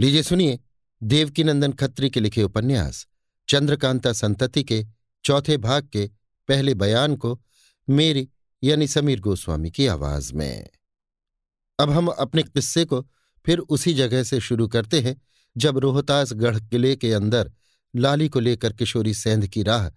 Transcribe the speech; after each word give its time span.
लीजिए 0.00 0.22
सुनिए 0.22 0.58
देवकीनंदन 1.02 1.72
खत्री 1.72 2.10
के 2.10 2.20
लिखे 2.20 2.42
उपन्यास, 2.42 3.06
चंद्रकांता 3.48 4.12
संतति 4.12 4.64
के, 4.64 4.86
चौथे 5.24 5.56
भाग 5.56 5.88
के, 5.92 6.10
पहले 6.48 6.74
बयान 6.74 7.16
को, 7.16 7.42
मेरी, 7.90 8.28
यानी 8.64 8.86
समीर 8.86 9.20
गोस्वामी 9.20 9.70
की 9.70 9.86
आवाज़ 9.86 10.34
में। 10.34 10.68
अब 11.80 11.90
हम 11.90 12.06
अपने 12.06 12.42
किस्से 12.42 12.84
को 12.84 13.08
फिर 13.46 13.58
उसी 13.58 13.94
जगह 13.94 14.22
से 14.22 14.40
शुरू 14.40 14.68
करते 14.68 15.00
हैं, 15.00 15.22
जब 15.56 15.78
रोहतास 15.78 16.32
गढ़ 16.32 16.60
किले 16.60 16.96
के 16.96 17.12
अंदर 17.12 17.52
लाली 17.96 18.28
को 18.28 18.40
लेकर 18.40 18.72
किशोरी 18.72 19.14
सेंध 19.14 19.46
की 19.46 19.62
राह 19.62 19.90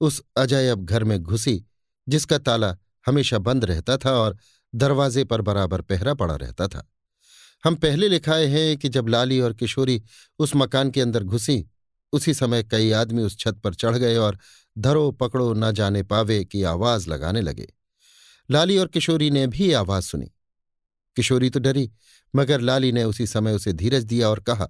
उस 0.00 0.22
अजायब 0.36 0.84
घर 0.84 1.04
में 1.04 1.22
घुसी, 1.22 1.64
जिसका 2.08 2.38
ताला 2.38 2.76
हमेशा 3.06 3.38
बंद 3.38 3.64
रहता 3.64 3.96
था 3.96 4.10
और 4.10 4.38
दरवाजे 4.74 5.24
पर 5.24 5.40
बराबर 5.40 5.80
पहरा 5.80 6.14
पड़ा 6.14 6.36
रहता 6.36 6.68
था। 6.68 6.92
हम 7.66 7.74
पहले 7.74 8.08
लिखाए 8.08 8.46
हैं 8.46 8.76
कि 8.76 8.88
जब 8.88 9.08
लाली 9.08 9.40
और 9.40 9.52
किशोरी 9.52 10.02
उस 10.38 10.52
मकान 10.56 10.90
के 10.90 11.00
अंदर 11.00 11.24
घुसी, 11.24 11.66
उसी 12.12 12.34
समय 12.34 12.62
कई 12.62 12.90
आदमी 12.90 13.22
उस 13.22 13.38
छत 13.38 13.54
पर 13.54 13.74
चढ़ 13.74 13.96
गए 13.96 14.16
और 14.16 14.38
धरो 14.78 15.10
पकड़ो 15.10 15.54
न 15.54 15.72
जाने 15.72 16.02
पावे 16.02 16.44
की 16.44 16.62
आवाज़ 16.62 17.10
लगाने 17.10 17.40
लगे। 17.40 17.72
लाली 18.50 18.78
और 18.78 18.86
किशोरी 18.86 19.30
ने 19.30 19.46
भी 19.46 19.72
आवाज़ 19.72 20.04
सुनी। 20.04 20.26
किशोरी 21.16 21.50
तो 21.50 21.60
डरी, 21.60 21.90
मगर 22.36 22.60
लाली 22.60 22.92
ने 22.92 23.04
उसी 23.04 23.26
समय 23.26 23.52
उसे 23.52 23.72
धीरज 23.72 24.04
दिया 24.04 24.28
और 24.28 24.40
कहा, 24.40 24.68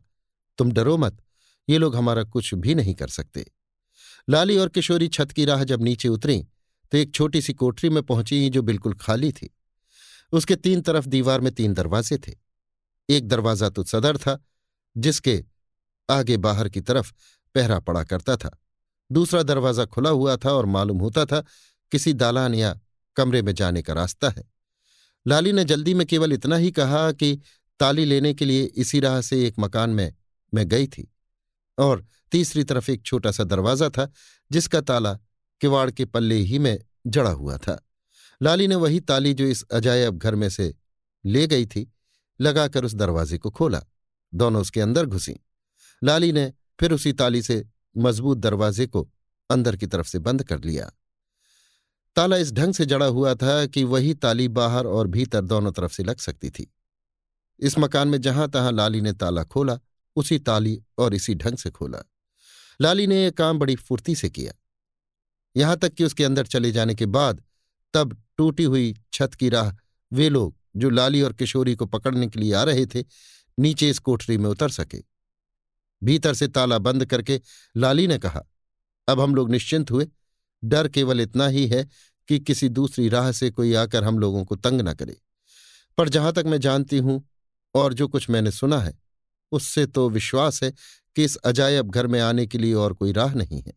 तुम 0.58 0.72
डरो 0.72 0.96
मत, 0.96 1.22
ये 1.68 1.78
लोग 1.78 1.96
हमारा 1.96 2.24
कुछ 2.24 2.54
भी 2.54 2.74
नहीं 2.74 2.94
कर 2.94 3.08
सकते। 3.08 3.52
लाली 4.30 4.56
और 4.56 4.68
किशोरी 4.68 5.08
छत 5.08 5.32
की 5.32 5.44
राह 5.44 5.64
जब 5.64 5.82
नीचे 5.82 6.08
उतरी 6.08 6.46
तो 6.92 6.98
एक 6.98 7.14
छोटी 7.14 7.42
सी 7.42 7.52
कोठरी 7.52 7.90
में 7.90 8.02
पहुँची 8.02 8.48
जो 8.50 8.62
बिल्कुल 8.62 8.94
खाली 8.94 9.32
थी। 9.32 9.54
उसके 10.32 10.56
तीन 10.56 10.80
तरफ़ 10.80 11.06
दीवार 11.06 11.40
में 11.40 11.54
तीन 11.54 11.74
दरवाजे 11.74 12.18
थे। 12.18 12.45
एक 13.08 13.28
दरवाज़ा 13.28 13.68
तो 13.68 13.84
सदर 13.84 14.16
था, 14.16 14.38
जिसके 14.96 15.44
आगे 16.08 16.36
बाहर 16.36 16.68
की 16.68 16.80
तरफ़ 16.80 17.12
पहरा 17.54 17.78
पड़ा 17.80 18.02
करता 18.04 18.36
था। 18.36 18.50
दूसरा 19.10 19.42
दरवाज़ा 19.42 19.84
खुला 19.84 20.10
हुआ 20.10 20.36
था 20.36 20.52
और 20.52 20.66
मालूम 20.66 20.98
होता 20.98 21.24
था 21.24 21.44
किसी 21.92 22.12
दालान 22.12 22.54
या 22.54 22.78
कमरे 23.16 23.42
में 23.42 23.54
जाने 23.54 23.82
का 23.82 23.92
रास्ता 23.92 24.28
है। 24.28 24.44
लाली 25.26 25.52
ने 25.52 25.64
जल्दी 25.64 25.94
में 25.94 26.06
केवल 26.06 26.32
इतना 26.32 26.56
ही 26.56 26.70
कहा 26.70 27.10
कि 27.12 27.34
ताली 27.80 28.04
लेने 28.04 28.32
के 28.34 28.44
लिए 28.44 28.64
इसी 28.64 29.00
राह 29.00 29.20
से 29.20 29.46
एक 29.46 29.58
मकान 29.58 29.90
में 29.90 30.12
मैं 30.52 30.68
गई 30.68 30.86
थी 30.86 31.08
और 31.78 32.04
तीसरी 32.32 32.64
तरफ़ 32.64 32.90
एक 32.90 33.02
छोटा 33.02 33.30
सा 33.30 33.44
दरवाज़ा 33.44 33.88
था, 33.88 34.10
जिसका 34.50 34.80
ताला 34.80 35.12
किवाड़ 35.60 35.90
के 35.90 36.04
पल्ले 36.04 36.34
ही 36.34 36.58
में 36.58 36.78
जड़ा 37.06 37.30
हुआ 37.30 37.56
था। 37.58 37.80
लाली 38.40 38.66
ने 38.68 38.74
वही 38.74 39.00
ताली 39.00 39.34
जो 39.34 39.44
इस 39.44 39.62
अजायब 39.64 40.18
घर 40.18 40.34
में 40.34 40.48
से 40.48 40.74
ले 41.24 41.46
गई 41.46 41.66
थी 41.66 41.90
लगाकर 42.40 42.84
उस 42.84 42.94
दरवाजे 42.94 43.38
को 43.38 43.50
खोला। 43.50 43.82
दोनों 44.34 44.60
उसके 44.60 44.80
अंदर 44.80 45.06
घुसी। 45.06 45.40
लाली 46.04 46.32
ने 46.32 46.52
फिर 46.80 46.92
उसी 46.92 47.12
ताली 47.12 47.42
से 47.42 47.66
मज़बूत 47.96 48.38
दरवाजे 48.38 48.86
को 48.86 49.10
अंदर 49.50 49.76
की 49.76 49.86
तरफ़ 49.86 50.06
से 50.06 50.18
बंद 50.18 50.42
कर 50.42 50.64
लिया। 50.64 50.92
ताला 52.16 52.36
इस 52.36 52.52
ढंग 52.52 52.74
से 52.74 52.86
जड़ा 52.86 53.06
हुआ 53.06 53.34
था 53.34 53.66
कि 53.66 53.84
वही 53.84 54.14
ताली 54.14 54.48
बाहर 54.48 54.86
और 54.86 55.06
भीतर 55.06 55.40
दोनों 55.40 55.72
तरफ़ 55.72 55.92
से 55.92 56.02
लग 56.04 56.18
सकती 56.18 56.50
थी। 56.50 56.74
इस 57.60 57.78
मकान 57.78 58.08
में 58.08 58.20
जहाँ 58.20 58.50
तहां 58.50 58.74
लाली 58.74 59.00
ने 59.00 59.12
ताला 59.12 59.44
खोला, 59.44 59.78
उसी 60.16 60.38
ताली 60.38 60.82
और 60.98 61.14
इसी 61.14 61.34
ढंग 61.34 61.56
से 61.56 61.70
खोला। 61.70 61.98
लाली 62.80 63.06
ने 63.06 63.24
यह 63.24 63.30
काम 63.30 63.58
बड़ी 63.58 63.76
फुर्ती 63.76 64.14
से 64.14 64.30
किया। 64.30 64.52
यहाँ 65.56 65.76
तक 65.76 65.92
कि 65.92 66.04
उसके 66.04 66.24
अंदर 66.24 66.46
चले 66.46 66.72
जाने 66.72 66.94
के 66.94 67.06
बाद 67.06 67.42
तब 67.94 68.22
टूटी 68.36 68.64
हुई 68.64 68.96
छत 69.12 69.34
की 69.34 69.48
राह 69.48 69.72
वे 70.12 70.28
लोग 70.28 70.56
जो 70.76 70.90
लाली 70.90 71.22
और 71.22 71.32
किशोरी 71.32 71.74
को 71.74 71.86
पकड़ने 71.86 72.26
के 72.26 72.40
लिए 72.40 72.52
आ 72.52 72.62
रहे 72.62 72.86
थे, 72.86 73.04
नीचे 73.58 73.90
इस 73.90 73.98
कोठरी 73.98 74.38
में 74.38 74.50
उतर 74.50 74.68
सके। 74.68 75.02
भीतर 76.02 76.34
से 76.34 76.48
ताला 76.48 76.78
बंद 76.78 77.04
करके 77.04 77.40
लाली 77.76 78.06
ने 78.06 78.18
कहा, 78.18 78.42
अब 79.08 79.20
हम 79.20 79.34
लोग 79.34 79.50
निश्चिंत 79.50 79.90
हुए। 79.90 80.08
डर 80.64 80.88
केवल 80.88 81.20
इतना 81.20 81.46
ही 81.46 81.66
है 81.66 81.86
कि 82.28 82.38
किसी 82.38 82.68
दूसरी 82.68 83.08
राह 83.08 83.32
से 83.32 83.50
कोई 83.50 83.74
आकर 83.74 84.04
हम 84.04 84.18
लोगों 84.18 84.44
को 84.44 84.56
तंग 84.56 84.80
न 84.80 84.94
करे। 84.94 85.16
पर 85.98 86.08
जहाँ 86.08 86.32
तक 86.32 86.44
मैं 86.46 86.60
जानती 86.60 86.98
हूँ 86.98 87.24
और 87.74 87.94
जो 87.94 88.08
कुछ 88.08 88.30
मैंने 88.30 88.50
सुना 88.50 88.78
है, 88.78 88.98
उससे 89.52 89.86
तो 89.86 90.10
विश्वास 90.10 90.62
है 90.62 90.72
कि 91.16 91.24
इस 91.24 91.36
अजायब 91.36 91.90
घर 91.90 92.06
में 92.06 92.20
आने 92.20 92.46
के 92.46 92.58
लिए 92.58 92.74
और 92.74 92.92
कोई 92.92 93.12
राह 93.12 93.34
नहीं 93.34 93.62
है। 93.62 93.72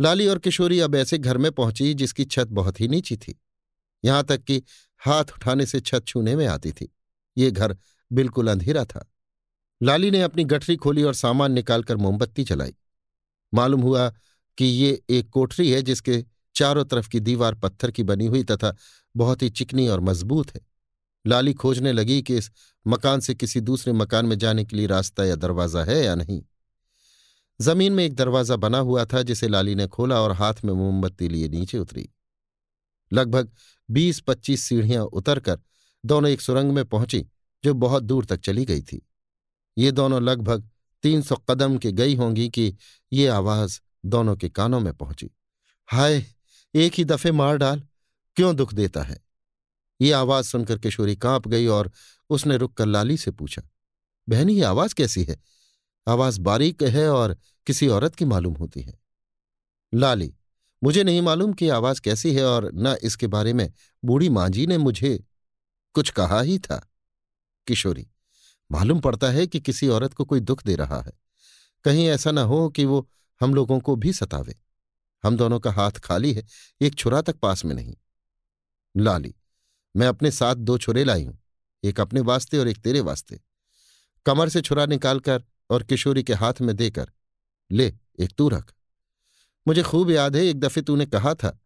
लाली 0.00 0.26
और 0.26 0.38
किशोरी 0.38 0.80
अब 0.80 0.94
ऐसे 0.94 1.18
घर 1.18 1.38
में 1.38 1.52
पहुँची 1.52 1.94
जिसकी 1.94 2.24
छत 2.24 2.48
बहुत 2.48 2.80
ही 2.80 2.88
नीची 2.88 3.16
थी। 3.16 3.40
यहाँ 4.04 4.24
तक 4.24 4.42
कि 4.42 4.62
हाथ 5.06 5.24
उठाने 5.24 5.66
से 5.66 5.80
छत 5.80 6.04
छूने 6.06 6.36
में 6.36 6.46
आती 6.46 6.72
थी। 6.72 6.92
ये 7.36 7.50
घर 7.50 7.76
बिल्कुल 8.12 8.48
अंधेरा 8.48 8.84
था। 8.84 9.08
लाली 9.82 10.10
ने 10.10 10.22
अपनी 10.22 10.44
गठरी 10.44 10.76
खोली 10.76 11.02
और 11.02 11.14
सामान 11.14 11.52
निकालकर 11.52 11.96
मोमबत्ती 11.96 12.44
जलाई। 12.44 12.74
मालूम 13.54 13.80
हुआ 13.80 14.08
कि 14.58 14.64
ये 14.64 15.02
एक 15.10 15.30
कोठरी 15.30 15.70
है 15.70 15.82
जिसके 15.82 16.24
चारों 16.54 16.84
तरफ़ 16.84 17.08
की 17.08 17.20
दीवार 17.20 17.54
पत्थर 17.54 17.90
की 17.90 18.02
बनी 18.02 18.26
हुई 18.26 18.44
तथा 18.44 18.76
बहुत 19.16 19.42
ही 19.42 19.50
चिकनी 19.50 19.88
और 19.88 20.00
मज़बूत 20.00 20.54
है। 20.54 20.60
लाली 21.26 21.54
खोजने 21.54 21.92
लगी 21.92 22.22
कि 22.22 22.36
इस 22.36 22.50
मकान 22.86 23.20
से 23.20 23.34
किसी 23.34 23.60
दूसरे 23.60 23.92
मकान 23.92 24.26
में 24.26 24.38
जाने 24.38 24.64
के 24.64 24.76
लिए 24.76 24.86
रास्ता 24.86 25.24
या 25.24 25.34
दरवाज़ा 25.34 25.84
है 25.84 26.04
या 26.04 26.14
नहीं। 26.14 26.42
ज़मीन 27.60 27.92
में 27.92 28.04
एक 28.04 28.14
दरवाज़ा 28.14 28.56
बना 28.56 28.78
हुआ 28.78 29.04
था 29.04 29.22
जिसे 29.22 29.48
लाली 29.48 29.74
ने 29.74 29.86
खोला 29.86 30.20
और 30.20 30.32
हाथ 30.32 30.54
में 30.64 30.72
मोमबत्ती 30.74 31.28
लिए 31.28 31.48
नीचे 31.48 31.78
उतरी। 31.78 32.08
लगभग 33.12 33.50
बीस 33.90 34.20
पच्चीस 34.20 34.62
सीढ़ियाँ 34.62 35.04
उतरकर 35.04 35.60
दोनों 36.04 36.30
एक 36.30 36.40
सुरंग 36.40 36.72
में 36.72 36.84
पहुँची, 36.84 37.26
जो 37.64 37.74
बहुत 37.74 38.02
दूर 38.02 38.24
तक 38.24 38.40
चली 38.40 38.64
गई 38.64 38.82
थी। 38.82 39.06
ये 39.78 39.92
दोनों 39.92 40.22
लगभग 40.22 40.68
तीन 41.02 41.22
सौ 41.22 41.36
कदम 41.50 41.76
के 41.78 41.92
गई 41.92 42.14
होंगी 42.14 42.48
कि 42.48 42.74
ये 43.12 43.26
आवाज़ 43.28 43.80
दोनों 44.06 44.36
के 44.36 44.48
कानों 44.48 44.80
में 44.80 44.92
पहुँची। 44.94 45.30
हाय, 45.88 46.24
एक 46.74 46.92
ही 46.92 47.04
दफे 47.04 47.32
मार 47.32 47.56
डाल, 47.56 47.82
क्यों 48.36 48.54
दुख 48.56 48.74
देता 48.74 49.02
है? 49.02 49.20
ये 50.00 50.12
आवाज़ 50.12 50.46
सुनकर 50.46 50.78
किशोरी 50.78 51.16
काँप 51.16 51.48
गई 51.48 51.66
और 51.66 51.90
उसने 52.30 52.56
रुककर 52.56 52.86
लाली 52.86 53.16
से 53.16 53.30
पूछा, 53.30 53.62
बहन, 54.28 54.50
ये 54.50 54.62
आवाज़ 54.62 54.94
कैसी 54.94 55.24
है? 55.24 55.36
आवाज़ 56.06 56.40
बारीक 56.40 56.82
है 56.82 57.08
और 57.08 57.36
किसी 57.66 57.88
औरत 57.88 58.14
की 58.14 58.24
मालूम 58.24 58.54
होती 58.54 58.80
है। 58.80 58.98
लाली 59.92 60.32
मुझे 60.82 61.02
नहीं 61.04 61.22
मालूम 61.22 61.52
कि 61.52 61.68
आवाज़ 61.68 62.00
कैसी 62.00 62.34
है 62.34 62.44
और 62.44 62.70
न 62.74 62.96
इसके 63.02 63.26
बारे 63.26 63.52
में 63.52 63.72
बूढ़ी 64.04 64.28
मांझी 64.28 64.66
ने 64.66 64.78
मुझे 64.78 65.24
कुछ 65.94 66.10
कहा 66.10 66.40
ही 66.40 66.58
था। 66.58 66.90
किशोरी, 67.66 68.06
मालूम 68.70 69.00
पड़ता 69.00 69.30
है 69.30 69.46
कि 69.46 69.60
किसी 69.60 69.88
औरत 69.88 70.14
को 70.14 70.24
कोई 70.24 70.40
दुख 70.40 70.62
दे 70.62 70.76
रहा 70.76 71.00
है। 71.00 71.12
कहीं 71.84 72.06
ऐसा 72.08 72.30
न 72.30 72.38
हो 72.38 72.68
कि 72.68 72.84
वो 72.84 73.08
हम 73.40 73.54
लोगों 73.54 73.80
को 73.80 73.96
भी 73.96 74.12
सतावे। 74.12 74.58
हम 75.24 75.36
दोनों 75.36 75.60
का 75.60 75.72
हाथ 75.72 75.90
खाली 75.90 76.32
है, 76.32 76.46
एक 76.80 76.94
छुरा 76.94 77.22
तक 77.22 77.36
पास 77.36 77.64
में 77.64 77.74
नहीं। 77.74 77.96
लाली, 78.96 79.34
मैं 79.96 80.06
अपने 80.06 80.30
साथ 80.30 80.54
दो 80.54 80.78
छुरे 80.78 81.04
लाई 81.04 81.24
हूँ, 81.24 81.38
एक 81.84 82.00
अपने 82.00 82.20
वास्ते 82.20 82.58
और 82.58 82.68
एक 82.68 82.78
तेरे 82.78 83.00
वास्ते। 83.00 83.40
कमर 84.26 84.48
से 84.48 84.60
छुरा 84.60 84.86
निकालकर 84.86 85.44
और 85.70 85.82
किशोरी 85.82 86.22
के 86.22 86.32
हाथ 86.32 86.60
में 86.60 86.76
देकर, 86.76 87.10
ले, 87.70 87.94
एक 88.18 88.32
तू 88.38 88.48
रख। 88.48 88.72
मुझे 89.68 89.82
खूब 89.82 90.10
याद 90.10 90.36
है, 90.36 90.42
एक 90.42 90.60
दफे 90.60 90.82
तूने 90.82 91.06
कहा 91.06 91.34
था 91.34 91.58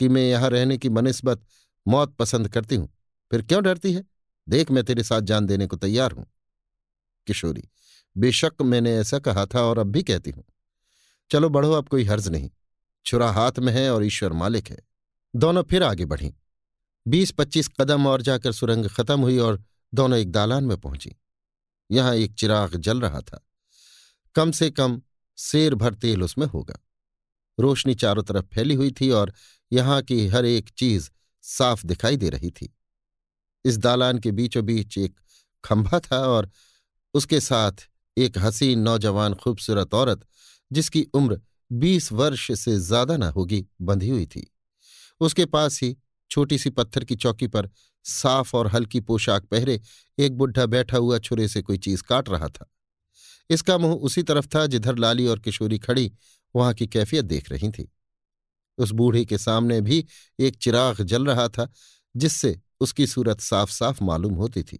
कि 0.00 0.08
मैं 0.08 0.22
यहाँ 0.22 0.50
रहने 0.50 0.78
की 0.78 0.88
बनस्बत 0.88 1.46
मौत 1.88 2.16
पसंद 2.16 2.48
करती 2.48 2.76
हूँ। 2.76 2.88
फिर 3.30 3.42
क्यों 3.42 3.62
डरती 3.62 3.92
है? 3.92 4.04
देख, 4.48 4.70
मैं 4.70 4.84
तेरे 4.84 5.02
साथ 5.02 5.20
जान 5.20 5.46
देने 5.46 5.66
को 5.66 5.76
तैयार 5.76 6.12
हूँ। 6.12 6.26
किशोरी, 7.26 7.68
बेशक 8.16 8.52
मैंने 8.62 8.96
ऐसा 8.96 9.18
कहा 9.18 9.46
था 9.46 9.60
और 9.60 9.78
अब 9.78 9.86
भी 9.86 10.02
कहती 10.02 10.30
हूँ। 10.30 10.44
चलो 11.30 11.48
बढ़ो, 11.48 11.72
अब 11.72 11.88
कोई 11.88 12.04
हर्ज 12.04 12.28
नहीं। 12.28 12.50
छुरा 13.06 13.30
हाथ 13.30 13.52
में 13.58 13.72
है 13.72 13.94
और 13.94 14.04
ईश्वर 14.04 14.32
मालिक 14.32 14.68
है। 14.68 14.78
दोनों 15.36 15.62
फिर 15.62 15.82
आगे 15.82 16.04
बढ़ी। 16.04 16.34
बीस 17.08 17.30
पच्चीस 17.30 17.68
कदम 17.80 18.06
और 18.06 18.22
जाकर 18.22 18.52
सुरंग 18.52 18.86
खत्म 18.88 19.20
हुई 19.20 19.38
और 19.38 19.64
दोनों 19.94 20.18
एक 20.18 20.32
दालान 20.32 20.64
में 20.64 20.76
पहुँची। 20.76 21.16
यहाँ 21.90 22.14
एक 22.14 22.34
चिराग 22.34 22.76
जल 22.76 23.00
रहा 23.00 23.20
था। 23.20 23.46
कम 24.34 24.50
से 24.50 24.70
कम 24.70 25.02
शेर 25.38 25.74
भर 25.74 25.94
तेल 25.94 26.22
उसमें 26.22 26.46
होगा। 26.46 26.78
रोशनी 27.58 27.94
चारों 27.94 28.22
तरफ़ 28.22 28.44
फैली 28.54 28.74
हुई 28.74 28.90
थी 28.90 29.10
और 29.10 29.32
यहाँ 29.72 30.00
की 30.02 30.26
हर 30.28 30.44
एक 30.44 30.68
चीज़ 30.68 31.08
साफ़ 31.44 31.86
दिखाई 31.86 32.16
दे 32.16 32.28
रही 32.30 32.50
थी। 32.50 32.72
इस 33.64 33.78
दालान 33.78 34.18
के 34.18 34.32
बीचों 34.32 34.64
बीच 34.64 34.98
एक 34.98 35.14
खंभा 35.64 36.00
था 36.00 36.18
और 36.18 36.50
उसके 37.14 37.40
साथ 37.40 37.88
एक 38.16 38.38
हसीन 38.38 38.78
नौजवान 38.78 39.34
खूबसूरत 39.34 39.94
औरत, 39.94 40.20
जिसकी 40.70 41.02
उम्र 41.14 41.40
बीस 41.70 42.12
वर्ष 42.12 42.50
से 42.52 42.76
ज़्यादा 42.78 43.16
ना 43.16 43.28
होगी, 43.28 43.66
बंधी 43.82 44.08
हुई 44.08 44.26
थी। 44.26 44.46
उसके 45.20 45.44
पास 45.46 45.80
ही 45.82 45.96
छोटी 46.30 46.58
सी 46.58 46.70
पत्थर 46.70 47.04
की 47.04 47.16
चौकी 47.16 47.46
पर 47.46 47.68
साफ़ 48.04 48.56
और 48.56 48.66
हल्की 48.66 49.00
पोशाक 49.00 49.44
पहरे 49.44 49.80
एक 50.18 50.36
बुढ़ा 50.36 50.66
बैठा 50.66 50.98
हुआ 50.98 51.18
छुरे 51.18 51.48
से 51.48 51.62
कोई 51.62 51.78
चीज़ 51.78 52.02
काट 52.02 52.28
रहा 52.28 52.48
था। 52.48 52.70
इसका 53.50 53.78
मुँह 53.78 53.94
उसी 53.96 54.22
तरफ़ 54.22 54.46
था 54.54 54.66
जिधर 54.66 54.98
लाली 54.98 55.26
और 55.26 55.38
किशोरी 55.38 55.78
खड़ी 55.78 56.10
वहाँ 56.56 56.74
की 56.74 56.86
कैफियत 56.86 57.24
देख 57.24 57.50
रही 57.50 57.70
थी। 57.70 57.88
उस 58.78 58.90
बूढ़े 58.90 59.24
के 59.24 59.38
सामने 59.38 59.80
भी 59.80 60.04
एक 60.38 60.56
चिराग 60.56 61.02
जल 61.02 61.26
रहा 61.26 61.48
था, 61.48 61.68
जिससे 62.14 62.58
उसकी 62.80 63.06
सूरत 63.06 63.40
साफ़ 63.40 63.70
साफ़ 63.70 64.02
मालूम 64.04 64.34
होती 64.34 64.62
थी। 64.62 64.78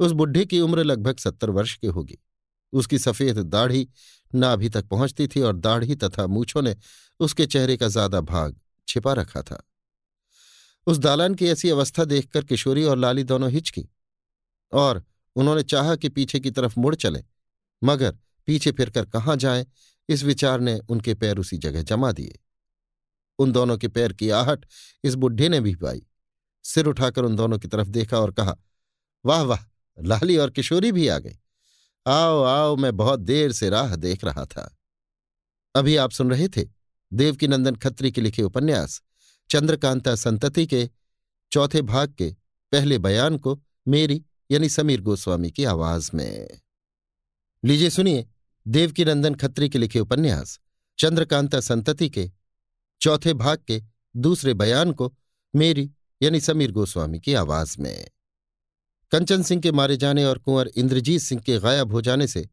उस 0.00 0.12
बुढ़े 0.12 0.44
की 0.44 0.60
उम्र 0.60 0.84
लगभग 0.84 1.18
सत्तर 1.18 1.50
वर्ष 1.50 1.74
की 1.74 1.86
होगी। 1.86 2.18
उसकी 2.72 2.98
सफ़ेद 2.98 3.38
दाढ़ी 3.38 3.88
नाभि 4.32 4.68
तक 4.68 4.88
पहुँचती 4.88 5.26
थी 5.28 5.40
और 5.40 5.56
दाढ़ी 5.56 5.94
तथा 5.94 6.26
मूछों 6.26 6.62
ने 6.62 6.76
उसके 7.20 7.46
चेहरे 7.46 7.76
का 7.76 7.88
ज़्यादा 7.88 8.20
भाग 8.20 8.56
छिपा 8.88 9.12
रखा 9.12 9.42
था। 9.42 9.62
उस 10.86 10.98
दालान 10.98 11.34
की 11.34 11.46
ऐसी 11.46 11.70
अवस्था 11.70 12.04
देखकर 12.04 12.44
किशोरी 12.44 12.84
और 12.84 12.98
लाली 12.98 13.24
दोनों 13.24 13.50
हिचकी 13.50 13.88
और 14.72 15.02
उन्होंने 15.36 15.62
चाहा 15.62 15.96
कि 15.96 16.08
पीछे 16.08 16.40
की 16.40 16.50
तरफ़ 16.50 16.78
मुड़ 16.80 16.94
चले, 16.94 17.22
मगर 17.82 18.16
पीछे 18.48 18.72
फिरकर 18.72 19.04
कहाँ 19.04 19.36
जाए? 19.36 19.66
इस 20.08 20.22
विचार 20.22 20.60
ने 20.60 20.80
उनके 20.88 21.14
पैर 21.14 21.38
उसी 21.38 21.58
जगह 21.58 21.82
जमा 21.82 22.12
दिए। 22.12 22.38
उन 23.38 23.52
दोनों 23.52 23.78
के 23.78 23.88
पैर 23.88 24.12
की 24.12 24.30
आहट 24.30 24.66
इस 25.04 25.14
बुढ़े 25.14 25.48
ने 25.48 25.60
भी 25.60 25.74
पाई। 25.74 26.06
सिर 26.64 26.86
उठाकर 26.86 27.22
उन 27.22 27.36
दोनों 27.36 27.58
की 27.58 27.68
तरफ़ 27.68 27.88
देखा 27.88 28.18
और 28.18 28.32
कहा, 28.32 28.56
वाह 29.26 29.42
वाह, 29.42 29.58
लाली 29.98 30.36
और 30.36 30.50
किशोरी 30.50 30.92
भी 30.92 31.08
आ 31.08 31.18
गई। 31.18 31.38
आओ 32.06 32.42
आओ, 32.42 32.76
मैं 32.76 32.96
बहुत 32.96 33.20
देर 33.20 33.52
से 33.52 33.68
राह 33.68 33.96
देख 33.96 34.24
रहा 34.24 34.44
था। 34.44 34.78
अभी 35.74 35.96
आप 35.96 36.10
सुन 36.10 36.30
रहे 36.30 36.48
थे 36.48 36.66
देवकीनंदन 37.12 37.76
खत्री 37.76 38.12
के 38.12 38.20
लिखे 38.20 38.42
उपन्यास, 38.42 39.02
चंद्रकांता 39.50 40.14
संतति 40.14 40.66
के 40.66 40.90
चौथे 41.52 41.82
भाग 41.82 42.14
के 42.14 42.36
पहले 42.72 42.98
बयान 42.98 43.38
को 43.38 43.62
मेरी 43.88 44.24
यानी 44.50 44.68
समीर 44.68 45.00
गोस्वामी 45.00 45.50
की 45.50 45.64
आवाज़ 45.64 46.10
में। 46.14 46.60
लीजिए 47.64 47.90
सुनिए 47.90 48.26
देवकीनंदन 48.68 49.34
खत्री 49.34 49.68
के 49.68 49.78
लिखे 49.78 50.00
उपन्यास, 50.00 50.60
चंद्रकांता 50.98 51.60
संतति 51.60 52.08
के, 52.08 52.30
चौथे 53.00 53.34
भाग 53.34 53.58
के, 53.66 53.82
दूसरे 54.16 54.54
बयान 54.54 54.92
को 54.92 55.16
मेरी 55.56 55.90
यानी 56.22 56.40
समीर 56.40 56.72
गोस्वामी 56.72 57.20
की 57.20 57.34
आवाज़ 57.34 57.76
में। 57.80 58.08
कंचन 59.10 59.42
सिंह 59.42 59.62
के 59.62 59.72
मारे 59.72 59.96
जाने 59.96 60.24
और 60.24 60.38
कुंवर 60.38 60.70
इंद्रजीत 60.76 61.20
सिंह 61.20 61.40
के 61.40 61.58
गायब 61.58 61.92
हो 61.92 62.00
जाने 62.00 62.26
से 62.26 62.48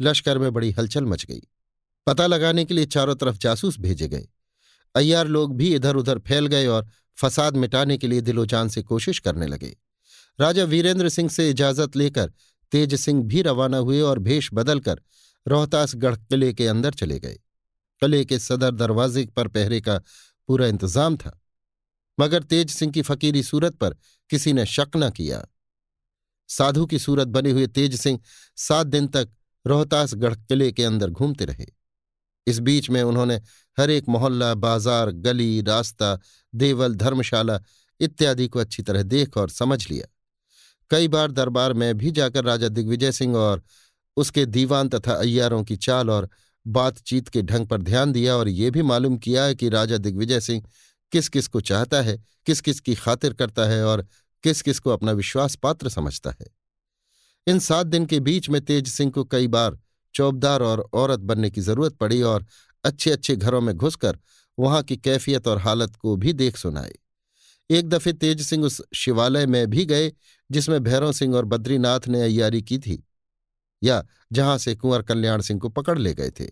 लश्कर 0.00 0.38
में 0.38 0.52
बड़ी 0.52 0.70
हलचल 0.70 1.04
मच 1.04 1.24
गई। 1.24 1.40
पता 2.06 2.26
लगाने 2.26 2.64
के 2.64 2.74
लिए 2.74 2.86
चारों 2.86 3.14
तरफ़ 3.14 3.38
जासूस 3.38 3.78
भेजे 3.78 4.08
गए। 4.08 4.28
अय्यार 4.94 5.26
लोग 5.26 5.56
भी 5.56 5.74
इधर 5.74 5.96
उधर 5.96 6.18
फैल 6.18 6.46
गए 6.46 6.66
और 6.66 6.88
फसाद 7.16 7.56
मिटाने 7.56 7.98
के 7.98 8.08
लिए 8.08 8.20
दिलोजान 8.20 8.68
से 8.68 8.82
कोशिश 8.82 9.18
करने 9.18 9.46
लगे। 9.46 9.76
राजा 10.40 10.64
वीरेंद्र 10.64 11.08
सिंह 11.08 11.28
से 11.28 11.50
इजाज़त 11.50 11.96
लेकर 11.96 12.32
तेज 12.72 12.94
सिंह 12.94 13.24
भी 13.24 13.42
रवाना 13.42 13.78
हुए 13.78 14.00
और 14.00 14.18
भेष 14.18 14.50
बदलकर 14.54 15.00
रोहतासगढ़ 15.46 16.16
किले 16.16 16.52
के 16.52 16.66
अंदर 16.66 16.94
चले 16.94 17.18
गए। 17.18 17.38
किले 18.02 18.24
के 18.24 18.38
सदर 18.38 18.70
दरवाजे 18.72 19.24
पर 19.26 19.48
पहरे 19.48 19.80
का 19.80 19.98
पूरा 20.48 20.66
इंतज़ाम 20.66 21.16
था, 21.16 21.38
मगर 22.18 22.42
तेज 22.42 22.70
सिंह 22.70 22.92
की 22.92 23.02
फकीरी 23.02 23.42
सूरत 23.42 23.74
पर 23.74 23.96
किसी 24.30 24.52
ने 24.52 24.66
शक 24.66 24.96
न 24.96 25.10
किया। 25.10 25.44
साधु 26.48 26.86
की 26.86 26.98
सूरत 26.98 27.28
बने 27.28 27.50
हुए 27.50 27.66
तेज 27.68 27.94
सिंह 28.00 28.18
सात 28.58 28.86
दिन 28.86 29.06
तक 29.08 29.28
रोहतासगढ़ 29.64 30.34
किले 30.36 30.70
के 30.72 30.84
अंदर 30.84 31.10
घूमते 31.10 31.44
रहे। 31.44 31.66
इस 32.46 32.58
बीच 32.58 32.88
में 32.90 33.02
उन्होंने 33.02 33.34
हर 33.78 33.90
एक 33.90 34.08
मोहल्ला, 34.08 34.54
बाज़ार, 34.54 35.10
गली, 35.10 35.60
रास्ता, 35.62 36.18
देवल, 36.52 36.94
धर्मशाला 36.94 37.60
इत्यादि 38.00 38.46
को 38.48 38.58
अच्छी 38.58 38.82
तरह 38.82 39.02
देख 39.04 39.36
और 39.36 39.50
समझ 39.50 39.88
लिया। 39.90 40.06
कई 40.90 41.08
बार 41.08 41.30
दरबार 41.30 41.72
में 41.72 41.96
भी 41.98 42.10
जाकर 42.10 42.44
राजा 42.44 42.68
दिग्विजय 42.68 43.12
सिंह 43.12 43.36
और 43.36 43.62
उसके 44.20 44.46
दीवान 44.46 44.88
तथा 44.88 45.14
अय्यारों 45.14 45.64
की 45.64 45.76
चाल 45.76 46.10
और 46.10 46.28
बातचीत 46.66 47.28
के 47.28 47.42
ढंग 47.42 47.66
पर 47.66 47.82
ध्यान 47.82 48.12
दिया 48.12 48.36
और 48.36 48.48
ये 48.48 48.70
भी 48.70 48.82
मालूम 48.82 49.16
किया 49.18 49.52
कि 49.52 49.68
राजा 49.68 49.96
दिग्विजय 49.96 50.40
सिंह 50.40 50.62
किस 51.12 51.28
किस 51.28 51.48
को 51.48 51.60
चाहता 51.60 52.00
है 52.02 52.18
किस 52.46 52.60
किस 52.60 52.80
की 52.80 52.94
खातिर 52.94 53.32
करता 53.32 53.64
है 53.64 53.84
और 53.84 54.06
किस 54.44 54.62
किस 54.62 54.78
को 54.78 54.90
अपना 54.90 55.12
विश्वास 55.12 55.54
पात्र 55.54 55.88
समझता 55.88 56.30
है। 56.30 56.46
इन 57.46 57.58
सात 57.58 57.86
दिन 57.86 58.06
के 58.06 58.20
बीच 58.20 58.48
में 58.50 58.60
तेज 58.60 58.88
सिंह 58.88 59.10
को 59.10 59.24
कई 59.24 59.46
बार 59.46 59.78
चौबदार 60.14 60.62
और 60.62 60.88
औरत 60.94 61.20
बनने 61.20 61.50
की 61.50 61.60
ज़रूरत 61.60 61.92
पड़ी 61.92 62.22
और 62.22 62.46
अच्छे 62.84 63.10
अच्छे 63.10 63.36
घरों 63.36 63.60
में 63.60 63.74
घुसकर 63.76 64.18
वहाँ 64.58 64.82
की 64.82 64.96
कैफियत 64.96 65.48
और 65.48 65.58
हालत 65.58 65.96
को 65.96 66.16
भी 66.16 66.32
देख 66.32 66.56
सुनाए 66.56 66.92
एक 67.70 67.88
दफे 67.88 68.12
तेज 68.12 68.40
सिंह 68.42 68.64
उस 68.64 68.82
शिवालय 68.94 69.46
में 69.46 69.66
भी 69.70 69.84
गए, 69.84 70.12
जिसमें 70.50 70.82
भैरव 70.82 71.12
सिंह 71.12 71.34
और 71.36 71.44
बद्रीनाथ 71.44 72.08
ने 72.08 72.22
अयारी 72.22 72.62
की 72.62 72.78
थी। 72.78 73.04
या 73.82 74.06
जहाँ 74.32 74.58
से 74.58 74.74
कुंवर 74.74 75.02
कल्याण 75.02 75.40
सिंह 75.40 75.60
को 75.60 75.68
पकड़ 75.68 75.98
ले 75.98 76.14
गए 76.14 76.30
थे। 76.30 76.46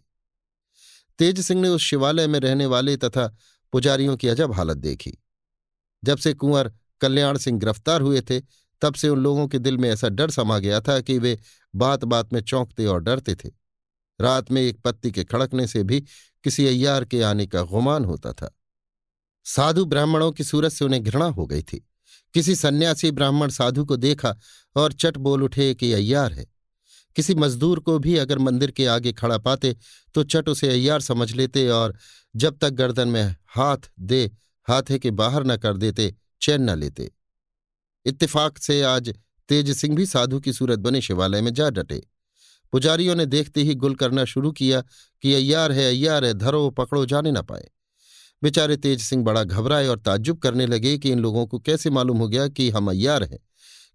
तेज 1.19 1.41
सिंह 1.41 1.63
ने 1.63 1.69
उस 1.69 1.83
शिवालय 1.83 2.27
में 2.27 2.41
रहने 2.41 2.67
वाले 2.67 2.97
तथा 2.97 3.37
पुजारियों 3.73 4.17
की 4.17 4.29
अजब 4.29 4.53
हालत 4.53 4.77
देखी। 4.77 5.19
जब 6.05 6.19
से 6.19 6.35
कुंवर 6.35 6.73
कल्याण 7.01 7.39
सिंह 7.39 7.59
गिरफ़्तार 7.59 8.01
हुए 8.01 8.21
थे, 8.21 8.41
तब 8.83 8.95
से 8.95 9.09
उन 9.09 9.19
लोगों 9.19 9.49
के 9.49 9.59
दिल 9.59 9.79
में 9.79 9.91
ऐसा 9.91 10.09
डर 10.09 10.31
समा 10.31 10.59
गया 10.59 10.81
था 10.81 11.01
कि 11.01 11.19
वे 11.19 11.39
बात 11.75 12.05
बात 12.05 12.33
में 12.33 12.41
चौंकते 12.41 12.87
और 12.87 13.01
डरते 13.01 13.35
थे। 13.35 13.49
रात 14.21 14.51
में 14.51 14.63
एक 14.63 14.81
पत्ती 14.81 15.11
के 15.11 15.25
खड़कने 15.25 15.67
से 15.67 15.83
भी 15.83 16.01
किसी 16.45 16.67
अय्यार 16.67 17.05
के 17.05 17.23
आने 17.23 17.47
का 17.47 17.63
गुमान 17.63 18.05
होता 18.05 18.33
था। 18.33 18.59
साधु 19.45 19.85
ब्राह्मणों 19.85 20.33
की 20.33 20.45
सूरत 20.45 20.73
से 20.73 20.85
उन्हें 20.85 21.05
घृणा 21.05 21.25
हो 21.25 21.47
गई 21.47 21.63
थी। 21.63 21.89
किसी 22.35 22.55
सन्यासी 22.55 23.11
ब्राह्मण 23.11 23.49
साधु 23.49 23.85
को 23.85 23.97
देखा 23.97 24.37
और 24.77 24.93
चट 24.93 25.17
बोल 25.17 25.43
उठे 25.43 25.75
कि 25.75 25.93
अय्यार 25.93 26.33
है। 26.33 26.58
किसी 27.17 27.35
मजदूर 27.35 27.81
को 27.81 27.99
भी 27.99 28.17
अगर 28.17 28.39
मंदिर 28.39 28.71
के 28.71 28.87
आगे 28.87 29.13
खड़ा 29.13 29.39
पाते 29.39 29.77
तो 30.15 30.23
चट 30.23 30.49
उसे 30.49 30.69
अय्यार 30.69 31.01
समझ 31.01 31.33
लेते 31.33 31.69
और 31.69 31.97
जब 32.37 32.59
तक 32.59 32.71
गर्दन 32.71 33.09
में 33.09 33.37
हाथ 33.47 33.91
दे, 34.01 34.31
हाथे 34.69 34.99
के 34.99 35.11
बाहर 35.11 35.45
न 35.45 35.57
कर 35.57 35.77
देते, 35.77 36.15
चैन 36.41 36.71
न 36.71 36.79
लेते। 36.79 37.11
इत्तेफाक 38.05 38.59
से 38.59 38.83
आज 38.83 39.15
तेज 39.49 39.77
सिंह 39.77 39.97
भी 39.97 40.07
साधु 40.07 40.41
की 40.41 40.53
सूरत 40.53 40.79
बने 40.79 41.01
शिवालय 41.01 41.41
में 41.41 41.55
जा 41.55 41.71
डटे। 41.71 42.03
पुजारियों 42.73 43.15
ने 43.15 43.27
देखते 43.27 43.63
ही 43.63 43.75
गुल 43.75 43.95
करना 43.95 44.25
शुरू 44.25 44.53
किया 44.53 44.81
कि 45.23 45.35
अय्यार 45.35 45.73
है 45.73 45.89
अय्यार 45.89 46.25
है, 46.25 46.35
धरो, 46.35 46.71
पकड़ो, 46.71 47.07
जाने 47.07 47.33
न 47.33 47.43
पाए। 47.43 47.69
बेचारे 48.43 48.77
तेज 48.77 49.03
सिंह 49.03 49.25
बड़ा 49.25 49.45
घबराए 49.45 49.87
और 49.87 49.99
ताज्जुब 49.99 50.39
करने 50.39 50.67
लगे 50.67 50.99
कि 50.99 51.11
इन 51.11 51.19
लोगों 51.19 51.47
को 51.47 51.59
कैसे 51.59 51.91
मालूम 51.91 52.19
हो 52.19 52.29
गया 52.29 52.49
कि 52.49 52.71
हम 52.71 52.91
अय्यार 52.91 53.25
हैं। 53.25 53.48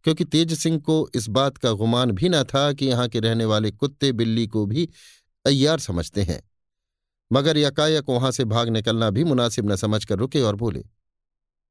क्योंकि 0.05 0.25
तेज 0.25 0.53
सिंह 0.53 0.79
को 0.79 1.09
इस 1.15 1.27
बात 1.29 1.57
का 1.57 1.71
गुमान 1.71 2.11
भी 2.11 2.29
न 2.29 2.43
था 2.43 2.71
कि 2.73 2.85
यहाँ 2.85 3.07
के 3.07 3.19
रहने 3.19 3.45
वाले 3.45 3.71
कुत्ते 3.71 4.11
बिल्ली 4.11 4.47
को 4.47 4.65
भी 4.65 4.89
अय्यार 5.45 5.79
समझते 5.79 6.21
हैं। 6.21 6.41
मगर 7.31 7.57
यकायक 7.57 8.09
वहाँ 8.09 8.31
से 8.31 8.45
भाग 8.45 8.69
निकलना 8.69 9.09
भी 9.09 9.23
मुनासिब 9.23 9.71
न 9.71 9.75
समझकर 9.75 10.17
रुके 10.17 10.41
और 10.41 10.55
बोले, 10.55 10.83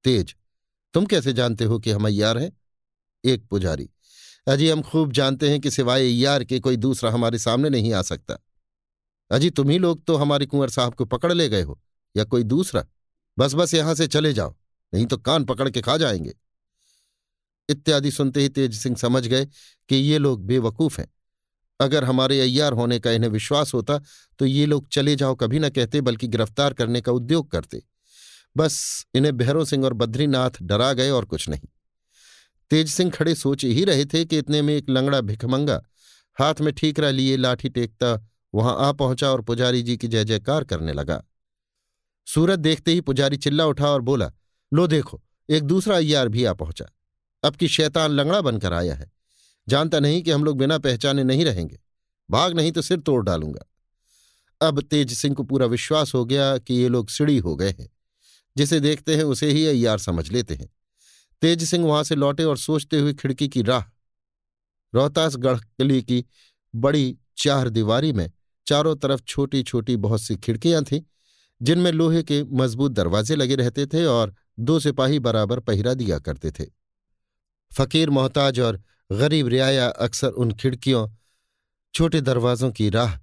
तेज, 0.04 0.34
तुम 0.94 1.06
कैसे 1.06 1.32
जानते 1.32 1.64
हो 1.64 1.78
कि 1.78 1.90
हम 1.90 2.06
अय्यार 2.06 2.38
हैं? 2.38 2.50
एक 3.24 3.44
पुजारी, 3.44 3.88
अजी 4.46 4.68
हम 4.68 4.82
खूब 4.82 5.12
जानते 5.12 5.50
हैं 5.50 5.60
कि 5.60 5.70
सिवाय 5.70 6.00
अय्यार 6.00 6.44
के 6.44 6.58
कोई 6.60 6.76
दूसरा 6.76 7.10
हमारे 7.10 7.38
सामने 7.38 7.70
नहीं 7.70 7.92
आ 7.92 8.02
सकता। 8.02 8.38
अजी 9.30 9.50
तुम 9.50 9.70
ही 9.70 9.78
लोग 9.78 10.04
तो 10.04 10.16
हमारे 10.16 10.46
कुंवर 10.46 10.70
साहब 10.70 10.94
को 10.94 11.04
पकड़ 11.04 11.32
ले 11.32 11.48
गए 11.48 11.62
हो, 11.62 11.78
या 12.16 12.24
कोई 12.24 12.42
दूसरा? 12.42 12.84
बस 13.38 13.54
बस 13.54 13.74
यहाँ 13.74 13.94
से 13.94 14.06
चले 14.06 14.32
जाओ, 14.32 14.54
नहीं 14.92 15.06
तो 15.06 15.16
कान 15.16 15.44
पकड़ 15.44 15.68
के 15.70 15.80
खा 15.80 15.96
जाएँगे। 15.96 16.34
इत्यादि 17.68 18.10
सुनते 18.10 18.40
ही 18.40 18.48
तेज 18.48 18.74
सिंह 18.74 18.96
समझ 18.96 19.26
गए 19.26 19.46
कि 19.90 19.96
ये 19.96 20.18
लोग 20.18 20.44
बेवकूफ़ 20.46 21.00
हैं। 21.00 21.08
अगर 21.80 22.04
हमारे 22.04 22.40
अय्यार 22.40 22.72
होने 22.72 22.98
का 23.00 23.10
इन्हें 23.10 23.30
विश्वास 23.30 23.74
होता 23.74 23.98
तो 24.40 24.46
ये 24.46 24.66
लोग 24.66 24.88
चले 24.88 25.16
जाओ 25.16 25.34
कभी 25.34 25.58
न 25.58 25.68
कहते, 25.68 26.00
बल्कि 26.00 26.28
गिरफ़्तार 26.28 26.74
करने 26.74 27.00
का 27.00 27.12
उद्योग 27.12 27.50
करते। 27.50 27.82
बस 28.56 29.06
इन्हें 29.14 29.36
भैरव 29.36 29.64
सिंह 29.64 29.84
और 29.84 29.92
बद्रीनाथ 29.92 30.62
डरा 30.62 30.92
गए 30.92 31.10
और 31.10 31.24
कुछ 31.24 31.48
नहीं। 31.48 31.68
तेज 32.70 32.88
सिंह 32.88 33.10
खड़े 33.10 33.34
सोच 33.34 33.64
ही 33.64 33.84
रहे 33.84 34.04
थे 34.04 34.24
कि 34.24 34.38
इतने 34.38 34.62
में 34.62 34.74
एक 34.74 34.90
लंगड़ा 34.90 35.20
भिखमंगा 35.20 35.82
हाथ 36.38 36.60
में 36.60 36.72
ठीकरा 36.74 37.10
लिए 37.10 37.36
लाठी 37.36 37.68
टेकता, 37.68 38.28
वहाँ 38.54 38.76
आ 38.78 38.92
पहुँचा 38.92 39.30
और 39.30 39.40
पुजारी 39.40 39.82
जी 39.82 39.96
की 39.96 40.08
जय 40.08 40.24
जयकार 40.24 40.64
करने 40.64 40.92
लगा। 40.92 41.22
सूरत 42.26 42.58
देखते 42.58 42.92
ही 42.92 43.00
पुजारी 43.00 43.36
चिल्ला 43.36 43.66
उठा 43.66 43.88
और 43.88 44.00
बोला, 44.00 44.30
लो 44.72 44.86
देखो, 44.86 45.22
एक 45.48 45.62
दूसरा 45.62 45.96
अय्यार 45.96 46.28
भी 46.28 46.44
आ 46.44 46.52
पहुँचा। 46.52 46.86
अब 47.42 47.56
कि 47.56 47.68
शैतान 47.68 48.10
लंगड़ा 48.10 48.40
बनकर 48.40 48.72
आया 48.72 48.94
है। 48.94 49.10
जानता 49.68 50.00
नहीं 50.00 50.22
कि 50.22 50.30
हम 50.30 50.44
लोग 50.44 50.58
बिना 50.58 50.78
पहचाने 50.78 51.24
नहीं 51.24 51.44
रहेंगे। 51.44 51.78
भाग 52.30 52.54
नहीं 52.54 52.72
तो 52.72 52.82
सिर 52.82 53.00
तोड़ 53.00 53.24
डालूँगा। 53.24 53.66
अब 54.60 54.80
तेज 54.80 55.12
सिंह 55.12 55.34
को 55.34 55.42
पूरा 55.42 55.66
विश्वास 55.66 56.14
हो 56.14 56.24
गया 56.24 56.58
कि 56.58 56.74
ये 56.74 56.88
लोग 56.88 57.08
सीढ़ी 57.08 57.38
हो 57.38 57.56
गए 57.56 57.70
हैं। 57.70 57.88
जिसे 58.56 58.80
देखते 58.80 59.16
हैं 59.16 59.24
उसे 59.24 59.50
ही 59.50 59.66
अय्यार 59.66 59.98
समझ 59.98 60.30
लेते 60.30 60.54
हैं। 60.54 60.68
तेज 61.42 61.64
सिंह 61.64 61.86
वहाँ 61.86 62.04
से 62.04 62.14
लौटे 62.14 62.44
और 62.44 62.58
सोचते 62.58 62.98
हुए 62.98 63.14
खिड़की 63.14 63.48
की 63.48 63.62
राह, 63.62 63.84
रोहतासगढ़ 64.94 65.58
किले 65.58 66.02
की 66.02 66.24
बड़ी 66.74 67.16
चार 67.36 67.68
दीवारी 67.68 68.12
में 68.12 68.30
चारों 68.66 68.96
तरफ़ 68.96 69.22
छोटी 69.22 69.62
छोटी 69.62 69.96
बहुत 69.96 70.22
सी 70.22 70.36
खिड़कियाँ 70.36 70.82
थीं, 70.84 71.00
जिनमें 71.62 71.92
लोहे 71.92 72.22
के 72.22 72.42
मज़बूत 72.42 72.92
दरवाजे 72.92 73.36
लगे 73.36 73.54
रहते 73.54 73.86
थे 73.86 74.04
और 74.04 74.34
दो 74.58 74.78
सिपाही 74.80 75.18
बराबर 75.18 75.60
पहरा 75.60 75.94
दिया 75.94 76.18
करते 76.18 76.50
थे। 76.50 76.81
फकीर 77.78 78.10
मोहताज 78.10 78.60
और 78.60 78.82
गरीब 79.10 79.48
रियाया 79.48 79.88
अक्सर 79.88 80.30
उन 80.32 80.52
खिड़कियों, 80.52 81.08
छोटे 81.94 82.20
दरवाजों 82.20 82.70
की 82.72 82.88
राह, 82.90 83.18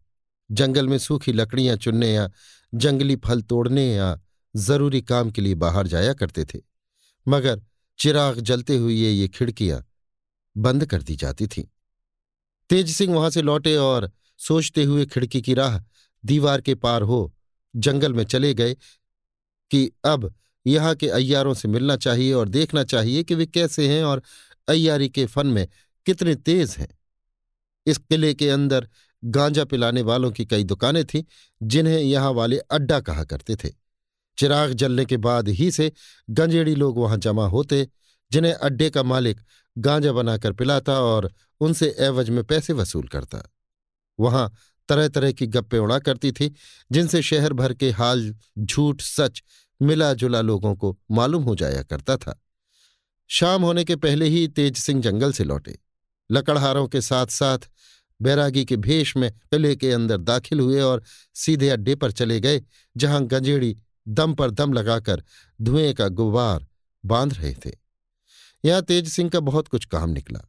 जंगल 0.49 0.87
में 0.87 0.97
सूखी 0.97 1.33
लकड़ियाँ 1.33 1.75
चुनने 1.77 2.11
या 2.13 2.29
जंगली 2.73 3.15
फल 3.15 3.41
तोड़ने 3.41 3.85
या 3.93 4.19
ज़रूरी 4.55 5.01
काम 5.01 5.31
के 5.31 5.41
लिए 5.41 5.55
बाहर 5.55 5.87
जाया 5.87 6.13
करते 6.13 6.45
थे, 6.45 6.59
मगर 7.27 7.61
चिराग 7.99 8.39
जलते 8.39 8.77
हुए 8.77 8.93
ये 8.93 9.27
खिड़कियाँ 9.27 9.83
बंद 10.55 10.85
कर 10.85 11.01
दी 11.01 11.15
जाती 11.15 11.47
थीं। 11.47 11.63
तेज 12.69 12.91
सिंह 12.95 13.13
वहाँ 13.15 13.29
से 13.29 13.41
लौटे 13.41 13.75
और 13.77 14.11
सोचते 14.39 14.83
हुए 14.83 15.05
खिड़की 15.05 15.41
की 15.41 15.53
राह 15.53 15.79
दीवार 16.23 16.61
के 16.61 16.75
पार 16.75 17.01
हो 17.01 17.19
जंगल 17.75 18.13
में 18.13 18.23
चले 18.23 18.53
गए 18.53 18.73
कि 19.71 19.89
अब 20.05 20.33
यहाँ 20.67 20.95
के 20.95 21.09
अय्यारों 21.09 21.53
से 21.53 21.67
मिलना 21.67 21.95
चाहिए 21.95 22.33
और 22.33 22.49
देखना 22.49 22.83
चाहिए 22.83 23.23
कि 23.23 23.35
वे 23.35 23.45
कैसे 23.45 23.87
हैं 23.87 24.03
और 24.03 24.21
अय्यारी 24.67 25.09
के 25.09 25.25
फन 25.25 25.47
में 25.47 25.67
कितने 26.05 26.35
तेज 26.35 26.75
हैं। 26.79 26.99
इस 27.85 27.97
किले 27.97 28.33
के 28.33 28.49
अंदर 28.49 28.87
गांजा 29.25 29.65
पिलाने 29.65 30.01
वालों 30.01 30.31
की 30.31 30.45
कई 30.45 30.63
दुकानें 30.63 31.05
थीं, 31.05 31.23
जिन्हें 31.63 31.99
यहाँ 31.99 32.31
वाले 32.31 32.57
अड्डा 32.57 32.99
कहा 32.99 33.23
करते 33.23 33.55
थे। 33.55 33.69
चिराग 34.37 34.73
जलने 34.73 35.05
के 35.05 35.17
बाद 35.17 35.49
ही 35.49 35.71
से 35.71 35.91
गंजेड़ी 36.29 36.75
लोग 36.75 36.97
वहाँ 36.97 37.17
जमा 37.17 37.47
होते, 37.47 37.87
जिन्हें 38.31 38.53
अड्डे 38.53 38.89
का 38.89 39.03
मालिक 39.03 39.39
गांजा 39.77 40.11
बनाकर 40.11 40.53
पिलाता 40.53 41.01
और 41.01 41.33
उनसे 41.59 41.95
एवज 41.99 42.29
में 42.29 42.43
पैसे 42.43 42.73
वसूल 42.73 43.07
करता। 43.07 43.43
वहाँ 44.19 44.53
तरह 44.89 45.07
तरह 45.07 45.31
की 45.31 45.47
गप्पे 45.47 45.77
उड़ा 45.77 45.99
करती 45.99 46.31
थी, 46.31 46.55
जिनसे 46.91 47.21
शहर 47.21 47.53
भर 47.53 47.73
के 47.73 47.91
हाल 47.91 48.35
झूठ 48.59 49.01
सच 49.01 49.43
मिला 49.81 50.13
जुला 50.13 50.41
लोगों 50.41 50.75
को 50.75 50.97
मालूम 51.11 51.43
हो 51.43 51.55
जाया 51.55 51.83
करता 51.83 52.17
था। 52.17 52.39
शाम 53.29 53.61
होने 53.61 53.83
के 53.83 53.95
पहले 53.95 54.25
ही 54.25 54.47
तेज 54.47 54.77
सिंह 54.77 55.01
जंगल 55.01 55.31
से 55.31 55.43
लौटे। 55.43 55.77
लकड़हारों 56.31 56.87
के 56.87 57.01
साथ 57.01 57.27
साथ 57.27 57.69
बैरागी 58.21 58.65
के 58.65 58.77
भेष 58.77 59.15
में 59.17 59.31
किले 59.31 59.75
के 59.75 59.91
अंदर 59.91 60.17
दाखिल 60.17 60.59
हुए 60.59 60.81
और 60.81 61.03
सीधे 61.35 61.69
अड्डे 61.69 61.95
पर 61.95 62.11
चले 62.11 62.39
गए, 62.39 62.61
जहाँ 62.97 63.25
गंजेड़ी 63.25 63.77
दम 64.07 64.33
पर 64.33 64.51
दम 64.51 64.73
लगाकर 64.73 65.23
धुएँ 65.61 65.93
का 65.93 66.07
गुब्बार 66.07 66.67
बाँध 67.05 67.33
रहे 67.33 67.53
थे। 67.65 67.71
यहाँ 68.65 68.81
तेज 68.81 69.09
सिंह 69.09 69.29
का 69.29 69.39
बहुत 69.39 69.67
कुछ 69.67 69.85
काम 69.85 70.09
निकला 70.09 70.39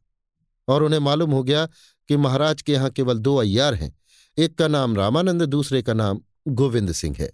और 0.67 0.83
उन्हें 0.83 0.99
मालूम 0.99 1.31
हो 1.31 1.43
गया 1.43 1.65
कि 2.09 2.17
महाराज 2.17 2.61
के 2.61 2.73
यहाँ 2.73 2.89
केवल 2.89 3.19
दो 3.19 3.35
अय्यार 3.35 3.73
हैं, 3.73 3.95
एक 4.37 4.57
का 4.57 4.67
नाम 4.67 4.95
रामानंद, 4.95 5.43
दूसरे 5.43 5.81
का 5.81 5.93
नाम 5.93 6.21
गोविंद 6.47 6.91
सिंह 6.91 7.15
है। 7.19 7.31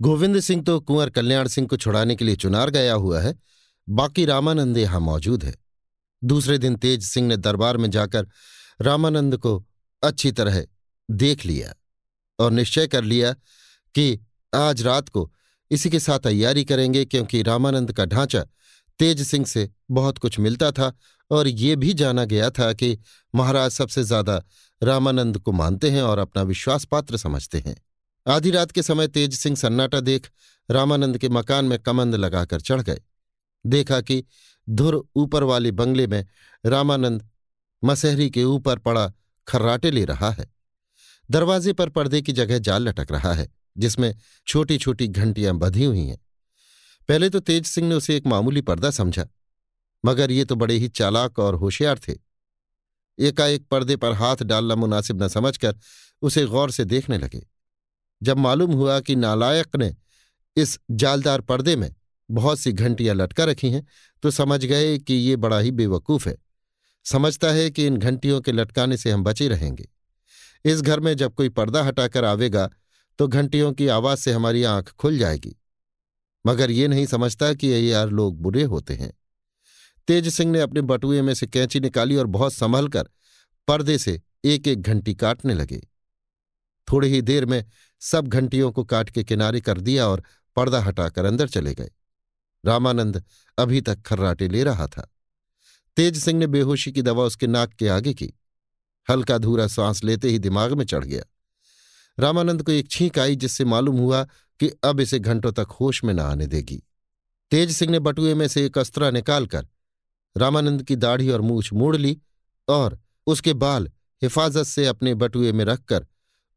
गोविंद 0.00 0.40
सिंह 0.40 0.62
तो 0.62 0.80
कुंवर 0.80 1.10
कल्याण 1.10 1.48
सिंह 1.48 1.66
को 1.68 1.76
छुड़ाने 1.76 2.16
के 2.16 2.24
लिए 2.24 2.36
चुनार 2.36 2.70
गया 2.70 2.94
हुआ 2.94 3.20
है। 3.20 3.34
बाकी 3.88 4.24
रामानंद 4.24 4.78
यहाँ 4.78 5.00
मौजूद 5.00 5.44
है। 5.44 5.54
दूसरे 6.22 6.58
दिन 6.58 6.76
तेज 6.76 7.04
सिंह 7.04 7.28
ने 7.28 7.36
दरबार 7.36 7.76
में 7.76 7.90
जाकर 7.90 8.26
रामानंद 8.80 9.36
को 9.36 9.64
अच्छी 10.02 10.32
तरह 10.32 10.64
देख 11.10 11.46
लिया 11.46 11.74
और 12.38 12.50
निश्चय 12.50 12.86
कर 12.86 13.04
लिया 13.04 13.32
कि 13.94 14.18
आज 14.54 14.82
रात 14.82 15.08
को 15.08 15.30
इसी 15.70 15.90
के 15.90 16.00
साथ 16.00 16.18
तैयारी 16.18 16.64
करेंगे 16.64 17.04
क्योंकि 17.04 17.42
रामानंद 17.42 17.92
का 17.92 18.04
ढांचा 18.04 18.44
तेज 18.98 19.22
सिंह 19.22 19.46
से 19.46 19.70
बहुत 19.90 20.18
कुछ 20.18 20.38
मिलता 20.38 20.70
था 20.72 20.92
और 21.30 21.48
ये 21.48 21.76
भी 21.76 21.94
जाना 21.94 22.24
गया 22.24 22.50
था 22.50 22.72
कि 22.72 22.98
महाराज 23.34 23.70
सबसे 23.70 24.02
ज़्यादा 24.04 24.42
रामानंद 24.82 25.38
को 25.38 25.52
मानते 25.52 25.90
हैं 25.90 26.02
और 26.02 26.18
अपना 26.18 26.42
विश्वास 26.42 26.84
पात्र 26.84 27.16
समझते 27.16 27.58
हैं। 27.58 27.76
आधी 28.26 28.50
रात 28.50 28.70
के 28.70 28.82
समय 28.82 29.08
तेज 29.08 29.34
सिंह 29.34 29.56
सन्नाटा 29.56 30.00
देख 30.00 30.30
रामानंद 30.68 31.18
के 31.18 31.28
मकान 31.28 31.64
में 31.64 31.78
कमंद 31.78 32.14
लगाकर 32.14 32.60
चढ़ 32.60 32.82
गए। 32.82 33.00
देखा 33.64 34.00
कि 34.00 34.24
धुर 34.68 35.04
ऊपर 35.16 35.42
वाले 35.42 35.70
बंगले 35.72 36.06
में 36.06 36.24
रामानंद 36.64 37.28
मसहरी 37.82 38.30
के 38.30 38.44
ऊपर 38.44 38.78
पड़ा 38.78 39.12
खर्राटे 39.48 39.90
ले 39.90 40.04
रहा 40.04 40.30
है। 40.30 40.46
दरवाजे 41.30 41.72
पर 41.72 41.88
पर्दे 41.88 42.22
की 42.22 42.32
जगह 42.32 42.58
जाल 42.58 42.88
लटक 42.88 43.12
रहा 43.12 43.32
है, 43.32 43.48
जिसमें 43.76 44.14
छोटी 44.46 44.78
छोटी 44.78 45.08
घंटियाँ 45.08 45.54
बधी 45.54 45.84
हुई 45.84 46.06
हैं। 46.06 46.18
पहले 47.08 47.30
तो 47.30 47.40
तेज 47.40 47.66
सिंह 47.66 47.88
ने 47.88 47.94
उसे 47.94 48.16
एक 48.16 48.26
मामूली 48.26 48.60
पर्दा 48.60 48.90
समझा, 48.90 49.26
मगर 50.04 50.30
ये 50.30 50.44
तो 50.44 50.56
बड़े 50.56 50.74
ही 50.74 50.88
चालाक 50.88 51.38
और 51.38 51.54
होशियार 51.54 51.98
थे। 51.98 52.14
एकाएक 53.18 53.66
पर्दे 53.66 53.96
पर 53.96 54.12
हाथ 54.12 54.36
डालना 54.36 54.74
मुनासिब 54.74 55.22
न 55.22 55.28
समझकर 55.28 55.76
उसे 56.22 56.44
गौर 56.46 56.70
से 56.70 56.84
देखने 56.84 57.18
लगे। 57.18 57.46
जब 58.22 58.38
मालूम 58.38 58.72
हुआ 58.72 59.00
कि 59.00 59.16
नालायक 59.16 59.76
ने 59.76 59.94
इस 60.56 60.78
जालदार 60.90 61.40
पर्दे 61.40 61.76
में 61.76 61.94
बहुत 62.30 62.58
सी 62.58 62.72
घंटियाँ 62.72 63.14
लटका 63.14 63.44
रखी 63.44 63.70
हैं 63.70 63.86
तो 64.22 64.30
समझ 64.30 64.64
गए 64.64 64.98
कि 64.98 65.14
ये 65.14 65.36
बड़ा 65.36 65.58
ही 65.58 65.70
बेवकूफ़ 65.70 66.28
है। 66.28 66.36
समझता 67.04 67.50
है 67.50 67.70
कि 67.70 67.86
इन 67.86 67.96
घंटियों 67.96 68.40
के 68.40 68.52
लटकाने 68.52 68.96
से 68.96 69.10
हम 69.10 69.24
बचे 69.24 69.48
रहेंगे। 69.48 69.88
इस 70.64 70.80
घर 70.82 71.00
में 71.00 71.14
जब 71.16 71.34
कोई 71.34 71.48
पर्दा 71.48 71.82
हटाकर 71.82 72.24
आवेगा 72.24 72.70
तो 73.18 73.28
घंटियों 73.28 73.72
की 73.72 73.88
आवाज़ 73.88 74.18
से 74.18 74.32
हमारी 74.32 74.62
आँख 74.62 74.92
खुल 74.92 75.18
जाएगी। 75.18 75.56
मगर 76.46 76.70
ये 76.70 76.88
नहीं 76.88 77.06
समझता 77.06 77.52
कि 77.54 77.66
ये 77.66 77.80
यार 77.80 78.08
लोग 78.08 78.40
बुरे 78.42 78.62
होते 78.62 78.94
हैं। 78.94 79.12
तेज 80.08 80.28
सिंह 80.28 80.52
ने 80.52 80.60
अपने 80.60 80.80
बटुए 80.80 81.22
में 81.22 81.34
से 81.34 81.46
कैंची 81.46 81.80
निकाली 81.80 82.16
और 82.16 82.26
बहुत 82.26 82.52
संभल 82.52 82.88
कर 82.88 83.08
पर्दे 83.68 83.98
से 83.98 84.20
एक 84.44 84.68
एक 84.68 84.82
घंटी 84.82 85.14
काटने 85.14 85.54
लगे। 85.54 85.80
थोड़ी 86.88 87.08
ही 87.08 87.22
देर 87.22 87.46
में 87.46 87.64
सब 88.04 88.28
घंटियों 88.28 88.72
को 88.72 88.84
काट 88.84 89.10
के 89.10 89.24
किनारे 89.24 89.60
कर 89.60 89.80
दिया 89.80 90.06
और 90.06 90.22
पर्दा 90.56 90.80
हटाकर 90.80 91.24
अंदर 91.24 91.48
चले 91.48 91.74
गए। 91.74 91.90
रामानंद 92.64 93.24
अभी 93.58 93.80
तक 93.80 94.02
खर्राटे 94.02 94.48
ले 94.48 94.64
रहा 94.64 94.86
था। 94.86 95.14
तेज 95.96 96.18
सिंह 96.18 96.38
ने 96.38 96.46
बेहोशी 96.46 96.92
की 96.92 97.02
दवा 97.02 97.24
उसके 97.24 97.46
नाक 97.46 97.72
के 97.72 97.88
आगे 97.88 98.14
की। 98.14 98.32
हल्का 99.10 99.38
धूरा 99.38 99.66
सांस 99.66 100.04
लेते 100.04 100.28
ही 100.28 100.38
दिमाग 100.38 100.72
में 100.72 100.84
चढ़ 100.84 101.04
गया। 101.04 101.22
रामानंद 102.18 102.62
को 102.62 102.72
एक 102.72 102.90
छींक 102.90 103.18
आई 103.18 103.36
जिससे 103.36 103.64
मालूम 103.64 103.96
हुआ 103.96 104.24
कि 104.60 104.68
अब 104.84 105.00
इसे 105.00 105.18
घंटों 105.18 105.52
तक 105.52 105.66
होश 105.80 106.04
में 106.04 106.14
न 106.14 106.20
आने 106.20 106.46
देगी। 106.46 106.82
तेज 107.50 107.72
सिंह 107.72 107.92
ने 107.92 107.98
बटुए 107.98 108.34
में 108.34 108.48
से 108.48 108.66
एक 108.66 108.78
अस्त्रा 108.78 109.10
निकालकर 109.10 109.68
रामानंद 110.36 110.82
की 110.82 110.96
दाढ़ी 110.96 111.30
और 111.30 111.40
मूछ 111.40 111.72
मोड़ 111.72 111.96
ली 111.96 112.20
और 112.68 113.00
उसके 113.26 113.54
बाल 113.54 113.90
हिफाजत 114.22 114.64
से 114.64 114.86
अपने 114.86 115.14
बटुए 115.14 115.52
में 115.52 115.64
रखकर 115.64 116.06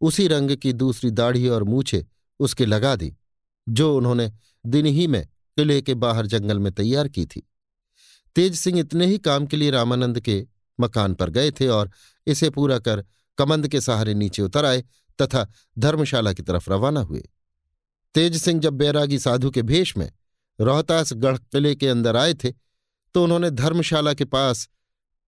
उसी 0.02 0.28
रंग 0.28 0.56
की 0.56 0.74
दूसरी 0.74 1.12
दाढ़ी 1.12 1.48
और 1.48 1.64
मूछे 1.64 2.06
उसके 2.40 2.66
लगा 2.66 2.96
दी, 2.96 3.16
जो 3.70 3.98
उन्होंने 3.98 4.32
दिन 4.66 4.86
ही 4.86 5.08
में 5.08 5.26
किले 5.26 5.82
के 5.82 5.94
बाहर 5.94 6.26
जंगल 6.26 6.60
में 6.60 6.72
तैयार 6.74 7.08
की 7.08 7.26
थी। 7.26 7.48
तेज 8.36 8.56
सिंह 8.56 8.80
इतने 8.80 9.06
ही 9.06 9.18
काम 9.18 9.46
के 9.46 9.58
लिए 9.58 9.70
रामानंद 9.72 10.20
के 10.20 10.46
मकान 10.80 11.14
पर 11.14 11.30
गए 11.30 11.52
थे 11.52 11.68
और 11.68 11.92
इसे 12.28 12.50
पूरा 12.50 12.80
कर 12.80 13.04
कमंद 13.38 13.68
के 13.68 13.82
सहारे 13.82 14.14
नीचे 14.14 14.42
उतर 14.42 14.66
आए 14.66 14.84
तथा 15.22 15.48
धर्मशाला 15.80 16.34
की 16.34 16.44
तरफ़ 16.44 16.70
रवाना 16.72 17.02
हुए। 17.02 17.30
तेज 18.14 18.38
सिंह 18.38 18.60
जब 18.62 18.74
बैरागी 18.74 19.20
साधु 19.20 19.52
के 19.52 19.62
भेष 19.62 19.98
में 19.98 20.12
रोहतास 20.62 21.14
गढ़ 21.14 21.38
किले 21.38 21.76
के 21.76 21.88
अंदर 21.88 22.16
आए 22.16 22.34
थे 22.34 22.52
तो 23.14 23.24
उन्होंने 23.24 23.52
धर्मशाला 23.52 24.14
के 24.14 24.26
पास 24.26 24.70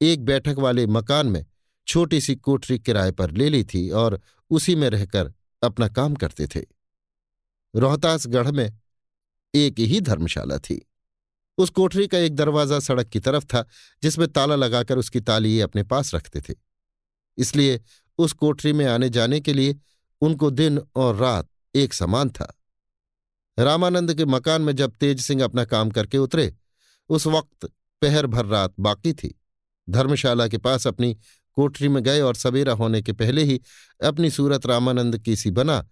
एक 0.01 0.25
बैठक 0.25 0.55
वाले 0.59 0.87
मकान 0.87 1.27
में 1.27 1.45
छोटी 1.87 2.21
सी 2.21 2.35
कोठरी 2.35 2.79
किराए 2.79 3.11
पर 3.11 3.31
ले 3.31 3.49
ली 3.49 3.63
थी 3.63 3.89
और 3.89 4.21
उसी 4.49 4.75
में 4.75 4.89
रहकर 4.89 5.33
अपना 5.63 5.87
काम 5.87 6.15
करते 6.15 6.47
थे। 6.47 6.61
रोहतासगढ़ 7.75 8.51
में 8.51 8.77
एक 9.55 9.79
ही 9.79 10.01
धर्मशाला 10.01 10.57
थी। 10.57 10.89
उस 11.57 11.69
कोठरी 11.69 12.07
का 12.07 12.17
एक 12.17 12.35
दरवाज़ा 12.35 12.79
सड़क 12.79 13.07
की 13.07 13.19
तरफ़ 13.19 13.45
था, 13.45 13.65
जिसमें 14.03 14.27
ताला 14.27 14.55
लगाकर 14.55 14.97
उसकी 14.97 15.19
ताली 15.19 15.61
अपने 15.61 15.83
पास 15.83 16.15
रखते 16.15 16.41
थे। 16.41 16.55
इसलिए 17.37 17.81
उस 18.17 18.33
कोठरी 18.33 18.73
में 18.73 18.85
आने 18.85 19.09
जाने 19.09 19.39
के 19.39 19.53
लिए 19.53 19.79
उनको 20.21 20.49
दिन 20.49 20.81
और 20.95 21.15
रात 21.15 21.49
एक 21.75 21.93
समान 21.93 22.29
था। 22.29 22.59
रामानंद 23.59 24.13
के 24.13 24.25
मकान 24.25 24.61
में 24.61 24.75
जब 24.75 24.91
तेज 24.91 25.21
सिंह 25.21 25.43
अपना 25.43 25.65
काम 25.65 25.91
करके 25.91 26.17
उतरे, 26.17 26.55
उस 27.09 27.27
वक्त 27.27 27.71
पहर 28.01 28.27
भर 28.27 28.45
रात 28.45 28.73
बाकी 28.79 29.13
थी। 29.13 29.41
धर्मशाला 29.89 30.47
के 30.47 30.57
पास 30.57 30.87
अपनी 30.87 31.17
कोठरी 31.59 31.87
में 31.87 32.03
गए 32.03 32.21
और 32.21 32.35
सवेरा 32.35 32.73
होने 32.73 33.01
के 33.01 33.13
पहले 33.13 33.43
ही 33.43 33.61
अपनी 34.03 34.29
सूरत 34.29 34.65
रामानंद 34.65 35.17
की 35.17 35.35
सी 35.35 35.51
बना 35.51 35.87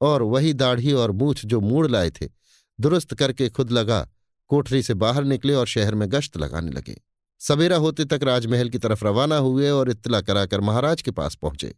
और 0.00 0.22
वही 0.22 0.52
दाढ़ी 0.52 0.92
और 0.92 1.12
मूछ 1.12 1.46
जो 1.46 1.60
मूड़ 1.60 1.86
लाए 1.90 2.10
थे, 2.10 2.28
दुरुस्त 2.80 3.14
करके 3.14 3.48
खुद 3.48 3.70
लगा, 3.70 4.08
कोठरी 4.48 4.82
से 4.82 4.94
बाहर 4.94 5.24
निकले 5.24 5.54
और 5.54 5.66
शहर 5.66 5.94
में 5.94 6.12
गश्त 6.12 6.36
लगाने 6.36 6.70
लगे। 6.70 7.00
सवेरा 7.38 7.76
होते 7.76 8.04
तक 8.04 8.20
राजमहल 8.22 8.68
की 8.68 8.78
तरफ़ 8.78 9.04
रवाना 9.04 9.36
हुए 9.36 9.70
और 9.70 9.90
इत्तला 9.90 10.20
कराकर 10.20 10.60
महाराज 10.60 11.02
के 11.02 11.10
पास 11.10 11.34
पहुँचे। 11.34 11.74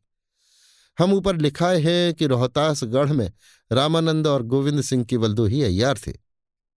हम 0.99 1.13
ऊपर 1.13 1.37
लिखाए 1.37 1.81
हैं 1.81 2.15
कि 2.15 2.27
रोहतासगढ़ 2.27 3.13
में 3.13 3.33
रामानंद 3.73 4.27
और 4.27 4.43
गोविंद 4.43 4.81
सिंह 4.81 5.05
केवल 5.05 5.33
दो 5.33 5.47
ही 5.47 5.63
अय्यार 5.63 5.99
थे। 6.07 6.30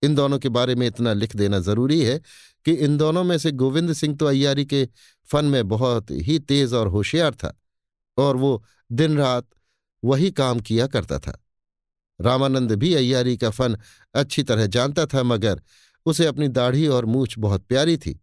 इन 0.03 0.15
दोनों 0.15 0.39
के 0.39 0.49
बारे 0.49 0.75
में 0.75 0.85
इतना 0.87 1.13
लिख 1.13 1.35
देना 1.35 1.59
ज़रूरी 1.59 1.99
है 2.01 2.19
कि 2.65 2.71
इन 2.71 2.97
दोनों 2.97 3.23
में 3.23 3.37
से 3.37 3.51
गोविंद 3.51 3.93
सिंह 3.93 4.15
तो 4.17 4.25
अय्यारी 4.25 4.65
के 4.65 4.87
फन 5.29 5.45
में 5.45 5.67
बहुत 5.67 6.11
ही 6.11 6.37
तेज 6.39 6.73
और 6.73 6.87
होशियार 6.87 7.35
था 7.35 7.53
और 8.17 8.37
वो 8.37 8.63
दिन 8.91 9.17
रात 9.17 9.47
वही 10.03 10.31
काम 10.31 10.59
किया 10.59 10.87
करता 10.87 11.19
था। 11.19 11.39
रामानंद 12.19 12.71
भी 12.71 12.93
अय्यारी 12.95 13.35
का 13.37 13.49
फन 13.49 13.77
अच्छी 14.15 14.43
तरह 14.43 14.65
जानता 14.67 15.05
था, 15.05 15.23
मगर 15.23 15.61
उसे 16.05 16.25
अपनी 16.25 16.47
दाढ़ी 16.47 16.87
और 16.87 17.05
मूछ 17.05 17.37
बहुत 17.39 17.63
प्यारी 17.63 17.97
थी, 17.97 18.19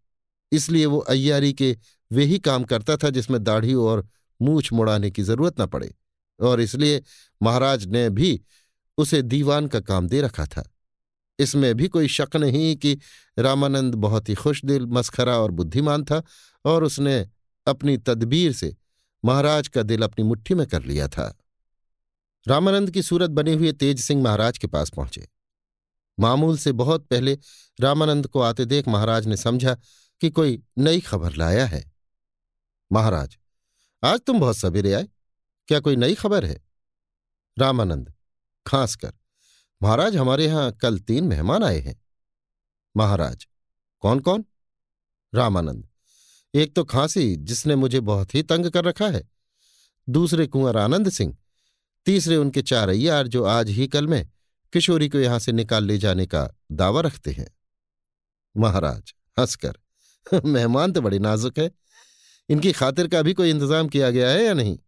इसलिए 0.52 0.86
वो 0.86 0.98
अय्यारी 0.98 1.52
के 1.52 1.76
वे 2.10 2.24
ही 2.24 2.38
काम 2.38 2.64
करता 2.64 2.96
था 2.96 3.10
जिसमें 3.10 3.42
दाढ़ी 3.44 3.74
और 3.74 4.06
मूछ 4.40 4.72
मुड़ाने 4.72 5.10
की 5.10 5.22
ज़रूरत 5.22 5.60
न 5.60 5.66
पड़े, 5.66 5.94
और 6.40 6.60
इसलिए 6.60 7.02
महाराज 7.40 7.86
ने 7.86 8.08
भी 8.10 8.40
उसे 8.98 9.22
दीवान 9.22 9.66
का 9.66 9.80
काम 9.80 10.08
दे 10.08 10.20
रखा 10.20 10.46
था। 10.46 10.62
इसमें 11.40 11.74
भी 11.74 11.88
कोई 11.88 12.08
शक 12.08 12.36
नहीं 12.36 12.76
कि 12.76 12.98
रामानंद 13.38 13.94
बहुत 13.94 14.28
ही 14.28 14.34
खुश 14.34 14.64
दिल, 14.64 14.86
मस्खरा 14.86 15.38
और 15.38 15.50
बुद्धिमान 15.50 16.04
था 16.04 16.22
और 16.64 16.84
उसने 16.84 17.28
अपनी 17.66 17.96
तदबीर 17.96 18.52
से 18.52 18.76
महाराज 19.24 19.68
का 19.68 19.82
दिल 19.82 20.02
अपनी 20.02 20.24
मुट्ठी 20.24 20.54
में 20.54 20.66
कर 20.66 20.82
लिया 20.82 21.08
था। 21.08 21.38
रामानंद 22.48 22.90
की 22.90 23.02
सूरत 23.02 23.30
बने 23.30 23.52
हुए 23.52 23.72
तेज 23.72 24.00
सिंह 24.00 24.22
महाराज 24.22 24.58
के 24.58 24.66
पास 24.66 24.90
पहुँचे। 24.90 25.28
मामूल 26.18 26.58
से 26.58 26.72
बहुत 26.72 27.06
पहले 27.06 27.38
रामानंद 27.80 28.26
को 28.26 28.40
आते 28.40 28.64
देख 28.64 28.88
महाराज 28.88 29.26
ने 29.26 29.36
समझा 29.36 29.74
कि 30.20 30.30
कोई 30.30 30.62
नई 30.78 31.00
खबर 31.00 31.32
लाया 31.32 31.66
है। 31.66 31.84
महाराज, 32.92 33.36
आज 34.04 34.20
तुम 34.20 34.40
बहुत 34.40 34.56
सवेरे 34.56 34.92
आए, 34.92 35.08
क्या 35.68 35.80
कोई 35.80 35.96
नई 35.96 36.14
खबर 36.14 36.44
है? 36.44 36.60
रामानंद 37.58 38.12
खास 38.66 38.94
कर 38.94 39.12
महाराज, 39.82 40.16
हमारे 40.16 40.46
यहाँ 40.46 40.72
कल 40.72 40.98
तीन 40.98 41.24
मेहमान 41.24 41.64
आए 41.64 41.78
हैं। 41.78 42.00
महाराज 42.96 43.46
कौन 44.00 44.20
कौन 44.20 44.44
रामानंद, 45.34 45.88
एक 46.54 46.74
तो 46.74 46.84
खांसी 46.84 47.36
जिसने 47.36 47.76
मुझे 47.76 48.00
बहुत 48.00 48.34
ही 48.34 48.42
तंग 48.42 48.66
कर 48.66 48.84
रखा 48.84 49.08
है। 49.08 49.28
दूसरे 50.08 50.46
कुंवर 50.46 50.76
आनंद 50.76 51.08
सिंह, 51.08 51.36
तीसरे 52.04 52.36
उनके 52.36 52.62
चार 52.62 52.88
अय्यार 52.88 53.26
जो 53.26 53.44
आज 53.44 53.68
ही 53.68 53.88
कल 53.88 54.06
में 54.06 54.30
किशोरी 54.72 55.08
को 55.08 55.18
यहाँ 55.18 55.38
से 55.38 55.52
निकाल 55.52 55.84
ले 55.84 55.98
जाने 55.98 56.26
का 56.26 56.54
दावा 56.72 57.00
रखते 57.00 57.30
हैं। 57.30 57.48
महाराज, 58.56 59.14
हंसकर, 59.38 59.78
मेहमान 60.44 60.92
तो 60.92 61.00
बड़े 61.00 61.18
नाजुक 61.18 61.58
है। 61.58 61.70
इनकी 62.48 62.72
खातिर 62.72 63.08
का 63.08 63.22
भी 63.22 63.32
कोई 63.32 63.50
इंतज़ाम 63.50 63.88
किया 63.88 64.10
गया 64.10 64.30
है 64.30 64.44
या 64.44 64.54
नहीं? 64.54 64.78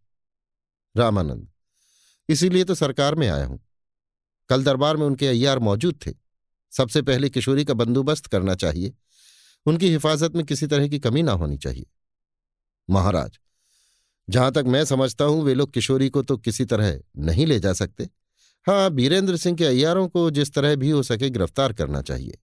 रामानंद, 0.97 1.47
इसीलिए 2.29 2.63
तो 2.63 2.75
सरकार 2.75 3.15
में 3.15 3.29
आया 3.29 3.45
हूँ। 3.45 3.59
कल 4.49 4.63
दरबार 4.63 4.97
में 4.97 5.05
उनके 5.05 5.27
अय्यार 5.27 5.59
मौजूद 5.59 5.99
थे। 6.07 6.11
सबसे 6.71 7.01
पहले 7.01 7.29
किशोरी 7.29 7.65
का 7.65 7.73
बंदोबस्त 7.73 8.25
करना 8.25 8.55
चाहिए। 8.55 8.93
उनकी 9.65 9.89
हिफाजत 9.89 10.35
में 10.35 10.45
किसी 10.45 10.67
तरह 10.67 10.87
की 10.87 10.99
कमी 10.99 11.23
ना 11.23 11.31
होनी 11.31 11.57
चाहिए। 11.57 11.85
महाराज, 12.89 13.39
जहाँ 14.27 14.51
तक 14.51 14.63
मैं 14.67 14.83
समझता 14.85 15.25
हूँ, 15.25 15.43
वे 15.43 15.53
लोग 15.53 15.71
किशोरी 15.73 16.09
को 16.09 16.21
तो 16.21 16.37
किसी 16.37 16.65
तरह 16.65 16.99
नहीं 17.17 17.45
ले 17.45 17.59
जा 17.59 17.73
सकते। 17.73 18.09
हाँ 18.67 18.89
बीरेंद्र 18.91 19.37
सिंह 19.37 19.57
के 19.57 19.65
अय्यारों 19.65 20.07
को 20.07 20.29
जिस 20.31 20.53
तरह 20.53 20.75
भी 20.75 20.89
हो 20.89 21.03
सके 21.03 21.29
गिरफ़्तार 21.29 21.73
करना 21.73 22.01
चाहिए। 22.01 22.37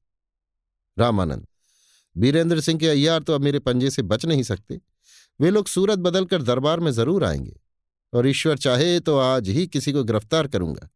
रामानंद, 0.97 1.47
बीरेंद्र 2.17 2.61
सिंह 2.61 2.79
के 2.79 2.89
अय्यार 2.89 3.23
तो 3.23 3.35
अब 3.35 3.41
मेरे 3.41 3.59
पंजे 3.59 3.91
से 3.91 4.03
बच 4.03 4.25
नहीं 4.27 4.43
सकते। 4.43 4.81
वे 5.41 5.51
लोग 5.51 5.69
सूरत 5.69 5.99
बदलकर 5.99 6.43
दरबार 6.43 6.81
में 6.81 6.91
ज़रूर 6.93 7.25
आएँगे। 7.25 7.61
और 8.13 8.27
ईश्वर 8.27 8.59
चाहे 8.59 8.99
तो 9.01 9.19
आज 9.19 9.49
ही 9.49 9.67
किसी 9.67 9.93
को 9.93 10.05
गिरफ़्तार 10.05 10.47
करूँगा। 10.49 10.89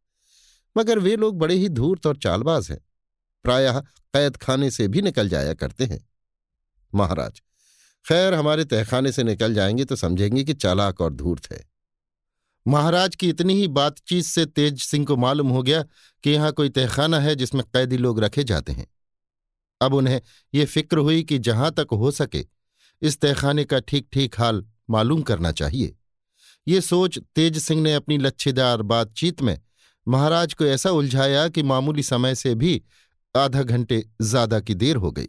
मगर 0.76 0.98
वे 0.98 1.16
लोग 1.16 1.38
बड़े 1.38 1.54
ही 1.54 1.68
धूर्त 1.68 2.06
और 2.06 2.16
चालबाज 2.16 2.70
हैं। 2.70 2.78
प्रायः 3.44 3.80
कैद 3.80 4.36
खाने 4.36 4.70
से 4.70 4.88
भी 4.88 5.02
निकल 5.02 5.28
जाया 5.28 5.54
करते 5.54 5.84
हैं। 5.84 6.08
महाराज, 6.94 7.42
खैर, 8.04 8.34
हमारे 8.34 8.64
तहखाने 8.64 9.12
से 9.12 9.22
निकल 9.22 9.54
जाएँगे 9.54 9.84
तो 9.84 9.96
समझेंगे 9.96 10.44
कि 10.44 10.54
चालाक 10.54 11.00
और 11.00 11.12
धूर्त 11.12 11.52
है। 11.52 11.64
महाराज 12.68 13.16
की 13.16 13.28
इतनी 13.28 13.54
ही 13.54 13.68
बातचीत 13.68 14.24
से 14.24 14.46
तेज 14.46 14.82
सिंह 14.82 15.06
को 15.06 15.16
मालूम 15.16 15.48
हो 15.48 15.62
गया 15.62 15.82
कि 16.24 16.30
यहाँ 16.30 16.52
कोई 16.52 16.68
तहखाना 16.68 17.20
है 17.20 17.34
जिसमें 17.34 17.64
कैदी 17.64 17.96
लोग 17.96 18.20
रखे 18.20 18.44
जाते 18.44 18.72
हैं। 18.72 18.86
अब 19.80 19.94
उन्हें 19.94 20.20
ये 20.54 20.64
फ़िक्र 20.64 20.98
हुई 20.98 21.22
कि 21.22 21.38
जहाँ 21.38 21.70
तक 21.70 21.88
हो 21.92 22.10
सके, 22.10 22.46
इस 23.02 23.20
तहखाने 23.20 23.64
का 23.64 23.80
ठीक 23.80 24.08
ठीक 24.12 24.38
हाल 24.38 24.64
मालूम 24.90 25.22
करना 25.22 25.52
चाहिए। 25.52 25.96
ये 26.68 26.80
सोच 26.80 27.18
तेज 27.18 27.58
सिंह 27.58 27.82
ने 27.82 27.94
अपनी 27.94 28.18
लच्छेदार 28.18 28.82
बातचीत 28.82 29.42
में 29.42 29.60
महाराज 30.06 30.54
को 30.54 30.64
ऐसा 30.64 30.90
उलझाया 30.90 31.46
कि 31.48 31.62
मामूली 31.62 32.02
समय 32.02 32.34
से 32.34 32.54
भी 32.54 32.80
आधा 33.34 33.62
घंटे 33.62 34.02
ज़्यादा 34.22 34.60
की 34.60 34.74
देर 34.74 34.96
हो 34.96 35.10
गई। 35.12 35.28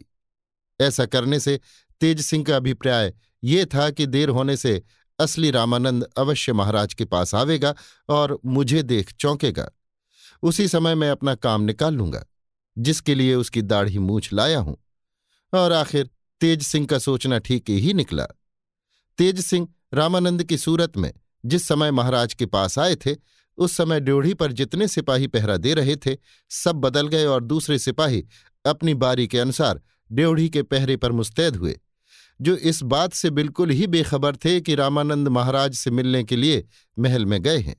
ऐसा 0.80 1.06
करने 1.06 1.40
से 1.40 1.58
तेज 2.00 2.20
सिंह 2.20 2.44
का 2.44 2.56
अभिप्राय 2.56 3.12
ये 3.42 3.64
था 3.64 3.88
कि 3.90 4.06
देर 4.06 4.28
होने 4.28 4.56
से 4.56 4.82
असली 5.18 5.50
रामानंद 5.50 6.06
अवश्य 6.18 6.52
महाराज 6.52 6.94
के 6.94 7.04
पास 7.04 7.34
आवेगा 7.34 7.74
और 8.08 8.38
मुझे 8.46 8.82
देख 8.82 9.12
चौंकेगा। 9.12 9.68
उसी 10.42 10.66
समय 10.68 10.94
मैं 10.94 11.10
अपना 11.10 11.34
काम 11.34 11.62
निकाल 11.62 11.94
लूँगा, 11.94 12.24
जिसके 12.76 13.14
लिए 13.14 13.34
उसकी 13.34 13.62
दाढ़ी 13.62 13.98
मूछ 13.98 14.32
लाया 14.32 14.58
हूँ। 14.58 14.76
और 15.52 15.72
आखिर 15.72 16.10
तेज 16.40 16.62
सिंह 16.62 16.86
का 16.86 16.98
सोचना 16.98 17.38
ठीक 17.38 17.70
ही 17.70 17.92
निकला। 17.94 18.24
तेज 19.18 19.40
सिंह 19.40 19.68
रामानंद 19.94 20.44
की 20.44 20.58
सूरत 20.58 20.96
में 20.96 21.12
जिस 21.44 21.66
समय 21.68 21.90
महाराज 21.90 22.34
के 22.34 22.46
पास 22.46 22.78
आए 22.78 22.94
थे 22.96 23.14
उस 23.58 23.72
समय 23.72 24.00
ड्योढ़ी 24.00 24.34
पर 24.34 24.52
जितने 24.52 24.88
सिपाही 24.88 25.26
पहरा 25.26 25.56
दे 25.56 25.74
रहे 25.74 25.96
थे, 25.96 26.16
सब 26.50 26.76
बदल 26.76 27.08
गए 27.08 27.24
और 27.24 27.44
दूसरे 27.44 27.78
सिपाही 27.78 28.24
अपनी 28.64 28.94
बारी 28.94 29.26
के 29.28 29.38
अनुसार 29.38 29.80
ड्योढ़ी 30.12 30.48
के 30.48 30.62
पहरे 30.62 30.96
पर 30.96 31.12
मुस्तैद 31.12 31.56
हुए, 31.56 31.78
जो 32.40 32.56
इस 32.56 32.82
बात 32.82 33.12
से 33.12 33.30
बिल्कुल 33.30 33.70
ही 33.70 33.86
बेखबर 33.86 34.36
थे 34.36 34.60
कि 34.60 34.74
रामानंद 34.74 35.28
महाराज 35.28 35.74
से 35.74 35.90
मिलने 35.90 36.22
के 36.24 36.36
लिए 36.36 36.64
महल 36.98 37.26
में 37.26 37.40
गए 37.42 37.58
हैं। 37.58 37.76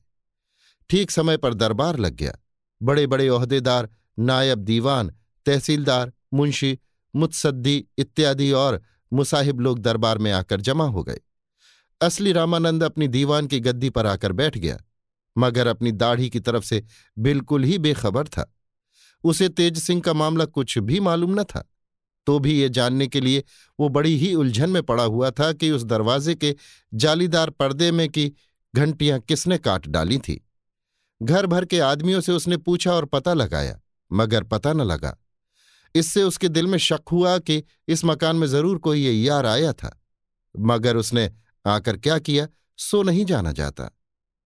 ठीक 0.89 1.11
समय 1.11 1.37
पर 1.37 1.53
दरबार 1.53 1.97
लग 1.99 2.15
गया। 2.15 2.37
बड़े 2.81 3.05
बड़े 3.07 3.29
ओहदेदार 3.29 3.89
नायब 4.19 4.59
दीवान, 4.59 5.11
तहसीलदार, 5.45 6.11
मुंशी, 6.33 6.77
मुत्सद्दी 7.13 7.85
इत्यादि 7.97 8.51
और 8.51 8.81
मुसाहिब 9.11 9.59
लोग 9.59 9.79
दरबार 9.79 10.17
में 10.17 10.31
आकर 10.31 10.61
जमा 10.61 10.85
हो 10.85 11.03
गए। 11.03 11.19
असली 12.01 12.31
रामानंद 12.31 12.83
अपनी 12.83 13.07
दीवान 13.07 13.47
की 13.47 13.59
गद्दी 13.59 13.89
पर 13.89 14.05
आकर 14.05 14.31
बैठ 14.31 14.57
गया। 14.57 14.77
मगर 15.37 15.67
अपनी 15.67 15.91
दाढ़ी 15.93 16.29
की 16.29 16.39
तरफ़ 16.39 16.63
से 16.63 16.83
बिल्कुल 17.17 17.63
ही 17.63 17.77
बेखबर 17.79 18.27
था। 18.27 18.51
उसे 19.23 19.49
तेज 19.49 19.77
सिंह 19.79 20.01
का 20.01 20.13
मामला 20.15 20.45
कुछ 20.47 20.77
भी 20.79 20.99
मालूम 20.99 21.39
न 21.39 21.43
था 21.45 21.63
तो 22.27 22.37
भी 22.39 22.53
ये 22.53 22.69
जानने 22.69 23.07
के 23.07 23.19
लिए 23.21 23.43
वो 23.79 23.87
बड़ी 23.89 24.15
ही 24.17 24.33
उलझन 24.35 24.69
में 24.69 24.81
पड़ा 24.83 25.03
हुआ 25.03 25.29
था 25.31 25.51
कि 25.53 25.69
उस 25.71 25.83
दरवाजे 25.85 26.35
के 26.35 26.55
जालीदार 26.91 27.49
पर्दे 27.49 27.91
में 27.91 28.07
की 28.09 28.31
घंटियाँ 28.73 29.19
किसने 29.19 29.57
काट 29.57 29.87
डाली 29.87 30.17
थी। 30.19 30.41
घर 31.21 31.45
भर 31.45 31.65
के 31.65 31.79
आदमियों 31.81 32.21
से 32.21 32.31
उसने 32.31 32.57
पूछा 32.57 32.93
और 32.93 33.05
पता 33.05 33.33
लगाया, 33.33 33.79
मगर 34.11 34.43
पता 34.43 34.73
न 34.73 34.81
लगा। 34.81 35.15
इससे 35.95 36.23
उसके 36.23 36.49
दिल 36.49 36.67
में 36.67 36.77
शक 36.79 37.09
हुआ 37.11 37.37
कि 37.39 37.63
इस 37.87 38.05
मकान 38.05 38.35
में 38.35 38.47
ज़रूर 38.47 38.77
कोई 38.77 39.01
ये 39.01 39.11
यार 39.13 39.45
आया 39.45 39.71
था, 39.73 39.91
मगर 40.55 40.97
उसने 40.97 41.29
आकर 41.65 41.97
क्या 41.97 42.17
किया, 42.19 42.47
सो 42.79 43.03
नहीं 43.03 43.25
जाना 43.25 43.51
जाता। 43.51 43.89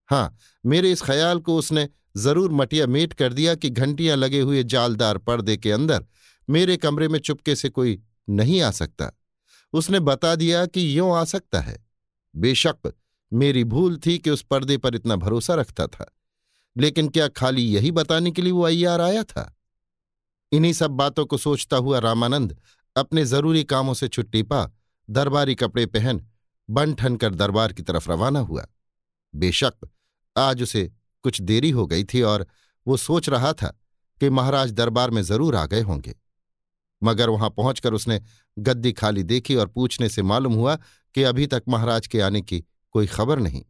हाँ 0.08 0.36
मेरे 0.64 0.92
इस 0.92 1.02
ख्याल 1.02 1.40
को 1.40 1.56
उसने 1.56 1.88
ज़रूर 2.16 2.52
मटिया 2.52 2.86
मेट 2.86 3.12
कर 3.12 3.32
दिया 3.32 3.54
कि 3.54 3.70
घंटियाँ 3.70 4.16
लगे 4.16 4.40
हुए 4.40 4.62
जालदार 4.64 5.18
पर्दे 5.18 5.56
के 5.56 5.72
अंदर 5.72 6.04
मेरे 6.48 6.76
कमरे 6.76 7.08
में 7.08 7.18
चुपके 7.18 7.54
से 7.56 7.68
कोई 7.68 8.00
नहीं 8.30 8.60
आ 8.62 8.70
सकता। 8.72 9.10
उसने 9.72 10.00
बता 10.00 10.34
दिया 10.36 10.64
कि 10.66 10.98
यों 10.98 11.16
आ 11.16 11.24
सकता 11.24 11.60
है। 11.60 11.78
बेशक 12.34 12.92
मेरी 13.32 13.62
भूल 13.64 13.96
थी 13.96 14.18
कि 14.18 14.30
उस 14.30 14.42
पर्दे 14.42 14.76
पर 14.78 14.94
इतना 14.94 15.16
भरोसा 15.16 15.54
रखता 15.54 15.86
था, 15.86 16.06
लेकिन 16.76 17.08
क्या 17.08 17.28
खाली 17.30 17.62
यही 17.64 17.90
बताने 17.90 18.30
के 18.30 18.42
लिए 18.42 18.52
वो 18.52 18.62
अय्यार 18.62 19.00
आया 19.00 19.22
था? 19.24 19.54
इन्हीं 20.52 20.72
सब 20.72 20.90
बातों 20.92 21.24
को 21.26 21.38
सोचता 21.38 21.76
हुआ 21.76 21.98
रामानंद 21.98 22.56
अपने 22.96 23.24
ज़रूरी 23.24 23.62
कामों 23.64 23.94
से 23.94 24.08
छुट्टी 24.08 24.42
पा, 24.42 24.70
दरबारी 25.08 25.54
कपड़े 25.54 25.86
पहन 25.86 26.20
बन 26.68 26.94
ठन 26.94 27.16
कर 27.16 27.34
दरबार 27.34 27.72
की 27.72 27.82
तरफ़ 27.82 28.10
रवाना 28.10 28.40
हुआ। 28.40 28.66
बेशक, 29.34 29.72
आज 30.36 30.62
उसे 30.62 30.90
कुछ 31.22 31.40
देरी 31.40 31.70
हो 31.70 31.86
गई 31.86 32.04
थी 32.04 32.22
और 32.22 32.46
वो 32.86 32.96
सोच 32.96 33.28
रहा 33.28 33.52
था 33.52 33.68
कि 34.20 34.30
महाराज 34.30 34.72
दरबार 34.72 35.10
में 35.10 35.22
ज़रूर 35.22 35.56
आ 35.56 35.66
गए 35.66 35.80
होंगे। 35.80 36.14
मगर 37.02 37.28
वहाँ 37.28 37.50
पहुंचकर 37.50 37.94
उसने 37.94 38.20
गद्दी 38.58 38.92
खाली 38.92 39.22
देखी 39.22 39.54
और 39.54 39.66
पूछने 39.66 40.08
से 40.08 40.22
मालूम 40.22 40.54
हुआ 40.54 40.76
कि 41.14 41.22
अभी 41.22 41.46
तक 41.46 41.62
महाराज 41.68 42.06
के 42.06 42.20
आने 42.20 42.42
की 42.42 42.64
कोई 42.90 43.06
खबर 43.06 43.38
नहीं। 43.38 43.62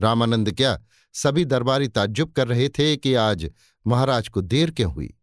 रामानंद 0.00 0.52
क्या 0.52 0.78
सभी 1.14 1.44
दरबारी 1.44 1.88
ताज्जुब 1.88 2.32
कर 2.32 2.48
रहे 2.48 2.68
थे 2.68 2.96
कि 2.96 3.14
आज 3.14 3.50
महाराज 3.86 4.28
को 4.28 4.40
देर 4.40 4.70
क्यों 4.70 4.92
हुई? 4.92 5.14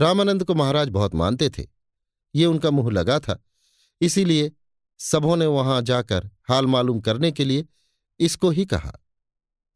रामानंद 0.00 0.44
को 0.44 0.54
महाराज 0.54 0.88
बहुत 0.88 1.14
मानते 1.14 1.50
थे। 1.50 1.66
ये 2.34 2.46
उनका 2.46 2.70
मुँह 2.70 2.90
लगा 2.90 3.18
था। 3.18 3.42
इसीलिए 4.00 4.52
सबों 4.98 5.36
ने 5.36 5.46
वहाँ 5.46 5.82
जाकर 5.82 6.30
हाल 6.48 6.66
मालूम 6.66 7.00
करने 7.00 7.32
के 7.32 7.44
लिए 7.44 7.66
इसको 8.20 8.50
ही 8.50 8.64
कहा। 8.64 8.92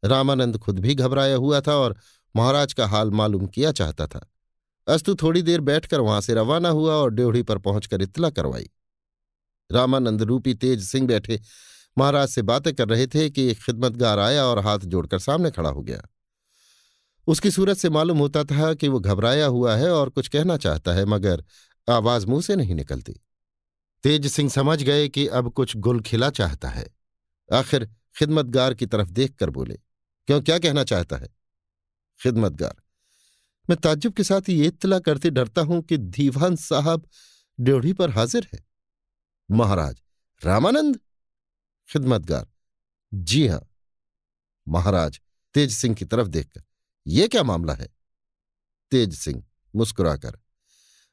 रामानंद 0.05 0.57
खुद 0.57 0.79
भी 0.79 0.95
घबराया 0.95 1.35
हुआ 1.35 1.61
था 1.61 1.75
और 1.75 1.95
महाराज 2.35 2.73
का 2.73 2.87
हाल 2.87 3.11
मालूम 3.11 3.47
किया 3.47 3.71
चाहता 3.71 4.07
था। 4.07 4.31
अस्तु 4.87 5.15
थोड़ी 5.15 5.41
देर 5.41 5.61
बैठकर 5.61 5.99
वहाँ 5.99 6.21
से 6.21 6.33
रवाना 6.33 6.69
हुआ 6.69 6.93
और 6.93 7.09
ड्योढ़ी 7.09 7.43
पर 7.43 7.57
पहुंचकर 7.57 8.01
इतला 8.01 8.29
करवाई। 8.29 8.69
रामानंद 9.71 10.21
रूपी 10.21 10.53
तेज 10.53 10.83
सिंह 10.83 11.07
बैठे। 11.07 11.41
महाराज 11.97 12.27
से 12.27 12.41
बातें 12.41 12.75
कर 12.75 12.87
रहे 12.87 13.07
थे 13.07 13.29
कि 13.29 13.43
एक 13.43 13.57
खिदमतगार 13.57 14.19
आया 14.19 14.45
और 14.45 14.59
हाथ 14.59 14.79
जोड़कर 14.79 15.19
सामने 15.19 15.51
खड़ा 15.51 15.69
हो 15.69 15.81
गया। 15.81 16.01
उसकी 17.27 17.51
सूरत 17.51 17.77
से 17.77 17.89
मालूम 17.89 18.17
होता 18.17 18.43
था 18.43 18.73
कि 18.73 18.87
वो 18.87 18.99
घबराया 18.99 19.45
हुआ 19.45 19.75
है 19.75 19.91
और 19.91 20.09
कुछ 20.09 20.27
कहना 20.27 20.57
चाहता 20.57 20.93
है, 20.93 21.05
मगर 21.05 21.43
आवाज़ 21.89 22.27
मुँह 22.27 22.41
से 22.41 22.55
नहीं 22.55 22.75
निकलती। 22.75 23.13
तेज 24.03 24.27
सिंह 24.27 24.49
समझ 24.49 24.83
गए 24.83 25.09
कि 25.09 25.27
अब 25.27 25.53
कुछ 25.53 25.77
गुल 25.77 26.01
खिला 26.01 26.29
चाहता 26.29 26.69
है। 26.69 26.95
आखिर 27.53 27.89
खिदमतगार 28.15 28.73
की 28.73 28.85
तरफ़ 28.85 29.09
देखकर 29.09 29.49
बोले, 29.49 29.75
क्यों, 30.27 30.41
क्या 30.41 30.57
कहना 30.59 30.83
चाहता 30.83 31.17
है? 31.17 31.27
खिदमतगार, 32.19 32.75
मैं 33.69 33.77
ताज्जुब 33.77 34.13
के 34.13 34.23
साथ 34.23 34.49
ये 34.49 34.67
इतला 34.67 34.99
करते 34.99 35.29
डरता 35.29 35.61
हूँ 35.61 35.81
कि 35.81 35.97
दीवान 35.97 36.55
साहब 36.55 37.07
ड्योढ़ी 37.59 37.93
पर 37.93 38.09
हाजिर 38.09 38.47
है। 38.53 38.63
महाराज, 39.49 40.01
रामानंद? 40.41 40.99
खिदमतगार, 41.89 42.47
जी 43.13 43.47
हाँ। 43.47 43.61
महाराज, 44.67 45.19
तेज 45.55 45.71
सिंह 45.71 45.95
की 45.95 46.05
तरफ़ 46.05 46.27
देखकर 46.27 46.63
यह 47.07 47.27
क्या 47.27 47.43
मामला 47.43 47.73
है? 47.73 47.87
तेज 48.91 49.15
सिंह 49.15 49.43
मुस्कुराकर, 49.73 50.39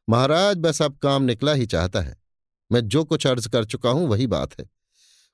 महाराज, 0.09 0.57
बस 0.57 0.83
अब 0.83 0.97
काम 0.97 1.23
निकला 1.23 1.53
ही 1.53 1.67
चाहता 1.67 2.01
है। 2.01 2.17
मैं 2.71 2.81
जो 2.89 3.05
कुछ 3.05 3.27
अर्ज़ 3.27 3.49
कर 3.49 3.65
चुका 3.65 3.91
हूँ 3.91 4.07
वही 4.09 4.27
बात 4.27 4.59
है। 4.61 4.69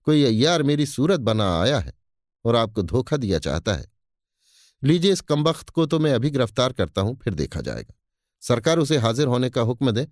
कोई 0.08 0.22
अय्यार 0.24 0.62
मेरी 0.62 0.84
सूरत 0.86 1.20
बना 1.20 1.46
आया 1.60 1.78
है 1.78 1.92
और 2.44 2.56
आपको 2.56 2.82
धोखा 2.82 3.16
दिया 3.16 3.38
चाहता 3.38 3.72
है। 3.74 3.84
लीजिए 4.82 5.12
इस 5.12 5.20
कमबख्त 5.20 5.70
को 5.70 5.84
तो 5.86 5.98
मैं 5.98 6.12
अभी 6.12 6.30
गिरफ़्तार 6.30 6.72
करता 6.72 7.00
हूँ, 7.00 7.16
फिर 7.16 7.34
देखा 7.34 7.60
जाएगा। 7.60 7.94
सरकार 8.42 8.78
उसे 8.78 8.96
हाजिर 8.96 9.26
होने 9.26 9.50
का 9.50 9.60
हुक्म 9.60 9.90
दे, 9.90 10.06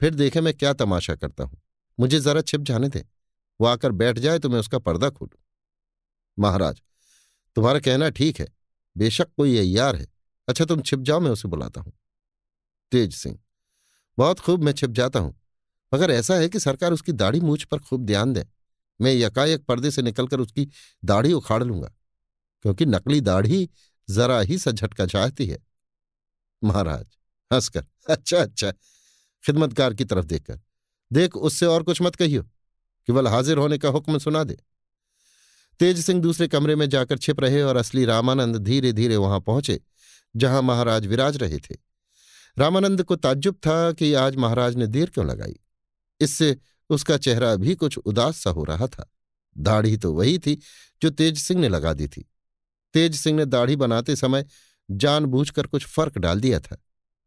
फिर 0.00 0.14
देखे 0.14 0.40
मैं 0.40 0.52
क्या 0.54 0.72
तमाशा 0.72 1.14
करता 1.14 1.44
हूँ। 1.44 1.60
मुझे 1.98 2.20
जरा 2.20 2.40
छिप 2.42 2.60
जाने 2.60 2.88
दे। 2.88 3.04
वो 3.60 3.66
आकर 3.66 3.92
बैठ 3.92 4.18
जाए 4.18 4.38
तो 4.38 4.48
मैं 4.48 4.60
उसका 4.60 4.78
पर्दा 4.78 5.10
खोलू। 5.10 5.38
महाराज, 6.38 6.80
तुम्हारा 7.56 7.80
कहना 7.80 8.10
ठीक 8.10 8.40
है। 8.40 8.48
बेशक 8.96 9.32
कोई 9.36 9.58
अय्यार 9.58 9.96
है। 9.96 10.06
अच्छा 10.48 10.64
तुम 10.64 10.82
छिप 10.82 11.00
जाओ, 11.00 11.20
मैं 11.20 11.30
उसे 11.30 11.48
बुलाता 11.48 11.80
हूँ। 11.80 11.92
तेज 12.92 13.14
सिंह, 13.14 13.38
बहुत 14.18 14.40
खूब 14.40 14.62
मैं 14.62 14.72
छिप 14.72 14.90
जाता 14.92 15.18
हूँ। 15.18 15.34
मगर 15.92 16.10
ऐसा 16.10 16.34
है 16.34 16.48
कि 16.48 16.60
सरकार 16.60 16.92
उसकी 16.92 17.12
दाढ़ी 17.12 17.40
मूछ 17.40 17.64
पर 17.64 17.78
खूब 17.78 18.06
ध्यान 18.06 18.32
दे। 18.32 18.46
मैं 19.00 19.12
यकायक 19.12 19.64
पर्दे 19.64 19.90
से 19.90 20.02
निकलकर 20.02 20.40
उसकी 20.40 20.68
दाढ़ी 21.02 21.32
उखाड़ 21.32 21.62
लूँगा, 21.62 21.92
क्योंकि 22.64 22.86
नकली 22.86 23.20
दाढ़ी 23.22 23.68
जरा 24.08 24.40
ही 24.40 24.58
सा 24.58 24.70
झटका 24.70 25.06
चाहती 25.06 25.46
है। 25.46 25.58
महाराज, 26.62 27.06
हंसकर 27.50 27.84
अच्छा 28.08 28.38
अच्छा 28.38 28.72
खिदमतकार 29.44 29.94
की 29.94 30.04
तरफ़ 30.04 30.24
देखकर, 30.26 30.60
देख 31.10 31.36
उससे 31.36 31.66
और 31.66 31.82
कुछ 31.82 32.02
मत 32.02 32.16
कहियो 32.16 32.42
केवल 33.08 33.28
हाजिर 33.28 33.58
होने 33.58 33.78
का 33.78 33.88
हुक्म 33.88 34.18
सुना 34.18 34.42
दे। 34.44 34.56
तेज 35.80 36.00
सिंह 36.00 36.20
दूसरे 36.22 36.48
कमरे 36.48 36.74
में 36.76 36.88
जाकर 36.88 37.18
छिप 37.18 37.40
रहे 37.40 37.62
और 37.62 37.76
असली 37.76 38.04
रामानंद 38.04 38.56
धीरे 38.58 38.92
धीरे 38.92 39.16
वहाँ 39.16 39.40
पहुँचे, 39.40 39.80
जहाँ 40.34 40.62
महाराज 40.62 41.06
विराज 41.06 41.36
रहे 41.36 41.58
थे। 41.60 41.76
रामानंद 42.56 43.02
को 43.02 43.16
ताज्जुब 43.16 43.54
था 43.56 43.92
कि 43.92 44.12
आज 44.16 44.36
महाराज 44.36 44.76
ने 44.76 44.86
देर 44.88 45.10
क्यों 45.10 45.26
लगाई। 45.26 45.56
इससे 46.20 46.56
उसका 46.90 47.16
चेहरा 47.16 47.54
भी 47.56 47.74
कुछ 47.74 47.98
उदास 47.98 48.36
सा 48.36 48.50
हो 48.50 48.64
रहा 48.64 48.86
था। 48.86 49.10
दाढ़ी 49.56 49.96
तो 49.96 50.12
वही 50.12 50.38
थी 50.38 50.58
जो 51.02 51.10
तेज 51.10 51.38
सिंह 51.38 51.60
ने 51.60 51.68
लगा 51.68 51.92
दी 51.92 52.08
थी। 52.08 52.28
तेज 52.94 53.14
सिंह 53.14 53.36
ने 53.36 53.44
दाढ़ी 53.46 53.76
बनाते 53.76 54.16
समय 54.16 54.44
जानबूझकर 54.88 55.66
कुछ 55.66 55.86
फ़र्क 55.86 56.18
डाल 56.18 56.40
दिया 56.40 56.60
था, 56.60 56.76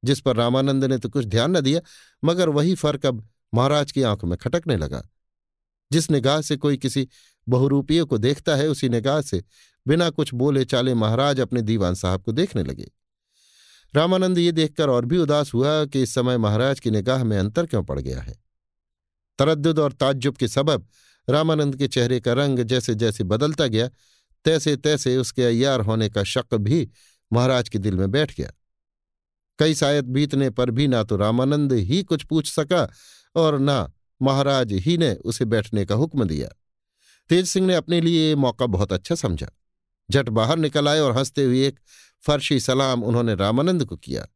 जिस 0.04 0.22
पर 0.22 0.36
रामानंद 0.36 0.86
ने 0.86 0.98
तो 0.98 1.10
कुछ 1.10 1.26
ध्यान 1.26 1.58
न 1.58 1.62
दिया, 1.62 1.82
मगर 2.24 2.50
वही 2.50 2.76
फ़र्क 2.76 3.06
अब 3.06 3.28
महाराज 3.54 3.92
की 3.92 4.02
आँखों 4.02 4.28
में 4.28 4.38
खटकने 4.38 4.78
लगा। 4.78 5.02
जिस 5.92 6.10
निगाह 6.12 6.42
से 6.42 6.58
कोई 6.58 6.78
किसी 6.78 7.08
बहुरूपीय 7.48 8.04
को 8.04 8.18
देखता 8.18 8.56
है, 8.56 8.68
उसी 8.68 8.90
निगाह 8.90 9.22
से 9.22 9.44
बिना 9.86 10.10
कुछ 10.10 10.34
बोले 10.34 10.66
चाले 10.66 10.94
महाराज 10.94 11.40
अपने 11.40 11.62
दीवान 11.62 11.96
साहब 11.96 12.22
को 12.22 12.32
देखने 12.32 12.64
लगे। 12.64 12.92
रामानंद 13.94 14.38
ये 14.38 14.52
देखकर 14.52 14.90
और 14.90 15.06
भी 15.06 15.18
उदास 15.18 15.54
हुआ 15.54 15.86
कि 15.86 16.02
इस 16.02 16.14
समय 16.14 16.38
महाराज 16.38 16.80
की 16.80 16.92
निगाह 16.92 17.24
में 17.24 17.38
अंतर 17.38 17.66
क्यों 17.66 17.84
पड़ 17.84 18.00
गया 18.00 18.22
है। 18.22 18.43
तरद्दुद 19.38 19.80
और 19.80 19.92
ताज्जुब 19.92 20.38
के 20.38 20.48
सबब 20.48 20.88
रामानंद 21.30 21.76
के 21.76 21.88
चेहरे 21.88 22.20
का 22.20 22.34
रंग 22.34 22.60
जैसे 22.60 22.96
जैसे 22.96 23.24
बदलता 23.24 23.68
गया 23.68 23.90
तैसे 24.46 24.76
तैसे 24.78 25.18
उसके 25.18 25.44
अय्यार 25.44 25.82
होने 25.82 26.10
का 26.10 26.24
शक 26.24 26.56
भी 26.56 26.90
महाराज 27.34 27.70
के 27.70 27.80
दिल 27.80 27.96
में 27.96 28.12
बैठ 28.12 28.38
गया। 28.38 28.52
कई 29.60 29.76
शायद 29.76 30.06
बीतने 30.06 30.50
पर 30.50 30.72
भी 30.72 30.88
ना 30.88 31.04
तो 31.04 31.16
रामानंद 31.16 31.74
ही 31.74 32.04
कुछ 32.04 32.24
पूछ 32.24 32.52
सका 32.52 32.92
और 33.36 33.60
ना 33.60 33.92
महाराज 34.22 34.72
ही 34.72 34.98
ने 34.98 35.14
उसे 35.14 35.46
बैठने 35.46 35.86
का 35.86 35.96
हुक्म 35.96 36.24
दिया। 36.24 36.50
तेज 37.30 37.48
सिंह 37.48 37.68
ने 37.68 37.76
अपने 37.76 38.02
लिए 38.02 38.30
ये 38.30 38.36
मौका 38.36 38.66
बहुत 38.66 38.94
अच्छा 38.94 39.16
समझा। 39.16 39.48
झट 40.12 40.30
बाहर 40.30 40.58
निकल 40.58 40.88
आए 40.88 41.00
और 41.00 41.18
हँसते 41.18 41.44
हुए 41.44 41.68
एक 41.68 41.80
फर्शी 42.22 42.60
सलाम 42.60 43.04
उन्होंने 43.04 43.36
रामानंद 43.36 43.86
को 43.86 43.96
किया। 43.96 44.28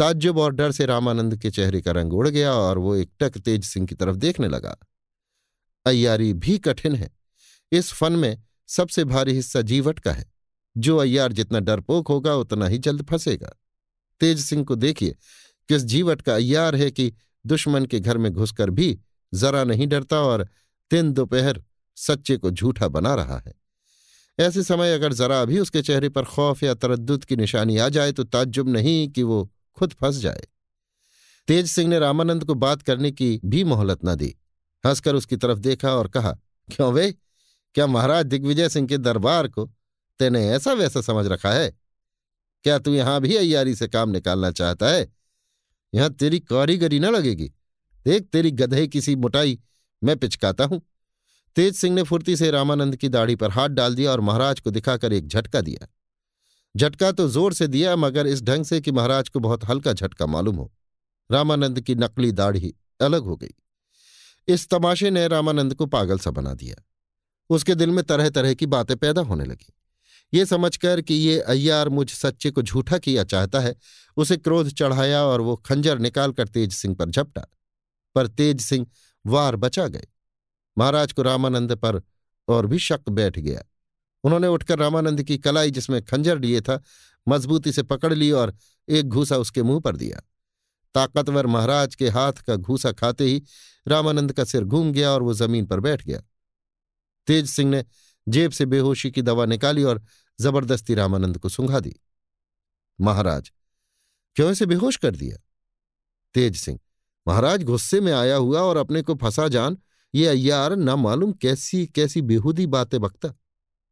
ताज्जुब 0.00 0.38
और 0.38 0.52
डर 0.52 0.72
से 0.72 0.86
रामानंद 0.86 1.36
के 1.36 1.50
चेहरे 1.50 1.80
का 1.80 1.90
रंग 1.90 2.12
उड़ 2.12 2.28
गया 2.28 2.52
और 2.52 2.78
वो 2.78 2.94
एक 2.94 3.10
टक 3.20 3.38
तेज 3.38 3.64
सिंह 3.64 3.86
की 3.86 3.94
तरफ़ 3.94 4.16
देखने 4.16 4.48
लगा। 4.48 4.76
अय्यारी 5.86 6.32
भी 6.32 6.58
कठिन 6.58 6.94
है। 6.94 7.10
इस 7.72 7.92
फन 7.92 8.12
में 8.12 8.42
सबसे 8.66 9.04
भारी 9.04 9.32
हिस्सा 9.32 9.60
जीवट 9.60 9.98
का 9.98 10.12
है। 10.12 10.32
जो 10.76 10.96
अय्यार 10.96 11.32
जितना 11.32 11.60
डरपोक 11.60 12.08
होगा, 12.08 12.34
उतना 12.34 12.66
ही 12.66 12.78
जल्द 12.78 13.06
फंसेगा। 13.06 13.60
तेज 14.20 14.40
सिंह 14.40 14.64
को 14.64 14.74
देखिए, 14.74 15.16
किस 15.68 15.82
जीवट 15.82 16.22
का 16.22 16.34
अय्यार 16.34 16.76
है 16.76 16.90
कि 16.90 17.12
दुश्मन 17.46 17.86
के 17.86 18.00
घर 18.00 18.18
में 18.18 18.32
घुसकर 18.32 18.70
भी 18.70 19.00
जरा 19.34 19.64
नहीं 19.64 19.86
डरता 19.86 20.20
और 20.20 20.48
दिन 20.90 21.12
दोपहर 21.12 21.64
सच्चे 21.96 22.36
को 22.36 22.50
झूठा 22.50 22.88
बना 22.88 23.14
रहा 23.14 23.38
है। 23.38 23.54
ऐसे 24.40 24.62
समय 24.62 24.94
अगर 24.94 25.12
जरा 25.12 25.44
भी 25.44 25.58
उसके 25.58 25.82
चेहरे 25.82 26.08
पर 26.08 26.24
खौफ 26.24 26.62
या 26.62 26.74
तरद्दुद 26.74 27.24
की 27.24 27.36
निशानी 27.36 27.76
आ 27.76 27.88
जाए 27.88 28.12
तो 28.12 28.24
ताज्जुब 28.24 28.68
नहीं 28.68 29.08
कि 29.08 29.22
वो 29.22 29.52
खुद 29.74 29.92
फंस 29.92 30.16
जाए। 30.16 30.46
तेज 31.48 31.66
सिंह 31.66 31.88
ने 31.88 31.98
रामानंद 31.98 32.44
को 32.44 32.54
बात 32.54 32.82
करने 32.82 33.10
की 33.10 33.40
भी 33.44 33.64
मोहलत 33.64 33.98
न 34.04 34.14
दी। 34.14 34.36
हंसकर 34.86 35.14
उसकी 35.14 35.36
तरफ़ 35.36 35.58
देखा 35.58 35.94
और 35.94 36.08
कहा, 36.08 36.32
क्यों 36.68 36.92
वे? 36.92 37.12
क्या 37.74 37.86
महाराज 37.86 38.26
दिग्विजय 38.26 38.68
सिंह 38.68 38.88
के 38.88 38.98
दरबार 38.98 39.48
को 39.48 39.70
तेने 40.18 40.48
ऐसा 40.50 40.72
वैसा 40.72 41.00
समझ 41.00 41.26
रखा 41.26 41.52
है? 41.52 41.78
क्या 42.64 42.78
तू 42.78 42.94
यहाँ 42.94 43.20
भी 43.20 43.36
अयारी 43.36 43.74
से 43.74 43.88
काम 43.88 44.10
निकालना 44.10 44.50
चाहता 44.50 44.88
है? 44.88 45.12
यहाँ 45.94 46.10
तेरी 46.10 46.40
कारीगरी 46.40 47.00
न 47.00 47.04
लगेगी। 47.04 47.52
देख, 48.04 48.22
तेरी 48.22 48.50
गधे 48.50 48.86
किसी 48.86 49.16
मोटाई 49.16 49.58
मैं 50.04 50.16
पिचकाता 50.16 50.64
हूँ। 50.64 50.82
तेज 51.56 51.74
सिंह 51.74 51.94
ने 51.94 52.02
फुर्ती 52.02 52.36
से 52.36 52.50
रामानंद 52.50 52.96
की 52.96 53.08
दाढ़ी 53.08 53.36
पर 53.36 53.50
हाथ 53.50 53.68
डाल 53.68 53.94
दिया 53.94 54.12
और 54.12 54.20
महाराज 54.20 54.60
को 54.60 54.70
दिखाकर 54.70 55.12
एक 55.12 55.28
झटका 55.28 55.60
दिया। 55.60 55.86
झटका 56.76 57.12
तो 57.12 57.28
ज़ोर 57.28 57.52
से 57.52 57.66
दिया, 57.66 57.96
मगर 57.96 58.26
इस 58.26 58.42
ढंग 58.42 58.64
से 58.64 58.80
कि 58.80 58.92
महाराज 58.92 59.28
को 59.28 59.40
बहुत 59.40 59.64
हल्का 59.64 59.92
झटका 59.92 60.26
मालूम 60.26 60.56
हो। 60.56 60.72
रामानंद 61.30 61.80
की 61.80 61.94
नकली 61.94 62.32
दाढ़ी 62.32 62.74
अलग 63.00 63.22
हो 63.22 63.36
गई। 63.36 63.54
इस 64.48 64.68
तमाशे 64.68 65.10
ने 65.10 65.28
रामानंद 65.28 65.74
को 65.74 65.86
पागल 65.86 66.18
सा 66.18 66.30
बना 66.30 66.54
दिया। 66.54 66.82
उसके 67.50 67.74
दिल 67.74 67.90
में 67.90 68.04
तरह 68.04 68.30
तरह 68.30 68.54
की 68.54 68.66
बातें 68.66 68.96
पैदा 68.96 69.20
होने 69.20 69.44
लगी। 69.44 69.72
ये 70.32 70.46
समझकर 70.46 71.00
कि 71.00 71.14
ये 71.14 71.40
अय्यार 71.40 71.88
मुझ 71.88 72.08
सच्चे 72.10 72.50
को 72.50 72.62
झूठा 72.62 72.98
किया 72.98 73.24
चाहता 73.24 73.60
है, 73.60 73.76
उसे 74.16 74.36
क्रोध 74.36 74.68
चढ़ाया 74.68 75.22
और 75.24 75.40
वो 75.40 75.56
खंजर 75.56 75.98
निकालकर 75.98 76.48
तेज 76.48 76.72
सिंह 76.72 76.94
पर 76.94 77.10
झपटा। 77.10 77.46
पर 78.14 78.26
तेज 78.26 78.60
सिंह 78.60 78.86
वार 79.24 79.56
बचा 79.56 79.86
गए। 79.86 80.06
महाराज 80.78 81.12
को 81.12 81.22
रामानंद 81.22 81.74
पर 81.74 82.00
और 82.48 82.66
भी 82.66 82.78
शक 82.78 83.08
बैठ 83.08 83.38
गया। 83.38 83.62
उन्होंने 84.24 84.46
उठकर 84.46 84.78
रामानंद 84.78 85.22
की 85.22 85.38
कलाई 85.38 85.70
जिसमें 85.70 86.02
खंजर 86.02 86.38
लिए 86.38 86.60
था, 86.60 86.82
मजबूती 87.26 87.72
से 87.72 87.82
पकड़ 87.82 88.12
ली 88.14 88.30
और 88.30 88.54
एक 88.88 89.08
घूसा 89.08 89.36
उसके 89.36 89.62
मुँह 89.62 89.80
पर 89.80 89.96
दिया। 89.96 90.20
ताकतवर 90.94 91.46
महाराज 91.46 91.94
के 91.94 92.08
हाथ 92.08 92.32
का 92.32 92.56
घूसा 92.56 92.92
खाते 92.92 93.24
ही 93.24 93.42
रामानंद 93.86 94.32
का 94.32 94.44
सिर 94.44 94.64
घूम 94.64 94.92
गया 94.92 95.10
और 95.10 95.22
वो 95.22 95.34
ज़मीन 95.34 95.66
पर 95.66 95.80
बैठ 95.80 96.04
गया। 96.06 96.20
तेज 97.28 97.46
सिंह 97.46 97.70
ने 97.70 97.84
जेब 98.26 98.50
से 98.50 98.66
बेहोशी 98.66 99.10
की 99.10 99.22
दवा 99.22 99.44
निकाली 99.46 99.82
और 99.82 100.02
ज़बरदस्ती 100.38 100.94
रामानंद 100.94 101.38
को 101.38 101.48
सुंघा 101.48 101.80
दी। 101.80 101.94
महाराज, 103.00 103.52
क्यों 104.36 104.50
इसे 104.52 104.66
बेहोश 104.66 104.96
कर 104.96 105.16
दिया? 105.16 105.36
तेज 106.34 106.56
सिंह, 106.56 106.78
महाराज, 107.26 107.62
गुस्से 107.62 108.00
में 108.00 108.12
आया 108.12 108.36
हुआ 108.36 108.60
और 108.60 108.76
अपने 108.76 109.02
को 109.02 109.14
फंसा 109.14 109.48
जान, 109.48 109.78
ये 110.14 110.26
अय्यार 110.26 110.76
न 110.76 110.90
मालूम 110.90 111.32
कैसी 111.32 111.86
कैसी 111.86 112.22
बेहूदी 112.22 112.66
बातें 112.66 113.00
बकता। 113.00 113.32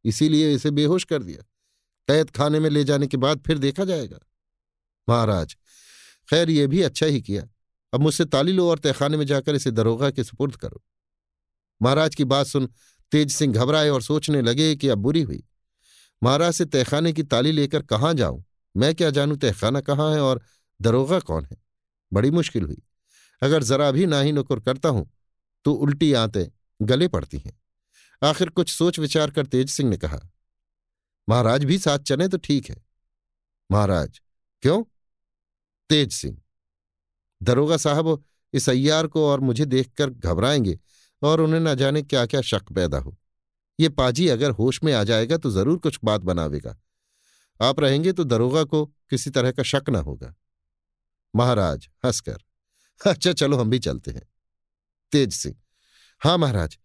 इसीलिए 0.05 0.53
इसे 0.53 0.71
बेहोश 0.71 1.03
कर 1.03 1.23
दिया। 1.23 1.43
कैद 2.07 2.29
खाने 2.29 2.59
में 2.59 2.69
ले 2.69 2.83
जाने 2.83 3.07
के 3.07 3.17
बाद 3.17 3.39
फिर 3.39 3.57
देखा 3.57 3.83
जाएगा। 3.85 4.19
महाराज, 5.07 5.55
खैर 6.29 6.49
ये 6.49 6.67
भी 6.67 6.81
अच्छा 6.81 7.05
ही 7.05 7.21
किया। 7.21 7.47
अब 7.93 8.01
मुझसे 8.01 8.25
ताली 8.25 8.51
लो 8.51 8.69
और 8.69 8.79
तहखाने 8.79 9.17
में 9.17 9.25
जाकर 9.25 9.55
इसे 9.55 9.71
दरोगा 9.71 10.09
के 10.11 10.23
सुपुर्द 10.23 10.55
करो। 10.55 10.81
महाराज 11.81 12.15
की 12.15 12.23
बात 12.23 12.47
सुन 12.47 12.69
तेज 13.11 13.31
सिंह 13.31 13.53
घबराए 13.53 13.89
और 13.89 14.01
सोचने 14.01 14.41
लगे 14.41 14.75
कि 14.75 14.87
अब 14.87 14.97
बुरी 14.97 15.21
हुई। 15.21 15.43
महाराज 16.23 16.53
से 16.53 16.65
तहखाने 16.65 17.13
की 17.13 17.23
ताली 17.23 17.51
लेकर 17.51 17.81
कहाँ 17.81 18.13
जाऊँ? 18.13 18.43
मैं 18.75 18.93
क्या 18.95 19.09
जानूं 19.09 19.37
तहखाना 19.37 19.81
कहाँ 19.81 20.13
है 20.13 20.21
और 20.21 20.41
दरोगा 20.79 21.19
कौन 21.19 21.45
है? 21.45 21.57
बड़ी 22.13 22.31
मुश्किल 22.31 22.63
हुई। 22.63 22.81
अगर 23.41 23.63
जरा 23.63 23.91
भी 23.91 24.05
ना 24.05 24.19
ही 24.21 24.31
नुकुर 24.31 24.59
करता 24.59 24.89
हूँ 24.89 25.09
तो 25.65 25.73
उल्टी 25.73 26.13
आते 26.13 26.49
गले 26.81 27.07
पड़ती 27.07 27.37
हैं। 27.37 27.58
आखिर 28.21 28.49
कुछ 28.49 28.71
सोच 28.71 28.99
विचार 28.99 29.31
कर 29.31 29.45
तेज 29.45 29.69
सिंह 29.69 29.89
ने 29.89 29.97
कहा, 29.97 30.19
महाराज 31.27 31.63
भी 31.63 31.77
साथ 31.79 31.99
चले 31.99 32.27
तो 32.27 32.37
ठीक 32.39 32.69
है। 32.69 32.75
महाराज, 33.69 34.19
क्यों? 34.63 34.83
तेज 35.89 36.11
सिंह, 36.13 36.37
दरोगा 37.41 37.77
साहब 37.77 38.23
इस 38.53 38.69
अय्यार 38.69 39.07
को 39.07 39.25
और 39.27 39.39
मुझे 39.39 39.65
देखकर 39.65 40.09
घबराएँगे 40.09 40.77
और 41.21 41.41
उन्हें 41.41 41.59
न 41.59 41.75
जाने 41.75 42.01
क्या 42.03 42.25
क्या 42.25 42.41
शक 42.41 42.71
पैदा 42.71 42.97
हो। 42.97 43.15
ये 43.79 43.89
पाजी 43.89 44.27
अगर 44.27 44.51
होश 44.51 44.83
में 44.83 44.93
आ 44.93 45.03
जाएगा 45.03 45.37
तो 45.37 45.51
ज़रूर 45.51 45.77
कुछ 45.79 45.99
बात 46.03 46.21
बनावेगा। 46.21 46.75
आप 47.59 47.79
रहेंगे 47.79 48.13
तो 48.13 48.23
दरोगा 48.23 48.63
को 48.63 48.85
किसी 49.09 49.29
तरह 49.29 49.51
का 49.51 49.63
शक 49.63 49.89
न 49.89 49.95
होगा। 49.97 50.33
महाराज, 51.33 51.87
हंसकर 52.05 52.37
अच्छा 53.01 53.33
चलो 53.33 53.57
हम 53.57 53.69
भी 53.69 53.79
चलते 53.79 54.11
हैं। 54.11 54.27
तेज 55.11 55.33
सिंह 55.33 55.55
हाँ 56.21 56.37
महाराज 56.37 56.77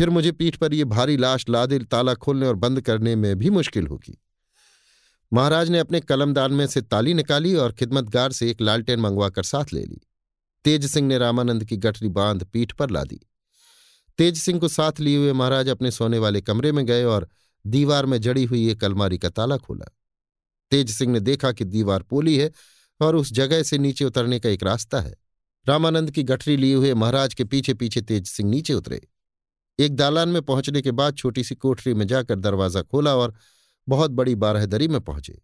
फिर 0.00 0.10
मुझे 0.10 0.32
पीठ 0.32 0.56
पर 0.56 0.74
यह 0.74 0.84
भारी 0.84 1.16
लाश 1.16 1.44
लादिल 1.48 1.84
ताला 1.84 2.14
खोलने 2.14 2.46
और 2.46 2.54
बंद 2.54 2.80
करने 2.80 3.16
में 3.16 3.38
भी 3.38 3.50
मुश्किल 3.50 3.86
होगी। 3.86 4.22
महाराज 5.32 5.70
ने 5.70 5.78
अपने 5.78 6.00
कलमदान 6.00 6.52
में 6.52 6.66
से 6.66 6.82
ताली 6.82 7.14
निकाली 7.14 7.54
और 7.54 7.72
खिदमतगार 7.72 8.32
से 8.32 8.50
एक 8.50 8.60
लालटेन 8.60 9.00
मंगवाकर 9.00 9.42
साथ 9.42 9.64
ले 9.72 9.80
ली। 9.80 10.00
तेज 10.64 10.86
सिंह 10.86 11.08
ने 11.08 11.18
रामानंद 11.18 11.64
की 11.64 11.76
गठरी 11.76 12.08
बाँध 12.08 12.44
पीठ 12.44 12.72
पर 12.72 12.90
ला 12.90 13.04
दी। 13.04 13.20
तेज 14.18 14.36
सिंह 14.36 14.60
को 14.60 14.68
साथ 14.68 15.00
लिए 15.00 15.16
हुए 15.16 15.32
महाराज 15.32 15.68
अपने 15.68 15.90
सोने 15.90 16.18
वाले 16.18 16.40
कमरे 16.40 16.72
में 16.72 16.86
गए 16.86 17.04
और 17.04 17.28
दीवार 17.66 18.06
में 18.06 18.20
जड़ी 18.20 18.44
हुई 18.44 18.70
एक 18.70 18.84
अलमारी 18.84 19.18
का 19.18 19.28
ताला 19.28 19.56
खोला। 19.56 19.96
तेज 20.70 20.90
सिंह 20.90 21.12
ने 21.12 21.20
देखा 21.20 21.52
कि 21.52 21.64
दीवार 21.64 22.02
पोली 22.02 22.36
है 22.36 22.50
और 23.00 23.16
उस 23.16 23.32
जगह 23.32 23.62
से 23.62 23.78
नीचे 23.78 24.04
उतरने 24.04 24.40
का 24.40 24.48
एक 24.48 24.62
रास्ता 24.62 25.00
है। 25.00 25.14
रामानंद 25.68 26.10
की 26.10 26.22
गठरी 26.22 26.56
लिए 26.56 26.74
हुए 26.74 26.94
महाराज 26.94 27.34
के 27.34 27.44
पीछे 27.44 27.74
पीछे 27.74 28.00
तेज 28.00 28.26
सिंह 28.26 28.50
नीचे 28.50 28.74
उतरे। 28.74 29.08
एक 29.80 29.96
दालान 29.96 30.28
में 30.28 30.42
पहुँचने 30.42 30.82
के 30.82 30.90
बाद 30.90 31.16
छोटी 31.16 31.44
सी 31.44 31.54
कोठरी 31.54 31.94
में 31.94 32.06
जाकर 32.06 32.34
दरवाज़ा 32.34 32.82
खोला 32.82 33.14
और 33.16 33.34
बहुत 33.88 34.10
बड़ी 34.10 34.34
बारहदरी 34.34 34.88
में 34.88 35.00
पहुँचे। 35.00 35.40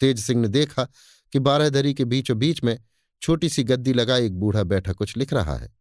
तेज 0.00 0.18
सिंह 0.20 0.40
ने 0.42 0.48
देखा 0.48 0.84
कि 1.32 1.38
बारहदरी 1.38 1.94
के 1.94 2.04
बीचों 2.04 2.38
बीच 2.38 2.62
में 2.64 2.78
छोटी 3.22 3.48
सी 3.48 3.64
गद्दी 3.64 3.92
लगा 3.92 4.16
एक 4.16 4.38
बूढ़ा 4.40 4.62
बैठा 4.62 4.92
कुछ 4.92 5.16
लिख 5.16 5.32
रहा 5.32 5.56
है। 5.56 5.72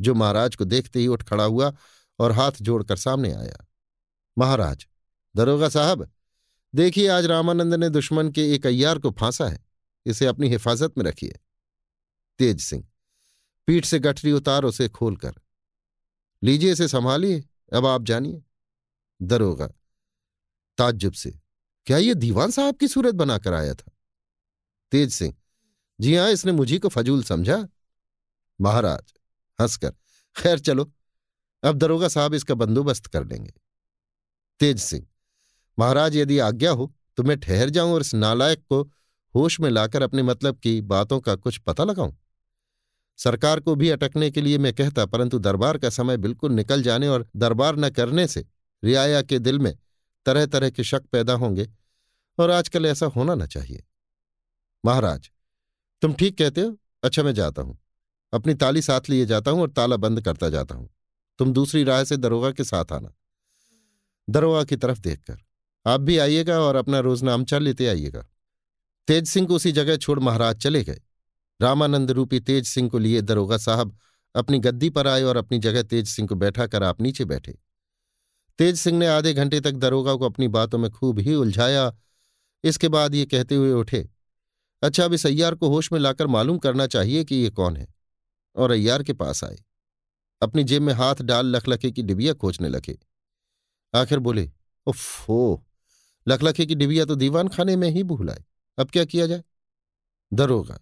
जो 0.00 0.14
महाराज 0.14 0.56
को 0.56 0.64
देखते 0.64 1.00
ही 1.00 1.06
उठ 1.06 1.22
खड़ा 1.22 1.44
हुआ 1.44 1.72
और 2.18 2.32
हाथ 2.32 2.52
जोड़कर 2.60 2.96
सामने 2.96 3.32
आया। 3.32 3.66
महाराज, 4.38 4.86
दरोगा 5.36 5.68
साहब, 5.68 6.10
देखिए 6.74 7.08
आज 7.08 7.26
रामानंद 7.26 7.74
ने 7.74 7.88
दुश्मन 7.90 8.30
के 8.30 8.52
एक 8.54 8.66
अय्यार 8.66 8.98
को 8.98 9.10
फांसा 9.10 9.48
है। 9.48 9.64
इसे 10.06 10.26
अपनी 10.26 10.48
हिफाजत 10.48 10.98
में 10.98 11.04
रखिए। 11.04 11.38
तेज 12.38 12.60
सिंह 12.60 12.84
पीठ 13.66 13.84
से 13.84 13.98
गठरी 13.98 14.32
उतार 14.32 14.64
उसे 14.64 14.88
खोलकर 14.88 15.34
लीजिए 16.44 16.72
इसे 16.72 16.88
संभालिए, 16.88 17.44
अब 17.72 17.86
आप 17.86 18.02
जानिए। 18.02 18.42
दरोगा, 19.22 19.66
ताज्जुब 20.78 21.12
से, 21.12 21.30
क्या 21.86 21.98
ये 21.98 22.14
दीवान 22.14 22.50
साहब 22.50 22.76
की 22.76 22.88
सूरत 22.88 23.14
बनाकर 23.14 23.52
आया 23.52 23.74
था? 23.74 23.90
तेज 24.92 25.12
सिंह, 25.12 25.34
जी 26.00 26.14
हाँ, 26.16 26.30
इसने 26.30 26.52
मुझी 26.52 26.78
को 26.78 26.88
फजूल 26.88 27.22
समझा। 27.22 27.56
महाराज, 28.60 29.12
हंसकर, 29.58 29.94
खैर 30.36 30.58
चलो, 30.58 30.92
अब 31.62 31.76
दरोगा 31.76 32.08
साहब 32.08 32.34
इसका 32.34 32.54
बंदोबस्त 32.54 33.06
कर 33.06 33.24
लेंगे। 33.24 33.52
तेज 34.60 34.78
सिंह, 34.78 35.06
महाराज 35.78 36.16
यदि 36.16 36.38
आज्ञा 36.38 36.70
हो 36.70 36.92
तो 37.16 37.22
मैं 37.22 37.38
ठहर 37.40 37.70
जाऊँ 37.70 37.92
और 37.92 38.00
इस 38.00 38.14
नालायक 38.14 38.64
को 38.68 38.82
होश 39.34 39.58
में 39.60 39.70
लाकर 39.70 40.02
अपने 40.02 40.22
मतलब 40.22 40.58
की 40.58 40.80
बातों 40.80 41.20
का 41.20 41.34
कुछ 41.36 41.58
पता 41.58 41.84
लगाऊँ? 41.84 42.16
सरकार 43.18 43.60
को 43.60 43.74
भी 43.74 43.88
अटकने 43.90 44.30
के 44.30 44.40
लिए 44.40 44.58
मैं 44.58 44.72
कहता, 44.74 45.06
परंतु 45.06 45.38
दरबार 45.38 45.78
का 45.78 45.90
समय 45.90 46.16
बिल्कुल 46.16 46.52
निकल 46.52 46.82
जाने 46.82 47.08
और 47.08 47.28
दरबार 47.36 47.76
न 47.76 47.90
करने 47.90 48.26
से 48.26 48.44
रियाया 48.82 49.22
के 49.22 49.38
दिल 49.38 49.58
में 49.58 49.74
तरह 50.26 50.46
तरह 50.46 50.70
के 50.70 50.84
शक 50.84 51.06
पैदा 51.06 51.32
होंगे 51.32 51.68
और 52.38 52.50
आजकल 52.50 52.86
ऐसा 52.86 53.06
होना 53.06 53.34
न 53.34 53.46
चाहिए। 53.46 53.82
महाराज, 54.84 55.30
तुम 56.02 56.14
ठीक 56.14 56.38
कहते 56.38 56.60
हो? 56.60 56.76
अच्छा 57.04 57.22
मैं 57.22 57.34
जाता 57.34 57.62
हूँ। 57.62 57.78
अपनी 58.32 58.54
ताली 58.54 58.82
साथ 58.82 59.08
लिए 59.10 59.26
जाता 59.26 59.50
हूँ 59.50 59.60
और 59.60 59.70
ताला 59.70 59.96
बंद 59.96 60.20
करता 60.20 60.48
जाता 60.48 60.74
हूँ। 60.74 60.88
तुम 61.38 61.52
दूसरी 61.52 61.84
राह 61.84 62.04
से 62.04 62.16
दरोगा 62.16 62.50
के 62.50 62.64
साथ 62.64 62.92
आना। 62.92 63.14
दरोगा 64.28 64.64
की 64.64 64.76
तरफ़ 64.76 65.00
देखकर। 65.00 65.36
आप 65.86 66.00
भी 66.00 66.18
आइएगा 66.18 66.60
और 66.60 66.76
अपना 66.76 67.00
रोजनामचा 67.00 67.58
लेते 67.58 67.86
आइएगा। 67.86 68.24
तेज 69.08 69.26
सिंह 69.28 69.46
को 69.46 69.54
उसी 69.54 69.72
जगह 69.72 69.96
छोड़ 69.96 70.18
महाराज 70.20 70.56
चले 70.56 70.82
गए। 70.84 71.00
रामानंद 71.60 72.10
रूपी 72.10 72.40
तेज 72.40 72.66
सिंह 72.66 72.88
को 72.90 72.98
लिए 72.98 73.20
दरोगा 73.20 73.56
साहब 73.56 73.98
अपनी 74.34 74.58
गद्दी 74.58 74.90
पर 74.90 75.06
आए 75.08 75.22
और 75.22 75.36
अपनी 75.36 75.58
जगह 75.58 75.82
तेज 75.82 76.08
सिंह 76.08 76.28
को 76.28 76.34
बैठा 76.34 76.66
कर 76.66 76.82
आप 76.82 77.00
नीचे 77.00 77.24
बैठे। 77.24 77.58
तेज 78.58 78.76
सिंह 78.76 78.98
ने 78.98 79.06
आधे 79.06 79.32
घंटे 79.34 79.60
तक 79.60 79.72
दरोगा 79.72 80.14
को 80.14 80.24
अपनी 80.24 80.48
बातों 80.48 80.78
में 80.78 80.90
खूब 80.90 81.18
ही 81.18 81.34
उलझाया। 81.34 81.92
इसके 82.64 82.88
बाद 82.88 83.14
ये 83.14 83.24
कहते 83.26 83.54
हुए 83.54 83.72
उठे 83.72 84.08
अच्छा 84.82 85.04
अब 85.04 85.12
इस 85.12 85.26
अय्यार 85.26 85.54
को 85.54 85.68
होश 85.68 85.92
में 85.92 85.98
लाकर 86.00 86.26
मालूम 86.26 86.58
करना 86.58 86.86
चाहिए 86.86 87.24
कि 87.24 87.34
ये 87.34 87.50
कौन 87.50 87.76
है? 87.76 87.94
और 88.56 88.70
अय्यार 88.70 89.02
के 89.02 89.12
पास 89.12 89.44
आए। 89.44 89.56
अपनी 90.42 90.64
जेब 90.64 90.82
में 90.82 90.92
हाथ 90.94 91.22
डाल 91.22 91.46
लखलखे 91.46 91.90
की 91.90 92.02
डिबिया 92.02 92.32
खोजने 92.32 92.68
लगे। 92.68 92.98
आखिर 93.94 94.18
बोले, 94.18 94.50
उफ़ो 94.86 95.64
लखलखे 96.28 96.66
की 96.66 96.74
डिबिया 96.74 97.04
तो 97.04 97.14
दीवान 97.14 97.48
खाने 97.48 97.76
में 97.76 97.88
ही 97.88 98.02
भूलाए 98.02 98.44
अब 98.78 98.90
क्या 98.90 99.04
किया 99.04 99.26
जाए? 99.26 99.42
दरोगा 100.32 100.78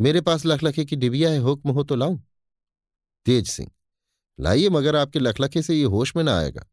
मेरे 0.00 0.20
पास 0.20 0.46
लखलखे 0.46 0.84
की 0.84 0.96
डिबिया 0.96 1.30
है, 1.30 1.38
हुक्म 1.38 1.70
हो 1.70 1.82
तो 1.82 1.94
लाऊं। 1.94 2.18
तेज 3.26 3.48
सिंह, 3.48 3.70
लाइए 4.38 4.68
मगर 4.68 4.96
आपके 4.96 5.18
लखलखे 5.18 5.62
से 5.62 5.74
ये 5.74 5.84
होश 5.84 6.16
में 6.16 6.22
ना 6.24 6.38
आएगा, 6.38 6.66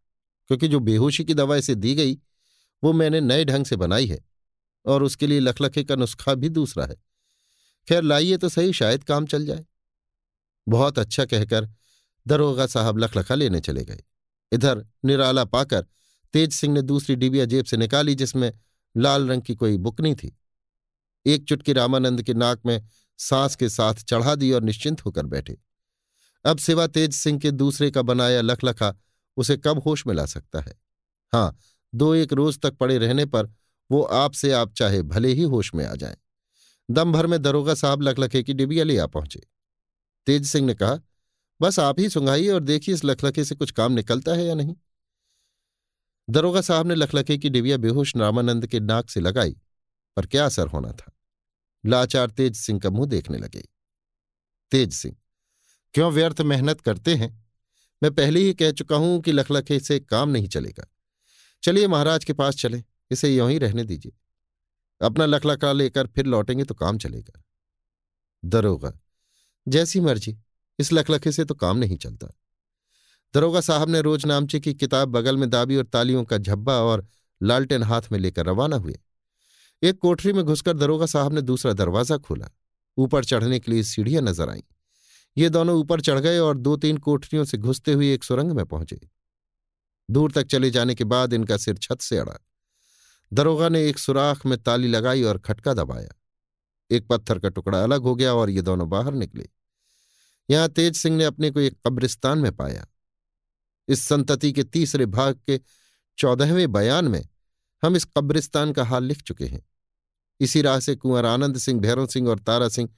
क्योंकि 0.49 0.67
जो 0.67 0.79
बेहोशी 0.79 1.23
की 1.23 1.33
दवा 1.33 1.55
इसे 1.55 1.75
दी 1.75 1.95
गई, 1.95 2.17
वो 2.83 2.93
मैंने 2.93 3.21
नए 3.21 3.45
ढंग 3.45 3.65
से 3.65 3.75
बनाई 3.75 4.07
है, 4.07 4.19
और 4.85 5.03
उसके 5.03 5.27
लिए 5.27 5.39
लखलखे 5.39 5.83
का 5.83 5.95
नुस्खा 5.95 6.33
भी 6.33 6.49
दूसरा 6.49 6.85
है। 6.85 6.95
खैर, 7.87 8.03
लाइए 8.03 8.37
तो 8.37 8.49
सही, 8.49 8.73
शायद 8.73 9.03
काम 9.03 9.25
चल 9.25 9.45
जाए। 9.45 9.65
बहुत 10.67 10.99
अच्छा 10.99 11.25
कहकर 11.25 11.69
दरोगा 12.25 12.65
साहब 12.67 12.97
लखलखा 12.97 13.35
लेने 13.35 13.59
चले 13.59 13.83
गए। 13.85 14.03
इधर 14.51 14.85
निराला 15.05 15.43
पाकर 15.45 15.85
तेज 16.33 16.53
सिंह 16.53 16.73
ने 16.73 16.81
दूसरी 16.81 17.15
डिबिया 17.15 17.45
जेब 17.45 17.65
से 17.65 17.77
निकाली, 17.77 18.15
जिसमें 18.15 18.51
लाल 18.95 19.27
रंग 19.29 19.41
की 19.41 19.55
कोई 19.55 19.77
बुकनी 19.77 20.13
थी। 20.15 20.35
एक 21.25 21.43
चुटकी 21.43 21.73
रामानंद 21.73 22.23
के 22.23 22.33
नाक 22.33 22.65
में 22.65 22.81
सांस 23.19 23.55
के 23.55 23.69
साथ 23.69 23.93
चढ़ा 23.93 24.35
दी 24.35 24.51
और 24.51 24.63
निश्चिंत 24.63 25.05
होकर 25.05 25.25
बैठे। 25.25 25.57
अब 26.45 26.57
सिवा 26.57 26.87
तेज 26.87 27.13
सिंह 27.13 27.39
के 27.39 27.51
दूसरे 27.51 27.91
का 27.91 28.01
बनाया 28.01 28.41
लखलखा 28.41 28.95
उसे 29.37 29.57
कब 29.57 29.79
होश 29.79 30.07
में 30.07 30.13
ला 30.15 30.25
सकता 30.25 30.61
है? 30.61 30.81
हाँ 31.33 31.57
दो 31.95 32.13
एक 32.15 32.33
रोज 32.33 32.59
तक 32.59 32.73
पड़े 32.73 32.97
रहने 32.97 33.25
पर 33.25 33.53
वो 33.91 34.01
आपसे 34.03 34.51
आप 34.51 34.73
चाहे 34.73 35.01
भले 35.01 35.33
ही 35.33 35.43
होश 35.43 35.73
में 35.75 35.85
आ 35.85 35.95
जाए। 35.95 36.17
दम 36.91 37.11
भर 37.11 37.27
में 37.27 37.41
दरोगा 37.41 37.73
साहब 37.73 38.01
लखलखे 38.01 38.43
की 38.43 38.53
डिबिया 38.53 38.83
ले 38.83 38.97
आ 38.97 39.05
पहुँचे। 39.05 39.41
तेज 40.25 40.45
सिंह 40.45 40.67
ने 40.67 40.73
कहा, 40.73 40.99
बस 41.61 41.79
आप 41.79 41.99
ही 41.99 42.09
सुंघाइए 42.09 42.49
और 42.49 42.59
देखिए 42.59 42.95
इस 42.95 43.05
लखलखे 43.05 43.45
से 43.45 43.55
कुछ 43.55 43.71
काम 43.71 43.91
निकलता 43.91 44.33
है 44.33 44.45
या 44.45 44.53
नहीं? 44.53 44.75
दरोगा 46.29 46.61
साहब 46.61 46.87
ने 46.87 46.95
लखलखे 46.95 47.37
की 47.37 47.49
डिबिया 47.49 47.77
बेहोश 47.77 48.17
रामानंद 48.17 48.67
के 48.67 48.79
नाक 48.79 49.09
से 49.09 49.19
लगाई, 49.19 49.57
पर 50.15 50.25
क्या 50.25 50.45
असर 50.45 50.67
होना 50.67 50.91
था? 50.91 51.11
लाचार 51.85 52.29
तेज 52.29 52.55
सिंह 52.55 52.79
का 52.79 52.89
मुँह 52.89 53.07
देखने 53.07 53.37
लगे। 53.37 53.63
तेज 54.71 54.93
सिंह, 54.93 55.15
क्यों 55.93 56.11
व्यर्थ 56.11 56.41
मेहनत 56.41 56.81
करते 56.81 57.15
हैं? 57.15 57.49
मैं 58.01 58.13
पहले 58.15 58.39
ही 58.39 58.53
कह 58.53 58.71
चुका 58.71 58.95
हूँ 58.95 59.21
कि 59.21 59.31
लखलखे 59.31 59.79
से 59.79 59.99
काम 59.99 60.29
नहीं 60.29 60.47
चलेगा। 60.47 60.85
चलिए 61.63 61.87
महाराज 61.87 62.25
के 62.25 62.33
पास 62.33 62.55
चले, 62.55 62.83
इसे 63.11 63.35
यों 63.35 63.49
ही 63.51 63.57
रहने 63.57 63.83
दीजिए। 63.83 64.11
अपना 65.01 65.25
लखलखा 65.25 65.71
लेकर 65.71 66.07
फिर 66.07 66.25
लौटेंगे 66.25 66.63
तो 66.63 66.75
काम 66.75 66.97
चलेगा। 66.97 67.43
दरोगा, 68.43 68.91
जैसी 69.67 69.99
मर्ज़ी, 69.99 70.37
इस 70.79 70.93
लखलखे 70.93 71.31
से 71.31 71.45
तो 71.45 71.55
काम 71.55 71.77
नहीं 71.77 71.97
चलता। 71.97 72.27
दरोगा 73.33 73.61
साहब 73.61 73.89
ने 73.89 74.01
रोज 74.01 74.25
नामचे 74.25 74.59
की 74.59 74.73
किताब 74.73 75.09
बगल 75.09 75.37
में 75.37 75.49
दाबी 75.49 75.75
और 75.75 75.83
तालियों 75.83 76.23
का 76.23 76.37
झब्बा 76.37 76.73
और 76.73 77.07
लालटेन 77.41 77.83
हाथ 77.83 78.01
में 78.11 78.19
लेकर 78.19 78.45
रवाना 78.45 78.75
हुए। 78.75 78.99
एक 79.83 79.99
कोठरी 79.99 80.33
में 80.33 80.43
घुसकर 80.45 80.73
दरोगा 80.73 81.05
साहब 81.05 81.33
ने 81.33 81.41
दूसरा 81.41 81.73
दरवाज़ा 81.73 82.17
खोला। 82.17 82.49
ऊपर 82.97 83.25
चढ़ने 83.25 83.59
के 83.59 83.71
लिए 83.71 83.83
सीढ़ियाँ 83.83 84.21
नज़र 84.21 84.49
आईं। 84.49 84.61
ये 85.37 85.49
दोनों 85.49 85.79
ऊपर 85.79 86.01
चढ़ 86.01 86.19
गए 86.19 86.37
और 86.37 86.57
दो 86.57 86.77
तीन 86.77 86.97
कोठरियों 86.97 87.45
से 87.45 87.57
घुसते 87.57 87.93
हुए 87.93 88.13
एक 88.13 88.23
सुरंग 88.23 88.51
में 88.51 88.65
पहुँचे। 88.65 88.99
दूर 90.11 90.31
तक 90.31 90.43
चले 90.43 90.71
जाने 90.71 90.95
के 90.95 91.03
बाद 91.03 91.33
इनका 91.33 91.57
सिर 91.57 91.77
छत 91.77 92.01
से 92.01 92.17
अड़ा। 92.17 92.37
दरोगा 93.33 93.69
ने 93.69 93.89
एक 93.89 93.99
सुराख 93.99 94.45
में 94.45 94.57
ताली 94.57 94.87
लगाई 94.87 95.23
और 95.23 95.37
खटका 95.37 95.73
दबाया। 95.73 96.15
एक 96.91 97.07
पत्थर 97.07 97.39
का 97.39 97.49
टुकड़ा 97.49 97.83
अलग 97.83 98.01
हो 98.01 98.15
गया 98.15 98.33
और 98.33 98.49
ये 98.49 98.61
दोनों 98.61 98.89
बाहर 98.89 99.13
निकले। 99.13 99.49
यहाँ 100.49 100.69
तेज 100.69 100.95
सिंह 100.95 101.17
ने 101.17 101.23
अपने 101.23 101.51
को 101.51 101.59
एक 101.59 101.77
कब्रिस्तान 101.87 102.37
में 102.37 102.55
पाया। 102.55 102.85
इस 103.87 104.01
संतति 104.01 104.51
के 104.51 104.63
तीसरे 104.63 105.05
भाग 105.05 105.39
के 105.47 105.59
चौदहवें 106.17 106.71
बयान 106.71 107.07
में 107.07 107.28
हम 107.83 107.95
इस 107.95 108.05
कब्रिस्तान 108.17 108.71
का 108.73 108.83
हाल 108.83 109.03
लिख 109.03 109.21
चुके 109.21 109.45
हैं। 109.45 109.61
इसी 110.39 110.61
राह 110.61 110.79
से 110.79 110.95
कुंवर 110.95 111.25
आनंद 111.25 111.57
सिंह, 111.57 111.79
भैरव 111.81 112.07
सिंह 112.07 112.29
और 112.29 112.39
तारा 112.39 112.69
सिंह 112.69 112.89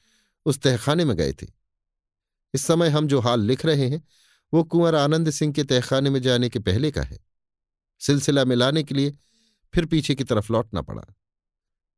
उस 0.45 0.59
तहखाने 0.59 1.05
में 1.05 1.15
गए 1.17 1.33
थे। 1.33 1.47
इस 2.53 2.65
समय 2.65 2.89
हम 2.89 3.07
जो 3.07 3.19
हाल 3.19 3.41
लिख 3.41 3.65
रहे 3.65 3.89
हैं, 3.89 4.03
वो 4.53 4.63
कुंवर 4.63 4.95
आनंद 4.95 5.29
सिंह 5.29 5.53
के 5.53 5.63
तहखाने 5.63 6.09
में 6.09 6.21
जाने 6.21 6.49
के 6.49 6.59
पहले 6.59 6.91
का 6.91 7.01
है। 7.01 7.19
सिलसिला 8.01 8.45
मिलाने 8.45 8.83
के 8.83 8.95
लिए 8.95 9.13
फिर 9.73 9.85
पीछे 9.85 10.15
की 10.15 10.23
तरफ़ 10.23 10.51
लौटना 10.53 10.81
पड़ा। 10.81 11.01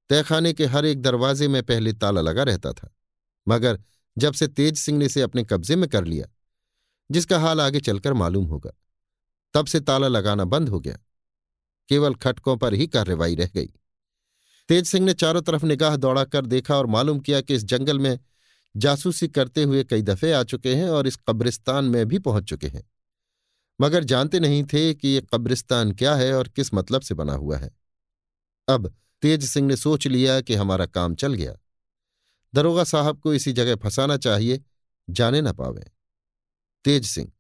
तहखाने 0.10 0.54
के 0.54 0.66
हर 0.66 0.86
एक 0.86 1.02
दरवाजे 1.02 1.48
में 1.48 1.62
पहले 1.64 1.94
ताला 1.94 2.22
लगा 2.22 2.44
रहता 2.44 2.74
था, 2.74 2.94
मगर 3.48 3.80
जब 4.18 4.34
से 4.34 4.48
तेज 4.48 4.78
सिंह 4.78 4.98
ने 4.98 5.06
इसे 5.06 5.22
अपने 5.22 5.44
कब्जे 5.44 5.76
में 5.76 5.90
कर 5.90 6.06
लिया, 6.06 6.28
जिसका 7.12 7.40
हाल 7.40 7.62
आगे 7.62 7.80
चलकर 7.80 8.14
मालूम 8.14 8.46
होगा, 8.46 8.72
तब 9.54 9.66
से 9.66 9.80
ताला 9.80 10.08
लगाना 10.08 10.46
बंद 10.46 10.70
हो 10.70 10.80
गया। 10.80 10.98
केवल 11.90 12.16
खटकों 12.16 12.58
पर 12.58 12.74
ही 12.74 12.88
कार्रवाई 12.88 13.36
रह 13.36 13.50
गई। 13.56 13.70
तेज 14.70 14.86
सिंह 14.86 15.06
ने 15.06 15.14
चारों 15.14 15.42
तरफ़ 15.42 15.66
निगाह 15.66 15.96
दौड़ाकर 15.96 16.46
देखा 16.46 16.76
और 16.76 16.86
मालूम 16.86 17.20
किया 17.20 17.42
कि 17.42 17.56
इस 17.56 17.64
जंगल 17.64 18.00
में 18.00 18.20
जासूसी 18.78 19.28
करते 19.28 19.64
हुए 19.64 19.84
कई 19.84 20.02
दफे 20.02 20.32
आ 20.32 20.44
चुके 20.44 20.76
हैं 20.76 20.90
और 20.90 21.08
इस 21.08 21.16
कब्रिस्तान 21.16 21.86
में 21.86 22.06
भी 22.06 22.20
पहुँच 22.20 22.44
चुके 22.44 22.68
हैं। 22.68 22.90
मगर 23.82 24.04
जानते 24.04 24.40
नहीं 24.40 24.64
थे 24.64 24.94
कि 24.94 25.08
ये 25.08 25.22
कब्रिस्तान 25.34 25.92
क्या 25.92 26.16
है 26.16 26.34
और 26.34 26.48
किस 26.48 26.74
मतलब 26.74 27.02
से 27.02 27.16
बना 27.16 27.34
हुआ 27.34 27.58
है। 27.58 27.72
अब 28.68 28.96
तेज 29.22 29.44
सिंह 29.44 29.68
ने 29.68 29.76
सोच 29.76 30.08
लिया 30.08 30.42
कि 30.42 30.56
हमारा 30.56 30.86
काम 30.86 31.16
चल 31.16 31.34
गया। 31.34 31.56
दरोगा 32.54 32.84
साहब 32.84 33.20
को 33.20 33.34
इसी 33.34 33.54
जगह 33.54 33.76
फंसाना 33.76 34.18
चाहिए, 34.18 34.62
जाने 35.10 35.42
ना 35.42 35.54
पावे। 35.54 35.84
तेज 36.86 37.06
सिंह, 37.06 37.32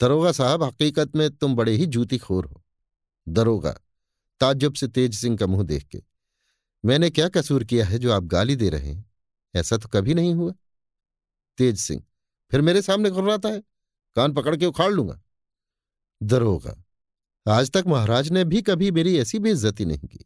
दरोगा 0.00 0.32
साहब, 0.32 0.62
हकीकत 0.62 1.16
में 1.16 1.30
तुम 1.30 1.54
बड़े 1.56 1.72
ही 1.72 1.86
जूती 1.86 2.18
खोर 2.18 2.46
हो। 2.46 2.62
दरोगा 3.28 3.70
ताज्जुब 4.40 4.74
से 4.74 4.88
तेज 4.88 5.14
सिंह 5.14 5.36
का 5.36 5.46
मुँह 5.46 5.62
देख 5.64 5.84
के, 5.84 6.02
मैंने 6.84 7.10
क्या 7.10 7.28
कसूर 7.28 7.64
किया 7.64 7.86
है 7.86 7.98
जो 7.98 8.12
आप 8.12 8.24
गाली 8.24 8.56
दे 8.56 8.68
रहे 8.68 8.88
हैं? 8.88 9.04
ऐसा 9.54 9.76
तो 9.76 9.88
कभी 9.88 10.14
नहीं 10.14 10.34
हुआ। 10.34 10.52
तेज 11.58 11.78
सिंह, 11.78 12.02
फिर 12.52 12.60
मेरे 12.60 12.82
सामने 12.82 13.10
घुर्राता 13.10 13.48
है। 13.48 13.62
कान 14.16 14.32
पकड़ 14.34 14.56
के 14.56 14.66
उखाड़ 14.66 14.90
लूँगा। 14.92 15.20
दरोगा 16.20 16.82
आज 17.46 17.70
तक 17.70 17.84
महाराज 17.86 18.30
ने 18.30 18.44
भी 18.44 18.62
कभी 18.62 18.90
मेरी 18.90 19.16
ऐसी 19.18 19.38
बेइज्जती 19.38 19.84
नहीं 19.84 20.08
की। 20.08 20.24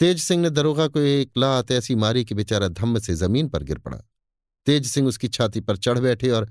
तेज 0.00 0.20
सिंह 0.20 0.42
ने 0.42 0.50
दरोगा 0.50 0.86
को 0.88 1.00
एक 1.00 1.30
लात 1.38 1.70
ऐसी 1.70 1.94
मारी 1.94 2.24
कि 2.24 2.34
बेचारा 2.34 2.68
धम्म 2.68 2.98
से 2.98 3.14
ज़मीन 3.14 3.48
पर 3.48 3.62
गिर 3.62 3.78
पड़ा। 3.78 3.96
तेज 4.66 4.86
सिंह 4.86 5.08
उसकी 5.08 5.28
छाती 5.28 5.60
पर 5.60 5.76
चढ़ 5.76 5.98
बैठे 5.98 6.30
और 6.30 6.50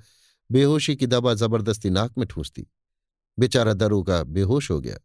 बेहोशी 0.50 0.96
की 0.96 1.08
दबा 1.08 1.34
ज़बरदस्ती 1.34 1.90
नाक 1.90 2.18
में 2.18 2.28
ठूंसती। 2.28 2.68
बेचारा 3.38 3.74
दरोगा 3.74 4.24
बेहोश 4.24 4.70
हो 4.72 4.80
गया। 4.82 4.98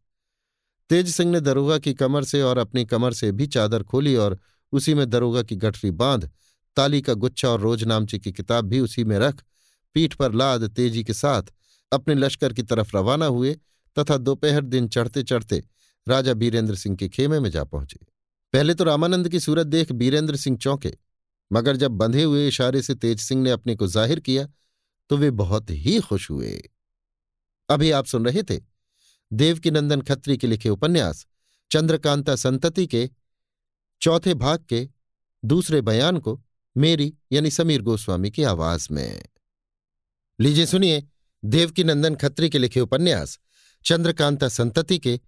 तेज 0.89 1.09
सिंह 1.09 1.31
ने 1.31 1.39
दरोगा 1.39 1.77
की 1.77 1.93
कमर 1.93 2.23
से 2.23 2.41
और 2.41 2.57
अपनी 2.57 2.85
कमर 2.85 3.13
से 3.13 3.31
भी 3.31 3.47
चादर 3.47 3.83
खोली 3.83 4.15
और 4.15 4.37
उसी 4.73 4.93
में 4.93 5.09
दरोगा 5.09 5.41
की 5.43 5.55
गठरी 5.55 5.91
बाँध, 5.91 6.29
ताली 6.77 7.01
का 7.01 7.13
गुच्छा 7.13 7.49
और 7.49 7.59
रोजनामची 7.59 8.19
की 8.19 8.31
किताब 8.31 8.65
भी 8.65 8.79
उसी 8.79 9.03
में 9.03 9.17
रख, 9.19 9.43
पीठ 9.95 10.13
पर 10.13 10.33
लाद 10.33 10.67
तेज़ी 10.69 11.03
के 11.03 11.13
साथ 11.13 11.53
अपने 11.91 12.15
लश्कर 12.15 12.53
की 12.53 12.63
तरफ़ 12.63 12.95
रवाना 12.97 13.25
हुए 13.25 13.53
तथा 13.97 14.17
दोपहर 14.17 14.61
दिन 14.61 14.87
चढ़ते 14.87 15.23
चढ़ते 15.23 15.63
राजा 16.07 16.33
बीरेंद्र 16.33 16.75
सिंह 16.75 16.95
के 16.95 17.09
खेमे 17.09 17.39
में 17.39 17.49
जा 17.49 17.63
पहुँचे। 17.63 17.99
पहले 18.53 18.73
तो 18.73 18.83
रामानंद 18.83 19.29
की 19.29 19.39
सूरत 19.39 19.67
देख 19.67 19.91
बीरेंद्र 19.91 20.35
सिंह 20.35 20.57
चौंके, 20.57 20.93
मगर 21.51 21.75
जब 21.75 21.91
बंधे 21.93 22.23
हुए 22.23 22.47
इशारे 22.47 22.81
से 22.81 22.95
तेज 22.95 23.19
सिंह 23.19 23.41
ने 23.41 23.51
अपने 23.51 23.75
को 23.75 23.87
ज़ाहिर 23.87 24.19
किया 24.19 24.47
तो 25.09 25.17
वे 25.17 25.31
बहुत 25.33 25.69
ही 25.69 25.99
खुश 25.99 26.29
हुए। 26.31 26.51
अभी 27.69 27.91
आप 27.91 28.05
सुन 28.05 28.25
रहे 28.25 28.43
थे 28.43 28.59
देवकीनंदन 29.33 30.01
खत्री 30.01 30.37
के 30.37 30.47
लिखे 30.47 30.69
उपन्यास, 30.69 31.25
चंद्रकांता 31.71 32.35
संतति 32.35 32.87
के 32.87 33.09
चौथे 34.01 34.33
भाग 34.33 34.65
के 34.69 34.87
दूसरे 35.43 35.81
बयान 35.81 36.17
को 36.17 36.39
मेरी 36.75 37.13
यानी 37.31 37.51
समीर 37.51 37.81
गोस्वामी 37.81 38.29
की 38.31 38.43
आवाज़ 38.43 38.87
में। 38.91 39.23
लीजिए 40.39 40.65
सुनिए 40.65 41.03
देवकीनंदन 41.45 42.15
खत्री 42.15 42.49
के 42.49 42.57
लिखे 42.57 42.79
उपन्यास, 42.79 43.39
चंद्रकांता 43.85 44.47
संतति 44.47 44.97
के 44.97 45.19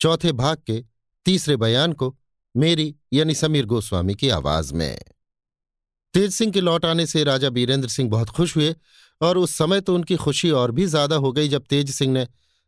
चौथे 0.00 0.32
भाग 0.32 0.62
के 0.66 0.84
तीसरे 1.26 1.56
बयान 1.56 1.92
को 1.92 2.16
मेरी 2.56 2.94
यानी 3.12 3.34
समीर 3.34 3.66
गोस्वामी 3.66 4.14
की 4.14 4.28
आवाज़ 4.28 4.74
में। 4.74 5.00
तेज 6.14 6.32
सिंह 6.32 6.52
के 6.52 6.60
लौट 6.60 6.84
आने 6.84 7.06
से 7.06 7.24
राजा 7.24 7.50
बीरेंद्र 7.50 7.88
सिंह 7.88 8.10
बहुत 8.10 8.28
खुश 8.28 8.56
हुए 8.56 8.74
और 9.20 9.38
उस 9.38 9.54
समय 9.54 9.80
तो 9.80 9.94
उनकी 9.94 10.16
खुशी 10.16 10.50
और 10.50 10.70
भी 10.70 10.86
ज़्यादा 10.86 11.16
हो 11.16 11.32
गई 11.32 11.48
जब 11.48 11.64
तेज 11.64 11.90
सिंह 11.90 12.12
ने 12.12 12.26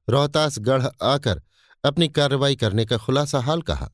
रोहतासगढ़ 0.09 0.87
आकर 1.03 1.43
अपनी 1.85 2.09
कार्रवाई 2.09 2.57
करने 2.57 2.85
का 2.85 2.97
खुलासा 2.97 3.41
हाल 3.41 3.62
कहा। 3.62 3.91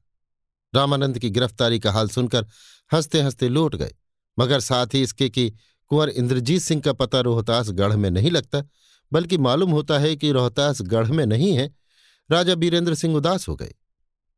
रामानंद 0.75 1.19
की 1.19 1.31
गिरफ्तारी 1.31 1.81
का 1.81 1.93
हाल 1.93 2.09
सुनकर 2.09 2.47
हँसते 2.93 3.21
हँसते 3.21 3.49
लौट 3.49 3.77
गए, 3.77 3.95
मगर 4.39 4.61
साथ 4.61 4.87
ही 4.95 5.03
इसके 5.03 5.29
कि 5.31 5.51
कुंवर 5.87 6.09
इंद्रजीत 6.09 6.63
सिंह 6.63 6.81
का 6.81 6.93
पता 6.93 7.21
रोहतासगढ़ 7.21 7.97
में 7.97 8.11
नहीं 8.11 8.31
लगता, 8.31 8.63
बल्कि 9.13 9.39
मालूम 9.39 9.71
होता 9.71 9.99
है 9.99 10.17
कि 10.17 10.33
रोहतासगढ़ 10.33 11.07
में 11.07 11.27
नहीं 11.27 11.53
है, 11.53 11.71
राजा 12.31 12.55
बीरेंद्र 12.55 12.95
सिंह 12.95 13.17
उदास 13.17 13.49
हो 13.49 13.57
गए। 13.57 13.75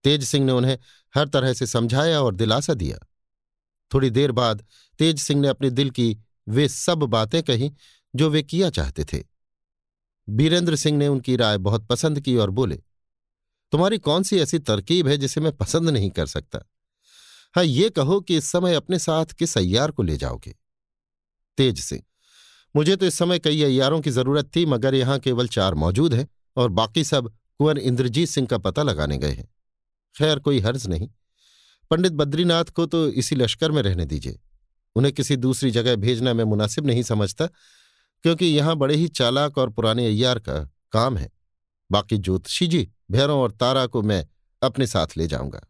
तेज 0.05 0.25
सिंह 0.25 0.47
ने 0.47 0.53
उन्हें 0.53 0.79
हर 1.15 1.29
तरह 1.29 1.53
से 1.53 1.67
समझाया 1.67 2.21
और 2.23 2.35
दिलासा 2.35 2.75
दिया। 2.75 2.99
थोड़ी 3.95 4.11
देर 4.11 4.33
बाद 4.33 4.65
तेज 4.99 5.21
सिंह 5.21 5.41
ने 5.41 5.49
अपने 5.49 5.71
दिल 5.71 5.91
की 5.91 6.17
वे 6.49 6.69
सब 6.69 6.99
बातें 6.99 7.43
कही 7.43 7.73
जो 8.15 8.31
वे 8.31 8.43
किया 8.43 8.71
चाहते 8.71 9.05
थे। 9.05 9.30
बीरेंद्र 10.31 10.77
सिंह 10.77 10.99
ने 10.99 11.09
उनकी 11.09 11.37
राय 11.37 11.59
बहुत 11.59 11.87
पसंद 11.87 12.21
की 12.21 12.37
और 12.37 12.51
बोले, 12.51 12.77
तुम्हारी 13.73 13.99
कौन 13.99 14.23
सी 14.23 14.39
ऐसी 14.39 14.59
तरकीब 14.59 15.09
है 15.09 15.17
जिसे 15.17 15.41
मैं 15.41 15.53
पसंद 15.53 15.91
नहीं 15.91 16.11
कर 16.11 16.27
सकता? 16.27 16.59
हाँ 17.55 17.65
ये 17.65 17.89
कहो 17.91 18.21
कि 18.21 18.37
इस 18.37 18.51
समय 18.53 18.75
अपने 18.75 18.99
साथ 18.99 19.33
किस 19.39 19.57
अय्यार 19.59 19.91
को 19.91 20.03
ले 20.03 20.17
जाओगे? 20.17 20.55
तेज 21.59 21.81
सिंह, 21.81 22.03
मुझे 22.75 22.97
तो 22.97 23.07
इस 23.07 23.15
समय 23.15 23.39
कई 23.39 23.63
अय्यारों 23.63 24.01
की 24.01 24.11
ज़रूरत 24.11 24.51
थी, 24.57 24.65
मगर 24.67 24.95
यहाँ 24.95 25.19
केवल 25.19 25.49
चार 25.49 25.75
मौजूद 25.75 26.15
हैं 26.15 26.27
और 26.57 26.69
बाकी 26.71 27.05
सब 27.05 27.29
कुंवर 27.29 27.79
इंद्रजीत 27.79 28.29
सिंह 28.29 28.47
का 28.47 28.59
पता 28.59 28.83
लगाने 28.83 29.19
गए 29.19 29.31
हैं। 29.31 29.49
खैर, 30.15 30.39
कोई 30.39 30.61
हर्ज 30.61 30.87
नहीं। 30.87 31.09
पंडित 31.91 32.13
बद्रीनाथ 32.13 32.65
को 32.65 32.87
तो 32.87 33.07
इसी 33.11 33.37
लश्कर 33.37 33.73
में 33.73 33.83
रहने 33.83 34.05
दीजिए। 34.05 34.39
उन्हें 34.97 35.13
किसी 35.15 35.37
दूसरी 35.37 35.71
जगह 35.71 35.97
भेजना 35.97 36.35
मैं 36.35 36.45
मुनासिब 36.45 36.87
नहीं 36.87 37.03
समझता 37.03 37.49
क्योंकि 38.25 38.47
यहाँ 38.47 38.77
बड़े 38.77 38.95
ही 38.95 39.09
चालाक 39.09 39.59
और 39.59 39.71
पुराने 39.71 40.07
अय्यार 40.07 40.39
का 40.39 40.59
काम 40.93 41.17
है। 41.17 41.31
बाकी 41.91 42.19
ज्योतिषी 42.19 42.67
जी, 42.67 42.89
भैरों 43.11 43.41
और 43.41 43.53
तारा 43.53 43.87
को 43.87 44.03
मैं 44.03 44.27
अपने 44.63 44.87
साथ 44.87 45.17
ले 45.17 45.27
जाऊँगा। 45.27 45.61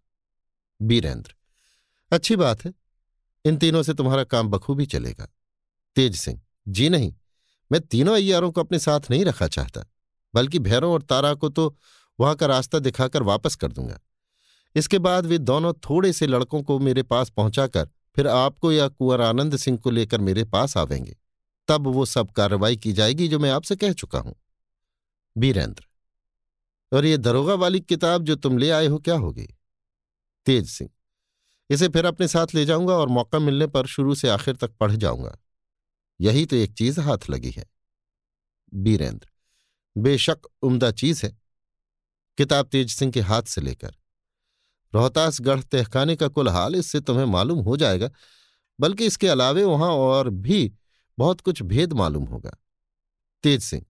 बीरेंद्र, 0.81 1.35
अच्छी 2.13 2.37
बात 2.37 2.65
है। 2.65 2.73
इन 3.45 3.57
तीनों 3.57 3.83
से 3.83 3.95
तुम्हारा 3.95 4.25
काम 4.25 4.49
बखूबी 4.49 4.87
चलेगा। 4.87 5.29
तेज 5.97 6.17
सिंह, 6.17 6.41
जी 6.69 6.89
नहीं, 6.89 7.15
मैं 7.73 7.81
तीनों 7.81 8.15
अय्यारों 8.15 8.51
को 8.53 8.61
अपने 8.61 8.79
साथ 8.79 9.01
नहीं 9.11 9.25
रखा 9.25 9.49
चाहता, 9.49 9.85
बल्कि 10.35 10.59
भैरों 10.59 10.93
और 10.93 11.03
तारा 11.03 11.35
को 11.35 11.49
तो 11.49 11.77
वहाँ 12.21 12.35
का 12.35 12.47
रास्ता 12.47 12.79
दिखाकर 12.79 13.23
वापस 13.23 13.55
कर 13.55 13.73
दूँगा। 13.73 14.01
इसके 14.75 14.99
बाद 14.99 15.27
वे 15.27 15.39
दोनों 15.39 15.73
थोड़े 15.73 16.13
से 16.13 16.27
लड़कों 16.27 16.63
को 16.63 16.79
मेरे 16.79 17.03
पास 17.03 17.31
पहुंचाकर 17.31 17.89
फिर 18.17 18.27
आपको 18.27 18.73
या 18.73 18.89
कुंवर 18.89 19.21
आनंद 19.21 19.57
सिंह 19.57 19.79
को 19.79 19.91
लेकर 19.91 20.21
मेरे 20.21 20.45
पास 20.45 20.77
आवेंगे। 20.77 21.17
तब 21.71 21.87
वो 21.87 22.05
सब 22.05 22.31
कार्रवाई 22.31 22.77
की 22.77 22.93
जाएगी 22.93 23.29
जो 23.29 23.39
मैं 23.39 23.51
आपसे 23.51 23.77
कह 23.77 23.93
चुका 23.93 24.19
हूँ। 24.19 24.35
बीरेंद्र 25.37 25.85
और 26.93 27.05
ये 27.07 27.17
दरोगा 27.19 27.55
वाली 27.55 27.81
किताब 27.81 28.23
जो 28.23 28.35
तुम 28.37 28.59
ले 28.59 28.71
आए 28.71 28.87
हो 28.87 28.99
क्या 28.99 29.15
होगी? 29.15 29.47
तेज 30.47 30.69
सिंह, 30.69 30.91
इसे 31.71 31.89
फिर 31.89 32.05
अपने 32.05 32.29
साथ 32.29 32.55
ले 32.55 32.65
जाऊँगा 32.65 32.95
और 32.95 33.09
मौका 33.09 33.39
मिलने 33.39 33.67
पर 33.67 33.87
शुरू 33.87 34.15
से 34.15 34.29
आखिर 34.29 34.57
तक 34.57 34.71
पढ़ 34.71 34.93
जाऊँगा। 34.93 35.37
यही 36.21 36.47
तो 36.47 36.57
एक 36.57 36.73
चीज़ 36.73 37.01
हाथ 37.01 37.31
लगी 37.31 37.51
है। 37.51 37.65
बीरेंद्र 38.75 39.29
बेशक 39.97 40.47
उम्दा 40.63 40.91
चीज़ 40.91 41.25
है। 41.27 41.37
किताब 42.39 42.67
तेज 42.67 42.91
सिंह 42.91 43.13
के 43.13 43.21
हाथ 43.21 43.43
से 43.43 43.61
लेकर। 43.61 43.95
रोहतासगढ़ 44.93 45.61
तहखाने 45.63 46.17
का 46.17 46.29
कुल 46.29 46.49
हाल 46.49 46.75
इससे 46.75 47.01
तुम्हें 47.01 47.25
मालूम 47.25 47.59
हो 47.59 47.77
जाएगा, 47.77 48.11
बल्कि 48.79 49.07
इसके 49.07 49.29
अलावे 49.29 49.65
वहाँ 49.65 49.91
और 49.91 50.31
भी 50.31 50.73
बहुत 51.21 51.41
कुछ 51.41 51.63
भेद 51.65 51.93
मालूम 51.95 52.25
होगा। 52.25 52.57
तेज 53.45 53.63
सिंह, 53.63 53.85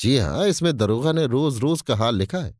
जी 0.00 0.16
हाँ, 0.18 0.46
इसमें 0.46 0.76
दरोगा 0.76 1.12
ने 1.12 1.26
रोज 1.28 1.58
रोज 1.58 1.82
का 1.82 1.96
हाल 1.96 2.16
लिखा 2.16 2.38
है। 2.38 2.54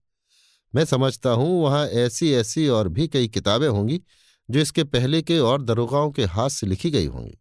मैं 0.74 0.84
समझता 0.86 1.30
हूँ 1.32 1.62
वहाँ 1.62 1.86
ऐसी 1.86 2.32
ऐसी 2.34 2.66
और 2.70 2.88
भी 2.88 3.06
कई 3.08 3.28
किताबें 3.28 3.68
होंगी 3.68 4.00
जो 4.48 4.60
इसके 4.60 4.84
पहले 4.86 5.22
के 5.22 5.38
और 5.40 5.62
दरोगाओं 5.62 6.10
के 6.10 6.24
हाथ 6.26 6.48
से 6.50 6.66
लिखी 6.66 6.90
गई 6.90 7.06
होंगी। 7.06 7.38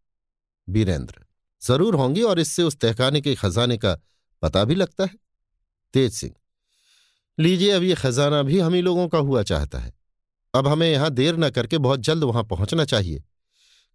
बीरेंद्र, 0.67 1.25
ज़रूर 1.61 1.95
होंगी 1.95 2.21
और 2.23 2.39
इससे 2.39 2.63
उस 2.63 2.77
तहखाने 2.77 3.21
के 3.21 3.35
खजाने 3.35 3.77
का 3.77 3.97
पता 4.43 4.63
भी 4.65 4.75
लगता 4.75 5.03
है। 5.03 5.17
तेज 5.93 6.13
सिंह, 6.13 6.33
लीजिए 7.37 7.71
अब 7.71 7.83
ये 7.83 7.95
खजाना 7.95 8.41
भी 8.43 8.59
हम 8.59 8.73
ही 8.73 8.81
लोगों 8.81 9.07
का 9.07 9.17
हुआ 9.19 9.43
चाहता 9.43 9.79
है। 9.79 9.93
अब 10.53 10.67
हमें 10.67 10.89
यहाँ 10.91 11.09
देर 11.11 11.37
न 11.37 11.49
करके 11.49 11.77
बहुत 11.79 11.99
जल्द 12.01 12.23
वहाँ 12.23 12.43
पहुँचना 12.45 12.85
चाहिए। 12.85 13.23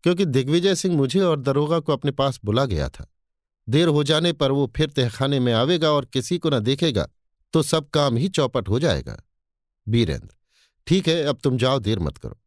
क्योंकि 0.06 0.24
दिग्विजय 0.24 0.74
सिंह 0.74 0.94
मुझे 0.96 1.20
और 1.20 1.40
दरोगा 1.40 1.78
को 1.78 1.92
अपने 1.92 2.10
पास 2.10 2.38
बुला 2.44 2.64
गया 2.64 2.88
था। 2.88 3.07
देर 3.68 3.88
हो 3.88 4.02
जाने 4.04 4.32
पर 4.32 4.52
वो 4.52 4.66
फिर 4.76 4.90
तहखाने 4.90 5.40
में 5.40 5.52
आवेगा 5.52 5.90
और 5.90 6.04
किसी 6.04 6.38
को 6.38 6.50
न 6.50 6.59
देखेगा 6.61 7.09
तो 7.54 7.62
सब 7.62 7.88
काम 7.88 8.16
ही 8.16 8.28
चौपट 8.28 8.68
हो 8.68 8.78
जाएगा। 8.80 9.16
बीरेंद्र, 9.86 10.28
ठीक 10.86 11.09
है, 11.09 11.22
अब 11.24 11.38
तुम 11.44 11.57
जाओ, 11.59 11.78
देर 11.78 11.98
मत 11.98 12.18
करो। 12.18 12.38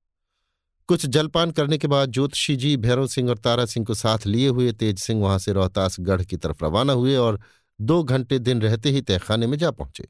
कुछ 0.89 1.05
जलपान 1.05 1.51
करने 1.51 1.77
के 1.77 1.87
बाद 1.87 2.11
ज्योतिषी 2.11 2.55
जी, 2.55 2.75
भैरव 2.77 3.07
सिंह 3.07 3.29
और 3.29 3.37
तारा 3.37 3.65
सिंह 3.65 3.85
को 3.85 3.93
साथ 3.93 4.25
लिए 4.25 4.47
हुए 4.47 4.71
तेज 4.71 4.99
सिंह 4.99 5.21
वहाँ 5.21 5.39
से 5.39 5.53
रोहतासगढ़ 5.53 6.23
की 6.23 6.37
तरफ़ 6.37 6.65
रवाना 6.65 6.93
हुए 6.93 7.15
और 7.15 7.39
दो 7.79 8.03
घंटे 8.03 8.39
दिन 8.39 8.61
रहते 8.61 8.89
ही 8.89 9.01
तहखाने 9.01 9.47
में 9.47 9.57
जा 9.57 9.71
पहुँचे। 9.71 10.07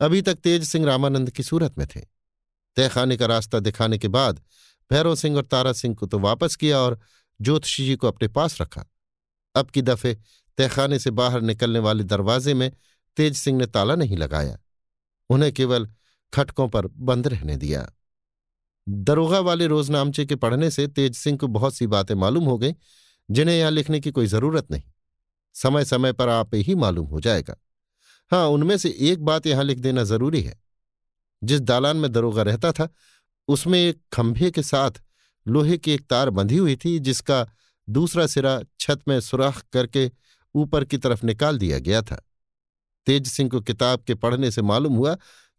अभी 0.00 0.22
तक 0.22 0.34
तेज 0.34 0.64
सिंह 0.64 0.86
रामानंद 0.86 1.30
की 1.30 1.42
सूरत 1.42 1.78
में 1.78 1.86
थे। 1.86 2.00
तहखाने 2.76 3.16
का 3.16 3.26
रास्ता 3.26 3.58
दिखाने 3.58 3.98
के 3.98 4.08
बाद 4.08 4.40
भैरव 4.92 5.14
सिंह 5.14 5.36
और 5.36 5.44
तारा 5.44 5.72
सिंह 5.72 5.94
को 5.94 6.06
तो 6.06 6.18
वापस 6.18 6.56
किया 6.56 6.78
और 6.78 7.00
ज्योतिषी 7.40 7.86
जी 7.86 7.96
को 7.96 8.08
अपने 8.08 8.28
पास 8.28 8.60
रखा। 8.60 8.84
अब 9.54 9.70
की 9.70 9.82
दफे 9.82 10.14
तहखाने 10.58 10.98
से 10.98 11.10
बाहर 11.10 11.40
निकलने 11.40 11.78
वाले 11.78 12.04
दरवाजे 12.04 12.54
में 12.54 12.72
तेज 13.16 13.36
सिंह 13.36 13.58
ने 13.58 13.66
ताला 13.66 13.94
नहीं 13.94 14.16
लगाया। 14.16 14.58
उन्हें 15.30 15.52
केवल 15.52 15.88
खटकों 16.32 16.68
पर 16.68 16.86
बंद 16.86 17.28
रहने 17.28 17.56
दिया। 17.56 17.92
दरोगा 18.88 19.40
वाले 19.40 19.66
रोजनामचे 19.66 20.26
के 20.26 20.36
पढ़ने 20.36 20.70
से 20.70 20.86
तेज 20.88 21.14
सिंह 21.14 21.38
को 21.38 21.46
बहुत 21.46 21.74
सी 21.74 21.86
बातें 21.86 22.14
मालूम 22.14 22.44
हो 22.44 22.58
गई, 22.58 22.74
जिन्हें 23.30 23.56
यहाँ 23.56 23.70
लिखने 23.70 24.00
की 24.00 24.10
कोई 24.10 24.26
ज़रूरत 24.26 24.70
नहीं। 24.70 24.82
समय 25.54 25.84
समय 25.84 26.12
पर 26.12 26.28
आप 26.28 26.54
ही 26.54 26.74
मालूम 26.74 27.06
हो 27.06 27.20
जाएगा। 27.20 27.56
हाँ 28.30 28.46
उनमें 28.46 28.78
से 28.78 28.96
एक 29.00 29.24
बात 29.24 29.46
यहाँ 29.46 29.64
लिख 29.64 29.78
देना 29.78 30.04
ज़रूरी 30.04 30.42
है। 30.42 30.60
जिस 31.44 31.60
दालान 31.60 31.96
में 31.96 32.12
दरोगा 32.12 32.42
रहता 32.42 32.72
था 32.72 32.88
उसमें 33.50 33.78
एक 33.78 34.00
खंभे 34.12 34.50
के 34.50 34.62
साथ 34.62 35.00
लोहे 35.46 35.78
की 35.78 35.92
एक 35.92 36.06
तार 36.06 36.30
बंधी 36.30 36.56
हुई 36.56 36.76
थी, 36.76 36.98
जिसका 36.98 37.46
दूसरा 37.88 38.26
सिरा 38.26 38.60
छत 38.80 39.00
में 39.08 39.20
सुराख 39.20 39.62
करके 39.72 40.10
ऊपर 40.54 40.84
की 40.84 40.98
तरफ़ 40.98 41.26
निकाल 41.26 41.58
दिया 41.58 41.78
गया 41.78 42.02
था। 42.02 42.22
तेज 43.06 43.26
सिंह 43.26 43.50
को 43.50 43.60
किताब 43.60 44.00
के 44.00 44.14
पढ़ने 44.14 44.50
से 44.50 44.62
मालूम 44.62 44.94
हुआ 44.94 45.14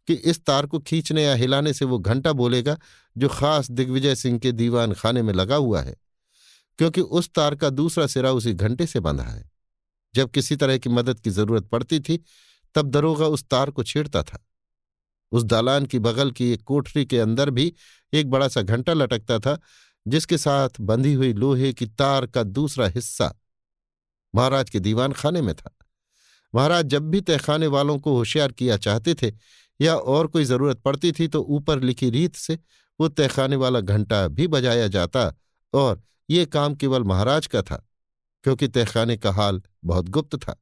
कि 0.08 0.14
इस 0.14 0.44
तार 0.44 0.66
को 0.66 0.78
खींचने 0.78 1.24
या 1.24 1.34
हिलाने 1.34 1.72
से 1.72 1.84
वो 1.84 1.98
घंटा 1.98 2.32
बोलेगा, 2.32 2.78
जो 3.16 3.28
खास 3.28 3.70
दिग्विजय 3.70 4.14
सिंह 4.14 4.38
के 4.38 4.52
दीवान 4.52 4.92
खाने 4.92 5.22
में 5.22 5.32
लगा 5.34 5.56
हुआ 5.56 5.82
है, 5.82 5.96
क्योंकि 6.78 7.00
उस 7.00 7.30
तार 7.34 7.54
का 7.54 7.70
दूसरा 7.70 8.06
सिरा 8.06 8.32
उसी 8.32 8.52
घंटे 8.52 8.86
से 8.86 9.00
बंधा 9.00 9.24
है। 9.24 9.50
जब 10.14 10.30
किसी 10.30 10.56
तरह 10.56 10.78
की 10.78 10.88
मदद 10.88 11.20
की 11.20 11.30
ज़रूरत 11.30 11.64
पड़ती 11.64 12.00
थी, 12.00 12.18
तब 12.74 12.90
दरोगा 12.90 13.26
उस 13.26 13.44
तार 13.44 13.70
को 13.70 13.82
छेड़ता 13.82 14.22
था। 14.22 14.46
उस 15.32 15.44
दालान 15.44 15.86
की 15.86 15.98
बगल 15.98 16.30
की 16.30 16.50
एक 16.52 16.62
कोठरी 16.62 17.04
के 17.06 17.18
अंदर 17.18 17.50
भी 17.50 17.72
एक 18.12 18.30
बड़ा 18.30 18.48
सा 18.48 18.62
घंटा 18.62 18.92
लटकता 18.92 19.38
था, 19.38 19.58
जिसके 20.06 20.38
साथ 20.38 20.80
बंधी 20.80 21.12
हुई 21.14 21.32
लोहे 21.32 21.72
की 21.72 21.86
तार 21.88 22.26
का 22.26 22.42
दूसरा 22.42 22.86
हिस्सा 22.88 23.34
महाराज 24.34 24.70
के 24.70 24.80
दीवान 24.80 25.12
खाने 25.12 25.42
में 25.42 25.54
था। 25.54 25.76
महाराज 26.54 26.86
जब 26.86 27.10
भी 27.10 27.20
तहखाने 27.20 27.66
वालों 27.66 27.98
को 27.98 28.16
होशियार 28.16 28.52
किया 28.52 28.76
चाहते 28.78 29.14
थे 29.14 29.32
या 29.80 29.94
और 29.96 30.26
कोई 30.26 30.44
ज़रूरत 30.44 30.80
पड़ती 30.80 31.12
थी 31.12 31.28
तो 31.28 31.40
ऊपर 31.42 31.80
लिखी 31.80 32.10
रीत 32.10 32.36
से 32.36 32.58
वो 33.00 33.08
तहखाने 33.08 33.56
वाला 33.56 33.80
घंटा 33.80 34.26
भी 34.28 34.46
बजाया 34.46 34.88
जाता 34.88 35.32
और 35.72 36.02
ये 36.30 36.44
काम 36.46 36.74
केवल 36.74 37.04
महाराज 37.04 37.46
का 37.46 37.62
था, 37.62 37.76
क्योंकि 38.44 38.68
तहखाने 38.68 39.16
का 39.16 39.32
हाल 39.32 39.62
बहुत 39.84 40.08
गुप्त 40.08 40.36
था। 40.38 40.56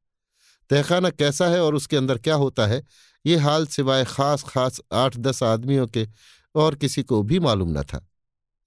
तहखाना 0.70 1.10
कैसा 1.10 1.48
है 1.48 1.62
और 1.62 1.74
उसके 1.74 1.96
अंदर 1.96 2.18
क्या 2.18 2.34
होता 2.34 2.66
है 2.66 2.82
ये 3.24 3.36
हाल 3.36 3.66
सिवाय 3.66 4.04
खास 4.04 4.42
खास 4.42 4.80
आठ 4.92 5.16
दस 5.18 5.42
आदमियों 5.42 5.86
के 5.86 6.06
और 6.54 6.74
किसी 6.74 7.02
को 7.02 7.22
भी 7.22 7.38
मालूम 7.38 7.78
न 7.78 7.82
था। 7.82 8.06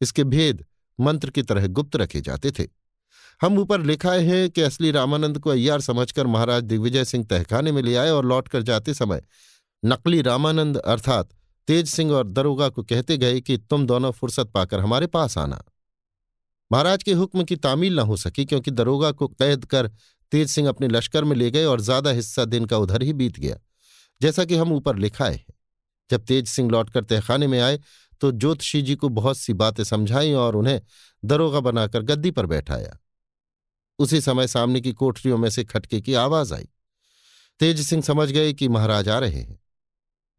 इसके 0.02 0.24
भेद 0.26 0.66
मंत्र 1.00 1.30
की 1.30 1.42
तरह 1.44 1.68
गुप्त 1.70 1.96
रखे 1.96 2.22
जाते 2.22 2.52
थे। 2.52 2.68
हम 3.42 3.58
ऊपर 3.60 3.82
लिखाए 3.82 4.24
हैं 4.24 4.50
कि 4.50 4.62
असली 4.62 4.92
रामानंद 4.92 5.40
को 5.40 5.50
अय्यार 5.50 5.82
समझकर 5.82 6.28
महाराज 6.28 6.64
दिग्विजय 6.64 7.06
सिंह 7.06 7.24
तहखाने 7.26 7.72
में 7.72 7.82
ले 7.82 7.96
आए 7.96 8.10
और 8.10 8.26
लौटकर 8.26 8.62
जाते 8.62 8.94
समय 8.94 9.22
नकली 9.84 10.22
रामानंद 10.22 10.78
अर्थात 10.78 11.30
तेज 11.68 11.88
सिंह 11.88 12.12
और 12.12 12.28
दरोगा 12.28 12.70
को 12.70 12.84
कहते 12.84 13.18
गए 13.18 13.42
कि 13.42 13.58
तुम 13.60 13.86
दोनों 13.88 14.12
फुर्सत 14.12 14.52
पाकर 14.54 14.80
हमारे 14.80 15.08
पास 15.08 15.38
आना। 15.38 15.64
महाराज 16.72 17.04
के 17.04 17.14
हुक्म 17.14 17.44
की 17.44 17.56
तामील 17.56 17.96
न 17.96 18.04
हो 18.04 18.16
सकी 18.18 18.46
क्योंकि 18.46 18.72
दरोगा 18.72 19.12
को 19.12 19.28
कैद 19.28 19.66
कर 19.66 19.88
तेज 20.32 20.50
सिंह 20.50 20.70
अपने 20.70 20.88
लश्कर 20.88 21.24
में 21.24 21.36
ले 21.36 21.50
गए 21.52 21.66
और 21.66 21.82
ज़्यादा 21.82 22.10
हिस्सा 22.12 22.46
दिन 22.46 22.66
का 22.66 22.78
उधर 22.78 23.04
ही 23.04 23.14
बीत 23.14 23.40
गया। 23.40 23.60
जैसा 24.24 24.46
कि 24.46 24.56
हम 24.56 24.72
ऊपर 24.74 24.98
लिखाए 24.98 25.34
हैं, 25.34 25.54
जब 26.10 26.26
तेज 26.26 26.48
सिंह 26.48 26.70
लौटकर 26.72 27.04
तहखाने 27.04 27.48
में 27.48 27.60
आए 27.60 27.80
तो 28.22 28.32
ज्योतिषी 28.32 28.82
जी 28.82 28.96
को 28.96 29.10
बहुत 29.10 29.38
सी 29.38 29.54
बातें 29.54 29.84
समझाई 29.84 30.34
और 30.34 30.56
उन्हें 30.56 30.82
दरोगा 31.24 31.60
बनाकर 31.60 32.02
गद्दी 32.02 32.32
पर 32.32 32.46
बैठाया। 32.46 32.98
उसी 34.00 34.22
समय 34.22 34.48
सामने 34.48 34.82
की 34.82 34.92
कोठरियों 34.94 35.38
में 35.38 35.50
से 35.50 35.64
खटके 35.64 36.02
की 36.02 36.14
आवाज़ 36.14 36.54
आई। 36.54 36.68
तेज 37.60 37.82
सिंह 37.82 38.02
समझ 38.02 38.30
गए 38.32 38.54
कि 38.54 38.68
महाराज 38.68 39.10
आ 39.10 39.20
रहे 39.20 39.42
हैं। 39.42 39.60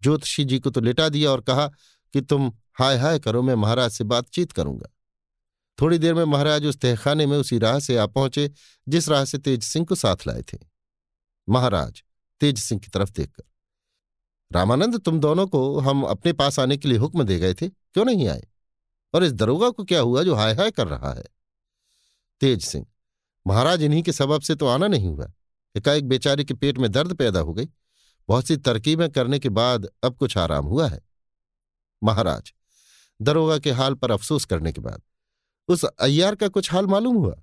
ज्योतिषी 0.03 0.45
जी 0.45 0.59
को 0.59 0.71
तो 0.71 0.81
लिटा 0.81 1.09
दिया 1.09 1.31
और 1.31 1.41
कहा 1.41 1.67
कि 2.15 2.21
तुम 2.21 2.53
हाय 2.73 2.99
हाय 2.99 3.19
करो, 3.19 3.43
मैं 3.43 3.55
महाराज 3.55 3.91
से 3.91 4.05
बातचीत 4.05 4.53
करूँगा। 4.53 4.91
थोड़ी 5.79 5.99
देर 5.99 6.15
में 6.15 6.25
महाराज 6.25 6.67
उस 6.67 6.81
तहखाने 6.81 7.27
में 7.27 7.37
उसी 7.39 7.59
राह 7.59 7.79
से 7.79 7.97
आ 7.97 8.07
पहुँचे, 8.07 8.51
जिस 8.89 9.09
राह 9.09 9.25
से 9.25 9.39
तेज 9.39 9.63
सिंह 9.63 9.87
को 9.87 9.95
साथ 9.95 10.27
लाए 10.27 10.43
थे। 10.43 10.59
महाराज 11.49 12.03
तेज 12.41 12.59
सिंह 12.59 12.81
की 12.81 12.89
तरफ़ 12.89 13.13
देखकर 13.13 13.45
रामानंद 14.51 14.99
तुम 15.01 15.21
दोनों 15.21 15.47
को 15.47 15.79
हम 15.81 16.03
अपने 16.03 16.33
पास 16.33 16.59
आने 16.59 16.77
के 16.77 16.89
लिए 16.89 16.99
हुक्म 16.99 17.23
दे 17.23 17.39
गए 17.39 17.55
थे, 17.55 17.69
क्यों 17.69 18.05
नहीं 18.05 18.29
आए? 18.29 18.47
और 19.15 19.25
इस 19.25 19.33
दरोगा 19.33 19.71
को 19.71 19.85
क्या 19.85 20.01
हुआ 20.01 20.23
जो 20.23 20.35
हाय 20.35 20.55
हाय 20.55 20.71
कर 20.71 20.89
रहा 20.89 21.13
है? 21.13 21.25
तेज 22.41 22.65
सिंह, 22.65 22.87
महाराज 23.47 23.83
इन्हीं 23.83 24.03
के 24.03 24.13
सबब 24.13 24.41
से 24.41 24.55
तो 24.55 24.67
आना 24.67 24.87
नहीं 24.87 25.09
हुआ। 25.09 25.31
एकाएक 25.75 26.09
बेचारे 26.09 26.45
के 26.45 26.55
पेट 26.55 26.79
में 26.79 26.91
दर्द 26.93 27.15
पैदा 27.15 27.41
हो 27.41 27.55
गई। 27.55 27.69
बहुत 28.29 28.47
सी 28.47 28.57
तरकीबें 28.57 29.09
करने 29.11 29.39
के 29.39 29.49
बाद 29.49 29.87
अब 30.05 30.17
कुछ 30.17 30.37
आराम 30.39 30.67
हुआ 30.67 30.89
है। 30.89 31.01
महाराज, 32.03 32.53
दरोगा 33.21 33.59
के 33.59 33.71
हाल 33.71 33.95
पर 33.95 34.11
अफसोस 34.11 34.45
करने 34.45 34.73
के 34.73 34.81
बाद, 34.81 35.03
उस 35.69 35.85
अय्यार 35.85 36.35
का 36.35 36.49
कुछ 36.49 36.73
हाल 36.73 36.87
मालूम 36.87 37.17
हुआ? 37.17 37.35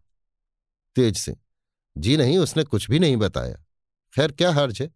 तेज 0.95 1.18
सिंह, 1.18 1.38
जी 1.95 2.18
नहीं, 2.18 2.38
उसने 2.38 2.64
कुछ 2.64 2.89
भी 2.89 2.99
नहीं 2.99 3.18
बताया। 3.18 3.64
खैर, 4.14 4.32
क्या 4.32 4.52
हर्ज 4.52 4.82
है? 4.82 4.89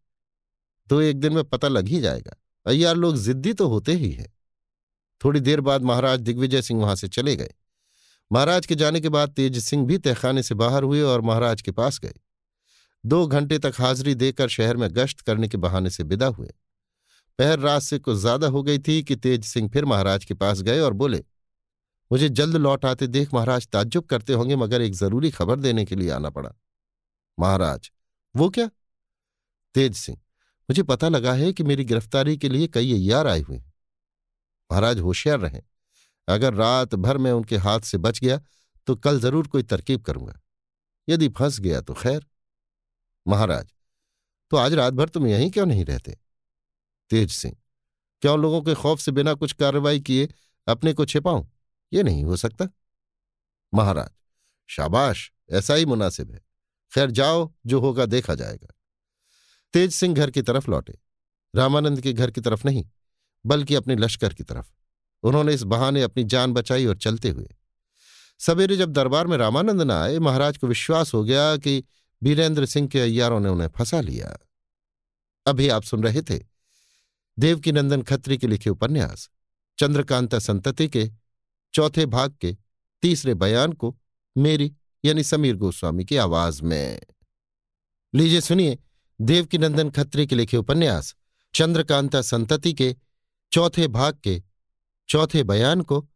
तो 0.89 1.01
एक 1.01 1.19
दिन 1.19 1.33
में 1.33 1.43
पता 1.43 1.67
लग 1.67 1.87
ही 1.87 1.99
जाएगा। 2.01 2.35
अय्यार 2.65 2.95
लोग 2.95 3.17
जिद्दी 3.17 3.53
तो 3.53 3.67
होते 3.67 3.93
ही 3.93 4.11
हैं। 4.11 4.33
थोड़ी 5.21 5.39
देर 5.39 5.61
बाद 5.61 5.83
महाराज 5.83 6.19
दिग्विजय 6.19 6.61
सिंह 6.61 6.81
वहाँ 6.81 6.95
से 6.95 7.07
चले 7.07 7.35
गए। 7.35 7.53
महाराज 8.31 8.65
के 8.65 8.75
जाने 8.75 8.99
के 9.01 9.09
बाद 9.09 9.29
तेज 9.29 9.57
सिंह 9.59 9.85
भी 9.85 9.97
तहखाने 9.97 10.43
से 10.43 10.55
बाहर 10.55 10.83
हुए 10.83 11.01
और 11.03 11.21
महाराज 11.21 11.61
के 11.61 11.71
पास 11.71 11.99
गए। 11.99 12.13
दो 13.03 13.25
घंटे 13.27 13.57
तक 13.59 13.73
हाजिरी 13.79 14.13
देकर 14.15 14.47
शहर 14.49 14.77
में 14.77 14.87
गश्त 14.91 15.21
करने 15.21 15.47
के 15.47 15.57
बहाने 15.59 15.89
से 15.89 16.03
विदा 16.03 16.27
हुए। 16.27 16.53
पहर 17.39 17.59
रात 17.59 17.81
से 17.81 17.99
कुछ 17.99 18.17
ज़्यादा 18.17 18.47
हो 18.47 18.63
गई 18.63 18.79
थी 18.79 19.01
कि 19.03 19.15
तेज 19.15 19.45
सिंह 19.45 19.69
फिर 19.69 19.85
महाराज 19.85 20.25
के 20.25 20.33
पास 20.33 20.61
गए 20.61 20.79
और 20.79 20.93
बोले, 20.93 21.23
मुझे 22.11 22.29
जल्द 22.29 22.55
लौट 22.55 22.85
आते 22.85 23.07
देख 23.07 23.33
महाराज, 23.33 23.67
ताज्जुब 23.67 24.05
करते 24.05 24.33
होंगे, 24.33 24.55
मगर 24.55 24.81
एक 24.81 24.93
ज़रूरी 24.93 25.31
खबर 25.31 25.59
देने 25.59 25.85
के 25.85 25.95
लिए 25.95 26.09
आना 26.09 26.29
पड़ा। 26.29 26.53
महाराज, 27.37 27.91
वो 28.35 28.49
क्या? 28.49 28.69
तेज 29.75 29.95
सिंह 29.95 30.17
मुझे 30.69 30.83
पता 30.83 31.09
लगा 31.09 31.33
है 31.33 31.51
कि 31.53 31.63
मेरी 31.63 31.83
गिरफ्तारी 31.85 32.37
के 32.37 32.49
लिए 32.49 32.67
कई 32.67 32.93
अयार 32.93 33.27
आए 33.27 33.39
हुए 33.39 33.57
हैं। 33.57 33.73
महाराज 34.69 34.99
होशियार 34.99 35.39
रहें। 35.39 35.61
अगर 36.27 36.53
रात 36.53 36.95
भर 36.95 37.17
में 37.17 37.31
उनके 37.31 37.57
हाथ 37.57 37.79
से 37.81 37.97
बच 37.97 38.19
गया 38.19 38.39
तो 38.87 38.95
कल 38.95 39.19
ज़रूर 39.19 39.47
कोई 39.47 39.63
तरकीब 39.63 40.01
करूँगा। 40.01 40.39
यदि 41.07 41.29
फंस 41.29 41.59
गया 41.59 41.81
तो 41.81 41.93
खैर। 41.93 42.25
महाराज 43.25 43.67
तो 44.51 44.57
आज 44.57 44.73
रात 44.73 44.93
भर 44.93 45.09
तुम 45.09 45.27
यहीं 45.27 45.49
क्यों 45.51 45.65
नहीं 45.65 45.85
रहते? 45.85 46.17
तेज 47.11 47.31
सिंह, 47.31 47.55
क्यों 48.23 48.37
लोगों 48.39 48.61
के 48.61 48.73
खौफ 48.73 48.99
से 48.99 49.11
बिना 49.11 49.33
कुछ 49.33 49.53
कार्रवाई 49.53 49.99
किए 49.99 50.27
अपने 50.67 50.93
को 50.93 51.05
छिपाऊं? 51.05 51.45
ये 51.91 52.03
नहीं 52.03 52.23
हो 52.23 52.35
सकता। 52.37 52.67
महाराज, 53.73 54.09
शाबाश, 54.69 55.31
ऐसा 55.49 55.73
ही 55.73 55.85
मुनासिब 55.85 56.31
है। 56.31 56.39
खैर 56.91 57.11
जाओ, 57.11 57.51
जो 57.65 57.79
होगा 57.79 58.05
देखा 58.05 58.35
जाएगा। 58.35 58.74
तेज 59.75 59.91
सिंह 59.91 60.15
घर 60.15 60.31
की 60.31 60.41
तरफ़ 60.41 60.71
लौटे। 60.71 60.93
रामानंद 61.55 62.01
के 62.01 62.13
घर 62.13 62.31
की 62.31 62.41
तरफ़ 62.41 62.67
नहीं, 62.67 62.85
बल्कि 63.45 63.75
अपने 63.75 63.95
लश्कर 63.95 64.33
की 64.33 64.43
तरफ़। 64.43 64.71
उन्होंने 65.23 65.53
इस 65.53 65.63
बहाने 65.63 66.01
अपनी 66.01 66.23
जान 66.23 66.53
बचाई 66.53 66.85
और 66.85 66.97
चलते 66.97 67.29
हुए। 67.29 67.55
सवेरे 68.39 68.77
जब 68.77 68.91
दरबार 68.91 69.27
में 69.27 69.37
रामानंद 69.37 69.81
न 69.81 69.91
आए, 69.91 70.19
महाराज 70.19 70.57
को 70.57 70.67
विश्वास 70.67 71.13
हो 71.13 71.23
गया 71.23 71.57
कि 71.57 71.83
वीरेंद्र 72.23 72.65
सिंह 72.65 72.87
के 72.87 72.99
अय्यारों 72.99 73.39
ने 73.39 73.49
उन्हें 73.49 73.67
फंसा 73.67 74.01
लिया। 74.01 74.37
अभी 75.47 75.69
आप 75.69 75.83
सुन 75.83 76.03
रहे 76.03 76.21
थे 76.21 76.39
देवकी 77.39 77.71
नंदन 77.71 78.01
खत्री 78.01 78.37
के 78.37 78.47
लिखे 78.47 78.69
उपन्यास, 78.69 79.29
चंद्रकांता 79.79 80.39
संतति 80.39 80.87
के, 80.87 81.11
चौथे 81.73 82.05
भाग 82.05 82.35
के, 82.41 82.57
तीसरे 83.01 83.33
बयान 83.33 83.73
को, 83.73 83.99
मेरी 84.37 84.75
यानी 85.05 85.23
समीर 85.23 85.55
गोस्वामी 85.55 86.05
की 86.05 86.17
आवाज़ 86.17 86.63
में। 86.63 87.01
लीजिए 88.15 88.41
सुनिए 88.41 88.77
देवकी 89.21 89.57
नंदन 89.57 89.89
खत्री 89.89 90.27
के 90.27 90.35
लिखे 90.35 90.57
उपन्यास, 90.57 91.15
चंद्रकांता 91.53 92.21
संतति 92.21 92.73
के, 92.73 92.95
चौथे 93.51 93.87
भाग 93.87 94.17
के, 94.23 94.43
चौथे 95.09 95.43
बयान 95.43 95.81
को, 95.81 96.07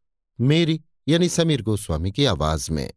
मेरी, 0.42 0.82
यानी 1.08 1.30
समीर 1.30 1.62
गोस्वामी 1.62 2.12
की 2.12 2.26
आवाज़ 2.26 2.72
में। 2.72 2.94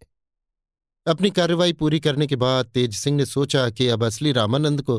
अपनी 1.07 1.31
कार्रवाई 1.31 1.73
पूरी 1.73 2.01
करने 2.01 2.27
के 2.27 2.37
बाद 2.37 2.67
तेज 2.67 2.95
सिंह 2.95 3.17
ने 3.17 3.27
सोचा 3.27 3.71
कि 3.71 3.89
अब 3.89 4.05
असली 4.05 4.33
रामानंद 4.33 4.83
को 4.83 4.99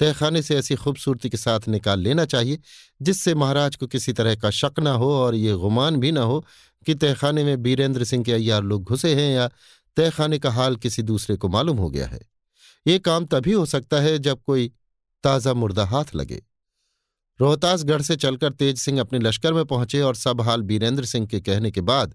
तहखाने 0.00 0.42
से 0.42 0.56
ऐसी 0.56 0.74
खूबसूरती 0.74 1.30
के 1.30 1.36
साथ 1.36 1.60
निकाल 1.68 2.00
लेना 2.00 2.24
चाहिए, 2.24 2.58
जिससे 3.02 3.34
महाराज 3.34 3.76
को 3.76 3.86
किसी 3.86 4.12
तरह 4.12 4.34
का 4.34 4.50
शक 4.50 4.74
न 4.78 4.86
हो 4.86 5.14
और 5.14 5.34
ये 5.34 5.52
गुमान 5.52 5.96
भी 5.96 6.12
न 6.12 6.18
हो 6.18 6.44
कि 6.86 6.94
तहखाने 6.94 7.44
में 7.44 7.62
बीरेंद्र 7.62 8.04
सिंह 8.04 8.24
के 8.24 8.32
अयार 8.32 8.62
लोग 8.62 8.84
घुसे 8.84 9.14
हैं 9.14 9.34
या 9.34 9.48
तहखाने 9.96 10.38
का 10.38 10.50
हाल 10.50 10.76
किसी 10.76 11.02
दूसरे 11.02 11.36
को 11.36 11.48
मालूम 11.48 11.76
हो 11.76 11.90
गया 11.90 12.06
है। 12.06 12.33
ये 12.86 12.98
काम 12.98 13.24
तभी 13.24 13.52
हो 13.52 13.66
सकता 13.66 14.00
है 14.00 14.18
जब 14.18 14.42
कोई 14.42 14.72
ताज़ा 15.24 15.54
मुर्दा 15.54 15.84
हाथ 15.84 16.14
लगे। 16.14 16.42
रोहतासगढ़ 17.40 18.02
से 18.02 18.16
चलकर 18.16 18.52
तेज 18.52 18.78
सिंह 18.78 19.00
अपने 19.00 19.18
लश्कर 19.18 19.52
में 19.52 19.64
पहुँचे 19.64 20.00
और 20.00 20.14
सब 20.14 20.40
हाल 20.40 20.62
बीरेंद्र 20.62 21.04
सिंह 21.04 21.26
के 21.26 21.40
कहने 21.40 21.70
के 21.70 21.80
बाद 21.80 22.14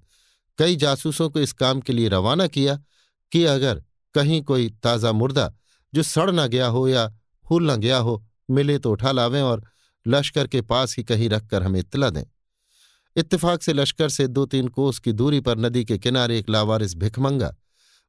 कई 0.58 0.76
जासूसों 0.76 1.30
को 1.30 1.40
इस 1.40 1.54
काम 1.54 1.82
के 1.82 1.94
लिए 1.94 2.08
रवाना 2.08 2.48
किया 2.48 2.80
कि 3.32 3.44
अगर 3.46 3.84
कहीं 4.16 4.42
कोई 4.42 4.70
ताज़ा 4.84 5.12
मुर्दा 5.12 5.52
जो 5.94 6.04
सड़ 6.04 6.32
न 6.32 6.48
गया 6.48 6.68
हो 6.68 6.88
या 6.88 7.08
फूल 7.46 7.72
न 7.72 7.76
गया 7.76 7.98
हो 7.98 8.24
मिले 8.50 8.78
तो 8.80 8.92
उठा 8.92 9.12
लावें 9.12 9.42
और 9.42 9.64
लश्कर 10.08 10.48
के 10.48 10.62
पास 10.62 10.98
ही 10.98 11.04
कहीं 11.04 11.30
रखकर 11.30 11.64
हमें 11.64 11.80
इतला 11.80 12.10
दें। 12.10 12.24
इत्तेफाक 13.16 13.64
से 13.64 13.74
लश्कर 13.74 14.10
से 14.10 14.28
दो 14.28 14.46
तीन 14.46 14.68
कोस 14.68 15.00
की 15.00 15.12
दूरी 15.12 15.40
पर 15.40 15.58
नदी 15.58 15.84
के 15.86 15.98
किनारे 15.98 16.40
एक 16.40 16.50
लावारिस 16.50 16.96
भिखमंगा 16.96 17.56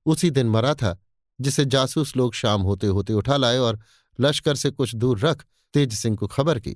उसी 0.06 0.30
दिन 0.30 0.48
मरा 0.48 0.74
था 0.74 0.98
जिसे 1.40 1.64
जासूस 1.64 2.16
लोग 2.16 2.34
शाम 2.34 2.62
होते 2.62 2.86
होते 2.86 3.12
उठा 3.12 3.36
लाए 3.36 3.58
और 3.58 3.80
लश्कर 4.20 4.56
से 4.56 4.70
कुछ 4.70 4.94
दूर 4.94 5.18
रख 5.18 5.44
तेज 5.74 5.92
सिंह 5.94 6.16
को 6.16 6.26
खबर 6.26 6.58
की। 6.58 6.74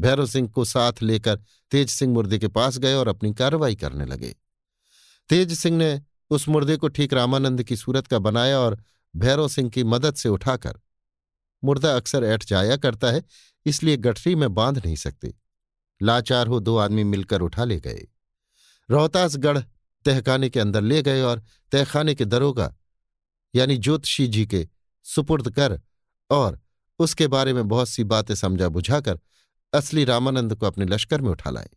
भैरव 0.00 0.26
सिंह 0.26 0.48
को 0.48 0.64
साथ 0.64 1.02
लेकर 1.02 1.36
तेज 1.70 1.90
सिंह 1.90 2.12
मुर्दे 2.14 2.38
के 2.38 2.48
पास 2.48 2.78
गए 2.78 2.94
और 2.94 3.08
अपनी 3.08 3.32
कार्रवाई 3.34 3.76
करने 3.76 4.04
लगे। 4.04 4.34
तेज 5.28 5.52
सिंह 5.58 5.76
ने 5.76 6.00
उस 6.30 6.48
मुर्दे 6.48 6.76
को 6.76 6.88
ठीक 6.88 7.12
रामानंद 7.12 7.62
की 7.62 7.76
सूरत 7.76 8.06
का 8.06 8.18
बनाया 8.18 8.58
और 8.58 8.82
भैरव 9.16 9.48
सिंह 9.48 9.70
की 9.70 9.84
मदद 9.84 10.14
से 10.14 10.28
उठाकर, 10.28 10.80
मुर्दा 11.64 11.96
अक्सर 11.96 12.24
ऐठ 12.24 12.44
जाया 12.44 12.76
करता 12.76 13.10
है, 13.10 13.22
इसलिए 13.66 13.96
गठरी 13.96 14.34
में 14.34 14.54
बाँध 14.54 14.78
नहीं 14.78 14.96
सकते। 14.96 15.34
लाचार 16.02 16.46
हो 16.46 16.60
दो 16.60 16.76
आदमी 16.76 17.04
मिलकर 17.04 17.40
उठा 17.40 17.64
ले 17.64 17.80
गए। 17.80 18.06
रोहतासगढ़ 18.90 19.58
तहखाने 20.04 20.50
के 20.50 20.60
अंदर 20.60 20.82
ले 20.82 21.02
गए 21.02 21.22
और 21.22 21.42
तहखाने 21.72 22.14
के 22.14 22.24
दरोगा 22.24 22.74
यानी 23.54 23.76
ज्योतिषी 23.76 24.26
जी 24.26 24.46
के 24.46 24.68
सुपुर्द 25.02 25.50
कर 25.50 25.80
और 26.30 26.60
उसके 26.98 27.26
बारे 27.26 27.52
में 27.52 27.68
बहुत 27.68 27.88
सी 27.88 28.04
बातें 28.04 28.34
समझा 28.34 28.68
बुझाकर 28.68 29.18
असली 29.72 30.04
रामानंद 30.04 30.54
को 30.54 30.66
अपने 30.66 30.84
लश्कर 30.84 31.20
में 31.20 31.30
उठा 31.30 31.50
लाए। 31.50 31.68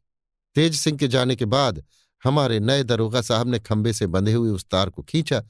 तेज 0.56 0.76
सिंह 0.76 0.98
के 0.98 1.08
जाने 1.08 1.36
के 1.36 1.46
बाद 1.46 1.84
हमारे 2.24 2.60
नए 2.60 2.84
दरोगा 2.84 3.22
साहब 3.22 3.48
ने 3.48 3.60
खंबे 3.60 3.94
से 3.94 4.08
बंधे 4.08 4.34
हुए 4.34 4.50
उस 4.50 4.66
तार 4.66 4.90
को 4.90 5.04
खींचा, 5.04 5.44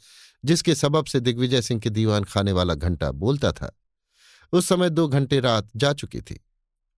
जिसके 0.46 0.76
सबब 0.76 1.06
से 1.06 1.20
दिग्विजय 1.20 1.62
सिंह 1.62 1.82
के 1.82 1.90
दीवान 1.90 2.24
खाने 2.24 2.52
वाला 2.52 2.74
घंटा 2.74 3.12
बोलता 3.12 3.52
था। 3.52 3.80
उस 4.54 4.68
समय 4.68 4.90
दो 4.90 5.08
घंटे 5.08 5.40
रात 5.40 5.70
जा 5.76 5.94
चुकी 5.94 6.22
थी। 6.22 6.46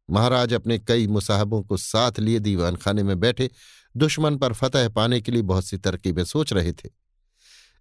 महाराज 0.09 0.53
अपने 0.53 0.80
कई 0.80 1.07
मुसाहबों 1.07 1.63
को 1.63 1.78
साथ 1.78 2.11
लिए 2.19 2.39
दीवान 2.39 2.76
खाने 2.76 3.03
में 3.03 3.19
बैठे, 3.19 3.49
दुश्मन 3.97 4.38
पर 4.38 4.53
फतह 4.53 4.89
पाने 4.89 5.21
के 5.21 5.32
लिए 5.32 5.41
बहुत 5.41 5.65
सी 5.65 5.78
तरकीबें 5.78 6.23
सोच 6.23 6.53
रहे 6.53 6.73
थे। 6.73 7.05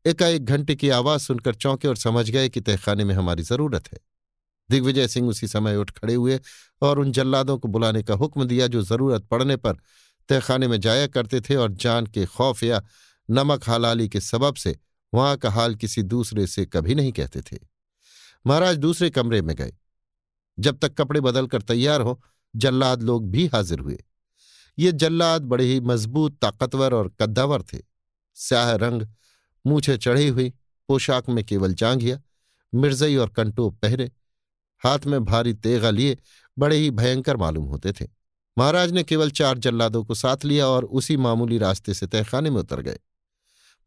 एकाएक 0.06 0.44
घंटे 0.44 0.74
की 0.74 0.88
आवाज़ 0.88 1.22
सुनकर 1.22 1.54
चौंके 1.54 1.88
और 1.88 1.96
समझ 1.96 2.30
गए 2.30 2.48
कि 2.48 2.60
तहखाने 2.60 3.04
में 3.04 3.14
हमारी 3.14 3.42
ज़रूरत 3.42 3.92
है। 3.92 3.98
दिग्विजय 4.70 5.08
सिंह 5.08 5.28
उसी 5.28 5.48
समय 5.48 5.76
उठ 5.76 5.90
खड़े 5.90 6.14
हुए 6.14 6.40
और 6.82 6.98
उन 6.98 7.12
जल्लादों 7.12 7.58
को 7.58 7.68
बुलाने 7.68 8.02
का 8.02 8.14
हुक्म 8.14 8.44
दिया 8.44 8.66
जो 8.66 8.82
ज़रूरत 8.82 9.24
पड़ने 9.24 9.56
पर 9.56 9.76
तहखाने 10.28 10.68
में 10.68 10.80
जाया 10.80 11.06
करते 11.06 11.40
थे 11.40 11.56
और 11.56 11.72
जान 11.72 12.06
के 12.06 12.26
खौफ 12.26 12.62
या 12.62 12.82
नमक 13.30 13.68
हलाली 13.68 14.08
के 14.08 14.20
सबब 14.20 14.54
से 14.54 14.76
वहाँ 15.14 15.36
का 15.36 15.50
हाल 15.50 15.74
किसी 15.74 16.02
दूसरे 16.02 16.46
से 16.46 16.66
कभी 16.66 16.94
नहीं 16.94 17.12
कहते 17.12 17.40
थे। 17.42 17.58
महाराज 18.46 18.76
दूसरे 18.76 19.10
कमरे 19.10 19.42
में 19.42 19.56
गए। 19.56 19.72
जब 20.58 20.78
तक 20.78 20.94
कपड़े 20.94 21.20
बदलकर 21.20 21.62
तैयार 21.62 22.00
हो, 22.00 22.22
जल्लाद 22.56 23.02
लोग 23.02 23.30
भी 23.30 23.46
हाजिर 23.46 23.78
हुए। 23.78 24.04
ये 24.78 24.92
जल्लाद 24.92 25.42
बड़े 25.42 25.64
ही 25.64 25.80
मज़बूत, 25.80 26.38
ताकतवर 26.38 26.94
और 26.94 27.12
कद्दावर 27.20 27.62
थे। 27.62 27.78
स्याह 28.34 28.72
रंग 28.74 29.02
मूछे 29.66 29.96
चढ़ी 29.98 30.28
हुई 30.28 30.52
पोशाक 30.88 31.28
में 31.28 31.44
केवल 31.44 31.74
जांघिया, 31.74 32.20
मिर्जई 32.72 33.16
और 33.16 33.28
कंटोप 33.28 33.78
पहरे, 33.78 34.10
हाथ 34.82 35.06
में 35.06 35.24
भारी 35.24 35.54
तेगा 35.54 35.90
लिए 35.90 36.18
बड़े 36.58 36.76
ही 36.76 36.90
भयंकर 36.90 37.36
मालूम 37.36 37.64
होते 37.64 37.92
थे। 37.92 38.06
महाराज 38.58 38.92
ने 38.92 39.02
केवल 39.04 39.30
चार 39.30 39.58
जल्लादों 39.58 40.04
को 40.04 40.14
साथ 40.14 40.44
लिया 40.44 40.66
और 40.66 40.84
उसी 40.84 41.16
मामूली 41.16 41.58
रास्ते 41.58 41.94
से 41.94 42.06
तहखाने 42.06 42.50
में 42.50 42.60
उतर 42.60 42.80
गए। 42.80 42.98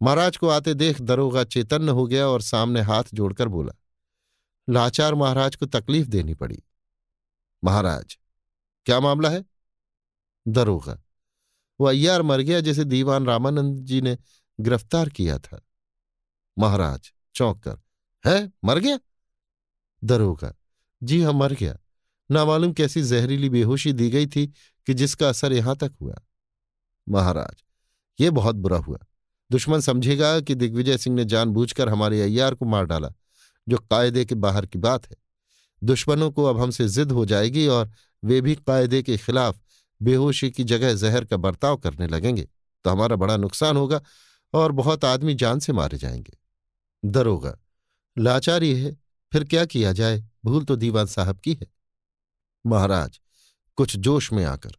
महाराज 0.01 0.38
को 0.38 0.47
आते 0.47 0.73
देख 0.73 1.01
दरोगा 1.01 1.43
चेतन्न 1.43 1.89
हो 1.89 2.05
गया 2.07 2.28
और 2.28 2.41
सामने 2.41 2.82
हाथ 2.82 3.03
जोड़कर 3.13 3.47
बोला, 3.47 3.73
लाचार 4.67 5.15
महाराज 5.15 5.55
को 5.55 5.65
तकलीफ़ 5.65 6.07
देनी 6.07 6.34
पड़ी। 6.34 6.61
महाराज, 7.63 8.17
क्या 8.86 8.99
मामला 8.99 9.30
है? 9.30 9.43
दरोगा 10.47 11.01
वो 11.80 11.88
अय्यार 11.88 12.21
मर 12.21 12.41
गया 12.41 12.59
जिसे 12.59 12.84
दीवान 12.84 13.25
रामानंद 13.25 13.80
जी 13.80 14.01
ने 14.01 14.17
गिरफ़्तार 14.59 15.09
किया 15.09 15.38
था। 15.39 15.61
महाराज, 16.60 17.12
चौंक 17.36 17.64
कर। 17.68 17.78
है? 18.28 18.51
मर 18.66 18.80
गया? 18.80 18.99
दरोगा। 20.03 20.55
जी 21.03 21.22
हाँ 21.22 21.34
मर 21.34 21.53
गया। 21.53 21.78
नामालूम 22.32 22.74
कैसी 22.74 23.01
जहरीली 23.01 23.49
बेहोशी 23.49 23.93
दी 23.93 24.10
गई 24.10 24.28
थी 24.28 24.47
कि 24.86 24.93
जिसका 24.93 25.30
असर 25.30 25.53
यहाँ 25.53 25.76
तक 25.76 25.95
हुआ। 26.01 26.16
महाराज, 27.10 27.64
ये 28.20 28.30
बहुत 28.30 28.55
बुरा 28.55 28.78
हुआ। 28.78 28.97
दुश्मन 29.51 29.80
समझेगा 29.80 30.39
कि 30.39 30.55
दिग्विजय 30.55 30.97
सिंह 30.97 31.16
ने 31.16 31.26
जानबूझकर 31.26 31.89
हमारे 31.89 32.22
अय्यार 32.22 32.55
को 32.55 32.66
मार 32.66 32.86
डाला, 32.86 33.10
जो 33.70 33.78
कायदे 33.78 34.26
के 34.26 34.36
बाहर 34.36 34.66
की 34.66 34.80
बात 34.80 35.10
है। 35.10 35.18
दुश्मनों 35.84 36.32
को 36.32 36.43
अब 36.43 36.60
हमसे 36.60 36.88
जिद 36.88 37.12
हो 37.12 37.26
जाएगी 37.26 37.68
और 37.68 37.91
वे 38.24 38.41
भी 38.41 38.55
कायदे 38.55 39.03
के 39.03 39.18
खिलाफ 39.18 39.60
बेहोशी 40.01 40.51
की 40.51 40.64
जगह 40.64 40.93
जहर 40.93 41.26
का 41.26 41.38
बर्ताव 41.38 41.78
करने 41.78 42.08
लगेंगे। 42.08 42.49
तो 42.84 42.89
हमारा 42.89 43.16
बड़ा 43.16 43.38
नुकसान 43.38 43.78
होगा 43.78 44.01
और 44.53 44.72
बहुत 44.72 45.05
आदमी 45.05 45.34
जान 45.34 45.60
से 45.60 45.74
मारे 45.74 45.97
जाएँगे। 45.97 46.47
दरोगा 47.06 47.58
लाचारी 48.18 48.74
है 48.74 48.91
फिर 49.32 49.43
क्या 49.43 49.66
किया 49.66 49.91
जाए? 49.91 50.24
भूल 50.45 50.64
तो 50.66 50.76
दीवान 50.76 51.06
साहब 51.06 51.39
की 51.39 51.54
है। 51.54 51.68
महाराज, 52.66 53.20
कुछ 53.78 53.95
जोश 53.98 54.32
में 54.34 54.43
आकर, 54.45 54.72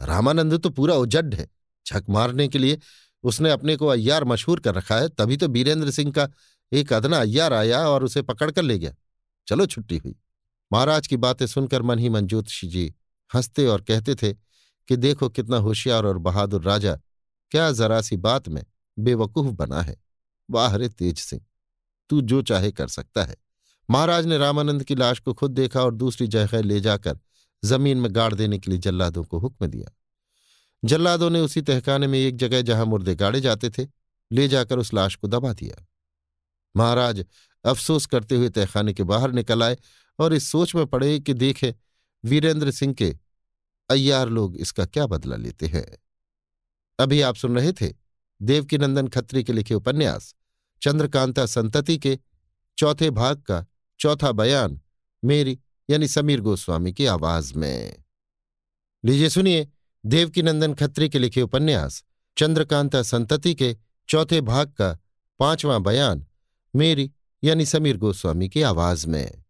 रामानंद 0.00 0.58
तो 0.58 0.70
पूरा 0.70 0.94
उजड्ड 0.94 1.34
है। 1.34 1.48
झक 1.86 2.04
मारने 2.10 2.48
के 2.48 2.58
लिए 2.58 2.78
उसने 3.24 3.50
अपने 3.50 3.76
को 3.76 3.86
अय्यार 3.86 4.24
मशहूर 4.24 4.60
कर 4.60 4.74
रखा 4.74 4.96
है, 4.96 5.08
तभी 5.08 5.36
तो 5.36 5.48
बीरेंद्र 5.48 5.90
सिंह 5.90 6.12
का 6.12 6.28
एक 6.72 6.92
अदना 6.92 7.18
अय्यार 7.18 7.52
आया 7.52 7.88
और 7.88 8.04
उसे 8.04 8.22
पकड़ 8.22 8.50
कर 8.50 8.62
ले 8.62 8.78
गया। 8.78 8.94
चलो 9.46 9.66
छुट्टी 9.66 9.96
हुई। 9.96 10.14
महाराज 10.72 11.06
की 11.06 11.16
बातें 11.16 11.46
सुनकर 11.46 11.82
मन 11.82 11.98
ही 11.98 12.08
मन 12.08 12.26
ज्योतिषी 12.26 12.68
जी 12.68 12.94
हँसते 13.34 13.66
और 13.66 13.80
कहते 13.80 14.14
थे 14.14 14.32
कि 14.88 14.96
देखो 14.96 15.28
कितना 15.28 15.56
होशियार 15.56 16.04
और 16.04 16.18
बहादुर 16.18 16.62
राजा, 16.62 16.96
क्या 17.52 17.70
जरा 17.72 18.00
सी 18.00 18.16
बात 18.16 18.48
में 18.48 18.64
बेवकूफ़ 18.98 19.54
बना 19.54 19.82
है। 19.82 19.96
वाह 20.50 20.76
रे 20.76 20.88
तेज 20.88 21.18
सिंह! 21.18 21.42
तू 22.12 22.20
जो 22.20 22.42
चाहे 22.42 22.72
कर 22.72 22.88
सकता 22.88 23.24
है। 23.24 23.36
महाराज 23.90 24.26
ने 24.26 24.38
रामानंद 24.38 24.84
की 24.84 24.94
लाश 24.94 25.18
को 25.18 25.34
खुद 25.34 25.50
देखा 25.50 25.82
और 25.82 25.94
दूसरी 25.94 26.26
जगह 26.26 26.62
ले 26.62 26.80
जाकर 26.80 27.18
ज़मीन 27.64 27.98
में 27.98 28.14
गाड़ 28.14 28.34
देने 28.34 28.58
के 28.58 28.70
लिए 28.70 28.78
जल्लादों 28.78 29.24
को 29.24 29.38
हुक्म 29.38 29.66
दिया। 29.66 29.92
जल्लादों 30.84 31.30
ने 31.30 31.40
उसी 31.40 31.62
तहखाने 31.62 32.06
में 32.06 32.18
एक 32.18 32.36
जगह 32.36 32.62
जहाँ 32.62 32.86
मुर्दे 32.86 33.14
गाड़े 33.14 33.40
जाते 33.40 33.70
थे, 33.70 33.86
ले 34.32 34.48
जाकर 34.48 34.78
उस 34.78 34.94
लाश 34.94 35.16
को 35.16 35.28
दबा 35.28 35.52
दिया। 35.52 35.86
महाराज 36.76 37.24
अफसोस 37.64 38.06
करते 38.06 38.36
हुए 38.36 38.48
तहखाने 38.48 38.92
के 38.92 39.02
बाहर 39.02 39.32
निकल 39.32 39.62
आए 39.62 39.76
और 40.18 40.34
इस 40.34 40.50
सोच 40.50 40.74
में 40.74 40.86
पड़े 40.86 41.20
कि 41.20 41.34
देखे, 41.34 41.74
वीरेंद्र 42.24 42.70
सिंह 42.70 42.94
के 42.94 43.16
अय्यार 43.90 44.28
लोग 44.28 44.56
इसका 44.56 44.86
क्या 44.86 45.06
बदला 45.06 45.36
लेते 45.36 45.66
हैं। 45.66 45.98
अभी 46.98 47.20
आप 47.20 47.34
सुन 47.34 47.56
रहे 47.56 47.72
थे 47.72 47.94
देवकीनंदन 48.42 49.08
खत्री 49.08 49.44
के 49.44 49.52
लिखे 49.52 49.74
उपन्यास। 49.74 50.34
चंद्रकांता 50.82 51.46
संतति 51.46 51.98
के 51.98 52.18
चौथे 52.78 53.10
भाग 53.10 53.36
का 53.36 53.66
चौथा 54.00 54.32
बयान 54.32 54.80
मेरी 55.24 55.58
यानी 55.90 56.08
समीर 56.08 56.40
गोस्वामी 56.40 56.92
की 56.92 57.06
आवाज़ 57.06 57.54
में। 57.54 58.04
लीजिए 59.04 59.28
सुनिए 59.28 59.68
देवकीनंदन 60.06 60.74
खत्री 60.74 61.08
के 61.08 61.18
लिखे 61.18 61.42
उपन्यास 61.42 62.04
चंद्रकांता 62.36 63.02
संतति 63.02 63.54
के 63.54 63.76
चौथे 64.08 64.40
भाग 64.40 64.68
का 64.68 64.98
पांचवां 65.38 65.82
बयान 65.82 66.26
मेरी 66.76 67.10
यानी 67.44 67.66
समीर 67.66 67.96
गोस्वामी 67.96 68.48
की 68.48 68.62
आवाज़ 68.62 69.06
में। 69.06 69.44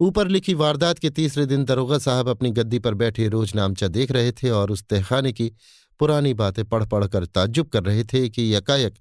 ऊपर 0.00 0.28
लिखी 0.28 0.54
वारदात 0.54 0.98
के 0.98 1.10
तीसरे 1.10 1.46
दिन 1.46 1.64
दरोगा 1.64 1.98
साहब 1.98 2.28
अपनी 2.28 2.50
गद्दी 2.50 2.78
पर 2.78 2.94
बैठे 2.94 3.28
रोज 3.28 3.54
नामचा 3.54 3.88
देख 3.88 4.10
रहे 4.10 4.32
थे 4.32 4.50
और 4.50 4.70
उस 4.70 4.84
तहखाने 4.84 5.32
की 5.32 5.52
पुरानी 5.98 6.34
बातें 6.34 6.64
पढ़ 6.64 6.84
पढ़ 6.84 7.06
कर 7.06 7.26
ताज्जुब 7.26 7.68
कर 7.68 7.82
रहे 7.82 8.04
थे 8.04 8.28
कि 8.28 8.54
यकायक 8.54 8.94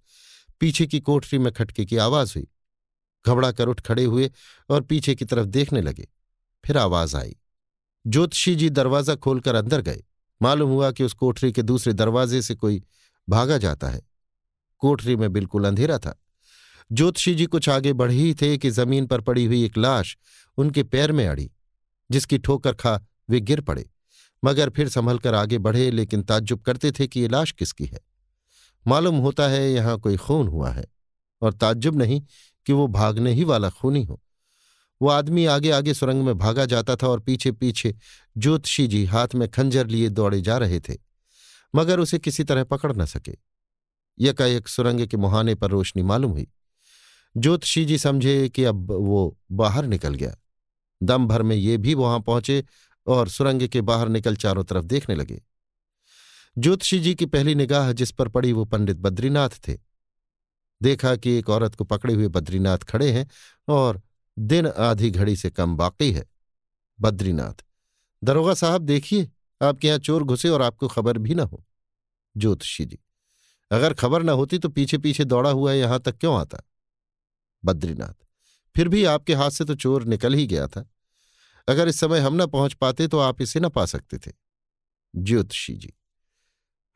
पीछे 0.60 0.88
की 0.88 1.00
कोठरी 1.00 1.40
में 1.40 1.54
खटके 1.54 1.86
की 1.86 1.98
आवाज़ 1.98 2.34
हुई। 2.36 2.48
घबरा 3.28 3.52
कर 3.52 3.68
उठ 3.68 3.82
खड़े 3.82 4.04
हुए 4.04 4.32
और 4.70 4.82
पीछे 4.82 5.16
की 5.16 5.26
तरफ़ 5.26 5.46
देखने 5.46 5.82
लगे। 5.82 6.08
फिर 6.66 6.78
आवाज़ 6.78 7.18
आई। 7.18 7.36
ज्योतिषी 8.08 8.56
जी 8.56 8.70
दरवाज़ा 8.70 9.16
खोलकर 9.16 9.56
अंदर 9.56 9.82
गए। 9.82 10.04
मालूम 10.42 10.70
हुआ 10.70 10.92
कि 10.92 11.04
उस 11.04 11.14
कोठरी 11.14 11.52
के 11.52 11.62
दूसरे 11.62 11.94
दरवाजे 11.94 12.42
से 12.42 12.56
कोई 12.56 12.84
भागा 13.30 13.58
जाता 13.58 13.90
है। 13.90 14.02
कोठरी 14.80 15.16
में 15.16 15.34
बिल्कुल 15.34 15.66
अंधेरा 15.66 16.00
था। 16.00 16.24
ज्योतिषी 16.92 17.36
जी 17.36 17.46
कुछ 17.46 17.70
आगे 17.70 17.94
बढ़े 17.94 18.16
ही 18.16 18.34
थे 18.34 18.58
कि 18.58 18.70
ज़मीन 18.70 19.08
पर 19.08 19.22
पड़ी 19.22 19.46
हुई 19.46 19.64
एक 19.64 19.78
लाश 19.78 20.18
उनके 20.58 20.84
पैर 20.84 21.12
में 21.12 21.28
अड़ी, 21.28 21.52
जिसकी 22.12 22.38
ठोकर 22.38 22.74
खा 22.74 23.06
वे 23.30 23.40
गिर 23.40 23.62
पड़े। 23.62 23.90
मगर 24.46 24.70
फिर 24.70 24.90
संभल 24.90 25.20
कर 25.20 25.34
आगे 25.34 25.58
बढ़े, 25.58 25.92
लेकिन 25.92 26.24
ताज्जुब 26.24 26.62
करते 26.62 26.92
थे 26.92 27.08
कि 27.08 27.20
ये 27.20 27.28
लाश 27.28 27.52
किसकी 27.52 27.86
है। 27.86 28.00
मालूम 28.88 29.16
होता 29.18 29.48
है 29.48 29.72
यहाँ 29.72 29.98
कोई 30.00 30.18
खून 30.18 30.48
हुआ 30.48 30.70
है, 30.70 30.86
और 31.42 31.54
ताज्जुब 31.54 31.96
नहीं 31.96 32.22
कि 32.66 32.74
वो 32.74 32.88
भागने 32.90 33.34
ही 33.34 33.44
वाला 33.44 33.70
खूनी 33.72 34.04
हो। 34.04 34.22
वो 35.02 35.10
आदमी 35.10 35.46
आगे 35.46 35.72
आगे 35.72 35.94
सुरंग 35.94 36.24
में 36.24 36.38
भागा 36.38 36.66
जाता 36.66 36.96
था 36.96 37.08
और 37.08 37.20
पीछे 37.20 37.52
पीछे 37.52 37.94
ज्योतिषी 38.36 38.88
जी 38.88 39.04
हाथ 39.06 39.36
में 39.36 39.48
खंजर 39.50 39.88
लिए 39.88 40.10
दौड़े 40.10 40.42
जा 40.42 40.58
रहे 40.58 40.80
थे, 40.80 40.98
मगर 41.74 42.00
उसे 42.00 42.20
किसी 42.20 42.44
तरह 42.44 42.64
पकड़ 42.64 42.94
न 42.94 43.06
सके। 43.06 43.36
यकायक 44.18 44.68
सुरंग 44.68 45.06
के 45.08 45.18
मुहाने 45.18 45.56
पर 45.56 45.70
रोशनी 45.70 46.04
मालूम 46.04 46.32
हुई। 46.32 46.48
ज्योतिषी 47.36 47.86
जी 47.86 47.98
समझे 47.98 48.50
कि 48.50 48.64
अब 48.64 48.92
वो 48.92 49.38
बाहर 49.54 49.86
निकल 49.86 50.14
गया। 50.14 50.36
दम 51.02 51.28
भर 51.28 51.42
में 51.42 51.56
ये 51.56 51.78
भी 51.78 51.94
वहाँ 51.94 52.20
पहुँचे 52.20 52.64
और 53.08 53.30
सुरंग 53.30 53.68
के 53.68 53.82
बाहर 53.82 54.10
निकल 54.10 54.36
चारों 54.36 54.64
तरफ़ 54.64 54.86
देखने 54.86 55.16
लगे। 55.16 55.42
ज्योतिषी 56.58 57.00
जी 57.00 57.14
की 57.16 57.26
पहली 57.26 57.54
निगाह 57.56 57.92
जिस 57.92 58.12
पर 58.12 58.28
पड़ी 58.28 58.52
वो 58.54 58.66
पंडित 58.66 58.98
बद्रीनाथ 58.98 59.50
थे। 59.68 59.78
देखा 60.82 61.16
कि 61.16 61.32
एक 61.32 61.50
औरत 61.50 61.76
को 61.76 61.84
पकड़े 61.84 62.14
हुए 62.14 62.28
बद्रीनाथ 62.28 62.78
खड़े 62.78 63.12
हैं 63.12 63.28
और 63.68 64.02
दिन 64.38 64.68
आधी 64.68 65.10
घड़ी 65.12 65.36
से 65.36 65.50
कम 65.50 65.76
बाकी 65.76 66.12
है। 66.12 66.26
बद्रीनाथ, 67.00 67.64
दरोगा 68.22 68.54
साहब 68.54 68.82
देखिए, 68.82 69.30
आपके 69.62 69.88
यहाँ 69.88 70.00
चोर 70.00 70.24
घुसे 70.24 70.50
और 70.50 70.62
आपको 70.62 70.88
खबर 70.88 71.18
भी 71.18 71.36
ना 71.36 71.44
हो। 71.44 71.64
ज्योतिषी 72.36 72.86
जी, 72.86 73.00
अगर 73.72 73.94
खबर 73.94 74.24
ना 74.24 74.32
होती 74.32 74.58
तो 74.60 74.70
पीछे 74.70 74.98
पीछे 74.98 75.26
दौड़ा 75.26 75.50
हुआ 75.50 75.74
यहाँ 75.74 76.00
तक 76.00 76.18
क्यों 76.18 76.40
आता? 76.40 76.62
बद्रीनाथ, 77.64 78.26
फिर 78.76 78.88
भी 78.88 79.04
आपके 79.06 79.34
हाथ 79.34 79.50
से 79.50 79.66
तो 79.66 79.76
चोर 79.76 80.04
निकल 80.06 80.34
ही 80.34 80.48
गया 80.48 80.68
था। 80.68 80.88
अगर 81.68 81.88
इस 81.88 82.00
समय 82.00 82.20
हम 82.20 82.34
ना 82.34 82.46
पहुँच 82.46 82.74
पाते 82.74 83.08
तो 83.08 83.20
आप 83.20 83.42
इसे 83.42 83.60
ना 83.60 83.70
पा 83.70 83.86
सकते 83.86 84.18
थे। 84.18 84.32
ज्योतिषी 85.14 85.76
जी 85.76 85.94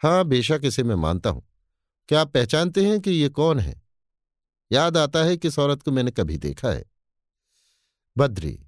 हाँ 0.04 0.26
बेशक 0.26 0.62
इसे 0.64 0.84
मैं 0.84 0.96
मानता 0.96 1.30
हूँ। 1.30 1.44
क्या 2.08 2.22
आप 2.22 2.34
पहचानते 2.34 2.86
हैं 2.86 3.00
कि 3.02 3.12
ये 3.12 3.30
कौन 3.30 3.60
है? 3.60 3.82
याद 4.72 4.98
आता 4.98 5.24
है 5.24 5.38
कि 5.38 5.48
इस 5.48 5.60
औरत 5.60 5.82
को 5.82 5.92
मैंने 5.92 6.12
कभी 6.12 6.38
देखा 6.38 6.70
है। 6.70 6.86
बद्री, 8.18 8.60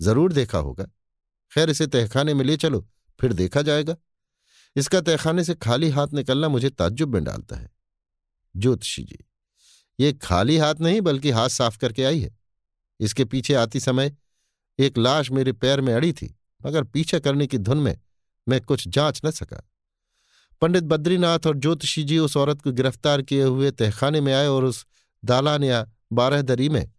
ज़रूर 0.00 0.32
देखा 0.32 0.58
होगा। 0.58 0.84
खैर, 1.52 1.70
इसे 1.70 1.86
तहखाने 1.86 2.34
में 2.34 2.44
ले 2.44 2.56
चलो, 2.56 2.88
फिर 3.20 3.32
देखा 3.32 3.62
जाएगा। 3.62 3.96
इसका 4.76 5.00
तहखाने 5.00 5.44
से 5.44 5.54
खाली 5.54 5.90
हाथ 5.90 6.08
निकलना 6.08 6.48
मुझे 6.48 6.70
ताज्जुब 6.70 7.14
में 7.14 7.24
डालता 7.24 7.56
है। 7.56 7.70
ज्योतिषी 8.56 9.02
जी, 9.02 9.18
ये 10.00 10.12
खाली 10.12 10.58
हाथ 10.58 10.74
नहीं, 10.74 11.00
बल्कि 11.00 11.30
हाथ 11.30 11.48
साफ़ 11.48 11.78
करके 11.78 12.04
आई 12.04 12.20
है। 12.20 12.38
इसके 13.00 13.24
पीछे 13.24 13.54
आती 13.54 13.80
समय 13.80 14.16
एक 14.78 14.98
लाश 14.98 15.30
मेरे 15.30 15.52
पैर 15.52 15.80
में 15.80 15.94
अड़ी 15.94 16.12
थी, 16.12 16.36
मगर 16.66 16.84
पीछे 16.84 17.20
करने 17.20 17.46
की 17.46 17.58
धुन 17.58 17.78
में 17.78 17.98
मैं 18.48 18.60
कुछ 18.60 18.88
जाँच 18.88 19.20
न 19.24 19.30
सका। 19.30 19.68
पंडित 20.62 20.84
बद्रीनाथ 20.84 21.46
और 21.46 21.56
ज्योतिषी 21.56 22.02
जी 22.04 22.18
उस 22.18 22.36
औरत 22.36 22.60
को 22.62 22.72
गिरफ़्तार 22.72 23.22
किए 23.22 23.42
हुए 23.42 23.70
तहखाने 23.70 24.20
में 24.20 24.32
आए 24.34 24.46
और 24.46 24.64
उस 24.64 24.84
दालान 25.24 25.64
या 25.64 25.86
बारहदरी 26.12 26.68
में, 26.68 26.90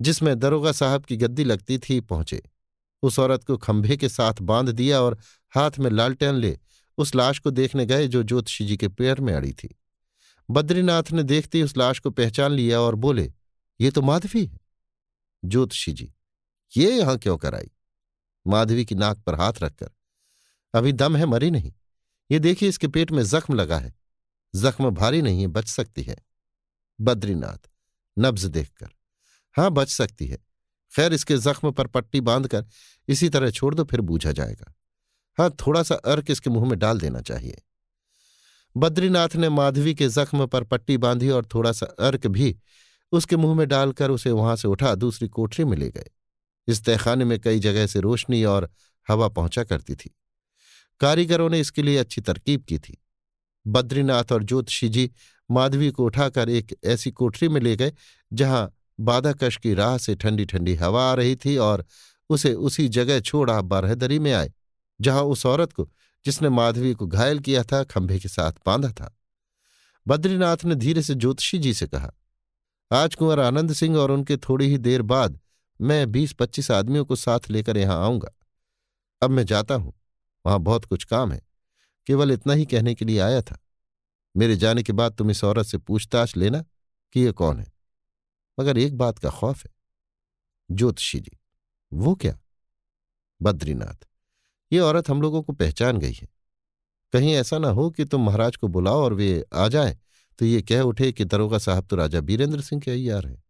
जिसमें 0.00 0.38
दरोगा 0.38 0.72
साहब 0.72 1.04
की 1.04 1.16
गद्दी 1.16 1.44
लगती 1.44 1.78
थी, 1.78 2.00
पहुँचे। 2.00 2.42
उस 3.02 3.18
औरत 3.18 3.44
को 3.44 3.56
खंभे 3.56 3.96
के 3.96 4.08
साथ 4.08 4.40
बाँध 4.42 4.68
दिया 4.68 5.00
और 5.00 5.18
हाथ 5.54 5.78
में 5.78 5.90
लालटेन 5.90 6.34
ले 6.34 6.58
उस 6.98 7.14
लाश 7.14 7.38
को 7.38 7.50
देखने 7.50 7.86
गए 7.86 8.08
जो 8.08 8.22
ज्योतिषी 8.22 8.66
जी 8.66 8.76
के 8.76 8.88
पैर 8.88 9.20
में 9.20 9.32
अड़ी 9.34 9.52
थी। 9.52 9.74
बद्रीनाथ 10.48 11.12
ने 11.12 11.22
देखते 11.22 11.58
ही 11.58 11.64
उस 11.64 11.76
लाश 11.76 11.98
को 11.98 12.10
पहचान 12.10 12.52
लिया 12.52 12.80
और 12.80 12.94
बोले, 12.94 13.32
ये 13.80 13.90
तो 13.90 14.02
माधवी 14.02 14.46
है। 14.46 14.58
ज्योतिषी 15.44 15.92
जी, 15.92 16.12
ये 16.76 16.90
यहाँ 16.92 17.18
क्यों 17.18 17.36
कराई? 17.36 17.70
माधवी 18.46 18.84
की 18.84 18.94
नाक 18.94 19.18
पर 19.18 19.34
हाथ 19.34 19.62
रखकर, 19.62 19.90
अभी 20.74 20.92
दम 20.92 21.16
है, 21.16 21.26
मरी 21.26 21.50
नहीं। 21.50 21.72
ये 22.30 22.38
देखिए 22.38 22.68
इसके 22.68 22.88
पेट 22.88 23.10
में 23.10 23.22
जख्म 23.22 23.54
लगा 23.54 23.78
है। 23.78 23.92
जख्म 24.54 24.90
भारी 24.90 25.22
नहीं 25.22 25.40
है, 25.40 25.46
बच 25.46 25.68
सकती 25.68 26.02
है। 26.02 26.16
बद्रीनाथ, 27.00 27.68
नब्ज 28.16 28.44
देखकर, 28.44 28.88
हाँ, 29.56 29.70
बच 29.70 29.88
सकती 29.88 30.26
है। 30.26 30.38
खैर, 30.92 31.12
इसके 31.12 31.36
जख्म 31.36 31.70
पर 31.70 31.86
पट्टी 31.86 32.20
बांधकर 32.20 32.66
इसी 33.08 33.28
तरह 33.28 33.50
छोड़ 33.50 33.74
दो, 33.74 33.84
फिर 33.84 34.00
बूझा 34.00 34.32
जाएगा। 34.32 34.74
हाँ 35.38 35.50
थोड़ा 35.66 35.82
सा 35.82 35.94
अर्क 35.94 36.30
इसके 36.30 36.50
मुँह 36.50 36.68
में 36.68 36.78
डाल 36.78 37.00
देना 37.00 37.20
चाहिए। 37.20 37.62
बद्रीनाथ 38.76 39.36
ने 39.36 39.48
माधवी 39.48 39.94
के 39.94 40.08
जख्म 40.08 40.46
पर 40.46 40.64
पट्टी 40.64 40.96
बांधी 40.96 41.28
और 41.28 41.46
थोड़ा 41.54 41.72
सा 41.72 41.86
अर्क 41.86 42.26
भी 42.26 42.56
उसके 43.12 43.36
मुँह 43.36 43.54
में 43.54 43.66
डालकर 43.68 44.10
उसे 44.10 44.30
वहाँ 44.30 44.56
से 44.56 44.68
उठा, 44.68 44.94
दूसरी 44.94 45.28
कोठरी 45.28 45.64
में 45.64 45.76
ले 45.76 45.88
गए। 45.88 46.10
इस 46.68 46.84
तहखाने 46.84 47.24
में 47.24 47.38
कई 47.40 47.58
जगह 47.58 47.86
से 47.86 48.00
रोशनी 48.00 48.44
और 48.44 48.70
हवा 49.08 49.28
पहुँचा 49.28 49.64
करती 49.64 49.94
थी। 49.94 50.14
कारीगरों 51.00 51.48
ने 51.50 51.60
इसके 51.60 51.82
लिए 51.82 51.96
अच्छी 51.96 52.20
तरकीब 52.20 52.62
की 52.62 52.78
थी। 52.78 52.98
बद्रीनाथ 53.66 54.32
और 54.32 54.42
ज्योतिषी 54.42 54.88
जी 54.88 55.10
माधवी 55.50 55.90
को 55.90 56.04
उठाकर 56.04 56.48
एक 56.48 56.76
ऐसी 56.84 57.10
कोठरी 57.10 57.48
में 57.48 57.60
ले 57.60 57.76
गए, 57.76 57.92
जहाँ 58.32 58.72
बाधाकश 59.00 59.56
की 59.56 59.74
राह 59.74 59.98
से 59.98 60.14
ठंडी 60.14 60.44
ठंडी 60.44 60.74
हवा 60.74 61.10
आ 61.10 61.14
रही 61.14 61.36
थी 61.36 61.56
और 61.56 61.84
उसे 62.30 62.54
उसी 62.54 62.88
जगह 62.88 63.20
छोड़ 63.20 63.50
बारहदरी 63.50 64.18
में 64.18 64.32
आए, 64.32 64.52
जहाँ 65.00 65.22
उस 65.22 65.46
औरत 65.46 65.72
को, 65.72 65.88
जिसने 66.24 66.48
माधवी 66.48 66.94
को 66.94 67.06
घायल 67.06 67.38
किया 67.38 67.62
था, 67.62 67.84
खंभे 67.84 68.18
के 68.18 68.28
साथ 68.28 68.52
बांधा 68.66 68.90
था। 68.90 69.18
बद्रीनाथ 70.06 70.64
ने 70.64 70.74
धीरे 70.74 71.02
से 71.02 71.14
ज्योतिषी 71.14 71.58
जी 71.58 71.74
से 71.74 71.86
कहा, 71.86 72.10
आज 72.92 73.14
कुंवर 73.14 73.40
आनंद 73.40 73.72
सिंह 73.72 73.96
और 73.98 74.10
उनके 74.10 74.36
थोड़ी 74.36 74.66
ही 74.66 74.78
देर 74.78 75.02
बाद 75.02 75.40
मैं 75.80 76.12
बीस 76.12 76.32
पच्चीस 76.32 76.70
आदमियों 76.70 77.04
को 77.04 77.16
साथ 77.16 77.50
लेकर 77.50 77.76
यहाँ 77.76 78.02
आऊँगा। 78.02 78.30
अब 79.22 79.30
मैं 79.30 79.44
जाता 79.46 79.74
हूँ। 79.74 79.92
वहाँ 80.44 80.58
बहुत 80.60 80.84
कुछ 80.84 81.04
काम 81.04 81.32
है। 81.32 81.40
केवल 82.06 82.32
इतना 82.32 82.52
ही 82.52 82.66
कहने 82.66 82.94
के 82.94 83.04
लिए 83.04 83.18
आया 83.18 83.42
था। 83.42 83.58
मेरे 84.34 84.56
जाने 84.56 84.82
के 84.82 84.92
बाद 84.92 85.14
तुम 85.14 85.30
इस 85.30 85.42
औरत 85.44 85.66
से 85.66 85.78
पूछताछ 85.78 86.36
लेना 86.36 86.64
कि 87.14 87.20
ये 87.20 87.32
कौन 87.32 87.60
है? 87.60 87.72
मगर 88.58 88.78
एक 88.78 88.96
बात 88.96 89.18
का 89.18 89.30
खौफ 89.30 89.64
है। 89.64 89.72
ज्योतिषी 90.70 91.20
जी, 91.20 91.38
वो 91.92 92.14
क्या? 92.14 92.38
बद्रीनाथ, 93.40 94.06
ये 94.72 94.80
औरत 94.80 95.08
हम 95.10 95.22
लोगों 95.22 95.42
को 95.42 95.52
पहचान 95.52 95.98
गई 95.98 96.12
है। 96.12 96.28
कहीं 97.12 97.34
ऐसा 97.34 97.58
ना 97.58 97.68
हो 97.68 97.90
कि 97.90 98.04
तुम 98.04 98.24
महाराज 98.26 98.56
को 98.56 98.68
बुलाओ 98.68 99.02
और 99.02 99.14
वे 99.14 99.44
आ 99.54 99.68
जाए 99.68 99.96
तो 100.38 100.44
ये 100.44 100.62
कह 100.62 100.80
उठे 100.80 101.10
कि 101.12 101.24
दरोगा 101.24 101.58
साहब 101.58 101.86
तो 101.86 101.96
राजा 101.96 102.20
बीरेंद्र 102.20 102.60
सिंह 102.60 102.80
के 102.82 102.90
अयार 102.90 103.26
हैं। 103.26 103.42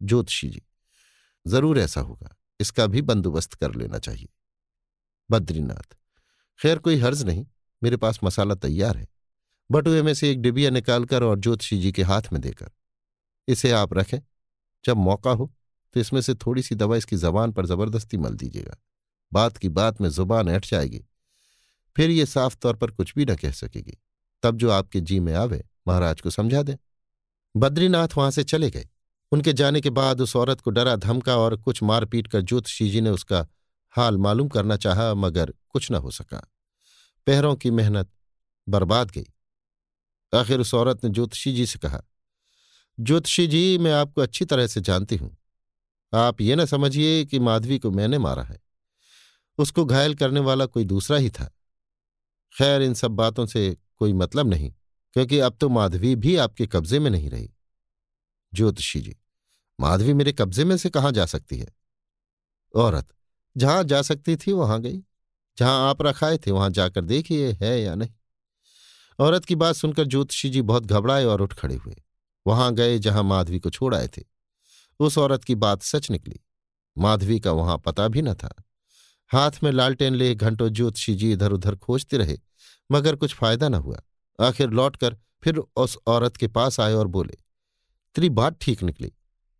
ज्योतिषी 0.00 0.48
जी, 0.48 0.62
ज़रूर 1.46 1.78
ऐसा 1.78 2.00
होगा। 2.00 2.34
इसका 2.60 2.86
भी 2.86 3.02
बंदोबस्त 3.02 3.54
कर 3.54 3.74
लेना 3.74 3.98
चाहिए। 3.98 4.28
बद्रीनाथ 5.30 5.96
खैर, 6.58 6.78
कोई 6.78 6.96
हर्ज 6.96 7.22
नहीं, 7.22 7.46
मेरे 7.82 7.96
पास 7.96 8.18
मसाला 8.24 8.54
तैयार 8.54 8.96
है। 8.96 9.06
बटुए 9.70 10.02
में 10.02 10.14
से 10.14 10.30
एक 10.30 10.40
डिबिया 10.42 10.70
निकालकर 10.70 11.22
और 11.22 11.38
ज्योतिषी 11.38 11.78
जी 11.78 11.92
के 11.92 12.02
हाथ 12.02 12.22
में 12.32 12.40
देकर। 12.42 12.70
इसे 13.48 13.70
आप 13.70 13.94
रखें। 13.94 14.18
जब 14.84 14.96
मौका 14.96 15.30
हो 15.30 15.52
तो 15.94 16.00
इसमें 16.00 16.20
से 16.20 16.34
थोड़ी 16.34 16.62
सी 16.62 16.74
दवा 16.74 16.96
इसकी 16.96 17.16
जबान 17.16 17.52
पर 17.52 17.66
ज़बरदस्ती 17.66 18.16
मल 18.16 18.34
दीजिएगा। 18.34 18.76
बात 19.32 19.56
की 19.56 19.68
बात 19.68 20.00
में 20.00 20.08
ज़ुबान 20.08 20.48
ऐठ 20.48 20.66
जाएगी। 20.66 21.04
फिर 21.96 22.10
ये 22.10 22.26
साफ़ 22.26 22.56
तौर 22.56 22.76
पर 22.76 22.90
कुछ 22.90 23.14
भी 23.16 23.24
न 23.24 23.34
कह 23.34 23.50
सकेगी। 23.50 23.98
तब 24.42 24.56
जो 24.56 24.70
आपके 24.70 25.00
जी 25.00 25.20
में 25.20 25.34
आवे, 25.34 25.64
महाराज 25.88 26.20
को 26.20 26.30
समझा 26.30 26.62
दें। 26.62 26.76
बद्रीनाथ 27.56 28.08
वहाँ 28.16 28.30
से 28.30 28.44
चले 28.44 28.70
गए। 28.70 28.88
उनके 29.32 29.52
जाने 29.52 29.80
के 29.80 29.90
बाद 29.90 30.20
उस 30.20 30.36
औरत 30.36 30.60
को 30.60 30.70
डरा 30.70 30.96
धमका 30.96 31.36
और 31.36 31.56
कुछ 31.56 31.82
मारपीट 31.82 32.26
कर 32.26 32.40
ज्योतिषी 32.40 32.90
जी 32.90 33.00
ने 33.00 33.10
उसका 33.10 33.46
हाल 33.98 34.16
मालूम 34.16 34.48
करना 34.48 34.76
चाहा, 34.76 35.14
मगर 35.14 35.52
कुछ 35.68 35.90
न 35.92 35.94
हो 35.94 36.10
सका। 36.10 36.38
पैरों 37.26 37.54
की 37.56 37.70
मेहनत 37.70 38.10
बर्बाद 38.68 39.10
गई। 39.10 39.26
आखिर 40.32 40.60
उस 40.60 40.74
औरत 40.74 41.04
ने 41.04 41.10
ज्योतिषी 41.10 41.52
जी 41.52 41.66
से 41.66 41.78
कहा, 41.78 42.02
ज्योतिषी 42.98 43.46
जी, 43.46 43.78
मैं 43.78 43.92
आपको 43.92 44.20
अच्छी 44.20 44.44
तरह 44.44 44.66
से 44.66 44.80
जानती 44.80 45.16
हूँ। 45.16 45.36
आप 46.12 46.40
ये 46.40 46.56
न 46.56 46.64
समझिए 46.66 47.24
कि 47.24 47.38
माधवी 47.38 47.78
को 47.78 47.90
मैंने 47.90 48.18
मारा 48.18 48.42
है। 48.42 48.60
उसको 49.58 49.84
घायल 49.84 50.14
करने 50.14 50.40
वाला 50.40 50.66
कोई 50.66 50.84
दूसरा 50.84 51.16
ही 51.16 51.30
था। 51.30 51.44
खैर, 52.52 52.82
इन 52.82 52.94
सब 52.94 53.10
बातों 53.10 53.46
से 53.46 53.76
कोई 53.96 54.12
मतलब 54.12 54.46
नहीं, 54.46 54.72
क्योंकि 55.16 55.38
अब 55.38 55.56
तो 55.60 55.68
माधवी 55.68 56.14
भी 56.16 56.36
आपके 56.36 56.66
कब्जे 56.66 56.98
में 56.98 57.10
नहीं 57.10 57.30
रही। 57.30 57.50
ज्योतिषी 58.52 59.00
जी, 59.00 59.16
माधवी 59.80 60.12
मेरे 60.12 60.32
कब्जे 60.32 60.64
में 60.64 60.76
से 60.76 60.90
कहाँ 60.90 61.12
जा 61.12 61.26
सकती 61.26 61.58
है? 61.58 61.68
औरत 62.74 63.08
जहाँ 63.58 63.84
जा 63.84 64.02
सकती 64.02 64.36
थी, 64.36 64.52
वहाँ 64.52 64.80
गई। 64.80 65.02
जहाँ 65.58 65.90
आप 65.90 66.02
रखाए 66.02 66.38
थे, 66.38 66.50
वहाँ 66.50 66.70
जाकर 66.70 67.04
देखिए, 67.04 67.52
है 67.52 67.82
या 67.82 67.94
नहीं। 67.94 68.10
औरत 69.18 69.44
की 69.44 69.54
बात 69.54 69.74
सुनकर 69.74 70.04
ज्योतिषी 70.04 70.50
जी 70.50 70.62
बहुत 70.62 70.86
घबराए 70.86 71.24
और 71.24 71.40
उठ 71.40 71.54
खड़े 71.54 71.74
हुए। 71.74 72.02
वहाँ 72.46 72.74
गए 72.74 72.98
जहाँ 72.98 73.22
माधवी 73.22 73.58
को 73.58 73.70
छोड़ 73.70 73.94
आए 73.94 74.08
थे। 74.08 74.22
उस 75.00 75.18
औरत 75.18 75.44
की 75.44 75.54
बात 75.54 75.82
सच 75.82 76.10
निकली। 76.10 76.40
माधवी 76.98 77.40
का 77.40 77.52
वहाँ 77.52 77.78
पता 77.78 78.08
भी 78.08 78.22
न 78.22 78.34
था। 78.34 78.64
हाथ 79.32 79.50
में 79.62 79.72
लालटेन 79.72 80.14
ले 80.14 80.34
घंटों 80.34 80.68
ज्योतिषी 80.68 81.14
जी 81.14 81.32
इधर 81.32 81.52
उधर 81.52 81.76
खोजते 81.76 82.16
रहे, 82.16 82.38
मगर 82.92 83.16
कुछ 83.16 83.34
फ़ायदा 83.34 83.68
न 83.68 83.74
हुआ। 83.74 84.00
आखिर 84.40 84.70
लौटकर 84.70 85.16
फिर 85.42 85.56
उस 85.56 85.98
औरत 86.06 86.36
के 86.36 86.48
पास 86.48 86.80
आए 86.80 86.92
और 86.92 87.06
बोले, 87.06 87.36
तेरी 88.14 88.28
बात 88.28 88.58
ठीक 88.60 88.82
निकली, 88.82 89.12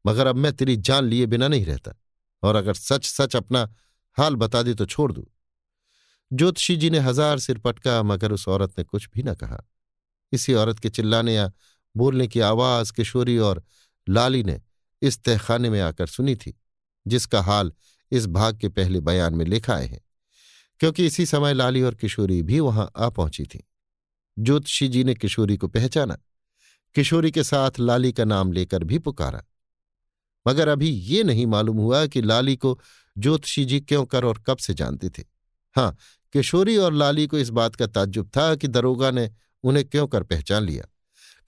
मगर 0.06 0.26
अब 0.26 0.36
मैं 0.36 0.52
तेरी 0.52 0.76
जान 0.76 1.04
लिए 1.04 1.26
बिना 1.26 1.48
नहीं 1.48 1.66
रहता। 1.66 1.94
और 2.42 2.56
अगर 2.56 2.74
सच 2.74 3.04
सच 3.04 3.36
अपना 3.36 3.74
हाल 4.18 4.36
बता 4.36 4.62
दे 4.62 4.74
तो 4.74 4.86
छोड़ 4.86 5.12
दू। 5.12 5.26
ज्योतिषी 6.30 6.76
जी 6.76 6.90
ने 6.90 6.98
हज़ार 6.98 7.38
सिर 7.38 7.58
पटका, 7.58 8.02
मगर 8.02 8.32
उस 8.32 8.48
औरत 8.48 8.78
ने 8.78 8.84
कुछ 8.84 9.08
भी 9.14 9.22
न 9.22 9.34
कहा। 9.34 9.64
इसी 10.32 10.54
औरत 10.54 10.78
के 10.78 10.88
चिल्लाने 10.88 11.34
या 11.34 11.50
बोलने 11.94 12.26
की 12.28 12.40
आवाज़, 12.40 12.92
किशोरी 12.92 13.38
और 13.38 13.62
लाली 14.06 14.42
ने 14.42 14.60
इस 15.02 15.22
तहखाने 15.22 15.70
में 15.70 15.80
आकर 15.80 16.06
सुनी 16.06 16.34
थी, 16.36 16.54
जिसका 17.06 17.42
हाल 17.42 17.72
इस 18.12 18.26
भाग 18.26 18.58
के 18.58 18.68
पहले 18.68 19.00
बयान 19.00 19.34
में 19.34 19.44
लिखा 19.44 19.74
आए 19.74 19.86
हैं, 19.86 20.00
क्योंकि 20.80 21.06
इसी 21.06 21.26
समय 21.26 21.54
लाली 21.54 21.82
और 21.82 21.94
किशोरी 21.94 22.42
भी 22.42 22.60
वहाँ 22.60 22.90
आ 22.96 23.08
पहुँची 23.08 23.44
थी। 23.44 23.64
ज्योतिषी 24.36 24.88
जी 24.88 25.04
ने 25.04 25.14
किशोरी 25.14 25.56
को 25.56 25.68
पहचाना। 25.68 26.18
किशोरी 26.94 27.30
के 27.30 27.42
साथ 27.44 27.78
लाली 27.80 28.12
का 28.12 28.24
नाम 28.24 28.52
लेकर 28.52 28.84
भी 28.84 28.98
पुकारा। 28.98 29.42
मगर 30.46 30.68
अभी 30.68 30.88
ये 30.88 31.22
नहीं 31.22 31.46
मालूम 31.46 31.76
हुआ 31.76 32.06
कि 32.06 32.22
लाली 32.22 32.56
को 32.56 32.78
ज्योतिषी 33.18 33.64
जी 33.64 33.80
क्यों 33.80 34.04
कर 34.04 34.24
और 34.24 34.42
कब 34.46 34.56
से 34.56 34.74
जानते 34.74 35.10
थे? 35.10 35.24
हाँ 35.76 35.96
किशोरी 36.32 36.76
और 36.76 36.92
लाली 36.92 37.26
को 37.26 37.38
इस 37.38 37.48
बात 37.48 37.74
का 37.74 37.86
ताज्जुब 37.86 38.30
था 38.36 38.54
कि 38.54 38.68
दरोगा 38.68 39.10
ने 39.10 39.30
उन्हें 39.62 39.88
क्यों 39.88 40.06
कर 40.06 40.22
पहचान 40.22 40.62
लिया? 40.62 40.84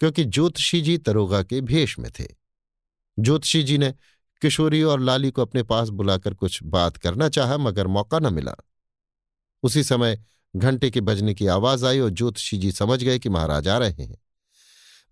क्योंकि 0.00 0.24
ज्योतिषी 0.24 0.80
जी 0.80 0.98
दरोगा 0.98 1.42
के 1.42 1.60
भेष 1.60 1.98
में 1.98 2.10
थे। 2.20 2.26
ज्योतिषी 3.18 3.62
जी 3.62 3.78
ने 3.78 3.94
किशोरी 4.42 4.82
और 4.82 5.00
लाली 5.00 5.30
को 5.30 5.42
अपने 5.42 5.62
पास 5.62 5.88
बुलाकर 5.88 6.34
कुछ 6.34 6.62
बात 6.62 6.96
करना 6.96 7.28
चाहा, 7.28 7.56
मगर 7.56 7.86
मौका 7.86 8.18
न 8.18 8.34
मिला। 8.34 8.54
उसी 9.62 9.84
समय 9.84 10.24
घंटे 10.56 10.90
के 10.90 11.00
बजने 11.00 11.34
की 11.34 11.46
आवाज़ 11.46 11.86
आई 11.86 12.00
और 12.00 12.10
ज्योतिषी 12.10 12.58
जी 12.58 12.72
समझ 12.72 13.04
गए 13.04 13.18
कि 13.18 13.28
महाराज 13.28 13.68
आ 13.68 13.78
रहे 13.78 13.90
हैं। 13.90 14.18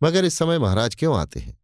मगर 0.02 0.24
इस 0.24 0.34
समय 0.34 0.58
महाराज 0.58 0.94
क्यों 0.94 1.18
आते 1.18 1.40
हैं? 1.40 1.58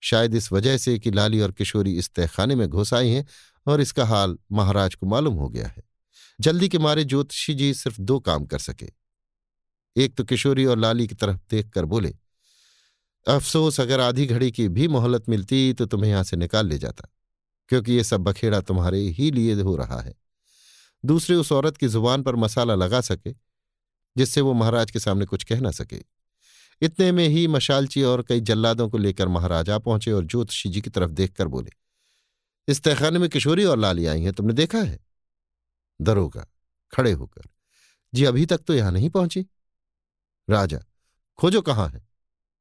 शायद 0.00 0.34
इस 0.34 0.52
वजह 0.52 0.76
से 0.76 0.98
कि 0.98 1.10
लाली 1.10 1.40
और 1.40 1.52
किशोरी 1.52 1.96
इस 1.98 2.10
तहखाने 2.10 2.54
में 2.54 2.68
घुस 2.68 2.94
आई 2.94 3.08
हैं 3.08 3.26
और 3.66 3.80
इसका 3.80 4.04
हाल 4.04 4.36
महाराज 4.52 4.94
को 4.94 5.06
मालूम 5.06 5.34
हो 5.34 5.48
गया 5.48 5.66
है। 5.66 5.82
जल्दी 6.38 6.68
के 6.68 6.78
मारे 6.78 7.04
ज्योतिषी 7.04 7.54
जी 7.54 7.72
सिर्फ़ 7.74 8.00
दो 8.00 8.18
काम 8.20 8.44
कर 8.46 8.58
सके। 8.60 8.88
एक 9.96 10.14
तो 10.16 10.24
किशोरी 10.24 10.64
और 10.64 10.78
लाली 10.78 11.06
की 11.06 11.14
तरफ़ 11.14 11.38
देखकर 11.50 11.84
बोले, 11.84 12.14
अफसोस, 13.26 13.80
अगर 13.80 14.00
आधी 14.00 14.26
घड़ी 14.26 14.50
की 14.50 14.68
भी 14.68 14.88
मोहलत 14.88 15.28
मिलती 15.28 15.72
तो 15.72 15.86
तुम्हें 15.86 16.10
यहाँ 16.10 16.22
से 16.24 16.36
निकाल 16.36 16.66
ले 16.66 16.78
जाता, 16.78 17.08
क्योंकि 17.70 17.92
ये 17.92 18.04
सब 18.04 18.20
बखेड़ा 18.20 18.60
तुम्हारे 18.60 19.00
ही 19.10 19.30
लिए 19.30 19.54
हो 19.54 19.76
रहा 19.76 20.00
है। 20.00 20.14
दूसरे 21.04 21.36
उस 21.36 21.52
औरत 21.52 21.76
की 21.76 21.88
ज़ुबान 21.88 22.22
पर 22.22 22.36
मसाला 22.36 22.74
लगा 22.74 23.00
सके, 23.00 23.32
जिससे 24.16 24.40
वो 24.40 24.52
महाराज 24.54 24.90
के 24.90 24.98
सामने 25.00 25.24
कुछ 25.24 25.44
कह 25.44 25.60
ना 25.60 25.70
सके। 25.72 26.00
इतने 26.82 27.10
में 27.12 27.26
ही 27.28 27.46
मशालची 27.48 28.02
और 28.02 28.22
कई 28.22 28.40
जल्लादों 28.42 28.88
को 28.88 28.98
लेकर 28.98 29.28
महाराज 29.28 29.70
पहुँचे 29.70 30.12
और 30.12 30.24
ज्योतिषी 30.24 30.68
जी 30.68 30.80
की 30.80 30.90
तरफ़ 30.90 31.10
देखकर 31.12 31.48
बोले 31.48 31.70
इस 32.68 32.82
तहखाने 32.82 33.18
में 33.18 33.28
किशोरी 33.28 33.64
और 33.64 33.78
लाली 33.78 34.06
आई 34.06 34.22
हैं, 34.22 34.32
तुमने 34.32 34.52
देखा 34.52 34.78
है? 34.78 34.98
दरोगा, 36.00 36.46
खड़े 36.92 37.12
होकर। 37.12 37.48
जी, 38.14 38.24
अभी 38.24 38.46
तक 38.46 38.58
तो 38.58 38.74
यहाँ 38.74 38.92
नहीं 38.92 39.10
पहुँची। 39.10 39.46
राजा, 40.48 40.78
खोजो 41.38 41.62
कहाँ 41.62 41.88
है? 41.88 42.06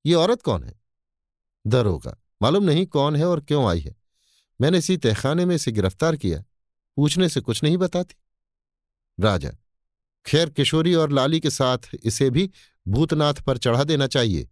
ये 0.06 0.14
औरत 0.14 0.42
कौन 0.42 0.64
है? 0.64 0.80
दरोगा, 1.66 2.18
मालूम 2.42 2.64
नहीं 2.64 2.86
कौन 2.86 3.16
है 3.16 3.26
और 3.26 3.40
क्यों 3.40 3.70
आई 3.70 3.80
है। 3.80 3.96
मैंने 4.60 4.78
इसी 4.78 4.98
तहखाने 4.98 5.46
में 5.46 5.56
इसे 5.56 5.72
गिरफ़्तार 5.72 6.16
किया। 6.16 6.44
पूछने 6.98 7.30
से 7.30 7.42
कुछ 7.42 7.64
नहीं 7.64 7.78
बताती। 7.78 8.16
राजा, 9.20 9.52
खैर 10.26 10.50
किशोरी 10.50 10.94
और 10.94 11.12
लाली 11.12 11.40
के 11.40 11.50
साथ 11.50 11.90
इसे 12.04 12.30
भी 12.30 12.50
भूतनाथ 12.86 13.34
पर 13.34 13.58
चढ़ा 13.58 13.84
देना 13.84 14.08
चाहिए, 14.08 14.48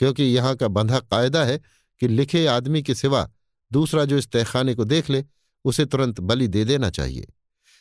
क्योंकि 0.00 0.22
यहाँ 0.24 0.54
का 0.56 0.68
बंधा 0.68 1.00
कायदा 1.00 1.44
है 1.44 1.58
कि 2.00 2.08
लिखे 2.08 2.46
आदमी 2.46 2.82
के 2.82 2.94
सिवा 2.94 3.30
दूसरा 3.74 4.04
जो 4.04 4.18
इस 4.18 4.30
तहखाने 4.30 4.74
को 4.74 4.84
देख 4.84 5.10
ले, 5.10 5.24
उसे 5.64 5.84
तुरंत 5.84 6.20
बलि 6.20 6.48
दे 6.48 6.64
देना 6.64 6.90
चाहिए। 6.90 7.26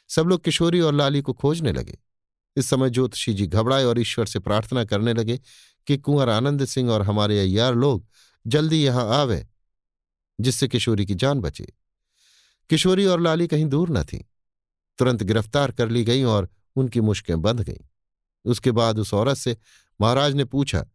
सब 0.09 0.27
लोग 0.27 0.43
किशोरी 0.43 0.79
और 0.79 0.93
लाली 0.93 1.21
को 1.21 1.33
खोजने 1.33 1.71
लगे। 1.71 1.97
इस 2.55 2.69
समय 2.69 2.89
ज्योतिषी 2.89 3.33
जी 3.33 3.47
घबराए 3.47 3.83
और 3.83 3.99
ईश्वर 3.99 4.25
से 4.25 4.39
प्रार्थना 4.39 4.83
करने 4.85 5.13
लगे 5.13 5.39
कि 5.87 5.97
कुंवर 5.97 6.29
आनंद 6.29 6.65
सिंह 6.65 6.91
और 6.91 7.01
हमारे 7.01 7.39
अय्यार 7.39 7.75
लोग 7.75 8.05
जल्दी 8.47 8.83
यहाँ 8.83 9.05
आवे, 9.15 9.47
जिससे 10.39 10.67
किशोरी 10.67 11.05
की 11.05 11.15
जान 11.15 11.39
बचे। 11.39 11.73
किशोरी 12.69 13.05
और 13.05 13.21
लाली 13.21 13.47
कहीं 13.47 13.65
दूर 13.65 13.89
न 13.89 14.03
थी। 14.03 14.25
तुरंत 14.97 15.23
गिरफ़्तार 15.23 15.71
कर 15.71 15.89
ली 15.89 16.03
गई 16.03 16.23
और 16.23 16.49
उनकी 16.75 17.01
मुश्कें 17.01 17.41
बंध 17.41 17.61
गईं। 17.61 17.85
उसके 18.45 18.71
बाद 18.71 18.99
उस 18.99 19.13
औरत 19.13 19.37
से 19.37 19.57
महाराज 20.01 20.33
ने 20.33 20.45
पूछा, 20.45 20.85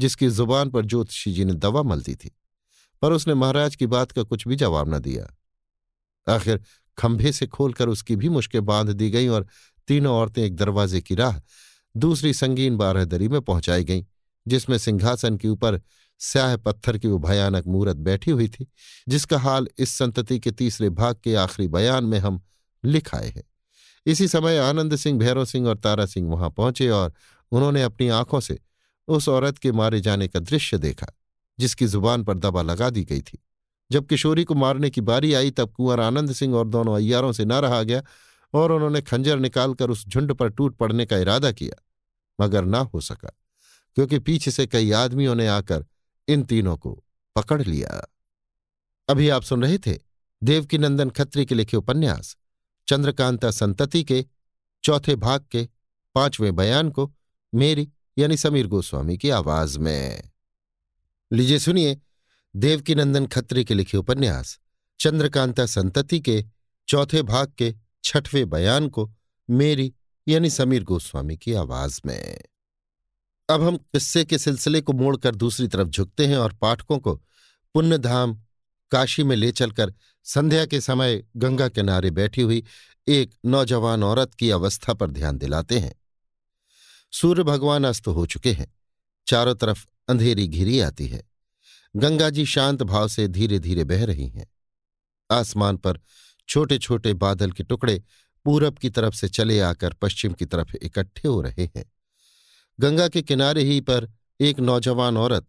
जिसकी 0.00 0.28
ज़ुबान 0.28 0.70
पर 0.70 0.84
ज्योतिषी 0.84 1.32
जी 1.32 1.44
ने 1.44 1.54
दवा 1.54 1.82
मलती 1.82 2.14
थी। 2.14 2.36
पर 3.02 3.12
उसने 3.12 3.34
महाराज 3.34 3.76
की 3.76 3.86
बात 3.86 4.12
का 4.12 4.22
कुछ 4.22 4.48
भी 4.48 4.56
जवाब 4.56 4.94
न 4.94 4.98
दिया। 4.98 5.36
आखिर 6.34 6.60
खंभे 6.98 7.32
से 7.32 7.46
खोलकर 7.46 7.88
उसकी 7.88 8.16
भी 8.16 8.28
मुश्कें 8.28 8.64
बाँध 8.64 8.90
दी 8.90 9.10
गईं 9.10 9.28
और 9.28 9.46
तीनों 9.88 10.14
औरतें 10.14 10.42
एक 10.42 10.56
दरवाजे 10.56 11.00
की 11.00 11.14
राह 11.14 11.40
दूसरी 11.96 12.34
संगीन 12.34 12.76
बारहदरी 12.76 13.28
में 13.28 13.40
पहुंचाई 13.40 13.84
गईं, 13.84 14.04
जिसमें 14.48 14.78
सिंहासन 14.78 15.36
के 15.36 15.48
ऊपर 15.48 15.80
स्याह 16.18 16.56
पत्थर 16.56 16.98
की 16.98 17.08
वो 17.08 17.18
भयानक 17.18 17.66
मूरत 17.66 17.96
बैठी 17.96 18.30
हुई 18.30 18.48
थी, 18.48 18.66
जिसका 19.08 19.38
हाल 19.38 19.68
इस 19.78 19.90
संतति 19.90 20.38
के 20.38 20.50
तीसरे 20.50 20.90
भाग 20.90 21.16
के 21.24 21.34
आखिरी 21.34 21.68
बयान 21.68 22.04
में 22.04 22.18
हम 22.18 22.42
लिख 22.84 23.14
आए 23.14 23.28
हैं। 23.28 23.42
इसी 24.06 24.28
समय 24.28 24.58
आनंद 24.58 24.96
सिंह, 24.96 25.18
भैरव 25.18 25.44
सिंह 25.44 25.68
और 25.68 25.76
तारा 25.76 26.06
सिंह 26.06 26.30
वहाँ 26.30 26.50
पहुँचे 26.50 26.88
और 26.88 27.12
उन्होंने 27.50 27.82
अपनी 27.82 28.08
आँखों 28.08 28.40
से 28.40 28.58
उस 29.08 29.28
औरत 29.28 29.58
के 29.58 29.72
मारे 29.72 30.00
जाने 30.00 30.28
का 30.28 30.40
दृश्य 30.40 30.78
देखा। 30.78 31.06
जिसकी 31.58 31.86
ज़ुबान 31.86 32.24
पर 32.24 32.38
दबा 32.38 32.62
लगा 32.62 32.90
दी 32.90 33.04
गई 33.04 33.20
थी। 33.20 33.38
जब 33.90 34.06
किशोरी 34.06 34.44
को 34.44 34.54
मारने 34.54 34.90
की 34.90 35.00
बारी 35.00 35.32
आई, 35.34 35.50
तब 35.50 35.72
कुंवर 35.72 36.00
आनंद 36.00 36.32
सिंह 36.32 36.54
और 36.54 36.68
दोनों 36.68 36.96
अय्यारों 36.96 37.32
से 37.32 37.44
न 37.44 37.52
रहा 37.52 37.82
गया 37.82 38.02
और 38.54 38.72
उन्होंने 38.72 39.02
खंजर 39.02 39.38
निकालकर 39.38 39.90
उस 39.90 40.06
झुंड 40.08 40.32
पर 40.32 40.48
टूट 40.48 40.76
पड़ने 40.76 41.06
का 41.06 41.18
इरादा 41.18 41.52
किया, 41.52 41.82
मगर 42.40 42.64
ना 42.64 42.78
हो 42.78 43.00
सका, 43.00 43.30
क्योंकि 43.96 44.18
पीछे 44.18 44.50
से 44.50 44.66
कई 44.66 44.90
आदमियों 44.92 45.34
ने 45.34 45.46
आकर 45.46 45.84
इन 46.28 46.42
तीनों 46.42 46.76
को 46.76 47.02
पकड़ 47.36 47.62
लिया। 47.62 48.06
अभी 49.08 49.28
आप 49.28 49.42
सुन 49.42 49.62
रहे 49.62 49.78
थे 49.78 49.98
देवकीनंदन 50.42 51.10
खत्री 51.10 51.46
के 51.46 51.54
लिखे 51.54 51.76
उपन्यास, 51.76 52.36
चंद्रकांता 52.88 53.50
संतति 53.50 54.04
के, 54.04 54.24
चौथे 54.84 55.16
भाग 55.16 55.44
के, 55.50 55.68
पाँचवें 56.14 56.54
बयान 56.56 56.90
को, 56.90 57.12
मेरी 57.52 57.88
यानी 58.18 58.36
समीर 58.36 58.66
गोस्वामी 58.66 59.16
की 59.18 59.30
आवाज़ 59.30 59.78
में। 59.78 60.30
लीजिए 61.32 61.58
सुनिए 61.58 62.00
देवकीनंदन 62.56 63.26
खत्री 63.26 63.64
के 63.64 63.74
लिखे 63.74 63.96
उपन्यास, 63.96 64.58
चंद्रकांता 65.00 65.66
संतति 65.66 66.20
के 66.20 66.44
चौथे 66.88 67.22
भाग 67.22 67.52
के 67.58 67.74
छठवें 68.04 68.50
बयान 68.50 68.88
को 68.88 69.14
मेरी, 69.50 69.94
यानी 70.28 70.50
समीर 70.50 70.84
गोस्वामी 70.84 71.36
की 71.36 71.52
आवाज़ 71.52 72.00
में। 72.06 72.40
अब 73.50 73.62
हम 73.62 73.76
किस्से 73.76 74.24
के 74.24 74.38
सिलसिले 74.38 74.80
को 74.80 74.92
मोड़कर 74.92 75.34
दूसरी 75.34 75.68
तरफ़ 75.68 75.88
झुकते 75.88 76.26
हैं 76.26 76.36
और 76.36 76.52
पाठकों 76.52 76.98
को 76.98 77.14
पुण्यधाम 77.74 78.42
काशी 78.90 79.22
में 79.22 79.36
ले 79.36 79.52
चलकर 79.52 79.94
संध्या 80.24 80.66
के 80.66 80.80
समय 80.80 81.24
गंगा 81.36 81.68
किनारे 81.68 82.10
बैठी 82.10 82.42
हुई 82.42 82.64
एक 83.08 83.34
नौजवान 83.46 84.02
औरत 84.02 84.34
की 84.34 84.50
अवस्था 84.50 84.94
पर 84.94 85.10
ध्यान 85.10 85.38
दिलाते 85.38 85.78
हैं। 85.78 85.94
सूर्य 87.12 87.42
भगवान 87.42 87.84
अस्त 87.84 88.06
हो 88.06 88.26
चुके 88.26 88.52
हैं। 88.52 88.74
चारों 89.26 89.54
तरफ़ 89.54 89.86
अंधेरी 90.08 90.46
घिरी 90.46 90.80
आती 90.80 91.06
है। 91.06 91.22
गंगा 91.96 92.30
जी 92.30 92.46
शांत 92.46 92.82
भाव 92.82 93.08
से 93.08 93.28
धीरे 93.28 93.58
धीरे 93.58 93.84
बह 93.84 94.04
रही 94.04 94.28
हैं। 94.28 94.46
आसमान 95.30 95.76
पर 95.76 96.00
छोटे 96.48 96.78
छोटे 96.78 97.14
बादल 97.14 97.50
के 97.50 97.64
टुकड़े 97.64 98.02
पूरब 98.44 98.78
की 98.78 98.90
तरफ़ 98.90 99.14
से 99.14 99.28
चले 99.28 99.60
आकर 99.60 99.92
पश्चिम 99.92 100.32
की 100.32 100.44
तरफ़ 100.44 100.76
इकट्ठे 100.76 101.28
हो 101.28 101.40
रहे 101.42 101.68
हैं। 101.76 101.84
गंगा 102.80 103.08
के 103.08 103.22
किनारे 103.22 103.62
ही 103.62 103.80
पर 103.80 104.08
एक 104.40 104.60
नौजवान 104.60 105.16
औरत, 105.16 105.46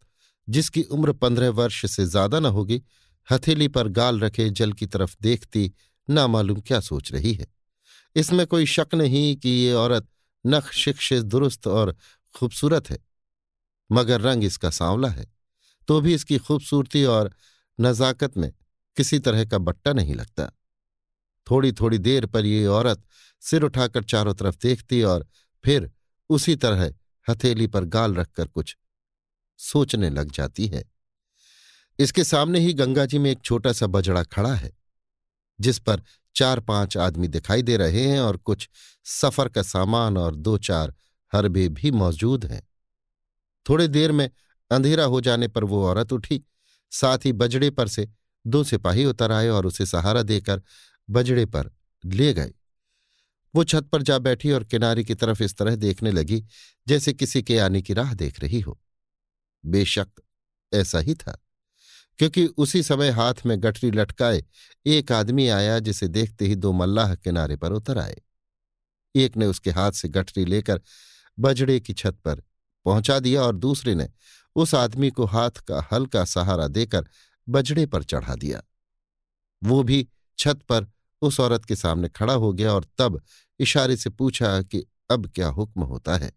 जिसकी 0.50 0.82
उम्र 0.82 1.14
पंद्रह 1.14 1.50
वर्ष 1.50 1.86
से 1.92 2.06
ज़्यादा 2.06 2.40
न 2.40 2.46
होगी, 2.46 2.82
हथेली 3.32 3.68
पर 3.68 3.88
गाल 3.88 4.20
रखे 4.20 4.50
जल 4.50 4.74
की 4.74 4.86
तरफ़ 4.86 5.16
देखती 5.22 5.72
ना 6.10 6.28
मालूम 6.28 6.60
क्या 6.60 6.80
सोच 6.80 7.12
रही 7.12 7.34
है। 7.34 7.48
इसमें 8.16 8.48
कोई 8.48 8.66
शक 8.66 8.96
नहीं 8.96 9.36
कि 9.36 9.50
ये 9.50 9.74
औरत 9.74 10.08
नख 10.46 10.72
शिक्षित 10.74 11.24
दुरुस्त 11.24 11.68
और 11.68 11.96
खूबसूरत 12.36 12.90
है। 12.90 13.07
मगर 13.90 14.22
रंग 14.22 14.44
इसका 14.44 14.70
सांवला 14.70 15.10
है। 15.10 15.26
तो 15.88 16.00
भी 16.02 16.14
इसकी 16.14 16.38
खूबसूरती 16.38 17.04
और 17.06 17.34
नजाकत 17.80 18.38
में 18.38 18.52
किसी 18.98 19.20
तरह 19.20 19.46
का 19.46 19.58
बट्टा 19.58 19.94
नहीं 19.94 20.16
लगता। 20.16 20.52
थोड़ी 21.48 21.72
थोड़ी 21.72 21.98
देर 21.98 22.26
पर 22.26 22.46
ये 22.46 22.66
औरत 22.66 23.04
सिर 23.42 23.64
उठाकर 23.64 24.04
चारों 24.04 24.34
तरफ़ 24.34 24.58
देखती 24.62 25.02
और 25.04 25.28
फिर 25.64 25.92
उसी 26.30 26.56
तरह 26.56 26.92
हथेली 27.28 27.68
पर 27.68 27.86
गाल 27.86 28.16
रखकर 28.16 28.48
कुछ 28.48 28.76
सोचने 29.60 30.10
लग 30.10 30.32
जाती 30.32 30.68
है। 30.68 30.84
इसके 32.00 32.24
सामने 32.24 32.60
ही 32.60 32.74
गंगा 32.74 33.06
जी 33.06 33.18
में 33.18 33.32
एक 33.32 33.42
छोटा 33.42 33.72
सा 33.74 33.88
बजड़ा 33.88 34.24
खड़ा 34.24 34.54
है, 34.54 34.72
जिस 35.60 35.80
पर 35.80 36.02
चार 36.36 36.60
पाँच 36.60 36.98
आदमी 36.98 37.28
दिखाई 37.28 37.62
दे 37.62 37.78
रहे 37.78 38.02
हैं 38.02 38.20
और 38.20 38.38
कुछ 38.38 38.70
सफ़र 39.06 39.50
का 39.50 39.62
सामान 39.62 40.18
और 40.18 40.36
दो 40.36 40.58
चार 40.58 40.94
हरबे 41.34 41.68
भी 41.70 41.92
मौजूद 41.92 42.46
हैं। 42.46 42.67
थोड़ी 43.70 43.88
देर 43.88 44.12
में 44.12 44.30
अंधेरा 44.72 45.04
हो 45.04 45.22
जाने 45.22 45.48
पर 45.48 45.64
वो 45.64 45.86
औरत 45.86 46.14
उठी। 46.14 46.44
साथ 46.92 47.26
ही 47.26 47.34
बजड़े 47.34 47.70
पर 47.70 47.88
से 47.88 48.08
दो 48.46 48.64
सिपाही 48.64 49.06
उतर 49.06 49.32
आए 49.32 49.48
और 49.48 49.66
उसे 49.66 49.86
सहारा 49.86 50.22
देकर 50.22 50.62
बजड़े 51.10 51.46
पर 51.46 51.72
ले 52.04 52.34
गए। 52.34 52.54
वो 53.54 53.64
छत 53.64 53.84
पर 53.84 54.02
जा 54.02 54.18
बैठी 54.20 54.52
और 54.52 54.64
किनारे 54.64 55.04
की 55.04 55.16
तरफ़ 55.16 55.44
इस 55.44 55.58
तरह 55.58 55.76
देखने 55.76 56.12
लगी, 56.12 56.44
जैसे 56.88 57.14
किसी 57.14 57.42
के 57.44 57.58
आने 57.60 57.82
की 57.82 57.94
राह 57.94 58.14
देख 58.14 58.40
रही 58.40 58.60
हो। 58.60 58.80
बेशक 59.64 60.08
ऐसा 60.72 61.00
ही 61.00 61.14
था, 61.14 61.38
क्योंकि 62.20 62.46
उसी 62.48 62.84
समय 62.84 63.10
हाथ 63.10 63.46
में 63.46 63.58
गठरी 63.64 63.92
लटकाए 63.92 64.44
एक 64.86 65.12
आदमी 65.12 65.48
आया 65.48 65.80
जिसे 65.80 66.08
देखते 66.08 66.46
ही 66.46 66.56
दो 66.56 66.72
मल्लाह 66.72 67.16
किनारे 67.16 67.56
पर 67.56 67.72
उतर 67.72 67.98
आए। 67.98 68.22
एक 69.16 69.38
ने 69.38 69.46
उसके 69.46 69.72
हाथ 69.72 69.92
से 69.92 70.08
गठरी 70.10 70.46
लेकर 70.46 70.82
बजड़े 71.38 71.80
की 71.80 71.94
छत 71.94 72.20
पर 72.26 72.42
पहुँचा 72.88 73.20
दिया 73.20 73.42
और 73.42 73.56
दूसरे 73.56 73.96
ने 73.96 74.10
उस 74.56 74.76
आदमी 74.76 75.12
को 75.12 75.26
हाथ 75.26 75.52
का 75.52 75.90
हल्का 75.92 76.26
सहारा 76.26 76.68
देकर 76.68 77.08
बजड़े 77.50 77.86
पर 77.86 78.04
चढ़ा 78.04 78.36
दिया। 78.36 78.62
वो 79.64 79.84
भी 79.84 80.08
छत 80.38 80.60
पर 80.70 80.88
उस 81.22 81.40
औरत 81.40 81.66
के 81.66 81.76
सामने 81.76 82.10
खड़ा 82.10 82.34
हो 82.34 82.54
गया 82.54 82.74
और 82.74 82.86
तब 82.98 83.22
इशारे 83.60 83.98
से 83.98 84.10
पूछा 84.10 84.62
कि 84.62 84.86
अब 85.12 85.32
क्या 85.36 85.48
हुक्म 85.48 85.82
होता 85.82 86.18
है? 86.18 86.32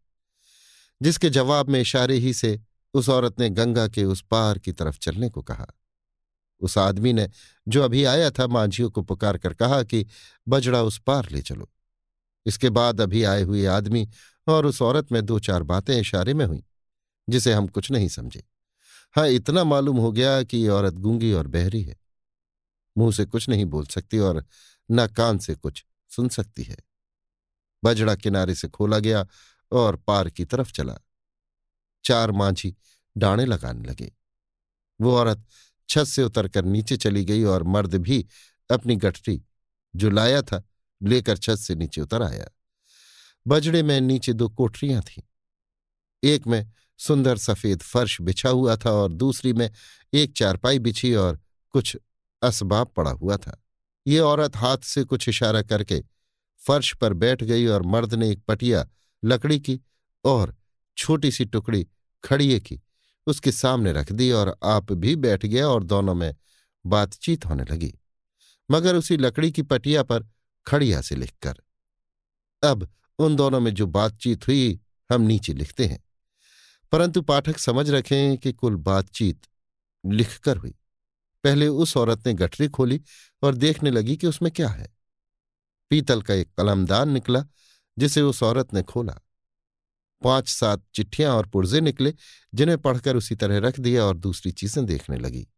जिसके 1.03 1.31
जवाब 1.31 1.69
में 1.69 1.81
इशारे 1.81 2.15
ही 2.15 2.35
से 2.35 2.61
उस 2.95 3.09
औरत 3.09 3.41
ने 3.41 3.51
गंगा 3.51 3.89
के 3.89 4.05
उस 4.05 4.25
पार 4.31 4.59
की 4.59 4.73
तरफ़ 4.73 4.99
चलने 4.99 5.29
को 5.29 5.43
कहा। 5.43 5.67
उस 6.61 6.79
आदमी 6.79 7.13
ने 7.13 7.29
जो 7.69 7.83
अभी 7.83 8.05
आया 8.05 8.31
था 8.31 8.47
मांझियों 8.47 8.91
को 8.91 9.03
पुकार 9.03 9.39
कर 9.39 9.55
कहा 9.55 9.83
कि 9.83 10.07
बजड़ा 10.49 10.83
उस 10.83 10.99
पार 10.99 11.31
ले 11.31 11.43
चलो। 11.43 11.71
इसके 12.47 12.71
बाद 12.71 13.01
अभी 13.01 13.25
आए 13.25 13.43
हुए 13.43 13.67
आदमी 13.67 14.09
और 14.51 14.67
उस 14.67 14.83
औरत 14.83 15.13
में 15.13 15.27
दो 15.27 15.39
चार 15.39 15.63
बातें 15.63 16.01
इशारे 16.01 16.35
में 16.35 16.47
हुई, 16.47 16.65
जिसे 17.29 17.53
हम 17.53 17.67
कुछ 17.67 17.91
नहीं 17.91 18.09
समझे। 18.09 18.45
हाँ 19.17 19.29
इतना 19.29 19.65
मालूम 19.65 19.97
हो 19.97 20.13
गया 20.13 20.43
कि 20.43 20.59
ये 20.59 20.69
औरत 20.69 20.95
गूँगी 20.95 21.33
और 21.33 21.47
बहरी 21.47 21.83
है। 21.83 21.97
मुँह 22.99 23.13
से 23.13 23.25
कुछ 23.25 23.49
नहीं 23.49 23.65
बोल 23.65 23.87
सकती 23.87 24.19
और 24.19 24.45
न 24.91 25.07
कान 25.07 25.39
से 25.39 25.55
कुछ 25.55 25.85
सुन 26.09 26.29
सकती 26.29 26.63
है। 26.63 26.77
बजड़ा 27.85 28.15
किनारे 28.15 28.55
से 28.55 28.69
खोला 28.69 28.99
गया 28.99 29.27
और 29.73 29.97
पार 29.97 30.31
की 30.31 30.45
तरफ़ 30.45 30.73
चला। 30.73 30.99
चार 32.05 32.31
मांझी 32.31 32.77
डाणे 33.17 33.45
लगाने 33.45 33.89
लगे। 33.89 34.13
वो 35.01 35.17
औरत 35.17 35.47
छत 35.89 36.05
से 36.05 36.23
उतरकर 36.23 36.65
नीचे 36.65 36.97
चली 36.97 37.25
गई 37.25 37.45
और 37.45 37.63
मर्द 37.63 37.95
भी 37.95 38.27
अपनी 38.71 38.97
गठरी 38.97 39.43
जो 39.97 40.11
लाया 40.11 40.43
था 40.43 40.63
लेकर 41.03 41.37
छत 41.37 41.57
से 41.57 41.75
नीचे 41.75 42.01
उतर 42.01 42.23
आया। 42.23 42.47
बजड़े 43.47 43.83
में 43.83 44.01
नीचे 44.01 44.33
दो 44.33 44.49
कोठरियाँ 44.49 45.03
थीं। 45.03 45.23
एक 46.23 46.47
में 46.47 46.71
सुंदर 46.99 47.37
सफ़ेद 47.37 47.83
फर्श 47.83 48.21
बिछा 48.21 48.49
हुआ 48.49 48.77
था 48.77 48.91
और 48.93 49.13
दूसरी 49.13 49.53
में 49.53 49.71
एक 50.15 50.33
चारपाई 50.33 50.79
बिछी 50.79 51.15
और 51.15 51.41
कुछ 51.71 51.97
असबाब 52.43 52.87
पड़ा 52.87 53.11
हुआ 53.11 53.37
था। 53.37 53.65
ये 54.07 54.19
औरत 54.19 54.57
हाथ 54.57 54.79
से 54.79 55.05
कुछ 55.05 55.29
इशारा 55.29 55.63
करके 55.63 56.03
फर्श 56.61 56.95
पर 56.95 57.13
बैठ 57.13 57.43
गई 57.45 57.67
और 57.67 57.83
मर्द 57.83 58.15
ने 58.15 58.31
एक 58.31 58.43
पटिया 58.49 58.87
लकड़ी 59.25 59.61
की 59.61 59.81
और 60.25 60.57
छोटी 60.97 61.31
सी 61.31 61.45
टुकड़ी 61.45 61.87
खड़िए 62.25 62.61
की, 62.61 62.81
उसके 63.27 63.53
सामने 63.53 63.93
रख 63.93 64.13
दी 64.13 64.31
और 64.31 64.57
आप 64.65 64.93
भी 64.93 65.17
बैठ 65.17 65.47
गया 65.47 65.69
और 65.69 65.85
दोनों 65.85 66.15
में 66.15 66.35
बातचीत 66.85 67.47
होने 67.47 67.65
लगी। 67.71 67.93
मगर 68.71 68.95
उसी 68.95 69.17
लकड़ी 69.17 69.51
की 69.53 69.63
पटिया 69.63 70.03
पर 70.03 70.27
खड़िया 70.67 71.01
से 71.01 71.17
लिखकर, 71.17 71.55
अब 72.63 72.89
उन 73.21 73.37
दोनों 73.37 73.61
में 73.61 73.75
जो 73.75 73.87
बातचीत 73.87 74.47
हुई, 74.47 74.81
हम 75.13 75.23
नीचे 75.23 75.53
लिखते 75.53 75.87
हैं। 75.87 76.05
परंतु 76.93 77.23
पाठक 77.23 77.59
समझ 77.59 77.91
रखें 77.91 78.39
कि 78.39 78.53
कुल 78.53 78.77
बातचीत 78.77 79.47
लिखकर 80.07 80.57
हुई। 80.57 80.75
पहले 81.45 81.69
उस 81.69 81.97
औरत 81.97 82.27
ने 82.27 82.35
गठरी 82.35 82.69
खोली 82.69 83.01
और 83.43 83.55
देखने 83.55 83.91
लगी 83.91 84.17
कि 84.17 84.27
उसमें 84.27 84.53
क्या 84.53 84.69
है। 84.69 84.97
पीतल 85.91 86.23
का 86.23 86.35
एक 86.35 86.49
कलमदान 86.59 87.11
निकला, 87.11 87.45
जिसे 87.99 88.23
उस 88.23 88.43
औरत 88.43 88.75
ने 88.75 88.83
खोला। 88.83 89.21
पाँच 90.23 90.49
सात 90.49 90.85
चिट्ठियाँ 90.95 91.37
और 91.37 91.47
पुर्जे 91.47 91.81
निकले, 91.81 92.15
जिन्हें 92.55 92.79
पढ़कर 92.79 93.17
उसी 93.17 93.35
तरह 93.35 93.59
रख 93.59 93.81
दिया 93.81 94.05
और 94.05 94.17
दूसरी 94.17 94.53
चीज़ें 94.53 94.87
देखने 94.87 95.17
लगी। 95.17 95.49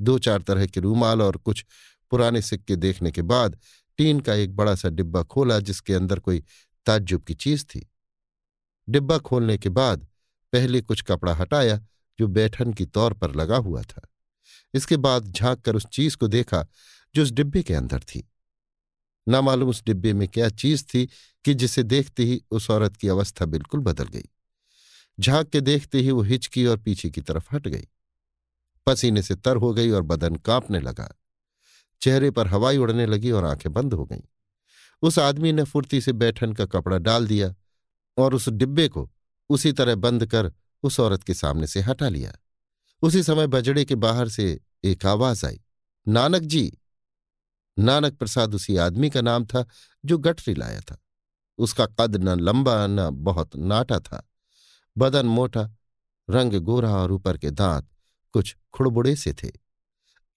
दो 0.00 0.18
चार 0.18 0.42
तरह 0.42 0.66
के 0.66 0.80
रूमाल 0.80 1.22
और 1.22 1.36
कुछ 1.36 1.64
पुराने 2.10 2.42
सिक्के 2.42 2.76
देखने 2.76 3.10
के 3.10 3.22
बाद 3.22 3.58
टीन 3.98 4.20
का 4.20 4.34
एक 4.34 4.56
बड़ा 4.56 4.74
सा 4.74 4.88
डिब्बा 4.88 5.22
खोला, 5.22 5.60
जिसके 5.60 5.94
अंदर 5.94 6.18
कोई 6.18 6.44
ताज्जुब 6.88 7.22
की 7.22 7.34
चीज़ 7.34 7.64
थी। 7.64 7.90
डिब्बा 8.88 9.18
खोलने 9.18 9.58
के 9.58 9.68
बाद 9.68 10.06
पहले 10.52 10.80
कुछ 10.80 11.02
कपड़ा 11.02 11.34
हटाया, 11.34 11.76
जो 12.20 12.26
बैठन 12.26 12.72
की 12.72 12.86
तौर 12.86 13.12
पर 13.14 13.34
लगा 13.34 13.56
हुआ 13.56 13.82
था। 13.82 14.08
इसके 14.74 14.96
बाद 14.96 15.32
झाँक 15.32 15.60
कर 15.60 15.76
उस 15.76 15.86
चीज़ 15.86 16.16
को 16.16 16.28
देखा, 16.28 16.66
जो 17.14 17.22
उस 17.22 17.30
डिब्बे 17.30 17.62
के 17.62 17.74
अंदर 17.74 18.00
थी। 18.00 18.28
न 19.28 19.36
मालूम 19.36 19.68
उस 19.68 19.82
डिब्बे 19.84 20.12
में 20.12 20.28
क्या 20.28 20.48
चीज़ 20.48 20.84
थी 20.84 21.08
कि 21.44 21.54
जिसे 21.54 21.82
देखते 21.82 22.24
ही 22.24 22.42
उस 22.50 22.70
औरत 22.70 22.96
की 22.96 23.08
अवस्था 23.08 23.44
बिल्कुल 23.44 23.80
बदल 23.80 24.04
गई। 24.04 24.28
झाँक 25.20 25.48
के 25.48 25.60
देखते 25.60 25.98
ही 25.98 26.10
वो 26.10 26.22
हिचकी 26.22 26.66
और 26.66 26.78
पीछे 26.78 27.10
की 27.10 27.20
तरफ़ 27.20 27.54
हट 27.54 27.68
गई। 27.68 27.88
पसीने 28.86 29.22
से 29.22 29.34
तर 29.34 29.56
हो 29.56 29.74
गई 29.74 29.90
और 29.90 30.02
बदन 30.02 30.36
कांपने 30.36 30.80
लगा। 30.80 31.14
चेहरे 32.02 32.30
पर 32.30 32.46
हवाई 32.46 32.76
उड़ने 32.76 33.06
लगी 33.06 33.30
और 33.30 33.44
आँखें 33.44 33.72
बंद 33.72 33.94
हो 33.94 34.04
गईं। 34.04 34.22
उस 35.02 35.18
आदमी 35.18 35.52
ने 35.52 35.64
फुर्ती 35.64 36.00
से 36.00 36.12
बैठन 36.12 36.52
का 36.52 36.64
कपड़ा 36.66 36.98
डाल 36.98 37.26
दिया 37.26 37.54
और 38.16 38.34
उस 38.34 38.48
डिब्बे 38.48 38.88
को 38.88 39.10
उसी 39.50 39.72
तरह 39.72 39.94
बंद 39.94 40.26
कर 40.26 40.52
उस 40.82 41.00
औरत 41.00 41.22
के 41.22 41.34
सामने 41.34 41.66
से 41.66 41.80
हटा 41.80 42.08
लिया। 42.08 42.32
उसी 43.02 43.22
समय 43.22 43.46
बजड़े 43.46 43.84
के 43.84 43.94
बाहर 43.94 44.28
से 44.28 44.60
एक 44.84 45.06
आवाज़ 45.06 45.46
आई, 45.46 45.60
नानक 46.08 46.42
जी। 46.42 46.78
नानक 47.78 48.14
प्रसाद 48.14 48.54
उसी 48.54 48.76
आदमी 48.76 49.10
का 49.10 49.20
नाम 49.20 49.44
था 49.46 49.64
जो 50.04 50.18
गठरी 50.18 50.54
लाया 50.54 50.80
था। 50.80 50.98
उसका 51.58 51.86
कद 51.86 52.16
न 52.16 52.40
लंबा 52.40 52.86
न 52.86 53.10
बहुत 53.10 53.56
नाटा 53.56 53.98
था। 54.00 54.22
बदन 54.98 55.26
मोटा, 55.26 55.62
रंग 56.28 56.54
गोरा 56.54 56.90
और 56.90 57.12
ऊपर 57.12 57.38
के 57.38 57.50
दांत 57.50 57.88
कुछ 58.34 58.56
खुड़बुड़े 58.74 59.16
से 59.16 59.32
थे। 59.32 59.50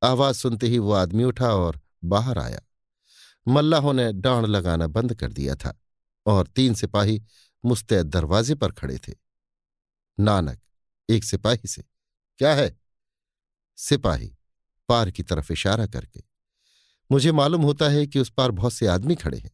आवाज़ 0.03 0.35
सुनते 0.35 0.67
ही 0.67 0.79
वो 0.79 0.91
आदमी 0.91 1.23
उठा 1.23 1.53
और 1.55 1.79
बाहर 2.03 2.39
आया। 2.39 2.61
मल्लाहों 3.47 3.93
ने 3.93 4.11
डांड 4.13 4.45
लगाना 4.45 4.87
बंद 4.87 5.13
कर 5.15 5.31
दिया 5.31 5.55
था 5.55 5.77
और 6.25 6.47
तीन 6.47 6.73
सिपाही 6.73 7.21
मुस्तैद 7.63 8.07
दरवाजे 8.07 8.55
पर 8.55 8.71
खड़े 8.71 8.97
थे। 8.97 9.13
नानक, 10.17 10.59
एक 11.09 11.23
सिपाही 11.23 11.67
से, 11.67 11.83
क्या 12.39 12.53
है? 12.55 12.75
सिपाही 13.77 14.35
पार 14.89 15.11
की 15.11 15.23
तरफ़ 15.23 15.51
इशारा 15.53 15.85
करके, 15.85 16.23
मुझे 17.11 17.31
मालूम 17.31 17.61
होता 17.61 17.89
है 17.89 18.05
कि 18.07 18.19
उस 18.19 18.29
पार 18.29 18.51
बहुत 18.51 18.73
से 18.73 18.87
आदमी 18.87 19.15
खड़े 19.15 19.37
हैं। 19.37 19.51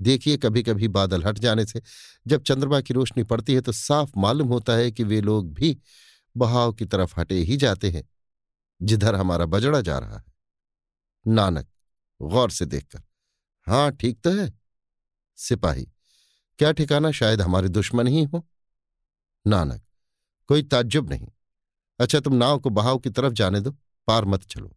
देखिए 0.00 0.36
कभी 0.36 0.62
कभी 0.62 0.88
बादल 0.88 1.24
हट 1.24 1.38
जाने 1.38 1.64
से 1.66 1.82
जब 2.26 2.42
चंद्रमा 2.42 2.80
की 2.80 2.94
रोशनी 2.94 3.22
पड़ती 3.22 3.54
है 3.54 3.60
तो 3.60 3.72
साफ़ 3.72 4.12
मालूम 4.16 4.48
होता 4.48 4.72
है 4.72 4.90
कि 4.90 5.04
वे 5.04 5.20
लोग 5.20 5.52
भी 5.54 5.76
बहाव 6.36 6.72
की 6.72 6.84
तरफ़ 6.84 7.20
हटे 7.20 7.34
ही 7.34 7.56
जाते 7.56 7.90
हैं, 7.90 8.04
जिधर 8.80 9.14
हमारा 9.14 9.46
बजड़ा 9.46 9.80
जा 9.80 9.98
रहा 9.98 10.16
है। 10.16 10.24
नानक, 11.26 11.66
गौर 12.20 12.50
से 12.50 12.66
देखकर 12.66 13.02
हाँ, 13.66 13.90
ठीक 13.92 14.20
तो 14.20 14.30
है। 14.30 14.52
सिपाही, 15.36 15.88
क्या 16.58 16.72
ठिकाना 16.72 17.10
शायद 17.10 17.40
हमारे 17.40 17.68
दुश्मन 17.68 18.06
ही 18.06 18.24
हो? 18.24 18.48
नानक, 19.46 19.82
कोई 20.46 20.62
ताज्जुब 20.62 21.10
नहीं। 21.10 21.28
अच्छा 21.98 22.20
तुम 22.20 22.34
नाव 22.34 22.58
को 22.58 22.70
बहाव 22.70 22.98
की 22.98 23.10
तरफ़ 23.10 23.32
जाने 23.32 23.60
दो, 23.60 23.70
पार 24.06 24.24
मत 24.24 24.42
चलो। 24.42 24.76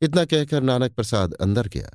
इतना 0.00 0.24
कहकर 0.24 0.62
नानक 0.62 0.94
प्रसाद 0.94 1.34
अंदर 1.34 1.68
गया। 1.68 1.90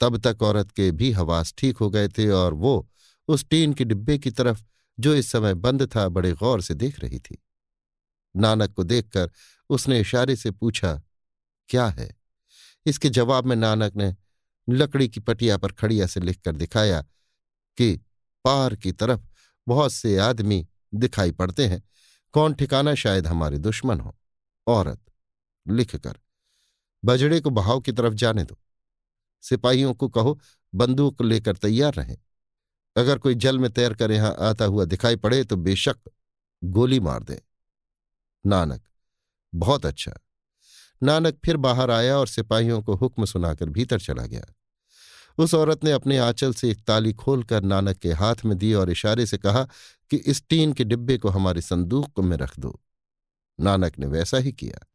तब 0.00 0.16
तक 0.26 0.42
औरत 0.42 0.70
के 0.70 0.90
भी 0.90 1.12
हवास 1.12 1.54
ठीक 1.58 1.76
हो 1.76 1.90
गए 1.90 2.08
थे 2.08 2.28
और 2.28 2.54
वो 2.54 2.90
उस 3.28 3.44
टीन 3.44 3.72
के 3.72 3.84
डिब्बे 3.84 4.18
की 4.18 4.30
तरफ़, 4.30 4.62
जो 5.00 5.14
इस 5.14 5.30
समय 5.30 5.54
बंद 5.54 5.96
था, 5.96 6.08
बड़े 6.08 6.32
गौर 6.32 6.62
से 6.62 6.74
देख 6.74 7.00
रही 7.00 7.18
थी। 7.18 7.42
नानक 8.36 8.72
को 8.72 8.84
देखकर 8.84 9.30
उसने 9.70 10.00
इशारे 10.00 10.36
से 10.36 10.50
पूछा, 10.50 11.02
क्या 11.68 11.86
है? 11.86 12.16
इसके 12.86 13.08
जवाब 13.08 13.46
में 13.46 13.56
नानक 13.56 13.96
ने 13.96 14.16
लकड़ी 14.68 15.08
की 15.08 15.20
पटिया 15.20 15.56
पर 15.56 15.72
खड़िया 15.72 16.06
से 16.06 16.20
लिखकर 16.20 16.56
दिखाया 16.56 17.02
कि 17.76 17.96
पार 18.44 18.76
की 18.76 18.92
तरफ़ 18.92 19.20
बहुत 19.68 19.92
से 19.92 20.18
आदमी 20.18 20.66
दिखाई 20.94 21.32
पड़ते 21.32 21.66
हैं। 21.66 21.82
कौन 22.32 22.54
ठिकाना 22.54 22.94
शायद 22.94 23.26
हमारे 23.26 23.58
दुश्मन 23.58 24.00
हो? 24.00 24.18
औरत, 24.66 25.00
लिखकर, 25.68 26.18
बजड़े 27.04 27.40
को 27.40 27.50
बहाव 27.50 27.80
की 27.80 27.92
तरफ़ 27.92 28.14
जाने 28.14 28.44
दो। 28.44 28.58
सिपाहियों 29.42 29.94
को 29.94 30.08
कहो, 30.08 30.40
बंदूक 30.74 31.22
लेकर 31.22 31.56
तैयार 31.56 31.94
रहें। 31.94 32.18
अगर 32.96 33.18
कोई 33.18 33.34
जल 33.34 33.58
में 33.58 33.70
तैर 33.70 33.94
कर 33.94 34.10
यहाँ 34.10 34.36
आता 34.40 34.64
हुआ 34.64 34.84
दिखाई 34.84 35.16
पड़े 35.16 35.44
तो 35.44 35.56
बेशक 35.56 35.96
गोली 36.64 37.00
मार 37.00 37.22
दें। 37.22 37.38
नानक, 38.46 38.82
बहुत 39.54 39.86
अच्छा। 39.86 40.12
नानक 41.02 41.38
फिर 41.44 41.56
बाहर 41.56 41.90
आया 41.90 42.18
और 42.18 42.26
सिपाहियों 42.26 42.82
को 42.82 42.94
हुक्म 42.94 43.24
सुनाकर 43.24 43.68
भीतर 43.68 44.00
चला 44.00 44.26
गया। 44.26 44.44
उस 45.38 45.54
औरत 45.54 45.84
ने 45.84 45.92
अपने 45.92 46.18
आंचल 46.18 46.52
से 46.52 46.70
एक 46.70 46.84
ताली 46.84 47.12
खोलकर 47.12 47.62
नानक 47.62 47.96
के 47.96 48.12
हाथ 48.12 48.34
में 48.44 48.58
दी 48.58 48.74
और 48.74 48.90
इशारे 48.90 49.26
से 49.26 49.38
कहा 49.38 49.68
कि 50.10 50.16
इस 50.16 50.42
टीन 50.48 50.72
के 50.72 50.84
डिब्बे 50.84 51.18
को 51.18 51.28
हमारे 51.28 51.60
संदूक 51.60 52.20
में 52.20 52.36
रख 52.36 52.58
दो। 52.58 52.80
नानक 53.60 53.98
ने 53.98 54.06
वैसा 54.06 54.38
ही 54.38 54.52
किया। 54.52 54.86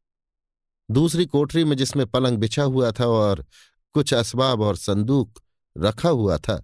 दूसरी 0.91 1.25
कोठरी 1.25 1.63
में 1.63 1.77
जिसमें 1.77 2.05
पलंग 2.07 2.37
बिछा 2.37 2.63
हुआ 2.63 2.91
था 2.91 3.05
और 3.05 3.45
कुछ 3.93 4.13
असबाब 4.13 4.61
और 4.61 4.75
संदूक 4.75 5.39
रखा 5.77 6.09
हुआ 6.09 6.37
था, 6.37 6.63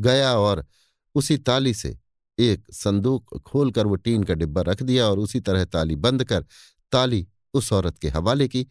गया 0.00 0.34
और 0.38 0.66
उसी 1.14 1.38
ताली 1.38 1.74
से 1.74 1.98
एक 2.38 2.66
संदूक 2.72 3.38
खोलकर 3.38 3.86
वो 3.86 3.96
टीन 3.96 4.24
का 4.24 4.34
डिब्बा 4.34 4.60
रख 4.62 4.82
दिया 4.82 5.06
और 5.06 5.18
उसी 5.18 5.40
तरह 5.40 5.64
ताली 5.64 5.96
बंद 5.96 6.24
कर 6.24 6.46
ताली 6.92 7.28
उस 7.54 7.72
औरत 7.72 7.98
के 7.98 8.08
हवाले 8.08 8.48
की 8.48 8.66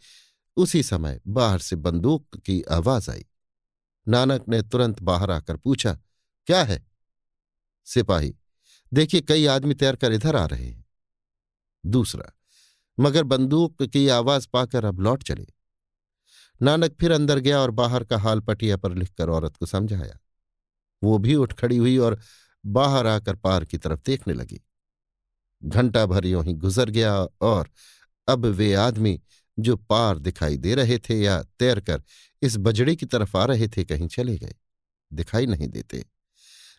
उसी 0.58 0.84
समय 0.84 1.22
बाहर 1.28 1.60
से 1.60 1.76
बंदूक 1.76 2.38
की 2.38 2.62
आवाज़ 2.62 3.12
आई। 3.12 3.26
नानक 4.08 4.46
ने 4.50 4.62
तुरंत 4.62 5.02
बाहर 5.02 5.32
आकर 5.32 5.58
पूछा, 5.58 6.00
क्या 6.46 6.64
है? 6.64 6.88
सिपाही, 7.86 8.36
देखिए 8.94 9.22
कई 9.22 9.46
आदमी 9.46 9.74
तैरकर 9.74 10.12
इधर 10.12 10.36
आ 10.36 10.46
रहे 10.46 10.66
हैं। 10.66 10.86
दूसरा, 11.86 12.32
मगर 13.00 13.24
बंदूक 13.24 13.84
की 13.84 14.08
आवाज़ 14.08 14.48
पाकर 14.54 14.86
अब 14.86 15.00
लौट 15.00 15.24
चले। 15.24 15.48
नानक 16.62 16.96
फिर 17.00 17.12
अंदर 17.12 17.40
गया 17.40 17.60
और 17.60 17.72
बाहर 17.72 18.04
का 18.04 18.18
हाल 18.18 18.40
पटिया 18.40 18.78
पर 18.78 18.96
लिखकर 18.96 19.30
औरत 19.30 19.58
को 19.58 19.66
समझाया। 19.66 20.20
वो 21.04 21.18
भी 21.18 21.36
उठ 21.36 21.54
खड़ी 21.54 21.78
हुई 21.78 21.98
और 21.98 22.20
बाहर 22.66 23.08
आकर 23.08 23.36
पार 23.36 23.66
की 23.66 23.78
तरफ़ 23.78 24.00
देखने 24.06 24.34
लगी। 24.34 24.62
घंटा 25.64 26.06
भर 26.06 26.26
यों 26.26 26.46
ही 26.46 26.54
गुजर 26.54 26.90
गया 26.90 27.16
और 27.42 27.70
अब 28.28 28.46
वे 28.46 28.74
आदमी 28.74 29.22
जो 29.60 29.76
पार 29.76 30.20
दिखाई 30.20 30.58
दे 30.58 30.76
रहे 30.76 30.98
थे 30.98 31.22
या 31.22 31.44
तैरकर 31.60 32.04
इस 32.42 32.58
बजड़े 32.58 32.96
की 32.96 33.06
तरफ़ 33.06 33.38
आ 33.38 33.46
रहे 33.46 33.68
थे 33.68 33.84
कहीं 33.84 34.08
चले 34.08 34.38
गए। 34.38 34.56
दिखाई 35.14 35.46
नहीं 35.46 35.68
देते। 35.68 36.06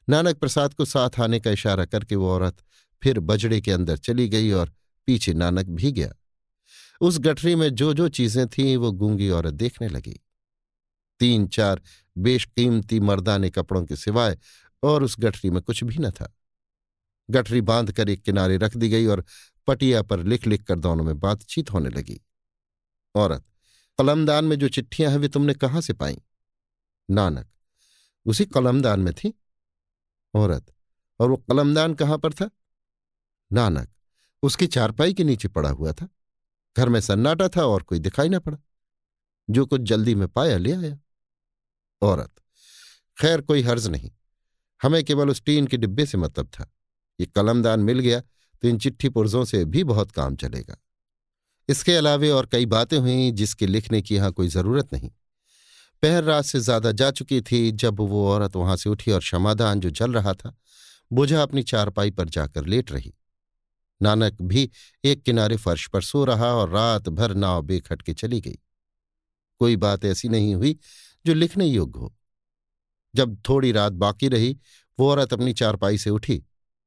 नानक 0.09 0.37
प्रसाद 0.37 0.75
को 0.75 0.85
साथ 0.85 1.11
आने 1.21 1.41
का 1.41 1.51
इशारा 1.51 1.85
करके 1.85 2.17
वो 2.17 2.31
औरत 2.31 2.57
फिर 3.03 3.21
बजड़े 3.21 3.61
के 3.61 3.73
अंदर 3.73 3.97
चली 3.97 4.29
गई 4.29 4.51
और 4.51 4.73
पीछे 5.07 5.35
नानक 5.35 5.67
भी 5.67 5.93
गया। 5.93 6.13
उस 7.01 7.19
गठरी 7.19 7.55
में 7.55 7.75
जो 7.75 7.95
जो 7.95 8.09
चीज़ें 8.09 8.49
थीं, 8.49 8.77
वो 8.77 8.93
गूँगी 8.93 9.31
औरत 9.31 9.55
देखने 9.55 9.89
लगी। 9.89 10.21
तीन 11.21 11.47
चार 11.47 11.83
बेशकीमती 12.19 13.01
मर्दाने 13.01 13.51
कपड़ों 13.51 13.85
के 13.85 13.97
सिवाय 13.97 14.39
और 14.83 15.03
उस 15.03 15.17
गठरी 15.19 15.51
में 15.51 15.63
कुछ 15.63 15.85
भी 15.85 15.97
न 15.99 16.11
था। 16.11 16.37
गठरी 17.31 17.61
बांधकर 17.61 18.09
एक 18.09 18.23
किनारे 18.23 18.57
रख 18.57 18.77
दी 18.77 18.89
गई 18.89 19.07
और 19.07 19.25
पटिया 19.67 20.03
पर 20.03 20.23
लिख 20.25 20.47
लिख 20.47 20.63
कर 20.63 20.79
दोनों 20.79 21.05
में 21.05 21.19
बातचीत 21.21 21.73
होने 21.73 21.91
लगी। 21.91 22.21
औरत, 23.15 23.45
कलमदान 23.99 24.45
में 24.45 24.57
जो 24.59 24.69
चिट्ठियाँ 24.69 25.11
हैं 25.11 25.19
वे 25.19 25.29
तुमने 25.29 25.55
कहाँ 25.55 25.81
से 25.81 25.93
पाई? 25.93 26.19
नानक, 27.11 27.49
उसी 28.27 28.45
कलमदान 28.45 29.01
में 29.01 29.13
थी? 29.15 29.33
औरत, 30.35 30.75
और 31.21 31.31
वो 31.31 31.37
कलमदान 31.37 31.95
कहाँ 31.95 32.19
पर 32.19 32.33
था? 32.33 32.51
नानक, 33.53 33.89
उसकी 34.43 34.67
चारपाई 34.67 35.15
के 35.15 35.25
नीचे 35.25 35.49
पड़ा 35.49 35.71
हुआ 35.71 35.93
था। 35.93 36.09
घर 36.77 36.89
में 36.89 37.01
सन्नाटा 37.01 37.49
था 37.49 37.65
और 37.65 37.83
कोई 37.83 37.99
दिखाई 37.99 38.29
ना 38.29 38.39
पड़ा। 38.39 38.59
जो 39.51 39.67
कुछ 39.67 39.81
जल्दी 39.81 40.15
में 40.15 40.29
पाया 40.29 40.59
ले 40.59 40.73
आया। 40.73 40.99
औरत, 42.03 42.33
खैर 43.19 43.41
कोई 43.41 43.63
हर्ज 43.63 43.87
नहीं, 43.87 44.11
हमें 44.83 45.03
केवल 45.05 45.31
उस 45.31 45.43
टीन 45.43 45.67
के 45.67 45.77
डिब्बे 45.77 46.07
से 46.07 46.19
मतलब 46.19 46.47
था। 46.47 46.71
ये 47.23 47.27
कलमदान 47.29 47.81
मिल 47.83 47.99
गया 48.01 48.21
तो 48.21 48.69
इन 48.69 48.79
चिट्ठी 48.79 49.09
पुर्जों 49.09 49.45
से 49.45 49.65
भी 49.67 49.85
बहुत 49.85 50.11
काम 50.13 50.37
चलेगा। 50.37 50.77
इसके 51.69 51.95
अलावे 51.97 52.31
और 52.31 52.47
कई 52.47 52.67
बातें 52.69 52.97
हुई 52.99 53.31
जिसके 53.33 53.67
लिखने 53.67 54.01
की 54.03 54.15
यहाँ 54.15 54.31
कोई 54.33 54.49
ज़रूरत 54.51 54.93
नहीं। 54.93 55.11
पहर 56.03 56.25
रात 56.25 56.45
से 56.45 56.61
ज़्यादा 56.61 56.93
जा 56.93 57.11
चुकी 57.13 57.41
थी 57.43 57.71
जब 57.73 58.01
वो 58.01 58.27
औरत 58.29 58.57
वहाँ 58.57 58.77
से 58.77 58.91
उठी 58.91 59.11
और 59.13 59.21
क्षमादान 59.21 59.81
जो 59.81 59.91
जल 59.93 60.13
रहा 60.13 60.33
था, 60.35 60.55
बुझा 61.11 61.43
अपनी 61.43 61.63
चारपाई 61.65 62.11
पर 62.11 62.29
जाकर 62.29 62.67
लेट 62.67 62.93
रही। 62.93 63.13
नानक 64.01 64.41
भी 64.43 64.69
एक 65.05 65.23
किनारे 65.23 65.57
फर्श 65.57 65.87
पर 65.89 66.03
सो 66.03 66.25
रहा 66.25 66.53
और 66.55 66.71
रात 66.71 67.09
भर 67.11 67.35
नाव 67.37 67.63
बेखट 67.63 68.03
के 68.03 68.15
चली 68.15 68.41
गई। 68.41 68.59
कोई 69.61 69.77
बात 69.79 70.05
ऐसी 70.05 70.29
नहीं 70.29 70.55
हुई 70.55 70.79
जो 71.25 71.35
लिखने 71.35 71.67
योग्य 71.67 72.01
हो। 72.01 72.13
जब 73.15 73.37
थोड़ी 73.49 73.73
रात 73.73 73.93
बाकी 73.95 74.29
रही, 74.29 74.57
वो 74.99 75.11
औरत 75.11 75.33
अपनी 75.33 75.53
चारपाई 75.53 75.99
से 75.99 76.11
उठी 76.11 76.43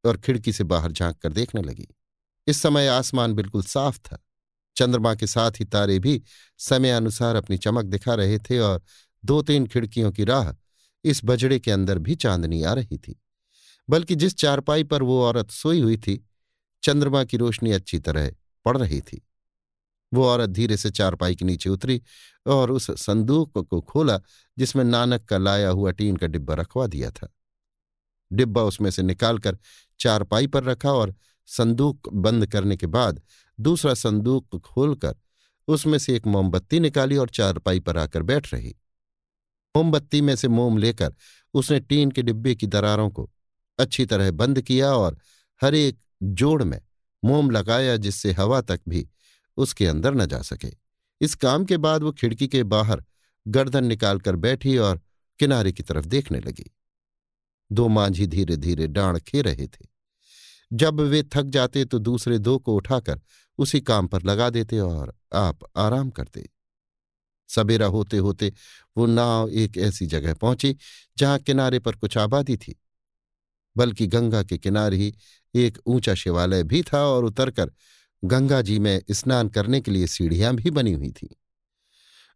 और 0.05 0.17
खिड़की 0.17 0.53
से 0.53 0.63
बाहर 0.63 0.91
झाँक 0.91 1.17
कर 1.17 1.33
देखने 1.33 1.61
लगी। 1.61 1.87
इस 2.47 2.61
समय 2.61 2.87
आसमान 2.87 3.33
बिल्कुल 3.33 3.63
साफ़ 3.63 3.97
था। 3.97 4.25
चंद्रमा 4.75 5.15
के 5.15 5.27
साथ 5.27 5.51
ही 5.51 5.65
तारे 5.65 5.99
भी 5.99 6.23
समय 6.57 6.91
अनुसार 6.91 7.35
अपनी 7.35 7.57
चमक 7.57 7.85
दिखा 7.85 8.13
रहे 8.13 8.39
थे 8.39 8.59
और 8.59 8.81
दो 9.25 9.41
तीन 9.41 9.67
खिड़कियों 9.67 10.11
की 10.11 10.23
राह 10.23 10.53
इस 11.03 11.21
बजड़े 11.25 11.59
के 11.59 11.71
अंदर 11.71 11.97
भी 11.97 12.15
चांदनी 12.15 12.63
आ 12.63 12.73
रही 12.73 12.97
थी। 12.97 13.21
बल्कि 13.89 14.15
जिस 14.15 14.35
चारपाई 14.35 14.83
पर 14.83 15.03
वो 15.03 15.23
औरत 15.23 15.51
सोई 15.51 15.81
हुई 15.81 15.97
थी, 15.97 16.29
चंद्रमा 16.83 17.23
की 17.23 17.37
रोशनी 17.37 17.71
अच्छी 17.71 17.99
तरह 17.99 18.31
पड़ 18.65 18.77
रही 18.77 19.01
थी। 19.01 19.27
वो 20.13 20.25
औरत 20.25 20.49
धीरे 20.49 20.77
से 20.77 20.91
चारपाई 20.91 21.35
के 21.35 21.45
नीचे 21.45 21.69
उतरी 21.69 22.01
और 22.47 22.71
उस 22.71 22.91
संदूक 22.91 23.57
को 23.57 23.81
खोला 23.81 24.21
जिसमें 24.57 24.83
नानक 24.83 25.25
का 25.25 25.37
लाया 25.37 25.69
हुआ 25.69 25.91
टीन 25.91 26.15
का 26.15 26.27
डिब्बा 26.27 26.53
रखवा 26.53 26.87
दिया 26.87 27.11
था। 27.11 27.33
डिब्बा 28.33 28.61
उसमें 28.63 28.91
से 28.91 29.03
निकालकर 29.03 29.57
चारपाई 29.99 30.47
पर 30.47 30.63
रखा 30.63 30.91
और 30.91 31.15
संदूक 31.45 32.09
बंद 32.13 32.47
करने 32.47 32.77
के 32.77 32.87
बाद 32.87 33.21
दूसरा 33.59 33.93
संदूक 33.93 34.57
खोलकर 34.57 35.15
उसमें 35.67 35.97
से 35.97 36.15
एक 36.15 36.27
मोमबत्ती 36.27 36.79
निकाली 36.79 37.17
और 37.17 37.29
चारपाई 37.29 37.79
पर 37.79 37.97
आकर 37.97 38.23
बैठ 38.23 38.53
रही। 38.53 38.75
मोमबत्ती 39.77 40.21
में 40.21 40.35
से 40.35 40.47
मोम 40.47 40.77
लेकर 40.77 41.15
उसने 41.53 41.79
टीन 41.79 42.11
के 42.11 42.21
डिब्बे 42.21 42.55
की 42.55 42.67
दरारों 42.67 43.09
को 43.09 43.31
अच्छी 43.79 44.05
तरह 44.05 44.31
बंद 44.31 44.61
किया 44.61 44.93
और 44.93 45.17
हर 45.61 45.75
एक 45.75 45.99
जोड़ 46.23 46.63
में 46.63 46.81
मोम 47.25 47.51
लगाया 47.51 47.97
जिससे 47.97 48.31
हवा 48.31 48.61
तक 48.61 48.81
भी 48.89 49.09
उसके 49.57 49.87
अंदर 49.87 50.13
न 50.13 50.25
जा 50.25 50.41
सके। 50.41 50.71
इस 51.21 51.35
काम 51.35 51.65
के 51.65 51.77
बाद 51.77 52.03
वो 52.03 52.11
खिड़की 52.11 52.47
के 52.47 52.63
बाहर 52.63 53.03
गर्दन 53.47 53.85
निकालकर 53.85 54.35
बैठी 54.35 54.77
और 54.77 55.01
किनारे 55.39 55.71
की 55.71 55.83
तरफ़ 55.83 56.05
देखने 56.05 56.39
लगी। 56.39 56.71
दो 57.72 57.88
मांझी 57.88 58.28
धीरे 58.28 58.57
धीरे 58.57 58.88
डांड 58.88 59.20
खे 59.20 59.41
रहे 59.41 59.68
थे। 59.68 59.86
जब 60.74 60.99
वे 61.01 61.24
थक 61.24 61.43
जाते 61.43 61.86
तो 61.86 61.99
दूसरे 61.99 62.38
दो 62.39 62.57
को 62.57 62.76
उठाकर 62.76 63.22
उसी 63.59 63.82
काम 63.82 64.07
पर 64.07 64.24
लगा 64.24 64.49
देते 64.49 64.80
और 64.80 65.13
आप 65.34 65.59
आराम 65.78 66.09
करते। 66.09 66.49
सवेरा 67.49 67.88
होते 67.88 68.18
होते 68.18 68.51
वो 68.97 69.05
नाव 69.05 69.49
एक 69.49 69.78
ऐसी 69.78 70.05
जगह 70.05 70.34
पहुँची 70.34 70.76
जहाँ 71.18 71.39
किनारे 71.39 71.80
पर 71.80 71.95
कुछ 71.95 72.18
आबादी 72.18 72.57
थी। 72.57 72.76
बल्कि 73.76 74.07
गंगा 74.07 74.43
के 74.43 74.57
किनारे 74.57 74.97
ही 74.97 75.13
एक 75.55 75.78
ऊँचा 75.86 76.13
शिवालय 76.16 76.63
भी 76.63 76.82
था 76.84 76.99
और 76.99 77.26
उतरकर 77.26 77.72
गंगा 78.24 78.61
जी 78.61 78.80
में 78.80 79.01
स्नान 79.11 79.49
करने 79.49 79.82
के 79.82 79.91
लिए 79.91 80.07
सीढ़ियाँ 80.07 80.53
भी 80.55 80.72
बनी 80.72 80.93
हुई 80.93 81.11
थीं। 81.11 81.28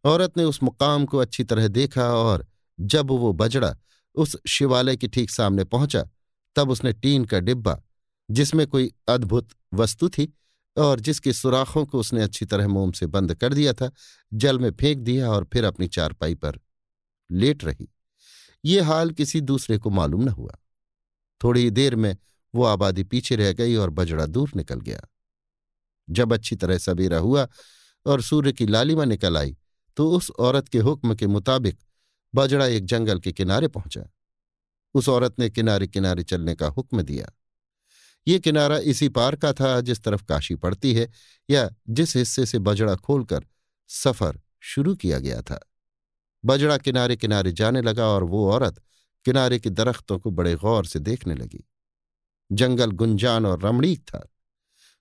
औरत 0.04 0.36
ने 0.36 0.44
उस 0.44 0.62
मुकाम 0.62 1.04
को 1.06 1.18
अच्छी 1.18 1.44
तरह 1.44 1.68
देखा 1.68 2.12
और 2.14 2.46
जब 2.80 3.10
वो 3.10 3.32
बजड़ा 3.32 3.76
उस 4.14 4.36
शिवालय 4.46 4.96
के 4.96 5.08
ठीक 5.08 5.30
सामने 5.30 5.64
पहुँचा, 5.64 6.08
तब 6.56 6.70
उसने 6.70 6.92
टीन 6.92 7.24
का 7.24 7.40
डिब्बा, 7.40 7.80
जिसमें 8.28 8.66
कोई 8.66 8.90
अद्भुत 9.08 9.48
वस्तु 9.74 10.08
थी 10.08 10.32
और 10.76 11.00
जिसके 11.00 11.32
सुराखों 11.32 11.84
को 11.86 11.98
उसने 11.98 12.22
अच्छी 12.22 12.46
तरह 12.46 12.68
मोम 12.68 12.92
से 12.92 13.06
बंद 13.06 13.34
कर 13.34 13.54
दिया 13.54 13.72
था, 13.72 13.90
जल 14.32 14.58
में 14.58 14.70
फेंक 14.70 14.98
दिया 14.98 15.30
और 15.30 15.48
फिर 15.52 15.64
अपनी 15.64 15.88
चारपाई 15.88 16.34
पर 16.34 16.60
लेट 17.30 17.64
रही। 17.64 17.88
ये 18.64 18.80
हाल 18.80 19.10
किसी 19.10 19.40
दूसरे 19.40 19.78
को 19.78 19.90
मालूम 19.90 20.22
न 20.22 20.28
हुआ। 20.28 20.56
थोड़ी 21.40 21.70
देर 21.70 21.96
में 21.96 22.16
वो 22.54 22.64
आबादी 22.64 23.04
पीछे 23.04 23.36
रह 23.36 23.52
गई 23.52 23.74
और 23.74 23.90
बजड़ा 23.90 24.26
दूर 24.26 24.50
निकल 24.56 24.80
गया। 24.80 25.00
जब 26.08 26.32
अच्छी 26.32 26.56
तरह 26.56 26.78
सवेरा 26.78 27.18
हुआ 27.18 27.46
और 28.06 28.22
सूर्य 28.22 28.52
की 28.52 28.66
लालिमा 28.66 29.04
निकल 29.04 29.36
आई 29.36 29.56
तो 29.96 30.10
उस 30.10 30.30
औरत 30.30 30.68
के 30.68 30.78
हुक्म 30.78 31.14
के 31.14 31.26
मुताबिक 31.26 31.78
बजड़ा 32.34 32.66
एक 32.66 32.84
जंगल 32.84 33.20
के 33.20 33.32
किनारे 33.32 33.68
पहुँचा। 33.68 34.10
उस 34.94 35.08
औरत 35.08 35.38
ने 35.38 35.50
किनारे 35.50 35.86
किनारे 35.86 36.22
चलने 36.22 36.54
का 36.54 36.66
हुक्म 36.66 37.02
दिया। 37.02 37.32
ये 38.28 38.38
किनारा 38.38 38.78
इसी 38.78 39.08
पार 39.08 39.36
का 39.36 39.52
था 39.52 39.80
जिस 39.80 40.02
तरफ़ 40.02 40.24
काशी 40.24 40.54
पड़ती 40.54 40.94
है 40.94 41.10
या 41.50 41.70
जिस 41.88 42.16
हिस्से 42.16 42.46
से 42.46 42.58
बजड़ा 42.58 42.94
खोलकर 42.94 43.46
सफ़र 43.88 44.40
शुरू 44.60 44.94
किया 44.94 45.18
गया 45.18 45.42
था। 45.42 45.70
बजड़ा 46.44 46.76
किनारे 46.78 47.16
किनारे 47.16 47.52
जाने 47.52 47.82
लगा 47.82 48.06
और 48.06 48.24
वो 48.24 48.52
औरत 48.52 48.82
किनारे 49.24 49.58
के 49.58 49.70
दरख्तों 49.70 50.18
को 50.18 50.30
बड़े 50.30 50.54
गौर 50.54 50.86
से 50.86 50.98
देखने 50.98 51.34
लगी। 51.34 51.68
जंगल 52.52 52.90
गुंजान 52.90 53.46
और 53.46 53.62
रमणीक 53.62 54.00
था। 54.00 54.28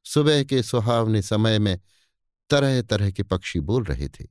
सुबह 0.06 0.44
के 0.44 0.64
सुहावने 0.64 1.22
समय 1.22 1.60
में 1.60 1.80
तरह 2.50 2.82
तरह 2.82 3.12
के 3.12 3.24
पक्षी 3.24 3.60
बोल 3.60 3.84
रहे 3.84 4.10
थे। 4.10 4.28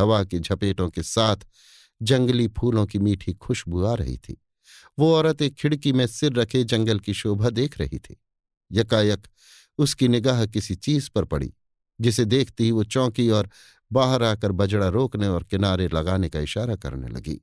हवा 0.00 0.24
की 0.24 0.38
झपेटों 0.38 0.90
के 0.90 1.02
साथ 1.02 1.36
जंगली 2.02 2.48
फूलों 2.48 2.86
की 2.86 2.98
मीठी 2.98 3.32
खुशबू 3.32 3.84
आ 3.84 3.94
रही 3.94 4.16
थी। 4.16 4.42
वो 4.98 5.14
औरत 5.14 5.42
एक 5.42 5.54
खिड़की 5.54 5.92
में 5.92 6.06
सिर 6.06 6.32
रखे 6.32 6.64
जंगल 6.64 6.98
की 6.98 7.14
शोभा 7.14 7.50
देख 7.50 7.78
रही 7.78 7.98
थी। 7.98 8.16
यकायक 8.72 9.28
उसकी 9.78 10.08
निगाह 10.08 10.46
किसी 10.46 10.74
चीज़ 10.74 11.10
पर 11.14 11.24
पड़ी, 11.24 11.54
जिसे 12.00 12.24
देखती 12.24 12.64
ही 12.64 12.70
वो 12.70 12.84
चौंकी 12.84 13.30
और 13.30 13.50
बाहर 13.92 14.22
आकर 14.22 14.52
बजड़ा 14.52 14.88
रोकने 14.88 15.28
और 15.28 15.44
किनारे 15.44 15.88
लगाने 15.88 16.28
का 16.28 16.40
इशारा 16.40 16.76
करने 16.76 17.08
लगी। 17.08 17.40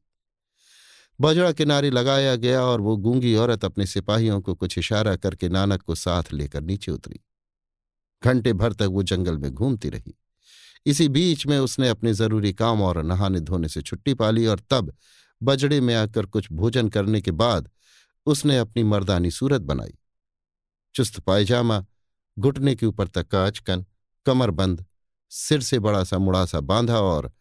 बजड़ा 1.22 1.52
किनारे 1.52 1.90
लगाया 1.90 2.36
गया 2.36 2.62
और 2.62 2.82
वो 2.82 2.98
गूँगी 2.98 3.36
औरत 3.36 3.66
अपने 3.66 3.86
सिपाहियों 3.86 4.42
को 4.42 4.56
कुछ 4.56 4.78
इशारा 4.78 5.16
करके 5.16 5.50
नानक 5.50 5.82
को 5.82 5.96
साथ 5.96 6.24
लेकर 6.34 6.62
नीचे 6.62 6.92
उतरी। 6.92 7.20
घंटे 8.24 8.54
भर 8.54 8.74
तक 8.74 8.88
वो 8.92 9.04
जंगल 9.04 9.38
में 9.38 9.52
घूमती 9.52 9.90
रही। 9.90 10.20
इसी 10.86 11.08
बीच 11.10 11.48
में 11.48 11.60
उसने 11.60 11.90
अपने 11.90 12.14
ज़रूरी 12.14 12.54
काम 12.54 12.82
और 12.82 13.04
नहाने 13.04 13.40
धोने 13.40 13.68
से 13.68 13.82
छुट्टी 13.82 14.14
पाली 14.14 14.46
और 14.46 14.60
तब 14.70 14.94
बजड़े 15.44 15.82
में 15.82 15.96
आकर 15.96 16.26
कुछ 16.26 16.52
भोजन 16.52 16.90
करने 16.90 17.22
के 17.22 17.32
बाद 17.32 17.70
उसने 18.26 18.58
अपनी 18.58 18.84
मर्दानी 18.84 19.32
सूरत 19.32 19.62
बनाई। 19.62 19.94
चुस्त 20.96 21.20
पायजामा, 21.20 21.86
घुटने 22.40 22.76
के 22.76 22.86
ऊपर 22.86 23.08
तक 23.08 23.28
काचकन 23.28 23.86
कमरबंद, 24.26 24.86
सिर 25.30 25.62
से 25.62 25.80
बड़ा 25.80 26.04
सा 26.04 26.18
मुड़ा 26.18 26.46
सा 26.46 26.60
बांधा 26.60 27.00
और 27.00 27.32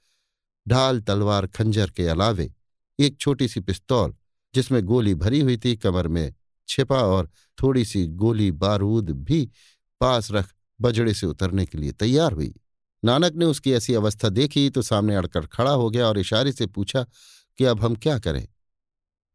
ढाल 0.69 1.01
तलवार 1.01 1.47
खंजर 1.47 1.91
के 1.91 2.07
अलावे 2.09 2.53
एक 2.99 3.17
छोटी 3.21 3.49
सी 3.49 3.61
पिस्तौल, 3.61 4.15
जिसमें 4.55 4.83
गोली 4.85 5.15
भरी 5.15 5.41
हुई 5.41 5.57
थी, 5.57 5.77
कमर 5.77 6.09
में 6.09 6.35
छिपा 6.69 6.99
और 6.99 7.31
थोड़ी 7.63 7.85
सी 7.85 8.07
गोली 8.07 8.51
बारूद 8.51 9.11
भी 9.11 9.51
पास 10.01 10.31
रख 10.31 10.53
बजड़े 10.81 11.15
से 11.15 11.27
उतरने 11.27 11.67
के 11.67 11.79
लिए 11.79 11.93
तैयार 11.93 12.33
हुई। 12.33 12.55
नानक 13.05 13.33
ने 13.33 13.45
उसकी 13.45 13.73
ऐसी 13.73 13.95
अवस्था 13.95 14.29
देखी 14.29 14.69
तो 14.71 14.83
सामने 14.83 15.17
अड़कर 15.17 15.47
खड़ा 15.47 15.71
हो 15.71 15.91
गया 15.91 16.07
और 16.09 16.19
इशारे 16.19 16.53
से 16.53 16.67
पूछा 16.67 17.07
कि 17.59 17.65
अब 17.65 17.81
हम 17.81 17.95
क्या 17.95 18.19
करें? 18.19 18.47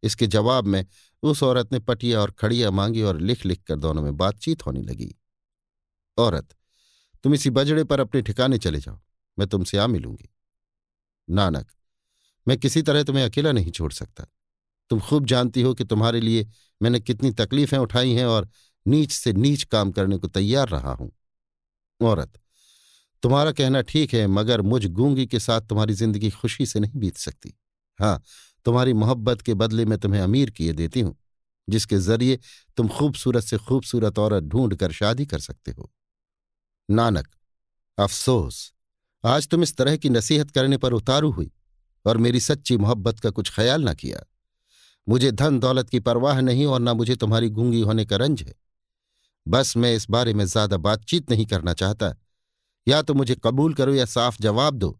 इसके 0.03 0.27
जवाब 0.27 0.65
में 0.65 0.85
उस 1.23 1.43
औरत 1.43 1.71
ने 1.73 1.79
पटिया 1.79 2.19
और 2.21 2.31
खड़िया 2.31 2.71
मांगी 2.71 3.01
और 3.01 3.19
लिख 3.21 3.45
लिख 3.45 3.61
कर 3.63 3.75
दोनों 3.75 4.01
में 4.01 4.17
बातचीत 4.17 4.65
होने 4.65 4.81
लगी। 4.81 5.15
औरत, 6.17 6.55
तुम 7.23 7.33
इसी 7.33 7.49
बजड़े 7.49 7.83
पर 7.83 7.99
अपने 7.99 8.21
ठिकाने 8.21 8.57
चले 8.57 8.79
जाओ, 8.79 8.99
मैं 9.37 9.47
तुमसे 9.47 9.77
आ 9.77 9.87
मिलूँगी। 9.87 10.29
नानक, 11.29 11.71
मैं 12.47 12.57
किसी 12.57 12.81
तरह 12.81 13.03
तुम्हें 13.03 13.23
अकेला 13.23 13.51
नहीं 13.51 13.71
छोड़ 13.71 13.91
सकता। 13.93 14.25
तुम 14.89 14.99
खूब 14.99 15.25
जानती 15.25 15.61
हो 15.61 15.73
कि 15.73 15.83
तुम्हारे 15.83 16.19
लिए 16.21 16.47
मैंने 16.81 16.99
कितनी 16.99 17.31
तकलीफें 17.31 17.77
उठाई 17.77 18.11
हैं 18.11 18.25
और 18.25 18.49
नीच 18.85 19.11
से 19.11 19.33
नीच 19.33 19.63
काम 19.63 19.91
करने 19.91 20.17
को 20.17 20.27
तैयार 20.27 20.69
रहा 20.69 20.93
हूँ। 20.93 21.11
औरत 22.01 22.39
तुम्हारा 23.27 23.51
कहना 23.51 23.81
ठीक 23.81 24.13
है, 24.13 24.27
मगर 24.27 24.61
मुझ 24.61 24.85
गूँगी 24.87 25.25
के 25.27 25.39
साथ 25.39 25.61
तुम्हारी 25.61 25.93
ज़िंदगी 25.93 26.29
खुशी 26.31 26.65
से 26.65 26.79
नहीं 26.79 26.99
बीत 26.99 27.17
सकती। 27.17 27.53
हाँ 27.99 28.21
तुम्हारी 28.65 28.93
मोहब्बत 28.93 29.41
के 29.41 29.53
बदले 29.53 29.85
में 29.85 29.97
तुम्हें 29.97 30.21
अमीर 30.21 30.49
किए 30.49 30.73
देती 30.73 30.99
हूँ, 30.99 31.15
जिसके 31.67 31.97
ज़रिए 31.97 32.39
तुम 32.77 32.87
खूबसूरत 32.87 33.43
से 33.43 33.57
खूबसूरत 33.57 34.19
औरत 34.19 34.43
ढूंढ 34.43 34.75
कर 34.75 34.91
शादी 34.91 35.25
कर 35.25 35.39
सकते 35.39 35.71
हो। 35.71 35.89
नानक, 36.89 37.27
अफसोस, 37.97 38.73
आज 39.23 39.47
तुम 39.47 39.63
इस 39.63 39.75
तरह 39.77 39.97
की 39.97 40.09
नसीहत 40.09 40.51
करने 40.51 40.77
पर 40.77 40.93
उतारू 40.93 41.31
हुई 41.31 41.51
और 42.05 42.17
मेरी 42.17 42.39
सच्ची 42.39 42.77
मोहब्बत 42.77 43.19
का 43.19 43.29
कुछ 43.29 43.51
ख्याल 43.55 43.83
ना 43.83 43.93
किया। 43.93 44.23
मुझे 45.07 45.31
धन 45.31 45.59
दौलत 45.59 45.89
की 45.89 45.99
परवाह 45.99 46.39
नहीं 46.41 46.65
और 46.65 46.79
ना 46.79 46.93
मुझे 46.93 47.15
तुम्हारी 47.15 47.49
गूँगी 47.49 47.81
होने 47.81 48.05
का 48.05 48.15
रंज 48.15 48.43
है। 48.43 48.53
बस 49.45 49.75
मैं 49.77 49.93
इस 49.95 50.09
बारे 50.09 50.33
में 50.33 50.45
ज़्यादा 50.45 50.77
बातचीत 50.77 51.31
नहीं 51.31 51.45
करना 51.45 51.73
चाहता। 51.73 52.13
या 52.87 53.01
तो 53.01 53.13
मुझे 53.13 53.35
कबूल 53.43 53.73
करो 53.73 53.93
या 53.93 54.05
साफ़ 54.05 54.37
जवाब 54.41 54.73
दो, 54.73 54.99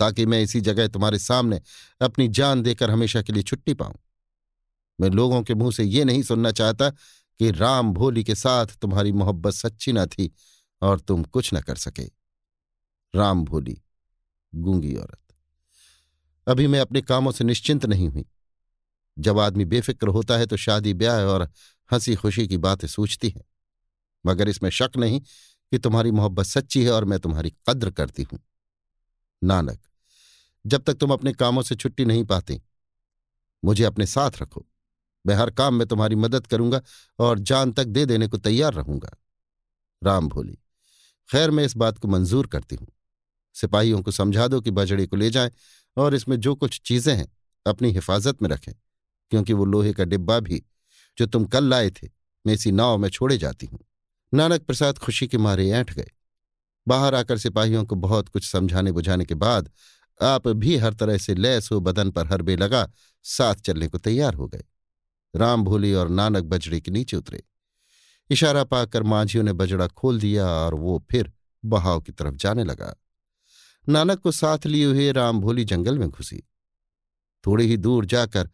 ताकि 0.00 0.26
मैं 0.26 0.40
इसी 0.42 0.60
जगह 0.60 0.88
तुम्हारे 0.88 1.18
सामने 1.18 1.60
अपनी 2.00 2.28
जान 2.28 2.62
देकर 2.62 2.90
हमेशा 2.90 3.22
के 3.22 3.32
लिए 3.32 3.42
छुट्टी 3.42 3.74
पाऊँ। 3.74 3.94
मैं 4.98 5.10
लोगों 5.10 5.42
के 5.42 5.54
मुँह 5.54 5.72
से 5.72 5.84
ये 5.84 6.04
नहीं 6.04 6.22
सुनना 6.22 6.50
चाहता 6.52 6.90
कि 6.90 7.50
राम 7.50 7.92
भोली 7.92 8.24
के 8.24 8.34
साथ 8.34 8.66
तुम्हारी 8.82 9.12
मोहब्बत 9.12 9.52
सच्ची 9.52 9.92
न 9.92 10.06
थी 10.06 10.30
और 10.82 11.00
तुम 11.00 11.22
कुछ 11.24 11.52
न 11.54 11.60
कर 11.60 11.76
सके। 11.76 12.04
राम 13.14 13.44
भोली, 13.44 13.76
गूँगी 14.52 14.94
औरत। 14.94 15.34
अभी 16.46 16.66
मैं 16.66 16.80
अपने 16.80 17.00
कामों 17.00 17.32
से 17.32 17.44
निश्चिंत 17.44 17.86
नहीं 17.86 18.08
हुई। 18.08 18.24
जब 19.16 19.38
आदमी 19.38 19.64
बेफिक्र 19.64 20.08
होता 20.08 20.36
है 20.36 20.46
तो 20.46 20.56
शादी 20.56 20.94
ब्याह 20.94 21.22
और 21.24 21.48
हँसी 21.90 22.14
खुशी 22.14 22.46
की 22.48 22.56
बातें 22.56 22.86
सूझती 22.88 23.28
हैं, 23.28 23.44
मगर 24.24 24.48
इसमें 24.48 24.70
शक 24.70 24.90
नहीं 24.96 25.20
कि 25.72 25.78
तुम्हारी 25.78 26.10
मोहब्बत 26.10 26.46
सच्ची 26.46 26.84
है 26.84 26.90
और 26.90 27.04
मैं 27.04 27.18
तुम्हारी 27.18 27.52
कद्र 27.68 27.90
करती 27.90 28.22
हूँ। 28.22 28.38
नानक, 29.44 29.78
जब 30.66 30.82
तक 30.82 30.94
तुम 30.94 31.12
अपने 31.12 31.32
कामों 31.32 31.62
से 31.62 31.74
छुट्टी 31.74 32.04
नहीं 32.04 32.24
पाते, 32.24 32.62
मुझे 33.64 33.84
अपने 33.84 34.06
साथ 34.06 34.30
रखो। 34.42 34.66
मैं 35.26 35.34
हर 35.34 35.50
काम 35.50 35.74
में 35.74 35.86
तुम्हारी 35.88 36.16
मदद 36.16 36.46
करूँगा 36.46 36.82
और 37.18 37.38
जान 37.38 37.72
तक 37.72 37.84
दे 37.84 38.06
देने 38.06 38.28
को 38.28 38.38
तैयार 38.38 38.74
रहूँगा। 38.74 39.10
राम 40.04 40.28
भोली 40.28 40.58
खैर 41.32 41.50
मैं 41.50 41.64
इस 41.64 41.76
बात 41.76 41.98
को 41.98 42.08
मंजूर 42.08 42.46
करती 42.46 42.76
हूँ। 42.76 42.88
सिपाहियों 43.54 44.02
को 44.02 44.10
समझा 44.10 44.48
दो 44.48 44.60
कि 44.60 44.70
बजड़े 44.70 45.06
को 45.06 45.16
ले 45.16 45.30
जाएँ 45.30 45.50
और 45.96 46.14
इसमें 46.14 46.40
जो 46.40 46.54
कुछ 46.54 46.80
चीज़ें 46.80 47.16
हैं, 47.16 47.28
अपनी 47.66 47.90
हिफाजत 47.90 48.42
में 48.42 48.48
रखें, 48.48 48.72
क्योंकि 49.30 49.52
वो 49.52 49.64
लोहे 49.64 49.92
का 49.92 50.04
डिब्बा 50.04 50.40
भी, 50.40 50.62
जो 51.18 51.26
तुम 51.26 51.44
कल 51.44 51.64
लाए 51.64 51.90
थे, 51.90 52.08
मैं 52.46 52.54
इसी 52.54 52.72
नाव 52.72 52.98
में 52.98 53.08
छोड़े 53.08 53.38
जाती 53.38 53.66
हूँ। 53.66 53.80
नानक 54.34 54.62
प्रसाद 54.62 54.98
खुशी 54.98 55.28
के 55.28 55.38
मारे 55.38 55.70
ऐंठ 55.70 55.94
गए। 55.94 56.10
बाहर 56.88 57.14
आकर 57.14 57.38
सिपाहियों 57.38 57.84
को 57.84 57.94
बहुत 57.94 58.28
कुछ 58.28 58.48
समझाने 58.48 58.92
बुझाने 58.92 59.24
के 59.24 59.34
बाद 59.34 59.70
आप 60.22 60.48
भी 60.48 60.76
हर 60.76 60.94
तरह 60.94 61.18
से 61.18 61.34
लैस 61.34 61.68
हो 61.72 61.80
बदन 61.80 62.10
पर 62.10 62.26
हरबे 62.26 62.56
लगा 62.56 62.90
साथ 63.22 63.54
चलने 63.54 63.88
को 63.88 63.98
तैयार 63.98 64.34
हो 64.34 64.48
गए। 64.48 64.64
राम 65.36 65.64
भोली 65.64 65.94
और 65.94 66.08
नानक 66.08 66.44
बजड़े 66.44 66.80
के 66.80 66.90
नीचे 66.90 67.16
उतरे। 67.16 67.42
इशारा 68.30 68.64
पाकर 68.64 69.02
मांझियों 69.02 69.44
ने 69.44 69.52
बजड़ा 69.52 69.86
खोल 69.86 70.20
दिया 70.20 70.46
और 70.46 70.74
वो 70.74 71.06
फिर 71.10 71.32
बहाव 71.64 72.00
की 72.00 72.12
तरफ़ 72.12 72.34
जाने 72.34 72.64
लगा। 72.64 72.94
नानक 73.88 74.18
को 74.18 74.30
साथ 74.30 74.66
लिए 74.66 74.84
हुए 74.84 75.12
राम 75.12 75.40
भोली 75.40 75.64
जंगल 75.64 75.98
में 75.98 76.08
घुसी। 76.08 76.42
थोड़ी 77.46 77.66
ही 77.66 77.76
दूर 77.76 78.06
जाकर 78.06 78.50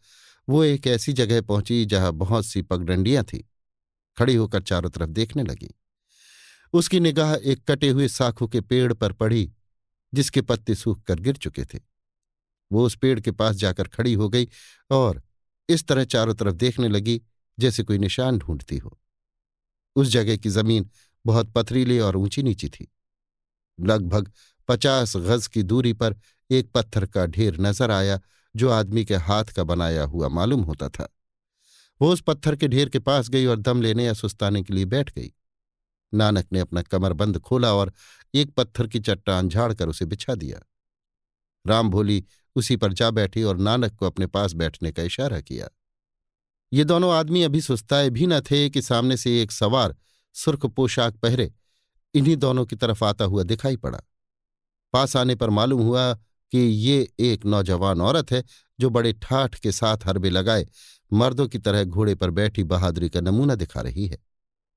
वो 0.49 0.63
एक 0.63 0.87
ऐसी 0.87 1.13
जगह 1.13 1.41
पहुँची 1.41 1.85
जहाँ 1.85 2.11
बहुत 2.11 2.45
सी 2.45 2.61
पगडंडियाँ 2.61 3.23
थी। 3.23 3.49
खड़ी 4.17 4.35
होकर 4.35 4.61
चारों 4.61 4.89
तरफ़ 4.89 5.09
देखने 5.09 5.43
लगी। 5.43 5.69
उसकी 6.73 6.99
निगाह 6.99 7.33
एक 7.33 7.63
कटे 7.71 7.89
हुए 7.89 8.07
साखू 8.07 8.47
के 8.47 8.61
पेड़ 8.61 8.93
पर 8.93 9.13
पड़ी, 9.13 9.51
जिसके 10.13 10.41
पत्ते 10.41 10.75
सूख 10.75 11.03
कर 11.03 11.19
गिर 11.19 11.35
चुके 11.35 11.65
थे। 11.65 11.79
वो 12.71 12.85
उस 12.85 12.95
पेड़ 12.95 13.19
के 13.19 13.31
पास 13.31 13.55
जाकर 13.55 13.87
खड़ी 13.87 14.13
हो 14.13 14.29
गई 14.29 14.47
और 14.91 15.21
इस 15.69 15.87
तरह 15.87 16.03
चारों 16.03 16.33
तरफ़ 16.33 16.55
देखने 16.55 16.89
लगी, 16.89 17.21
जैसे 17.59 17.83
कोई 17.83 17.97
निशान 17.97 18.37
ढूंढती 18.37 18.77
हो। 18.77 18.97
उस 19.95 20.07
जगह 20.07 20.37
की 20.37 20.49
ज़मीन 20.49 20.89
बहुत 21.25 21.51
पथरीली 21.53 21.99
और 21.99 22.17
ऊँची 22.17 22.43
नीची 22.43 22.69
थी। 22.69 22.87
लगभग 23.79 24.31
पचास 24.67 25.15
गज 25.17 25.47
की 25.47 25.63
दूरी 25.63 25.93
पर 25.93 26.15
एक 26.51 26.71
पत्थर 26.71 27.05
का 27.05 27.25
ढेर 27.25 27.59
नज़र 27.59 27.91
आया, 27.91 28.19
जो 28.55 28.69
आदमी 28.69 29.05
के 29.05 29.15
हाथ 29.15 29.45
का 29.45 29.63
बनाया 29.63 30.03
हुआ 30.03 30.27
मालूम 30.27 30.61
होता 30.61 30.89
था। 30.89 31.07
वो 32.01 32.13
उस 32.13 32.21
पत्थर 32.21 32.55
के 32.55 32.67
ढेर 32.67 32.89
के 32.89 32.99
पास 32.99 33.29
गई 33.29 33.45
और 33.45 33.59
दम 33.59 33.81
लेने 33.81 34.05
या 34.05 34.13
सुस्ताने 34.13 34.63
के 34.63 34.73
लिए 34.73 34.85
बैठ 34.85 35.13
गई। 35.13 35.31
नानक 36.13 36.47
ने 36.51 36.59
अपना 36.59 36.81
कमरबंद 36.81 37.39
खोला 37.39 37.73
और 37.73 37.93
एक 38.33 38.51
पत्थर 38.51 38.87
की 38.87 38.99
चट्टान 38.99 39.49
झाड़कर 39.49 39.89
उसे 39.89 40.05
बिछा 40.05 40.35
दिया। 40.35 40.59
राम 41.67 41.89
भोली 41.89 42.25
उसी 42.55 42.75
पर 42.75 42.93
जा 42.93 43.11
बैठी 43.11 43.43
और 43.43 43.57
नानक 43.57 43.95
को 43.95 44.05
अपने 44.05 44.27
पास 44.27 44.53
बैठने 44.53 44.91
का 44.91 45.03
इशारा 45.03 45.41
किया। 45.41 45.67
ये 46.73 46.83
दोनों 46.83 47.13
आदमी 47.13 47.43
अभी 47.43 47.61
सुस्ताए 47.61 48.09
भी 48.09 48.27
न 48.27 48.39
थे 48.41 48.69
कि 48.69 48.81
सामने 48.81 49.17
से 49.17 49.41
एक 49.41 49.51
सवार 49.51 49.95
सुर्ख 50.33 50.65
पोशाक 50.65 51.15
पहरे 51.15 51.53
इन्हीं 52.13 52.35
दोनों 52.37 52.65
की 52.65 52.75
तरफ़ 52.75 53.03
आता 53.05 53.25
हुआ 53.25 53.43
दिखाई 53.43 53.77
पड़ा। 53.77 54.01
पास 54.93 55.15
आने 55.15 55.35
पर 55.35 55.49
मालूम 55.49 55.81
हुआ 55.81 56.13
कि 56.51 56.57
ये 56.57 57.13
एक 57.19 57.45
नौजवान 57.45 58.01
औरत 58.01 58.31
है 58.31 58.43
जो 58.79 58.89
बड़े 58.89 59.13
ठाठ 59.13 59.55
के 59.55 59.71
साथ 59.71 59.97
हरबे 60.05 60.29
लगाए 60.29 60.67
मर्दों 61.11 61.47
की 61.47 61.57
तरह 61.57 61.83
घोड़े 61.83 62.15
पर 62.15 62.29
बैठी 62.29 62.63
बहादुरी 62.63 63.09
का 63.09 63.21
नमूना 63.21 63.55
दिखा 63.55 63.81
रही 63.81 64.07
है। 64.07 64.17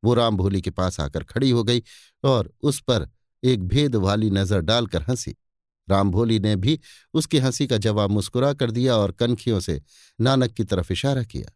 वो 0.02 0.14
राम 0.14 0.36
भोली 0.36 0.60
के 0.60 0.70
पास 0.70 1.00
आकर 1.00 1.24
खड़ी 1.24 1.50
हो 1.50 1.62
गई 1.64 1.82
और 2.24 2.52
उस 2.62 2.80
पर 2.80 3.08
एक 3.42 3.62
भेद 3.62 3.96
वाली 3.96 4.30
नज़र 4.30 4.60
डालकर 4.60 5.02
हँसी। 5.02 5.34
राम 5.88 6.10
भोली 6.10 6.38
ने 6.40 6.54
भी 6.56 6.78
उसकी 7.14 7.38
हँसी 7.38 7.66
का 7.66 7.76
जवाब 7.76 8.10
मुस्कुरा 8.10 8.52
कर 8.52 8.70
दिया 8.70 8.96
और 8.96 9.12
कनखियों 9.12 9.60
से 9.60 9.80
नानक 10.18 10.52
की 10.52 10.64
तरफ़ 10.64 10.92
इशारा 10.92 11.22
किया। 11.22 11.52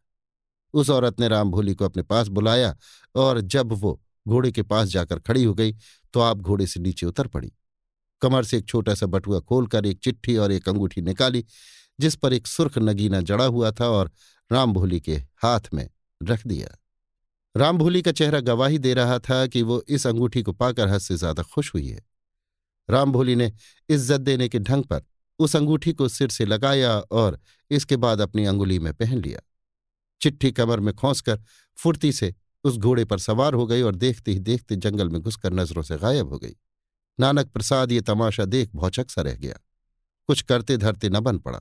उस 0.75 0.91
औरत 0.91 1.21
ने 1.21 1.29
राम 1.29 1.51
भोली 1.51 1.75
को 1.75 1.85
अपने 1.85 2.03
पास 2.03 2.29
बुलाया 2.29 2.75
और 3.15 3.41
जब 3.41 3.73
वो 3.73 4.01
घोड़े 4.29 4.51
के 4.53 4.63
पास 4.63 4.89
जाकर 4.89 5.19
खड़ी 5.19 5.45
हो 5.45 5.55
गई 5.55 5.75
तो 6.15 6.21
आप 6.21 6.39
घोड़े 6.39 6.67
से 6.67 6.81
नीचे 6.81 7.07
उतर 7.07 7.27
पड़ी। 7.27 7.53
कमर 8.23 8.45
से 8.45 8.59
एक 8.59 8.67
छोटा 8.67 8.95
सा 8.95 9.07
बटुआ 9.07 9.41
खोलकर 9.41 9.87
एक 9.87 9.99
चिट्ठी 9.99 10.37
और 10.37 10.53
एक 10.53 10.69
अंगूठी 10.69 11.03
निकाली। 11.03 11.45
जिस 11.99 12.17
पर 12.17 12.33
एक 12.33 12.47
सुर्ख 12.47 12.79
नगीना 12.79 13.21
जड़ा 13.21 13.45
हुआ 13.45 13.71
था 13.71 13.89
और 13.89 14.11
राम 14.53 14.73
भोली 14.73 15.01
के 15.01 15.15
हाथ 15.15 15.61
में 15.75 15.89
रख 16.23 16.47
दिया। 16.47 16.79
रामभोली 17.57 18.03
का 18.03 18.13
चेहरा 18.13 18.41
गवाही 18.41 18.79
दे 18.79 18.95
रहा 18.95 19.19
था 19.19 19.47
कि 19.47 19.63
वो 19.63 19.83
इस 19.89 20.07
अंगूठी 20.07 20.43
को 20.43 20.53
पाकर 20.53 20.89
हद 20.89 20.99
से 20.99 21.17
ज़्यादा 21.17 21.43
खुश 21.43 21.75
हुई 21.75 21.89
है। 21.89 22.01
रामभोली 22.89 23.35
ने 23.35 23.53
इज़्ज़त 23.89 24.21
देने 24.21 24.49
के 24.49 24.59
ढंग 24.59 24.85
पर 24.85 25.03
उस 25.39 25.57
अंगूठी 25.57 25.93
को 25.93 26.09
सिर 26.09 26.31
से 26.31 26.45
लगाया 26.47 26.99
और 26.99 27.39
इसके 27.71 27.97
बाद 27.97 28.21
अपनी 28.21 28.45
अंगुली 28.45 28.79
में 28.79 28.93
पहन 28.95 29.19
लिया। 29.19 29.41
चिट्ठी 30.21 30.51
कमर 30.53 30.81
में 30.81 30.95
खोंसकर 30.95 31.41
फुर्ती 31.79 32.13
से 32.13 32.35
उस 32.65 32.77
घोड़े 32.77 33.05
पर 33.05 33.19
सवार 33.19 33.55
हो 33.55 33.67
गई 33.67 33.83
और 33.83 33.95
देखते 33.95 34.33
ही 34.33 34.39
देखते 34.39 34.77
जंगल 34.77 35.09
में 35.09 35.21
घुसकर 35.21 35.53
नज़रों 35.53 35.83
से 35.83 35.97
गायब 35.97 36.29
हो 36.29 36.39
गई। 36.39 36.55
नानक 37.19 37.47
प्रसाद 37.47 37.93
ये 37.93 38.01
तमाशा 38.01 38.45
देख 38.45 38.71
भौचक 38.75 39.11
सा 39.11 39.23
रह 39.23 39.35
गया। 39.35 39.59
कुछ 40.27 40.43
करते 40.43 40.77
धरते 40.77 41.09
न 41.09 41.21
बन 41.21 41.39
पड़ा। 41.39 41.61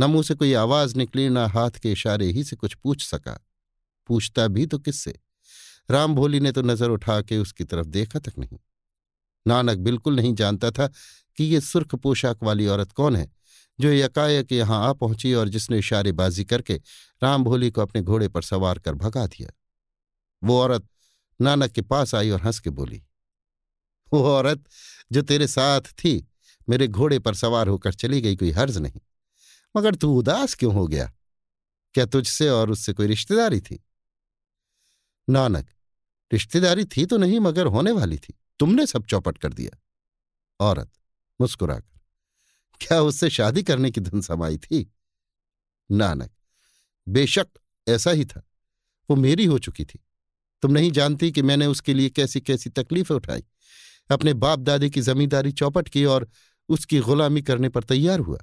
न 0.00 0.04
मुँह 0.04 0.22
से 0.22 0.34
कोई 0.34 0.52
आवाज़ 0.54 0.96
निकली, 0.96 1.28
न 1.28 1.36
हाथ 1.36 1.70
के 1.72 1.92
इशारे 1.92 2.26
ही 2.26 2.44
से 2.44 2.56
कुछ 2.56 2.74
पूछ 2.74 3.04
सका। 3.04 3.38
पूछता 4.08 4.46
भी 4.48 4.66
तो 4.66 4.78
किससे? 4.78 5.18
राम 5.90 6.14
भोली 6.14 6.40
ने 6.40 6.52
तो 6.52 6.62
नज़र 6.62 6.90
उठा 6.90 7.20
के 7.22 7.38
उसकी 7.38 7.64
तरफ़ 7.64 7.86
देखा 7.88 8.18
तक 8.18 8.38
नहीं। 8.38 8.58
नानक 9.46 9.78
बिल्कुल 9.78 10.16
नहीं 10.16 10.34
जानता 10.34 10.70
था 10.70 10.86
कि 11.38 11.44
ये 11.44 11.60
सुर्ख 11.60 11.94
पोशाक 11.94 12.42
वाली 12.42 12.66
औरत 12.66 12.92
कौन 12.92 13.16
है, 13.16 13.28
जो 13.78 13.88
यकायक 13.88 14.52
यहाँ 14.52 14.88
आ 14.88 14.92
पहुँची 14.94 15.32
और 15.34 15.48
जिसने 15.48 15.78
इशारेबाजी 15.78 16.44
करके 16.44 16.74
राम 17.22 17.44
भोली 17.44 17.70
को 17.70 17.80
अपने 17.80 18.02
घोड़े 18.02 18.28
पर 18.28 18.42
सवार 18.42 18.78
कर 18.78 18.94
भगा 18.94 19.26
दिया। 19.26 19.50
वो 20.42 20.58
औरत 20.60 20.88
नानक 21.40 21.70
के 21.70 21.82
पास 21.82 22.14
आई 22.14 22.30
और 22.30 22.40
हंस 22.40 22.58
के 22.60 22.70
बोली, 22.70 23.02
वो 24.12 24.22
औरत 24.24 24.64
जो 25.12 25.22
तेरे 25.22 25.46
साथ 25.48 25.92
थी, 25.94 26.26
मेरे 26.68 26.88
घोड़े 26.88 27.18
पर 27.18 27.34
सवार 27.34 27.68
होकर 27.68 27.92
चली 27.94 28.20
गई 28.20 28.36
कोई 28.36 28.50
हर्ज 28.52 28.78
नहीं। 28.78 29.00
मगर 29.76 29.94
तू 29.94 30.18
उदास 30.18 30.54
क्यों 30.54 30.74
हो 30.74 30.86
गया? 30.86 31.12
क्या 31.94 32.06
तुझसे 32.06 32.48
और 32.48 32.70
उससे 32.70 32.92
कोई 32.92 33.06
रिश्तेदारी 33.06 33.60
थी? 33.60 33.84
नानक, 35.30 35.70
रिश्तेदारी 36.32 36.84
थी 36.84 37.06
तो 37.06 37.16
नहीं, 37.16 37.40
मगर 37.40 37.66
होने 37.66 37.92
वाली 37.92 38.18
थी। 38.18 38.40
तुमने 38.58 38.86
सब 38.86 39.04
चौपट 39.04 39.38
कर 39.38 39.52
दिया। 39.52 39.78
औरत, 40.60 40.92
मुस्कुराकर, 41.40 42.00
क्या 42.80 43.00
उससे 43.00 43.30
शादी 43.30 43.62
करने 43.62 43.90
की 43.90 44.00
धन 44.00 44.20
समाई 44.20 44.58
थी? 44.58 44.94
नानक, 45.90 46.30
बेशक 47.08 47.48
ऐसा 47.88 48.10
ही 48.10 48.24
था। 48.24 48.42
वो 49.10 49.16
मेरी 49.16 49.44
हो 49.44 49.58
चुकी 49.58 49.84
थी। 49.84 50.06
तुम 50.62 50.72
नहीं 50.72 50.92
जानती 50.92 51.32
कि 51.32 51.42
मैंने 51.42 51.66
उसके 51.66 51.94
लिए 51.94 52.10
कैसी 52.10 52.40
कैसी 52.40 52.70
तकलीफें 52.70 53.14
उठाई। 53.14 53.44
अपने 54.10 54.34
बाप 54.34 54.58
दादी 54.58 54.90
की 54.90 55.00
जमींदारी 55.00 55.52
चौपट 55.52 55.88
की 55.88 56.04
और 56.04 56.28
उसकी 56.68 57.00
गुलामी 57.00 57.42
करने 57.42 57.68
पर 57.68 57.84
तैयार 57.84 58.20
हुआ। 58.20 58.38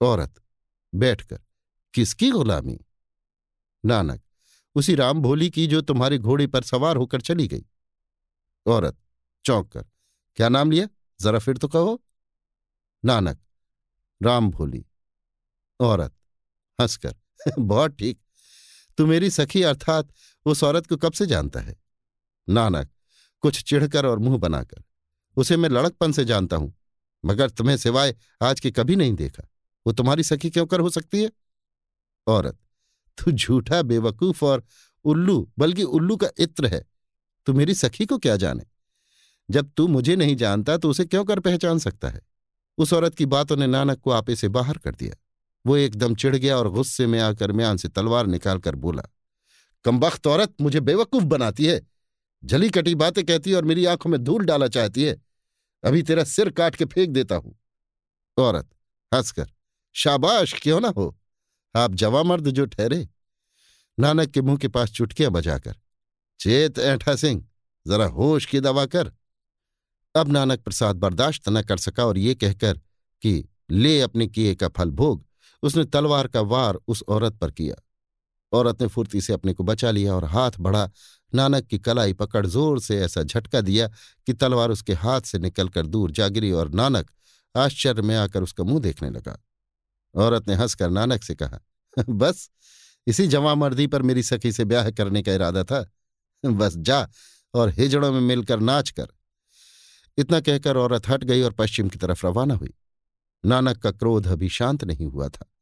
औरत, 0.00 0.34
बैठकर, 0.94 1.38
किसकी 1.94 2.30
गुलामी? 2.30 2.80
नानक, 3.84 4.22
उसी 4.74 4.94
राम 4.94 5.20
भोली 5.20 5.50
की 5.50 5.66
जो 5.66 5.80
तुम्हारे 5.80 6.18
घोड़े 6.18 6.46
पर 6.46 6.62
सवार 6.62 6.96
होकर 6.96 7.20
चली 7.20 7.48
गई। 7.48 7.64
औरत 8.66 8.98
चौंक 9.44 9.72
कर 9.72 9.84
क्या 10.36 10.48
नाम 10.48 10.70
लिया? 10.70 10.88
जरा 11.20 11.38
फिर 11.38 11.58
तो 11.58 11.68
कहो। 11.68 12.02
नानक, 13.04 13.40
राम 14.22 14.50
भोली। 14.50 14.86
औरत, 15.80 16.14
हंसकर, 16.80 17.14
बहुत 17.58 17.90
ठीक। 17.90 18.22
तू 18.98 19.06
मेरी 19.06 19.30
सखी 19.30 19.62
अर्थात 19.62 20.12
उस 20.44 20.64
औरत 20.64 20.86
को 20.86 20.96
कब 20.96 21.12
से 21.12 21.26
जानता 21.26 21.60
है? 21.60 21.76
नानक, 22.48 22.90
कुछ 23.40 23.62
चिढ़कर 23.62 24.06
और 24.06 24.18
मुँह 24.18 24.38
बनाकर, 24.38 24.82
उसे 25.36 25.56
मैं 25.56 25.68
लड़कपन 25.68 26.12
से 26.12 26.24
जानता 26.24 26.56
हूँ, 26.56 26.74
मगर 27.24 27.50
तुम्हें 27.50 27.76
सिवाय 27.76 28.16
आज 28.42 28.60
के 28.60 28.70
कभी 28.70 28.96
नहीं 28.96 29.14
देखा। 29.14 29.48
वो 29.86 29.92
तुम्हारी 29.92 30.22
सखी 30.22 30.50
क्यों 30.50 30.66
कर 30.66 30.80
हो 30.80 30.90
सकती 30.90 31.22
है? 31.22 31.30
औरत, 32.26 32.58
तू 33.18 33.30
झूठा 33.30 33.82
बेवकूफ़ 33.82 34.44
और 34.44 34.64
उल्लू, 35.04 35.50
बल्कि 35.58 35.82
उल्लू 35.82 36.16
का 36.16 36.28
इत्र 36.38 36.66
है। 36.66 36.84
तू 37.46 37.52
मेरी 37.52 37.74
सखी 37.74 38.06
को 38.06 38.18
क्या 38.18 38.36
जाने? 38.36 38.62
जब 39.50 39.70
तू 39.76 39.88
मुझे 39.88 40.16
नहीं 40.16 40.36
जानता 40.36 40.76
तो 40.76 40.90
उसे 40.90 41.04
क्यों 41.04 41.24
कर 41.24 41.40
पहचान 41.40 41.78
सकता 41.78 42.08
है? 42.08 42.20
उस 42.78 42.92
औरत 42.92 43.14
की 43.14 43.26
बातों 43.26 43.56
ने 43.56 43.66
नानक 43.66 44.00
को 44.00 44.10
आपे 44.10 44.36
से 44.36 44.48
बाहर 44.48 44.78
कर 44.78 44.94
दिया। 44.94 45.14
वो 45.66 45.76
एकदम 45.76 46.14
चिढ़ 46.14 46.36
गया 46.36 46.56
और 46.56 46.68
गुस्से 46.68 47.06
में 47.06 47.20
आकर 47.20 47.52
म्यान 47.52 47.76
से 47.76 47.88
तलवार 47.88 48.26
निकालकर 48.26 48.74
बोला, 48.74 49.02
कमबख्त 49.84 50.26
औरत, 50.26 50.54
मुझे 50.60 50.80
बेवकूफ़ 50.80 51.24
बनाती 51.24 51.66
है। 51.66 51.80
जली 52.44 52.70
कटी 52.70 52.94
बातें 52.94 53.24
कहती 53.24 53.50
है 53.50 53.56
और 53.56 53.64
मेरी 53.64 53.84
आँखों 53.84 54.10
में 54.10 54.24
धूल 54.24 54.44
डाला 54.44 54.68
चाहती 54.68 55.02
है। 55.02 55.22
अभी 55.84 56.02
तेरा 56.02 56.24
सिर 56.24 56.50
काट 56.50 56.76
के 56.76 56.84
फेंक 56.84 57.10
देता 57.10 57.36
हूँ। 57.36 57.56
औरत 58.38 58.68
हंसकर 59.14 59.50
शाबाश, 59.96 60.52
क्यों 60.52 60.80
ना 60.80 60.88
हो? 60.88 61.16
आप 61.74 61.94
जवा 61.94 62.22
मर्द 62.22 62.48
जो 62.50 62.64
ठहरे। 62.66 63.08
नानक 63.98 64.30
के 64.30 64.40
मुँह 64.42 64.56
के 64.56 64.68
पास 64.68 64.90
चुटकियाँ 64.90 65.30
बजाकर, 65.30 65.74
चेत 66.40 66.78
ऐठा 66.78 67.14
सिंह, 67.16 67.42
जरा 67.86 68.06
होश 68.06 68.46
की 68.46 68.60
दवा 68.60 68.84
कर। 68.86 69.12
अब 70.14 70.32
नानक 70.32 70.60
प्रसाद 70.60 70.96
बर्दाश्त 70.96 71.48
न 71.48 71.62
कर 71.62 71.76
सका 71.76 72.06
और 72.06 72.18
ये 72.18 72.34
कहकर 72.34 72.80
कि, 73.22 73.48
ले 73.70 74.00
अपने 74.00 74.26
किए 74.26 74.54
का 74.54 74.68
फल 74.68 74.90
भोग। 74.90 75.24
उसने 75.62 75.84
तलवार 75.84 76.28
का 76.28 76.40
वार 76.40 76.78
उस 76.88 77.02
औरत 77.08 77.36
पर 77.36 77.50
किया। 77.50 77.74
औरत 78.52 78.82
ने 78.82 78.88
फुर्ती 78.88 79.20
से 79.20 79.32
अपने 79.32 79.52
को 79.52 79.64
बचा 79.64 79.90
लिया 79.90 80.14
और 80.14 80.24
हाथ 80.24 80.50
बढ़ा। 80.60 80.90
नानक 81.32 81.66
की 81.66 81.78
कलाई 81.78 82.12
पकड़ 82.12 82.46
ज़ोर 82.46 82.80
से 82.80 83.00
ऐसा 83.00 83.22
झटका 83.22 83.60
दिया 83.60 83.88
कि 84.26 84.32
तलवार 84.32 84.70
उसके 84.70 84.92
हाथ 84.92 85.20
से 85.20 85.38
निकलकर 85.38 85.86
दूर 85.86 86.10
जा 86.10 86.28
गिरी 86.28 86.52
और 86.52 86.70
नानक 86.70 87.10
आश्चर्य 87.54 88.02
में 88.02 88.16
आकर 88.16 88.42
उसका 88.42 88.64
मुँह 88.64 88.80
देखने 88.80 89.10
लगा। 89.10 89.42
औरत 90.16 90.48
ने 90.48 90.54
हंसकर 90.54 90.90
नानक 90.90 91.22
से 91.22 91.34
कहा, 91.34 91.58
बस, 92.08 92.50
इसी 93.06 93.26
जवा 93.26 93.54
मर्दी 93.54 93.86
पर 93.86 94.02
मेरी 94.02 94.22
सखी 94.22 94.52
से 94.52 94.64
ब्याह 94.64 94.90
करने 94.90 95.22
का 95.22 95.32
इरादा 95.32 95.64
था। 95.64 95.90
बस 96.44 96.76
जा 96.76 97.08
और 97.54 97.68
हिजड़ों 97.68 98.12
में 98.12 98.20
मिलकर 98.20 98.60
नाच 98.60 98.90
कर। 98.90 99.06
इतना 100.18 100.40
कहकर 100.40 100.76
औरत 100.76 101.08
हट 101.08 101.24
गई 101.24 101.42
और 101.42 101.52
पश्चिम 101.52 101.88
की 101.88 101.98
तरफ़ 101.98 102.26
रवाना 102.26 102.54
हुई। 102.54 102.74
नानक 103.46 103.76
का 103.76 103.90
क्रोध 103.90 104.26
अभी 104.26 104.48
शांत 104.48 104.84
नहीं 104.84 105.06
हुआ 105.06 105.28
था। 105.28 105.52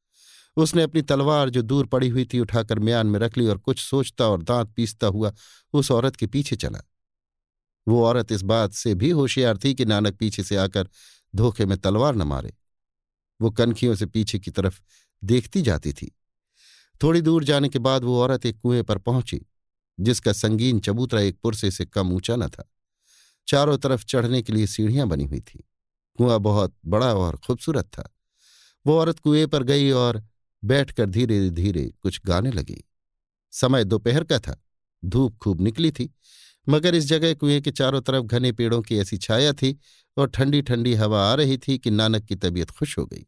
उसने 0.56 0.82
अपनी 0.82 1.02
तलवार 1.02 1.50
जो 1.50 1.62
दूर 1.62 1.86
पड़ी 1.86 2.08
हुई 2.08 2.24
थी 2.24 2.40
उठाकर 2.40 2.78
म्यान 2.78 3.06
में 3.06 3.20
रख 3.20 3.38
ली 3.38 3.46
और 3.46 3.58
कुछ 3.58 3.78
सोचता 3.80 4.26
और 4.26 4.42
दांत 4.42 4.68
पीसता 4.68 5.06
हुआ 5.06 5.32
उस 5.72 5.90
औरत 5.90 6.16
के 6.16 6.26
पीछे 6.26 6.56
चला। 6.56 6.80
वो 7.88 8.04
औरत 8.04 8.32
इस 8.32 8.42
बात 8.42 8.72
से 8.72 8.94
भी 8.94 9.10
होशियार 9.10 9.58
थी 9.58 9.74
कि 9.74 9.84
नानक 9.84 10.16
पीछे 10.16 10.42
से 10.42 10.56
आकर 10.56 10.88
धोखे 11.36 11.66
में 11.66 11.78
तलवार 11.78 12.14
न 12.14 12.22
मारे। 12.22 12.54
वो 13.44 13.50
कनखियों 13.50 13.94
से 13.94 14.06
पीछे 14.06 14.38
की 14.38 14.50
तरफ़ 14.50 14.80
देखती 15.24 15.62
जाती 15.62 15.92
थी। 15.92 16.16
थोड़ी 17.02 17.20
दूर 17.20 17.44
जाने 17.44 17.68
के 17.68 17.78
बाद 17.78 18.04
वो 18.04 18.20
औरत 18.20 18.46
एक 18.46 18.60
कुएँ 18.60 18.82
पर 18.82 18.98
पहुँची, 18.98 19.46
जिसका 20.00 20.32
संगीन 20.32 20.80
चबूतरा 20.80 21.20
एक 21.20 21.38
पुरसे 21.42 21.70
से 21.70 21.84
कम 21.84 22.12
ऊँचा 22.12 22.36
न 22.36 22.48
था। 22.48 22.70
चारों 23.48 23.78
तरफ़ 23.78 24.04
चढ़ने 24.04 24.42
के 24.42 24.52
लिए 24.52 24.66
सीढ़ियाँ 24.66 25.08
बनी 25.08 25.24
हुई 25.24 25.40
थी। 25.40 25.64
कुआँ 26.16 26.38
बहुत 26.40 26.74
बड़ा 26.86 27.14
और 27.14 27.36
खूबसूरत 27.36 27.84
था। 27.84 28.14
वो 28.86 28.98
औरत 28.98 29.18
कुएँ 29.18 29.46
पर 29.46 29.62
गई 29.62 29.90
और 29.90 30.22
बैठकर 30.64 31.06
धीरे 31.06 31.50
धीरे 31.50 31.92
कुछ 32.02 32.20
गाने 32.26 32.50
लगी। 32.50 32.84
समय 33.52 33.84
दोपहर 33.84 34.24
का 34.24 34.38
था। 34.38 34.64
धूप 35.04 35.38
खूब 35.38 35.60
निकली 35.60 35.90
थी, 35.90 36.14
मगर 36.68 36.94
इस 36.94 37.04
जगह 37.04 37.34
कुएँ 37.34 37.60
के 37.60 37.70
चारों 37.70 38.00
तरफ़ 38.00 38.24
घने 38.24 38.52
पेड़ों 38.52 38.82
की 38.82 38.98
ऐसी 38.98 39.18
छाया 39.18 39.52
थी 39.52 39.78
और 40.16 40.28
ठंडी 40.28 40.62
ठंडी 40.62 40.94
हवा 40.94 41.32
आ 41.32 41.34
रही 41.34 41.58
थी 41.58 41.78
कि 41.78 41.90
नानक 41.90 42.24
की 42.24 42.36
तबीयत 42.36 42.70
खुश 42.70 42.98
हो 42.98 43.06
गई। 43.06 43.26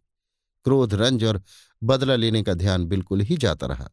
क्रोध, 0.66 0.94
रंज 0.94 1.24
और 1.24 1.42
बदला 1.82 2.16
लेने 2.16 2.42
का 2.42 2.54
ध्यान 2.54 2.84
बिल्कुल 2.84 3.20
ही 3.20 3.36
जाता 3.36 3.66
रहा। 3.66 3.90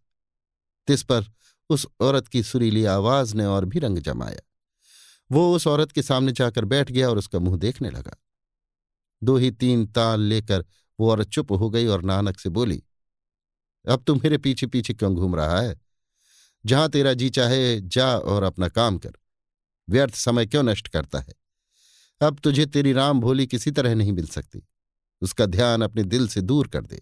तिस 0.87 1.03
पर 1.03 1.25
उस 1.69 1.85
औरत 1.99 2.27
की 2.27 2.43
सुरीली 2.43 2.85
आवाज़ 2.85 3.35
ने 3.35 3.45
और 3.45 3.65
भी 3.65 3.79
रंग 3.79 3.97
जमाया। 3.97 4.39
वो 5.31 5.55
उस 5.55 5.67
औरत 5.67 5.91
के 5.91 6.01
सामने 6.01 6.31
जाकर 6.31 6.65
बैठ 6.65 6.91
गया 6.91 7.09
और 7.09 7.17
उसका 7.17 7.39
मुँह 7.39 7.57
देखने 7.57 7.89
लगा। 7.89 8.15
दो 9.21 9.37
ही 9.37 9.51
तीन 9.51 9.85
ताल 9.87 10.21
लेकर 10.21 10.65
वो 10.99 11.11
औरत 11.11 11.27
चुप 11.27 11.51
हो 11.51 11.69
गई 11.69 11.85
और 11.85 12.03
नानक 12.03 12.39
से 12.39 12.49
बोली, 12.49 12.83
अब 13.85 14.03
तू 14.03 14.15
मेरे 14.15 14.37
पीछे 14.37 14.67
पीछे 14.67 14.93
क्यों 14.93 15.13
घूम 15.15 15.35
रहा 15.35 15.59
है? 15.61 15.79
जहाँ 16.65 16.89
तेरा 16.89 17.13
जी 17.13 17.29
चाहे, 17.29 17.81
जा 17.81 18.17
और 18.17 18.43
अपना 18.43 18.67
काम 18.67 18.97
कर। 18.97 19.13
व्यर्थ 19.89 20.13
समय 20.13 20.45
क्यों 20.45 20.63
नष्ट 20.63 20.87
करता 20.87 21.19
है? 21.19 21.33
अब 22.21 22.39
तुझे 22.39 22.65
तेरी 22.65 22.93
राम 22.93 23.19
भोली 23.19 23.47
किसी 23.47 23.71
तरह 23.71 23.95
नहीं 23.95 24.13
मिल 24.13 24.27
सकती। 24.27 24.67
उसका 25.23 25.45
ध्यान 25.45 25.81
अपने 25.81 26.03
दिल 26.03 26.27
से 26.27 26.41
दूर 26.41 26.67
कर 26.67 26.85
दे। 26.85 27.01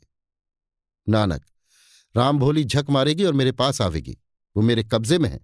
नानक, 1.10 1.46
राम 2.18 2.40
भोली 2.40 2.64
झक 2.64 2.86
मारेगी 2.90 3.24
और 3.24 3.34
मेरे 3.34 3.52
पास 3.52 3.82
आवेगी। 3.82 4.18
वो 4.56 4.64
मेरे 4.64 4.84
कब्जे 4.84 5.18
में 5.18 5.30
है। 5.30 5.40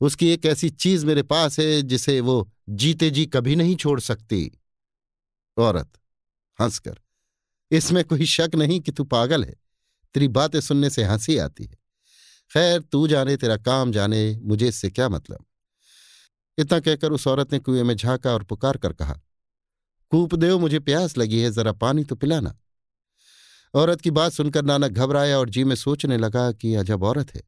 उसकी 0.00 0.28
एक 0.28 0.46
ऐसी 0.46 0.70
चीज़ 0.70 1.06
मेरे 1.06 1.22
पास 1.22 1.60
है 1.60 1.82
जिसे 1.82 2.20
वो 2.20 2.52
जीते 2.68 3.10
जी 3.10 3.26
कभी 3.26 3.56
नहीं 3.56 3.76
छोड़ 3.76 4.00
सकती। 4.00 4.60
औरत, 5.56 5.92
हंसकर, 6.60 6.98
इसमें 7.70 8.04
कोई 8.04 8.26
शक 8.26 8.50
नहीं 8.54 8.80
कि 8.80 8.92
तू 8.92 9.04
पागल 9.04 9.44
है। 9.44 9.54
तेरी 10.14 10.28
बातें 10.28 10.60
सुनने 10.60 10.90
से 10.90 11.04
हँसी 11.04 11.38
आती 11.38 11.64
है। 11.64 11.78
खैर, 12.52 12.80
तू 12.80 13.08
जाने, 13.08 13.36
तेरा 13.36 13.56
काम 13.56 13.92
जाने, 13.92 14.38
मुझे 14.42 14.68
इससे 14.68 14.90
क्या 14.90 15.08
मतलब? 15.08 15.44
इतना 16.58 16.80
कहकर 16.80 17.12
उस 17.12 17.26
औरत 17.26 17.52
ने 17.52 17.58
कुएँ 17.58 17.82
में 17.82 17.96
झांका 17.96 18.32
और 18.32 18.42
पुकार 18.42 18.76
कर 18.76 18.92
कहा 18.92 19.20
कूपदेव 20.10 20.58
मुझे 20.58 20.78
प्यास 20.78 21.18
लगी 21.18 21.40
है, 21.40 21.50
जरा 21.50 21.72
पानी 21.72 22.04
तो 22.04 22.14
पिलाना। 22.14 22.58
औरत 23.74 24.00
की 24.00 24.10
बात 24.10 24.32
सुनकर 24.32 24.62
नानक 24.62 24.90
घबराया 24.90 25.38
और 25.38 25.50
जी 25.50 25.64
में 25.64 25.76
सोचने 25.76 26.18
लगा 26.18 26.52
कि 26.52 26.74
अजब 26.74 27.02
औरत 27.02 27.34
है। 27.34 27.42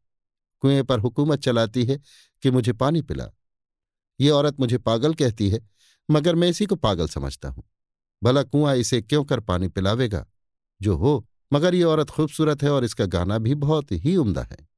कुएँ 0.61 0.83
पर 0.83 0.99
हुकूमत 0.99 1.41
चलाती 1.41 1.85
है 1.85 2.01
कि 2.43 2.51
मुझे 2.51 2.73
पानी 2.73 3.03
पिला। 3.03 3.27
ये 4.21 4.31
औरत 4.31 4.61
मुझे 4.61 4.79
पागल 4.79 5.15
कहती 5.15 5.49
है, 5.49 5.71
मगर 6.11 6.35
मैं 6.35 6.49
इसी 6.49 6.67
को 6.67 6.77
पागल 6.77 7.09
समझता 7.09 7.49
हूँ। 7.49 7.65
भला 8.25 8.43
कुआँ 8.43 8.77
इसे 8.77 9.03
क्यों 9.03 9.25
कर 9.25 9.41
पानी 9.41 9.69
पिलावेगा? 9.69 10.27
जो 10.83 10.97
हो, 10.97 11.29
मगर 11.53 11.75
ये 11.75 11.83
औरत 11.83 12.11
खूबसूरत 12.11 12.63
है 12.63 12.71
और 12.71 12.85
इसका 12.85 13.07
गाना 13.07 13.39
भी 13.39 13.55
बहुत 13.55 13.87
ही 13.93 14.17
उम्दा 14.17 14.43
है। 14.43 14.69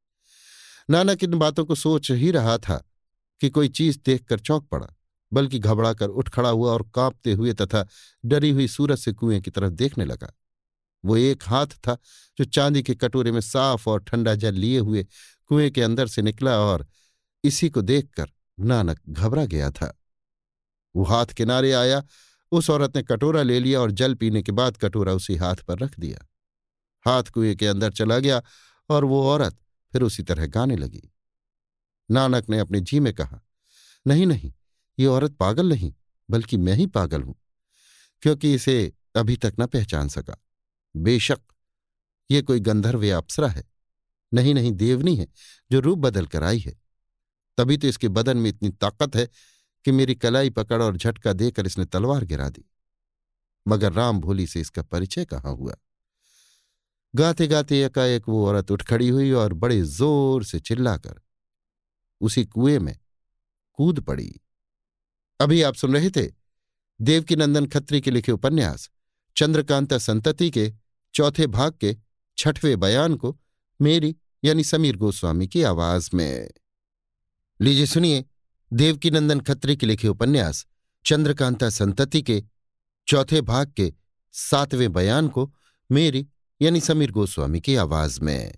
नानक 0.91 1.25
इन 1.25 1.35
बातों 1.35 1.65
को 1.65 1.75
सोच 1.75 2.11
ही 2.11 2.31
रहा 2.31 2.59
था 2.59 2.91
कि 3.41 3.51
कोई 3.51 3.69
चीज़ 3.69 3.99
देखकर 4.07 4.39
चौंक 4.39 4.69
पड़ा। 4.69 4.87
बल्कि 5.33 5.59
घबराकर 5.59 6.09
उठ 6.09 6.29
खड़ा 6.29 6.49
हुआ 6.49 6.73
और 6.73 6.91
कांपते 6.95 7.33
हुए 7.33 7.53
तथा 7.53 7.87
डरी 8.25 8.51
हुई 8.51 8.69
सूरज 8.69 8.99
से 8.99 9.13
कुएँ 9.13 9.41
की 9.41 9.51
तरफ़ 9.51 9.73
देखने 9.73 10.05
लगा। 10.05 10.33
वो 11.05 11.17
एक 11.17 11.43
हाथ 11.43 11.67
था 11.67 11.97
जो 12.39 12.45
चांदी 12.45 12.83
के 12.83 12.95
कटोरे 12.95 13.33
में 13.33 13.41
साफ़ 13.41 13.91
और 13.91 14.03
ठंडा 14.03 14.35
जल 14.35 14.55
लिए 14.55 14.79
हुए 14.79 15.07
कुएँ 15.47 15.71
के 15.71 15.83
अंदर 15.83 16.07
से 16.07 16.23
निकला 16.23 16.59
और 16.59 16.87
इसी 17.45 17.71
को 17.71 17.83
देखकर 17.83 18.31
नानक 18.61 19.01
घबरा 19.09 19.45
गया 19.45 19.71
था। 19.71 20.01
वो 20.97 21.05
हाथ 21.05 21.27
किनारे 21.27 21.73
आया, 21.73 22.03
उस 22.53 22.71
औरत 22.71 22.97
ने 22.97 23.03
कटोरा 23.03 23.43
ले 23.43 23.61
लिया 23.61 23.81
और 23.81 23.91
जल 23.91 24.15
पीने 24.15 24.43
के 24.43 24.53
बाद 24.53 24.77
कटोरा 24.77 25.13
उसी 25.13 25.37
हाथ 25.37 25.57
पर 25.57 25.79
रख 25.79 25.99
दिया। 25.99 26.29
हाथ 27.07 27.23
कुएँ 27.23 27.55
के 27.55 27.67
अंदर 27.67 27.93
चला 27.93 28.19
गया 28.19 28.43
और 28.91 29.05
वो 29.05 29.29
औरत 29.29 29.59
फिर 29.93 30.03
उसी 30.03 30.23
तरह 30.23 30.47
गाने 30.47 30.77
लगी। 30.77 31.13
नानक 32.11 32.49
ने 32.49 32.59
अपने 32.59 32.81
जी 32.81 33.01
में 33.01 33.15
कहा, 33.15 33.41
नहीं 34.07 34.27
नहीं 34.27 34.53
ये 35.03 35.09
औरत 35.09 35.37
पागल 35.37 35.69
नहीं, 35.69 35.95
बल्कि 36.31 36.57
मैं 36.57 36.75
ही 36.75 36.87
पागल 36.87 37.23
हूँ। 37.23 37.35
क्योंकि 38.23 38.55
इसे 38.55 38.93
अभी 39.17 39.37
तक 39.37 39.55
न 39.61 39.67
पहचान 39.67 40.09
सका। 40.09 40.37
बेशक, 40.97 41.41
ये 42.31 42.43
कोई 42.43 42.61
गंधर्व 42.61 43.05
या 43.05 43.17
अप्सरा 43.17 43.49
है। 43.49 43.65
नहीं 44.35 44.55
नहीं 44.55 44.73
देवनी 44.73 45.17
है, 45.17 45.27
जो 45.73 45.81
रूप 45.81 45.99
बदल 45.99 46.27
कर 46.27 46.43
आई 46.43 46.59
है। 46.59 46.75
तभी 47.59 47.77
तो 47.77 47.89
इसके 47.89 48.09
बदन 48.09 48.37
में 48.37 48.51
इतनी 48.51 48.69
ताकत 48.71 49.17
है 49.17 49.29
कि 49.85 49.93
मेरी 49.93 50.15
कलाई 50.15 50.51
पकड़ 50.51 50.83
और 50.83 50.97
झटका 50.97 51.33
देकर 51.33 51.67
इसने 51.67 51.85
तलवार 51.85 52.25
गिरा 52.25 52.49
दी। 52.49 52.65
मगर 53.69 53.93
राम 53.93 54.21
भोली 54.21 54.47
से 54.47 54.61
इसका 54.61 54.83
परिचय 54.83 55.25
कहाँ 55.25 55.55
हुआ? 55.55 55.75
गाते 57.15 57.47
गाते 57.47 57.85
एकाएक 57.85 58.23
वो 58.29 58.47
औरत 58.47 58.71
उठ 58.71 58.83
खड़ी 58.83 59.09
हुई 59.09 59.33
और 59.33 59.53
बड़े 59.53 59.83
ज़ोर 59.83 60.45
से 60.45 60.61
चिल्लाकर 60.61 61.21
उसी 62.21 62.45
कुएँ 62.45 62.79
में 62.79 62.99
कूद 63.73 64.01
पड़ी। 64.01 64.41
अभी 65.43 65.63
आप 65.63 65.75
सुन 65.75 65.95
रहे 65.95 66.11
थे 66.11 66.33
देवकीनंदन 67.01 67.67
खत्री 67.67 68.01
के 68.01 68.11
लिखे 68.11 68.33
उपन्यास, 68.33 68.91
चंद्रकांता 69.37 69.99
संतति 69.99 70.51
के 70.51 70.73
चौथे 71.15 71.47
भाग 71.47 71.73
के 71.81 71.97
छठवें 72.39 72.81
बयान 72.81 73.17
को 73.17 73.41
मेरी 73.81 74.17
यानी 74.45 74.65
समीर 74.65 74.97
गोस्वामी 74.97 75.49
की 75.49 75.63
आवाज़ 75.63 76.11
में। 76.15 76.51
लीजिए 77.61 77.87
सुनिए 77.87 78.25
देवकीनंदन 78.73 79.41
खत्री 79.41 79.77
के 79.77 79.87
लिखे 79.87 80.09
उपन्यास, 80.09 80.67
चंद्रकांता 81.07 81.71
संतति 81.71 82.23
के 82.23 82.45
चौथे 83.09 83.41
भाग 83.41 83.73
के 83.77 83.93
सातवें 84.33 84.93
बयान 84.93 85.29
को 85.29 85.55
मेरी 85.93 86.29
यानी 86.63 86.81
समीर 86.81 87.11
गोस्वामी 87.11 87.61
की 87.61 87.77
आवाज़ 87.77 88.21
में। 88.21 88.55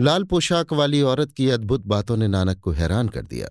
लाल 0.00 0.24
पोशाक 0.24 0.72
वाली 0.72 1.02
औरत 1.02 1.32
की 1.32 1.50
अद्भुत 1.50 1.80
बातों 1.80 2.16
ने 2.16 2.28
नानक 2.28 2.58
को 2.58 2.70
हैरान 2.70 3.08
कर 3.08 3.22
दिया। 3.22 3.48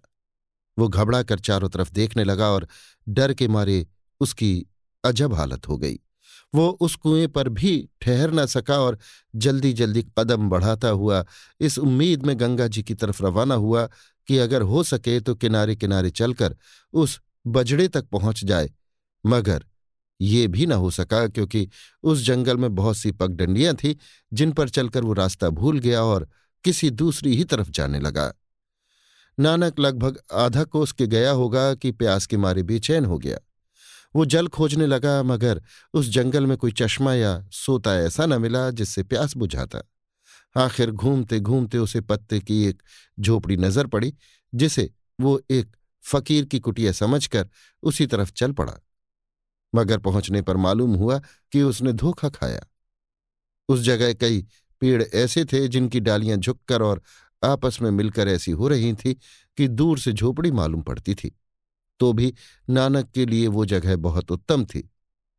वो 0.78 0.88
घबरा 0.88 1.24
कर 1.24 1.40
चारों 1.40 1.70
तरफ़ 1.70 1.92
देखने 1.92 2.24
लगा 2.24 2.50
और 2.50 2.68
डर 3.10 3.34
के 3.34 3.48
मारे 3.48 3.86
उसकी 4.22 4.66
अजब 5.04 5.34
हालत 5.34 5.68
हो 5.68 5.78
गई। 5.78 6.00
वो 6.56 6.68
उस 6.82 6.96
कुएँ 6.96 7.28
पर 7.28 7.50
भी 7.50 7.90
ठहर 8.02 8.32
न 8.34 8.46
सका 8.46 8.80
और 8.80 8.98
जल्दी 9.36 9.74
जल्दी 9.74 10.04
कदम 10.20 10.50
बढ़ाता 10.50 10.90
हुआ, 10.90 11.26
इस 11.60 11.78
उम्मीद 11.80 12.26
में 12.26 12.40
गंगा 12.40 12.68
जी 12.68 12.84
की 12.84 12.94
तरफ़ 12.94 13.24
रवाना 13.24 13.56
हुआ 13.56 13.86
कि 14.28 14.38
अगर 14.38 14.62
हो 14.62 14.84
सके 14.84 15.20
तो 15.20 15.36
किनारे 15.36 15.76
किनारे 15.76 16.10
चलकर 16.10 16.56
उस 16.94 17.20
बजड़े 17.48 17.88
तक 17.88 18.06
पहुँच 18.06 18.44
जाए। 18.44 18.70
मगर 19.26 19.66
ये 20.22 20.48
भी 20.48 20.66
न 20.66 20.72
हो 20.72 20.92
सका 20.92 21.28
क्योंकि 21.28 21.70
उस 22.04 22.20
जंगल 22.20 22.58
में 22.58 22.76
बहुत 22.76 22.98
सी 22.98 23.12
पगडंडियाँ 23.12 23.76
थीं, 23.76 23.96
जिन 24.34 24.52
पर 24.52 24.70
चलकर 24.70 25.04
वो 25.04 25.14
रास्ता 25.14 25.50
भूल 25.50 25.80
गया 25.80 26.04
और 26.04 26.30
किसी 26.64 26.90
दूसरी 26.90 27.36
ही 27.36 27.44
तरफ़ 27.44 27.70
जाने 27.70 28.00
लगा। 28.00 28.34
नानक 29.40 29.80
लगभग 29.80 30.20
आधा 30.34 30.64
कोस 30.64 30.92
के 30.92 31.08
गया 31.08 31.32
होगा 31.32 31.74
कि 31.76 31.92
प्यास 31.92 32.26
के 32.26 32.38
मारे 32.38 32.64
बेचैन 32.64 33.06
हो 33.06 33.18
गया। 33.18 33.38
वो 34.16 34.26
जल 34.26 34.48
खोजने 34.48 34.88
लगा, 34.88 35.24
मगर 35.24 35.62
उस 35.94 36.10
जंगल 36.10 36.46
में 36.46 36.58
कोई 36.58 36.72
चश्मा 36.72 37.14
या 37.14 37.48
सोता 37.52 37.96
ऐसा 37.96 38.26
न 38.26 38.42
मिला 38.42 38.70
जिससे 38.72 39.04
प्यास 39.04 39.38
बुझाता। 39.38 39.82
आखिर 40.58 40.92
घूमते 40.92 41.40
घूमते 41.40 41.78
उसे 41.78 42.02
पत्ते 42.02 42.40
की 42.40 42.66
एक 42.66 42.84
झोपड़ी 43.20 43.58
नज़र 43.58 43.88
पड़ी, 43.88 44.14
जिसे 44.56 44.94
वो 45.22 45.42
एक 45.52 45.76
फकीर 46.04 46.46
की 46.46 46.60
कुटिया 46.60 46.92
समझकर 46.92 47.50
उसी 47.84 48.08
तरफ़ 48.08 48.32
चल 48.32 48.52
पड़ा। 48.52 48.74
मगर 49.76 49.98
पहुँचने 49.98 50.42
पर 50.42 50.58
मालूम 50.58 50.96
हुआ 50.96 51.22
कि 51.52 51.62
उसने 51.62 51.94
धोखा 51.94 52.30
खाया। 52.30 52.62
उस 53.70 53.80
जगह 53.80 54.14
कई 54.14 54.46
पेड़ 54.80 55.04
ऐसे 55.04 55.46
थे 55.46 55.68
जिनकी 55.68 56.00
डालियाँ 56.00 56.38
झुककर 56.38 56.82
और 56.82 57.02
आपस 57.44 57.78
में 57.82 57.90
मिलकर 57.92 58.28
ऐसी 58.28 58.52
हो 58.52 58.68
रही 58.68 58.94
थी 58.94 59.14
कि 59.58 59.68
दूर 59.68 60.00
से 60.00 60.14
झोपड़ी 60.14 60.52
मालूम 60.52 60.82
पड़ती 60.82 61.16
थी। 61.16 61.32
तो 62.00 62.12
भी 62.14 62.34
नानक 62.70 63.12
के 63.12 63.26
लिए 63.26 63.48
वो 63.48 63.66
जगह 63.66 63.96
बहुत 63.96 64.32
उत्तम 64.32 64.66
थी, 64.66 64.90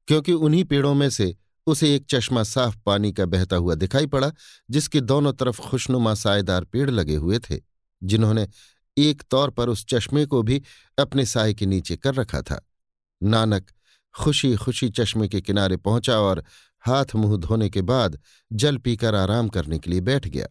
क्योंकि 0.08 0.32
उन्हीं 0.32 0.64
पेड़ों 0.64 0.94
में 0.94 1.08
से 1.10 1.34
उसे 1.66 1.94
एक 1.96 2.04
चश्मा 2.08 2.42
साफ़ 2.42 2.76
पानी 2.86 3.12
का 3.12 3.26
बहता 3.26 3.56
हुआ 3.56 3.74
दिखाई 3.74 4.06
पड़ा, 4.06 4.32
जिसके 4.70 5.00
दोनों 5.00 5.32
तरफ़ 5.32 5.60
खुशनुमा 5.60 6.14
सायेदार 6.14 6.64
पेड़ 6.64 6.90
लगे 6.90 7.16
हुए 7.16 7.38
थे, 7.38 7.60
जिन्होंने 8.02 8.48
एक 8.96 9.22
तौर 9.30 9.50
पर 9.50 9.68
उस 9.68 9.84
चश्मे 9.88 10.26
को 10.26 10.42
भी 10.42 10.62
अपने 10.98 11.26
साय 11.26 11.54
के 11.54 11.66
नीचे 11.66 11.96
कर 11.96 12.14
रखा 12.14 12.42
था। 12.42 12.60
नानक 13.22 13.70
खुशी 14.14 14.54
खुशी 14.56 14.88
चश्मे 14.90 15.28
के 15.28 15.40
किनारे 15.40 15.76
पहुँचा 15.76 16.18
और 16.18 16.44
हाथ 16.84 17.14
मुँह 17.14 17.36
धोने 17.36 17.68
के 17.70 17.82
बाद 17.82 18.18
जल 18.52 18.76
पीकर 18.76 19.14
आराम 19.14 19.48
करने 19.48 19.78
के 19.78 19.90
लिए 19.90 20.00
बैठ 20.00 20.28
गया। 20.28 20.46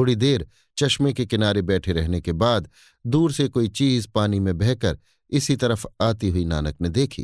थोड़ी 0.00 0.14
देर 0.16 0.46
चश्मे 0.76 1.12
के 1.12 1.24
किनारे 1.26 1.62
बैठे 1.62 1.92
रहने 1.92 2.20
के 2.20 2.32
बाद 2.32 2.68
दूर 3.04 3.32
से 3.32 3.48
कोई 3.48 3.68
चीज़ 3.70 4.06
पानी 4.08 4.38
में 4.40 4.56
बहकर 4.58 4.98
इसी 5.30 5.56
तरफ़ 5.56 5.86
आती 6.00 6.28
हुई 6.28 6.44
नानक 6.44 6.76
ने 6.80 6.88
देखी। 6.88 7.22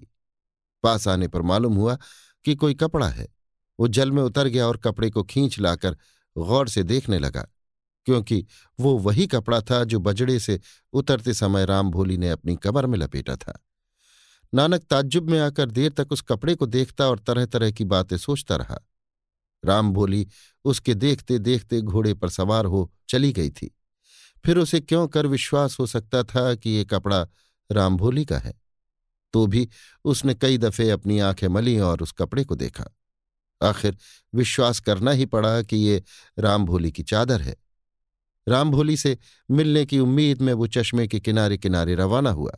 पास 0.84 1.08
आने 1.08 1.28
पर 1.28 1.42
मालूम 1.42 1.74
हुआ 1.74 1.96
कि 2.44 2.54
कोई 2.54 2.74
कपड़ा 2.74 3.08
है। 3.08 3.26
वो 3.78 3.88
जल 3.88 4.10
में 4.10 4.22
उतर 4.22 4.48
गया 4.48 4.66
और 4.66 4.76
कपड़े 4.76 5.10
को 5.10 5.22
खींच 5.22 5.58
लाकर 5.58 5.96
गौर 6.36 6.68
से 6.68 6.82
देखने 6.82 7.18
लगा, 7.18 7.46
क्योंकि 8.06 8.44
वो 8.78 8.96
वही 8.98 9.26
कपड़ा 9.26 9.60
था 9.60 9.82
जो 9.84 10.00
बजड़े 10.00 10.38
से 10.38 10.60
उतरते 10.92 11.34
समय 11.34 11.64
राम 11.66 11.90
भोली 11.90 12.16
ने 12.16 12.30
अपनी 12.30 12.56
कमर 12.56 12.86
में 12.86 12.98
लपेटा 12.98 13.36
था। 13.36 13.58
नानक 14.52 14.84
ताज्जुब 14.84 15.30
में 15.30 15.38
आकर 15.40 15.70
देर 15.70 15.92
तक 15.92 16.12
उस 16.12 16.20
कपड़े 16.20 16.54
को 16.54 16.66
देखता 16.66 17.08
और 17.08 17.18
तरह 17.18 17.46
तरह 17.46 17.70
की 17.70 17.84
बातें 17.84 18.16
सोचता 18.16 18.56
रहा। 18.56 18.78
राम 19.66 19.92
भोली 19.92 20.28
उसके 20.64 20.94
देखते 20.94 21.38
देखते 21.38 21.80
घोड़े 21.80 22.14
पर 22.14 22.28
सवार 22.28 22.64
हो 22.64 22.92
चली 23.08 23.32
गई 23.32 23.50
थी। 23.50 23.76
फिर 24.44 24.58
उसे 24.58 24.80
क्यों 24.80 25.08
कर 25.08 25.26
विश्वास 25.26 25.78
हो 25.78 25.86
सकता 25.86 26.22
था 26.22 26.54
कि 26.54 26.70
ये 26.70 26.84
कपड़ा 26.84 27.26
राम 27.72 27.96
भोली 27.96 28.24
का 28.24 28.38
है? 28.38 28.54
तो 29.32 29.46
भी 29.46 29.68
उसने 30.04 30.34
कई 30.34 30.58
दफे 30.58 30.90
अपनी 30.90 31.18
आँखें 31.18 31.48
मली 31.48 31.78
और 31.78 32.02
उस 32.02 32.12
कपड़े 32.12 32.44
को 32.44 32.54
देखा। 32.54 32.84
आखिर 33.62 33.96
विश्वास 34.34 34.80
करना 34.80 35.10
ही 35.10 35.26
पड़ा 35.26 35.62
कि 35.62 35.76
ये 35.76 36.02
राम 36.38 36.64
भोली 36.64 36.92
की 36.92 37.02
चादर 37.02 37.40
है। 37.40 37.56
राम 38.48 38.70
भोली 38.70 38.96
से 38.96 39.18
मिलने 39.50 39.86
की 39.86 39.98
उम्मीद 39.98 40.42
में 40.42 40.52
वो 40.52 40.66
चश्मे 40.66 41.08
के 41.08 41.20
किनारे 41.20 41.58
किनारे 41.58 41.94
रवाना 41.94 42.30
हुआ। 42.30 42.52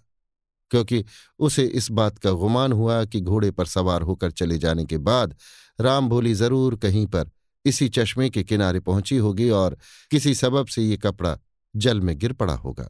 क्योंकि 0.70 1.04
उसे 1.38 1.64
इस 1.64 1.90
बात 1.90 2.18
का 2.18 2.30
गुमान 2.32 2.72
हुआ 2.72 3.04
कि 3.04 3.20
घोड़े 3.20 3.50
पर 3.50 3.66
सवार 3.66 4.02
होकर 4.02 4.30
चले 4.30 4.58
जाने 4.58 4.84
के 4.84 4.98
बाद 4.98 5.34
राम 5.80 6.08
भोली 6.08 6.34
ज़रूर 6.34 6.76
कहीं 6.76 7.06
पर 7.06 7.30
इसी 7.64 7.88
चश्मे 7.88 8.28
के 8.30 8.42
किनारे 8.42 8.80
पहुँची 8.80 9.16
होगी 9.16 9.48
और 9.50 9.76
किसी 10.10 10.34
सबब 10.34 10.66
से 10.66 10.82
ये 10.82 10.96
कपड़ा 10.96 11.38
जल 11.74 12.00
में 12.00 12.18
गिर 12.18 12.32
पड़ा 12.32 12.54
होगा। 12.54 12.88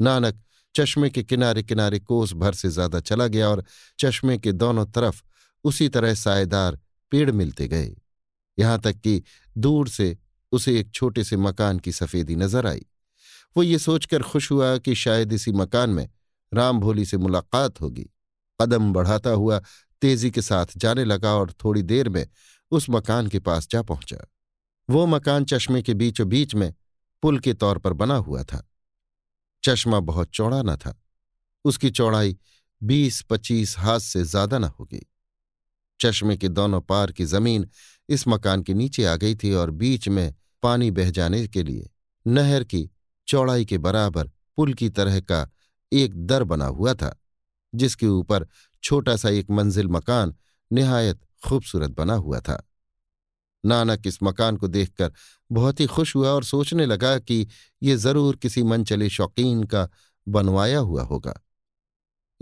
नानक 0.00 0.40
चश्मे 0.74 1.10
के 1.10 1.22
किनारे 1.22 1.62
किनारे 1.62 1.98
कोस 1.98 2.32
भर 2.32 2.54
से 2.54 2.68
ज़्यादा 2.68 3.00
चला 3.00 3.26
गया 3.26 3.48
और 3.48 3.64
चश्मे 3.98 4.38
के 4.38 4.52
दोनों 4.52 4.86
तरफ़ 4.86 5.22
उसी 5.64 5.88
तरह 5.88 6.14
सायेदार 6.14 6.78
पेड़ 7.12 7.30
मिलते 7.30 7.68
गए। 7.68 7.94
यहाँ 8.58 8.78
तक 8.80 8.96
कि 8.96 9.22
दूर 9.58 9.88
से 9.88 10.16
उसे 10.52 10.78
एक 10.80 10.90
छोटे 10.90 11.24
से 11.24 11.36
मकान 11.36 11.78
की 11.78 11.92
सफेदी 11.92 12.36
नज़र 12.36 12.66
आई। 12.66 12.86
वो 13.56 13.62
ये 13.62 13.78
सोचकर 13.78 14.22
खुश 14.22 14.50
हुआ 14.52 14.76
कि 14.78 14.94
शायद 14.94 15.32
इसी 15.32 15.52
मकान 15.52 15.90
में 15.90 16.08
राम 16.54 16.80
भोली 16.80 17.04
से 17.04 17.16
मुलाकात 17.16 17.80
होगी। 17.80 18.08
कदम 18.60 18.92
बढ़ाता 18.92 19.30
हुआ 19.30 19.60
तेज़ी 20.02 20.30
के 20.30 20.42
साथ 20.42 20.66
जाने 20.76 21.04
लगा 21.04 21.34
और 21.34 21.52
थोड़ी 21.64 21.82
देर 21.82 22.08
में 22.08 22.26
उस 22.72 22.86
मकान 22.90 23.26
के 23.28 23.38
पास 23.38 23.68
जा 23.70 23.82
पहुँचा। 23.82 24.16
वो 24.88 25.06
मकान 25.06 25.44
चश्मे 25.44 25.82
के 25.82 25.94
बीचों 25.94 26.28
बीच 26.28 26.54
में 26.54 26.72
पुल 27.22 27.38
के 27.38 27.54
तौर 27.54 27.78
पर 27.78 27.92
बना 27.92 28.14
हुआ 28.16 28.42
था। 28.42 28.62
चश्मा 29.64 30.00
बहुत 30.00 30.30
चौड़ा 30.30 30.62
न 30.62 30.76
था। 30.76 30.94
उसकी 31.64 31.90
चौड़ाई 31.90 32.36
बीस 32.82 33.20
पच्चीस 33.22 33.78
हाथ 33.78 34.00
से 34.00 34.22
ज़्यादा 34.24 34.58
न 34.58 34.64
होगी। 34.64 35.06
चश्मे 36.00 36.36
के 36.36 36.48
दोनों 36.48 36.80
पार 36.80 37.12
की 37.12 37.24
ज़मीन 37.24 37.68
इस 38.08 38.28
मकान 38.28 38.62
के 38.62 38.74
नीचे 38.74 39.04
आ 39.04 39.14
गई 39.16 39.34
थी 39.34 39.52
और 39.52 39.70
बीच 39.70 40.08
में 40.08 40.34
पानी 40.62 40.90
बह 40.90 41.10
जाने 41.10 41.46
के 41.48 41.62
लिए 41.62 41.88
नहर 42.26 42.64
की 42.64 42.88
चौड़ाई 43.28 43.64
के 43.64 43.78
बराबर 43.78 44.30
पुल 44.56 44.74
की 44.74 44.88
तरह 44.88 45.20
का 45.20 45.48
एक 45.92 46.26
दर 46.26 46.44
बना 46.44 46.66
हुआ 46.66 46.94
था, 46.94 47.14
जिसके 47.74 48.06
ऊपर 48.06 48.46
छोटा 48.82 49.16
सा 49.16 49.28
एक 49.28 49.50
मंजिल 49.50 49.88
मकान 49.88 50.34
निहायत 50.70 51.20
खूबसूरत 51.46 51.90
बना 51.90 52.14
हुआ 52.14 52.40
था। 52.40 52.62
नानक 53.64 54.06
इस 54.06 54.18
मकान 54.22 54.56
को 54.56 54.68
देखकर 54.68 55.12
बहुत 55.52 55.80
ही 55.80 55.86
खुश 55.86 56.16
हुआ 56.16 56.28
और 56.28 56.44
सोचने 56.44 56.86
लगा 56.86 57.18
कि 57.18 57.46
ये 57.82 57.96
ज़रूर 57.96 58.36
किसी 58.36 58.62
मनचले 58.62 59.08
शौकीन 59.08 59.62
का 59.64 59.88
बनवाया 60.28 60.78
हुआ 60.78 61.02
होगा। 61.02 61.40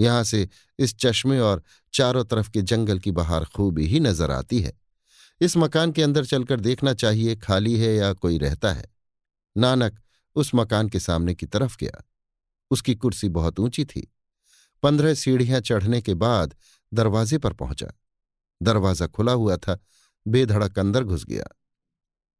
यहाँ 0.00 0.24
से 0.24 0.48
इस 0.78 0.96
चश्मे 0.98 1.38
और 1.38 1.62
चारों 1.92 2.24
तरफ़ 2.24 2.50
के 2.50 2.62
जंगल 2.62 2.98
की 2.98 3.10
बहार 3.10 3.44
खूबी 3.44 3.86
ही 3.86 4.00
नज़र 4.00 4.30
आती 4.30 4.60
है। 4.60 4.72
इस 5.40 5.56
मकान 5.56 5.92
के 5.92 6.02
अंदर 6.02 6.24
चलकर 6.24 6.60
देखना 6.60 6.94
चाहिए 6.94 7.36
खाली 7.36 7.76
है 7.76 7.94
या 7.94 8.12
कोई 8.12 8.38
रहता 8.38 8.72
है। 8.72 8.84
नानक 9.56 10.00
उस 10.36 10.50
मकान 10.54 10.88
के 10.88 11.00
सामने 11.00 11.34
की 11.34 11.46
तरफ़ 11.46 11.76
गया। 11.80 12.02
उसकी 12.70 12.94
कुर्सी 12.94 13.28
बहुत 13.28 13.60
ऊँची 13.60 13.84
थी। 13.84 14.12
पंद्रह 14.82 15.14
सीढ़ियाँ 15.14 15.60
चढ़ने 15.60 16.00
के 16.00 16.14
बाद 16.14 16.54
दरवाजे 16.94 17.38
पर 17.38 17.52
पहुँचा। 17.52 17.86
दरवाज़ा 18.62 19.06
खुला 19.06 19.32
हुआ 19.32 19.56
था, 19.56 19.78
बेधड़क 20.28 20.78
अंदर 20.78 21.04
घुस 21.04 21.24
गया। 21.24 21.44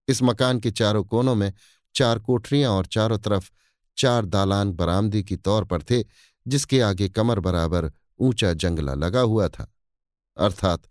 इस 0.09 0.23
मकान 0.23 0.61
के 0.61 0.71
चारों 0.71 1.05
कोनों 1.05 1.35
में 1.35 1.53
चार 1.95 2.19
कोठरियाँ 2.19 2.73
और 2.73 2.87
चारों 2.87 3.19
तरफ़ 3.19 3.51
चार 3.97 4.25
दालान 4.25 4.73
बरामदी 4.73 5.23
की 5.23 5.37
तौर 5.37 5.65
पर 5.65 5.83
थे, 5.83 6.05
जिसके 6.47 6.81
आगे 6.81 7.09
कमर 7.09 7.41
बराबर 7.41 7.93
ऊँचा 8.21 8.53
जंगला 8.53 8.95
लगा 8.95 9.21
हुआ 9.21 9.49
था। 9.49 9.75
अर्थात 10.37 10.83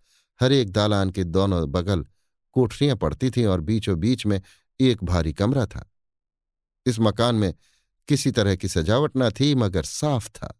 हर 0.41 0.51
एक 0.51 0.71
दालान 0.71 1.09
के 1.09 1.23
दोनों 1.23 1.71
बगल 1.71 2.05
कोठरियाँ 2.51 2.95
पड़ती 2.95 3.29
थीं 3.29 3.45
और 3.45 3.61
बीचों 3.61 3.99
बीच 3.99 4.25
में 4.25 4.41
एक 4.79 5.03
भारी 5.03 5.33
कमरा 5.33 5.65
था। 5.65 5.91
इस 6.85 6.99
मकान 6.99 7.35
में 7.35 7.53
किसी 8.09 8.31
तरह 8.31 8.55
की 8.55 8.67
सजावट 8.67 9.11
न 9.17 9.29
थी, 9.29 9.55
मगर 9.55 9.83
साफ़ 9.83 10.29
था। 10.29 10.53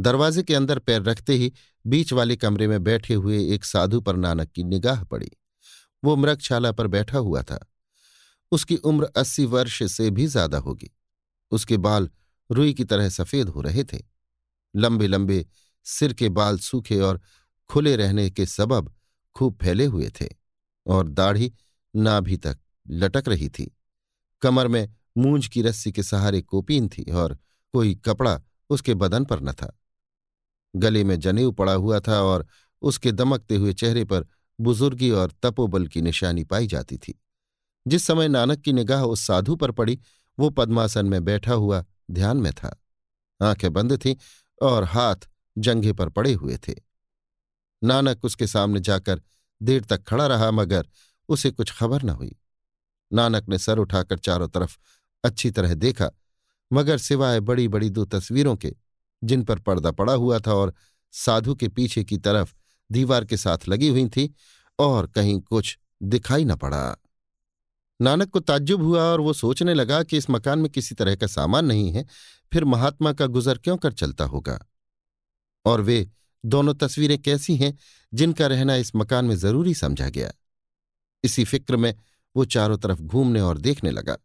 दरवाजे 0.00 0.42
के 0.42 0.54
अंदर 0.54 0.78
पैर 0.78 1.02
रखते 1.02 1.34
ही 1.34 1.52
बीच 1.86 2.12
वाले 2.12 2.36
कमरे 2.36 2.66
में 2.68 2.82
बैठे 2.84 3.14
हुए 3.14 3.38
एक 3.54 3.64
साधु 3.64 4.00
पर 4.00 4.16
नानक 4.16 4.50
की 4.50 4.64
निगाह 4.64 5.04
पड़ी। 5.04 5.30
वो 6.04 6.16
मृगशाला 6.16 6.72
पर 6.72 6.86
बैठा 6.86 7.18
हुआ 7.18 7.42
था। 7.42 7.58
उसकी 8.52 8.76
उम्र 8.76 9.04
अस्सी 9.16 9.44
वर्ष 9.44 9.82
से 9.92 10.10
भी 10.10 10.26
ज़्यादा 10.26 10.58
होगी। 10.58 10.90
उसके 11.52 11.76
बाल 11.76 12.08
रुई 12.50 12.74
की 12.74 12.84
तरह 12.84 13.08
सफ़ेद 13.08 13.48
हो 13.48 13.60
रहे 13.60 13.84
थे। 13.84 13.98
लंबे 14.74 15.06
लंबे 15.06 15.46
सिर 15.86 16.12
के 16.12 16.28
बाल 16.28 16.58
सूखे 16.58 17.00
और 17.00 17.20
खुले 17.70 17.96
रहने 17.96 18.30
के 18.30 18.46
सबब 18.46 18.94
खूब 19.36 19.58
फैले 19.62 19.84
हुए 19.84 20.10
थे 20.20 20.28
और 20.86 21.08
दाढ़ी 21.08 21.52
नाभि 21.94 22.36
तक 22.36 22.58
लटक 22.86 23.28
रही 23.28 23.48
थी। 23.48 23.76
कमर 24.42 24.68
में 24.68 24.88
मूंज 25.18 25.46
की 25.46 25.62
रस्सी 25.62 25.92
के 25.92 26.02
सहारे 26.02 26.42
कोपीन 26.42 26.88
थी 26.88 27.10
और 27.12 27.38
कोई 27.72 27.94
कपड़ा 27.94 28.40
उसके 28.70 28.94
बदन 28.94 29.24
पर 29.24 29.40
न 29.40 29.52
था। 29.52 29.80
गले 30.76 31.04
में 31.04 31.20
जनेऊ 31.20 31.52
पड़ा 31.52 31.72
हुआ 31.72 32.00
था 32.00 32.20
और 32.20 32.46
उसके 32.82 33.12
दमकते 33.12 33.56
हुए 33.56 33.72
चेहरे 33.72 34.04
पर 34.04 34.26
बुजुर्गी 34.60 35.10
और 35.10 35.32
तपोबल 35.42 35.86
की 35.86 36.02
निशानी 36.02 36.44
पाई 36.44 36.66
जाती 36.66 36.98
थी। 36.98 37.22
जिस 37.86 38.04
समय 38.04 38.28
नानक 38.28 38.60
की 38.60 38.72
निगाह 38.72 39.02
उस 39.02 39.20
साधु 39.20 39.56
पर 39.56 39.70
पड़ी, 39.70 40.00
वो 40.38 40.50
पद्मासन 40.50 41.06
में 41.06 41.24
बैठा 41.24 41.52
हुआ 41.52 41.84
ध्यान 42.10 42.36
में 42.36 42.52
था। 42.52 42.82
आँखें 43.42 43.72
बंद 43.72 44.04
थीं 44.04 44.16
और 44.62 44.84
हाथ 44.84 45.16
जंघे 45.58 45.92
पर 45.92 46.08
पड़े 46.08 46.32
हुए 46.32 46.56
थे। 46.56 46.74
नानक 47.84 48.24
उसके 48.24 48.46
सामने 48.46 48.80
जाकर 48.80 49.22
देर 49.62 49.84
तक 49.84 50.02
खड़ा 50.02 50.26
रहा, 50.26 50.50
मगर 50.50 50.88
उसे 51.28 51.50
कुछ 51.50 51.72
खबर 51.72 52.02
न 52.02 52.08
हुई। 52.08 52.36
नानक 53.12 53.48
ने 53.48 53.58
सर 53.58 53.78
उठाकर 53.78 54.18
चारों 54.18 54.48
तरफ़ 54.48 54.78
अच्छी 55.26 55.50
तरह 55.50 55.74
देखा, 55.74 56.10
मगर 56.72 56.98
सिवाय 56.98 57.40
बड़ी 57.40 57.68
बड़ी 57.68 57.90
दो 57.90 58.04
तस्वीरों 58.04 58.56
के, 58.56 58.74
जिन 59.24 59.42
पर 59.42 59.58
पर्दा 59.58 59.90
पड़ा 59.90 60.12
हुआ 60.12 60.38
था 60.38 60.54
और 60.54 60.74
साधु 61.12 61.54
के 61.54 61.68
पीछे 61.68 62.04
की 62.04 62.18
तरफ़ 62.18 62.54
दीवार 62.92 63.24
के 63.24 63.36
साथ 63.36 63.58
लगी 63.68 63.88
हुई 63.88 64.08
थी, 64.08 64.34
और 64.78 65.06
कहीं 65.06 65.40
कुछ 65.40 65.78
दिखाई 66.02 66.44
न 66.44 66.54
पड़ा। 66.56 66.96
नानक 68.00 68.30
को 68.30 68.40
ताज्जुब 68.40 68.82
हुआ 68.82 69.02
और 69.02 69.20
वो 69.20 69.32
सोचने 69.32 69.74
लगा 69.74 70.02
कि 70.02 70.16
इस 70.16 70.30
मकान 70.30 70.58
में 70.58 70.70
किसी 70.70 70.94
तरह 70.94 71.16
का 71.16 71.26
सामान 71.26 71.64
नहीं 71.64 71.92
है, 71.92 72.06
फिर 72.52 72.64
महात्मा 72.64 73.12
का 73.12 73.26
गुजर 73.26 73.58
क्यों 73.58 73.76
कर 73.76 73.92
चलता 73.92 74.24
होगा? 74.24 74.66
और 75.64 75.80
वे 75.80 76.10
दोनों 76.44 76.74
तस्वीरें 76.74 77.18
कैसी 77.18 77.56
हैं, 77.56 77.78
जिनका 78.14 78.46
रहना 78.46 78.74
इस 78.74 78.96
मकान 78.96 79.24
में 79.24 79.36
ज़रूरी 79.36 79.74
समझा 79.74 80.08
गया? 80.08 80.32
इसी 81.24 81.44
फ़िक्र 81.44 81.76
में 81.76 81.94
वो 82.36 82.44
चारों 82.44 82.78
तरफ़ 82.78 83.00
घूमने 83.00 83.40
और 83.40 83.58
देखने 83.58 83.90
लगा। 83.90 84.16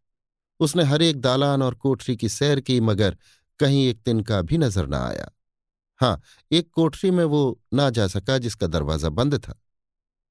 उसने 0.61 0.83
हर 0.83 1.01
एक 1.01 1.19
दालान 1.21 1.61
और 1.61 1.75
कोठरी 1.75 2.15
की 2.17 2.29
सैर 2.29 2.59
की, 2.59 2.79
मगर 2.79 3.17
कहीं 3.59 3.85
एक 3.88 4.01
तिनका 4.01 4.41
भी 4.41 4.57
नज़र 4.57 4.88
न 4.88 4.93
आया। 4.93 5.31
हाँ 5.99 6.21
एक 6.51 6.69
कोठरी 6.71 7.11
में 7.11 7.23
वो 7.23 7.59
ना 7.73 7.89
जा 7.89 8.07
सका 8.07 8.38
जिसका 8.38 8.67
दरवाज़ा 8.67 9.09
बंद 9.09 9.38
था। 9.39 9.59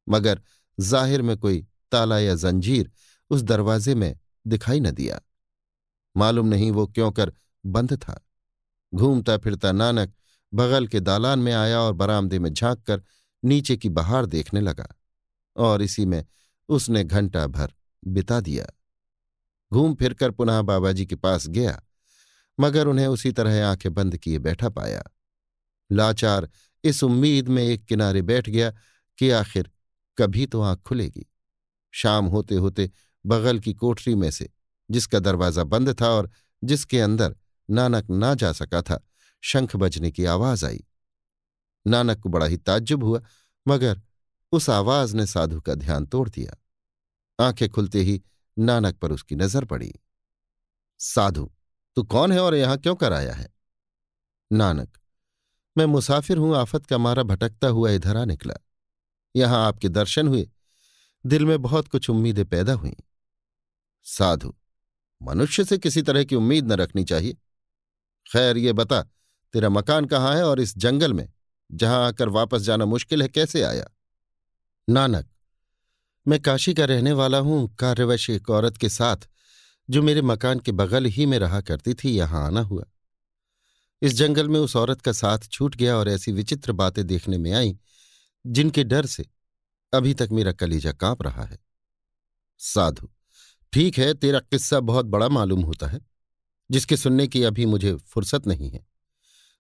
मगर 0.07 0.40
ज़ाहिर 0.78 1.23
में 1.23 1.36
कोई 1.36 1.66
ताला 1.93 2.19
या 2.19 2.35
जंजीर 2.35 2.90
उस 3.31 3.43
दरवाजे 3.43 3.94
में 3.94 4.15
दिखाई 4.47 4.81
न 4.81 4.90
दिया। 4.90 5.20
मालूम 6.16 6.47
नहीं 6.47 6.70
वो 6.70 6.86
क्यों 6.86 7.11
कर 7.12 7.32
बंद 7.65 7.93
था। 7.97 8.20
घूमता 8.93 9.36
फिरता 9.39 9.73
नानक 9.73 10.15
बगल 10.52 10.86
के 10.86 11.01
दालान 11.01 11.39
में 11.39 11.52
आया 11.52 11.81
और 11.81 11.93
बरामदे 11.93 12.39
में 12.39 12.52
झाँक 12.52 12.82
कर 12.82 13.02
नीचे 13.43 13.77
की 13.77 13.89
बहार 13.89 14.27
देखने 14.27 14.61
लगा 14.61 14.86
और 15.57 15.82
इसी 15.82 16.07
में 16.07 16.24
उसने 16.69 17.05
घंटा 17.05 17.47
भर 17.47 17.73
बिता 18.02 18.40
दिया। 18.40 18.66
घूम 19.72 19.94
फिरकर 19.94 20.30
पुनः 20.30 20.60
बाबाजी 20.62 21.06
के 21.06 21.16
पास 21.16 21.47
गया, 21.48 21.80
मगर 22.59 22.86
उन्हें 22.86 23.06
उसी 23.06 23.32
तरह 23.32 23.66
आँखें 23.66 23.92
बंद 23.94 24.16
किए 24.16 24.38
बैठा 24.38 24.68
पाया। 24.68 25.02
लाचार 25.90 26.48
इस 26.84 27.02
उम्मीद 27.05 27.48
में 27.48 27.62
एक 27.62 27.84
किनारे 27.84 28.22
बैठ 28.22 28.48
गया 28.48 28.70
कि 29.18 29.30
आखिर 29.30 29.70
कभी 30.18 30.47
तो 30.47 30.60
आँख 30.60 30.82
खुलेगी। 30.82 31.26
शाम 31.94 32.26
होते 32.26 32.55
होते 32.55 32.90
बगल 33.24 33.59
की 33.59 33.74
कोठरी 33.74 34.14
में 34.14 34.30
से, 34.30 34.48
जिसका 34.90 35.18
दरवाज़ा 35.18 35.64
बंद 35.64 35.94
था 36.02 36.09
और 36.09 36.30
जिसके 36.64 37.01
अंदर 37.01 37.34
नानक 37.68 38.10
ना 38.10 38.34
जा 38.34 38.52
सका 38.52 38.82
था, 38.82 39.01
शंख 39.42 39.76
बजने 39.76 40.10
की 40.10 40.24
आवाज़ 40.24 40.64
आई। 40.66 40.84
नानक 41.86 42.20
को 42.20 42.28
बड़ा 42.28 42.47
ही 42.47 42.56
ताज्जुब 42.56 43.05
हुआ, 43.05 43.20
मगर 43.66 44.01
उस 44.52 44.70
आवाज़ 44.70 45.16
ने 45.16 45.26
साधु 45.26 45.60
का 45.60 45.74
ध्यान 45.74 46.06
तोड़ 46.06 46.28
दिया। 46.28 46.56
आँखें 47.38 47.68
खुलते 47.68 48.02
ही 48.02 48.22
नानक 48.61 48.97
पर 48.97 49.12
उसकी 49.12 49.37
नज़र 49.37 49.65
पड़ी। 49.65 49.95
साधु, 50.99 51.51
तू 51.97 52.03
कौन 52.03 52.32
है 52.32 52.41
और 52.41 52.55
यहाँ 52.55 52.78
क्यों 52.78 52.95
कर 52.95 53.12
आया 53.12 53.35
है? 53.35 53.49
नानक, 54.53 54.99
मैं 55.78 55.87
मुसाफिर 55.87 56.37
हूँ, 56.37 56.57
आफत 56.57 56.87
का 56.87 56.99
मारा 56.99 57.23
भटकता 57.23 57.69
हुआ 57.69 57.91
इधर 57.91 58.16
आ 58.16 58.24
निकला। 58.24 58.55
यहाँ 59.37 59.66
आपके 59.66 59.89
दर्शन 59.89 60.28
हुए, 60.28 60.51
दिल 61.27 61.45
में 61.45 61.62
बहुत 61.62 61.89
कुछ 61.89 62.11
उम्मीदें 62.11 62.45
पैदा 62.45 62.73
हुई। 62.73 62.97
साधु, 64.03 64.55
मनुष्य 65.23 65.65
से 65.65 65.78
किसी 65.78 66.03
तरह 66.03 66.24
की 66.24 66.37
उम्मीद 66.37 66.73
न 66.73 66.77
रखनी 66.77 67.05
चाहिए। 67.05 67.37
खैर, 68.32 68.57
ये 68.57 68.73
बता, 68.73 69.03
तेरा 69.53 69.69
मकान 69.69 70.05
कहाँ 70.05 70.37
है 70.37 70.45
और 70.45 70.61
इस 70.61 70.78
जंगल 70.78 71.12
में, 71.12 71.28
जहाँ 71.73 72.07
आकर 72.07 72.28
वापस 72.28 72.61
जाना 72.61 72.85
मुश्किल 72.85 73.23
है, 73.23 73.28
कैसे 73.28 73.62
आया? 73.62 73.85
नानक 74.89 75.28
मैं 76.28 76.40
काशी 76.40 76.74
का 76.74 76.84
रहने 76.84 77.12
वाला 77.12 77.38
हूँ, 77.38 77.74
कार्यवश 77.74 78.30
एक 78.30 78.51
औरत 78.51 78.76
के 78.76 78.88
साथ, 78.88 79.16
जो 79.90 80.02
मेरे 80.02 80.22
मकान 80.22 80.59
के 80.59 80.72
बगल 80.72 81.05
ही 81.05 81.26
में 81.26 81.38
रहा 81.38 81.60
करती 81.60 81.94
थी, 81.94 82.10
यहाँ 82.10 82.47
आना 82.47 82.60
हुआ। 82.60 82.84
इस 84.02 84.14
जंगल 84.14 84.48
में 84.48 84.60
उस 84.60 84.76
औरत 84.76 85.01
का 85.01 85.12
साथ 85.12 85.38
छूट 85.38 85.76
गया 85.76 85.97
और 85.97 86.09
ऐसी 86.09 86.32
विचित्र 86.32 86.72
बातें 86.72 87.06
देखने 87.06 87.38
में 87.38 87.52
आई, 87.52 87.78
जिनके 88.47 88.84
डर 88.84 89.06
से 89.06 89.26
अभी 89.94 90.14
तक 90.14 90.28
मेरा 90.32 90.52
कलीजा 90.52 90.92
काँप 90.92 91.22
रहा 91.22 91.44
है। 91.44 91.59
साधु, 92.59 93.09
ठीक 93.72 93.98
है, 93.98 94.14
तेरा 94.14 94.38
किस्सा 94.38 94.80
बहुत 94.80 95.06
बड़ा 95.06 95.28
मालूम 95.28 95.60
होता 95.60 95.86
है, 95.86 96.01
जिसके 96.70 96.97
सुनने 96.97 97.26
की 97.26 97.42
अभी 97.42 97.66
मुझे 97.66 97.94
फुर्सत 97.94 98.47
नहीं 98.47 98.70
है। 98.70 98.86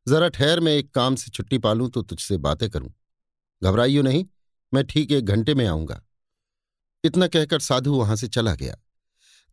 जरा 0.08 0.28
ठहर, 0.28 0.60
मैं 0.60 0.72
एक 0.72 0.94
काम 0.94 1.14
से 1.14 1.30
छुट्टी 1.30 1.58
पालूं 1.58 1.88
तो 1.88 2.02
तुझसे 2.02 2.36
बातें 2.36 2.70
करूँ। 2.70 2.92
घबराइयो 3.62 4.02
नहीं, 4.02 4.26
मैं 4.74 4.84
ठीक 4.84 5.12
एक 5.12 5.24
घंटे 5.24 5.54
में 5.54 5.66
आऊँगा। 5.66 6.02
इतना 7.04 7.26
कहकर 7.26 7.60
साधु 7.60 7.94
वहाँ 7.94 8.16
से 8.16 8.28
चला 8.28 8.54
गया। 8.54 8.74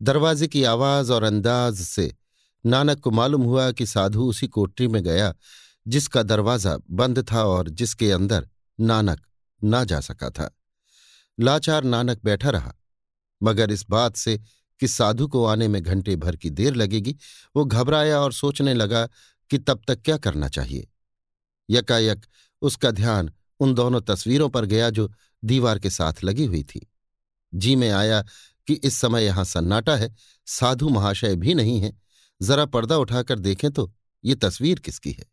दरवाजे 0.00 0.46
की 0.48 0.62
आवाज़ 0.64 1.12
और 1.12 1.22
अंदाज 1.22 1.76
से 1.76 2.14
नानक 2.64 3.00
को 3.00 3.10
मालूम 3.10 3.42
हुआ 3.42 3.70
कि 3.72 3.86
साधु 3.86 4.24
उसी 4.24 4.46
कोठरी 4.46 4.88
में 4.88 5.02
गया, 5.02 5.34
जिसका 5.86 6.22
दरवाज़ा 6.22 6.76
बंद 6.90 7.24
था 7.32 7.44
और 7.44 7.68
जिसके 7.68 8.10
अंदर 8.12 8.48
नानक 8.78 9.20
ना 9.62 9.84
जा 9.84 10.00
सका 10.00 10.30
था। 10.30 10.50
लाचार 11.38 11.84
नानक 11.84 12.20
बैठा 12.24 12.50
रहा, 12.50 12.74
मगर 13.40 13.70
इस 13.70 13.84
बात 13.90 14.16
से 14.16 14.38
कि 14.80 14.88
साधु 14.88 15.26
को 15.28 15.44
आने 15.44 15.68
में 15.68 15.82
घंटे 15.82 16.16
भर 16.16 16.36
की 16.36 16.50
देर 16.50 16.74
लगेगी, 16.74 17.16
वो 17.56 17.64
घबराया 17.64 18.20
और 18.20 18.32
सोचने 18.32 18.74
लगा 18.74 19.06
कि 19.50 19.58
तब 19.58 19.80
तक 19.88 20.02
क्या 20.02 20.16
करना 20.16 20.48
चाहिए। 20.48 20.88
यकायक 21.68 22.26
उसका 22.62 22.90
ध्यान 22.90 23.30
उन 23.60 23.74
दोनों 23.74 24.00
तस्वीरों 24.00 24.48
पर 24.48 24.64
गया 24.64 24.90
जो 24.90 25.10
दीवार 25.44 25.78
के 25.78 25.90
साथ 25.90 26.24
लगी 26.24 26.44
हुई 26.44 26.62
थी। 26.62 26.86
जी 27.54 27.76
में 27.76 27.90
आया 27.90 28.22
कि 28.66 28.74
इस 28.74 28.94
समय 28.94 29.24
यहाँ 29.24 29.44
सन्नाटा 29.44 29.96
है, 29.96 30.14
साधु 30.46 30.88
महाशय 30.88 31.36
भी 31.36 31.54
नहीं 31.54 31.80
है। 31.80 31.98
जरा 32.42 32.66
पर्दा 32.66 32.96
उठाकर 32.96 33.38
देखें 33.38 33.70
तो 33.70 33.94
ये 34.24 34.34
तस्वीर 34.34 34.78
किसकी 34.78 35.12
है? 35.12 35.24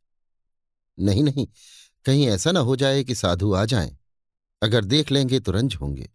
नहीं 1.00 1.24
नहीं, 1.24 1.48
कहीं 2.06 2.28
ऐसा 2.28 2.52
ना 2.52 2.60
हो 2.60 2.76
जाए 2.76 3.04
कि 3.04 3.16
साधु 3.16 3.54
आ 3.54 3.66
जाएँ। 3.66 3.98
अगर 4.64 4.86
देख 4.86 5.12
लेंगे 5.12 5.40
तो 5.40 5.52
रंज 5.52 5.76
होंगे। 5.76 6.12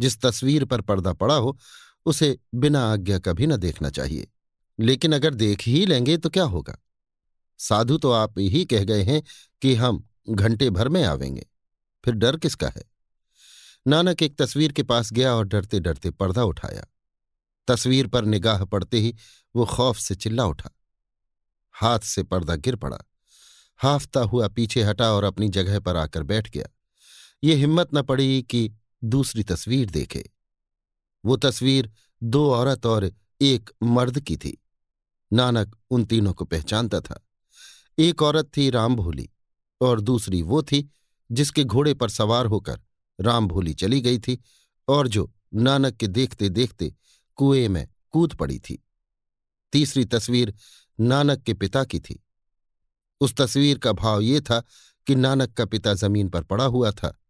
जिस 0.00 0.20
तस्वीर 0.20 0.64
पर 0.64 0.80
पर्दा 0.80 1.12
पड़ा 1.12 1.34
हो, 1.34 1.58
उसे 2.06 2.38
बिना 2.54 2.92
आज्ञा 2.92 3.18
कभी 3.18 3.46
न 3.46 3.56
देखना 3.56 3.90
चाहिए। 3.90 4.28
लेकिन 4.80 5.14
अगर 5.14 5.34
देख 5.34 5.62
ही 5.62 5.86
लेंगे 5.86 6.16
तो 6.16 6.30
क्या 6.30 6.44
होगा? 6.44 6.78
साधु 7.58 7.98
तो 7.98 8.10
आप 8.10 8.38
ही 8.38 8.64
कह 8.64 8.84
गए 8.84 9.02
हैं 9.02 9.22
कि 9.62 9.74
हम 9.74 10.08
घंटे 10.30 10.70
भर 10.70 10.88
में 10.88 11.04
आवेंगे। 11.04 11.46
फिर 12.04 12.14
डर 12.14 12.36
किसका 12.36 12.68
है? 12.68 12.93
नानक 13.86 14.22
एक 14.22 14.36
तस्वीर 14.36 14.72
के 14.72 14.82
पास 14.82 15.12
गया 15.12 15.34
और 15.34 15.44
डरते 15.44 15.80
डरते 15.80 16.10
पर्दा 16.10 16.44
उठाया। 16.44 16.86
तस्वीर 17.68 18.06
पर 18.06 18.24
निगाह 18.24 18.64
पड़ते 18.64 18.98
ही 18.98 19.16
वो 19.56 19.66
खौफ 19.66 19.98
से 19.98 20.14
चिल्ला 20.14 20.44
उठा। 20.44 20.70
हाथ 21.72 21.98
से 21.98 22.22
पर्दा 22.22 22.56
गिर 22.56 22.76
पड़ा। 22.76 22.98
हाफता 23.76 24.20
हुआ 24.20 24.48
पीछे 24.48 24.82
हटा 24.82 25.12
और 25.12 25.24
अपनी 25.24 25.48
जगह 25.48 25.80
पर 25.80 25.96
आकर 25.96 26.22
बैठ 26.22 26.50
गया। 26.50 26.66
ये 27.44 27.54
हिम्मत 27.54 27.88
न 27.94 28.02
पड़ी 28.02 28.42
कि 28.42 28.72
दूसरी 29.04 29.42
तस्वीर 29.42 29.90
देखे। 29.90 30.30
वो 31.24 31.36
तस्वीर 31.36 31.92
दो 32.22 32.50
औरत 32.52 32.86
और 32.86 33.12
एक 33.40 33.70
मर्द 33.82 34.20
की 34.20 34.36
थी। 34.36 34.64
नानक 35.32 35.76
उन 35.90 36.04
तीनों 36.04 36.32
को 36.32 36.44
पहचानता 36.44 37.00
था। 37.00 37.26
एक 37.98 38.22
औरत 38.22 38.50
थी 38.56 38.70
राम 38.70 38.96
भोली 38.96 39.30
और 39.80 40.00
दूसरी 40.00 40.42
वो 40.42 40.62
थी 40.62 40.90
जिसके 41.32 41.64
घोड़े 41.64 41.94
पर 41.94 42.08
सवार 42.08 42.46
होकर 42.46 42.80
राम 43.20 43.48
भोली 43.48 43.74
चली 43.74 44.00
गई 44.00 44.18
थी 44.18 44.42
और 44.88 45.08
जो 45.08 45.34
नानक 45.54 45.96
के 45.96 46.06
देखते 46.06 46.48
देखते 46.48 46.94
कुएँ 47.36 47.68
में 47.68 47.88
कूद 48.10 48.34
पड़ी 48.34 48.58
थी। 48.58 48.84
तीसरी 49.72 50.04
तस्वीर 50.04 50.54
नानक 51.00 51.42
के 51.42 51.54
पिता 51.54 51.84
की 51.84 52.00
थी। 52.00 52.24
उस 53.20 53.34
तस्वीर 53.34 53.78
का 53.78 53.92
भाव 53.92 54.20
ये 54.20 54.40
था 54.40 54.62
कि 55.06 55.14
नानक 55.14 55.52
का 55.52 55.64
पिता 55.64 55.94
ज़मीन 55.94 56.28
पर 56.28 56.42
पड़ा 56.42 56.64
हुआ 56.64 56.90
था। 56.90 57.20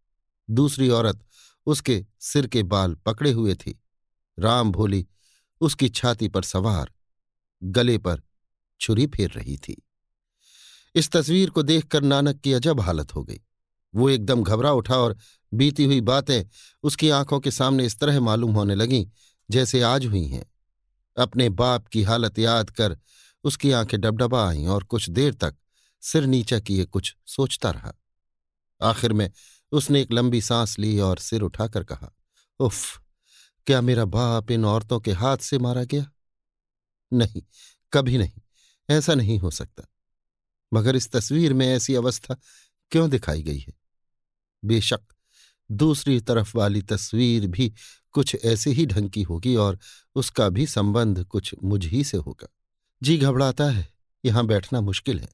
दूसरी 0.51 0.89
औरत 0.89 1.25
उसके 1.67 2.07
सिर 2.21 2.47
के 2.47 2.63
बाल 2.63 2.95
पकड़े 2.95 3.31
हुए 3.31 3.55
थी। 3.55 3.83
राम 4.39 4.73
भोली 4.73 5.07
उसकी 5.61 5.89
छाती 5.89 6.29
पर 6.29 6.43
सवार 6.43 6.93
गले 7.63 7.99
पर 7.99 8.23
छुरी 8.81 9.07
फेर 9.07 9.31
रही 9.31 9.57
थी। 9.57 9.83
इस 10.95 11.11
तस्वीर 11.11 11.51
को 11.51 11.63
देखकर 11.63 12.03
नानक 12.03 12.41
की 12.41 12.53
अजब 12.53 12.81
हालत 12.81 13.15
हो 13.15 13.25
गई। 13.25 13.41
वो 13.95 14.11
एकदम 14.11 14.43
घबरा 14.43 14.73
उठा 14.73 14.97
और 14.97 15.17
बीती 15.55 15.85
हुई 15.85 16.01
बातें 16.01 16.45
उसकी 16.83 17.11
आँखों 17.11 17.41
के 17.41 17.51
सामने 17.51 17.87
इस 17.87 17.99
तरह 17.99 18.21
मालूम 18.21 18.55
होने 18.55 18.75
लगीं, 18.75 19.07
जैसे 19.51 19.83
आज 19.83 20.07
हुई 20.07 20.27
हैं। 20.27 20.53
अपने 21.19 21.49
बाप 21.49 21.87
की 21.87 22.03
हालत 22.03 22.39
याद 22.39 22.71
कर 22.71 22.99
उसकी 23.45 23.73
आँखें 23.73 24.01
डबडबा 24.01 24.49
आईं 24.49 24.67
और 24.67 24.85
कुछ 24.85 25.11
देर 25.11 25.35
तक 25.35 25.55
सिर 26.01 26.27
नीचा 26.27 26.61
किए 26.61 26.85
कुछ 26.85 27.17
सोचता 27.27 27.71
रहा। 27.71 27.93
आखिर 28.83 29.13
में 29.13 29.31
उसने 29.73 30.03
एक 30.03 30.13
लंबी 30.13 30.41
सांस 30.41 30.79
ली 30.79 30.99
और 31.01 31.19
सिर 31.19 31.41
उठाकर 31.41 31.85
कहा, 31.85 32.13
उफ, 32.61 33.01
क्या 33.67 33.81
मेरा 33.81 34.05
बाप 34.05 34.51
इन 34.51 34.65
औरतों 34.65 35.01
के 35.01 35.13
हाथ 35.13 35.39
से 35.39 35.59
मारा 35.59 35.85
गया? 35.85 36.11
नहीं, 37.13 37.43
कभी 37.93 38.19
नहीं, 38.19 38.41
ऐसा 38.91 39.15
नहीं 39.15 39.39
हो 39.39 39.51
सकता। 39.51 39.85
मगर 40.75 40.97
इस 40.97 41.11
तस्वीर 41.13 41.53
में 41.53 41.67
ऐसी 41.67 41.95
अवस्था 41.95 42.37
क्यों 42.91 43.11
दिखाई 43.11 43.43
गई 43.43 43.59
है? 43.59 43.84
बेशक। 44.65 45.01
दूसरी 45.71 46.21
तरफ़ 46.21 46.57
वाली 46.57 46.83
तस्वीर 46.83 47.47
भी 47.47 47.73
कुछ 48.13 48.37
ऐसे 48.45 48.71
ही 48.71 48.87
ढंग 48.87 49.11
की 49.11 49.23
होगी 49.23 49.57
और 49.57 49.79
उसका 50.15 50.49
भी 50.49 50.67
संबंध 50.67 51.25
कुछ 51.25 51.55
मुझ 51.65 51.87
ही 51.87 52.05
से 52.05 52.17
होगा। 52.17 52.49
जी 53.03 53.19
घबराता 53.19 53.65
है, 53.65 53.89
यहाँ 54.25 54.47
बैठना 54.47 54.81
मुश्किल 54.81 55.21
है। 55.21 55.29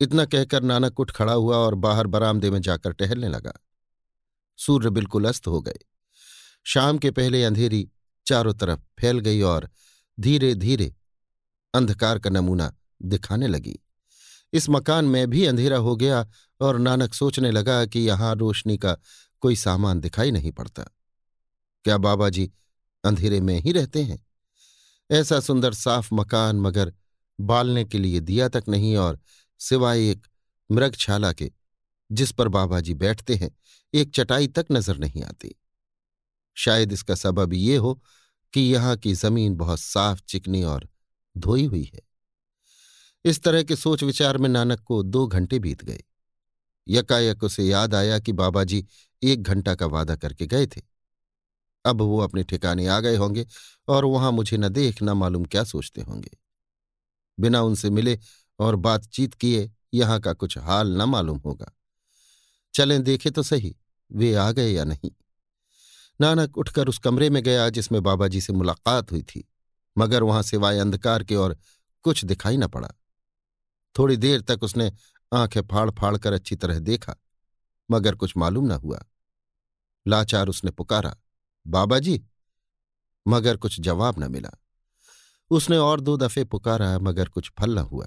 इतना 0.00 0.24
कहकर 0.24 0.62
नानक 0.62 1.00
उठ 1.00 1.10
खड़ा 1.10 1.32
हुआ 1.32 1.56
और 1.56 1.74
बाहर 1.74 2.06
बरामदे 2.06 2.50
में 2.50 2.60
जाकर 2.60 2.92
टहलने 2.92 3.28
लगा। 3.28 3.52
सूर्य 4.58 4.90
बिल्कुल 4.90 5.24
अस्त 5.24 5.46
हो 5.46 5.60
गए। 5.60 5.78
शाम 6.64 6.98
के 6.98 7.10
पहले 7.10 7.44
अंधेरी 7.44 7.90
चारों 8.26 8.54
तरफ़ 8.54 8.80
फैल 9.00 9.18
गई 9.18 9.40
और 9.40 9.70
धीरे 10.20 10.54
धीरे 10.54 10.94
अंधकार 11.74 12.18
का 12.18 12.30
नमूना 12.30 12.74
दिखाने 13.02 13.46
लगी। 13.46 13.78
इस 14.52 14.68
मकान 14.70 15.04
में 15.04 15.30
भी 15.30 15.46
अंधेरा 15.46 15.76
हो 15.76 15.96
गया 15.96 16.26
और 16.60 16.78
नानक 16.78 17.14
सोचने 17.14 17.50
लगा 17.50 17.86
कि 17.86 18.00
यहाँ 18.00 18.34
रोशनी 18.34 18.78
का 18.78 18.96
कोई 19.40 19.56
सामान 19.56 20.00
दिखाई 20.00 20.30
नहीं 20.30 20.52
पड़ता। 20.52 20.82
क्या 21.84 21.98
बाबा 21.98 22.28
जी 22.28 22.50
अंधेरे 23.04 23.40
में 23.40 23.60
ही 23.60 23.72
रहते 23.72 24.02
हैं? 24.02 24.26
ऐसा 25.10 25.40
सुंदर 25.40 25.72
साफ़ 25.72 26.14
मकान 26.14 26.60
मगर 26.60 26.92
बालने 27.40 27.84
के 27.84 27.98
लिए 27.98 28.20
दिया 28.20 28.48
तक 28.48 28.64
नहीं 28.68 28.96
और 28.96 29.20
सिवाय 29.58 30.10
एक 30.10 30.26
मृगछाला 30.70 31.32
के, 31.32 31.50
जिस 32.12 32.32
पर 32.32 32.48
बाबा 32.48 32.80
जी 32.80 32.94
बैठते 32.94 33.34
हैं, 33.34 33.50
एक 33.94 34.10
चटाई 34.14 34.46
तक 34.46 34.66
नज़र 34.72 34.98
नहीं 34.98 35.22
आती। 35.22 35.54
शायद 36.56 36.92
इसका 36.92 37.14
सबब 37.14 37.52
ये 37.52 37.76
हो 37.76 38.02
कि 38.52 38.60
यहाँ 38.60 38.96
की 38.96 39.14
ज़मीन 39.14 39.54
बहुत 39.54 39.80
साफ़, 39.80 40.20
चिकनी 40.28 40.62
और 40.62 40.88
धोई 41.38 41.64
हुई 41.64 41.90
है। 41.94 42.11
इस 43.24 43.42
तरह 43.42 43.62
के 43.62 43.76
सोच 43.76 44.02
विचार 44.02 44.38
में 44.38 44.48
नानक 44.48 44.80
को 44.80 45.02
दो 45.02 45.26
घंटे 45.26 45.58
बीत 45.58 45.84
गए। 45.84 46.04
यकायक 46.88 47.44
उसे 47.44 47.64
याद 47.64 47.94
आया 47.94 48.18
कि 48.18 48.32
बाबा 48.32 48.64
जी 48.64 48.86
एक 49.22 49.42
घंटा 49.42 49.74
का 49.74 49.86
वादा 49.86 50.16
करके 50.16 50.46
गए 50.46 50.66
थे। 50.66 50.80
अब 51.84 52.00
वो 52.00 52.18
अपने 52.18 52.44
ठिकाने 52.44 52.86
आ 52.86 53.00
गए 53.00 53.16
होंगे 53.16 53.46
और 53.88 54.04
वहाँ 54.04 54.32
मुझे 54.32 54.56
न 54.56 54.68
देख 54.68 55.02
न 55.02 55.10
मालूम 55.10 55.44
क्या 55.44 55.64
सोचते 55.64 56.00
होंगे। 56.00 56.30
बिना 57.40 57.62
उनसे 57.62 57.90
मिले 57.90 58.18
और 58.58 58.76
बातचीत 58.76 59.34
किए 59.34 59.70
यहाँ 59.94 60.20
का 60.20 60.32
कुछ 60.32 60.58
हाल 60.58 60.88
न 60.88 61.02
मालूम 61.02 61.38
होगा। 61.38 61.72
चलें, 62.74 63.02
देखे 63.02 63.30
तो 63.30 63.42
सही, 63.42 63.76
वे 64.12 64.34
आ 64.34 64.52
गए 64.52 64.72
या 64.72 64.84
नहीं? 64.84 65.10
नानक 66.20 66.58
उठकर 66.58 66.88
उस 66.88 66.98
कमरे 66.98 67.30
में 67.30 67.42
गया 67.42 67.68
जिसमें 67.68 68.02
बाबा 68.02 68.28
जी 68.28 68.40
से 68.40 68.52
मुलाकात 68.52 69.12
हुई 69.12 69.22
थी, 69.22 69.48
मगर 69.98 70.22
वहाँ 70.22 70.42
सिवाय 70.42 70.78
अंधकार 70.78 71.24
के 71.24 71.36
और 71.36 71.58
कुछ 72.02 72.24
दिखाई 72.24 72.56
न 72.56 72.66
पड़ा। 72.66 72.88
थोड़ी 73.98 74.16
देर 74.16 74.40
तक 74.40 74.62
उसने 74.62 74.92
आँखें 75.32 75.62
फाड़ 75.62 75.90
फाड़ 75.90 76.16
कर 76.16 76.32
अच्छी 76.32 76.56
तरह 76.56 76.78
देखा, 76.78 77.16
मगर 77.90 78.14
कुछ 78.14 78.36
मालूम 78.36 78.66
न 78.66 78.70
हुआ। 78.70 79.04
लाचार 80.08 80.48
उसने 80.48 80.70
पुकारा, 80.70 81.16
बाबा 81.66 81.98
जी? 81.98 82.24
मगर 83.28 83.56
कुछ 83.56 83.80
जवाब 83.80 84.24
न 84.24 84.32
मिला। 84.32 84.50
उसने 85.50 85.76
और 85.78 86.00
दो 86.00 86.16
दफे 86.16 86.44
पुकारा, 86.44 86.98
मगर 86.98 87.28
कुछ 87.28 87.52
फल 87.58 87.74
न 87.74 87.78
हुआ। 87.78 88.06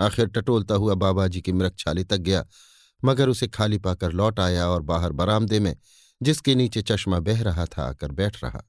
आखिर 0.00 0.26
टटोलता 0.26 0.74
हुआ 0.74 0.94
बाबा 0.94 1.26
जी 1.26 1.40
की 1.40 1.52
मृगछाली 1.52 2.04
तक 2.04 2.16
गया, 2.16 2.46
मगर 3.04 3.28
उसे 3.28 3.48
खाली 3.48 3.78
पाकर 3.78 4.12
लौट 4.12 4.40
आया 4.40 4.68
और 4.68 4.82
बाहर 4.82 5.12
बरामदे 5.12 5.60
में, 5.60 5.76
जिसके 6.22 6.54
नीचे 6.54 6.82
चश्मा 6.82 7.20
बह 7.20 7.42
रहा 7.42 7.64
था, 7.64 7.88
आकर 7.88 8.12
बैठ 8.12 8.44
रहा। 8.44 8.62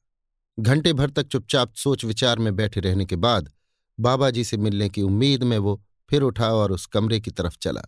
घंटे 0.59 0.93
भर 0.93 1.09
तक 1.09 1.27
चुपचाप 1.27 1.75
सोच 1.75 2.05
विचार 2.05 2.39
में 2.39 2.55
बैठे 2.55 2.79
रहने 2.79 3.05
के 3.05 3.15
बाद 3.15 3.51
बाबा 3.99 4.29
जी 4.29 4.43
से 4.43 4.57
मिलने 4.57 4.89
की 4.89 5.01
उम्मीद 5.01 5.43
में 5.43 5.57
वो 5.57 5.83
फिर 6.09 6.21
उठा 6.21 6.49
और 6.53 6.71
उस 6.71 6.85
कमरे 6.85 7.19
की 7.19 7.31
तरफ़ 7.31 7.57
चला। 7.61 7.81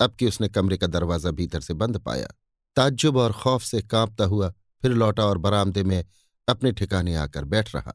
अब 0.00 0.14
कि 0.14 0.26
उसने 0.26 0.48
कमरे 0.48 0.76
का 0.76 0.86
दरवाज़ा 0.86 1.30
भीतर 1.30 1.60
से 1.60 1.74
बंद 1.74 1.98
पाया, 1.98 2.26
ताज्जुब 2.76 3.16
और 3.16 3.32
खौफ 3.32 3.62
से 3.62 3.80
कांपता 3.82 4.24
हुआ 4.24 4.52
फिर 4.82 4.92
लौटा 4.92 5.24
और 5.24 5.38
बरामदे 5.38 5.82
में 5.82 6.04
अपने 6.48 6.72
ठिकाने 6.72 7.14
आकर 7.16 7.44
बैठ 7.46 7.74
रहा। 7.74 7.92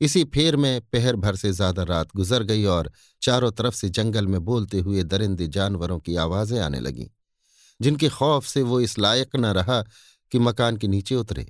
इसी 0.00 0.24
फेर 0.24 0.56
में 0.56 0.80
पहर 0.82 1.16
भर 1.16 1.36
से 1.36 1.52
ज़्यादा 1.52 1.82
रात 1.82 2.14
गुजर 2.16 2.42
गई 2.42 2.64
और 2.66 2.90
चारों 3.22 3.50
तरफ़ 3.52 3.74
से 3.74 3.88
जंगल 3.90 4.26
में 4.26 4.40
बोलते 4.40 4.78
हुए 4.78 5.02
दरिंदे 5.04 5.46
जानवरों 5.48 5.98
की 5.98 6.16
आवाज़ें 6.16 6.58
आने 6.60 6.80
लगीं, 6.80 7.06
जिनके 7.80 8.08
खौफ 8.08 8.46
से 8.46 8.62
वो 8.62 8.80
इस 8.80 8.98
लायक 8.98 9.36
न 9.36 9.46
रहा 9.46 9.82
कि 10.32 10.38
मकान 10.38 10.76
के 10.76 10.88
नीचे 10.88 11.14
उतरे, 11.14 11.46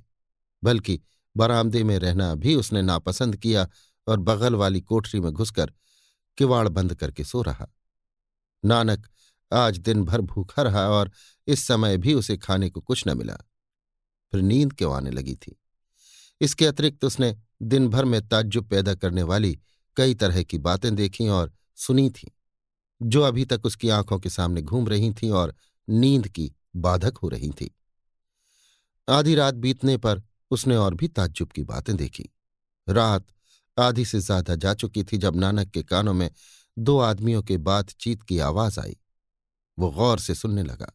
बल्कि 0.63 0.99
बरामदे 1.35 1.83
में 1.83 1.97
रहना 1.99 2.33
भी 2.35 2.55
उसने 2.55 2.81
नापसंद 2.81 3.35
किया 3.35 3.67
और 4.07 4.19
बगल 4.19 4.55
वाली 4.55 4.81
कोठरी 4.81 5.19
में 5.19 5.31
घुसकर 5.31 5.71
किवाड़ 6.37 6.67
बंद 6.67 6.95
करके 6.95 7.23
सो 7.23 7.41
रहा। 7.41 7.67
नानक, 8.65 9.07
आज 9.53 9.77
दिन 9.77 10.03
भर 10.05 10.21
भूखा 10.21 10.61
रहा 10.61 10.89
और 10.89 11.11
इस 11.47 11.67
समय 11.67 11.97
भी 11.97 12.13
उसे 12.13 12.37
खाने 12.37 12.69
को 12.69 12.81
कुछ 12.81 13.07
न 13.07 13.17
मिला। 13.17 13.37
फिर 14.31 14.41
नींद 14.41 14.73
क्यों 14.73 14.95
आने 14.95 15.11
लगी 15.11 15.35
थी? 15.35 15.61
इसके 16.41 16.65
अतिरिक्त 16.65 17.05
उसने 17.05 17.37
दिन 17.61 17.87
भर 17.87 18.05
में 18.05 18.27
ताज्जुब 18.27 18.69
पैदा 18.69 18.95
करने 18.95 19.23
वाली 19.23 19.59
कई 19.95 20.15
तरह 20.15 20.43
की 20.43 20.57
बातें 20.57 20.95
देखी 20.95 21.27
और 21.27 21.53
सुनी 21.75 22.09
थीं, 22.09 22.29
जो 23.01 23.21
अभी 23.21 23.45
तक 23.45 23.61
उसकी 23.65 23.89
आँखों 23.89 24.19
के 24.19 24.29
सामने 24.29 24.61
घूम 24.61 24.87
रही 24.87 25.13
थीं 25.13 25.31
और 25.31 25.55
नींद 25.89 26.27
की 26.27 26.53
बाधक 26.75 27.17
हो 27.17 27.29
रही 27.29 27.49
थी। 27.49 27.75
आधी 29.09 29.35
रात 29.35 29.53
बीतने 29.53 29.97
पर 29.97 30.23
उसने 30.51 30.75
और 30.75 30.93
भी 30.93 31.07
ताज्जुब 31.07 31.49
की 31.49 31.63
बातें 31.63 31.97
देखी। 31.97 32.29
रात 32.89 33.27
आधी 33.77 34.05
से 34.05 34.19
ज़्यादा 34.19 34.55
जा 34.55 34.73
चुकी 34.73 35.03
थी 35.03 35.17
जब 35.17 35.35
नानक 35.35 35.69
के 35.69 35.83
कानों 35.83 36.13
में 36.13 36.29
दो 36.77 36.97
आदमियों 36.99 37.41
के 37.43 37.57
बातचीत 37.59 38.23
की 38.23 38.39
आवाज़ 38.39 38.79
आई। 38.79 38.97
वो 39.77 39.89
गौर 39.91 40.19
से 40.19 40.35
सुनने 40.35 40.63
लगा, 40.63 40.91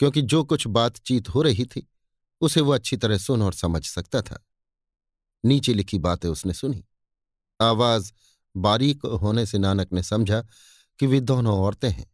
क्योंकि 0.00 0.22
जो 0.22 0.42
कुछ 0.44 0.66
बातचीत 0.66 1.28
हो 1.28 1.42
रही 1.42 1.64
थी, 1.64 1.86
उसे 2.42 2.60
वो 2.60 2.72
अच्छी 2.72 2.96
तरह 2.96 3.18
सुन 3.18 3.42
और 3.42 3.54
समझ 3.54 3.84
सकता 3.84 4.22
था। 4.22 4.44
नीचे 5.44 5.74
लिखी 5.74 5.98
बातें 5.98 6.28
उसने 6.28 6.52
सुनी। 6.52 6.84
आवाज़ 7.60 8.12
बारीक 8.54 9.04
होने 9.22 9.46
से 9.46 9.58
नानक 9.58 9.92
ने 9.92 10.02
समझा 10.02 10.40
कि 10.98 11.06
वे 11.06 11.20
दोनों 11.20 11.58
औरतें 11.58 11.90
हैं। 11.90 12.06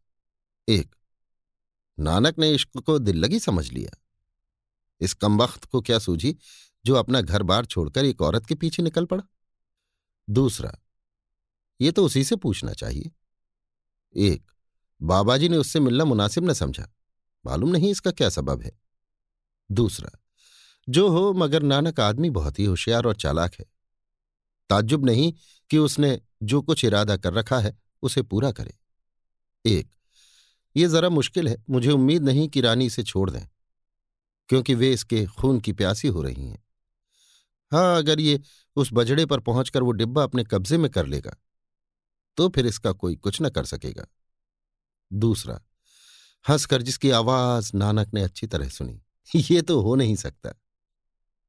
एक, 0.69 0.95
नानक 1.99 2.39
ने 2.39 2.51
इश्क 2.51 2.79
को 2.79 2.99
दिल 2.99 3.17
लगी 3.17 3.39
समझ 3.39 3.71
लिया। 3.73 3.97
इस 5.01 5.15
कमबख्त 5.15 5.65
को 5.65 5.81
क्या 5.81 5.99
सूझी, 5.99 6.37
जो 6.85 6.95
अपना 6.95 7.21
घर 7.21 7.43
बार 7.43 7.65
छोड़कर 7.65 8.05
एक 8.05 8.23
औरत 8.23 8.47
के 8.47 8.55
पीछे 8.55 8.83
निकल 8.83 9.05
पड़ा? 9.05 9.23
दूसरा, 10.31 10.79
ये 11.81 11.93
तो 11.93 12.05
उसी 12.05 12.25
से 12.25 12.37
पूछना 12.37 12.73
चाहिए। 12.73 13.11
एक, 14.17 14.51
बाबाजी 15.03 15.49
ने 15.49 15.57
उससे 15.57 15.81
मिलना 15.81 16.05
मुनासिब 16.05 16.51
न 16.51 16.53
समझा। 16.53 16.89
मालूम 17.47 17.71
नहीं 17.71 17.91
इसका 17.91 18.11
क्या 18.11 18.29
सबब 18.29 18.63
है। 18.63 18.81
दूसरा, 19.71 20.11
जो 20.89 21.09
हो 21.09 21.33
मगर 21.33 21.63
नानक 21.63 22.01
आदमी 22.01 22.31
बहुत 22.31 22.59
ही 22.59 22.65
होशियार 22.65 23.05
और 23.05 23.17
चालाक 23.17 23.55
है। 23.55 23.65
ताज्जुब 24.71 25.07
नहीं 25.07 25.33
कि 25.71 25.79
उसने 25.79 26.21
जो 26.43 26.63
कुछ 26.63 26.85
इरादा 26.85 27.17
कर 27.17 27.33
रखा 27.33 27.59
है, 27.59 27.79
उसे 28.03 28.23
पूरा 28.23 28.53
करे। 28.53 28.75
एक, 29.67 29.91
ये 30.77 30.89
जरा 30.89 31.09
मुश्किल 31.09 31.49
है, 31.49 31.65
मुझे 31.71 31.91
उम्मीद 31.91 32.23
नहीं 32.23 32.49
कि 32.49 32.61
रानी 32.61 32.87
इसे 32.87 33.03
छोड़ 33.03 33.31
दें, 33.31 33.49
क्योंकि 34.49 34.75
वे 34.75 34.93
इसके 34.93 35.27
खून 35.27 35.61
की 35.61 35.73
प्यासी 35.73 36.09
हो 36.09 36.23
रही 36.23 36.47
हैं। 36.47 36.66
हाँ 37.73 37.97
अगर 37.99 38.21
ये 38.21 38.41
उस 38.77 38.91
बजड़े 38.93 39.27
पर 39.27 39.41
पहुंचकर 39.41 39.83
वो 39.83 39.91
डिब्बा 39.91 40.23
अपने 40.23 40.45
कब्जे 40.45 40.79
में 40.79 40.91
कर 40.91 41.07
लेगा 41.07 41.37
तो 42.37 42.49
फिर 42.49 42.67
इसका 42.67 42.93
कोई 42.93 43.17
कुछ 43.17 43.43
न 43.43 43.49
कर 43.51 43.65
सकेगा। 43.65 44.07
दूसरा, 45.13 45.61
हंसकर 46.49 46.83
जिसकी 46.83 47.11
आवाज़ 47.11 47.71
नानक 47.75 48.15
ने 48.15 48.23
अच्छी 48.23 48.47
तरह 48.47 48.69
सुनी, 48.69 49.01
ये 49.37 49.63
तो 49.63 49.81
हो 49.81 49.95
नहीं 49.95 50.17
सकता। 50.17 50.51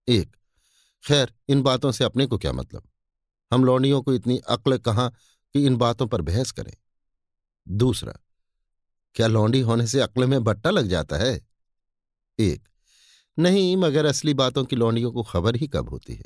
एक, 0.08 0.36
खैर, 1.04 1.34
इन 1.50 1.62
बातों 1.62 1.92
से 1.92 2.04
अपने 2.04 2.26
को 2.26 2.38
क्या 2.38 2.52
मतलब? 2.52 2.84
हम 3.54 3.66
लौंडियों 3.66 4.02
को 4.02 4.14
इतनी 4.14 4.38
अक्ल 4.40 4.78
कहाँ 4.78 5.12
कि 5.54 5.66
इन 5.66 5.76
बातों 5.76 6.08
पर 6.08 6.22
बहस 6.22 6.52
करें? 6.52 6.74
दूसरा, 7.68 8.14
क्या 9.16 9.28
लौंडी 9.28 9.62
होने 9.62 9.88
से 9.88 10.00
अक्ल 10.00 10.26
में 10.26 10.44
बट्टा 10.44 10.70
लग 10.70 10.88
जाता 10.88 11.18
है? 11.18 11.48
एक 12.40 12.68
नहीं, 13.40 13.78
मगर 13.78 14.06
असली 14.06 14.34
बातों 14.34 14.66
की 14.66 14.76
लौंडियों 14.76 15.12
को 15.12 15.24
खबर 15.24 15.56
ही 15.56 15.68
कब 15.68 15.90
होती 15.90 16.16
है? 16.16 16.26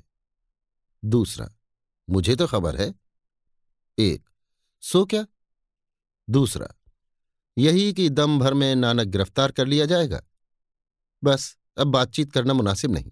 दूसरा, 1.05 1.49
मुझे 2.09 2.35
तो 2.35 2.47
खबर 2.47 2.75
है। 2.75 2.93
एक, 3.99 4.29
सो 4.81 5.05
क्या? 5.05 5.25
दूसरा, 6.29 6.67
यही 7.57 7.93
कि 7.93 8.09
दम 8.09 8.39
भर 8.39 8.53
में 8.53 8.75
नानक 8.75 9.07
गिरफ़्तार 9.07 9.51
कर 9.51 9.67
लिया 9.67 9.85
जाएगा? 9.85 10.21
बस, 11.23 11.57
अब 11.77 11.87
बातचीत 11.87 12.31
करना 12.31 12.53
मुनासिब 12.53 12.91
नहीं। 12.91 13.11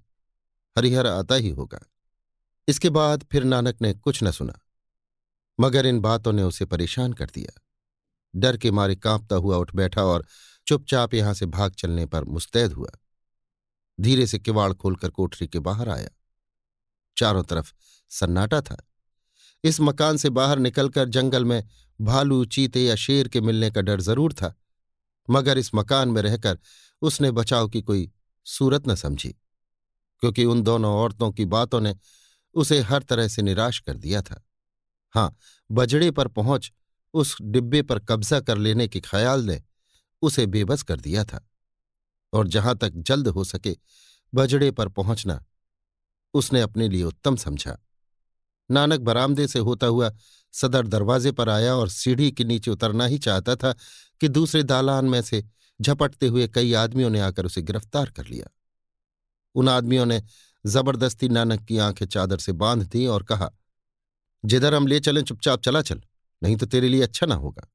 हरिहर 0.77 1.07
आता 1.07 1.35
ही 1.35 1.49
होगा। 1.49 1.79
इसके 2.67 2.89
बाद 2.89 3.23
फिर 3.31 3.43
नानक 3.43 3.81
ने 3.81 3.93
कुछ 3.93 4.23
न 4.23 4.31
सुना। 4.31 4.59
मगर 5.59 5.85
इन 5.85 5.99
बातों 5.99 6.33
ने 6.33 6.43
उसे 6.43 6.65
परेशान 6.65 7.13
कर 7.13 7.25
दिया। 7.25 7.61
डर 8.35 8.57
के 8.57 8.71
मारे 8.71 8.95
कांपता 8.95 9.35
हुआ 9.35 9.57
उठ 9.57 9.75
बैठा 9.75 10.03
और 10.03 10.25
चुपचाप 10.67 11.13
यहाँ 11.13 11.33
से 11.33 11.45
भाग 11.45 11.73
चलने 11.73 12.05
पर 12.05 12.23
मुस्तैद 12.23 12.73
हुआ। 12.73 12.89
धीरे 13.99 14.27
से 14.27 14.39
किवाड़ 14.39 14.71
खोलकर 14.73 15.09
कोठरी 15.09 15.47
के 15.47 15.59
बाहर 15.59 15.89
आया। 15.89 16.09
चारों 17.17 17.43
तरफ़ 17.43 17.71
सन्नाटा 18.11 18.61
था। 18.61 18.77
इस 19.63 19.79
मकान 19.81 20.17
से 20.17 20.29
बाहर 20.29 20.59
निकलकर 20.59 21.07
जंगल 21.07 21.45
में 21.45 21.63
भालू, 21.99 22.45
चीते 22.45 22.83
या 22.83 22.95
शेर 22.95 23.27
के 23.27 23.41
मिलने 23.41 23.71
का 23.71 23.81
डर 23.81 24.01
ज़रूर 24.01 24.33
था, 24.33 24.53
मगर 25.29 25.57
इस 25.57 25.73
मकान 25.75 26.09
में 26.09 26.21
रहकर 26.21 26.59
उसने 27.01 27.31
बचाव 27.31 27.67
की 27.67 27.81
कोई 27.81 28.09
सूरत 28.45 28.87
न 28.87 28.95
समझी, 28.95 29.29
क्योंकि 30.19 30.45
उन 30.45 30.61
दोनों 30.61 30.93
औरतों 30.93 31.31
की 31.31 31.45
बातों 31.45 31.81
ने 31.81 31.95
उसे 32.55 32.79
हर 32.79 33.03
तरह 33.03 33.27
से 33.27 33.41
निराश 33.41 33.79
कर 33.79 33.97
दिया 33.97 34.21
था। 34.21 34.43
हाँ, 35.15 35.35
बजड़े 35.69 36.11
पर 36.11 36.27
पहुँच 36.27 36.71
उस 37.13 37.35
डिब्बे 37.41 37.81
पर 37.81 37.99
कब्जा 37.99 38.39
कर 38.39 38.57
लेने 38.57 38.87
के 38.87 38.99
ख्याल 38.99 39.43
ने 39.43 39.61
उसे 40.21 40.45
बेबस 40.45 40.83
कर 40.83 40.99
दिया 40.99 41.23
था। 41.23 41.48
और 42.33 42.47
जहाँ 42.47 42.77
तक 42.77 42.89
जल्द 42.89 43.27
हो 43.27 43.43
सके, 43.43 43.77
बजड़े 44.35 44.71
पर 44.71 44.87
पहुँचना। 44.87 45.45
उसने 46.33 46.61
अपने 46.61 46.89
लिए 46.89 47.03
उत्तम 47.03 47.35
समझा। 47.35 47.77
नानक 48.71 48.99
बरामदे 48.99 49.47
से 49.47 49.59
होता 49.59 49.87
हुआ 49.87 50.11
सदर 50.53 50.87
दरवाजे 50.87 51.31
पर 51.31 51.49
आया 51.49 51.75
और 51.75 51.89
सीढ़ी 51.89 52.31
के 52.31 52.43
नीचे 52.43 52.71
उतरना 52.71 53.05
ही 53.05 53.17
चाहता 53.17 53.55
था 53.55 53.73
कि 54.21 54.27
दूसरे 54.27 54.63
दालान 54.63 55.05
में 55.05 55.21
से 55.21 55.45
झपटते 55.81 56.27
हुए 56.27 56.47
कई 56.47 56.73
आदमियों 56.73 57.09
ने 57.09 57.19
आकर 57.19 57.45
उसे 57.45 57.61
गिरफ़्तार 57.61 58.09
कर 58.09 58.25
लिया। 58.25 58.49
उन 59.55 59.69
आदमियों 59.69 60.05
ने 60.05 60.23
ज़बरदस्ती 60.65 61.29
नानक 61.29 61.65
की 61.65 61.77
आँखें 61.77 62.05
चादर 62.05 62.37
से 62.37 62.51
बाँध 62.51 62.83
दी 62.83 63.05
और 63.05 63.23
कहा, 63.23 63.51
जिधर 64.45 64.73
हम 64.73 64.87
ले 64.87 64.99
चलें, 64.99 65.23
चुपचाप 65.23 65.61
चला 65.61 65.81
चल, 65.81 66.01
नहीं 66.43 66.57
तो 66.57 66.65
तेरे 66.65 66.89
लिए 66.89 67.01
अच्छा 67.01 67.25
ना 67.25 67.35
होगा। 67.35 67.67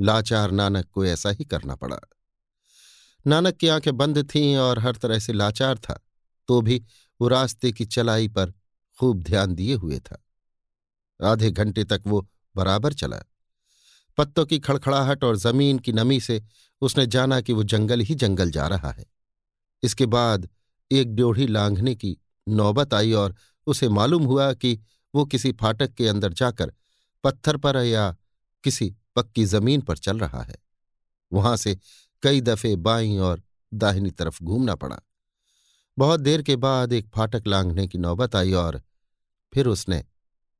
लाचार 0.00 0.50
नानक 0.50 0.86
को 0.92 1.04
ऐसा 1.04 1.30
ही 1.30 1.44
करना 1.44 1.74
पड़ा। 1.74 1.98
नानक 3.26 3.56
की 3.56 3.68
आँखें 3.68 3.96
बंद 3.96 4.18
थीं 4.34 4.56
और 4.56 4.78
हर 4.78 4.96
तरह 4.96 5.18
से 5.18 5.32
लाचार 5.32 5.78
था 5.78 6.00
तो 6.48 6.60
भी 6.60 6.82
वो 7.20 7.28
रास्ते 7.28 7.72
की 7.72 7.84
चलाई 7.84 8.28
पर 8.28 8.52
खूब 8.98 9.22
ध्यान 9.22 9.54
दिए 9.54 9.74
हुए 9.74 9.98
था। 9.98 10.22
आधे 11.20 11.50
घंटे 11.50 11.84
तक 11.84 12.02
वो 12.06 12.28
बराबर 12.56 12.92
चला। 12.92 13.22
पत्तों 14.18 14.44
की 14.46 14.58
खड़खड़ाहट 14.58 15.24
और 15.24 15.36
ज़मीन 15.36 15.78
की 15.78 15.92
नमी 15.92 16.20
से 16.20 16.42
उसने 16.82 17.06
जाना 17.06 17.40
कि 17.40 17.52
वो 17.52 17.62
जंगल 17.64 18.00
ही 18.00 18.14
जंगल 18.14 18.50
जा 18.50 18.66
रहा 18.66 18.90
है। 18.90 19.04
इसके 19.82 20.06
बाद 20.06 20.48
एक 20.90 21.14
ड्योढ़ी 21.14 21.46
लांघने 21.46 21.94
की 21.94 22.16
नौबत 22.48 22.94
आई 22.94 23.12
और 23.12 23.34
उसे 23.66 23.88
मालूम 23.88 24.24
हुआ 24.24 24.52
कि 24.52 24.78
वो 25.14 25.24
किसी 25.24 25.52
फाटक 25.52 25.94
के 25.94 26.08
अंदर 26.08 26.32
जाकर 26.32 26.72
पत्थर 27.24 27.56
पर 27.56 27.76
या 27.76 28.16
किसी 28.64 28.94
पक्की 29.16 29.44
ज़मीन 29.44 29.80
पर 29.80 29.98
चल 29.98 30.18
रहा 30.18 30.42
है। 30.42 30.56
वहाँ 31.32 31.56
से 31.56 31.78
कई 32.22 32.40
दफे 32.40 32.76
बाईं 32.76 33.18
और 33.18 33.42
दाहिनी 33.74 34.10
तरफ़ 34.10 34.44
घूमना 34.44 34.74
पड़ा। 34.74 35.00
बहुत 35.98 36.20
देर 36.20 36.42
के 36.42 36.56
बाद 36.56 36.92
एक 36.92 37.08
फाटक 37.08 37.42
लांघने 37.46 37.88
की 37.88 37.98
नौबत 37.98 38.36
आई 38.36 38.52
और 38.52 38.82
फिर 39.54 39.66
उसने 39.66 40.04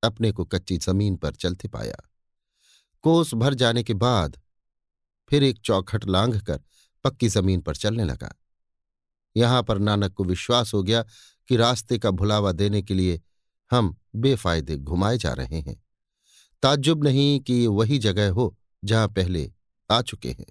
अपने 0.03 0.33
को 0.33 0.45
कच्ची 0.45 0.77
ज़मीन 0.77 1.17
पर 1.17 1.35
चलते 1.35 1.69
पाया। 1.69 2.11
कोस 3.03 3.35
भर 3.35 3.55
जाने 3.55 3.83
के 3.83 3.95
बाद 3.95 4.41
फिर 5.29 5.43
एक 5.43 5.59
चौखट 5.59 6.05
लांघ 6.05 6.41
कर 6.41 6.61
पक्की 7.05 7.29
ज़मीन 7.29 7.61
पर 7.61 7.77
चलने 7.77 8.05
लगा। 8.05 8.35
यहाँ 9.37 9.63
पर 9.63 9.79
नानक 9.79 10.13
को 10.13 10.25
विश्वास 10.25 10.75
हो 10.75 10.83
गया 10.83 11.05
कि 11.49 11.57
रास्ते 11.57 11.99
का 11.99 12.11
भुलावा 12.11 12.53
देने 12.53 12.83
के 12.83 12.95
लिए 12.95 13.21
हम 13.71 13.97
बेफायदे 14.17 14.77
घुमाए 14.77 15.19
जा 15.19 15.33
रहे 15.33 15.61
हैं। 15.61 15.85
ताज्जुब 16.63 17.05
नहीं 17.05 17.41
कि 17.41 17.55
ये 17.55 17.67
वही 17.67 17.99
जगह 17.99 18.31
हो 18.31 18.59
जहाँ 18.85 19.09
पहले 19.09 19.53
आ 19.91 20.03
चुके 20.03 20.31
हैं। 20.31 20.47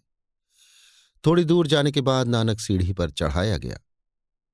थोड़ी 1.25 1.43
दूर 1.43 1.67
जाने 1.67 1.91
के 1.91 2.01
बाद 2.01 2.27
नानक 2.27 2.59
सीढ़ी 2.59 2.93
पर 2.93 3.09
चढ़ाया 3.09 3.57
गया। 3.57 3.77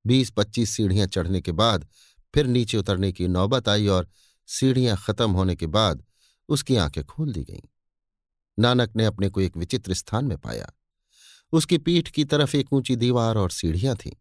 बीस 0.05 0.29
पच्चीस 0.29 0.69
सीढ़ियाँ 0.69 1.07
चढ़ने 1.07 1.41
के 1.41 1.51
बाद 1.51 1.87
फिर 2.33 2.47
नीचे 2.47 2.77
उतरने 2.77 3.11
की 3.11 3.27
नौबत 3.27 3.69
आई 3.69 3.87
और 3.87 4.07
सीढ़ियाँ 4.47 4.97
खत्म 4.97 5.31
होने 5.31 5.55
के 5.55 5.67
बाद 5.67 6.03
उसकी 6.49 6.75
आँखें 6.75 7.03
खोल 7.03 7.33
दी 7.33 7.43
गईं। 7.43 7.67
नानक 8.59 8.95
ने 8.95 9.05
अपने 9.05 9.29
को 9.29 9.41
एक 9.41 9.57
विचित्र 9.57 9.93
स्थान 9.93 10.25
में 10.25 10.37
पाया। 10.37 10.71
उसकी 11.51 11.77
पीठ 11.77 12.09
की 12.09 12.25
तरफ़ 12.25 12.57
एक 12.57 12.73
ऊँची 12.73 12.95
दीवार 12.95 13.37
और 13.37 13.51
सीढ़ियाँ 13.51 13.95
थीं। 13.95 14.11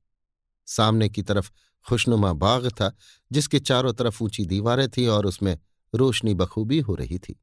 सामने 0.66 1.08
की 1.08 1.22
तरफ़ 1.22 1.50
खुशनुमा 1.88 2.32
बाग 2.32 2.68
था, 2.68 2.96
जिसके 3.32 3.58
चारों 3.58 3.92
तरफ़ 3.92 4.24
ऊँची 4.24 4.46
दीवारें 4.46 4.88
थीं 4.88 5.08
और 5.08 5.26
उसमें 5.26 5.58
रोशनी 5.94 6.34
बखूबी 6.34 6.80
हो 6.80 6.94
रही 6.94 7.18
थी। 7.18 7.40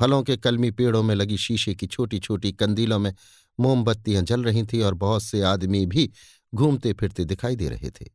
फलों 0.00 0.22
के 0.22 0.36
कलमी 0.36 0.70
पेड़ों 0.70 1.02
में 1.02 1.14
लगी 1.14 1.36
शीशे 1.36 1.74
की 1.74 1.86
छोटी 1.86 2.18
छोटी 2.18 2.52
कंदीलों 2.52 2.98
में 2.98 3.14
मोमबत्तियाँ 3.60 4.22
जल 4.22 4.44
रही 4.44 4.62
थीं 4.62 4.82
और 4.82 4.94
बहुत 4.94 5.22
से 5.22 5.42
आदमी 5.42 5.86
भी 5.86 6.10
घूमते 6.54 6.92
फिरते 6.92 7.24
दिखाई 7.24 7.56
दे 7.56 7.68
रहे 7.68 7.90
थे। 7.90 8.10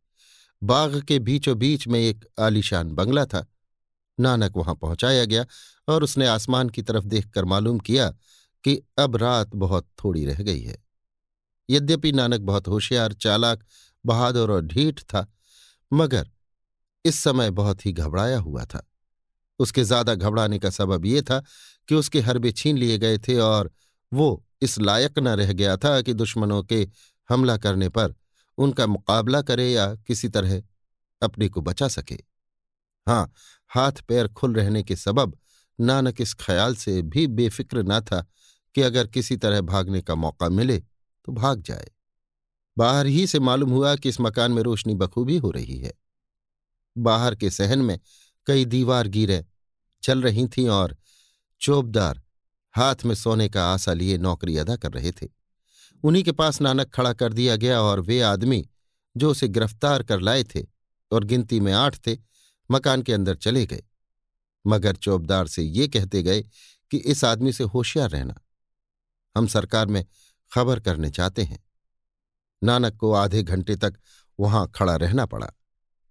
बाग 0.63 1.01
के 1.01 1.19
बीचों 1.19 1.57
बीच 1.57 1.87
में 1.87 1.99
एक 1.99 2.25
आलीशान 2.39 2.91
बंगला 2.91 3.25
था। 3.25 3.45
नानक 4.19 4.57
वहाँ 4.57 4.75
पहुँचाया 4.75 5.25
गया 5.25 5.45
और 5.87 6.03
उसने 6.03 6.27
आसमान 6.27 6.69
की 6.69 6.81
तरफ़ 6.81 7.05
देखकर 7.05 7.45
मालूम 7.45 7.79
किया 7.79 8.09
कि 8.63 8.81
अब 8.99 9.15
रात 9.15 9.55
बहुत 9.55 9.87
थोड़ी 10.03 10.25
रह 10.25 10.43
गई 10.43 10.61
है। 10.61 10.77
यद्यपि 11.69 12.11
नानक 12.11 12.41
बहुत 12.41 12.67
होशियार, 12.67 13.13
चालाक, 13.13 13.63
बहादुर 14.05 14.51
और 14.51 14.61
ढीठ 14.61 15.01
था, 15.01 15.33
मगर 15.93 16.29
इस 17.05 17.19
समय 17.19 17.51
बहुत 17.51 17.85
ही 17.85 17.91
घबराया 17.93 18.39
हुआ 18.39 18.65
था। 18.65 18.87
उसके 19.59 19.83
ज़्यादा 19.83 20.15
घबराने 20.15 20.59
का 20.59 20.69
सबब 20.69 21.05
यह 21.05 21.21
था 21.21 21.43
कि 21.87 21.95
उसके 21.95 22.19
हरबे 22.19 22.51
छीन 22.51 22.77
लिए 22.77 22.97
गए 22.97 23.17
थे 23.17 23.37
और 23.39 23.71
वो 24.13 24.43
इस 24.61 24.79
लायक 24.79 25.19
न 25.19 25.27
रह 25.27 25.53
गया 25.53 25.77
था 25.77 26.01
कि 26.01 26.13
दुश्मनों 26.13 26.63
के 26.63 26.87
हमला 27.29 27.57
करने 27.57 27.89
पर 27.89 28.13
उनका 28.57 28.87
मुकाबला 28.87 29.41
करे 29.41 29.71
या 29.71 29.93
किसी 29.95 30.29
तरह 30.29 30.61
अपने 31.21 31.49
को 31.49 31.61
बचा 31.61 31.87
सके। 31.87 32.17
हाँ 33.07 33.31
हाथ 33.71 34.01
पैर 34.07 34.27
खुल 34.27 34.53
रहने 34.53 34.83
के 34.83 34.95
सबब 34.95 35.37
नानक 35.79 36.21
इस 36.21 36.33
ख्याल 36.33 36.75
से 36.75 37.01
भी 37.01 37.27
बेफिक्र 37.27 37.83
न 37.83 37.99
था 38.01 38.25
कि 38.75 38.81
अगर 38.81 39.07
किसी 39.07 39.37
तरह 39.37 39.61
भागने 39.61 40.01
का 40.01 40.15
मौका 40.15 40.49
मिले 40.49 40.77
तो 40.79 41.31
भाग 41.31 41.61
जाए। 41.61 41.89
बाहर 42.77 43.05
ही 43.05 43.25
से 43.27 43.39
मालूम 43.39 43.69
हुआ 43.69 43.95
कि 43.95 44.09
इस 44.09 44.21
मकान 44.21 44.51
में 44.51 44.61
रोशनी 44.63 44.95
बखूबी 44.95 45.37
हो 45.37 45.51
रही 45.51 45.77
है। 45.79 45.93
बाहर 46.97 47.35
के 47.35 47.49
सहन 47.49 47.79
में 47.79 47.99
कई 48.47 48.65
दीवार 48.65 49.07
गिरे, 49.07 49.45
चल 50.03 50.21
रही 50.21 50.47
थीं 50.47 50.67
और 50.69 50.95
चोबदार 51.61 52.21
हाथ 52.75 52.95
में 53.05 53.15
सोने 53.15 53.49
का 53.49 53.73
आशा 53.73 53.93
लिए 53.93 54.17
नौकरी 54.17 54.57
अदा 54.57 54.75
कर 54.75 54.91
रहे 54.91 55.11
थे। 55.11 55.27
उन्हीं 56.03 56.23
के 56.23 56.31
पास 56.31 56.61
नानक 56.61 56.89
खड़ा 56.89 57.13
कर 57.13 57.33
दिया 57.33 57.55
गया 57.55 57.81
और 57.81 57.99
वे 57.99 58.21
आदमी, 58.21 58.69
जो 59.17 59.31
उसे 59.31 59.47
गिरफ़्तार 59.47 60.03
कर 60.03 60.19
लाए 60.19 60.43
थे 60.43 60.65
और 61.11 61.23
गिनती 61.23 61.59
में 61.59 61.73
आठ 61.73 62.07
थे, 62.07 62.17
मकान 62.71 63.01
के 63.01 63.13
अंदर 63.13 63.35
चले 63.35 63.65
गए। 63.65 63.83
मगर 64.67 64.95
चौबदार 64.95 65.47
से 65.47 65.63
ये 65.63 65.87
कहते 65.87 66.23
गए 66.23 66.41
कि 66.91 66.97
इस 66.97 67.23
आदमी 67.23 67.53
से 67.53 67.63
होशियार 67.63 68.09
रहना। 68.09 68.35
हम 69.37 69.47
सरकार 69.47 69.87
में 69.87 70.05
खबर 70.53 70.79
करने 70.79 71.09
चाहते 71.09 71.43
हैं। 71.43 71.63
नानक 72.63 72.95
को 72.95 73.13
आधे 73.13 73.43
घंटे 73.43 73.75
तक 73.75 73.93
वहाँ 74.39 74.71
खड़ा 74.75 74.95
रहना 74.95 75.25
पड़ा। 75.25 75.51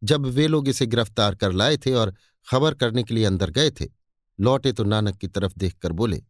जब 0.05 0.27
वे 0.27 0.47
लोग 0.49 0.69
इसे 0.69 0.87
गिरफ़्तार 0.87 1.35
कर 1.35 1.53
लाए 1.53 1.77
थे 1.77 1.93
और 1.93 2.15
खबर 2.51 2.75
करने 2.75 3.03
के 3.03 3.15
लिए 3.15 3.25
अंदर 3.25 3.51
गए 3.51 3.71
थे, 3.71 3.89
लौटे 4.41 4.73
तो 4.73 4.85
नानक 4.85 5.17
की 5.17 5.29
तरफ़ 5.29 5.53
देखकर 5.57 5.93
बोले 5.93 6.23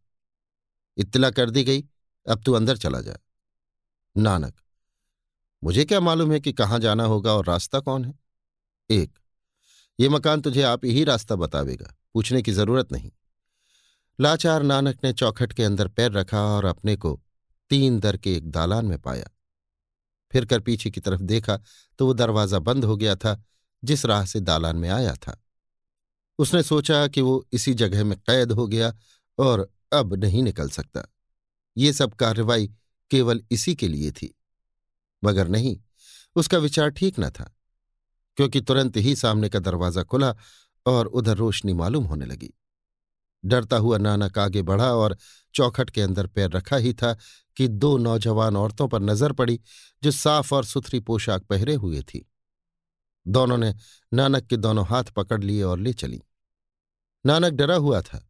इत्तला 0.97 1.29
कर 1.29 1.49
दी 1.49 1.63
गई, 1.63 1.83
अब 2.25 2.41
तू 2.43 2.53
अंदर 2.53 2.77
चला 2.77 3.01
जा। 3.01 3.17
नानक, 4.15 4.53
मुझे 5.63 5.85
क्या 5.85 5.99
मालूम 5.99 6.31
है 6.31 6.39
कि 6.39 6.53
कहाँ 6.53 6.79
जाना 6.79 7.03
होगा 7.03 7.33
और 7.33 7.45
रास्ता 7.45 7.79
कौन 7.79 8.05
है? 8.05 8.13
एक, 8.89 9.19
ये 9.99 10.09
मकान 10.09 10.41
तुझे 10.41 10.61
आप 10.63 10.85
ही 10.85 11.03
रास्ता 11.03 11.35
बतावेगा, 11.35 11.93
पूछने 12.13 12.41
की 12.41 12.51
ज़रूरत 12.51 12.91
नहीं। 12.91 13.11
लाचार 14.19 14.63
नानक 14.63 15.03
ने 15.03 15.11
चौखट 15.13 15.53
के 15.53 15.63
अंदर 15.63 15.87
पैर 15.87 16.11
रखा 16.11 16.41
और 16.45 16.65
अपने 16.65 16.95
को 16.95 17.19
तीन 17.71 17.99
दर 17.99 18.17
के 18.17 18.35
एक 18.35 18.49
दालान 18.51 18.85
में 18.85 18.97
पाया। 18.99 19.29
फिर 20.31 20.45
कर 20.45 20.59
पीछे 20.59 20.89
की 20.89 21.01
तरफ़ 21.01 21.21
देखा 21.21 21.57
तो 21.99 22.05
वो 22.05 22.13
दरवाज़ा 22.13 22.59
बंद 22.59 22.85
हो 22.85 22.95
गया 22.97 23.15
था, 23.15 23.43
जिस 23.83 24.05
राह 24.05 24.25
से 24.25 24.39
दालान 24.39 24.75
में 24.75 24.89
आया 24.89 25.13
था। 25.17 25.37
उसने 26.39 26.63
सोचा 26.63 27.07
कि 27.07 27.21
वो 27.21 27.45
इसी 27.53 27.73
जगह 27.73 28.03
में 28.03 28.17
कैद 28.19 28.51
हो 28.51 28.67
गया 28.67 28.93
और 29.37 29.69
अब 29.91 30.13
नहीं 30.15 30.43
निकल 30.43 30.69
सकता। 30.69 31.03
ये 31.77 31.93
सब 31.93 32.13
कार्रवाई 32.13 32.67
केवल 33.11 33.43
इसी 33.51 33.75
के 33.75 33.87
लिए 33.87 34.11
थी। 34.11 34.33
मगर 35.23 35.47
नहीं, 35.47 35.77
उसका 36.35 36.57
विचार 36.57 36.89
ठीक 36.89 37.19
न 37.19 37.29
था, 37.29 37.51
क्योंकि 38.37 38.61
तुरंत 38.61 38.97
ही 38.97 39.15
सामने 39.15 39.49
का 39.49 39.59
दरवाज़ा 39.59 40.03
खुला 40.03 40.33
और 40.85 41.07
उधर 41.07 41.37
रोशनी 41.37 41.73
मालूम 41.73 42.03
होने 42.03 42.25
लगी। 42.25 42.53
डरता 43.43 43.77
हुआ 43.77 43.97
नानक 43.97 44.37
आगे 44.37 44.61
बढ़ा 44.61 44.91
और 44.93 45.17
चौखट 45.55 45.89
के 45.89 46.01
अंदर 46.01 46.27
पैर 46.27 46.49
रखा 46.51 46.75
ही 46.75 46.93
था 46.93 47.13
कि 47.57 47.67
दो 47.67 47.97
नौजवान 47.97 48.57
औरतों 48.57 48.87
पर 48.87 49.01
नज़र 49.01 49.31
पड़ी, 49.31 49.59
जो 50.03 50.11
साफ़ 50.11 50.53
और 50.55 50.65
सुथरी 50.65 50.99
पोशाक 50.99 51.43
पहरे 51.43 51.73
हुए 51.75 52.01
थी। 52.03 52.25
दोनों 53.25 53.57
ने 53.57 53.73
नानक 54.11 54.45
के 54.45 54.57
दोनों 54.57 54.85
हाथ 54.85 55.11
पकड़ 55.15 55.43
लिए 55.43 55.63
और 55.63 55.79
ले 55.79 55.93
चली। 55.93 56.21
नानक 57.25 57.53
डरा 57.53 57.75
हुआ 57.75 58.01
था 58.01 58.27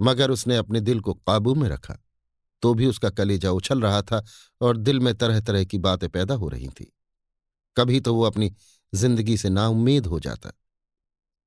मगर 0.00 0.30
उसने 0.30 0.56
अपने 0.56 0.80
दिल 0.80 1.00
को 1.00 1.14
काबू 1.14 1.54
में 1.54 1.68
रखा 1.68 1.98
तो 2.62 2.72
भी 2.74 2.86
उसका 2.86 3.10
कलेजा 3.10 3.50
उछल 3.50 3.80
रहा 3.80 4.00
था 4.02 4.24
और 4.60 4.76
दिल 4.76 5.00
में 5.00 5.14
तरह 5.14 5.40
तरह 5.40 5.64
की 5.64 5.78
बातें 5.78 6.08
पैदा 6.08 6.34
हो 6.34 6.48
रही 6.48 6.68
थी। 6.68 6.92
कभी 7.76 8.00
तो 8.00 8.14
वो 8.14 8.22
अपनी 8.22 8.50
ज़िंदगी 8.92 9.36
से 9.36 9.48
नाउम्मीद 9.48 10.06
हो 10.06 10.20
जाता। 10.20 10.52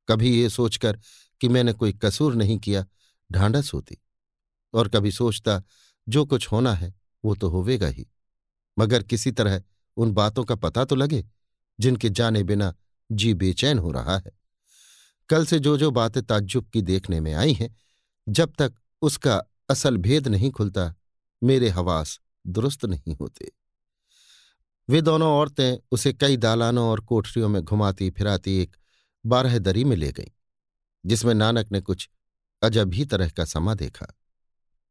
कभी 0.07 0.29
ये 0.41 0.49
सोचकर 0.49 0.99
कि 1.41 1.47
मैंने 1.47 1.73
कोई 1.73 1.93
कसूर 1.93 2.35
नहीं 2.35 2.57
किया 2.59 2.85
ढांढस 3.29 3.71
होती 3.73 3.97
और 4.73 4.87
कभी 4.87 5.11
सोचता, 5.11 5.61
जो 6.07 6.25
कुछ 6.25 6.51
होना 6.51 6.73
है, 6.73 6.93
वो 7.23 7.35
तो 7.35 7.49
होवेगा 7.49 7.87
ही। 7.87 8.07
मगर 8.77 9.03
किसी 9.03 9.31
तरह 9.31 9.61
उन 9.97 10.11
बातों 10.11 10.43
का 10.43 10.55
पता 10.55 10.85
तो 10.85 10.95
लगे, 10.95 11.23
जिनके 11.79 12.09
जाने 12.09 12.43
बिना 12.43 12.73
जी 13.09 13.33
बेचैन 13.33 13.79
हो 13.79 13.91
रहा 13.91 14.17
है। 14.17 14.31
कल 15.29 15.45
से 15.45 15.59
जो 15.59 15.77
जो 15.77 15.91
बातें 15.91 16.23
ताज्जुब 16.23 16.69
की 16.69 16.81
देखने 16.81 17.19
में 17.19 17.33
आई 17.33 17.53
हैं 17.53 17.75
जब 18.27 18.53
तक 18.59 18.73
उसका 19.01 19.41
असल 19.69 19.97
भेद 19.97 20.27
नहीं 20.27 20.51
खुलता, 20.51 20.93
मेरे 21.43 21.69
हवास 21.69 22.19
दुरुस्त 22.47 22.85
नहीं 22.85 23.15
होते। 23.15 23.51
वे 24.89 25.01
दोनों 25.01 25.31
औरतें 25.31 25.77
उसे 25.91 26.13
कई 26.13 26.37
दालानों 26.37 26.89
और 26.89 26.99
कोठरियों 26.99 27.49
में 27.49 27.61
घुमाती 27.61 28.09
फिराती 28.09 28.57
एक 28.57 28.75
बारह 29.25 29.57
दरी 29.59 29.83
में 29.83 29.95
ले 29.95 30.11
गईं, 30.11 30.31
जिसमें 31.05 31.33
नानक 31.33 31.71
ने 31.71 31.81
कुछ 31.81 32.09
अजब 32.61 32.93
ही 32.93 33.05
तरह 33.05 33.29
का 33.29 33.45
समा 33.45 33.73
देखा। 33.73 34.07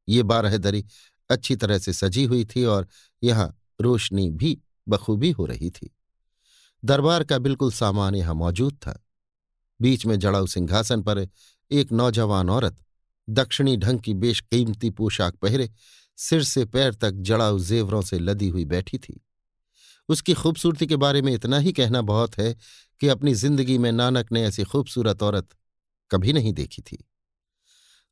ये 0.09 0.23
बारह 0.23 0.57
दरी 0.57 0.85
अच्छी 1.31 1.57
तरह 1.57 1.79
से 1.79 1.93
सजी 1.93 2.25
हुई 2.25 2.45
थी 2.45 2.65
और 2.65 2.89
यहाँ 3.23 3.61
रोशनी 3.81 4.31
भी 4.31 4.61
बखूबी 4.89 5.31
हो 5.31 5.47
रही 5.47 5.71
थी। 5.71 5.91
दरबार 6.85 7.25
का 7.25 7.39
बिल्कुल 7.39 7.73
सामान 7.73 8.15
यहाँ 8.15 8.35
मौजूद 8.35 8.75
था। 8.77 8.99
बीच 9.81 10.07
में 10.07 10.19
जड़ाऊ 10.19 10.47
सिंहासन 10.47 11.03
पर 11.03 11.29
एक 11.71 11.93
नौजवान 11.93 12.51
औरत 12.51 12.82
दक्षिणी 13.29 13.77
ढंग 13.77 14.01
की 14.01 14.15
बेशकीमती 14.15 14.91
पोशाक 14.91 15.35
पहरे, 15.35 15.71
सिर 16.17 16.43
से 16.43 16.65
पैर 16.65 16.95
तक 16.95 17.11
जड़ाऊ 17.11 17.59
जेवरों 17.59 18.03
से 18.03 18.19
लदी 18.19 18.49
हुई 18.49 18.65
बैठी 18.65 18.99
थी। 18.99 19.27
उसकी 20.09 20.35
खूबसूरती 20.35 20.87
के 20.87 20.97
बारे 20.97 21.23
में 21.23 21.33
इतना 21.35 21.59
ही 21.59 21.73
कहना 21.73 22.03
बहुत 22.03 22.39
है 22.39 22.57
कि 23.01 23.09
अपनी 23.09 23.35
ज़िंदगी 23.35 23.79
में 23.79 23.93
नानक 23.93 24.33
ने 24.33 24.45
ऐसी 24.45 24.65
खूबसूरत 24.65 25.23
औरत 25.23 25.49
कभी 26.11 26.33
नहीं 26.33 26.53
देखी 26.53 26.83
थी। 26.83 27.09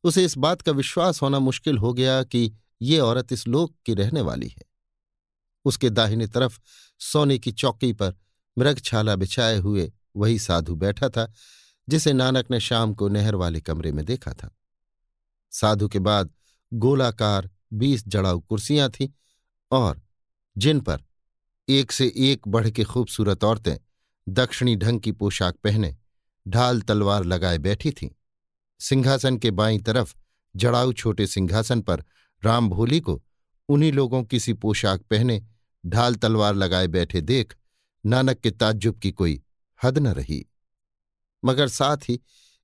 उसे 0.04 0.24
इस 0.24 0.38
बात 0.38 0.62
का 0.62 0.72
विश्वास 0.72 1.22
होना 1.22 1.38
मुश्किल 1.38 1.78
हो 1.78 1.92
गया 1.92 2.22
कि 2.22 2.52
ये 2.82 2.98
औरत 2.98 3.32
इस 3.32 3.48
लोक 3.48 3.74
की 3.86 3.94
रहने 3.94 4.20
वाली 4.20 4.48
है। 4.48 4.62
उसके 5.64 5.90
दाहिने 5.90 6.26
तरफ़ 6.26 6.58
सोने 6.98 7.38
की 7.38 7.52
चौकी 7.52 7.92
पर 7.92 8.14
मृगछाला 8.58 9.16
बिछाए 9.16 9.58
हुए 9.58 9.92
वही 10.16 10.38
साधु 10.38 10.74
बैठा 10.74 11.08
था, 11.08 11.32
जिसे 11.88 12.12
नानक 12.12 12.50
ने 12.50 12.60
शाम 12.60 12.94
को 12.94 13.08
नहर 13.08 13.34
वाले 13.34 13.60
कमरे 13.60 13.92
में 13.92 14.04
देखा 14.04 14.32
था। 14.32 14.56
साधु 15.50 15.88
के 15.88 15.98
बाद 15.98 16.30
गोलाकार 16.72 17.50
बीस 17.72 18.08
जड़ाऊ 18.08 18.40
कुर्सियाँ 18.40 18.90
थीं 18.90 19.08
और 19.70 20.02
जिन 20.58 20.80
पर 20.80 21.02
एक 21.68 21.92
से 21.92 22.12
एक 22.16 22.48
बढ़ 22.48 22.70
के 22.70 22.84
खूबसूरत 22.84 23.44
औरतें 23.44 23.76
दक्षिणी 24.28 24.76
ढंग 24.76 25.00
की 25.00 25.12
पोशाक 25.12 25.54
पहने, 25.54 25.96
ढाल 26.48 26.80
तलवार 26.80 27.24
लगाए 27.24 27.58
बैठी 27.58 27.90
थीं। 27.90 28.08
सिंहासन 28.80 29.36
के 29.36 29.50
बाईं 29.50 29.80
तरफ़ 29.80 30.14
जड़ाऊ 30.56 30.92
छोटे 30.92 31.26
सिंहासन 31.26 31.80
पर 31.80 32.04
राम 32.44 32.68
भोली 32.68 33.00
को 33.00 33.22
उन्हीं 33.68 33.92
लोगों 33.92 34.24
की 34.24 34.40
सी 34.40 34.52
पोशाक 34.52 35.02
पहने, 35.02 35.42
ढाल 35.86 36.14
तलवार 36.14 36.54
लगाए 36.54 36.86
बैठे 36.86 37.20
देख 37.20 37.56
नानक 38.06 38.38
के 38.38 38.50
ताज्जुब 38.50 38.98
की 38.98 39.12
कोई 39.12 39.42
हद 39.84 39.98
न 39.98 40.06
रही। 40.06 40.46
मगर 41.44 41.68
साथ 41.68 41.96
ही 41.96 42.20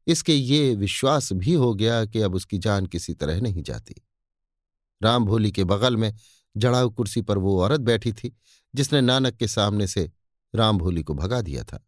इसके 0.07 0.35
ये 0.35 0.75
विश्वास 0.75 1.33
भी 1.33 1.55
हो 1.55 1.75
गया 1.75 2.05
कि 2.05 2.21
अब 2.21 2.35
उसकी 2.35 2.59
जान 2.59 2.87
किसी 2.87 3.15
तरह 3.15 3.41
नहीं 3.41 3.63
जाती। 3.63 3.95
राम 5.03 5.25
भोली 5.25 5.53
के 5.53 5.65
बगल 5.65 5.97
में 5.97 6.15
जड़ाऊ 6.57 6.91
कुर्सी 6.91 7.23
पर 7.23 7.39
वो 7.39 7.61
औरत 7.61 7.81
बैठी 7.81 8.13
थी, 8.13 8.37
जिसने 8.75 9.01
नानक 9.01 9.37
के 9.37 9.49
सामने 9.49 9.87
से 9.87 10.11
राम 10.55 10.79
भोली 10.79 11.03
को 11.03 11.15
भगा 11.15 11.41
दिया 11.41 11.65
था। 11.65 11.87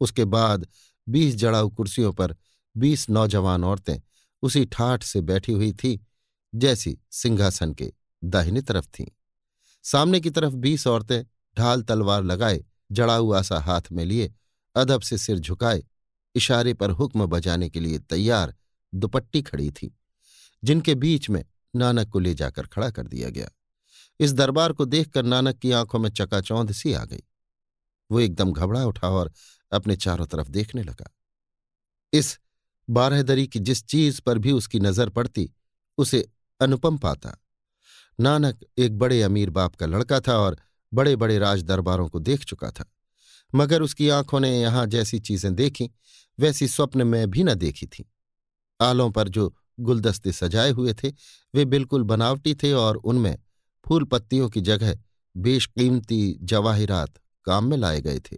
उसके 0.00 0.24
बाद 0.24 0.68
बीस 1.08 1.34
जड़ाऊ 1.34 1.70
कुर्सियों 1.70 2.12
पर 2.12 2.36
बीस 2.76 3.10
नौजवान 3.10 3.64
औरतें 3.64 4.02
उसी 4.42 4.64
ठाठ 4.64 5.02
से 5.02 5.20
बैठी 5.20 5.52
हुई 5.52 5.72
थी, 5.72 6.06
जैसी 6.54 6.98
सिंहासन 7.10 7.72
के 7.72 7.92
दाहिने 8.24 8.60
तरफ़ 8.62 8.86
थीं। 8.86 9.06
सामने 9.82 10.20
की 10.20 10.30
तरफ़ 10.30 10.54
बीस 10.54 10.86
औरतें 10.86 11.24
ढाल 11.58 11.82
तलवार 11.82 12.22
लगाए, 12.22 12.64
जड़ाऊ 12.92 13.32
आसा 13.32 13.60
हाथ 13.60 13.82
में 13.92 14.04
लिए, 14.04 14.34
अदब 14.76 15.00
से 15.00 15.18
सिर 15.18 15.38
झुकाए 15.38 15.82
इशारे 16.34 16.74
पर 16.74 16.90
हुक्म 16.90 17.26
बजाने 17.26 17.68
के 17.70 17.80
लिए 17.80 17.98
तैयार 18.00 18.54
दुपट्टी 18.92 19.42
खड़ी 19.42 19.70
थी, 19.70 19.94
जिनके 20.62 20.94
बीच 20.94 21.28
में 21.30 21.44
नानक 21.74 22.08
को 22.08 22.18
ले 22.18 22.34
जाकर 22.34 22.66
खड़ा 22.66 22.90
कर 22.90 23.06
दिया 23.06 23.30
गया। 23.30 23.48
इस 24.20 24.32
दरबार 24.32 24.72
को 24.72 24.84
देखकर 24.84 25.24
नानक 25.24 25.58
की 25.58 25.70
आँखों 25.72 25.98
में 25.98 26.08
चकाचौंध 26.10 26.72
सी 26.72 26.92
आ 26.92 27.04
गई। 27.04 27.22
वो 28.10 28.20
एकदम 28.20 28.52
घबरा 28.52 28.84
उठा 28.84 29.08
और 29.10 29.32
अपने 29.72 29.96
चारों 29.96 30.26
तरफ़ 30.26 30.48
देखने 30.48 30.82
लगा। 30.82 31.10
इस 32.12 32.38
बारहदरी 32.88 33.46
की 33.46 33.58
जिस 33.60 33.84
चीज़ 33.84 34.20
पर 34.20 34.38
भी 34.38 34.52
उसकी 34.52 34.80
नज़र 34.80 35.08
पड़ती, 35.08 35.50
उसे 35.98 36.28
अनुपम 36.60 36.98
पाता। 36.98 37.36
नानक 38.18 38.60
एक 38.78 38.98
बड़े 38.98 39.22
अमीर 39.22 39.50
बाप 39.50 39.74
का 39.74 39.86
लड़का 39.86 40.20
था 40.20 40.36
और 40.38 40.56
बड़े 40.92 41.14
बड़े 41.16 41.38
राज 41.38 41.62
दरबारों 41.62 42.08
को 42.08 42.18
देख 42.20 42.44
चुका 42.44 42.70
था, 42.70 42.84
मगर 43.52 43.82
उसकी 43.82 44.08
आँखों 44.08 44.40
ने 44.40 44.50
यहाँ 44.60 44.86
जैसी 44.86 45.18
चीज़ें 45.20 45.54
देखी 45.54 45.90
वैसी 46.38 46.68
स्वप्न 46.68 47.06
में 47.06 47.30
भी 47.30 47.44
न 47.44 47.54
देखी 47.54 47.86
थी। 47.86 48.12
आलों 48.80 49.10
पर 49.10 49.28
जो 49.28 49.56
गुलदस्ते 49.80 50.32
सजाए 50.32 50.70
हुए 50.70 50.94
थे, 50.94 51.08
वे 51.54 51.64
बिल्कुल 51.64 52.02
बनावटी 52.02 52.54
थे 52.54 52.72
और 52.72 52.96
उनमें 52.96 53.38
फूल 53.86 54.04
पत्तियों 54.04 54.48
की 54.48 54.60
जगह 54.60 54.98
बेशकीमती 55.36 56.38
जवाहिरात 56.42 57.14
काम 57.44 57.64
में 57.64 57.76
लाए 57.76 58.00
गए 58.00 58.18
थे। 58.18 58.36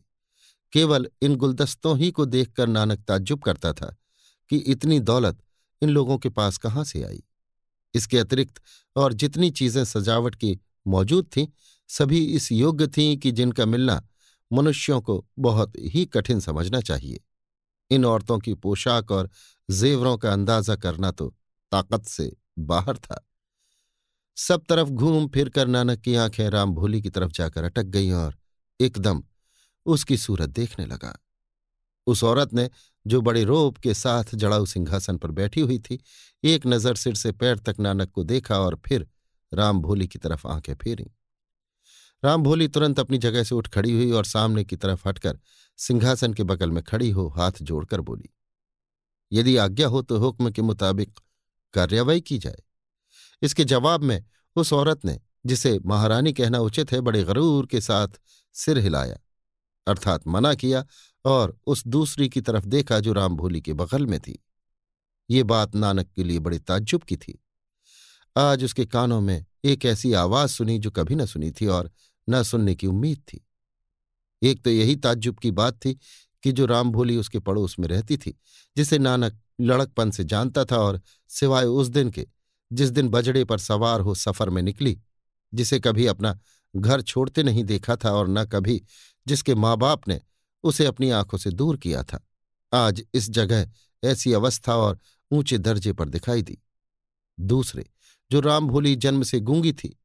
केवल 0.73 1.09
इन 1.23 1.36
गुलदस्तों 1.36 1.98
ही 1.98 2.10
को 2.10 2.24
देखकर 2.24 2.66
नानक 2.66 2.98
ताज्जुब 2.98 3.43
करता 3.43 3.73
था 3.73 3.97
कि 4.51 4.56
इतनी 4.56 5.01
दौलत 5.01 5.43
इन 5.82 5.89
लोगों 5.89 6.18
के 6.18 6.28
पास 6.28 6.59
कहाँ 6.59 6.85
से 6.85 7.02
आई। 7.02 7.23
इसके 7.94 8.18
अतिरिक्त 8.18 8.62
और 8.97 9.12
जितनी 9.12 9.51
चीज़ें 9.51 9.85
सजावट 9.85 10.35
की 10.35 10.60
मौजूद 10.86 11.31
थीं, 11.36 11.47
सभी 11.89 12.24
इस 12.24 12.52
योग्य 12.52 12.86
थीं 12.86 13.16
कि 13.16 13.32
जिनका 13.32 13.66
मिलना 13.66 14.09
मनुष्यों 14.52 15.01
को 15.01 15.27
बहुत 15.39 15.73
ही 15.78 16.05
कठिन 16.06 16.40
समझना 16.40 16.81
चाहिए। 16.81 17.20
इन 17.90 18.04
औरतों 18.04 18.38
की 18.38 18.54
पोशाक 18.54 19.10
और 19.10 19.30
जेवरों 19.70 20.16
का 20.18 20.32
अंदाज़ा 20.32 20.76
करना 20.76 21.10
तो 21.10 21.34
ताकत 21.72 22.04
से 22.04 22.36
बाहर 22.58 22.96
था। 22.96 23.22
सब 24.36 24.62
तरफ़ 24.68 24.88
घूम 24.88 25.28
फिर 25.28 25.48
कर 25.48 25.66
नानक 25.66 26.00
की 26.00 26.14
आँखें 26.14 26.48
राम 26.50 26.74
भोली 26.74 27.02
की 27.02 27.10
तरफ़ 27.10 27.32
जाकर 27.32 27.64
अटक 27.64 27.82
गईं 27.82 28.12
और 28.12 28.36
एकदम 28.80 29.22
उसकी 29.86 30.16
सूरत 30.16 30.50
देखने 30.50 30.86
लगा। 30.86 31.16
उस 32.06 32.24
औरत 32.24 32.54
ने, 32.54 32.70
जो 33.06 33.20
बड़े 33.20 33.44
रोब 33.44 33.76
के 33.76 33.94
साथ 33.94 34.24
जड़ाऊ 34.34 34.66
सिंहासन 34.66 35.16
पर 35.16 35.30
बैठी 35.30 35.60
हुई 35.60 35.78
थी, 35.78 35.98
एक 36.44 36.66
नज़र 36.66 36.94
सिर 36.94 37.14
से 37.14 37.32
पैर 37.32 37.58
तक 37.58 37.76
नानक 37.80 38.10
को 38.10 38.24
देखा 38.24 38.58
और 38.58 38.80
फिर 38.86 39.06
राम 39.52 39.80
भोली 39.80 40.08
की 40.08 40.18
तरफ़ 40.18 40.46
आँखें 40.46 40.74
फेरी। 40.74 41.06
राम 42.22 42.43
भोली 42.43 42.66
तुरंत 42.68 43.01
अपनी 43.01 43.18
जगह 43.18 43.43
से 43.44 43.55
उठ 43.55 43.68
खड़ी 43.68 43.93
हुई 43.93 44.10
और 44.10 44.24
सामने 44.24 44.64
की 44.64 44.76
तरफ़ 44.76 45.09
हटकर 45.09 45.38
सिंहासन 45.78 46.32
के 46.34 46.43
बगल 46.43 46.70
में 46.70 46.82
खड़ी 46.82 47.10
हो 47.10 47.28
हाथ 47.28 47.62
जोड़कर 47.62 48.01
बोली, 48.01 48.28
यदि 49.32 49.56
आज्ञा 49.56 49.88
हो 49.88 50.02
तो 50.02 50.18
हुक्म 50.18 50.51
के 50.51 50.62
मुताबिक 50.62 51.18
कार्यवाही 51.74 52.20
की 52.20 52.38
जाए। 52.38 52.62
इसके 53.43 53.64
जवाब 53.64 54.02
में 54.02 54.24
उस 54.56 54.72
औरत 54.72 55.05
ने, 55.05 55.18
जिसे 55.47 55.78
महारानी 55.86 56.32
कहना 56.32 56.59
उचित 56.59 56.93
है, 56.93 57.01
बड़े 57.01 57.22
गरूर 57.24 57.66
के 57.66 57.80
साथ 57.80 58.20
सिर 58.55 58.78
हिलाया, 58.78 59.18
अर्थात 59.86 60.26
मना 60.26 60.55
किया 60.55 60.84
और 61.24 61.56
उस 61.66 61.86
दूसरी 61.86 62.28
की 62.28 62.40
तरफ़ 62.40 62.66
देखा 62.66 63.01
जो 63.01 63.12
राम 63.12 63.36
भोली 63.36 63.60
के 63.60 63.72
बगल 63.74 64.06
में 64.06 64.18
थी। 64.20 64.38
ये 65.30 65.43
बात 65.44 65.74
नानक 65.74 66.10
के 66.16 66.24
लिए 66.24 66.38
बड़ी 66.38 66.59
ताज्जुब 66.60 67.02
की 67.02 67.16
थी। 67.16 67.38
आज 68.36 68.64
उसके 68.64 68.84
कानों 68.86 69.20
में 69.20 69.44
एक 69.64 69.84
ऐसी 69.84 70.12
आवाज़ 70.14 70.51
सुनी 70.51 70.78
जो 70.78 70.90
कभी 70.90 71.14
न 71.14 71.26
सुनी 71.26 71.51
थी 71.51 71.66
और 71.66 71.90
न 72.28 72.43
सुनने 72.43 72.74
की 72.74 72.86
उम्मीद 72.86 73.19
थी। 73.19 73.47
एक 74.43 74.62
तो 74.62 74.70
यही 74.70 74.97
ताज्जुब 74.97 75.39
की 75.39 75.51
बात 75.51 75.74
थी 75.74 75.98
कि 76.43 76.53
जो 76.53 76.66
राम 76.66 76.90
भोली 76.90 77.16
उसके 77.16 77.39
पड़ोस 77.39 77.78
में 77.78 77.89
रहती 77.89 78.16
थी, 78.16 78.39
जिसे 78.77 78.98
नानक 78.98 79.40
लड़कपन 79.61 80.11
से 80.11 80.24
जानता 80.24 80.65
था 80.65 80.77
और 80.77 81.01
सिवाय 81.28 81.65
उस 81.65 81.89
दिन 81.89 82.11
के, 82.11 82.27
जिस 82.73 82.90
दिन 82.90 83.09
बजड़े 83.09 83.44
पर 83.44 83.59
सवार 83.59 84.01
हो 84.01 84.15
सफ़र 84.15 84.51
में 84.51 84.62
निकली, 84.62 85.01
जिसे 85.55 85.81
कभी 85.81 86.07
अपना 86.07 86.39
घर 86.77 87.03
छोड़ते 87.03 87.43
नहीं 87.43 87.65
देखा 87.65 87.97
था 87.97 88.12
और 88.12 88.28
न 88.28 88.44
कभी 88.44 88.82
जिसके 89.27 89.55
माँ 89.55 89.77
बाप 89.77 90.09
ने 90.09 90.20
उसे 90.65 90.86
अपनी 90.86 91.11
आँखों 91.11 91.39
से 91.39 91.51
दूर 91.51 91.77
किया 91.77 92.03
था। 92.03 92.28
आज 92.73 93.03
इस 93.15 93.31
जगह 93.31 93.70
ऐसी 94.05 94.32
अवस्था 94.32 94.77
और 94.77 94.98
ऊँचे 95.31 95.59
दर्जे 95.59 95.93
पर 95.93 96.09
दिखाई 96.09 96.43
दी। 96.43 96.59
दूसरे, 97.40 97.90
जो 98.31 98.40
राम 98.40 98.66
भोली 98.69 98.97
जन्म 98.97 99.23
से 99.23 99.40
गूँगी 99.40 99.73
थी, 99.73 99.98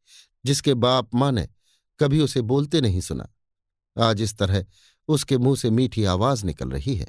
जिसके 0.45 0.73
बाप 0.73 1.15
माँ 1.15 1.31
ने 1.31 1.47
कभी 2.01 2.21
उसे 2.21 2.41
बोलते 2.41 2.81
नहीं 2.81 3.01
सुना। 3.01 3.29
आज 3.99 4.21
इस 4.21 4.37
तरह 4.37 4.65
उसके 5.07 5.37
मुँह 5.37 5.55
से 5.55 5.69
मीठी 5.69 6.03
आवाज़ 6.03 6.45
निकल 6.45 6.69
रही 6.69 6.95
है। 6.95 7.07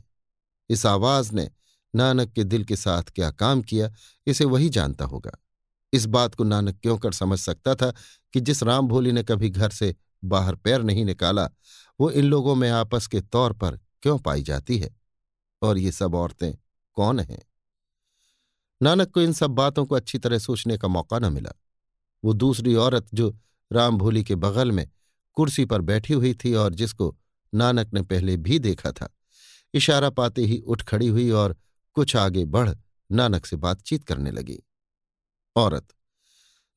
इस 0.71 0.87
आवाज़ 0.87 1.33
ने 1.33 1.51
नानक 1.95 2.33
के 2.33 2.45
दिल 2.45 2.65
के 2.65 2.77
साथ 2.77 3.03
क्या 3.03 3.31
काम 3.31 3.63
किया, 3.63 3.93
इसे 4.27 4.45
वही 4.45 4.69
जानता 4.69 5.05
होगा। 5.05 5.33
इस 5.93 6.07
बात 6.07 6.35
को 6.35 6.45
नानक 6.45 6.79
क्यों 6.83 6.99
कर 6.99 7.13
समझ 7.13 7.39
सकता 7.39 7.75
था 7.75 7.91
कि 8.33 8.41
जिस 8.41 8.63
राम 8.63 8.89
भोली 8.89 9.13
ने 9.13 9.23
कभी 9.23 9.51
घर 9.51 9.71
से 9.71 9.97
बाहर 10.25 10.55
पैर 10.55 10.83
नहीं 10.83 11.05
निकाला, 11.05 11.51
वो 12.01 12.11
इन 12.11 12.25
लोगों 12.25 12.55
में 12.55 12.71
आपस 12.71 13.07
के 13.07 13.21
तौर 13.21 13.53
पर 13.53 13.77
क्यों 13.77 14.19
पाई 14.19 14.43
जाती 14.43 14.79
है? 14.79 14.97
और 15.63 15.79
ये 15.79 15.93
सब 15.93 16.15
औरतें 16.15 16.53
कौन 16.95 17.21
हैं? 17.21 17.43
नानक 18.83 19.11
को 19.11 19.21
इन 19.21 19.33
सब 19.33 19.51
बातों 19.51 19.87
को 19.87 19.95
अच्छी 19.95 20.19
तरह 20.19 20.39
सोचने 20.39 20.79
का 20.79 20.89
मौका 20.89 21.19
न 21.19 21.33
मिला। 21.33 21.53
वो 22.25 22.33
दूसरी 22.33 22.75
औरत 22.75 23.07
जो 23.15 23.39
राम 23.73 23.99
भोली 23.99 24.23
के 24.25 24.35
बगल 24.37 24.73
में 24.73 24.87
कुर्सी 25.37 25.65
पर 25.65 25.81
बैठी 25.81 26.15
हुई 26.15 26.35
थी 26.35 26.55
और 26.55 26.75
जिसको 26.75 27.17
नानक 27.53 27.93
ने 27.95 28.03
पहले 28.03 28.37
भी 28.39 28.59
देखा 28.59 28.93
था। 28.93 29.09
इशारा 29.75 30.11
पाते 30.11 30.43
ही 30.43 30.59
उठ 30.59 30.83
खड़ी 30.83 31.07
हुई 31.07 31.31
और 31.31 31.57
कुछ 31.97 32.17
आगे 32.17 32.45
बढ़ 32.47 32.71
नानक 33.11 33.47
से 33.47 33.57
बातचीत 33.57 34.05
करने 34.05 34.31
लगी। 34.31 34.59
औरत, 35.57 35.89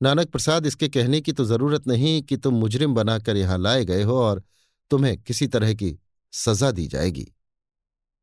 नानक 0.00 0.30
प्रसाद, 0.30 0.66
इसके 0.66 0.88
कहने 0.88 1.20
की 1.20 1.32
तो 1.32 1.44
ज़रूरत 1.44 1.86
नहीं 1.88 2.22
कि 2.22 2.36
तुम 2.36 2.54
मुजरिम 2.54 2.94
बनाकर 2.94 3.36
यहाँ 3.36 3.58
लाए 3.58 3.84
गए 3.84 4.02
हो 4.02 4.16
और 4.16 4.42
तुम्हें 4.90 5.16
किसी 5.18 5.46
तरह 5.46 5.72
की 5.74 5.96
सजा 6.32 6.70
दी 6.70 6.86
जाएगी। 6.86 7.26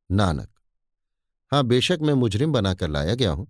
नानक, 0.10 0.50
हाँ, 1.52 1.64
बेशक 1.64 2.00
मैं 2.02 2.14
मुजरिम 2.14 2.52
बनाकर 2.52 2.90
लाया 2.90 3.16
गया 3.16 3.32
हूँ, 3.32 3.48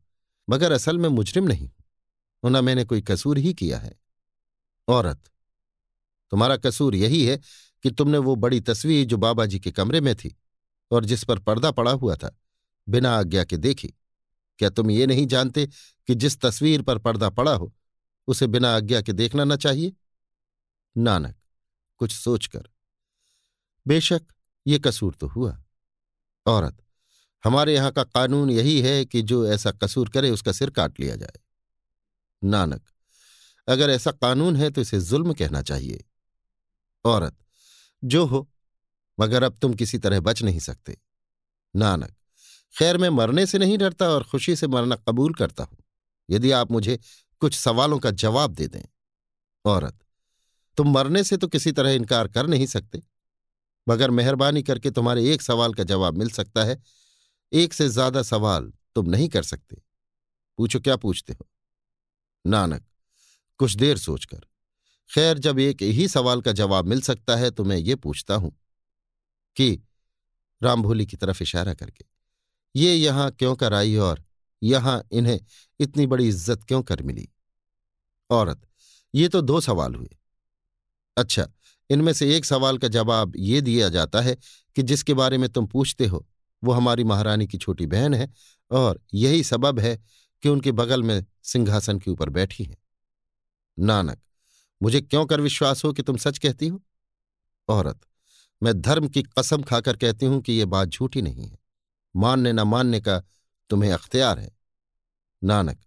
मगर 0.48 0.72
असल 0.72 0.98
में 0.98 1.10
मुजरिम 1.10 1.44
नहीं 1.44 1.68
हूँ। 1.68 2.52
न 2.52 2.64
मैंने 2.64 2.84
कोई 2.86 3.02
कसूर 3.02 3.38
ही 3.38 3.54
किया 3.54 3.78
है। 3.78 3.94
औरत। 4.88 5.24
तुम्हारा 6.32 6.58
कसूर 6.58 6.96
यही 6.96 7.26
है 7.26 7.38
कि 7.84 7.92
तुमने 7.92 8.18
वो 8.18 8.36
बड़ी 8.36 8.60
तस्वीर 8.60 9.06
जो 9.06 9.18
बाबा 9.18 9.46
जी 9.46 9.60
के 9.60 9.72
कमरे 9.72 10.02
में 10.02 10.16
थी 10.16 10.40
और 10.92 11.06
जिस 11.06 11.24
पर 11.24 11.40
पर्दा 11.40 11.72
पड़ा 11.72 11.92
हुआ 11.92 12.16
था, 12.16 12.40
बिना 12.90 13.18
आज्ञा 13.18 13.44
के 13.44 13.58
देखी। 13.58 13.88
क्या 14.60 14.70
तुम 14.70 14.92
ये 14.92 15.06
नहीं 15.08 15.28
जानते 15.28 15.68
कि 16.08 16.16
जिस 16.16 16.42
तस्वीर 16.42 16.82
पर 16.82 16.98
पर्दा 16.98 17.30
पड़ा 17.30 17.54
हो, 17.54 17.74
उसे 18.28 18.48
बिना 18.48 18.76
आज्ञा 18.76 19.02
के 19.02 19.14
देखना 19.14 19.44
न 19.44 19.56
चाहिए? 19.56 19.94
नानक, 20.98 21.36
कुछ 21.98 22.12
सोचकर। 22.12 22.70
बेशक, 23.88 24.22
ये 24.68 24.80
कसूर 24.80 25.16
तो 25.16 25.28
हुआ। 25.28 25.64
औरत, 26.46 26.84
हमारे 27.44 27.76
यहाँ 27.76 27.92
का 27.92 28.04
कानून 28.04 28.50
यही 28.50 28.82
है 28.82 29.06
कि 29.06 29.22
जो 29.22 29.48
ऐसा 29.48 29.72
कसूर 29.72 30.10
करे, 30.10 30.30
उसका 30.30 30.52
सिर 30.52 30.70
काट 30.70 31.00
लिया 31.00 31.16
जाए। 31.16 31.40
नानक 32.44 32.90
अगर 33.68 33.90
ऐसा 33.90 34.12
कानून 34.14 34.56
है 34.56 34.70
तो 34.70 34.82
इसे 34.82 35.00
जुल्म 35.02 35.34
कहना 35.34 35.62
चाहिए। 35.62 36.04
औरत, 37.06 37.36
जो 38.04 38.26
हो, 38.26 38.48
मगर 39.18 39.44
अब 39.44 39.58
तुम 39.62 39.74
किसी 39.74 39.98
तरह 39.98 40.20
बच 40.22 40.44
नहीं 40.44 40.60
सकते। 40.62 40.98
नानक, 41.74 42.14
खैर 42.74 42.98
मैं 42.98 43.10
मरने 43.12 43.46
से 43.46 43.58
नहीं 43.58 43.78
डरता 43.78 44.10
और 44.10 44.24
खुशी 44.24 44.56
से 44.56 44.68
मरना 44.68 44.96
कबूल 45.00 45.34
करता 45.34 45.64
हूँ। 45.64 45.78
यदि 46.30 46.52
आप 46.54 46.72
मुझे 46.72 47.00
कुछ 47.42 47.56
सवालों 47.56 48.00
का 48.00 48.12
जवाब 48.14 48.54
दे 48.54 48.68
दें। 48.68 48.84
औरत, 49.66 49.98
तुम 50.78 50.94
मरने 50.94 51.24
से 51.24 51.38
तो 51.38 51.48
किसी 51.48 51.72
तरह 51.72 51.92
इनकार 51.92 52.28
कर 52.28 52.48
नहीं 52.48 52.66
सकते, 52.68 53.02
मगर 53.88 54.12
मेहरबानी 54.12 54.64
करके 54.64 54.92
तुम्हारे 54.92 55.32
एक 55.34 55.42
सवाल 55.42 55.74
का 55.74 55.84
जवाब 55.86 56.18
मिल 56.18 56.30
सकता 56.32 56.64
है। 56.64 56.82
एक 57.52 57.74
से 57.74 57.88
ज़्यादा 57.90 58.22
सवाल 58.24 58.72
तुम 58.96 59.10
नहीं 59.10 59.28
कर 59.30 59.44
सकते। 59.44 59.82
पूछो 60.60 60.80
क्या 60.80 60.96
पूछते 60.98 61.34
हो? 61.34 61.48
नानक 62.46 62.86
कुछ 63.60 63.76
देर 63.76 63.98
सोचकर। 63.98 64.40
खैर, 65.10 65.38
जब 65.40 65.60
एक 65.60 65.82
ही 65.82 66.08
सवाल 66.08 66.42
का 66.42 66.52
जवाब 66.54 66.86
मिल 66.86 67.02
सकता 67.02 67.36
है 67.36 67.50
तो 67.52 67.64
मैं 67.64 67.78
ये 67.78 67.96
पूछता 67.98 68.36
हूँ 68.36 68.52
कि 69.58 69.72
रामभोली 70.62 71.06
की 71.06 71.18
तरफ़ 71.18 71.42
इशारा 71.44 71.74
करके, 71.74 72.06
ये 72.76 72.94
यहाँ 72.94 73.30
क्यों 73.32 73.56
कर 73.56 73.74
आई 73.74 73.96
और 73.98 74.24
यहाँ 74.62 75.02
इन्हें 75.12 75.40
इतनी 75.80 76.06
बड़ी 76.08 76.28
इज़्ज़त 76.28 76.64
क्यों 76.64 76.82
कर 76.84 77.02
मिली? 77.04 77.28
औरत, 78.30 78.62
ये 79.14 79.28
तो 79.30 79.42
दो 79.42 79.60
सवाल 79.62 79.96
हुए। 79.96 80.10
अच्छा 81.18 81.48
इनमें 81.90 82.12
से 82.14 82.36
एक 82.36 82.46
सवाल 82.46 82.78
का 82.78 82.88
जवाब 82.90 83.34
ये 83.38 83.60
दिया 83.62 83.90
जाता 83.90 84.22
है 84.22 84.36
कि 84.76 84.84
जिसके 84.84 85.14
बारे 85.14 85.38
में 85.38 85.50
तुम 85.50 85.66
पूछते 85.68 86.06
हो, 86.06 86.26
वो 86.64 86.72
हमारी 86.74 87.04
महारानी 87.04 87.48
की 87.48 87.58
छोटी 87.58 87.86
बहन 87.88 88.14
है 88.14 88.32
और 88.72 89.00
यही 89.14 89.44
सबब 89.44 89.80
है 89.80 89.96
कि 90.44 90.50
उनके 90.50 90.72
बगल 90.74 91.04
में 91.04 91.26
सिंहासन 91.44 92.00
के 92.00 92.12
ऊपर 92.12 92.30
बैठी 92.32 92.64
है। 92.64 92.78
नानक, 93.80 94.20
मुझे 94.82 95.02
क्यों 95.02 95.26
कर 95.26 95.42
विश्वास 95.42 95.84
हो 95.86 95.94
कि 95.94 96.04
तुम 96.04 96.18
सच 96.18 96.38
कहती 96.38 96.68
हो? 96.68 96.84
औरत, 97.70 98.02
मैं 98.64 98.82
धर्म 98.82 99.08
की 99.08 99.24
कसम 99.24 99.64
खाकर 99.64 99.98
कहती 99.98 100.26
हूँ 100.26 100.42
कि 100.42 100.54
यह 100.54 100.66
बात 100.66 100.88
झूठी 100.88 101.22
नहीं 101.22 101.48
है। 101.48 101.58
मानने 102.16 102.54
न 102.54 102.60
मानने 102.60 103.02
का 103.02 103.24
तुम्हें 103.70 103.92
अख्तियार 103.94 104.40
है। 104.40 104.52
नानक, 105.44 105.80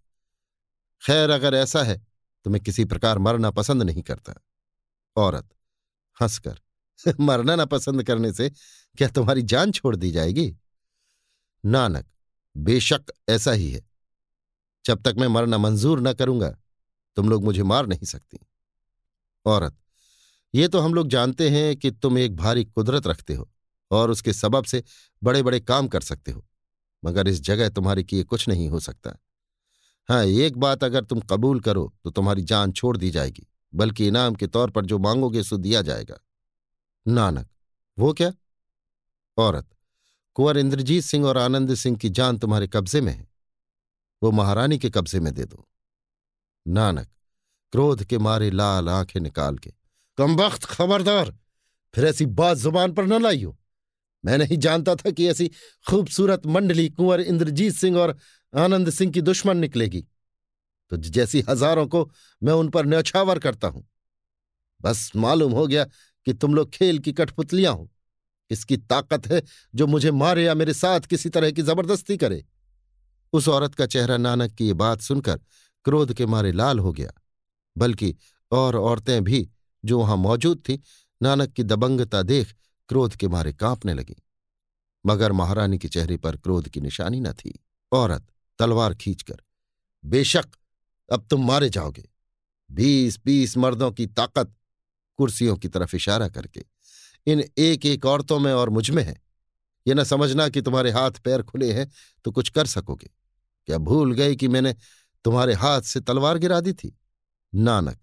खैर 1.01 1.29
अगर 1.29 1.53
ऐसा 1.53 1.83
है 1.83 2.07
तो 2.43 2.49
मैं 2.49 2.61
किसी 2.61 2.85
प्रकार 2.85 3.17
मरना 3.17 3.51
पसंद 3.51 3.83
नहीं 3.83 4.01
करता। 4.01 4.33
औरत, 5.15 5.49
हंसकर, 6.21 6.59
मरना 7.19 7.55
ना 7.55 7.65
पसंद 7.65 8.03
करने 8.03 8.33
से 8.33 8.49
क्या 8.97 9.07
तुम्हारी 9.07 9.41
जान 9.41 9.71
छोड़ 9.71 9.95
दी 9.95 10.11
जाएगी? 10.11 10.57
नानक, 11.65 12.05
बेशक 12.57 13.05
ऐसा 13.29 13.51
ही 13.51 13.71
है। 13.71 13.81
जब 14.85 15.01
तक 15.01 15.15
मैं 15.17 15.27
मरना 15.27 15.57
मंजूर 15.57 16.01
न 16.01 16.13
करूँगा 16.13 16.57
तुम 17.17 17.29
लोग 17.29 17.43
मुझे 17.43 17.63
मार 17.63 17.87
नहीं 17.87 18.05
सकती। 18.05 18.39
औरत, 19.45 19.75
ये 20.53 20.67
तो 20.67 20.79
हम 20.79 20.93
लोग 20.93 21.07
जानते 21.09 21.49
हैं 21.49 21.75
कि 21.75 21.91
तुम 21.93 22.17
एक 22.17 22.35
भारी 22.35 22.65
कुदरत 22.65 23.07
रखते 23.07 23.33
हो 23.33 23.49
और 23.91 24.11
उसके 24.11 24.33
सबब 24.33 24.63
से 24.65 24.83
बड़े 25.21 25.41
बड़े 25.43 25.59
काम 25.59 25.87
कर 25.87 26.01
सकते 26.01 26.31
हो, 26.31 26.45
मगर 27.03 27.27
इस 27.27 27.41
जगह 27.41 27.69
तुम्हारे 27.69 28.03
किए 28.03 28.23
कुछ 28.23 28.47
नहीं 28.49 28.67
हो 28.69 28.79
सकता। 28.79 29.17
हाँ 30.09 30.23
एक 30.23 30.57
बात 30.57 30.83
अगर 30.83 31.03
तुम 31.03 31.19
कबूल 31.21 31.59
करो 31.59 31.91
तो 32.03 32.09
तुम्हारी 32.09 32.41
जान 32.43 32.71
छोड़ 32.71 32.95
दी 32.97 33.09
जाएगी, 33.11 33.47
बल्कि 33.73 34.07
इनाम 34.07 34.35
के 34.35 34.47
तौर 34.47 34.69
पर 34.71 34.85
जो 34.85 34.97
मांगोगे 34.99 35.43
सो 35.43 35.57
दिया 35.57 35.81
जाएगा। 35.81 36.19
नानक, 37.05 37.47
वो 37.97 38.13
क्या? 38.13 38.31
औरत, 39.37 39.67
कुंवर 40.35 40.57
इंद्रजीत 40.57 41.03
सिंह 41.03 41.25
और 41.25 41.37
आनंद 41.37 41.73
सिंह 41.75 41.97
की 41.97 42.09
जान 42.11 42.37
तुम्हारे 42.37 42.67
कब्जे 42.67 43.01
में 43.01 43.11
है। 43.13 43.27
वो 44.21 44.31
महारानी 44.31 44.77
के 44.79 44.89
कब्जे 44.89 45.19
में 45.19 45.33
दे 45.33 45.45
दो। 45.45 45.67
नानक, 46.67 47.07
क्रोध 47.73 48.03
के 48.03 48.17
मारे 48.17 48.49
लाल 48.51 48.89
आँखें 48.89 49.19
निकाल 49.19 49.57
के, 49.57 49.71
कम 50.17 50.35
वक्त, 50.35 50.65
खबरदार, 50.65 51.33
फिर 51.93 52.05
ऐसी 52.05 52.25
बात 52.25 52.57
ज़ुबान 52.57 52.93
पर 52.93 53.05
न 53.05 53.21
लाइयो। 53.21 53.57
मैं 54.23 54.37
नहीं 54.37 54.57
जानता 54.57 54.95
था 54.95 55.11
कि 55.11 55.27
ऐसी 55.27 55.47
खूबसूरत 55.89 56.45
मंडली 56.45 56.89
कुंवर 56.89 57.21
इंद्रजीत 57.21 57.73
सिंह 57.73 57.97
और 57.97 58.15
आनंद 58.53 58.89
सिंह 58.89 59.11
की 59.11 59.21
दुश्मन 59.21 59.57
निकलेगी। 59.57 60.01
तो 60.91 60.97
जैसी 60.97 61.43
हज़ारों 61.49 61.87
को 61.87 62.09
मैं 62.41 62.53
उन 62.53 62.69
पर 62.69 62.85
न्यौछावर 62.85 63.39
करता 63.39 63.67
हूँ। 63.67 63.87
बस 64.81 65.11
मालूम 65.15 65.51
हो 65.51 65.65
गया 65.67 65.83
कि 66.27 66.33
तुम 66.33 66.55
लोग 66.55 66.69
खेल 66.69 66.99
की 66.99 67.13
कठपुतलियाँ 67.13 67.73
हो। 67.73 67.89
किसकी 68.51 68.77
ताकत 68.77 69.27
है 69.27 69.41
जो 69.75 69.87
मुझे 69.87 70.11
मारे 70.11 70.43
या 70.43 70.53
मेरे 70.53 70.73
साथ 70.73 70.99
किसी 70.99 71.29
तरह 71.29 71.51
की 71.51 71.61
ज़बरदस्ती 71.61 72.17
करे। 72.17 72.43
उस 73.33 73.47
औरत 73.47 73.75
का 73.75 73.85
चेहरा 73.85 74.17
नानक 74.17 74.51
की 74.51 74.67
ये 74.67 74.73
बात 74.73 75.01
सुनकर 75.01 75.39
क्रोध 75.87 76.13
के 76.13 76.25
मारे 76.25 76.51
लाल 76.51 76.79
हो 76.79 76.91
गया। 76.93 77.11
बल्कि 77.77 78.15
और 78.51 78.75
औरतें 78.75 79.23
भी 79.23 79.49
जो 79.85 79.99
वहाँ 79.99 80.17
मौजूद 80.17 80.57
थी, 80.59 80.81
नानक 81.21 81.49
की 81.49 81.63
दबंगता 81.63 82.21
देख 82.21 82.53
क्रोध 82.89 83.15
के 83.15 83.27
मारे 83.27 83.53
कांपने 83.53 83.93
लगी। 83.93 84.15
मगर 85.05 85.31
महारानी 85.31 85.77
के 85.77 85.87
चेहरे 85.87 86.17
पर 86.17 86.37
क्रोध 86.37 86.69
की 86.69 86.81
निशानी 86.81 87.19
न 87.19 87.31
थी। 87.33 87.53
औरत 87.91 88.27
तलवार 88.59 88.95
खींचकर, 88.95 89.37
बेशक, 90.05 90.45
अब 91.09 91.27
तुम 91.29 91.47
मारे 91.47 91.69
जाओगे। 91.69 92.09
बीस 92.71 93.19
बीस 93.25 93.57
मर्दों 93.57 93.91
की 93.91 94.07
ताकत। 94.07 94.53
कुर्सियों 95.17 95.55
की 95.57 95.67
तरफ़ 95.67 95.95
इशारा 95.95 96.27
करके, 96.29 96.63
इन 97.27 97.43
एक 97.57 97.85
एक 97.85 98.05
औरतों 98.05 98.39
में 98.39 98.53
और 98.53 98.69
मुझमें 98.69 99.03
है। 99.03 99.21
ये 99.87 99.93
न 99.93 100.03
समझना 100.03 100.49
कि 100.49 100.61
तुम्हारे 100.61 100.91
हाथ 100.91 101.11
पैर 101.11 101.43
खुले 101.43 101.71
हैं 101.73 101.89
तो 102.25 102.31
कुछ 102.31 102.49
कर 102.49 102.65
सकोगे। 102.65 103.09
क्या 103.67 103.77
भूल 103.77 104.13
गए 104.13 104.35
कि 104.35 104.47
मैंने 104.47 104.75
तुम्हारे 105.27 105.53
हाथ 105.53 105.81
से 105.81 105.99
तलवार 105.99 106.37
गिरा 106.37 106.59
दी 106.59 106.73
थी। 106.73 106.97
नानक, 107.55 107.97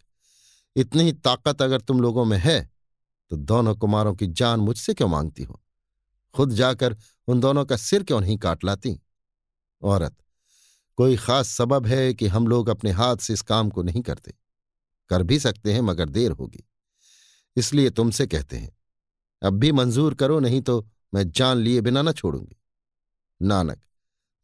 इतनी 0.77 1.03
ही 1.03 1.13
ताकत 1.13 1.63
अगर 1.63 1.81
तुम 1.81 2.01
लोगों 2.01 2.25
में 2.25 2.39
है 2.39 2.71
तो 3.31 3.37
दोनों 3.37 3.75
कुमारों 3.77 4.15
की 4.15 4.27
जान 4.27 4.61
मुझसे 4.61 4.95
क्यों 4.95 5.09
मांगती 5.09 5.43
हो? 5.43 5.63
खुद 6.35 6.51
जाकर 6.51 6.97
उन 7.29 7.41
दोनों 7.41 7.65
का 7.65 7.77
सिर 7.77 8.03
क्यों 8.03 8.21
नहीं 8.21 8.37
काट 8.39 8.65
लाती? 8.65 9.01
औरत, 9.83 10.17
कोई 10.97 11.17
खास 11.17 11.49
सबब 11.49 11.87
है 11.87 12.15
कि 12.15 12.27
हम 12.27 12.47
लोग 12.47 12.69
अपने 12.69 12.91
हाथ 12.91 13.17
से 13.17 13.33
इस 13.33 13.43
काम 13.43 13.71
को 13.71 13.83
नहीं 13.83 14.03
करते? 14.03 14.35
कर 15.09 15.23
भी 15.23 15.39
सकते 15.39 15.73
हैं, 15.73 15.81
मगर 15.81 16.09
देर 16.09 16.31
होगी। 16.31 16.65
इसलिए 17.57 17.91
तुमसे 17.91 18.27
कहते 18.27 18.57
हैं, 18.57 18.77
अब 19.43 19.55
भी 19.55 19.73
मंजूर 19.73 20.15
करो, 20.15 20.41
नहीं 20.41 20.61
तो 20.61 20.89
मैं 21.15 21.31
जान 21.31 21.57
लिए 21.57 21.81
बिना 21.81 22.03
न 22.03 22.13
छोड़ूँगी। 22.13 22.57
नानक 23.43 23.83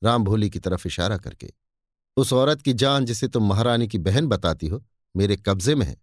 राम 0.02 0.24
भोली 0.24 0.50
की 0.50 0.58
तरफ़ 0.58 0.88
इशारा 0.88 1.16
करके 1.18 1.52
उस 2.16 2.32
औरत 2.32 2.62
की 2.62 2.72
जान 2.72 3.04
जिसे 3.04 3.28
तुम 3.28 3.48
महारानी 3.48 3.88
की 3.88 3.98
बहन 3.98 4.26
बताती 4.26 4.66
हो, 4.66 4.84
मेरे 5.14 5.36
कब्जे 5.36 5.74
में 5.74 5.86
है। 5.86 5.96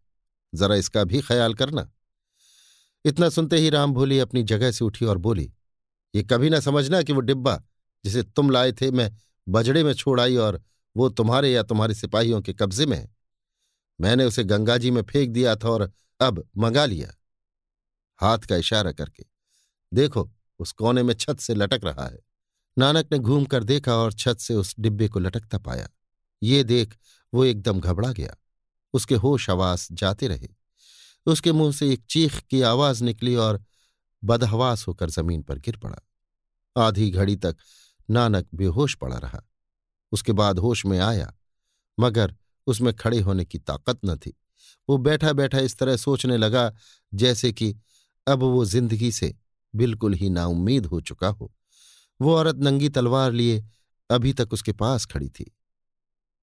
जरा 0.54 0.76
इसका 0.76 1.04
भी 1.04 1.22
ख्याल 1.22 1.54
करना। 1.54 1.90
इतना 3.06 3.30
सुनते 3.30 3.58
ही 3.58 3.70
राम 3.70 3.94
भोली 3.94 4.20
अपनी 4.20 4.44
जगह 4.44 4.72
से 4.72 4.86
उठी 4.86 5.06
और 5.06 5.18
बोली, 5.18 5.52
ये 6.14 6.24
कभी 6.24 6.50
ना 6.50 6.60
समझना 6.60 7.02
कि 7.02 7.14
वो 7.14 7.22
डिब्बा 7.22 7.62
जिसे 8.06 8.24
तुम 8.24 8.50
लाए 8.50 8.72
थे, 8.72 8.92
मैं 8.92 9.12
बजड़े 9.48 9.84
में 9.84 9.94
छोड़ 9.94 10.20
आई 10.22 10.36
और 10.36 10.62
वो 10.96 11.10
तुम्हारे 11.10 11.52
या 11.52 11.64
तुम्हारे 11.64 11.94
सिपाहियों 11.94 12.42
के 12.42 12.54
कब्जे 12.54 12.86
में 12.86 12.98
है। 12.98 13.16
मैंने 14.02 14.26
उसे 14.26 14.44
गंगा 14.44 14.78
जी 14.78 14.92
में 14.92 15.02
फेंक 15.02 15.30
दिया 15.30 15.56
था 15.56 15.70
और 15.70 15.92
अब 16.20 16.44
मंगा 16.58 16.86
लिया। 16.86 17.14
हाथ 18.20 18.40
का 18.40 18.56
इशारा 18.56 18.92
करके, 18.92 19.26
देखो, 19.94 20.30
उस 20.60 20.72
कोने 20.72 21.04
में 21.04 21.14
छत 21.14 21.40
से 21.40 21.56
लटक 21.56 21.82
रहा 21.84 22.08
है। 22.08 22.20
नानक 22.78 23.10
ने 23.12 23.20
घूम 23.20 23.46
कर 23.46 23.64
देखा 23.64 23.96
और 23.96 24.14
छत 24.14 24.38
से 24.38 24.54
उस 24.54 24.76
डिब्बे 24.80 25.08
को 25.08 25.20
लटकता 25.20 25.58
पाया। 25.58 25.88
ये 26.42 26.64
देख 26.64 26.96
वो 27.34 27.46
एकदम 27.46 27.80
घबरा 27.80 28.12
गया। 28.12 28.36
उसके 28.94 29.16
होश 29.16 29.50
आवास 29.50 29.88
जाते 29.92 30.28
रहे। 30.28 30.48
उसके 31.26 31.52
मुँह 31.52 31.72
से 31.72 31.94
एक 31.94 32.04
चीख 32.10 32.40
की 32.40 32.62
आवाज़ 32.62 33.04
निकली 33.04 33.36
और 33.36 33.64
बदहवास 34.24 34.88
होकर 34.88 35.10
ज़मीन 35.10 35.42
पर 35.44 35.60
गिर 35.60 35.78
पड़ा। 35.78 35.98
आधी 36.76 37.10
घड़ी 37.12 37.36
तक 37.36 37.58
नानक 38.10 38.48
बेहोश 38.56 38.96
पड़ा 38.96 39.18
रहा। 39.18 39.42
उसके 40.12 40.32
बाद 40.32 40.60
होश 40.60 40.86
में 40.86 41.00
आया, 41.00 41.34
मगर 42.00 42.36
उसमें 42.68 42.94
खड़े 42.94 43.20
होने 43.20 43.46
की 43.46 43.60
ताकत 43.60 44.00
न 44.06 44.16
थी। 44.16 44.34
वो 44.90 44.98
बैठा 44.98 45.34
बैठा 45.34 45.60
इस 45.60 45.78
तरह 45.78 45.98
सोचने 45.98 46.38
लगा, 46.38 46.74
जैसे 47.14 47.52
कि 47.52 47.76
अब 48.28 48.44
वो 48.44 48.66
ज़िंदगी 48.66 49.12
से 49.12 49.36
बिल्कुल 49.76 50.14
ही 50.14 50.30
नाउम्मीद 50.30 50.86
हो 50.86 51.02
चुका 51.02 51.28
हो। 51.28 51.54
वो 52.22 52.36
औरत 52.36 52.56
नंगी 52.56 52.90
तलवार 52.90 53.32
लिए 53.32 53.66
अभी 54.10 54.34
तक 54.34 54.54
उसके 54.54 54.72
पास 54.72 55.06
खड़ी 55.06 55.30
थी। 55.30 55.56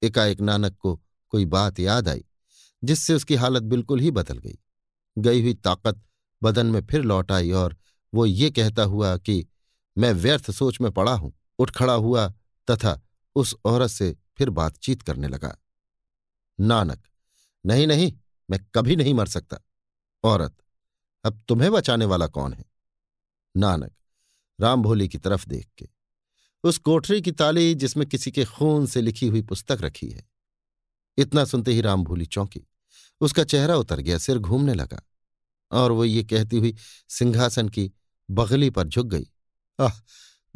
एकाएक 0.05 0.41
नानक 0.41 0.77
को 0.77 1.01
कोई 1.29 1.45
बात 1.45 1.81
याद 1.81 2.09
आई, 2.09 2.25
जिससे 2.85 3.15
उसकी 3.15 3.35
हालत 3.35 3.63
बिल्कुल 3.63 4.01
ही 4.01 4.11
बदल 4.11 4.39
गई। 4.39 4.59
गई 5.19 5.43
हुई 5.43 5.55
ताकत 5.55 6.03
बदन 6.43 6.67
में 6.67 6.87
फिर 6.87 7.03
लौट 7.03 7.33
आई 7.33 7.51
और 7.51 7.77
वो 8.15 8.27
ये 8.27 8.51
कहता 8.51 8.83
हुआ 8.83 9.17
कि, 9.17 9.47
मैं 9.99 10.13
व्यर्थ 10.13 10.51
सोच 10.51 10.81
में 10.81 10.91
पड़ा 10.93 11.15
हूँ, 11.15 11.33
उठ 11.59 11.71
खड़ा 11.71 11.93
हुआ 11.93 12.29
तथा 12.71 13.01
उस 13.37 13.55
औरत 13.65 13.91
से 13.91 14.17
फिर 14.39 14.51
बातचीत 14.51 15.03
करने 15.03 15.29
लगा। 15.29 15.57
नानक, 16.61 17.03
नहीं 17.67 17.87
नहीं, 17.87 18.13
मैं 18.51 18.61
कभी 18.75 18.97
नहीं 18.97 19.15
मर 19.15 19.27
सकता। 19.27 19.59
औरत, 20.25 20.57
अब 21.25 21.43
तुम्हें 21.49 21.73
बचाने 21.73 22.05
वाला 22.05 22.27
कौन 22.27 22.53
है? 22.53 22.65
नानक 23.57 23.93
राम 24.61 24.83
भोली 24.83 25.09
की 25.09 25.19
तरफ़ 25.19 25.49
देख 25.49 25.69
के। 25.79 25.89
उस 26.65 26.79
कोठरी 26.79 27.21
की 27.23 27.33
ताली 27.33 27.75
जिसमें 27.75 28.07
किसी 28.09 28.31
के 28.31 28.45
खून 28.45 28.87
से 28.87 29.01
लिखी 29.01 29.27
हुई 29.27 29.43
पुस्तक 29.43 29.79
रखी 29.81 30.09
है। 30.09 30.25
इतना 31.19 31.45
सुनते 31.45 31.73
ही 31.73 31.81
राम 31.81 32.05
भोली 32.05 32.27
चौंकी। 32.27 32.61
उसका 33.21 33.45
चेहरा 33.45 33.77
उतर 33.77 34.01
गया, 34.01 34.19
सिर 34.19 34.39
घूमने 34.39 34.75
लगा 34.75 35.03
और 35.73 35.93
वो 35.93 36.05
ये 36.05 36.23
कहती 36.25 36.59
हुई 36.59 36.75
सिंहासन 37.09 37.69
की 37.69 37.91
बगली 38.29 38.71
पर 38.71 38.89
झुक 38.89 39.07
गई। 39.07 39.27
आह, 39.79 39.93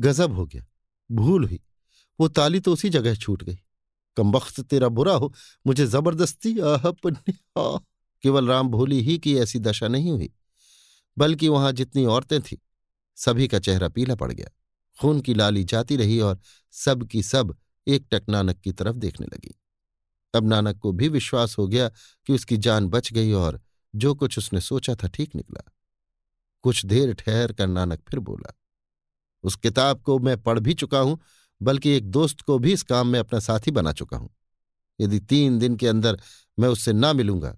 गजब 0.00 0.32
हो 0.32 0.46
गया, 0.46 0.64
भूल 1.10 1.44
हुई। 1.44 1.60
वो 2.18 2.28
ताली 2.28 2.60
तो 2.60 2.72
उसी 2.72 2.88
जगह 2.88 3.14
छूट 3.14 3.42
गई। 3.44 3.58
कमबख्त 4.16 4.60
तेरा 4.60 4.88
बुरा 4.88 5.14
हो, 5.14 5.32
मुझे 5.66 5.86
ज़बरदस्ती, 5.86 6.58
आह 6.58 6.90
केवल 8.22 8.48
राम 8.48 8.68
भोली 8.68 9.00
ही 9.00 9.18
की 9.18 9.36
ऐसी 9.38 9.58
दशा 9.58 9.88
नहीं 9.88 10.10
हुई, 10.10 10.30
बल्कि 11.18 11.48
वहाँ 11.48 11.72
जितनी 11.72 12.04
औरतें 12.04 12.40
थीं, 12.42 12.56
सभी 13.16 13.48
का 13.48 13.58
चेहरा 13.58 13.88
पीला 13.88 14.14
पड़ 14.14 14.32
गया। 14.32 14.48
खून 14.98 15.20
की 15.20 15.34
लाली 15.34 15.64
जाती 15.64 15.96
रही 15.96 16.18
और 16.20 16.38
सब 16.74 17.06
की 17.06 17.22
सब 17.22 17.56
एक 17.86 18.06
टक 18.10 18.24
नानक 18.28 18.60
की 18.60 18.72
तरफ़ 18.72 18.96
देखने 18.96 19.26
लगी। 19.26 19.54
अब 20.34 20.48
नानक 20.48 20.78
को 20.78 20.92
भी 20.92 21.08
विश्वास 21.08 21.56
हो 21.58 21.66
गया 21.66 21.88
कि 21.88 22.32
उसकी 22.32 22.56
जान 22.58 22.88
बच 22.88 23.12
गई 23.12 23.32
और 23.32 23.60
जो 23.94 24.14
कुछ 24.14 24.38
उसने 24.38 24.60
सोचा 24.60 24.94
था 24.94 25.08
ठीक 25.08 25.34
निकला। 25.36 25.62
कुछ 26.64 26.84
देर 26.86 27.12
ठहर 27.14 27.52
कर 27.52 27.66
नानक 27.66 28.00
फिर 28.10 28.20
बोला, 28.20 28.52
उस 29.44 29.56
किताब 29.56 30.00
को 30.00 30.18
मैं 30.18 30.36
पढ़ 30.42 30.58
भी 30.58 30.74
चुका 30.74 30.98
हूँ, 30.98 31.18
बल्कि 31.60 31.90
एक 31.90 32.10
दोस्त 32.10 32.40
को 32.40 32.58
भी 32.58 32.72
इस 32.72 32.82
काम 32.82 33.08
में 33.08 33.18
अपना 33.20 33.38
साथी 33.40 33.70
बना 33.70 33.92
चुका 33.92 34.16
हूँ। 34.16 34.30
यदि 34.98 35.20
तीन 35.20 35.58
दिन 35.58 35.76
के 35.76 35.88
अंदर 35.88 36.20
मैं 36.58 36.68
उससे 36.68 36.92
ना 36.92 37.12
मिलूँगा 37.12 37.56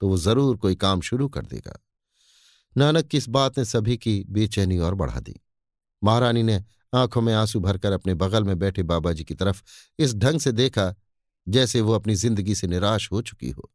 तो 0.00 0.08
वो 0.08 0.16
ज़रूर 0.16 0.56
कोई 0.56 0.74
काम 0.74 1.00
शुरू 1.00 1.28
कर 1.28 1.46
देगा। 1.46 1.78
नानक 2.76 3.06
की 3.06 3.16
इस 3.16 3.28
बात 3.28 3.58
ने 3.58 3.64
सभी 3.64 3.96
की 3.96 4.24
बेचैनी 4.30 4.78
और 4.78 4.94
बढ़ा 4.94 5.20
दी। 5.20 5.40
महारानी 6.04 6.42
ने 6.42 6.62
आँखों 6.94 7.20
में 7.22 7.32
आँसू 7.34 7.60
भरकर 7.60 7.92
अपने 7.92 8.14
बगल 8.14 8.44
में 8.44 8.58
बैठे 8.58 8.82
बाबा 8.82 9.12
जी 9.12 9.24
की 9.24 9.34
तरफ़ 9.34 9.62
इस 9.98 10.14
ढंग 10.14 10.40
से 10.40 10.52
देखा 10.52 10.94
जैसे 11.46 11.80
वो 11.80 11.92
अपनी 11.92 12.14
ज़िंदगी 12.14 12.54
से 12.54 12.66
निराश 12.66 13.10
हो 13.12 13.22
चुकी 13.22 13.50
हो। 13.50 13.70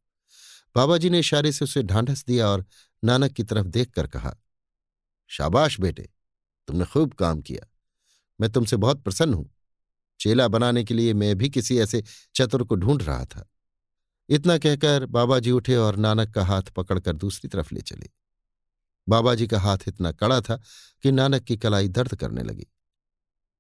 बाबा 0.75 0.97
जी 0.97 1.09
ने 1.09 1.19
इशारे 1.19 1.51
से 1.51 1.65
उसे 1.65 1.83
ढांढस 1.83 2.25
दिया 2.25 2.47
और 2.47 2.65
नानक 3.03 3.31
की 3.31 3.43
तरफ़ 3.43 3.67
देखकर 3.67 4.07
कहा, 4.07 4.35
शाबाश 5.27 5.79
बेटे, 5.79 6.09
तुमने 6.67 6.85
खूब 6.85 7.13
काम 7.13 7.41
किया। 7.41 7.67
मैं 8.39 8.51
तुमसे 8.51 8.77
बहुत 8.77 9.03
प्रसन्न 9.03 9.33
हूँ। 9.33 9.49
चेला 10.19 10.47
बनाने 10.47 10.83
के 10.83 10.93
लिए 10.93 11.13
मैं 11.13 11.35
भी 11.37 11.49
किसी 11.49 11.79
ऐसे 11.79 12.03
चतुर 12.35 12.63
को 12.63 12.75
ढूंढ 12.75 13.03
रहा 13.03 13.25
था 13.25 13.49
इतना 14.29 14.57
कहकर 14.57 15.05
बाबा 15.05 15.39
जी 15.39 15.51
उठे 15.51 15.75
और 15.75 15.95
नानक 15.95 16.33
का 16.33 16.43
हाथ 16.43 16.61
पकड़कर 16.61 17.13
दूसरी 17.13 17.47
तरफ़ 17.47 17.73
ले 17.75 17.81
चले। 17.81 18.09
बाबा 19.09 19.35
जी 19.35 19.47
का 19.47 19.59
हाथ 19.59 19.77
इतना 19.87 20.11
कड़ा 20.11 20.41
था 20.41 20.61
कि 21.03 21.11
नानक 21.11 21.43
की 21.43 21.57
कलाई 21.57 21.87
दर्द 21.87 22.15
करने 22.15 22.43
लगी। 22.43 22.67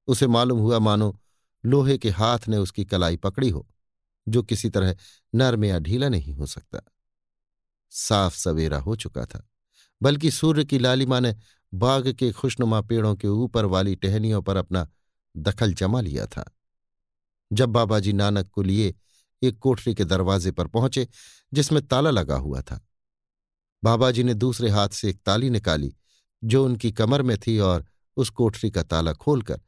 उसे 0.07 0.27
मालूम 0.27 0.59
हुआ, 0.59 0.79
मानो 0.79 1.19
लोहे 1.65 1.97
के 1.97 2.09
हाथ 2.09 2.47
ने 2.47 2.57
उसकी 2.57 2.85
कलाई 2.85 3.17
पकड़ी 3.17 3.49
हो, 3.49 3.67
जो 4.27 4.43
किसी 4.43 4.69
तरह 4.69 4.95
नर्म 5.35 5.65
या 5.65 5.79
ढीला 5.79 6.09
नहीं 6.09 6.33
हो 6.33 6.45
सकता। 6.45 6.79
साफ़ 7.89 8.37
सवेरा 8.37 8.77
हो 8.77 8.95
चुका 8.95 9.25
था, 9.25 9.47
बल्कि 10.01 10.31
सूर्य 10.31 10.65
की 10.65 10.79
लालिमा 10.79 11.19
ने 11.19 11.35
बाग 11.73 12.11
के 12.13 12.31
खुशनुमा 12.31 12.81
पेड़ों 12.81 13.15
के 13.15 13.27
ऊपर 13.27 13.65
वाली 13.65 13.95
टहनियों 13.95 14.41
पर 14.41 14.57
अपना 14.57 14.87
दखल 15.37 15.73
जमा 15.73 16.01
लिया 16.01 16.25
था। 16.25 16.55
जब 17.53 17.69
बाबा 17.69 17.99
जी 17.99 18.13
नानक 18.13 18.49
को 18.49 18.61
लिए 18.61 18.95
एक 19.41 19.59
कोठरी 19.59 19.95
के 19.95 20.05
दरवाजे 20.05 20.51
पर 20.51 20.67
पहुँचे, 20.67 21.07
जिसमें 21.53 21.87
ताला 21.87 22.09
लगा 22.09 22.35
हुआ 22.35 22.61
था 22.61 22.86
बाबा 23.83 24.11
जी 24.11 24.23
ने 24.23 24.33
दूसरे 24.33 24.69
हाथ 24.69 24.89
से 24.89 25.09
एक 25.09 25.19
ताली 25.25 25.49
निकाली, 25.49 25.95
जो 26.43 26.65
उनकी 26.65 26.91
कमर 26.91 27.21
में 27.21 27.37
थी 27.37 27.57
और 27.59 27.85
उस 28.17 28.29
कोठरी 28.29 28.71
का 28.71 28.83
ताला 28.83 29.13
खोलकर 29.13 29.61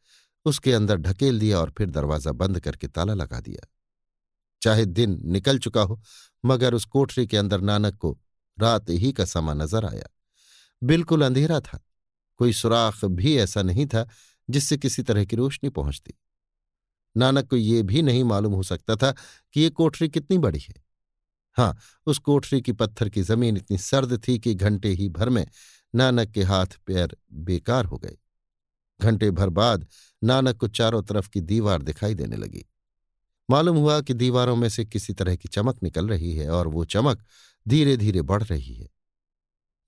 उसके 0.46 0.74
अंदर 0.74 0.98
ढकेल 0.98 1.40
दिया 1.40 1.60
और 1.60 1.74
फिर 1.78 1.90
दरवाज़ा 1.90 2.32
बंद 2.32 2.60
करके 2.60 2.88
ताला 2.88 3.14
लगा 3.14 3.40
दिया। 3.40 3.68
चाहे 4.62 4.86
दिन 4.86 5.20
निकल 5.26 5.60
चुका 5.60 5.82
हो, 5.82 6.02
मगर 6.46 6.74
उस 6.74 6.86
कोठरी 6.86 7.28
के 7.28 7.38
अंदर 7.38 7.62
नानक 7.62 7.96
को 7.96 8.18
रात 8.58 8.90
ही 8.90 9.12
का 9.12 9.26
समा 9.26 9.54
नज़र 9.54 9.86
आया। 9.86 10.08
बिल्कुल 10.84 11.26
अंधेरा 11.26 11.60
था। 11.60 11.80
कोई 12.40 12.54
सुराख 12.54 13.06
भी 13.06 13.38
ऐसा 13.38 13.62
नहीं 13.62 13.86
था 13.86 14.08
जिससे 14.50 14.78
किसी 14.78 15.04
तरह 15.04 15.26
की 15.26 15.36
रोशनी 15.36 15.70
पहुँचती। 15.70 16.14
नानक 17.16 17.50
को 17.50 17.56
ये 17.56 17.82
भी 17.84 18.02
नहीं 18.02 18.24
मालूम 18.24 18.54
हो 18.54 18.64
सकता 18.64 18.96
था 18.96 19.12
कि 19.54 19.62
ये 19.62 19.70
कोठरी 19.70 20.10
कितनी 20.10 20.38
बड़ी 20.38 20.60
है। 20.60 20.76
हाँ 21.60 21.78
उस 22.06 22.18
कोठरी 22.18 22.62
की 22.62 22.72
पत्थर 22.72 23.10
की 23.10 23.22
ज़मीन 23.22 23.58
इतनी 23.58 23.78
सर्द 23.78 24.28
थी 24.28 24.40
कि 24.40 24.54
घंटे 24.56 24.90
ही 24.90 25.10
भर 25.10 25.30
में 25.30 25.48
नानक 25.96 26.32
के 26.32 26.44
हाथ 26.44 26.66
पैर 26.86 27.18
बेकार 27.34 27.86
हो 27.86 27.98
गए। 27.98 28.18
घंटे 29.02 29.32
भर 29.32 29.50
बाद 29.50 29.88
नानक 30.24 30.58
को 30.58 30.68
चारों 30.68 31.04
तरफ़ 31.04 31.30
की 31.30 31.42
दीवार 31.42 31.82
दिखाई 31.82 32.14
देने 32.14 32.36
लगी। 32.36 32.66
मालूम 33.50 33.78
हुआ 33.78 34.02
कि 34.02 34.14
दीवारों 34.14 34.56
में 34.56 34.70
से 34.70 34.86
किसी 34.86 35.14
तरह 35.14 35.36
की 35.36 35.50
चमक 35.50 35.84
निकल 35.84 36.08
रही 36.08 36.36
है 36.36 36.50
और 36.50 36.68
वो 36.68 36.86
चमक 36.86 37.24
धीरे 37.68 37.98
धीरे 37.98 38.22
बढ़ 38.22 38.44
रही 38.44 38.74
है। 38.74 38.90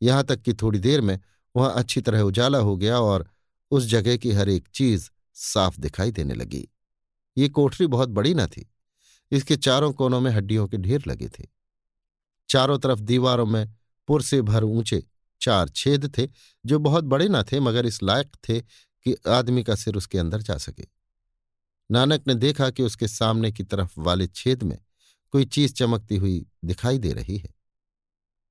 यहाँ 0.01 0.23
तक 0.23 0.41
कि 0.41 0.53
थोड़ी 0.53 0.79
देर 0.79 1.01
में 1.01 1.19
वहाँ 1.55 1.73
अच्छी 1.75 2.01
तरह 2.01 2.21
उजाला 2.21 2.57
हो 2.57 2.77
गया 2.77 2.99
और 2.99 3.29
उस 3.71 3.85
जगह 3.85 4.17
की 4.17 4.31
हर 4.31 4.49
एक 4.49 4.67
चीज़ 4.73 5.09
साफ़ 5.33 5.79
दिखाई 5.79 6.11
देने 6.11 6.33
लगी। 6.33 6.67
ये 7.37 7.49
कोठरी 7.49 7.87
बहुत 7.87 8.09
बड़ी 8.09 8.33
न 8.33 8.47
थी। 8.47 8.71
इसके 9.31 9.55
चारों 9.55 9.93
कोनों 9.93 10.21
में 10.21 10.31
हड्डियों 10.31 10.67
के 10.67 10.77
ढेर 10.77 11.03
लगे 11.07 11.29
थे। 11.29 11.60
चारों 12.51 12.79
तरफ़ 12.79 12.99
दीवारों 12.99 13.45
में 13.45 13.75
पुर 14.07 14.21
से 14.21 14.41
भर 14.41 14.63
ऊँचे 14.63 15.03
चार 15.41 15.69
छेद 15.69 16.17
थे, 16.17 16.27
जो 16.65 16.79
बहुत 16.79 17.03
बड़े 17.03 17.27
न 17.29 17.43
थे, 17.43 17.59
मगर 17.59 17.85
इस 17.85 18.03
लायक 18.03 18.31
थे 18.49 18.61
कि 19.03 19.15
आदमी 19.27 19.63
का 19.63 19.75
सिर 19.75 19.95
उसके 19.95 20.17
अंदर 20.17 20.41
जा 20.41 20.57
सके। 20.57 20.87
नानक 21.91 22.23
ने 22.27 22.35
देखा 22.35 22.69
कि 22.69 22.83
उसके 22.83 23.07
सामने 23.07 23.51
की 23.51 23.63
तरफ़ 23.63 23.99
वाले 23.99 24.27
छेद 24.27 24.63
में 24.63 24.79
कोई 25.31 25.45
चीज़ 25.45 25.73
चमकती 25.73 26.17
हुई 26.17 26.45
दिखाई 26.65 26.97
दे 26.97 27.13
रही 27.13 27.37
है। 27.37 27.53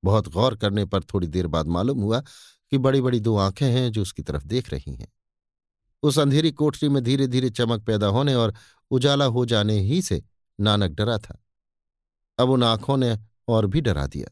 बहुत 0.03 0.27
गौर 0.27 0.55
करने 0.55 0.85
पर 0.85 1.03
थोड़ी 1.03 1.27
देर 1.27 1.47
बाद 1.47 1.67
मालूम 1.67 2.01
हुआ 2.01 2.19
कि 2.71 2.77
बड़ी 2.77 3.01
बड़ी 3.01 3.19
दो 3.19 3.37
आँखें 3.37 3.71
हैं 3.71 3.91
जो 3.91 4.01
उसकी 4.01 4.21
तरफ़ 4.21 4.43
देख 4.43 4.69
रही 4.69 4.95
हैं। 4.95 5.13
उस 6.03 6.19
अंधेरी 6.19 6.51
कोठरी 6.51 6.89
में 6.89 7.03
धीरे 7.03 7.27
धीरे 7.27 7.49
चमक 7.49 7.81
पैदा 7.81 8.07
होने 8.07 8.35
और 8.35 8.53
उजाला 8.91 9.25
हो 9.25 9.45
जाने 9.45 9.79
ही 9.79 10.01
से 10.01 10.23
नानक 10.59 10.91
डरा 10.91 11.17
था। 11.17 11.43
अब 12.39 12.49
उन 12.49 12.63
आँखों 12.63 12.97
ने 12.97 13.30
और 13.47 13.65
भी 13.65 13.81
डरा 13.81 14.05
दिया। 14.07 14.31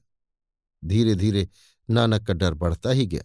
धीरे 0.83 1.15
धीरे 1.15 1.47
नानक 1.89 2.25
का 2.27 2.33
डर 2.33 2.53
बढ़ता 2.55 2.89
ही 2.91 3.05
गया, 3.05 3.23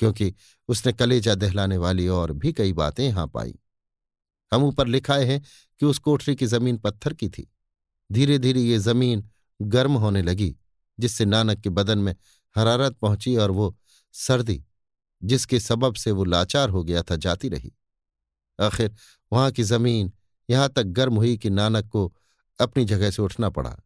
क्योंकि 0.00 0.32
उसने 0.68 0.92
कलेजा 0.92 1.34
दहलाने 1.34 1.76
वाली 1.76 2.06
और 2.08 2.32
भी 2.32 2.52
कई 2.52 2.72
बातें 2.74 3.04
यहाँ 3.04 3.26
पाई। 3.28 3.54
हम 4.52 4.64
ऊपर 4.64 4.86
लिखाए 4.86 5.24
हैं 5.24 5.40
कि 5.80 5.86
उस 5.86 5.98
कोठरी 5.98 6.34
की 6.36 6.46
ज़मीन 6.46 6.78
पत्थर 6.78 7.14
की 7.14 7.28
थी। 7.28 7.46
धीरे 8.10 8.38
धीरे 8.38 8.60
ये 8.60 8.78
ज़मीन 8.78 9.28
गर्म 9.60 9.92
होने 9.94 10.22
लगी, 10.22 10.54
जिससे 10.98 11.24
नानक 11.24 11.60
के 11.60 11.70
बदन 11.70 11.98
में 11.98 12.14
हरारत 12.56 12.96
पहुँची 12.96 13.36
और 13.36 13.50
वो 13.50 13.74
सर्दी, 14.14 14.62
जिसके 15.22 15.60
सबब 15.60 15.94
से 15.94 16.10
वो 16.10 16.24
लाचार 16.24 16.70
हो 16.70 16.82
गया 16.84 17.02
था, 17.02 17.16
जाती 17.16 17.48
रही। 17.48 17.72
आखिर 18.58 18.94
वहाँ 19.32 19.50
की 19.50 19.62
ज़मीन 19.62 20.12
यहाँ 20.48 20.68
तक 20.68 20.84
गर्म 20.92 21.16
हुई 21.16 21.36
कि 21.36 21.50
नानक 21.50 21.88
को 21.88 22.12
अपनी 22.58 22.84
जगह 22.84 23.10
से 23.10 23.22
उठना 23.22 23.50
पड़ा। 23.50 23.76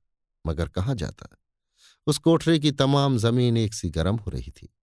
मगर 0.46 0.68
कहाँ 0.68 0.94
जाता? 0.94 1.26
उस 2.06 2.18
कोठरी 2.18 2.60
की 2.60 2.72
तमाम 2.72 3.18
ज़मीन 3.18 3.56
एक 3.56 3.74
सी 3.74 3.90
गर्म 3.90 4.16
हो 4.16 4.30
रही 4.30 4.50
थी। 4.50 4.74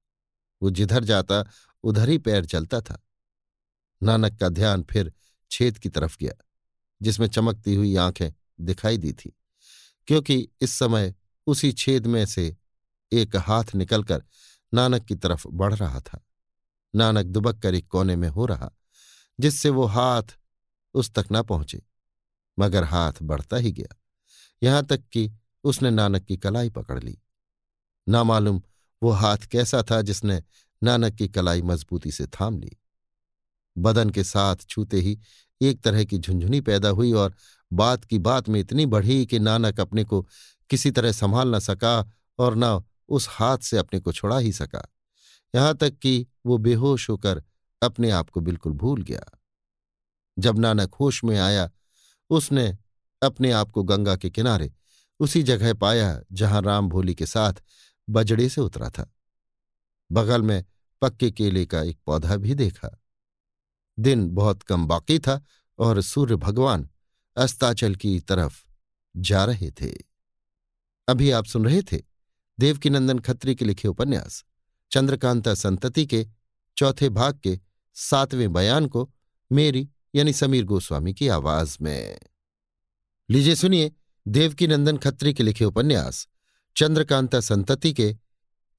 वो 0.62 0.70
जिधर 0.70 1.04
जाता, 1.04 1.52
उधर 1.84 2.10
ही 2.10 2.18
पैर 2.18 2.46
चलता 2.46 2.82
था। 2.82 3.08
नानक 4.04 4.40
का 4.40 4.50
ध्यान 4.50 4.84
फिर 4.84 5.14
छेद 5.52 5.78
की 5.78 5.90
तरफ़ 5.90 6.18
गया, 6.22 6.34
जिसमें 7.02 7.28
चमकती 7.28 7.76
हुई 7.76 7.96
आँखें 7.96 8.32
दिखाई 8.62 8.98
दी 8.98 9.14
थी, 9.14 9.38
क्योंकि 10.08 10.50
इस 10.62 10.72
समय 10.72 11.16
उसी 11.48 11.72
छेद 11.72 12.08
में 12.08 12.26
से 12.26 12.58
एक 13.12 13.36
हाथ 13.36 13.64
निकलकर 13.76 14.24
नानक 14.74 15.06
की 15.06 15.16
तरफ़ 15.16 15.48
बढ़ 15.48 15.74
रहा 15.74 16.00
था। 16.00 16.26
नानक 16.96 17.26
दुबक 17.26 17.60
कर 17.60 17.76
एक 17.76 17.88
कोने 17.88 18.16
में 18.16 18.30
हो 18.30 18.46
रहा, 18.46 18.72
जिससे 19.40 19.70
वो 19.70 19.86
हाथ 19.86 20.24
उस 20.94 21.12
तक 21.14 21.26
न 21.32 21.44
पहुँचे, 21.44 21.82
मगर 22.60 22.84
हाथ 22.84 23.14
बढ़ता 23.22 23.58
ही 23.58 23.72
गया। 23.72 24.02
यहाँ 24.64 24.86
तक 24.86 25.02
कि 25.12 25.32
उसने 25.64 25.92
नानक 25.92 26.24
की 26.24 26.38
कलाई 26.38 26.70
पकड़ 26.70 27.04
ली। 27.04 27.22
ना 28.10 28.24
मालूम 28.24 28.62
वो 29.04 29.12
हाथ 29.12 29.38
कैसा 29.38 29.84
था 29.92 30.02
जिसने 30.02 30.44
नानक 30.84 31.14
की 31.14 31.28
कलाई 31.28 31.62
मजबूती 31.62 32.12
से 32.12 32.28
थाम 32.28 32.60
ली। 32.60 32.78
बदन 33.78 34.10
के 34.10 34.24
साथ 34.24 34.56
छूते 34.56 34.98
ही 34.98 35.20
एक 35.62 35.82
तरह 35.82 36.04
की 36.04 36.18
झुंझुनी 36.18 36.62
पैदा 36.62 36.90
हुई 36.90 37.12
और 37.12 37.36
बात 37.74 38.06
की 38.06 38.20
बात 38.20 38.50
में 38.50 38.60
इतनी 38.60 38.86
बढ़ी 38.86 39.26
कि 39.26 39.40
नानक 39.40 39.80
अपने 39.80 40.04
को 40.04 40.28
किसी 40.70 40.92
तरह 40.92 41.12
संभाल 41.12 41.56
न 41.56 41.60
सका 41.60 42.12
और 42.40 42.56
न 42.58 42.84
उस 43.10 43.28
हाथ 43.30 43.58
से 43.58 43.78
अपने 43.78 44.00
को 44.00 44.12
छुड़ा 44.12 44.38
ही 44.38 44.54
सका। 44.54 44.88
यहाँ 45.56 45.78
तक 45.78 45.90
कि 45.90 46.28
वो 46.46 46.58
बेहोश 46.58 47.10
होकर 47.10 47.44
अपने 47.84 48.12
आप 48.12 48.30
को 48.30 48.42
बिल्कुल 48.42 48.74
भूल 48.74 49.02
गया। 49.02 49.40
जब 50.40 50.60
नानक 50.60 50.94
होश 50.94 51.24
में 51.24 51.40
आया, 51.40 51.70
उसने 52.30 52.78
अपने 53.24 53.52
आप 53.52 53.72
को 53.72 53.84
गंगा 53.84 54.16
के 54.16 54.30
किनारे 54.30 54.74
उसी 55.22 55.44
जगह 55.44 55.74
पाया 55.74 56.22
जहाँ 56.32 56.62
राम 56.62 56.90
भोली 56.90 57.16
के 57.16 57.26
साथ 57.26 57.54
बजड़े 58.10 58.50
से 58.50 58.62
उतरा 58.62 58.90
था। 58.90 59.16
बगल 60.12 60.42
में 60.42 60.66
पक्के 61.02 61.32
केले 61.32 61.66
का 61.66 61.82
एक 61.82 62.00
पौधा 62.06 62.36
भी 62.36 62.54
देखा। 62.54 63.02
दिन 64.00 64.30
बहुत 64.30 64.64
कम 64.64 64.88
बाकी 64.88 65.20
था 65.20 65.44
और 65.80 66.02
सूर्य 66.02 66.36
भगवान 66.36 66.90
अस्ताचल 67.38 67.96
की 67.96 68.20
तरफ़ 68.20 68.66
जा 69.18 69.46
रहे 69.46 69.72
थे। 69.72 69.94
अभी 71.08 71.32
आप 71.32 71.46
सुन 71.46 71.66
रहे 71.66 71.82
थे 71.82 72.02
देवकीनंदन 72.60 73.20
खत्री 73.20 73.56
के 73.56 73.66
लिखे 73.66 73.88
उपन्यास, 73.88 74.46
चंद्रकांता 74.92 75.54
संतति 75.54 76.06
के 76.06 76.28
चौथे 76.78 77.10
भाग 77.10 77.40
के 77.40 77.60
सातवें 77.94 78.54
बयान 78.54 78.88
को 78.88 79.14
मेरी 79.52 79.90
यानी 80.16 80.34
समीर 80.34 80.66
गोस्वामी 80.66 81.14
की 81.14 81.28
आवाज़ 81.28 81.78
में। 81.82 82.20
लीजिए 83.30 83.56
सुनिए 83.56 83.92
देवकीनंदन 84.28 84.98
खत्री 84.98 85.34
के 85.34 85.44
लिखे 85.44 85.66
उपन्यास, 85.66 86.28
चंद्रकांता 86.78 87.40
संतति 87.40 87.94
के, 87.94 88.16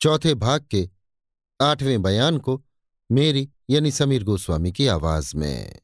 चौथे 0.00 0.34
भाग 0.34 0.64
के, 0.70 0.90
आठवें 1.60 2.02
बयान 2.02 2.38
को, 2.38 2.64
मेरी 3.12 3.50
यानी 3.70 3.90
समीर 3.90 4.24
गोस्वामी 4.24 4.72
की 4.72 4.86
आवाज़ 4.86 5.36
में। 5.36 5.80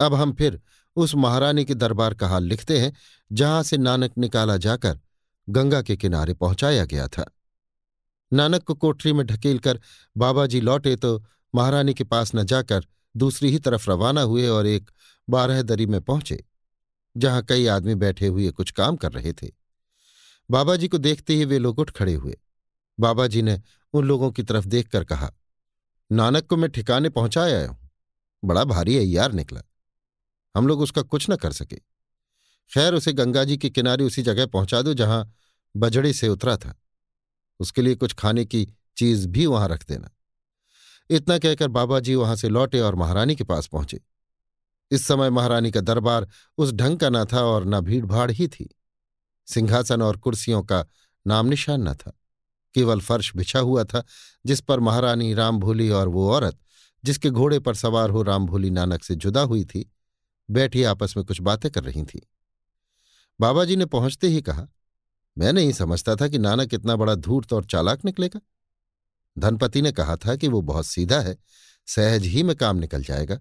अब 0.00 0.14
हम 0.14 0.32
फिर 0.32 0.60
उस 0.96 1.14
महारानी 1.14 1.64
के 1.64 1.74
दरबार 1.74 2.14
का 2.14 2.28
हाल 2.28 2.44
लिखते 2.44 2.78
हैं, 2.78 2.92
जहाँ 3.32 3.62
से 3.62 3.76
नानक 3.76 4.12
निकाला 4.18 4.56
जाकर 4.56 5.00
गंगा 5.48 5.82
के 5.82 5.96
किनारे 5.96 6.34
पहुँचाया 6.34 6.84
गया 6.84 7.08
था। 7.08 7.36
नानक 8.32 8.62
को 8.62 8.74
कोठरी 8.74 9.12
में 9.12 9.26
ढकेलकर 9.26 9.80
बाबा 10.16 10.46
जी 10.46 10.60
लौटे 10.60 10.96
तो 10.96 11.24
महारानी 11.54 11.94
के 11.94 12.04
पास 12.04 12.34
न 12.34 12.44
जाकर 12.44 12.86
दूसरी 13.16 13.50
ही 13.50 13.58
तरफ़ 13.58 13.90
रवाना 13.90 14.20
हुए 14.20 14.48
और 14.48 14.66
एक 14.66 14.90
बारह 15.30 15.62
दरी 15.62 15.86
में 15.86 16.00
पहुँचे। 16.00 16.44
जहाँ 17.16 17.42
कई 17.42 17.66
आदमी 17.66 17.94
बैठे 17.94 18.26
हुए 18.26 18.50
कुछ 18.50 18.70
काम 18.70 18.96
कर 18.96 19.12
रहे 19.12 19.32
थे। 19.32 19.50
बाबा 20.50 20.76
जी 20.76 20.88
को 20.88 20.98
देखते 20.98 21.34
ही 21.34 21.44
वे 21.44 21.58
लोग 21.58 21.78
उठ 21.78 21.90
खड़े 21.90 22.14
हुए। 22.14 22.36
बाबा 23.00 23.26
जी 23.26 23.42
ने 23.42 23.60
उन 23.92 24.04
लोगों 24.04 24.30
की 24.30 24.42
तरफ़ 24.42 24.66
देखकर 24.66 25.04
कहा, 25.04 25.32
नानक 26.12 26.46
को 26.46 26.56
मैं 26.56 26.70
ठिकाने 26.70 27.08
पहुँचाया 27.08 27.68
हूँ। 27.68 27.90
बड़ा 28.44 28.64
भारी 28.64 28.96
अय्यार 28.98 29.32
निकला। 29.32 29.60
हम 30.56 30.66
लोग 30.66 30.80
उसका 30.80 31.02
कुछ 31.02 31.30
न 31.30 31.36
कर 31.36 31.52
सके। 31.52 31.76
खैर, 32.70 32.94
उसे 32.94 33.12
गंगा 33.12 33.44
जी 33.44 33.56
के 33.56 33.70
किनारे 33.70 34.04
उसी 34.04 34.22
जगह 34.22 34.46
पहुँचा 34.46 34.82
दो 34.82 34.94
जहाँ 34.94 35.32
बजड़े 35.76 36.12
से 36.12 36.28
उतरा 36.28 36.56
था। 36.56 36.74
उसके 37.60 37.82
लिए 37.82 37.94
कुछ 37.94 38.12
खाने 38.12 38.44
की 38.44 38.66
चीज़ 38.96 39.28
भी 39.28 39.46
वहाँ 39.46 39.68
रख 39.68 39.86
देना। 39.88 40.10
इतना 41.10 41.38
कहकर 41.38 41.68
बाबा 41.68 42.00
जी 42.00 42.14
वहाँ 42.14 42.36
से 42.36 42.48
लौटे 42.48 42.80
और 42.80 42.94
महारानी 42.94 43.36
के 43.36 43.44
पास 43.44 43.66
पहुँचे। 43.66 44.00
इस 44.90 45.06
समय 45.06 45.30
महारानी 45.30 45.70
का 45.70 45.80
दरबार 45.80 46.28
उस 46.58 46.72
ढंग 46.72 46.98
का 46.98 47.10
न 47.10 47.24
था 47.24 47.42
और 47.42 47.66
न 47.66 47.80
भीड़भाड़ 47.80 48.30
ही 48.30 48.48
थी। 48.48 48.76
सिंहासन 49.46 50.02
और 50.02 50.16
कुर्सियों 50.16 50.62
का 50.62 50.86
नाम 51.26 51.46
निशान 51.46 51.88
न 51.88 51.94
था। 51.94 52.16
केवल 52.74 53.00
फर्श 53.00 53.36
बिछा 53.36 53.58
हुआ 53.58 53.84
था, 53.84 54.04
जिस 54.46 54.60
पर 54.60 54.80
महारानी 54.80 55.34
राम 55.34 55.58
भोली 55.58 55.90
और 55.90 56.08
वो 56.08 56.30
औरत, 56.30 56.58
जिसके 57.04 57.30
घोड़े 57.30 57.58
पर 57.58 57.74
सवार 57.74 58.10
हो 58.10 58.22
राम 58.22 58.46
भोली 58.46 58.70
नानक 58.70 59.04
से 59.04 59.14
जुदा 59.14 59.40
हुई 59.40 59.64
थी, 59.64 59.92
बैठी 60.50 60.82
आपस 60.82 61.16
में 61.16 61.26
कुछ 61.26 61.40
बातें 61.40 61.70
कर 61.70 61.84
रही 61.84 62.04
थी। 62.04 62.28
बाबा 63.40 63.64
जी 63.64 63.76
ने 63.76 63.86
पहुँचते 63.86 64.26
ही 64.26 64.42
कहा, 64.42 64.68
मैं 65.38 65.52
नहीं 65.52 65.72
समझता 65.72 66.16
था 66.16 66.28
कि 66.28 66.38
नानक 66.38 66.74
इतना 66.74 66.96
बड़ा 66.96 67.14
धूर्त 67.14 67.52
और 67.52 67.64
चालाक 67.64 68.04
निकलेगा। 68.04 68.40
धनपति 69.38 69.82
ने 69.82 69.92
कहा 69.92 70.16
था 70.16 70.36
कि 70.36 70.48
वो 70.48 70.60
बहुत 70.60 70.86
सीधा 70.86 71.20
है, 71.20 71.38
सहज 71.86 72.22
ही 72.22 72.42
में 72.42 72.56
काम 72.56 72.76
निकल 72.76 73.02
जाएगा। 73.02 73.38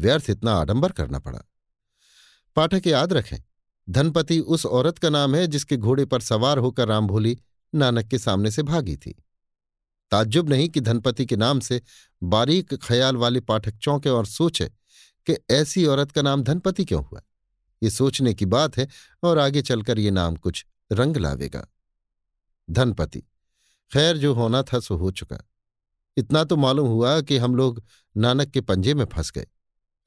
व्यर्थ 0.00 0.30
इतना 0.30 0.54
आडंबर 0.54 0.92
करना 0.92 1.18
पड़ा। 1.18 1.40
पाठक 2.56 2.86
याद 2.86 3.12
रखें, 3.12 3.38
धनपति 3.90 4.38
उस 4.40 4.66
औरत 4.66 4.98
का 4.98 5.08
नाम 5.08 5.34
है 5.34 5.46
जिसके 5.46 5.76
घोड़े 5.76 6.04
पर 6.04 6.20
सवार 6.20 6.58
होकर 6.58 6.88
रामभोली 6.88 7.38
नानक 7.74 8.06
के 8.06 8.18
सामने 8.18 8.50
से 8.50 8.62
भागी 8.62 8.96
थी। 8.96 9.24
ताज्जुब 10.10 10.48
नहीं 10.48 10.68
कि 10.68 10.80
धनपति 10.80 11.26
के 11.26 11.36
नाम 11.36 11.60
से 11.60 11.80
बारीक 12.22 12.74
ख्याल 12.74 13.16
वाले 13.16 13.40
पाठक 13.40 13.76
चौंके 13.76 14.08
और 14.08 14.26
सोचे 14.26 14.70
कि 15.26 15.36
ऐसी 15.50 15.84
औरत 15.84 16.10
का 16.10 16.22
नाम 16.22 16.42
धनपति 16.42 16.84
क्यों 16.84 17.04
हुआ? 17.04 17.22
ये 17.82 17.90
सोचने 17.90 18.34
की 18.34 18.46
बात 18.46 18.76
है 18.78 18.88
और 19.22 19.38
आगे 19.38 19.62
चलकर 19.62 19.98
ये 19.98 20.10
नाम 20.10 20.36
कुछ 20.36 20.66
रंग 20.92 21.16
लावेगा। 21.16 21.66
धनपति, 22.70 23.20
खैर 23.92 24.16
जो 24.16 24.34
होना 24.34 24.62
था 24.62 24.80
सो 24.80 24.96
हो 24.96 25.10
चुका। 25.10 25.38
इतना 26.16 26.44
तो 26.44 26.56
मालूम 26.56 26.88
हुआ 26.88 27.20
कि 27.20 27.36
हम 27.36 27.54
लोग 27.54 27.82
नानक 28.16 28.50
के 28.50 28.60
पंजे 28.60 28.94
में 28.94 29.04
फंस 29.04 29.30
गए। 29.30 29.46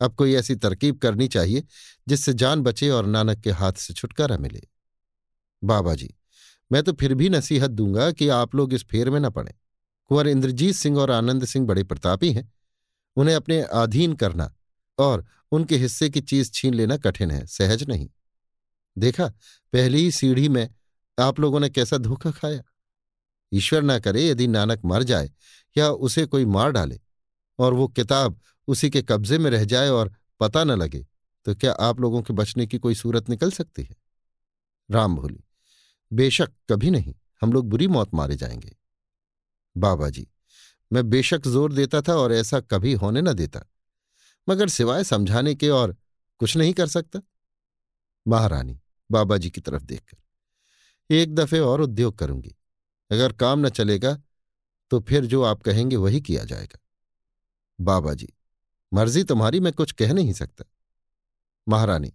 अब 0.04 0.16
कोई 0.16 0.34
ऐसी 0.36 0.56
तरकीब 0.56 0.98
करनी 0.98 1.28
चाहिए, 1.28 1.64
जिससे 2.08 2.34
जान 2.34 2.62
बचे 2.62 2.90
और 2.90 3.06
नानक 3.06 3.40
के 3.40 3.52
हाथ 3.52 3.74
से 3.74 3.94
छुटकारा 3.94 4.38
मिले। 4.38 4.62
बाबा 5.64 5.96
जी, 5.96 6.14
मैं 6.72 6.84
तो 6.84 6.94
फिर 6.94 7.14
भी 7.14 7.30
नसीहत 7.30 7.72
दूँगा 7.72 8.12
कि 8.12 8.28
आप 8.28 8.56
लोग 8.56 8.74
इस 8.74 8.84
फेर 8.84 9.10
में 9.10 9.20
न 9.20 9.30
पड़े। 9.30 9.56
कुंवर 10.08 10.28
इंद्रजीत 10.28 10.76
सिंह 10.76 10.98
और 10.98 11.12
आनंद 11.12 11.46
सिंह 11.46 11.68
बड़े 11.68 11.84
प्रतापी 11.84 12.32
हैं। 12.32 12.54
उन्हें 13.16 13.36
अपने 13.36 13.62
अधीन 13.62 14.14
करना 14.14 14.54
और 15.00 15.26
उनके 15.52 15.78
हिस्से 15.78 16.10
की 16.10 16.22
चीज़ 16.22 16.52
छीन 16.52 16.74
लेना 16.74 16.98
कठिन 16.98 17.32
है, 17.32 17.46
सहज 17.46 17.84
नहीं। 17.84 18.10
देखा, 18.98 19.28
पहली 19.74 20.02
ही 20.02 20.12
सीढ़ी 20.12 20.50
में 20.50 20.70
आप 21.20 21.40
लोगों 21.40 21.60
ने 21.60 21.70
कैसा 21.70 21.98
धोखा 21.98 22.32
खाया। 22.32 22.62
ईश्वर 23.54 23.82
ना 23.82 24.00
करे 24.00 24.28
यदि 24.28 24.48
नानक 24.48 24.82
मर 24.86 25.04
जाए 25.04 25.32
या 25.78 25.90
उसे 25.90 26.26
कोई 26.26 26.46
मार 26.46 26.72
डाले। 26.72 27.00
और 27.60 27.74
वो 27.74 27.88
किताब 27.90 28.40
उसी 28.68 28.90
के 28.90 29.02
कब्जे 29.02 29.38
में 29.38 29.50
रह 29.52 29.64
जाए 29.66 29.90
और 29.90 30.14
पता 30.40 30.64
न 30.64 30.72
लगे 30.74 31.06
तो 31.46 31.56
क्या 31.56 31.72
आप 31.82 32.00
लोगों 32.00 32.22
के 32.22 32.34
बचने 32.34 32.66
की 32.68 32.78
कोई 32.78 32.96
सूरत 32.96 33.30
निकल 33.30 33.52
सकती 33.52 33.84
है? 33.84 33.96
राम 34.90 35.16
भोली 35.16 35.44
बेशक 36.12 36.52
कभी 36.70 36.90
नहीं, 36.90 37.14
हम 37.42 37.54
लोग 37.54 37.70
बुरी 37.70 37.88
मौत 37.88 38.14
मारे 38.14 38.36
जाएँगे। 38.36 38.76
बाबा 39.76 40.10
जी, 40.10 40.28
मैं 40.92 41.10
बेशक 41.10 41.48
ज़ोर 41.48 41.74
देता 41.74 42.02
था 42.02 42.16
और 42.16 42.34
ऐसा 42.34 42.60
कभी 42.62 42.94
होने 42.94 43.22
न 43.22 43.34
देता, 43.34 43.62
मगर 44.48 44.70
सिवाय 44.70 45.04
समझाने 45.04 45.56
के 45.56 45.70
और 45.72 45.96
कुछ 46.42 46.56
नहीं 46.58 46.74
कर 46.74 46.88
सकता। 46.88 47.20
महारानी, 48.26 48.80
बाबा 49.10 49.38
जी 49.38 49.50
की 49.50 49.62
तरफ़ 49.62 49.84
देखकर, 49.84 50.18
एक 51.10 51.34
दफे 51.36 51.60
और 51.62 51.82
उद्योग 51.82 52.18
करूँगी, 52.18 52.56
अगर 53.12 53.34
काम 53.34 53.66
न 53.66 53.70
चलेगा 53.72 54.18
तो 54.92 55.00
फिर 55.00 55.26
जो 55.26 55.44
आप 55.44 55.62
कहेंगे 55.62 55.96
वही 55.98 56.22
किया 56.22 56.44
जाएगा। 56.44 56.80
बाबा 57.80 58.14
जी, 58.14 58.30
मर्ज़ी 58.94 59.24
तुम्हारी, 59.24 59.60
मैं 59.60 59.74
कुछ 59.74 59.92
कह 59.92 60.14
नहीं 60.14 60.34
सकता। 60.34 60.66
महारानी, 61.68 62.14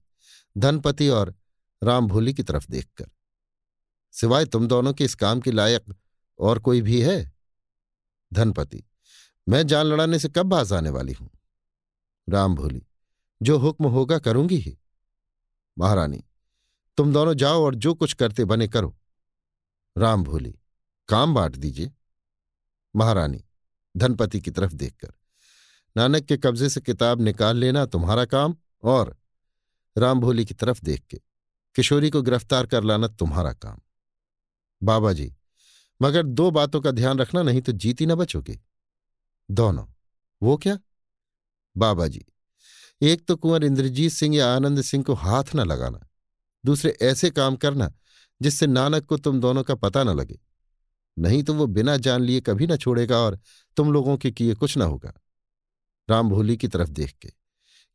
धनपति 0.59 1.09
और 1.09 1.35
राम 1.83 2.07
भोली 2.07 2.35
की 2.35 2.43
तरफ़ 2.43 2.67
देखकर। 2.71 3.11
सिवाय 4.13 4.45
तुम 4.45 4.69
दोनों 4.69 4.93
के 4.93 5.05
इस 5.05 5.15
काम 5.15 5.41
के 5.41 5.53
लायक 5.53 5.95
और 6.39 6.59
कोई 6.59 6.83
भी 6.83 7.03
है? 7.03 7.33
धनपति, 8.33 8.85
मैं 9.49 9.67
जान 9.67 9.87
लड़ाने 9.87 10.19
से 10.19 10.29
कब 10.29 10.47
बाज 10.47 10.73
आने 10.73 10.91
वाली 10.91 11.13
हूँ? 11.13 11.31
राम 12.29 12.55
भोली, 12.55 12.87
जो 13.43 13.59
हुक्म 13.59 13.87
होगा 13.87 14.19
करूँगी 14.19 14.57
ही। 14.57 14.79
महारानी, 15.79 16.25
तुम 16.97 17.13
दोनों 17.13 17.35
जाओ 17.35 17.63
और 17.65 17.75
जो 17.75 17.95
कुछ 17.95 18.13
करते 18.13 18.45
बने 18.45 18.69
करो। 18.69 18.97
राम 19.99 20.25
भोली, 20.25 20.55
काम 21.09 21.35
बांट 21.35 21.57
दीजिए। 21.57 21.93
महारानी, 22.97 23.45
धनपति 23.97 24.41
की 24.41 24.51
तरफ़ 24.51 24.73
देखकर। 24.73 25.13
नानक 25.99 26.25
के 26.25 26.37
कब्जे 26.37 26.69
से 26.69 26.81
किताब 26.81 27.21
निकाल 27.21 27.57
लेना 27.57 27.85
तुम्हारा 27.87 28.25
काम 28.25 28.55
और 28.85 29.17
रामभोली 29.97 30.45
की 30.45 30.55
तरफ़ 30.55 30.81
देख 30.85 31.03
के, 31.11 31.19
किशोरी 31.77 32.11
को 32.11 32.23
गिरफ़्तार 32.23 32.67
कर 32.67 32.85
लाना 32.85 33.09
तुम्हारा 33.09 33.53
काम। 33.53 33.81
बाबा 34.83 35.13
जी, 35.13 35.33
मगर 36.01 36.23
दो 36.23 36.51
बातों 36.51 36.81
का 36.81 36.91
ध्यान 36.91 37.19
रखना, 37.19 37.43
नहीं 37.43 37.61
तो 37.61 37.73
जीती 37.73 38.07
न 38.07 38.15
बचोगे। 38.15 38.59
दोनों, 39.49 39.87
वो 40.43 40.57
क्या? 40.57 40.79
बाबा 41.77 42.07
जी, 42.07 42.25
एक 43.03 43.27
तो 43.27 43.37
कुंवर 43.37 43.65
इंद्रजीत 43.65 44.13
सिंह 44.13 44.37
या 44.37 44.55
आनंद 44.57 44.83
सिंह 44.83 45.05
को 45.05 45.15
हाथ 45.17 45.55
न 45.55 45.61
लगाना, 45.61 46.09
दूसरे 46.65 46.97
ऐसे 47.03 47.31
काम 47.31 47.57
करना 47.57 47.93
जिससे 48.41 48.67
नानक 48.67 49.07
को 49.07 49.17
तुम 49.17 49.41
दोनों 49.41 49.63
का 49.63 49.75
पता 49.75 50.05
न 50.05 50.17
लगे। 50.17 50.39
नहीं 51.17 51.43
तो 51.43 51.55
वो 51.55 51.67
बिना 51.67 51.97
जान 51.97 52.21
लिए 52.23 52.41
कभी 52.41 52.67
न 52.67 52.77
छोड़ेगा 52.77 53.19
और 53.19 53.39
तुम 53.77 53.93
लोगों 53.93 54.17
के 54.17 54.31
किए 54.31 54.55
कुछ 54.55 54.77
न 54.79 54.83
होगा। 54.83 55.13
राम 56.11 56.29
भोली 56.29 56.57
की 56.57 56.69
तरफ़ 56.69 56.89
देख 56.89 57.13
के। 57.13 57.33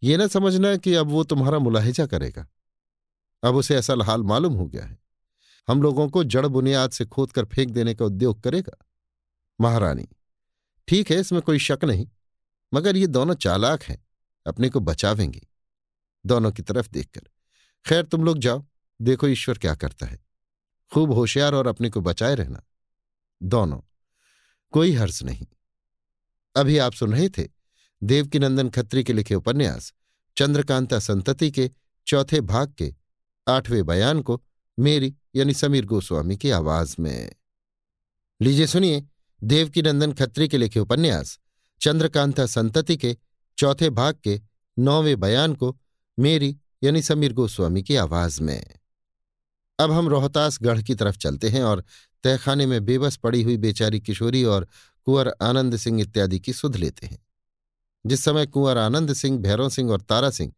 ये 0.03 0.17
न 0.17 0.27
समझना 0.27 0.75
कि 0.75 0.93
अब 0.93 1.07
वो 1.07 1.23
तुम्हारा 1.23 1.59
मुलाहिजा 1.59 2.05
करेगा। 2.05 2.47
अब 3.43 3.55
उसे 3.55 3.75
ऐसा 3.75 3.95
हाल 4.03 4.23
मालूम 4.23 4.53
हो 4.53 4.65
गया 4.65 4.85
है। 4.85 4.97
हम 5.69 5.81
लोगों 5.81 6.09
को 6.09 6.23
जड़ 6.23 6.47
बुनियाद 6.47 6.91
से 6.91 7.05
खोद 7.05 7.31
कर 7.31 7.45
फेंक 7.45 7.69
देने 7.69 7.95
का 7.95 8.05
उद्योग 8.05 8.41
करेगा। 8.41 8.85
महारानी, 9.61 10.07
ठीक 10.87 11.11
है, 11.11 11.19
इसमें 11.19 11.41
कोई 11.41 11.59
शक 11.59 11.79
नहीं, 11.83 12.07
मगर 12.73 12.97
ये 12.97 13.07
दोनों 13.07 13.35
चालाक 13.35 13.83
हैं, 13.83 14.05
अपने 14.47 14.69
को 14.69 14.79
बचावेंगे। 14.79 15.47
दोनों 16.25 16.51
की 16.51 16.61
तरफ़ 16.61 16.89
देखकर, 16.89 17.21
खैर 17.85 18.03
तुम 18.03 18.23
लोग 18.23 18.37
जाओ, 18.37 18.65
देखो 19.01 19.27
ईश्वर 19.27 19.57
क्या 19.57 19.75
करता 19.75 20.05
है। 20.05 20.19
खूब 20.93 21.11
होशियार 21.11 21.53
और 21.53 21.67
अपने 21.67 21.89
को 21.89 22.01
बचाए 22.01 22.35
रहना। 22.35 22.63
दोनों, 23.43 23.79
कोई 24.71 24.93
हर्ष 24.93 25.23
नहीं। 25.23 25.47
अभी 26.55 26.77
आप 26.77 26.93
सुन 26.93 27.11
रहे 27.11 27.29
थे 27.29 27.52
देवकीनंदन 28.03 28.69
खत्री 28.69 29.03
के 29.03 29.13
लिखे 29.13 29.35
उपन्यास, 29.35 29.93
चंद्रकांता 30.37 30.99
संतति 30.99 31.51
के 31.51 31.71
चौथे 32.07 32.41
भाग 32.41 32.73
के 32.77 32.93
आठवें 33.47 33.85
बयान 33.85 34.21
को 34.21 34.43
मेरी 34.79 35.15
यानी 35.35 35.53
समीर 35.53 35.85
गोस्वामी 35.85 36.37
की 36.37 36.49
आवाज़ 36.49 36.95
में। 36.99 37.35
लीजिए 38.41 38.67
सुनिए 38.67 39.05
देवकीनंदन 39.43 40.13
खत्री 40.13 40.47
के 40.47 40.57
लिखे 40.57 40.79
उपन्यास, 40.79 41.39
चंद्रकांता 41.81 42.45
संतति 42.45 42.97
के 42.97 43.17
चौथे 43.57 43.89
भाग 43.89 44.15
के 44.23 44.41
नौवें 44.79 45.19
बयान 45.19 45.53
को 45.53 45.79
मेरी 46.19 46.57
यानी 46.83 47.01
समीर 47.01 47.33
गोस्वामी 47.33 47.83
की 47.83 47.95
आवाज़ 47.95 48.41
में। 48.41 48.65
अब 49.79 49.91
हम 49.91 50.07
रोहतास 50.07 50.59
गढ़ 50.61 50.81
की 50.81 50.95
तरफ़ 50.95 51.17
चलते 51.17 51.49
हैं 51.49 51.63
और 51.63 51.83
तहखाने 52.23 52.65
में 52.65 52.85
बेबस 52.85 53.15
पड़ी 53.15 53.43
हुई 53.43 53.57
बेचारी 53.57 53.99
किशोरी 53.99 54.43
और 54.43 54.67
कुंवर 55.05 55.35
आनंद 55.41 55.77
सिंह 55.77 56.01
इत्यादि 56.01 56.39
की 56.39 56.53
सुध 56.53 56.75
लेते 56.75 57.07
हैं। 57.07 57.22
जिस 58.05 58.23
समय 58.23 58.45
कुंवर 58.45 58.77
आनंद 58.77 59.13
सिंह, 59.13 59.37
भैरव 59.39 59.69
सिंह 59.69 59.91
और 59.91 60.01
तारा 60.01 60.29
सिंह 60.29 60.53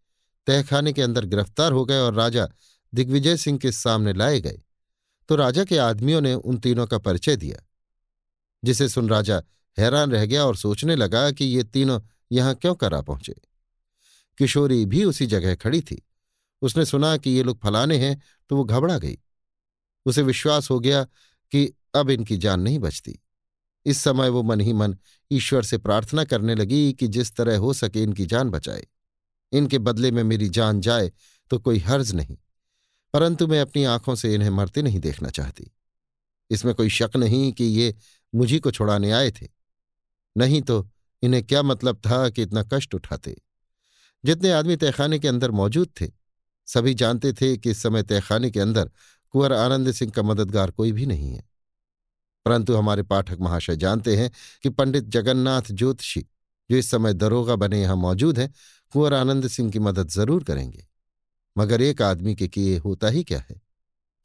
तहखाने 0.47 0.93
के 0.93 1.01
अंदर 1.01 1.26
गिरफ़्तार 1.26 1.72
हो 1.72 1.85
गए 1.85 1.99
और 1.99 2.13
राजा 2.13 2.47
दिग्विजय 2.93 3.38
सिंह 3.38 3.57
के 3.57 3.72
सामने 3.72 4.13
लाए 4.13 4.39
गए 4.41 4.61
तो 5.30 5.35
राजा 5.35 5.63
के 5.63 5.77
आदमियों 5.77 6.22
ने 6.22 6.34
उन 6.34 6.57
तीनों 6.57 6.85
का 6.88 6.97
परिचय 6.97 7.35
दिया, 7.35 7.57
जिसे 8.63 8.88
सुन 8.89 9.09
राजा 9.09 9.41
हैरान 9.77 10.11
रह 10.11 10.26
गया 10.26 10.45
और 10.45 10.55
सोचने 10.55 10.95
लगा 10.95 11.30
कि 11.31 11.45
ये 11.45 11.63
तीनों 11.63 11.99
यहाँ 12.31 12.55
क्यों 12.55 12.73
करा 12.76 13.01
पहुँचे। 13.01 13.35
किशोरी 14.38 14.85
भी 14.85 15.03
उसी 15.03 15.26
जगह 15.26 15.55
खड़ी 15.55 15.81
थी। 15.81 16.01
उसने 16.61 16.85
सुना 16.85 17.15
कि 17.17 17.30
ये 17.30 17.43
लोग 17.43 17.59
फलाने 17.61 17.97
हैं 17.97 18.22
तो 18.49 18.55
वो 18.55 18.63
घबरा 18.63 18.97
गई। 18.97 19.17
उसे 20.05 20.22
विश्वास 20.22 20.69
हो 20.72 20.80
गया 20.80 21.03
कि 21.51 21.65
अब 21.95 22.09
इनकी 22.09 22.38
जान 22.38 22.59
नहीं 22.59 22.80
बचती। 22.80 23.19
इस 23.86 23.99
समय 23.99 24.30
वो 24.30 24.44
मन 24.44 24.62
ही 24.62 24.74
मन 24.74 24.95
ईश्वर 25.32 25.64
से 25.64 25.78
प्रार्थना 25.78 26.24
करने 26.24 26.56
लगी 26.56 26.94
कि 26.94 27.07
जिस 27.07 27.36
तरह 27.36 27.57
हो 27.57 27.74
सके 27.74 28.03
इनकी 28.03 28.26
जान 28.26 28.49
बचाए। 28.49 28.86
इनके 29.52 29.80
बदले 29.80 30.12
में 30.12 30.24
मेरी 30.24 30.49
जान 30.49 30.82
जाए 30.82 31.12
तो 31.52 31.60
कोई 31.60 31.80
हर्ज 31.80 32.14
नहीं, 32.14 32.38
परंतु 33.14 33.48
मैं 33.48 33.62
अपनी 33.62 33.84
आँखों 33.86 34.16
से 34.16 34.34
इन्हें 34.36 34.49
मरते 34.52 34.82
नहीं 34.82 34.99
देखना 34.99 35.30
चाहती। 35.30 35.72
इसमें 36.52 36.74
कोई 36.76 36.90
शक 36.91 37.16
नहीं 37.16 37.52
कि 37.53 37.64
ये 37.64 37.95
मुझी 38.34 38.60
को 38.60 38.72
छुड़ाने 38.72 39.12
आए 39.12 39.32
थे। 39.32 39.48
नहीं 40.36 40.62
तो 40.62 40.88
इन्हें 41.24 41.44
क्या 41.44 41.62
मतलब 41.64 41.98
था 41.98 42.28
कि 42.30 42.41
इतना 42.41 42.64
कष्ट 42.74 42.95
उठाते? 42.95 43.36
जितने 44.24 44.52
आदमी 44.52 44.76
तहखाने 44.76 45.20
के 45.20 45.28
अंदर 45.28 45.52
मौजूद 45.53 45.90
थे, 46.02 46.07
सभी 46.68 46.94
जानते 46.94 47.32
थे 47.34 47.56
कि 47.57 47.72
इस 47.72 47.82
समय 47.84 48.03
तहखाने 48.03 48.49
के 48.52 48.60
अंदर 48.60 48.90
कुंवर 49.34 49.53
आनंद 49.53 49.91
सिंह 49.91 50.12
का 50.12 50.24
मददगार 50.24 50.72
कोई 50.72 50.91
भी 50.91 51.06
नहीं 51.06 51.32
है। 51.32 51.44
परंतु 52.45 52.76
हमारे 52.76 53.03
पाठक 53.03 53.38
महाशय 53.41 53.76
जानते 53.76 54.15
हैं 54.15 54.30
कि 54.63 54.69
पंडित 54.69 55.03
जगन्नाथ 55.09 55.72
ज्योतिषी 55.72 56.22
जो 56.69 56.77
इस 56.77 56.89
समय 56.91 57.13
दरोगा 57.13 57.55
बने 57.55 57.81
यहाँ 57.81 57.95
मौजूद 57.95 58.39
हैं 58.39 58.53
कुंवर 58.93 59.13
आनंद 59.13 59.47
सिंह 59.47 59.72
की 59.72 59.80
मदद 59.80 60.09
ज़रूर 60.09 60.43
करेंगे। 60.43 60.85
मगर 61.55 61.81
एक 61.81 62.01
आदमी 62.01 62.35
के 62.35 62.47
किए 62.47 62.77
होता 62.77 63.07
ही 63.09 63.23
क्या 63.23 63.39
है? 63.49 63.61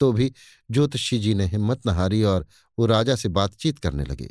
तो 0.01 0.12
भी 0.12 0.32
ज्योतिषी 0.70 1.18
जी 1.18 1.34
ने 1.34 1.47
हिम्मत 1.47 1.86
न 1.86 1.90
हारी 1.90 2.22
और 2.22 2.47
वो 2.78 2.86
राजा 2.86 3.16
से 3.16 3.28
बातचीत 3.28 3.78
करने 3.78 4.05
लगे। 4.05 4.28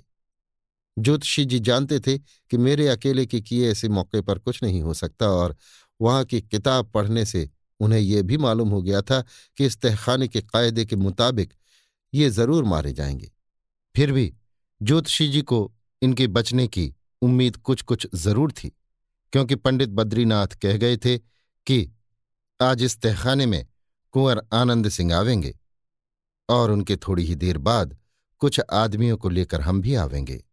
ज्योतिषी 0.97 1.45
जी 1.45 1.59
जानते 1.59 1.99
थे 1.99 2.17
कि 2.17 2.57
मेरे 2.57 2.87
अकेले 2.87 3.25
के 3.25 3.41
किए 3.41 3.71
ऐसे 3.71 3.89
मौके 3.89 4.21
पर 4.21 4.39
कुछ 4.39 4.63
नहीं 4.63 4.81
हो 4.81 4.93
सकता 4.93 5.29
और 5.29 5.55
वहाँ 5.99 6.23
की 6.25 6.41
किताब 6.41 6.91
पढ़ने 6.93 7.25
से 7.25 7.49
उन्हें 7.79 7.99
यह 7.99 8.23
भी 8.23 8.37
मालूम 8.37 8.69
हो 8.69 8.81
गया 8.81 9.01
था 9.01 9.21
कि 9.57 9.65
इस 9.65 9.79
तहखाने 9.81 10.27
के 10.27 10.41
कायदे 10.41 10.85
के 10.85 10.95
मुताबिक 10.95 11.53
ये 12.13 12.29
ज़रूर 12.29 12.63
मारे 12.63 12.93
जाएँगे। 12.93 13.31
फिर 13.95 14.11
भी 14.11 14.33
ज्योतिषी 14.81 15.27
जी 15.27 15.41
को 15.41 15.71
इनके 16.01 16.27
बचने 16.27 16.67
की 16.67 16.93
उम्मीद 17.21 17.57
कुछ 17.57 17.81
कुछ 17.81 18.07
ज़रूर 18.15 18.51
थी, 18.51 18.69
क्योंकि 19.33 19.55
पंडित 19.55 19.89
बद्रीनाथ 19.89 20.55
कह 20.61 20.77
गए 20.77 20.97
थे 20.97 21.17
कि 21.17 21.91
आज 22.59 22.83
इस 22.83 22.99
तहखाने 23.01 23.45
में 23.45 23.65
कुंवर 24.13 24.41
आनंद 24.53 24.89
सिंह 24.89 25.15
आवेंगे 25.15 25.53
और 26.49 26.71
उनके 26.71 26.95
थोड़ी 26.97 27.23
ही 27.23 27.35
देर 27.35 27.57
बाद 27.59 27.97
कुछ 28.41 28.59
आदमियों 28.73 29.17
को 29.17 29.29
लेकर 29.29 29.61
हम 29.61 29.81
भी 29.81 29.95
आवेंगे। 29.95 30.43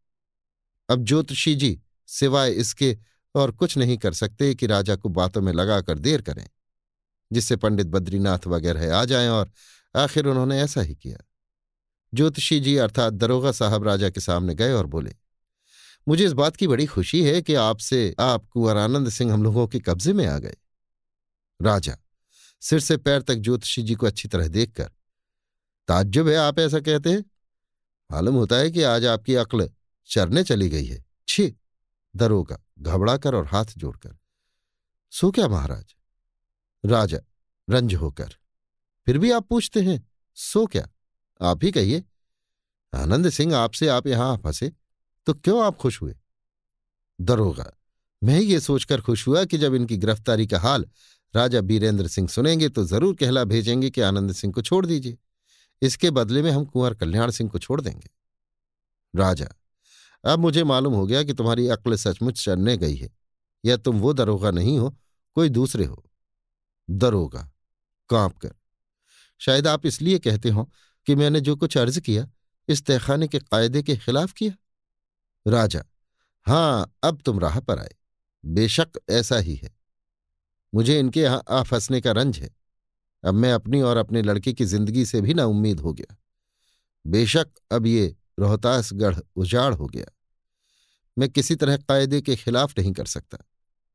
अब 0.89 1.05
ज्योतिषी 1.05 1.55
जी 1.55 1.79
सिवाय 2.09 2.53
इसके 2.53 2.97
और 3.35 3.51
कुछ 3.51 3.77
नहीं 3.79 3.97
कर 3.99 4.13
सकते 4.13 4.55
कि 4.55 4.67
राजा 4.67 4.97
को 4.97 5.09
बातों 5.11 5.43
में 5.43 5.53
लगाकर 5.53 5.99
देर 5.99 6.23
करें, 6.23 6.47
जिससे 7.31 7.57
पंडित 7.57 7.87
बद्रीनाथ 7.87 8.47
वगैरह 8.47 8.97
आ 8.97 9.05
जाएँ 9.05 9.29
और 9.29 9.51
आखिर 9.95 10.27
उन्होंने 10.27 10.61
ऐसा 10.61 10.81
ही 10.81 10.95
किया। 10.95 11.19
ज्योतिषी 12.13 12.59
जी 12.61 12.77
अर्थात 12.77 13.13
दरोगा 13.13 13.53
साहब 13.53 13.85
राजा 13.85 14.11
के 14.11 14.21
सामने 14.21 14.55
गए 14.55 14.73
और 14.73 14.87
बोले, 14.87 15.15
मुझे 16.09 16.25
इस 16.25 16.33
बात 16.33 16.57
की 16.57 16.67
बड़ी 16.67 16.87
खुशी 16.87 17.23
है 17.25 17.41
कि 17.43 17.55
आपसे, 17.55 18.15
आप 18.21 18.47
कुंवर 18.47 18.77
आनंद 18.77 19.09
सिंह 19.09 19.33
हम 19.33 19.43
लोगों 19.43 19.67
के 19.67 19.81
कब्जे 19.81 20.13
में 20.13 20.27
आ 20.27 20.39
गए। 20.39 20.57
राजा, 21.61 21.97
सिर 22.63 22.81
से 22.81 22.97
पैर 22.97 23.23
तक 23.23 23.35
ज्योतिषी 23.35 23.83
जी 23.83 23.95
को 23.95 24.07
अच्छी 24.07 24.29
तरह 24.29 24.49
देखकर, 24.49 24.91
ताज्जुब 25.89 26.29
है 26.29 26.37
आप 26.37 26.59
ऐसा 26.59 26.81
कहते 26.81 27.11
हैं? 27.11 27.25
मालूम 28.11 28.35
होता 28.35 28.57
है 28.57 28.71
कि 28.71 28.83
आज 28.83 29.05
आपकी 29.07 29.35
अक्ल 29.35 29.71
चरने 30.09 30.43
चली 30.45 30.69
गई 30.69 30.85
है। 30.85 31.05
छी, 31.29 31.55
दरोगा, 32.15 32.59
घबराकर 32.79 33.35
और 33.35 33.47
हाथ 33.47 33.79
जोड़कर, 33.79 34.17
सो 35.13 35.31
क्या 35.31 35.49
महाराज? 35.49 35.95
राजा, 36.85 37.19
रंज 37.69 37.95
होकर, 37.95 38.37
फिर 39.07 39.19
भी 39.19 39.31
आप 39.31 39.49
पूछते 39.49 39.83
हैं, 39.83 40.05
सो 40.37 40.67
क्या? 40.67 40.89
आप 41.41 41.65
ही 41.65 41.71
कहिए। 41.71 42.03
आनंद 42.93 43.29
सिंह 43.31 43.57
आपसे 43.57 43.89
आप 43.89 44.07
यहाँ 44.07 44.37
फंसे 44.37 44.73
तो 45.27 45.35
क्यों 45.35 45.65
आप 45.65 45.77
खुश 45.77 46.01
हुए? 46.03 46.15
दरोगा, 47.19 47.73
मैं 48.23 48.41
ये 48.41 48.61
सोचकर 48.61 49.01
खुश 49.01 49.27
हुआ 49.29 49.45
कि 49.45 49.59
जब 49.59 49.75
इनकी 49.75 49.97
गिरफ्तारी 49.97 50.47
का 50.47 50.59
हाल 50.59 50.87
राजा 51.35 51.61
बीरेंद्र 51.61 52.09
सिंह 52.09 52.29
सुनेंगे 52.29 52.69
तो 52.69 52.85
ज़रूर 52.85 53.15
कहला 53.15 53.45
भेजेंगे 53.45 53.91
कि 53.91 54.01
आनंद 54.01 54.33
सिंह 54.33 54.53
को 54.53 54.63
छोड़ 54.63 54.85
दीजिए। 54.87 55.17
इसके 55.83 56.11
बदले 56.11 56.43
में 56.43 56.51
हम 56.51 56.65
कुंवर 56.65 56.95
कल्याण 56.95 57.31
सिंह 57.31 57.51
को 57.51 57.59
छोड़ 57.59 57.81
देंगे। 57.81 58.11
राजा, 59.15 59.49
अब 60.25 60.39
मुझे 60.39 60.65
मालूम 60.65 60.95
हो 60.95 61.07
गया 61.07 61.23
कि 61.23 61.33
तुम्हारी 61.33 61.67
अक्ल 61.69 61.97
सचमुच 61.97 62.45
चढ़ने 62.45 62.77
गई 62.77 62.97
है। 62.97 63.11
या 63.65 63.77
तुम 63.77 64.01
वो 64.01 64.13
दरोगा 64.13 64.51
नहीं 64.51 64.79
हो, 64.79 64.91
कोई 65.37 65.49
दूसरे 65.49 65.85
हो। 65.85 66.03
दरोगा, 66.89 67.51
काँप 68.11 68.37
कर, 68.39 68.55
शायद 69.41 69.67
आप 69.67 69.87
इसलिए 69.87 70.19
कहते 70.19 70.51
हो 70.51 70.71
कि 71.07 71.15
मैंने 71.15 71.41
जो 71.41 71.57
कुछ 71.57 71.79
अर्ज़ 71.79 72.01
किया 72.01 72.29
इस 72.69 72.87
तहखाने 72.87 73.29
के 73.29 73.39
कायदे 73.39 73.83
के 73.83 73.97
खिलाफ 73.97 74.33
किया? 74.33 74.53
राजा, 75.51 75.85
हाँ, 76.47 76.95
अब 77.05 77.23
तुम 77.25 77.41
राह 77.41 77.61
पर 77.61 77.79
आए। 77.79 77.95
बेशक 78.47 78.89
ऐसा 79.11 79.37
ही 79.37 79.55
है। 79.55 79.77
मुझे 80.75 80.99
इनके 80.99 81.21
यहाँ 81.21 81.43
आ 81.51 81.63
फंसने 81.63 82.01
का 82.01 82.13
रंज 82.13 82.39
है। 82.39 82.57
अब 83.25 83.35
मैं 83.35 83.53
अपनी 83.53 83.81
और 83.81 83.97
अपने 83.97 84.23
लड़के 84.23 84.53
की 84.53 84.65
ज़िंदगी 84.65 85.07
से 85.07 85.21
भी 85.21 85.35
ना 85.35 85.45
उम्मीद 85.45 85.81
हो 85.81 85.93
गया। 85.93 86.17
बेशक 87.07 87.49
अब 87.73 87.87
ये 87.87 88.17
रोहतासगढ़ 88.39 89.17
उजाड़ 89.37 89.75
हो 89.75 89.87
गया। 89.87 90.05
मैं 91.19 91.29
किसी 91.29 91.55
तरह 91.55 91.77
कायदे 91.77 92.21
के 92.21 92.37
खिलाफ 92.37 92.79
नहीं 92.79 92.93
कर 92.93 93.07
सकता। 93.07 93.39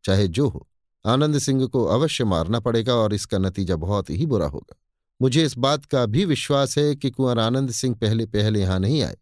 चाहे 0.03 0.27
जो 0.27 0.49
हो, 0.49 0.67
आनंद 1.05 1.37
सिंह 1.37 1.67
को 1.67 1.85
अवश्य 1.85 2.23
मारना 2.23 2.59
पड़ेगा 2.59 2.95
और 2.95 3.13
इसका 3.13 3.37
नतीजा 3.37 3.75
बहुत 3.75 4.09
ही 4.09 4.25
बुरा 4.25 4.45
होगा। 4.45 4.75
मुझे 5.21 5.43
इस 5.43 5.57
बात 5.57 5.85
का 5.85 6.05
भी 6.05 6.25
विश्वास 6.25 6.77
है 6.77 6.95
कि 6.95 7.09
कुंवर 7.09 7.39
आनंद 7.39 7.71
सिंह 7.71 7.95
पहले 7.95 8.25
पहले 8.25 8.61
यहाँ 8.61 8.79
नहीं 8.79 9.01
आए। 9.03 9.17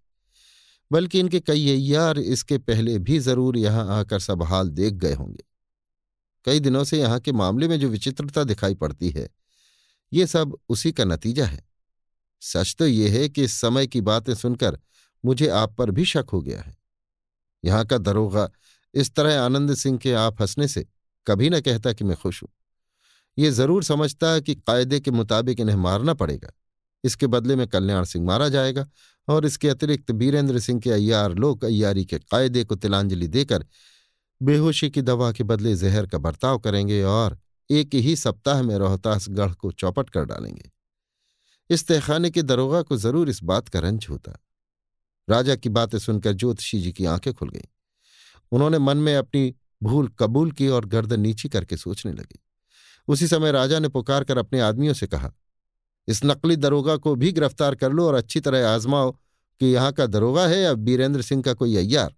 बल्कि 0.91 1.19
इनके 1.19 1.39
कई 1.39 1.59
यार 1.59 2.19
इसके 2.19 2.57
पहले 2.57 2.97
भी 2.99 3.19
ज़रूर 3.19 3.57
यहाँ 3.57 3.85
आकर 3.99 4.19
सब 4.19 4.43
हाल 4.43 4.69
देख 4.69 4.93
गए 4.93 5.13
होंगे। 5.13 5.43
कई 6.45 6.59
दिनों 6.59 6.83
से 6.83 6.99
यहाँ 6.99 7.19
के 7.19 7.31
मामले 7.31 7.67
में 7.67 7.79
जो 7.79 7.89
विचित्रता 7.89 8.43
दिखाई 8.43 8.75
पड़ती 8.75 9.09
है, 9.09 9.27
ये 10.11 10.27
सब 10.27 10.57
उसी 10.69 10.91
का 10.91 11.05
नतीजा 11.05 11.45
है। 11.45 11.61
सच 12.41 12.75
तो 12.79 12.87
ये 12.87 13.09
है 13.09 13.27
कि 13.29 13.43
इस 13.43 13.53
समय 13.53 13.87
की 13.87 14.01
बातें 14.01 14.33
सुनकर 14.35 14.77
मुझे 15.23 15.47
आप 15.47 15.75
पर 15.75 15.91
भी 15.91 16.05
शक 16.05 16.29
हो 16.33 16.41
गया 16.41 16.61
है। 16.61 16.75
यहाँ 17.63 17.85
का 17.85 17.97
दरोगा 17.97 18.49
इस 18.93 19.13
तरह 19.15 19.41
आनंद 19.41 19.73
सिंह 19.75 19.97
के 19.97 20.13
आप 20.13 20.41
हंसने 20.41 20.67
से 20.67 20.85
कभी 21.27 21.49
न 21.49 21.59
कहता 21.61 21.93
कि 21.93 22.03
मैं 22.03 22.17
खुश 22.17 22.41
हूँ। 22.43 22.49
ये 23.37 23.51
ज़रूर 23.51 23.83
समझता 23.83 24.39
कि 24.39 24.55
कायदे 24.55 24.99
के 24.99 25.11
मुताबिक 25.11 25.59
इन्हें 25.59 25.75
मारना 25.75 26.13
पड़ेगा। 26.13 26.51
इसके 27.03 27.27
बदले 27.27 27.55
में 27.55 27.67
कल्याण 27.67 28.03
सिंह 28.03 28.25
मारा 28.25 28.49
जाएगा 28.49 28.87
और 29.27 29.45
इसके 29.45 29.69
अतिरिक्त 29.69 30.11
बीरेंद्र 30.11 30.59
सिंह 30.59 30.79
के 30.79 30.91
अय्यार 30.91 31.33
लोग 31.33 31.63
अय्यारी 31.63 32.05
के 32.05 32.19
कायदे 32.19 32.63
को 32.63 32.75
तिलांजलि 32.75 33.27
देकर 33.27 33.65
बेहोशी 34.41 34.89
की 34.89 35.01
दवा 35.01 35.31
के 35.31 35.43
बदले 35.43 35.75
जहर 35.75 36.07
का 36.07 36.17
बर्ताव 36.17 36.59
करेंगे 36.59 37.03
और 37.03 37.39
एक 37.69 37.95
ही 37.95 38.15
सप्ताह 38.15 38.63
में 38.63 38.77
रोहतास 38.77 39.25
गढ़ 39.29 39.53
को 39.53 39.71
चौपट 39.71 40.09
कर 40.09 40.25
डालेंगे। 40.25 40.71
इस 41.69 41.87
तहखाने 41.87 42.29
के 42.29 42.41
दरोगा 42.41 42.81
को 42.81 42.97
ज़रूर 42.97 43.29
इस 43.29 43.43
बात 43.43 43.69
का 43.69 43.79
रंज 43.79 44.07
होता। 44.09 44.39
राजा 45.29 45.55
की 45.55 45.69
बातें 45.69 45.99
सुनकर 45.99 46.33
ज्योतिषी 46.33 46.81
जी 46.81 46.91
की 46.91 47.05
आँखें 47.05 47.33
खुल 47.33 47.49
गईं। 47.49 47.67
उन्होंने 48.51 48.77
मन 48.77 48.97
में 48.97 49.15
अपनी 49.15 49.55
भूल 49.83 50.07
कबूल 50.19 50.51
की 50.51 50.67
और 50.67 50.85
गर्दन 50.85 51.19
नीची 51.19 51.49
करके 51.49 51.77
सोचने 51.77 52.11
लगे। 52.11 52.39
उसी 53.09 53.27
समय 53.27 53.51
राजा 53.51 53.79
ने 53.79 53.87
पुकार 53.87 54.23
कर 54.23 54.37
अपने 54.37 54.59
आदमियों 54.59 54.93
से 54.93 55.07
कहा, 55.07 55.31
इस 56.07 56.21
नकली 56.25 56.55
दरोगा 56.55 56.95
को 56.97 57.15
भी 57.15 57.31
गिरफ़्तार 57.31 57.75
कर 57.75 57.91
लो 57.91 58.07
और 58.07 58.13
अच्छी 58.13 58.39
तरह 58.39 58.69
आजमाओ 58.69 59.11
कि 59.61 59.65
यहाँ 59.65 59.91
का 59.91 60.05
दरोगा 60.05 60.47
है 60.47 60.59
या 60.59 60.73
बीरेंद्र 60.73 61.21
सिंह 61.21 61.41
का 61.43 61.53
कोई 61.53 61.75
अय्यार। 61.77 62.15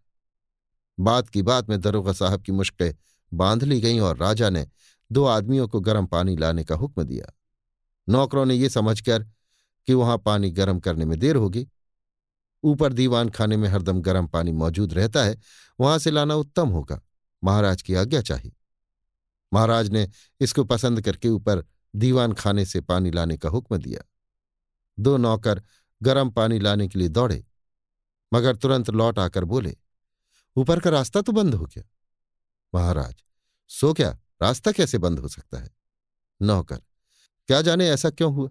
बात 1.00 1.30
की 1.30 1.42
बात 1.42 1.70
में 1.70 1.80
दरोगा 1.82 2.14
साहब 2.14 2.42
की 2.42 2.52
मुश्कें 2.52 2.94
बाँध 3.32 3.64
ली 3.64 3.80
गईं 3.82 4.00
और 4.00 4.18
राजा 4.18 4.50
ने 4.50 4.68
दो 5.12 5.26
आदमियों 5.26 5.68
को 5.68 5.80
गर्म 5.80 6.06
पानी 6.06 6.36
लाने 6.38 6.64
का 6.64 6.76
हुक्म 6.76 7.04
दिया। 7.04 7.34
नौकरों 8.08 8.46
ने 8.46 8.56
यह 8.56 8.70
समझकर 8.70 9.24
कि 9.88 9.94
वहाँ 9.94 10.18
पानी 10.18 10.52
गर्म 10.52 10.80
करने 10.80 11.06
में 11.06 11.20
देर 11.20 11.36
होगी। 11.36 11.68
ऊपर 12.64 12.94
दीवान 12.94 13.30
खाने 13.30 13.58
में 13.58 13.68
हरदम 13.70 14.02
गर्म 14.02 14.28
पानी 14.28 14.52
मौजूद 14.52 14.94
रहता 14.94 15.24
है, 15.24 15.38
वहाँ 15.80 16.00
से 16.00 16.12
लाना 16.12 16.36
उत्तम 16.36 16.70
होगा। 16.70 17.02
महाराज 17.44 17.82
की 17.82 17.96
आज्ञा 17.96 18.22
चाहिए। 18.22 18.52
महाराज 19.54 19.90
ने 19.90 20.10
इसको 20.40 20.64
पसंद 20.64 21.02
करके 21.02 21.30
ऊपर 21.30 21.64
दीवान 21.94 22.34
खाने 22.34 22.66
से 22.66 22.82
पानी 22.82 23.12
लाने 23.12 23.38
का 23.38 23.50
हुक्म 23.50 23.78
दिया। 23.78 24.04
दो 24.98 25.16
नौकर 25.18 25.62
गर्म 26.02 26.30
पानी 26.30 26.60
लाने 26.60 26.88
के 26.88 27.00
लिए 27.00 27.10
दौड़े, 27.10 27.44
मगर 28.34 28.56
तुरंत 28.56 28.90
लौट 28.90 29.20
आकर 29.20 29.44
बोले, 29.44 29.76
ऊपर 30.56 30.80
का 30.80 30.90
रास्ता 30.90 31.22
तो 31.22 31.32
बंद 31.32 31.56
हो 31.56 31.66
गया? 31.66 31.84
महाराज, 32.74 33.16
सो 33.70 33.94
क्या? 33.94 34.12
रास्ता 34.42 34.72
कैसे 34.72 34.98
बंद 34.98 35.20
हो 35.20 35.28
सकता 35.28 35.60
है? 35.60 35.70
नौकर, 36.42 36.82
क्या 37.50 37.62
जाने 37.62 37.90
ऐसा 37.90 38.10
क्यों 38.10 38.34
हुआ? 38.34 38.50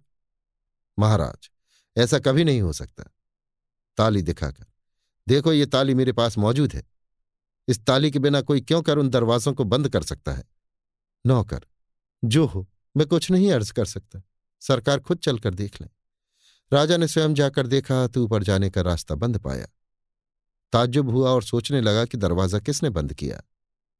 महाराज, 0.98 1.50
ऐसा 1.96 2.18
कभी 2.18 2.44
नहीं 2.44 2.60
हो 2.62 2.72
सकता। 2.72 3.04
ताली 3.98 4.22
दिखाकर, 4.22 4.66
देखो 5.28 5.52
ये 5.52 5.66
ताली 5.66 5.94
मेरे 5.94 6.12
पास 6.12 6.38
मौजूद 6.38 6.72
है। 6.72 6.82
इस 7.68 7.84
ताली 7.84 8.10
के 8.10 8.18
बिना 8.18 8.40
कोई 8.40 8.60
क्यों 8.60 8.82
कर 8.82 8.98
उन 8.98 9.08
दरवाजों 9.08 9.52
को 9.54 9.64
बंद 9.64 9.88
कर 9.88 10.02
सकता 10.02 10.32
है? 10.32 10.44
नौकर, 11.24 11.66
जो 12.22 12.46
हो, 12.46 12.66
मैं 12.94 13.06
कुछ 13.06 13.30
नहीं 13.30 13.50
अर्ज़ 13.52 13.72
कर 13.72 13.84
सकता। 13.84 14.22
सरकार 14.62 15.00
खुद 15.00 15.18
चलकर 15.18 15.54
देख 15.54 15.80
लें। 15.80 15.88
राजा 16.72 16.96
ने 16.96 17.08
स्वयं 17.08 17.34
जाकर 17.34 17.66
देखा 17.66 18.06
तो 18.06 18.24
ऊपर 18.24 18.42
जाने 18.42 18.70
का 18.70 18.80
रास्ता 18.80 19.14
बंद 19.14 19.38
पाया। 19.38 19.66
ताज्जुब 20.72 21.10
हुआ 21.10 21.30
और 21.30 21.42
सोचने 21.42 21.80
लगा 21.80 22.04
कि 22.04 22.18
दरवाज़ा 22.18 22.58
किसने 22.58 22.90
बंद 22.90 23.14
किया? 23.14 23.40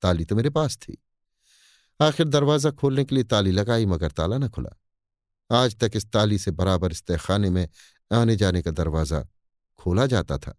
ताली 0.02 0.24
तो 0.24 0.36
मेरे 0.36 0.50
पास 0.50 0.76
थी। 0.76 0.96
आखिर 2.00 2.28
दरवाज़ा 2.28 2.70
खोलने 2.70 3.04
के 3.04 3.14
लिए 3.14 3.24
ताली 3.24 3.50
लगाई, 3.50 3.86
मगर 3.86 4.10
ताला 4.10 4.38
न 4.38 4.48
खुला। 4.48 4.76
आज 5.50 5.76
तक 5.76 5.90
इस 5.94 6.06
ताली 6.06 6.38
से 6.38 6.50
बराबर 6.50 6.92
इस 6.92 7.02
तहखाने 7.02 7.50
में 7.50 7.68
आने 8.10 8.36
जाने 8.36 8.62
का 8.62 8.70
दरवाज़ा 8.70 9.24
खोला 9.78 10.06
जाता 10.06 10.38
था, 10.38 10.54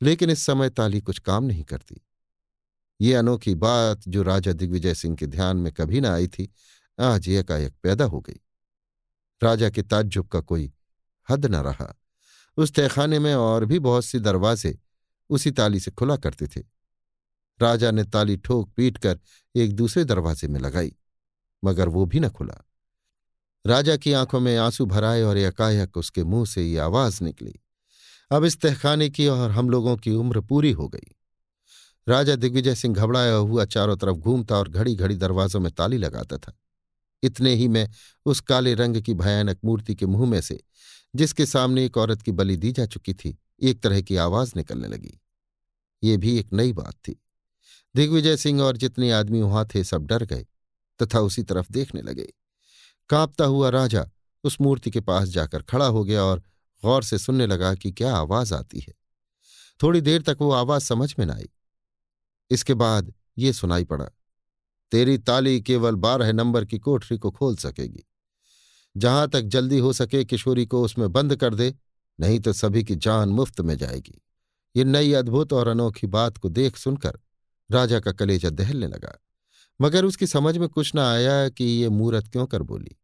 लेकिन 0.00 0.30
इस 0.30 0.44
समय 0.46 0.70
ताली 0.70 1.00
कुछ 1.00 1.18
काम 1.18 1.44
नहीं 1.44 1.64
करती। 1.64 2.00
ये 3.00 3.14
अनोखी 3.14 3.54
बात 3.54 4.00
जो 4.08 4.22
राजा 4.22 4.52
दिग्विजय 4.52 4.94
सिंह 4.94 5.16
के 5.16 5.26
ध्यान 5.26 5.56
में 5.56 5.72
कभी 5.72 6.00
ना 6.00 6.14
आई 6.14 6.28
थी, 6.28 6.52
आज 7.00 7.28
एकाएक 7.28 7.74
पैदा 7.82 8.04
हो 8.04 8.20
गई। 8.20 8.40
राजा 9.42 9.70
के 9.70 9.82
ताज्जुब 9.82 10.28
का 10.28 10.40
कोई 10.40 10.72
हद 11.28 11.46
न 11.46 11.54
रहा। 11.54 11.94
उस 12.56 12.72
तहखाने 12.74 13.18
में 13.18 13.34
और 13.34 13.64
भी 13.64 13.78
बहुत 13.78 14.04
सी 14.04 14.18
दरवाजे 14.18 14.78
उसी 15.30 15.50
ताली 15.50 15.80
से 15.80 15.90
खुला 15.90 16.16
करते 16.16 16.46
थे। 16.46 16.60
राजा 17.60 17.90
ने 17.90 18.04
ताली 18.04 18.36
ठोक 18.36 18.70
पीट 18.76 18.98
कर 18.98 19.18
एक 19.54 19.72
दूसरे 19.72 20.04
दरवाजे 20.04 20.48
में 20.48 20.60
लगाई, 20.60 20.92
मगर 21.64 21.88
वो 21.88 22.06
भी 22.06 22.20
न 22.20 22.28
खुला। 22.28 22.64
राजा 23.66 23.96
की 23.96 24.12
आँखों 24.12 24.40
में 24.40 24.56
आँसू 24.56 24.86
भराए 24.86 25.22
और 25.22 25.38
एकाएक 25.38 25.96
उसके 25.96 26.24
मुँह 26.24 26.46
से 26.46 26.62
ये 26.62 26.78
आवाज़ 26.78 27.24
निकली। 27.24 27.54
अब 28.30 28.44
इस 28.44 28.60
तहखाने 28.60 29.08
की 29.10 29.26
और 29.26 29.50
हम 29.50 29.70
लोगों 29.70 29.96
की 29.96 30.10
उम्र 30.10 30.40
पूरी 30.40 30.72
हो 30.72 30.88
गई। 30.88 31.14
राजा 32.08 32.36
दिग्विजय 32.36 32.74
सिंह 32.74 32.94
घबराया 32.94 33.34
हुआ 33.34 33.64
चारों 33.64 33.96
तरफ़ 33.96 34.16
घूमता 34.16 34.56
और 34.56 34.68
घड़ी 34.68 34.94
घड़ी 34.94 35.16
दरवाजों 35.16 35.60
में 35.60 35.72
ताली 35.72 35.98
लगाता 35.98 36.38
था। 36.38 36.58
इतने 37.22 37.54
ही 37.54 37.68
में 37.68 37.90
उस 38.26 38.40
काले 38.40 38.74
रंग 38.74 39.00
की 39.00 39.14
भयानक 39.14 39.58
मूर्ति 39.64 39.94
के 39.94 40.06
मुँह 40.06 40.30
में 40.30 40.40
से, 40.40 40.60
जिसके 41.16 41.46
सामने 41.46 41.84
एक 41.84 41.96
औरत 41.96 42.22
की 42.22 42.32
बलि 42.32 42.56
दी 42.56 42.72
जा 42.72 42.86
चुकी 42.86 43.14
थी, 43.14 43.38
एक 43.62 43.80
तरह 43.80 44.00
की 44.00 44.16
आवाज़ 44.16 44.52
निकलने 44.56 44.88
लगी। 44.88 45.20
ये 46.04 46.16
भी 46.16 46.38
एक 46.38 46.52
नई 46.52 46.72
बात 46.72 46.94
थी। 46.94 47.22
दिग्विजय 47.96 48.36
सिंह 48.36 48.62
और 48.62 48.76
जितने 48.76 49.10
आदमी 49.10 49.42
वहाँ 49.42 49.68
थे 49.74 49.84
सब 49.84 50.06
डर 50.06 50.24
गए 50.24 50.46
तथा 51.02 51.20
उसी 51.20 51.42
तरफ़ 51.42 51.72
देखने 51.72 52.02
लगे। 52.02 52.32
कांपता 53.08 53.44
हुआ 53.44 53.68
राजा 53.68 54.10
उस 54.44 54.60
मूर्ति 54.60 54.90
के 54.90 55.00
पास 55.00 55.28
जाकर 55.28 55.62
खड़ा 55.62 55.86
हो 55.86 56.04
गया 56.04 56.22
और 56.22 56.42
गौर 56.82 57.02
से 57.02 57.18
सुनने 57.18 57.46
लगा 57.46 57.74
कि 57.74 57.92
क्या 57.92 58.16
आवाज़ 58.16 58.54
आती 58.54 58.80
है। 58.80 58.94
थोड़ी 59.82 60.00
देर 60.00 60.22
तक 60.22 60.36
वो 60.40 60.52
आवाज़ 60.52 60.82
समझ 60.82 61.14
में 61.18 61.26
न 61.26 61.30
आई। 61.30 61.48
इसके 62.54 62.74
बाद 62.76 63.12
ये 63.38 63.52
सुनाई 63.52 63.84
पड़ा, 63.84 64.04
तेरी 64.92 65.18
ताली 65.20 65.60
केवल 65.62 65.94
बारह 65.96 66.32
नंबर 66.32 66.64
की 66.64 66.78
कोठरी 66.78 67.18
को 67.18 67.30
खोल 67.30 67.56
सकेगी। 67.58 68.04
जहाँ 68.96 69.28
तक 69.28 69.42
जल्दी 69.42 69.78
हो 69.78 69.92
सके 69.92 70.24
किशोरी 70.24 70.66
को 70.66 70.82
उसमें 70.82 71.10
बंद 71.12 71.36
कर 71.36 71.54
दे, 71.54 71.74
नहीं 72.18 72.40
तो 72.40 72.52
सभी 72.52 72.84
की 72.84 72.94
जान 72.96 73.28
मुफ़्त 73.30 73.60
में 73.60 73.76
जाएगी। 73.76 74.20
ये 74.74 74.84
नई 74.84 75.12
अद्भुत 75.14 75.52
और 75.52 75.68
अनोखी 75.68 76.06
बात 76.08 76.36
को 76.38 76.48
देख 76.50 76.76
सुनकर 76.76 77.18
राजा 77.70 78.00
का 78.00 78.12
कलेजा 78.12 78.50
दहलने 78.50 78.86
लगा, 78.86 79.18
मगर 79.80 80.04
उसकी 80.04 80.26
समझ 80.26 80.56
में 80.58 80.68
कुछ 80.68 80.94
न 80.94 80.98
आया 80.98 81.48
कि 81.48 81.64
ये 81.64 81.88
मूरत 81.90 82.28
क्यों 82.28 82.46
कर 82.46 82.62
बोली। 82.64 82.96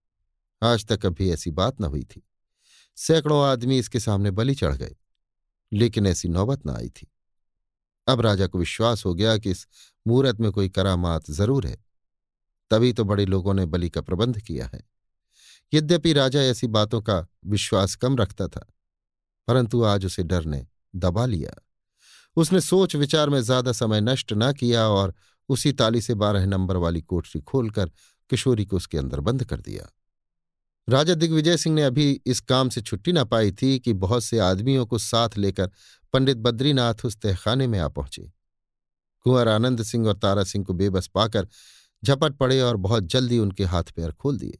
आज 0.62 0.86
तक 0.86 1.00
कभी 1.00 1.30
ऐसी 1.30 1.50
बात 1.52 1.80
न 1.80 1.84
हुई 1.84 2.02
थी। 2.04 2.22
सैकड़ों 2.98 3.42
आदमी 3.44 3.78
इसके 3.78 4.00
सामने 4.00 4.30
बलि 4.30 4.54
चढ़ 4.54 4.74
गए, 4.74 4.96
लेकिन 5.72 6.06
ऐसी 6.06 6.28
नौबत 6.28 6.66
न 6.66 6.70
आई 6.70 6.88
थी। 6.90 7.10
अब 8.10 8.20
राजा 8.20 8.46
को 8.46 8.58
विश्वास 8.58 9.04
हो 9.06 9.14
गया 9.14 9.36
कि 9.38 9.50
इस 9.50 9.66
मूरत 10.06 10.40
में 10.40 10.50
कोई 10.52 10.68
करामात 10.70 11.30
ज़रूर 11.30 11.66
है। 11.66 11.76
तभी 12.70 12.92
तो 12.92 13.04
बड़े 13.04 13.26
लोगों 13.26 13.54
ने 13.54 13.66
बलि 13.66 13.88
का 13.88 14.00
प्रबंध 14.00 14.40
किया 14.40 14.70
है। 14.74 14.82
यद्यपि 15.72 16.12
राजा 16.12 16.40
ऐसी 16.42 16.66
बातों 16.68 17.00
का 17.02 17.26
विश्वास 17.46 17.94
कम 17.94 18.16
रखता 18.16 18.46
था, 18.48 18.66
परंतु 19.48 19.82
आज 19.84 20.06
उसे 20.06 20.22
डर 20.24 20.44
ने 20.44 20.66
दबा 20.96 21.26
लिया। 21.26 21.54
उसने 22.36 22.60
सोच 22.60 22.96
विचार 22.96 23.28
में 23.28 23.40
ज़्यादा 23.40 23.72
समय 23.72 24.00
नष्ट 24.00 24.32
न 24.32 24.52
किया 24.52 24.86
और 24.88 25.14
उसी 25.48 25.72
ताली 25.72 26.00
से 26.00 26.14
बारह 26.16 26.46
नंबर 26.46 26.76
वाली 26.76 27.00
कोठरी 27.02 27.40
खोलकर 27.40 27.90
किशोरी 28.30 28.64
को 28.64 28.76
उसके 28.76 28.98
अंदर 28.98 29.20
बंद 29.20 29.44
कर 29.44 29.60
दिया। 29.60 29.88
राजा 30.88 31.14
दिग्विजय 31.14 31.56
सिंह 31.56 31.74
ने 31.74 31.82
अभी 31.82 32.10
इस 32.26 32.40
काम 32.40 32.68
से 32.68 32.80
छुट्टी 32.80 33.12
न 33.12 33.24
पाई 33.24 33.52
थी 33.52 33.78
कि 33.78 33.92
बहुत 33.94 34.24
से 34.24 34.38
आदमियों 34.38 34.86
को 34.86 34.98
साथ 34.98 35.36
लेकर 35.38 35.70
पंडित 36.12 36.36
बद्रीनाथ 36.36 36.94
उस 37.04 37.16
तहखाने 37.16 37.66
में 37.66 37.78
आ 37.78 37.88
पहुँचे। 37.88 38.32
कुंवर 39.20 39.48
आनंद 39.48 39.82
सिंह 39.82 40.08
और 40.08 40.16
तारा 40.16 40.44
सिंह 40.44 40.64
को 40.64 40.72
बेबस 40.72 41.06
पाकर 41.06 41.48
झपट 42.04 42.32
पड़े 42.32 42.60
और 42.60 42.76
बहुत 42.76 43.04
जल्दी 43.04 43.38
उनके 43.38 43.64
हाथ 43.64 43.82
पैर 43.82 44.12
खोल 44.12 44.38
दिए। 44.38 44.58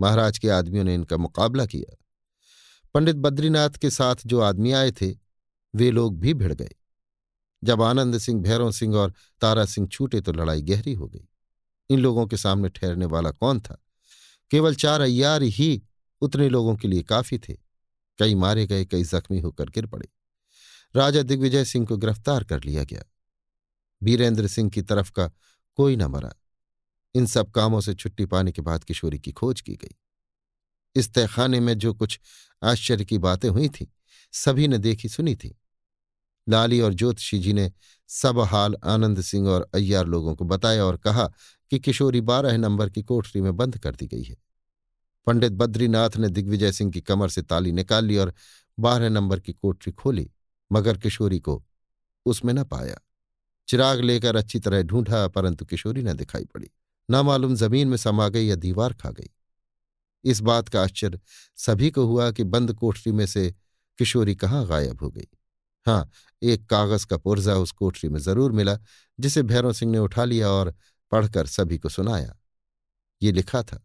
महाराज 0.00 0.38
के 0.38 0.48
आदमियों 0.48 0.84
ने 0.84 0.94
इनका 0.94 1.16
मुकाबला 1.16 1.66
किया। 1.66 1.96
पंडित 2.94 3.16
बद्रीनाथ 3.16 3.70
के 3.70 3.90
साथ 3.90 4.16
जो 4.26 4.40
आदमी 4.40 4.72
आए 4.72 4.92
थे, 4.92 5.16
वे 5.74 5.90
लोग 5.90 6.18
भी 6.18 6.34
भिड़ 6.34 6.52
गए। 6.52 6.70
जब 7.64 7.82
आनंद 7.82 8.18
सिंह, 8.18 8.42
भैरव 8.42 8.72
सिंह 8.72 8.96
और 8.96 9.14
तारा 9.40 9.64
सिंह 9.64 9.88
छूटे 9.88 10.20
तो 10.20 10.32
लड़ाई 10.32 10.62
गहरी 10.62 10.92
हो 10.92 11.08
गई। 11.08 11.28
इन 11.90 11.98
लोगों 11.98 12.26
के 12.26 12.36
सामने 12.36 12.68
ठहरने 12.68 13.06
वाला 13.06 13.30
कौन 13.30 13.60
था? 13.60 13.84
केवल 14.50 14.74
चार 14.74 15.00
अयार 15.00 15.42
ही 15.42 15.82
उतने 16.20 16.48
लोगों 16.48 16.76
के 16.76 16.88
लिए 16.88 17.02
काफ़ी 17.02 17.38
थे। 17.38 17.56
कई 18.18 18.34
मारे 18.34 18.66
गए, 18.66 18.84
कई 18.84 19.04
जख्मी 19.04 19.40
होकर 19.40 19.68
गिर 19.68 19.86
पड़े। 19.86 20.08
राजा 20.96 21.22
दिग्विजय 21.22 21.64
सिंह 21.64 21.86
को 21.86 21.96
गिरफ़्तार 21.96 22.44
कर 22.44 22.64
लिया 22.64 22.84
गया। 22.84 23.02
बीरेंद्र 24.02 24.46
सिंह 24.46 24.70
की 24.70 24.82
तरफ़ 24.82 25.12
का 25.12 25.30
कोई 25.74 25.96
न 25.96 26.04
मरा। 26.04 26.34
इन 27.14 27.26
सब 27.26 27.50
कामों 27.50 27.80
से 27.80 27.94
छुट्टी 27.94 28.26
पाने 28.26 28.52
के 28.52 28.62
बाद 28.62 28.84
किशोरी 28.84 29.18
की 29.18 29.32
खोज 29.32 29.60
की 29.60 29.74
गई। 29.76 29.96
इस 30.94 31.14
तहखाने 31.14 31.60
में 31.60 31.78
जो 31.78 31.94
कुछ 31.94 32.20
आश्चर्य 32.62 33.04
की 33.04 33.18
बातें 33.18 33.48
हुई 33.48 33.68
थी, 33.68 33.92
सभी 34.32 34.68
ने 34.68 34.78
देखी 34.78 35.08
सुनी 35.08 35.36
थी। 35.36 35.58
लाली 36.48 36.80
और 36.80 36.94
ज्योतिषी 36.94 37.38
जी 37.38 37.52
ने 37.52 37.72
सब 38.08 38.38
हाल 38.38 38.76
आनंद 38.84 39.20
सिंह 39.20 39.48
और 39.48 39.70
अय्यार 39.74 40.06
लोगों 40.06 40.36
को 40.36 40.44
बताया 40.44 40.84
और 40.84 40.96
कहा 40.96 41.32
कि 41.70 41.78
किशोरी 41.78 42.20
बारह 42.20 42.56
नंबर 42.56 42.90
की 42.90 43.02
कोठरी 43.02 43.40
में 43.40 43.56
बंद 43.56 43.78
कर 43.78 43.94
दी 43.94 44.06
गई 44.06 44.22
है। 44.22 44.36
पंडित 45.26 45.52
बद्रीनाथ 45.52 46.10
ने 46.16 46.28
दिग्विजय 46.28 46.72
सिंह 46.72 46.92
की 46.92 47.00
कमर 47.00 47.28
से 47.28 47.42
ताली 47.42 47.72
निकाल 47.72 48.04
ली 48.04 48.16
और 48.16 48.34
बारह 48.78 49.08
नंबर 49.08 49.40
की 49.40 49.52
कोठरी 49.52 49.92
खोली। 49.92 50.30
मगर 50.70 50.98
किशोरी 50.98 51.38
को 51.40 51.62
उसमें 52.26 52.52
न 52.54 52.64
पाया। 52.64 53.00
चिराग 53.68 54.00
लेकर 54.00 54.36
अच्छी 54.36 54.58
तरह 54.60 54.82
ढूंढा, 54.82 55.26
परंतु 55.28 55.64
किशोरी 55.64 56.02
न 56.02 56.12
दिखाई 56.14 56.44
पड़ी। 56.44 56.70
न 57.08 57.16
मालूम 57.16 57.54
ज़मीन 57.56 57.88
में 57.88 57.96
समा 57.96 58.28
गई 58.28 58.46
या 58.46 58.56
दीवार 58.56 58.92
खा 58.92 59.10
गई। 59.10 59.30
इस 60.24 60.40
बात 60.42 60.68
का 60.68 60.82
आश्चर्य 60.82 61.20
सभी 61.58 61.90
को 61.90 62.04
हुआ 62.06 62.30
कि 62.30 62.44
बंद 62.44 62.72
कोठरी 62.74 63.12
में 63.12 63.24
से 63.26 63.50
किशोरी 63.98 64.34
कहाँ 64.34 64.66
गायब 64.66 65.02
हो 65.02 65.10
गई। 65.10 65.26
हाँ 65.86 66.10
एक 66.42 66.66
कागज़ 66.66 67.06
का 67.06 67.16
पुर्जा 67.16 67.54
उस 67.56 67.72
कोठरी 67.72 68.08
में 68.08 68.18
ज़रूर 68.20 68.52
मिला, 68.52 68.78
जिसे 69.18 69.42
भैरव 69.42 69.72
सिंह 69.72 69.92
ने 69.92 69.98
उठा 69.98 70.24
लिया 70.24 70.48
और 70.50 70.74
पढ़कर 71.12 71.46
सभी 71.46 71.78
को 71.78 71.88
सुनाया। 71.88 72.36
ये 73.22 73.32
लिखा 73.32 73.62
था, 73.62 73.80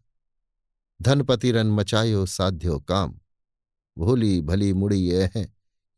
धनपति 1.00 1.50
रन 1.52 1.70
मचायो 1.70 2.24
साध्यो 2.28 2.78
काम, 2.80 3.14
भोली 3.96 4.40
भली 4.40 4.72
मुड़ी 4.74 4.98
ये 5.00 5.30
है। 5.34 5.46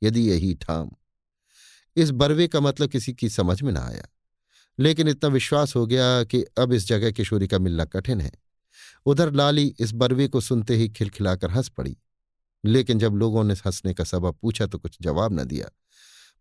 यदि 0.02 0.30
यही 0.30 0.54
ठाम। 0.54 0.90
इस 1.96 2.10
बरवे 2.10 2.48
का 2.48 2.60
मतलब 2.60 2.88
किसी 2.88 3.12
की 3.12 3.28
समझ 3.28 3.62
में 3.62 3.72
ना 3.72 3.80
आया। 3.80 4.06
लेकिन 4.78 5.08
इतना 5.08 5.30
विश्वास 5.30 5.76
हो 5.76 5.86
गया 5.86 6.24
कि 6.24 6.42
अब 6.58 6.72
इस 6.72 6.86
जगह 6.86 7.10
किशोरी 7.10 7.48
का 7.48 7.58
मिलना 7.58 7.84
कठिन 7.84 8.20
है। 8.20 8.32
उधर 9.06 9.32
लाली 9.32 9.74
इस 9.80 9.92
बरवे 9.92 10.28
को 10.28 10.40
सुनते 10.40 10.76
ही 10.76 10.88
खिलखिलाकर 10.88 11.50
हंस 11.50 11.68
पड़ी। 11.68 11.96
लेकिन 12.64 12.98
जब 12.98 13.14
लोगों 13.14 13.44
ने 13.44 13.54
हंसने 13.54 13.94
का 13.94 14.04
सबब 14.04 14.38
पूछा 14.42 14.66
तो 14.66 14.78
कुछ 14.78 14.96
जवाब 15.00 15.40
न 15.40 15.44
दिया, 15.44 15.68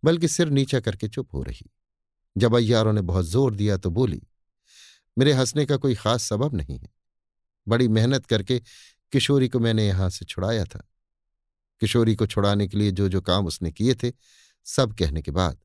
बल्कि 0.03 0.27
सिर 0.27 0.49
नीचा 0.49 0.79
करके 0.79 1.07
चुप 1.07 1.33
हो 1.33 1.43
रही। 1.43 1.69
जब 2.37 2.55
अय्यारों 2.55 2.93
ने 2.93 3.01
बहुत 3.01 3.25
ज़ोर 3.25 3.55
दिया 3.55 3.77
तो 3.77 3.89
बोली, 3.89 4.21
मेरे 5.17 5.33
हंसने 5.33 5.65
का 5.65 5.77
कोई 5.77 5.95
खास 5.95 6.23
सबब 6.23 6.55
नहीं 6.55 6.77
है। 6.79 6.89
बड़ी 7.67 7.87
मेहनत 7.87 8.25
करके 8.25 8.59
किशोरी 9.13 9.49
को 9.49 9.59
मैंने 9.59 9.87
यहाँ 9.87 10.09
से 10.09 10.25
छुड़ाया 10.25 10.65
था। 10.65 10.87
किशोरी 11.81 12.15
को 12.15 12.27
छुड़ाने 12.27 12.67
के 12.67 12.77
लिए 12.77 12.91
जो 12.91 13.09
जो 13.09 13.21
काम 13.21 13.45
उसने 13.45 13.71
किए 13.71 13.95
थे, 13.95 14.11
सब 14.65 14.93
कहने 14.93 15.21
के 15.21 15.31
बाद। 15.31 15.59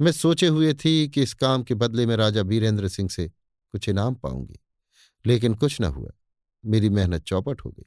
मैं 0.00 0.12
सोचे 0.12 0.46
हुए 0.46 0.74
थी 0.74 1.08
कि 1.08 1.22
इस 1.22 1.34
काम 1.34 1.62
के 1.62 1.74
बदले 1.74 2.06
में 2.06 2.16
राजा 2.16 2.42
वीरेंद्र 2.42 2.88
सिंह 2.88 3.08
से 3.08 3.28
कुछ 3.74 3.88
इनाम 3.88 4.14
पाऊँगी, 4.14 4.58
लेकिन 5.24 5.54
कुछ 5.54 5.80
न 5.80 5.84
हुआ। 5.84 6.10
मेरी 6.64 6.88
मेहनत 6.88 7.22
चौपट 7.22 7.60
हो 7.60 7.70
गई। 7.70 7.86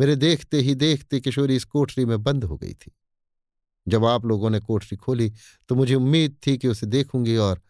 मेरे 0.00 0.16
देखते 0.16 0.60
ही 0.60 0.74
देखते 0.74 1.20
किशोरी 1.20 1.56
इस 1.56 1.64
कोठरी 1.64 2.04
में 2.04 2.22
बंद 2.22 2.44
हो 2.44 2.56
गई 2.56 2.74
थी। 2.74 2.92
जब 3.86 4.04
आप 4.04 4.24
लोगों 4.26 4.50
ने 4.50 4.60
कोठरी 4.60 4.96
खोली 4.96 5.32
तो 5.68 5.74
मुझे 5.74 5.94
उम्मीद 5.94 6.36
थी 6.46 6.56
कि 6.58 6.68
उसे 6.68 6.86
देखूँगी 6.86 7.36
और 7.36 7.60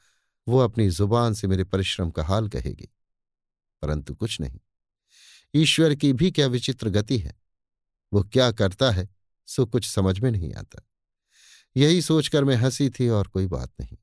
वो 0.48 0.59
अपनी 0.59 0.88
ज़ुबान 0.88 1.34
से 1.34 1.47
मेरे 1.47 1.64
परिश्रम 1.64 2.10
का 2.10 2.24
हाल 2.24 2.48
कहेगी। 2.48 2.88
परंतु 3.82 4.14
कुछ 4.14 4.40
नहीं। 4.40 4.59
ईश्वर 5.55 5.94
की 5.94 6.12
भी 6.12 6.30
क्या 6.30 6.47
विचित्र 6.47 6.90
गति 6.90 7.18
है। 7.18 7.34
वो 8.12 8.22
क्या 8.22 8.50
करता 8.50 8.90
है, 8.90 9.08
सो 9.46 9.66
कुछ 9.66 9.88
समझ 9.88 10.20
में 10.20 10.30
नहीं 10.30 10.54
आता। 10.54 10.82
यही 11.76 12.02
सोचकर 12.02 12.44
मैं 12.44 12.56
हँसी 12.56 12.90
थी 12.90 13.08
और 13.08 13.28
कोई 13.28 13.46
बात 13.46 13.70
नहीं। 13.80 13.96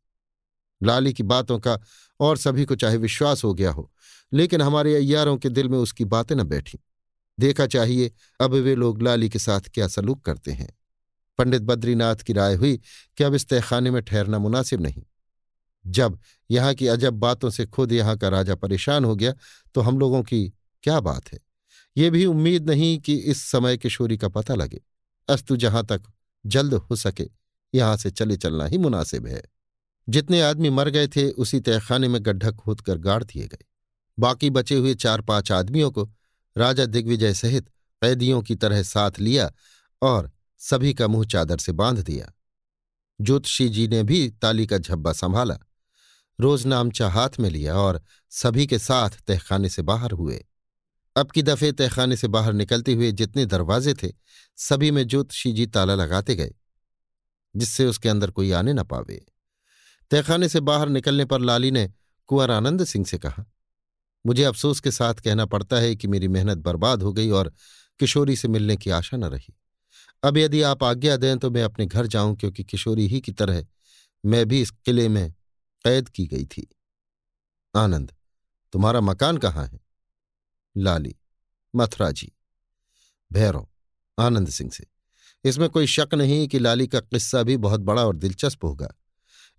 लाली 0.84 1.13
की 1.13 1.23
बातों 1.23 1.59
का 1.59 1.80
और 2.19 2.38
सभी 2.38 2.65
को 2.65 2.75
चाहे 2.75 2.97
विश्वास 2.97 3.43
हो 3.43 3.53
गया 3.53 3.71
हो, 3.71 3.91
लेकिन 4.34 4.61
हमारे 4.61 4.95
अय्यारों 4.95 5.38
के 5.38 5.49
दिल 5.49 5.69
में 5.69 5.77
उसकी 5.77 6.05
बातें 6.05 6.35
न 6.35 6.43
बैठी। 6.43 6.80
देखा 7.39 7.67
चाहिए, 7.67 8.11
अब 8.41 8.51
वे 8.51 8.75
लोग 8.75 9.01
लाली 9.01 9.30
के 9.30 9.39
साथ 9.39 9.61
क्या 9.73 9.88
सलूक 9.88 10.21
करते 10.25 10.51
हैं। 10.51 10.69
पंडित 11.38 11.61
बद्रीनाथ 11.61 12.15
की 12.15 12.34
राय 12.34 12.55
हुई 12.55 12.80
कि 13.17 13.23
अब 13.23 13.34
इस 13.34 13.47
तहखाने 13.49 13.91
में 13.91 14.01
ठहरना 14.01 14.39
मुनासिब 14.39 14.81
नहीं। 14.81 15.03
जब 15.85 16.19
यहाँ 16.51 16.73
की 16.73 16.88
अजब 16.88 17.13
बातों 17.13 17.49
से 17.49 17.65
खुद 17.65 17.91
यहाँ 17.91 18.17
का 18.17 18.30
राजा 18.30 18.55
परेशान 18.55 19.05
हो 19.05 19.15
गया 19.15 19.34
तो 19.75 19.81
हम 19.81 19.99
लोगों 19.99 20.23
की 20.23 20.53
क्या 20.84 20.99
बात 20.99 21.34
है? 21.34 21.39
ये 21.98 22.10
भी 22.10 22.26
उम्मीद 22.26 22.70
नहीं 22.70 22.99
कि 22.99 23.15
इस 23.15 23.41
समय 23.41 23.78
किशोरी 23.78 24.18
का 24.18 24.28
पता 24.28 24.56
लगे। 24.56 24.82
अस्तु 25.30 25.56
जहाँ 25.56 25.86
तक 25.86 26.03
जल्द 26.45 26.74
हो 26.74 26.95
सके, 26.95 27.30
यहाँ 27.76 27.98
से 27.98 28.11
चले 28.11 28.38
चलना 28.38 28.65
ही 28.65 28.78
मुनासिब 28.78 29.28
है। 29.28 29.44
जितने 30.10 30.41
आदमी 30.41 30.70
मर 30.70 30.90
गए 30.90 31.07
थे, 31.07 31.30
उसी 31.30 31.60
तहखाने 31.60 32.07
में 32.07 32.26
गड्ढा 32.26 32.52
खोद 32.52 32.82
कर 32.82 32.98
गाड़ 32.98 33.24
दिए 33.24 33.48
गए। 33.48 33.65
बाकी 34.20 34.49
बचे 34.49 34.76
हुए 34.76 34.95
चार 34.95 35.22
पाँच 35.22 35.52
आदमियों 35.52 35.91
को 35.91 36.11
राजा 36.57 36.86
दिग्विजय 36.86 37.34
सहित 37.34 37.68
कैदियों 38.02 38.41
की 38.41 38.56
तरह 38.56 38.84
साथ 38.84 39.11
लिया 39.20 39.52
और 40.02 40.32
सभी 40.57 40.94
का 40.94 41.07
मुँह 41.07 41.26
चादर 41.26 41.57
से 41.57 41.72
बाँध 41.72 41.99
दिया। 41.99 42.34
ज्योतिषी 43.22 43.70
जी 43.70 43.88
ने 43.88 44.03
भी 44.03 44.30
ताली 44.30 44.68
का 44.68 44.78
झब्बा 44.78 45.14
संभाला। 45.14 45.60
रोजनामचा 46.40 47.10
हाथ 47.10 47.30
में 47.40 47.49
लिया 47.49 47.76
और 47.76 48.03
सभी 48.30 48.68
के 48.68 48.80
साथ 48.80 49.10
तहखाने 49.10 49.70
से 49.70 49.82
बाहर 49.82 50.11
हुए। 50.11 50.45
अब 51.15 51.31
की 51.31 51.41
दफे 51.41 51.72
तहखाने 51.72 52.15
से 52.18 52.27
बाहर 52.27 52.53
निकलते 52.53 52.94
हुए 52.94 53.11
जितने 53.11 53.45
दरवाजे 53.45 53.94
थे, 53.94 54.11
सभी 54.57 54.91
में 54.91 55.07
ज्योतिषी 55.07 55.52
जी 55.52 55.65
ताला 55.65 55.95
लगाते 55.95 56.35
गए, 56.35 56.53
जिससे 57.56 57.85
उसके 57.85 58.10
अंदर 58.10 58.31
कोई 58.31 58.52
आने 58.52 58.73
न 58.73 58.84
पावे। 58.84 59.26
तहखाने 60.11 60.49
से 60.49 60.60
बाहर 60.60 60.90
निकलने 60.90 61.26
पर 61.26 61.41
लाली 61.41 61.72
ने 61.72 61.88
कुंवर 62.30 62.52
आनंद 62.52 62.84
सिंह 62.85 63.06
से 63.06 63.18
कहा, 63.18 63.45
मुझे 64.26 64.44
अफसोस 64.44 64.80
के 64.80 64.91
साथ 64.91 65.14
कहना 65.15 65.45
पड़ता 65.45 65.80
है 65.80 65.95
कि 65.95 66.07
मेरी 66.07 66.27
मेहनत 66.27 66.57
बर्बाद 66.57 67.03
हो 67.03 67.14
गई 67.14 67.30
और 67.30 67.53
किशोरी 67.99 68.35
से 68.35 68.48
मिलने 68.48 68.77
की 68.77 68.90
आशा 68.90 69.18
न 69.18 69.23
रही। 69.26 69.53
अब 70.23 70.38
यदि 70.38 70.61
आप 70.61 70.84
आज्ञा 70.84 71.15
दें 71.18 71.38
तो 71.38 71.49
मैं 71.52 71.64
अपने 71.64 71.85
घर 71.85 72.07
जाऊँ, 72.07 72.35
क्योंकि 72.35 72.64
किशोरी 72.64 73.07
ही 73.07 73.22
की 73.22 73.31
तरह 73.31 73.65
मैं 74.23 74.45
भी 74.45 74.61
इस 74.61 74.72
किले 74.85 75.07
में 75.10 75.31
कैद 75.85 76.10
की 76.10 76.26
गई 76.26 76.45
थी। 76.45 76.68
आनंद, 77.73 78.11
तुम्हारा 78.73 79.02
मकान 79.02 79.38
कहाँ 79.38 79.65
है? 79.65 79.80
लाली 80.75 81.15
मथुरा 81.73 82.11
जी 82.11 82.31
भैरव, 83.31 83.67
आनंद 84.17 84.49
सिंह 84.49 84.69
से, 84.69 84.85
इसमें 85.45 85.69
कोई 85.69 85.87
शक 85.87 86.13
नहीं 86.13 86.47
कि 86.47 86.59
लाली 86.59 86.87
का 86.87 86.99
किस्सा 86.99 87.43
भी 87.43 87.57
बहुत 87.57 87.81
बड़ा 87.81 88.05
और 88.05 88.15
दिलचस्प 88.15 88.63
होगा। 88.63 88.93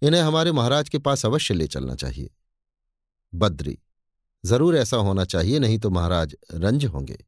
इन्हें 0.03 0.21
हमारे 0.23 0.53
महाराज 0.53 0.89
के 0.89 0.99
पास 0.99 1.25
अवश्य 1.27 1.55
ले 1.55 1.67
चलना 1.67 1.95
चाहिए। 1.95 2.31
बद्री, 3.33 3.79
ज़रूर 4.45 4.77
ऐसा 4.77 4.97
होना 4.97 5.25
चाहिए, 5.25 5.59
नहीं 5.59 5.79
तो 5.79 5.91
महाराज 5.91 6.37
रंज 6.55 6.85
होंगे। 6.85 7.25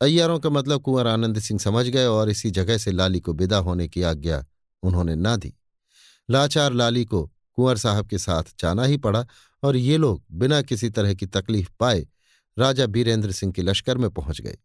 अय्यारों 0.00 0.38
का 0.40 0.50
मतलब 0.50 0.82
कुंवर 0.82 1.06
आनंद 1.06 1.38
सिंह 1.38 1.60
समझ 1.60 1.86
गए 1.86 2.04
और 2.04 2.30
इसी 2.30 2.50
जगह 2.50 2.78
से 2.78 2.92
लाली 2.92 3.20
को 3.20 3.32
विदा 3.32 3.58
होने 3.58 3.88
की 3.88 4.02
आज्ञा 4.02 4.44
उन्होंने 4.82 5.14
ना 5.14 5.36
दी। 5.36 5.54
लाचार 6.28 6.72
लाली 6.72 7.04
को 7.04 7.22
कुंवर 7.26 7.76
साहब 7.76 8.08
के 8.08 8.18
साथ 8.18 8.42
जाना 8.60 8.84
ही 8.84 8.96
पड़ा 8.96 9.26
और 9.62 9.76
ये 9.76 9.96
लोग 9.96 10.22
बिना 10.32 10.60
किसी 10.62 10.90
तरह 10.90 11.14
की 11.14 11.26
तकलीफ़ 11.26 11.70
पाए 11.80 12.06
राजा 12.56 12.86
बीरेंद्र 12.86 13.32
सिंह 13.32 13.52
के 13.52 13.62
लश्कर 13.62 13.98
में 13.98 14.08
पहुँच 14.10 14.40
गए, 14.40 14.56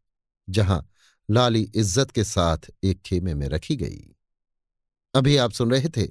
जहाँ 0.47 0.87
लाली 1.29 1.61
इज़्ज़त 1.75 2.11
के 2.11 2.23
साथ 2.23 2.69
एक 2.83 3.01
खेमे 3.01 3.33
में 3.33 3.47
रखी 3.47 3.75
गई। 3.75 4.15
अभी 5.13 5.35
आप 5.37 5.51
सुन 5.51 5.71
रहे 5.71 5.89
थे 5.89 6.07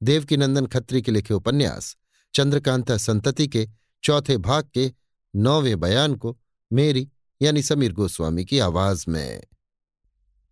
देवकीनंदन 0.00 0.66
खत्री 0.66 1.02
के 1.02 1.12
लिखे 1.12 1.34
उपन्यास, 1.34 1.96
चंद्रकांता 2.34 2.96
संतति 2.96 3.46
के 3.48 3.68
चौथे 4.04 4.36
भाग 4.38 4.68
के 4.74 4.90
नौवें 5.34 5.78
बयान 5.80 6.14
को 6.14 6.36
मेरी 6.70 7.08
यानी 7.40 7.62
समीर 7.62 7.92
गोस्वामी 7.92 8.44
की 8.44 8.58
आवाज़ 8.58 9.04
में। 9.08 9.42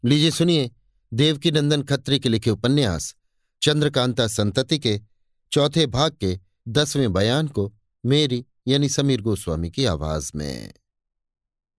लीजिए 0.05 0.31
सुनिए 0.31 0.71
देवकीनंदन 1.13 1.83
खत्री 1.83 2.19
के 2.19 2.29
लिखे 2.29 2.51
उपन्यास, 2.51 3.15
चंद्रकांता 3.63 4.27
संतति 4.27 4.79
के 4.79 5.01
चौथे 5.53 5.87
भाग 5.87 6.17
के 6.21 6.39
दसवें 6.69 7.13
बयान 7.13 7.49
को 7.49 7.73
मेरी 8.05 8.45
यानी 8.69 8.89
समीर 8.89 9.21
गोस्वामी 9.21 9.71
की 9.71 9.85
आवाज़ 9.85 10.33
में। 10.35 10.73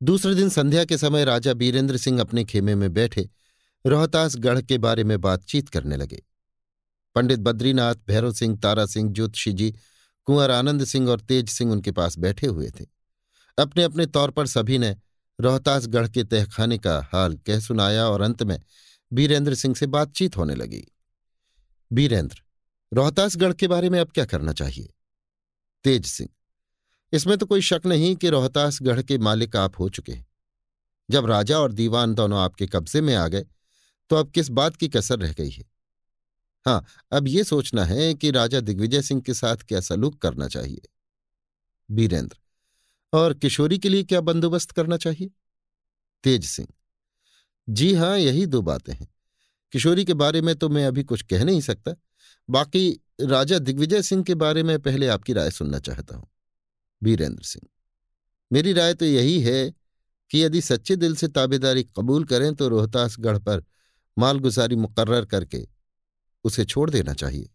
दूसरे 0.03 0.35
दिन 0.35 0.49
संध्या 0.49 0.85
के 0.85 0.97
समय 0.97 1.25
राजा 1.25 1.53
बीरेंद्र 1.53 1.97
सिंह 1.97 2.21
अपने 2.21 2.43
खेमे 2.43 2.75
में 2.75 2.93
बैठे, 2.93 3.29
रोहतासगढ़ 3.85 4.61
के 4.61 4.77
बारे 4.77 5.03
में 5.03 5.21
बातचीत 5.21 5.69
करने 5.69 5.97
लगे। 5.97 6.23
पंडित 7.15 7.39
बद्रीनाथ, 7.39 7.95
भैरव 8.07 8.33
सिंह, 8.33 8.57
तारा 8.57 8.85
सिंह, 8.85 9.13
ज्योतिषी 9.13 9.53
जी, 9.53 9.75
कुंवर 10.25 10.51
आनंद 10.51 10.85
सिंह 10.85 11.09
और 11.09 11.19
तेज 11.19 11.49
सिंह 11.49 11.71
उनके 11.71 11.91
पास 11.91 12.17
बैठे 12.17 12.47
हुए 12.47 12.69
थे। 12.69 12.85
अपने 13.59 13.83
अपने 13.83 14.05
तौर 14.05 14.31
पर 14.31 14.47
सभी 14.47 14.77
ने 14.77 14.95
रोहतासगढ़ 15.39 16.07
के 16.07 16.23
तहखाने 16.23 16.77
का 16.77 17.09
हाल 17.13 17.35
कह 17.35 17.59
सुनाया 17.59 18.07
और 18.07 18.21
अंत 18.21 18.43
में 18.43 18.61
बीरेंद्र 19.13 19.55
सिंह 19.55 19.75
से 19.75 19.87
बातचीत 19.87 20.37
होने 20.37 20.55
लगी। 20.55 20.87
बीरेंद्र, 21.93 22.41
रोहतासगढ़ 22.93 23.53
के 23.53 23.67
बारे 23.67 23.89
में 23.89 23.99
अब 23.99 24.11
क्या 24.11 24.25
करना 24.25 24.53
चाहिए? 24.53 24.93
तेज 25.83 26.05
सिंह 26.05 26.29
इसमें 27.13 27.37
तो 27.37 27.45
कोई 27.45 27.61
शक 27.61 27.81
नहीं 27.85 28.15
कि 28.15 28.29
रोहतासगढ़ 28.29 29.01
के 29.01 29.17
मालिक 29.17 29.55
आप 29.55 29.79
हो 29.79 29.89
चुके 29.89 30.11
हैं। 30.11 30.25
जब 31.09 31.25
राजा 31.25 31.59
और 31.59 31.71
दीवान 31.71 32.13
दोनों 32.15 32.39
आपके 32.39 32.67
कब्जे 32.67 33.01
में 33.01 33.13
आ 33.15 33.27
गए 33.27 33.45
तो 34.09 34.15
अब 34.15 34.31
किस 34.31 34.49
बात 34.49 34.75
की 34.75 34.87
कसर 34.87 35.19
रह 35.19 35.33
गई 35.33 35.49
है? 35.49 35.63
हाँ 36.65 36.85
अब 37.11 37.27
ये 37.27 37.43
सोचना 37.43 37.83
है 37.85 38.13
कि 38.13 38.31
राजा 38.31 38.59
दिग्विजय 38.61 39.01
सिंह 39.01 39.21
के 39.21 39.33
साथ 39.33 39.57
क्या 39.57 39.79
सलूक 39.81 40.17
करना 40.21 40.47
चाहिए? 40.47 40.81
बीरेंद्र 41.89 42.37
और 43.13 43.33
किशोरी 43.33 43.77
के 43.77 43.89
लिए 43.89 44.03
क्या 44.03 44.21
बंदोबस्त 44.21 44.71
करना 44.71 44.97
चाहिए? 44.97 45.29
तेज 46.23 46.45
सिंह, 46.45 46.67
जी 47.67 47.93
हाँ 47.93 48.17
यही 48.19 48.45
दो 48.45 48.61
बातें 48.61 48.93
हैं। 48.93 49.07
किशोरी 49.73 50.05
के 50.05 50.13
बारे 50.13 50.41
में 50.41 50.55
तो 50.55 50.69
मैं 50.69 50.85
अभी 50.85 51.03
कुछ 51.03 51.21
कह 51.23 51.43
नहीं 51.43 51.61
सकता। 51.61 51.95
बाकी 52.49 52.89
राजा 53.21 53.59
दिग्विजय 53.59 54.01
सिंह 54.01 54.23
के 54.23 54.35
बारे 54.35 54.63
में 54.63 54.77
पहले 54.79 55.07
आपकी 55.07 55.33
राय 55.33 55.51
सुनना 55.51 55.79
चाहता 55.79 56.15
हूँ। 56.15 56.27
वीरेंद्र 57.01 57.43
सिंह। 57.43 57.67
मेरी 58.51 58.73
राय 58.73 58.93
तो 58.93 59.05
यही 59.05 59.41
है 59.41 59.69
कि 60.31 60.43
यदि 60.43 60.61
सच्चे 60.61 60.95
दिल 60.95 61.15
से 61.15 61.27
ताबेदारी 61.27 61.83
कबूल 61.97 62.23
करें 62.23 62.53
तो 62.55 62.67
रोहतासगढ़ 62.67 63.37
पर 63.39 63.63
मालगुजारी 64.17 64.75
मुकर्र 64.75 65.25
करके 65.25 65.67
उसे 66.45 66.65
छोड़ 66.65 66.89
देना 66.89 67.13
चाहिए। 67.13 67.49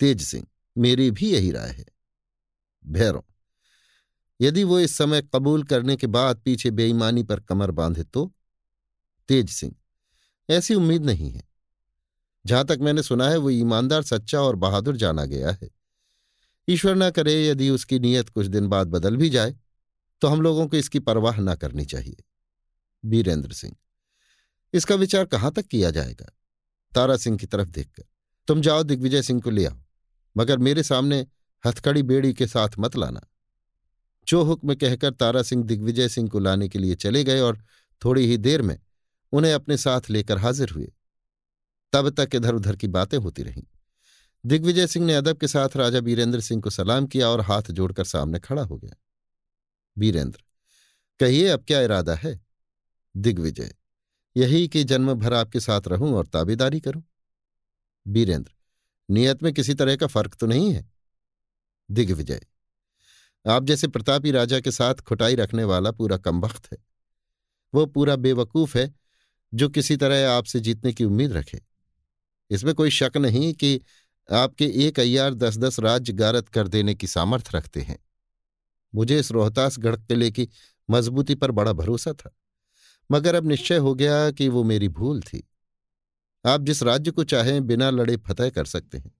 तेज 0.00 0.22
सिंह, 0.22 0.46
मेरी 0.76 1.10
भी 1.10 1.30
यही 1.32 1.50
राय 1.50 1.70
है। 1.70 1.84
भैरव, 2.84 3.24
यदि 4.40 4.64
वो 4.64 4.78
इस 4.80 4.96
समय 4.96 5.22
कबूल 5.34 5.62
करने 5.62 5.96
के 5.96 6.06
बाद 6.06 6.40
पीछे 6.40 6.70
बेईमानी 6.70 7.22
पर 7.22 7.40
कमर 7.40 7.70
बांधे 7.70 8.04
तो? 8.04 8.32
तेज 9.28 9.50
सिंह, 9.50 9.74
ऐसी 10.48 10.74
उम्मीद 10.74 11.04
नहीं 11.04 11.30
है। 11.30 11.42
जहाँ 12.46 12.64
तक 12.64 12.78
मैंने 12.80 13.02
सुना 13.02 13.28
है, 13.28 13.36
वो 13.36 13.50
ईमानदार, 13.50 14.02
सच्चा 14.02 14.40
और 14.40 14.56
बहादुर 14.56 14.96
जाना 14.96 15.24
गया 15.24 15.50
है। 15.52 15.70
ईश्वर 16.68 16.94
न 16.96 17.10
करे 17.10 17.34
यदि 17.46 17.68
उसकी 17.70 17.98
नीयत 17.98 18.28
कुछ 18.28 18.46
दिन 18.46 18.66
बाद 18.68 18.88
बदल 18.88 19.16
भी 19.16 19.30
जाए 19.30 19.54
तो 20.22 20.28
हम 20.28 20.40
लोगों 20.42 20.66
को 20.68 20.76
इसकी 20.76 20.98
परवाह 21.00 21.40
न 21.40 21.54
करनी 21.54 21.84
चाहिए। 21.84 22.24
बीरेंद्र 23.04 23.52
सिंह, 23.52 23.74
इसका 24.74 24.94
विचार 24.94 25.24
कहाँ 25.24 25.50
तक 25.52 25.66
किया 25.66 25.90
जाएगा? 25.90 26.26
तारा 26.92 27.16
सिंह 27.16 27.36
की 27.38 27.46
तरफ़ 27.46 27.68
देखकर, 27.68 28.04
तुम 28.48 28.60
जाओ 28.60 28.82
दिग्विजय 28.82 29.22
सिंह 29.22 29.40
को 29.40 29.50
ले 29.50 29.64
आओ, 29.66 29.78
मगर 30.36 30.58
मेरे 30.58 30.82
सामने 30.82 31.26
हथकड़ी 31.64 32.02
बेड़ी 32.02 32.32
के 32.34 32.46
साथ 32.46 32.78
मत 32.78 32.96
लाना। 32.96 33.20
जो 34.26 34.42
हुक्म 34.42 34.74
कहकर 34.74 35.12
तारा 35.12 35.42
सिंह 35.42 35.64
दिग्विजय 35.64 36.08
सिंह 36.08 36.28
को 36.28 36.38
लाने 36.38 36.68
के 36.68 36.78
लिए 36.78 36.94
चले 36.96 37.24
गए 37.24 37.40
और 37.40 37.62
थोड़ी 38.02 38.26
ही 38.26 38.36
देर 38.38 38.62
में 38.62 38.78
उन्हें 39.32 39.52
अपने 39.52 39.76
साथ 39.76 40.10
लेकर 40.10 40.38
हाजिर 40.38 40.70
हुए, 40.70 40.92
तब 41.92 42.10
तक 42.10 42.34
इधर 42.34 42.54
उधर 42.54 42.76
की 42.76 42.88
बातें 42.88 43.18
होती 43.18 43.42
रहीं। 43.42 43.62
दिग्विजय 44.48 44.86
सिंह 44.86 45.06
ने 45.06 45.14
अदब 45.14 45.36
के 45.36 45.48
साथ 45.48 45.76
राजा 45.76 46.00
बीरेंद्र 46.00 46.40
सिंह 46.40 46.62
को 46.62 46.70
सलाम 46.70 47.06
किया 47.06 47.28
और 47.28 47.40
हाथ 47.40 47.62
जोड़कर 47.62 48.04
सामने 48.04 48.38
खड़ा 48.38 48.62
हो 48.62 48.76
गया। 48.76 48.94
बीरेंद्र, 49.96 50.42
कहिए 51.20 51.48
अब 51.48 51.64
क्या 51.64 51.80
इरादा 51.80 52.14
है? 52.14 52.40
दिग्विजय, 53.14 53.74
यही 54.36 54.68
कि 54.68 54.84
जन्म 54.84 55.14
भर 55.14 55.34
आपके 55.34 55.60
साथ 55.60 55.88
रहूँ 55.88 56.12
और 56.14 56.26
ताबेदारी 56.26 56.80
करूँ? 56.80 57.02
बीरेंद्र, 58.06 58.52
नियत 59.10 59.42
में 59.42 59.52
किसी 59.52 59.74
तरह 59.74 59.96
का 59.96 60.06
फ़र्क 60.06 60.34
तो 60.34 60.46
नहीं 60.46 60.72
है? 60.74 60.88
दिग्विजय, 61.90 62.40
आप 63.46 63.64
जैसे 63.64 63.88
प्रतापी 63.88 64.30
राजा 64.30 64.60
के 64.60 64.70
साथ 64.70 64.94
खुटाई 64.94 65.34
रखने 65.34 65.64
वाला 65.64 65.90
पूरा 65.90 66.16
कमबख्त 66.16 66.72
है। 66.72 66.78
वो 67.74 67.86
पूरा 67.86 68.16
बेवकूफ़ 68.16 68.78
है, 68.78 68.94
जो 69.54 69.68
किसी 69.68 69.96
तरह 69.96 70.30
आपसे 70.30 70.60
जीतने 70.60 70.92
की 70.92 71.04
उम्मीद 71.04 71.32
रखे। 71.32 71.60
इसमें 72.50 72.74
कोई 72.74 72.90
शक 72.90 73.16
नहीं 73.16 73.54
कि 73.54 73.80
आपके 74.28 74.66
एक 74.86 75.00
अय्यार 75.00 75.34
दस 75.34 75.56
दस 75.58 75.78
राज्य 75.80 76.12
गारत 76.12 76.48
कर 76.48 76.68
देने 76.68 76.94
की 76.94 77.06
सामर्थ्य 77.06 77.50
रखते 77.54 77.80
हैं। 77.80 77.98
मुझे 78.94 79.18
इस 79.18 79.30
रोहतासगढ़ 79.32 79.96
किले 79.96 80.30
की 80.30 80.48
मजबूती 80.88 81.34
पर 81.34 81.50
बड़ा 81.50 81.72
भरोसा 81.72 82.12
था, 82.12 82.30
मगर 83.10 83.34
अब 83.34 83.46
निश्चय 83.46 83.76
हो 83.76 83.94
गया 83.94 84.30
कि 84.30 84.48
वो 84.48 84.62
मेरी 84.64 84.88
भूल 84.88 85.20
थी। 85.20 85.48
आप 86.44 86.62
जिस 86.62 86.82
राज्य 86.82 87.10
को 87.10 87.24
चाहें 87.24 87.66
बिना 87.66 87.90
लड़े 87.90 88.16
फतेह 88.16 88.50
कर 88.50 88.64
सकते 88.64 88.98
हैं। 88.98 89.10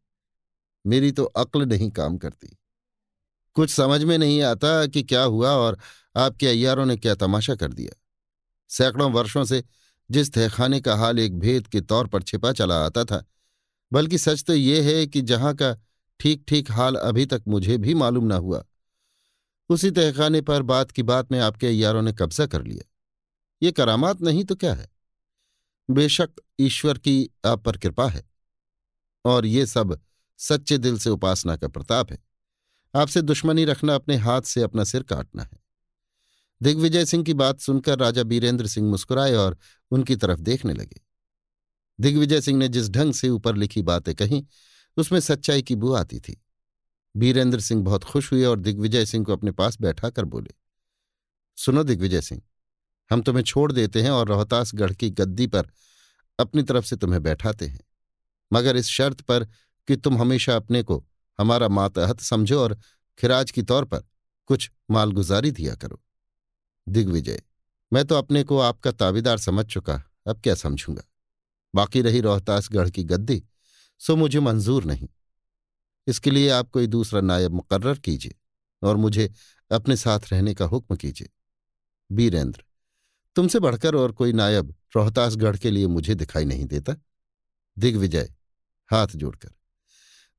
मेरी 0.84 1.12
तो 1.12 1.24
अक्ल 1.24 1.66
नहीं 1.66 1.90
काम 1.90 2.18
करती। 2.18 2.56
कुछ 3.56 3.70
समझ 3.70 4.02
में 4.04 4.16
नहीं 4.18 4.42
आता 4.42 4.86
कि 4.86 5.02
क्या 5.02 5.22
हुआ 5.22 5.50
और 5.50 5.78
आपके 6.16 6.46
अय्यारों 6.46 6.86
ने 6.86 6.96
क्या 6.96 7.14
तमाशा 7.14 7.54
कर 7.54 7.72
दिया। 7.72 7.92
सैकड़ों 8.70 9.10
वर्षों 9.12 9.44
से 9.44 9.62
जिस 10.10 10.32
तहखाने 10.32 10.80
का 10.80 10.96
हाल 10.96 11.18
एक 11.18 11.38
भेद 11.38 11.66
के 11.66 11.80
तौर 11.80 12.06
पर 12.06 12.22
छिपा 12.22 12.52
चला 12.52 12.84
आता 12.86 13.04
था 13.04 13.24
बल्कि 13.92 14.18
सच 14.18 14.44
तो 14.44 14.54
ये 14.54 14.98
है 14.98 15.06
कि 15.06 15.22
जहाँ 15.22 15.54
का 15.54 15.76
ठीक 16.20 16.44
ठीक 16.48 16.70
हाल 16.70 16.94
अभी 16.94 17.26
तक 17.26 17.42
मुझे 17.48 17.78
भी 17.78 17.94
मालूम 17.94 18.24
न 18.24 18.32
हुआ। 18.32 18.64
उसी 19.68 19.90
तहखाने 19.90 20.40
पर 20.40 20.62
बात 20.62 20.90
की 20.90 21.02
बात 21.02 21.32
में 21.32 21.40
आपके 21.40 21.66
अयारों 21.66 22.02
ने 22.02 22.12
कब्जा 22.12 22.46
कर 22.46 22.64
लिया। 22.64 22.90
ये 23.62 23.72
करामात 23.72 24.20
नहीं 24.20 24.44
तो 24.44 24.54
क्या 24.54 24.74
है? 24.74 24.90
बेशक 25.90 26.30
ईश्वर 26.60 26.98
की 26.98 27.30
आप 27.46 27.64
पर 27.64 27.76
कृपा 27.76 28.08
है। 28.08 28.30
और 29.24 29.46
ये 29.46 29.66
सब 29.66 30.00
सच्चे 30.38 30.78
दिल 30.78 30.98
से 30.98 31.10
उपासना 31.10 31.56
का 31.56 31.68
प्रताप 31.68 32.12
है। 32.12 32.18
आपसे 32.96 33.22
दुश्मनी 33.22 33.64
रखना, 33.64 33.94
अपने 33.94 34.16
हाथ 34.16 34.42
से 34.42 34.62
अपना 34.62 34.84
सिर 34.84 35.02
काटना 35.02 35.42
है। 35.42 35.58
दिग्विजय 36.62 37.04
सिंह 37.04 37.24
की 37.24 37.34
बात 37.34 37.60
सुनकर 37.60 37.98
राजा 37.98 38.22
बीरेंद्र 38.22 38.66
सिंह 38.66 38.90
मुस्कुराए 38.90 39.34
और 39.34 39.58
उनकी 39.90 40.16
तरफ़ 40.16 40.40
देखने 40.40 40.72
लगे। 40.72 41.07
दिग्विजय 42.00 42.40
सिंह 42.40 42.58
ने 42.58 42.68
जिस 42.68 42.90
ढंग 42.90 43.12
से 43.14 43.28
ऊपर 43.28 43.56
लिखी 43.56 43.82
बातें 43.82 44.14
कहीं, 44.14 44.44
उसमें 44.96 45.20
सच्चाई 45.20 45.62
की 45.62 45.76
बू 45.76 45.92
आती 45.92 46.20
थी। 46.20 46.40
बीरेंद्र 47.16 47.60
सिंह 47.60 47.82
बहुत 47.84 48.04
खुश 48.04 48.32
हुए 48.32 48.44
और 48.44 48.58
दिग्विजय 48.58 49.06
सिंह 49.06 49.24
को 49.24 49.32
अपने 49.32 49.50
पास 49.50 49.80
बैठा 49.80 50.10
कर 50.10 50.24
बोले, 50.24 50.54
सुनो 51.58 51.82
दिग्विजय 51.82 52.20
सिंह, 52.20 52.42
हम 53.10 53.22
तुम्हें 53.22 53.44
छोड़ 53.44 53.72
देते 53.72 54.02
हैं 54.02 54.10
और 54.10 54.28
रोहतासगढ़ 54.28 54.92
की 54.92 55.10
गद्दी 55.10 55.46
पर 55.46 55.70
अपनी 56.38 56.62
तरफ़ 56.62 56.84
से 56.84 56.96
तुम्हें 56.96 57.22
बैठाते 57.22 57.66
हैं। 57.66 57.80
मगर 58.52 58.76
इस 58.76 58.86
शर्त 58.86 59.20
पर 59.20 59.44
कि 59.88 59.96
तुम 59.96 60.18
हमेशा 60.18 60.56
अपने 60.56 60.82
को 60.82 61.04
हमारा 61.38 61.68
मातहत 61.68 62.20
समझो 62.20 62.60
और 62.60 62.78
खिराज 63.18 63.50
की 63.50 63.62
तौर 63.62 63.84
पर 63.84 64.02
कुछ 64.46 64.70
मालगुजारी 64.90 65.50
दिया 65.50 65.74
करो। 65.74 66.00
दिग्विजय, 66.88 67.42
मैं 67.92 68.04
तो 68.04 68.14
अपने 68.14 68.42
को 68.42 68.58
आपका 68.58 68.92
ताबेदार 68.92 69.38
समझ 69.38 69.66
चुका, 69.66 70.02
अब 70.26 70.40
क्या 70.40 70.54
समझूँगा? 70.54 71.02
बाकी 71.74 72.02
रही 72.02 72.20
रोहतासगढ़ 72.20 72.90
की 72.90 73.04
गद्दी, 73.04 73.42
सो 73.98 74.16
मुझे 74.16 74.40
मंजूर 74.40 74.84
नहीं। 74.84 75.08
इसके 76.06 76.30
लिए 76.30 76.50
आप 76.50 76.70
कोई 76.70 76.86
दूसरा 76.86 77.20
नायब 77.20 77.52
मुकर्र 77.52 77.98
कीजिए 77.98 78.34
और 78.82 78.96
मुझे 78.96 79.32
अपने 79.70 79.96
साथ 79.96 80.20
रहने 80.32 80.54
का 80.54 80.64
हुक्म 80.64 80.96
कीजिए। 80.96 81.28
बीरेंद्र, 82.12 82.64
तुमसे 83.36 83.58
बढ़कर 83.58 83.94
और 83.94 84.12
कोई 84.12 84.32
नायब 84.32 84.74
रोहतासगढ़ 84.96 85.56
के 85.56 85.70
लिए 85.70 85.86
मुझे 85.86 86.14
दिखाई 86.14 86.44
नहीं 86.44 86.64
देता। 86.64 86.94
दिग्विजय, 87.78 88.34
हाथ 88.90 89.08
जोड़कर 89.08 89.50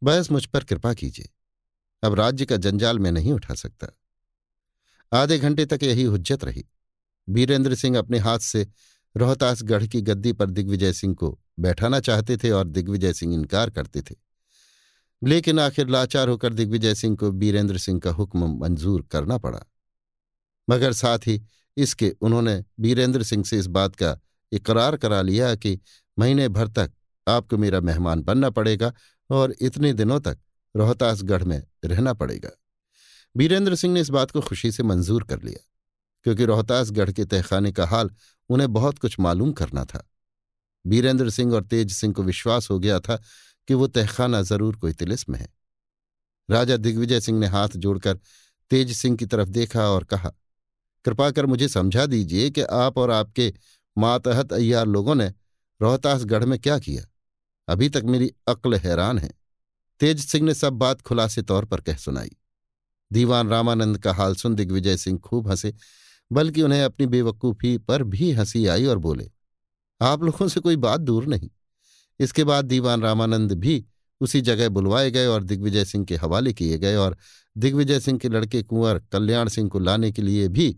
बहस 0.03 0.31
मुझ 0.31 0.45
पर 0.45 0.63
कृपा 0.63 0.93
कीजिए। 0.93 1.29
अब 2.03 2.13
राज्य 2.13 2.45
का 2.45 2.57
जंजाल 2.57 2.99
मैं 2.99 3.11
नहीं 3.11 3.33
उठा 3.33 3.53
सकता। 3.53 3.87
आधे 5.13 5.37
घंटे 5.39 5.65
तक 5.65 5.79
यही 5.83 6.03
हुज्जत 6.03 6.43
रही। 6.43 6.65
बीरेंद्र 7.29 7.75
सिंह 7.75 7.97
अपने 7.97 8.17
हाथ 8.17 8.39
से 8.39 8.67
रोहतासगढ़ 9.15 9.85
की 9.87 10.01
गद्दी 10.01 10.33
पर 10.33 10.49
दिग्विजय 10.49 10.93
सिंह 10.93 11.15
को 11.15 11.39
बैठाना 11.59 11.99
चाहते 11.99 12.37
थे 12.37 12.51
और 12.51 12.67
दिग्विजय 12.67 13.13
सिंह 13.13 13.33
इनकार 13.33 13.69
करते 13.69 14.01
थे। 14.01 14.15
लेकिन 15.23 15.59
आखिर 15.59 15.87
लाचार 15.87 16.29
होकर 16.29 16.53
दिग्विजय 16.53 16.95
सिंह 16.95 17.15
को 17.15 17.31
बीरेंद्र 17.31 17.77
सिंह 17.77 17.99
का 17.99 18.11
हुक्म 18.11 18.47
मंजूर 18.59 19.01
करना 19.01 19.37
पड़ा। 19.37 19.65
मगर 20.69 20.93
साथ 20.93 21.19
ही 21.19 21.41
इसके 21.77 22.15
उन्होंने 22.21 22.63
बीरेंद्र 22.79 23.23
सिंह 23.23 23.43
से 23.43 23.59
इस 23.59 23.67
बात 23.67 23.95
का 23.95 24.19
इकरार 24.51 24.97
करा 24.97 25.21
लिया 25.21 25.55
कि 25.55 25.79
महीने 26.19 26.47
भर 26.49 26.67
तक 26.67 26.91
आपको 27.27 27.57
मेरा 27.57 27.79
मेहमान 27.81 28.21
बनना 28.21 28.49
पड़ेगा 28.49 28.93
और 29.29 29.55
इतने 29.61 29.93
दिनों 29.93 30.19
तक 30.19 30.37
रोहतासगढ़ 30.75 31.43
में 31.43 31.63
रहना 31.85 32.13
पड़ेगा। 32.13 32.49
बीरेंद्र 33.37 33.75
सिंह 33.75 33.93
ने 33.93 34.01
इस 34.01 34.09
बात 34.09 34.31
को 34.31 34.41
खुशी 34.41 34.71
से 34.71 34.83
मंजूर 34.83 35.23
कर 35.23 35.43
लिया, 35.43 35.59
क्योंकि 36.23 36.45
रोहतासगढ़ 36.45 37.11
के 37.11 37.25
तहखाने 37.25 37.71
का 37.71 37.85
हाल 37.85 38.09
उन्हें 38.49 38.73
बहुत 38.73 38.99
कुछ 38.99 39.19
मालूम 39.19 39.51
करना 39.51 39.85
था। 39.85 40.09
बीरेंद्र 40.85 41.29
सिंह 41.29 41.53
और 41.53 41.63
तेज 41.63 41.91
सिंह 41.93 42.13
को 42.13 42.23
विश्वास 42.23 42.69
हो 42.69 42.79
गया 42.79 42.99
था 42.99 43.21
कि 43.67 43.73
वो 43.73 43.87
तहखाना 43.87 44.41
ज़रूर 44.41 44.75
कोई 44.75 44.93
तिलिस्म 44.93 45.35
है। 45.35 45.53
राजा 46.49 46.77
दिग्विजय 46.77 47.19
सिंह 47.19 47.39
ने 47.39 47.47
हाथ 47.47 47.69
जोड़कर 47.69 48.19
तेज 48.71 48.95
सिंह 48.97 49.17
की 49.17 49.25
तरफ़ 49.25 49.49
देखा 49.49 49.89
और 49.89 50.03
कहा 50.03 50.31
कृपा 51.05 51.31
कर 51.31 51.45
मुझे 51.45 51.67
समझा 51.67 52.05
दीजिए 52.05 52.49
कि 52.49 52.61
आप 52.61 52.97
और 52.97 53.11
आपके 53.11 53.53
मातहत 53.97 54.53
अय्यार 54.53 54.85
लोगों 54.85 55.15
ने 55.15 55.33
रोहतासगढ़ 55.81 56.45
में 56.45 56.59
क्या 56.59 56.79
किया? 56.79 57.03
अभी 57.67 57.89
तक 57.89 58.03
मेरी 58.03 58.31
अक्ल 58.47 58.75
हैरान 58.75 59.17
है। 59.17 59.31
तेज 59.99 60.25
सिंह 60.25 60.45
ने 60.45 60.53
सब 60.53 60.73
बात 60.73 61.01
खुलासे 61.01 61.41
तौर 61.41 61.65
पर 61.65 61.81
कह 61.81 61.95
सुनाई। 61.95 62.31
दीवान 63.11 63.49
रामानंद 63.49 63.97
का 63.97 64.13
हाल 64.13 64.35
सुन 64.35 64.55
दिग्विजय 64.55 64.97
सिंह 64.97 65.19
खूब 65.19 65.47
हंसे। 65.47 65.73
बल्कि 66.31 66.61
उन्हें 66.61 66.83
अपनी 66.83 67.05
बेवकूफ़ी 67.07 67.77
पर 67.77 68.03
भी 68.03 68.31
हँसी 68.31 68.65
आई 68.67 68.85
और 68.85 68.97
बोले, 68.97 69.29
आप 70.01 70.23
लोगों 70.23 70.47
से 70.47 70.59
कोई 70.59 70.75
बात 70.75 71.01
दूर 71.01 71.25
नहीं। 71.25 71.49
इसके 72.19 72.43
बाद 72.43 72.65
दीवान 72.65 73.01
रामानंद 73.01 73.51
भी 73.51 73.85
उसी 74.21 74.41
जगह 74.41 74.69
बुलवाए 74.69 75.11
गए 75.11 75.25
और 75.25 75.43
दिग्विजय 75.43 75.85
सिंह 75.85 76.05
के 76.05 76.15
हवाले 76.15 76.53
किए 76.53 76.77
गए 76.77 76.95
और 76.95 77.17
दिग्विजय 77.57 77.99
सिंह 77.99 78.17
के 78.19 78.29
लड़के 78.29 78.63
कुंवर 78.63 78.99
कल्याण 79.11 79.47
सिंह 79.47 79.69
को 79.69 79.79
लाने 79.79 80.11
के 80.11 80.21
लिए 80.21 80.47
भी 80.47 80.69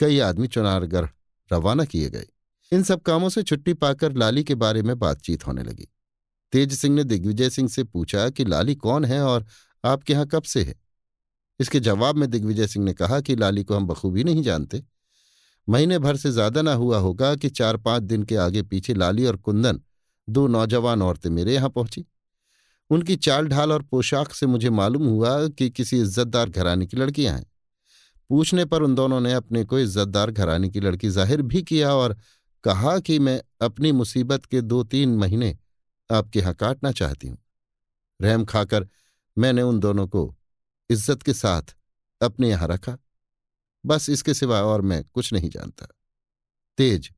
कई 0.00 0.18
आदमी 0.18 0.46
चुनारगढ़ 0.46 1.06
रवाना 1.52 1.84
किए 1.84 2.10
गए। 2.10 2.26
इन 2.72 2.82
सब 2.82 3.02
कामों 3.02 3.28
से 3.28 3.42
छुट्टी 3.42 3.74
पाकर 3.74 4.12
लाली 4.12 4.44
के 4.44 4.54
बारे 4.54 4.82
में 4.82 4.98
बातचीत 4.98 5.46
होने 5.46 5.62
लगी। 5.62 5.88
तेज 6.52 6.72
सिंह 6.72 6.94
ने 6.94 7.04
दिग्विजय 7.04 7.50
सिंह 7.50 7.68
से 7.68 7.84
पूछा 7.84 8.28
कि 8.30 8.44
लाली 8.44 8.74
कौन 8.74 9.04
है 9.04 9.22
और 9.22 9.46
आपके 9.84 10.12
यहाँ 10.12 10.26
कब 10.26 10.42
से 10.42 10.62
है? 10.62 10.74
इसके 11.60 11.80
जवाब 11.80 12.16
में 12.16 12.30
दिग्विजय 12.30 12.66
सिंह 12.66 12.84
ने 12.84 12.92
कहा 12.92 13.20
कि 13.20 13.36
लाली 13.36 13.64
को 13.64 13.76
हम 13.76 13.86
बखूबी 13.86 14.24
नहीं 14.24 14.42
जानते। 14.42 14.82
महीने 15.68 15.98
भर 15.98 16.16
से 16.16 16.30
ज़्यादा 16.32 16.62
ना 16.62 16.72
हुआ 16.74 16.98
होगा 16.98 17.34
कि 17.34 17.48
चार 17.50 17.76
पाँच 17.78 18.02
दिन 18.02 18.22
के 18.22 18.36
आगे 18.36 18.62
पीछे 18.62 18.94
लाली 18.94 19.26
और 19.26 19.36
कुंदन, 19.36 19.80
दो 20.28 20.46
नौजवान 20.48 21.02
औरतें 21.02 21.30
मेरे 21.30 21.54
यहाँ 21.54 21.70
पहुँची। 21.70 22.04
उनकी 22.90 23.16
चाल 23.18 23.48
ढाल 23.48 23.72
और 23.72 23.82
पोशाक 23.82 24.32
से 24.32 24.46
मुझे 24.46 24.70
मालूम 24.70 25.06
हुआ 25.06 25.46
कि 25.48 25.68
किसी 25.70 26.00
इज्जतदार 26.00 26.48
घराने 26.48 26.86
की 26.86 26.96
लड़कियाँ 26.96 27.34
हैं। 27.34 27.44
पूछने 28.30 28.64
पर 28.64 28.82
उन 28.82 28.94
दोनों 28.94 29.20
ने 29.20 29.32
अपने 29.32 29.64
को 29.64 29.78
इज्जतदार 29.78 30.30
घराने 30.30 30.68
की 30.68 30.80
लड़की 30.80 31.08
ज़ाहिर 31.08 31.42
भी 31.42 31.62
किया 31.62 31.94
और 31.94 32.16
कहा 32.64 32.98
कि 32.98 33.18
मैं 33.18 33.40
अपनी 33.62 33.92
मुसीबत 33.92 34.44
के 34.44 34.60
दो 34.60 34.82
तीन 34.84 35.16
महीने 35.18 35.56
आपके 36.10 36.38
यहाँ 36.38 36.54
काटना 36.54 36.92
चाहती 36.92 37.28
हूँ। 37.28 37.38
रहम 38.20 38.44
खाकर 38.44 38.86
मैंने 39.36 39.62
उन 39.62 39.78
दोनों 39.80 40.06
को 40.08 40.34
इज़्ज़त 40.90 41.22
के 41.22 41.32
साथ 41.32 41.74
अपने 42.20 42.48
यहाँ 42.50 42.68
रखा। 42.68 42.96
बस 43.84 44.08
इसके 44.10 44.34
सिवा 44.34 44.62
और 44.62 44.80
मैं 44.80 45.02
कुछ 45.04 45.32
नहीं 45.32 45.50
जानता। 45.50 45.86
तेज, 46.78 47.10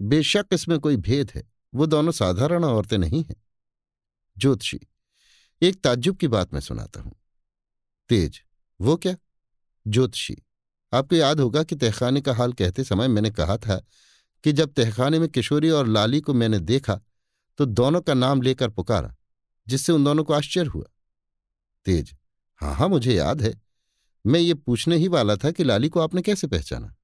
बेशक 0.00 0.46
इसमें 0.52 0.78
कोई 0.78 0.96
भेद 0.96 1.32
है, 1.34 1.42
वो 1.74 1.86
दोनों 1.86 2.12
साधारण 2.12 2.64
औरतें 2.64 2.98
नहीं 2.98 3.22
हैं। 3.24 3.36
ज्योतिषी, 4.36 4.80
एक 5.62 5.80
ताज्जुब 5.80 6.16
की 6.16 6.28
बात 6.28 6.54
मैं 6.54 6.60
सुनाता 6.60 7.00
हूँ। 7.00 7.12
तेज, 8.10 8.42
वो 8.80 8.96
क्या? 8.96 9.16
ज्योतिषी, 9.86 10.36
आपको 10.92 11.16
याद 11.16 11.40
होगा 11.40 11.62
कि 11.62 11.76
तहखाने 11.76 12.20
का 12.20 12.34
हाल 12.34 12.52
कहते 12.52 12.84
समय 12.84 13.08
मैंने 13.08 13.30
कहा 13.30 13.56
था 13.56 13.76
कि 14.44 14.52
जब 14.52 14.72
तहखाने 14.72 15.18
में 15.18 15.28
किशोरी 15.28 15.70
और 15.70 15.86
लाली 15.86 16.20
को 16.20 16.34
मैंने 16.34 16.58
देखा 16.58 17.00
तो 17.58 17.64
दोनों 17.64 18.00
का 18.00 18.14
नाम 18.14 18.42
लेकर 18.42 18.70
पुकारा, 18.70 19.14
जिससे 19.66 19.92
उन 19.92 20.04
दोनों 20.04 20.24
को 20.24 20.32
आश्चर्य 20.32 20.66
हुआ। 20.66 20.84
तेज 21.86 22.14
हाँ 22.60 22.74
हाँ 22.74 22.88
मुझे 22.88 23.14
याद 23.14 23.42
है। 23.42 23.52
मैं 24.26 24.40
ये 24.40 24.54
पूछने 24.54 24.96
ही 24.96 25.08
वाला 25.08 25.36
था 25.36 25.50
कि 25.50 25.64
लाली 25.64 25.88
को 25.88 26.00
आपने 26.00 26.22
कैसे 26.22 26.46
पहचाना? 26.46 26.94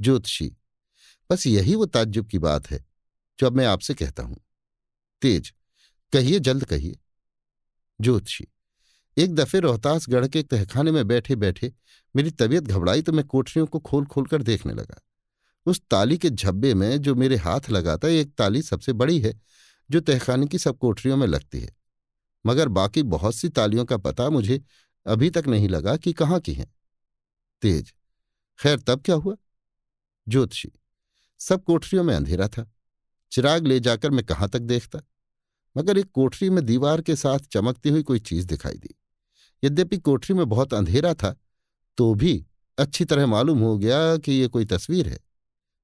ज्योतिषी, 0.00 0.56
बस 1.30 1.46
यही 1.46 1.74
वो 1.74 1.86
ताज्जुब 1.86 2.26
की 2.26 2.38
बात 2.38 2.70
है, 2.70 2.84
जो 3.38 3.46
अब 3.46 3.56
मैं 3.56 3.66
आपसे 3.66 3.94
कहता 3.94 4.22
हूँ। 4.22 4.36
तेज, 5.22 5.52
कहिए, 6.12 6.38
जल्द 6.38 6.64
कहिए। 6.64 6.98
ज्योतिषी, 8.00 8.46
एक 9.16 9.34
दफे 9.34 9.60
रोहतासगढ़ 9.60 10.28
के 10.28 10.42
तहखाने 10.42 10.90
में 10.90 11.06
बैठे 11.08 11.36
बैठे 11.36 11.72
मेरी 12.16 12.30
तबीयत 12.30 12.64
घबराई 12.64 13.02
तो 13.02 13.12
मैं 13.12 13.24
कोठरियों 13.24 13.66
को 13.66 13.78
खोल 13.78 14.06
खोल 14.06 14.26
कर 14.26 14.42
देखने 14.42 14.72
लगा। 14.72 15.00
उस 15.66 15.80
ताली 15.90 16.18
के 16.18 16.30
झब्बे 16.30 16.74
में 16.74 16.98
जो 16.98 17.14
मेरे 17.14 17.36
हाथ 17.36 17.60
लगा 17.70 17.96
था, 17.96 18.08
एक 18.08 18.34
ताली 18.34 18.62
सबसे 18.62 18.92
बड़ी 18.92 19.20
है, 19.20 19.40
जो 19.90 20.00
तहखाने 20.00 20.46
की 20.46 20.58
सब 20.58 20.78
कोठरियों 20.78 21.16
में 21.16 21.26
लगती 21.26 21.60
है। 21.60 21.76
मगर 22.46 22.68
बाकी 22.68 23.02
बहुत 23.02 23.34
सी 23.34 23.48
तालियों 23.48 23.84
का 23.84 23.96
पता 23.96 24.30
मुझे 24.30 24.62
अभी 25.06 25.30
तक 25.30 25.44
नहीं 25.46 25.68
लगा 25.68 25.96
कि 25.96 26.12
कहाँ 26.12 26.40
की 26.40 26.52
हैं। 26.52 26.74
तेज। 27.62 27.94
खैर, 28.58 28.78
तब 28.78 29.02
क्या 29.02 29.16
हुआ? 29.16 29.36
ज्योतिषी, 30.28 30.72
सब 31.38 31.64
कोठरियों 31.64 32.04
में 32.04 32.14
अंधेरा 32.14 32.48
था। 32.48 32.70
चिराग 33.32 33.66
ले 33.66 33.80
जाकर 33.80 34.10
मैं 34.10 34.24
कहाँ 34.24 34.48
तक 34.48 34.58
देखता? 34.58 34.98
मगर 35.76 35.98
एक 35.98 36.10
कोठरी 36.10 36.50
में 36.50 36.64
दीवार 36.66 37.00
के 37.02 37.16
साथ 37.16 37.38
चमकती 37.38 37.88
हुई 37.88 38.02
कोई 38.02 38.18
चीज़ 38.18 38.46
दिखाई 38.46 38.74
दी। 38.74 38.94
यद्यपि 39.64 39.98
कोठरी 39.98 40.36
में 40.36 40.48
बहुत 40.48 40.74
अंधेरा 40.74 41.14
था 41.14 41.36
तो 41.96 42.14
भी 42.14 42.46
अच्छी 42.78 43.04
तरह 43.04 43.26
मालूम 43.26 43.58
हो 43.58 43.78
गया 43.78 44.16
कि 44.16 44.32
ये 44.32 44.48
कोई 44.48 44.64
तस्वीर 44.64 45.08
है। 45.08 45.18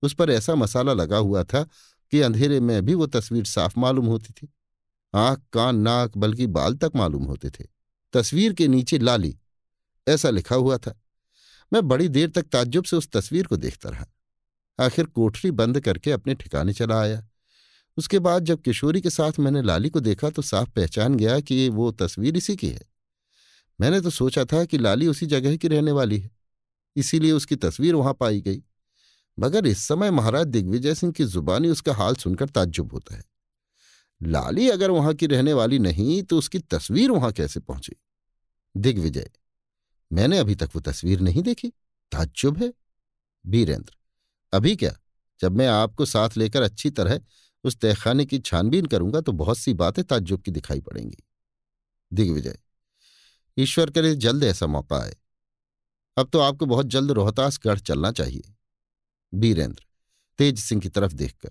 उस 0.02 0.14
पर 0.14 0.30
ऐसा 0.30 0.54
मसाला 0.54 0.92
लगा 0.92 1.16
हुआ 1.16 1.44
था 1.44 1.64
कि 2.10 2.20
अंधेरे 2.20 2.60
में 2.60 2.84
भी 2.84 2.94
वो 2.94 3.06
तस्वीर 3.06 3.44
साफ़ 3.44 3.78
मालूम 3.78 4.06
होती 4.06 4.32
थी। 4.32 4.48
आँख, 5.14 5.42
कान, 5.52 5.76
नाक, 5.76 6.16
बल्कि 6.16 6.46
बाल 6.46 6.74
तक 6.76 6.92
मालूम 6.96 7.24
होते 7.24 7.50
थे। 7.50 7.75
तस्वीर 8.16 8.52
के 8.52 8.68
नीचे 8.68 8.98
लाली। 8.98 9.38
ऐसा 10.08 10.30
लिखा 10.30 10.54
हुआ 10.54 10.78
था। 10.78 11.00
मैं 11.72 11.88
बड़ी 11.88 12.08
देर 12.08 12.30
तक 12.30 12.42
ताज्जुब 12.42 12.84
से 12.84 12.96
उस 12.96 13.08
तस्वीर 13.08 13.46
को 13.46 13.56
देखता 13.56 13.88
रहा। 13.88 14.06
आखिर 14.80 15.04
कोठरी 15.04 15.50
बंद 15.50 15.80
करके 15.80 16.12
अपने 16.12 16.34
ठिकाने 16.34 16.72
चला 16.72 17.00
आया। 17.00 17.28
उसके 17.96 18.18
बाद 18.18 18.44
जब 18.44 18.62
किशोरी 18.62 19.00
के 19.00 19.10
साथ 19.10 19.32
मैंने 19.38 19.62
लाली 19.62 19.88
को 19.88 20.00
देखा 20.00 20.30
तो 20.30 20.42
साफ़ 20.42 20.70
पहचान 20.70 21.14
गया 21.14 21.40
कि 21.40 21.68
वो 21.68 21.92
तस्वीर 21.92 22.36
इसी 22.36 22.56
की 22.56 22.68
है। 22.68 22.82
मैंने 23.80 24.00
तो 24.00 24.10
सोचा 24.10 24.44
था 24.44 24.64
कि 24.64 24.78
लाली 24.78 25.06
उसी 25.06 25.26
जगह 25.26 25.56
की 25.56 25.68
रहने 25.68 25.92
वाली 25.92 26.18
है। 26.18 26.30
इसीलिए 26.96 27.32
उसकी 27.32 27.56
तस्वीर 27.56 27.94
वहाँ 27.94 28.14
पाई 28.14 28.40
गई। 28.40 28.62
मगर 29.38 29.66
इस 29.66 29.78
समय 29.78 30.10
महाराज 30.10 30.46
दिग्विजय 30.46 30.94
सिंह 30.94 31.12
की 31.12 31.24
जुबानी 31.24 31.68
उसका 31.68 31.94
हाल 31.94 32.14
सुनकर 32.14 32.48
ताज्जुब 32.48 32.92
होता 32.92 33.16
है। 33.16 33.24
लाली 34.22 34.70
अगर 34.70 34.90
वहाँ 34.90 35.14
की 35.14 35.26
रहने 35.26 35.52
वाली 35.52 35.78
नहीं 35.78 36.22
तो 36.22 36.38
उसकी 36.38 36.58
तस्वीर 36.58 37.10
वहाँ 37.10 37.32
कैसे 37.32 37.60
पहुँची? 37.60 37.92
दिग्विजय। 38.76 39.30
मैंने 40.12 40.38
अभी 40.38 40.54
तक 40.54 40.70
वो 40.74 40.80
तस्वीर 40.80 41.20
नहीं 41.20 41.42
देखी। 41.42 41.68
ताज्जुब 42.12 42.58
है। 42.58 42.72
बीरेंद्र। 43.46 43.96
अभी 44.52 44.76
क्या? 44.76 44.98
जब 45.40 45.52
मैं 45.52 45.68
आपको 45.68 46.04
साथ 46.04 46.30
लेकर 46.36 46.62
अच्छी 46.62 46.90
तरह 46.90 47.20
उस 47.64 47.76
तहखाने 47.76 48.24
की 48.26 48.38
छानबीन 48.38 48.86
करूँगा 48.86 49.20
तो 49.20 49.32
बहुत 49.32 49.58
सी 49.58 49.74
बातें 49.74 50.04
ताज्जुब 50.04 50.42
की 50.42 50.50
दिखाई 50.50 50.80
पड़ेंगी। 50.80 51.16
दिग्विजय। 52.12 52.58
ईश्वर 53.58 53.90
करे 53.90 54.14
जल्द 54.14 54.44
ऐसा 54.44 54.66
मौका 54.66 54.96
आए। 54.96 55.16
अब 56.16 56.28
तो 56.28 56.38
आपको 56.38 56.66
बहुत 56.66 56.86
जल्द 56.86 57.10
रोहतासगढ़ 57.10 57.78
चलना 57.78 58.12
चाहिए। 58.12 58.54
बीरेंद्र। 59.34 59.86
तेज 60.38 60.58
सिंह 60.58 60.80
की 60.80 60.88
तरफ़ 60.88 61.12
देखकर। 61.12 61.50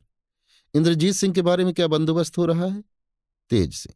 इंद्रजीत 0.73 1.15
सिंह 1.15 1.33
के 1.33 1.41
बारे 1.41 1.65
में 1.65 1.73
क्या 1.73 1.87
बंदोबस्त 1.87 2.37
हो 2.37 2.45
रहा 2.45 2.65
है? 2.65 2.83
तेज 3.49 3.73
सिंह। 3.73 3.95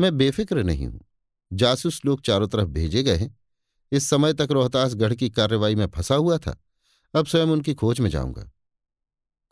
मैं 0.00 0.16
बेफिक्र 0.16 0.62
नहीं 0.62 0.86
हूँ। 0.86 1.00
जासूस 1.52 2.00
लोग 2.04 2.20
चारों 2.22 2.48
तरफ़ 2.48 2.68
भेजे 2.68 3.02
गए 3.02 3.16
हैं। 3.16 3.36
इस 3.92 4.08
समय 4.10 4.34
तक 4.34 4.48
रोहतासगढ़ 4.50 5.14
की 5.14 5.28
कार्रवाई 5.30 5.74
में 5.74 5.86
फंसा 5.86 6.14
हुआ 6.14 6.38
था। 6.38 6.56
अब 7.14 7.26
स्वयं 7.26 7.46
उनकी 7.46 7.74
खोज 7.74 8.00
में 8.00 8.08
जाऊँगा। 8.10 8.50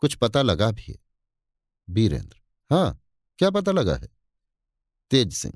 कुछ 0.01 0.15
पता 0.15 0.41
लगा 0.41 0.71
भी 0.71 0.83
है। 0.87 0.97
बीरेंद्र 1.87 2.37
हाँ 2.71 2.99
क्या 3.39 3.49
पता 3.49 3.71
लगा 3.71 3.95
है? 3.95 4.09
तेज 5.11 5.33
सिंह, 5.33 5.53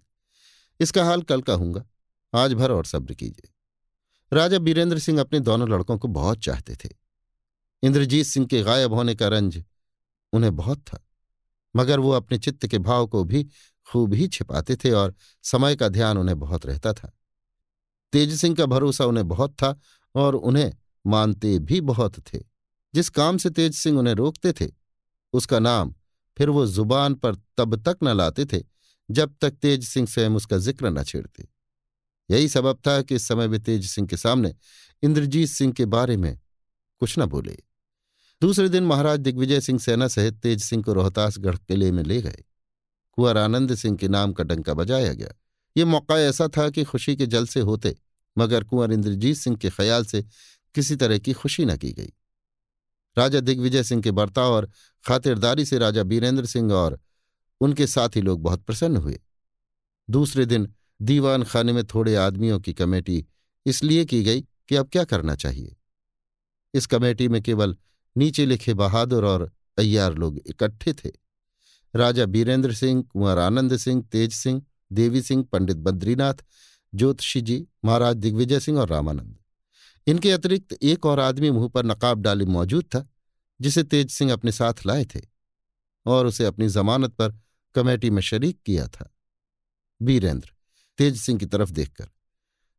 इसका 0.80 1.03
हाल 1.06 1.22
कल 1.22 1.41
कहूँगा 1.41 1.85
आज 2.33 2.53
भर 2.53 2.72
और 2.72 2.85
सब्र 2.85 3.14
कीजिए। 3.14 3.51
राजा 4.32 4.59
बीरेंद्र 4.59 4.99
सिंह 4.99 5.19
अपने 5.19 5.40
दोनों 5.40 5.69
लड़कों 5.69 5.98
को 5.98 6.07
बहुत 6.09 6.40
चाहते 6.40 6.75
थे। 6.75 6.90
इंद्रजीत 7.83 8.25
सिंह 8.25 8.45
के 8.45 8.61
गायब 8.64 8.93
होने 8.93 9.15
का 9.15 9.27
रंज 9.27 9.64
उन्हें 10.33 10.56
बहुत 10.56 10.80
था, 10.80 10.99
मगर 11.75 11.99
वो 11.99 12.11
अपने 12.11 12.38
चित्त 12.38 12.65
के 12.67 12.77
भाव 12.80 13.07
को 13.07 13.24
भी 13.24 13.48
खूब 13.88 14.14
ही 14.14 14.27
छिपाते 14.27 14.75
थे 14.75 14.91
और 14.91 15.14
समय 15.43 15.75
का 15.75 15.89
ध्यान 15.89 16.17
उन्हें 16.17 16.39
बहुत 16.39 16.65
रहता 16.65 16.93
था। 16.93 17.11
तेज 18.14 18.33
सिंह 18.39 18.55
का 18.55 18.65
भरोसा 18.65 19.05
उन्हें 19.05 19.27
बहुत 19.27 19.53
था 19.53 19.77
और 20.15 20.35
उन्हें 20.35 20.72
मानते 21.05 21.57
भी 21.59 21.81
बहुत 21.81 22.19
थे। 22.23 22.39
जिस 22.93 23.09
काम 23.09 23.38
से 23.38 23.49
तेज 23.49 23.75
सिंह 23.75 23.99
उन्हें 23.99 24.14
रोकते 24.14 24.53
थे, 24.53 24.72
उसका 25.33 25.59
नाम 25.59 25.93
फिर 26.38 26.49
वो 26.49 26.65
ज़ुबान 26.65 27.14
पर 27.15 27.35
तब 27.57 27.75
तक 27.83 27.97
न 28.03 28.15
लाते 28.17 28.45
थे 28.45 28.64
जब 29.09 29.35
तक 29.41 29.51
तेज 29.51 29.88
सिंह 29.88 30.07
स्वयं 30.07 30.35
उसका 30.35 30.57
ज़िक्र 30.57 30.89
न 30.89 31.03
छेड़ते। 31.03 31.47
यही 32.30 32.47
सबब 32.49 32.80
था 32.88 33.01
कि 33.01 33.15
इस 33.15 33.27
समय 33.27 33.47
वे 33.47 33.59
तेज 33.59 33.89
सिंह 33.89 34.07
के 34.07 34.17
सामने 34.17 34.53
इंद्रजीत 35.03 35.49
सिंह 35.49 35.73
के 35.73 35.85
बारे 35.85 36.17
में 36.17 36.38
कुछ 37.01 37.17
न 37.19 37.25
बोले। 37.25 37.57
दूसरे 38.41 38.69
दिन 38.69 38.83
महाराज 38.83 39.19
दिग्विजय 39.19 39.61
सिंह 39.61 39.80
सेना 39.80 40.07
सहित 40.07 40.33
तेज 40.33 40.64
सिंह 40.64 40.83
को 40.83 40.93
रोहतासगढ़ 40.93 41.55
किले 41.57 41.91
में 41.91 42.03
ले 42.03 42.22
गए। 42.22 42.43
कुंवर 43.18 43.38
आनंद 43.38 43.76
सिंह 43.76 43.98
के 43.98 44.08
नाम 44.08 44.34
का 44.34 44.44
डंका 44.44 44.74
बजाया 44.74 45.14
गया। 45.14 45.30
ये 45.77 45.85
मौका 45.85 46.19
ऐसा 46.19 46.48
था 46.48 46.69
कि 46.69 46.84
खुशी 46.84 47.16
के 47.16 47.26
जल 47.26 47.45
से 47.45 47.60
होते, 47.60 47.95
मगर 48.38 48.64
कुंवर 48.64 48.92
इंद्रजीत 48.92 49.38
सिंह 49.38 49.56
के 49.58 49.69
ख्याल 49.69 50.06
से 50.06 50.26
किसी 50.76 50.95
तरह 50.95 51.18
की 51.18 51.34
खुशी 51.34 51.66
न 51.66 51.77
की 51.77 51.92
गई। 51.92 52.14
राजा 53.18 53.40
दिग्विजय 53.40 53.84
सिंह 53.84 54.02
के 54.02 54.11
बर्ताव 54.11 54.52
और 54.52 54.69
खातिरदारी 55.08 55.66
से 55.66 55.77
राजा 55.77 56.03
बीरेंद्र 56.03 56.45
सिंह 56.45 56.74
और 56.74 57.00
उनके 57.61 57.88
साथ 57.88 58.10
ही 58.16 58.22
लोग 58.22 58.42
बहुत 58.42 58.64
प्रसन्न 58.64 58.98
हुए। 58.98 59.22
दूसरे 60.10 60.45
दिन 60.45 60.74
दीवान 61.02 61.44
खाने 61.44 61.74
में 61.74 61.85
थोड़े 61.85 62.16
आदमियों 62.16 62.60
की 62.60 62.74
कमेटी 62.74 63.26
इसलिए 63.66 64.06
की 64.06 64.24
गई 64.24 64.42
कि 64.42 64.76
अब 64.76 64.90
क्या 64.90 65.03
करना 65.03 65.35
चाहिए। 65.35 65.76
इस 66.74 66.85
कमेटी 66.85 67.27
में 67.27 67.42
केवल 67.42 67.77
नीचे 68.18 68.45
लिखे 68.45 68.74
बहादुर 68.74 69.26
और 69.26 69.52
अय्यार 69.77 70.14
लोग 70.14 70.38
इकट्ठे 70.38 70.94
थे। 70.94 71.24
राजा 71.95 72.25
बीरेंद्र 72.25 72.74
सिंह, 72.74 73.01
कुंवर 73.03 73.38
आनंद 73.38 73.77
सिंह, 73.77 74.01
तेज 74.01 74.33
सिंह, 74.33 74.61
देवी 74.91 75.22
सिंह, 75.22 75.43
पंडित 75.43 75.77
बद्रीनाथ, 75.77 76.33
ज्योतिषी 76.93 77.41
जी, 77.41 77.67
महाराज 77.85 78.15
दिग्विजय 78.15 78.59
सिंह 78.59 78.80
और 78.80 78.90
रामानंद। 78.90 79.38
इनके 80.07 80.32
अतिरिक्त 80.32 80.74
एक 80.74 81.06
और 81.06 81.19
आदमी 81.19 81.51
मुँह 81.51 81.67
पर 81.67 81.85
नकाब 81.85 82.22
डाले 82.22 82.45
मौजूद 82.45 82.85
था, 82.85 83.07
जिसे 83.61 83.83
तेज 83.83 84.11
सिंह 84.11 84.33
अपने 84.33 84.51
साथ 84.51 84.85
लाए 84.85 85.06
थे 85.06 85.22
और 86.06 86.25
उसे 86.25 86.45
अपनी 86.45 86.69
जमानत 86.69 87.14
पर 87.14 87.40
कमेटी 87.75 88.09
में 88.09 88.22
शरीक 88.22 88.59
किया 88.65 88.88
था। 88.88 89.15
बीरेंद्र 90.01 90.53
तेज 90.98 91.17
सिंह 91.17 91.40
की 91.40 91.45
तरफ़ 91.45 91.72
देखकर, 91.72 92.07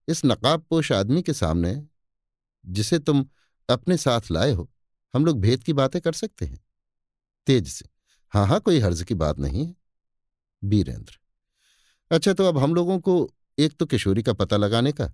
इस 0.09 0.25
नकाबपोश 0.25 0.93
आदमी 0.93 1.23
के 1.23 1.33
सामने, 1.33 1.87
जिसे 2.67 2.99
तुम 2.99 3.27
अपने 3.69 3.97
साथ 3.97 4.21
लाए 4.31 4.53
हो, 4.53 4.71
हम 5.15 5.27
लोग 5.27 5.41
भेद 5.41 5.63
की 5.63 5.73
बातें 5.73 6.01
कर 6.03 6.13
सकते 6.13 6.47
हैं। 6.47 6.65
तेज 7.47 7.69
सिंह 7.69 7.91
हाँ 8.29 8.47
हाँ 8.47 8.61
कोई 8.61 8.79
हर्ज 8.79 9.03
की 9.03 9.15
बात 9.15 9.39
नहीं। 9.39 9.67
है 9.67 9.75
बीरेंद्र। 10.65 11.19
अच्छा 12.11 12.33
तो 12.33 12.45
अब 12.45 12.59
हम 12.59 12.75
लोगों 12.75 12.99
को 12.99 13.35
एक 13.59 13.73
तो 13.73 13.87
किशोरी 13.87 14.23
का 14.23 14.33
पता 14.33 14.57
लगाने 14.57 14.93
का, 14.93 15.13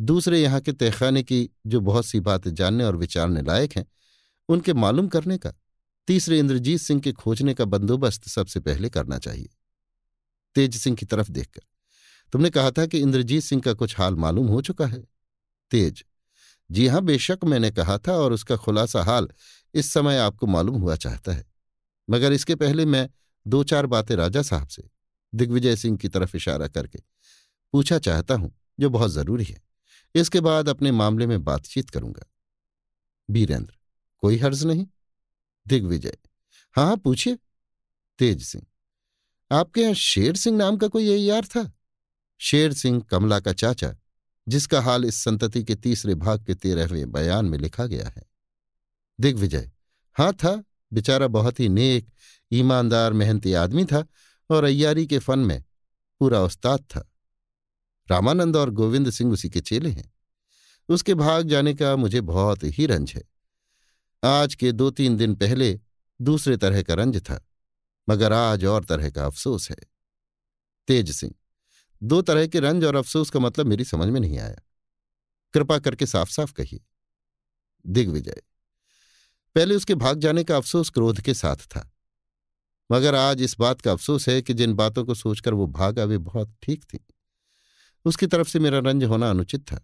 दूसरे 0.00 0.42
यहाँ 0.42 0.60
के 0.60 0.72
तहखाने 0.72 1.22
की 1.22 1.50
जो 1.66 1.80
बहुत 1.80 2.06
सी 2.06 2.20
बातें 2.20 2.54
जानने 2.54 2.84
और 2.84 2.96
विचारने 2.96 3.42
लायक 3.42 3.72
हैं, 3.76 3.86
उनके 4.48 4.72
मालूम 4.72 5.08
करने 5.08 5.38
का, 5.38 5.52
तीसरे 6.06 6.38
इंद्रजीत 6.38 6.80
सिंह 6.80 7.00
के 7.00 7.12
खोजने 7.12 7.54
का 7.54 7.64
बंदोबस्त 7.64 8.28
सबसे 8.28 8.60
पहले 8.60 8.90
करना 8.90 9.18
चाहिए। 9.18 9.48
तेज 10.54 10.76
सिंह 10.76 10.96
की 10.96 11.06
तरफ़ 11.06 11.30
देखकर। 11.30 11.62
तुमने 12.32 12.50
कहा 12.50 12.70
था 12.70 12.86
कि 12.86 12.98
इंद्रजीत 12.98 13.42
सिंह 13.42 13.62
का 13.62 13.72
कुछ 13.72 13.98
हाल 13.98 14.14
मालूम 14.14 14.46
हो 14.46 14.60
चुका 14.60 14.86
है। 14.86 15.04
तेज। 15.70 16.04
जी 16.70 16.86
हाँ, 16.86 17.02
बेशक 17.02 17.38
मैंने 17.44 17.70
कहा 17.70 17.98
था 17.98 18.12
और 18.12 18.32
उसका 18.32 18.56
खुलासा 18.56 19.02
हाल 19.02 19.28
इस 19.74 19.92
समय 19.92 20.18
आपको 20.18 20.46
मालूम 20.46 20.80
हुआ 20.80 20.96
चाहता 20.96 21.32
है। 21.32 21.49
मगर 22.10 22.32
इसके 22.32 22.54
पहले 22.54 22.84
मैं 22.84 23.08
दो 23.46 23.62
चार 23.64 23.86
बातें 23.86 24.14
राजा 24.16 24.42
साहब 24.42 24.68
से, 24.68 24.82
दिग्विजय 25.32 25.76
सिंह 25.76 25.96
की 25.96 26.08
तरफ़ 26.08 26.36
इशारा 26.36 26.68
करके 26.68 26.98
पूछा 27.74 27.98
चाहता 27.98 28.34
हूँ, 28.34 28.52
जो 28.80 28.90
बहुत 28.90 29.10
ज़रूरी 29.10 29.44
है। 29.44 29.62
इसके 30.14 30.40
बाद 30.40 30.68
अपने 30.68 30.92
मामले 30.92 31.26
में 31.26 31.42
बातचीत 31.44 31.90
करूँगा। 31.90 32.26
बीरेंद्र 33.28 33.74
कोई 34.18 34.38
हर्ज 34.38 34.64
नहीं? 34.64 34.86
दिग्विजय 35.66 36.16
हाँ 36.76 36.96
पूछिए। 36.96 37.38
तेज 38.18 38.42
सिंह, 38.42 38.64
आपके 39.50 39.80
यहाँ 39.80 39.94
शेर 39.94 40.36
सिंह 40.36 40.56
नाम 40.58 40.76
का 40.76 40.88
कोई 40.88 41.04
यार 41.04 41.44
था? 41.44 41.70
शेर 42.40 42.72
सिंह 42.72 43.00
कमला 43.00 43.38
का 43.40 43.52
चाचा, 43.52 43.94
जिसका 44.48 44.80
हाल 44.80 45.04
इस 45.04 45.22
संतति 45.24 45.62
के 45.64 45.74
तीसरे 45.74 46.14
भाग 46.14 46.44
के 46.46 46.54
तेरहवें 46.54 47.10
बयान 47.12 47.44
में 47.44 47.58
लिखा 47.58 47.86
गया 47.86 48.08
है। 48.08 48.22
दिग्विजय 49.20 49.70
हाँ 50.16 50.32
था। 50.34 50.62
बेचारा 50.92 51.26
बहुत 51.26 51.60
ही 51.60 51.68
नेक, 51.68 52.08
ईमानदार, 52.52 53.12
मेहनती 53.12 53.52
आदमी 53.52 53.84
था 53.84 54.06
और 54.50 54.64
अय्यारी 54.64 55.06
के 55.06 55.18
फन 55.18 55.38
में 55.38 55.64
पूरा 56.20 56.40
उस्ताद 56.40 56.80
था। 56.80 57.12
रामानंद 58.10 58.56
और 58.56 58.70
गोविंद 58.70 59.10
सिंह 59.10 59.32
उसी 59.32 59.50
के 59.50 59.60
चेले 59.60 59.90
हैं। 59.90 60.12
उसके 60.88 61.14
भाग 61.14 61.48
जाने 61.48 61.74
का 61.74 61.96
मुझे 61.96 62.20
बहुत 62.20 62.58
ही 62.62 62.86
रंज 62.86 63.12
है। 63.12 63.22
आज 64.24 64.54
के 64.54 64.72
दो 64.72 64.90
तीन 64.90 65.16
दिन 65.16 65.34
पहले 65.34 65.80
दूसरे 66.20 66.56
तरह 66.56 66.82
का 66.82 66.94
रंज 66.94 67.22
था, 67.22 67.46
मगर 68.08 68.32
आज 68.32 68.64
और 68.64 68.84
तरह 68.84 69.10
का 69.10 69.26
अफसोस 69.26 69.70
है। 69.70 69.76
तेज 70.88 71.10
सिंह, 71.10 71.34
दो 72.02 72.22
तरह 72.22 72.46
के 72.46 72.60
रंज 72.60 72.84
और 72.84 72.96
अफसोस 72.96 73.30
का 73.30 73.40
मतलब 73.40 73.66
मेरी 73.66 73.84
समझ 73.84 74.08
में 74.08 74.20
नहीं 74.20 74.38
आया। 74.38 74.58
कृपा 75.54 75.78
करके 75.78 76.06
साफ़ 76.06 76.30
साफ़ 76.30 76.52
कहिए। 76.52 76.80
दिग्विजय 77.86 78.42
पहले 79.56 79.74
उसके 79.74 79.94
भाग 79.94 80.18
जाने 80.18 80.44
का 80.44 80.56
अफसोस 80.56 80.90
क्रोध 80.90 81.20
के 81.20 81.34
साथ 81.34 81.56
था। 81.66 81.90
मगर 82.90 83.14
आज 83.14 83.42
इस 83.42 83.56
बात 83.58 83.80
का 83.80 83.92
अफसोस 83.92 84.28
है 84.28 84.40
कि 84.42 84.54
जिन 84.54 84.74
बातों 84.74 85.04
को 85.04 85.14
सोचकर 85.14 85.54
वो 85.54 85.66
भागा, 85.66 86.04
वे 86.04 86.18
बहुत 86.18 86.54
ठीक 86.62 86.84
थी। 86.84 86.98
उसकी 88.04 88.26
तरफ़ 88.26 88.48
से 88.48 88.58
मेरा 88.58 88.78
रंज 88.78 89.04
होना 89.04 89.30
अनुचित 89.30 89.62
था। 89.62 89.80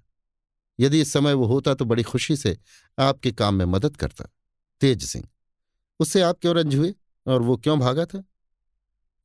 यदि 0.79 1.01
इस 1.01 1.13
समय 1.13 1.33
वो 1.33 1.47
होता 1.47 1.75
तो 1.75 1.85
बड़ी 1.85 2.03
खुशी 2.03 2.37
से 2.37 2.57
आपके 2.99 3.33
काम 3.33 3.55
में 3.55 3.65
मदद 3.65 3.97
करता। 3.97 4.25
तेज 4.81 5.05
सिंह, 5.05 5.29
उससे 6.01 6.21
आप 6.21 6.39
क्यों 6.41 6.55
रंज 6.57 6.75
हुए? 6.75 6.95
और 7.27 7.43
वो 7.43 7.57
क्यों 7.57 7.79
भागा 7.81 8.05
था? 8.05 8.23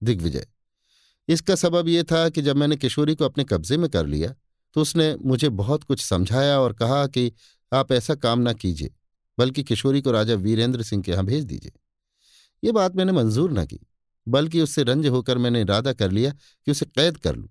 दिग्विजय, 0.02 0.48
इसका 1.28 1.56
सबब 1.56 1.88
यह 1.88 2.04
था 2.04 2.28
कि 2.30 2.42
जब 2.42 2.58
मैंने 2.58 2.76
किशोरी 2.76 3.16
को 3.16 3.26
अपने 3.26 3.44
कब्जे 3.44 3.78
में 3.78 3.90
कर 3.90 4.06
लिया 4.06 4.34
तो 4.76 4.82
उसने 4.82 5.16
मुझे 5.16 5.50
बहुत 5.52 5.84
कुछ 5.84 6.02
समझाया 6.02 6.60
और 6.60 6.74
कहा 6.74 7.06
कि 7.08 7.32
आप 7.72 7.92
ऐसा 7.92 8.16
काम 8.16 8.40
ना 8.40 8.54
कीजिए। 8.54 8.94
बल्कि 9.38 9.64
किशोरी 9.64 10.02
को 10.02 10.12
राजा 10.12 10.34
वीरेंद्र 10.36 10.84
सिंह 10.84 11.04
के 11.04 11.12
यहाँ 11.12 11.26
भेज 11.26 11.44
दीजिए। 11.44 11.72
ये 12.64 12.72
बात 12.72 12.96
मैंने 12.96 13.12
मंजूर 13.12 13.52
न 13.52 13.66
की, 13.66 13.80
बल्कि 14.28 14.62
उससे 14.62 14.84
रंज 14.84 15.08
होकर 15.08 15.38
मैंने 15.38 15.62
इरादा 15.62 15.94
कर 15.94 16.12
लिया 16.12 16.32
कि 16.32 16.72
उसे 16.72 16.86
कैद 16.88 17.18
कर 17.18 17.36
लूँ। 17.36 17.50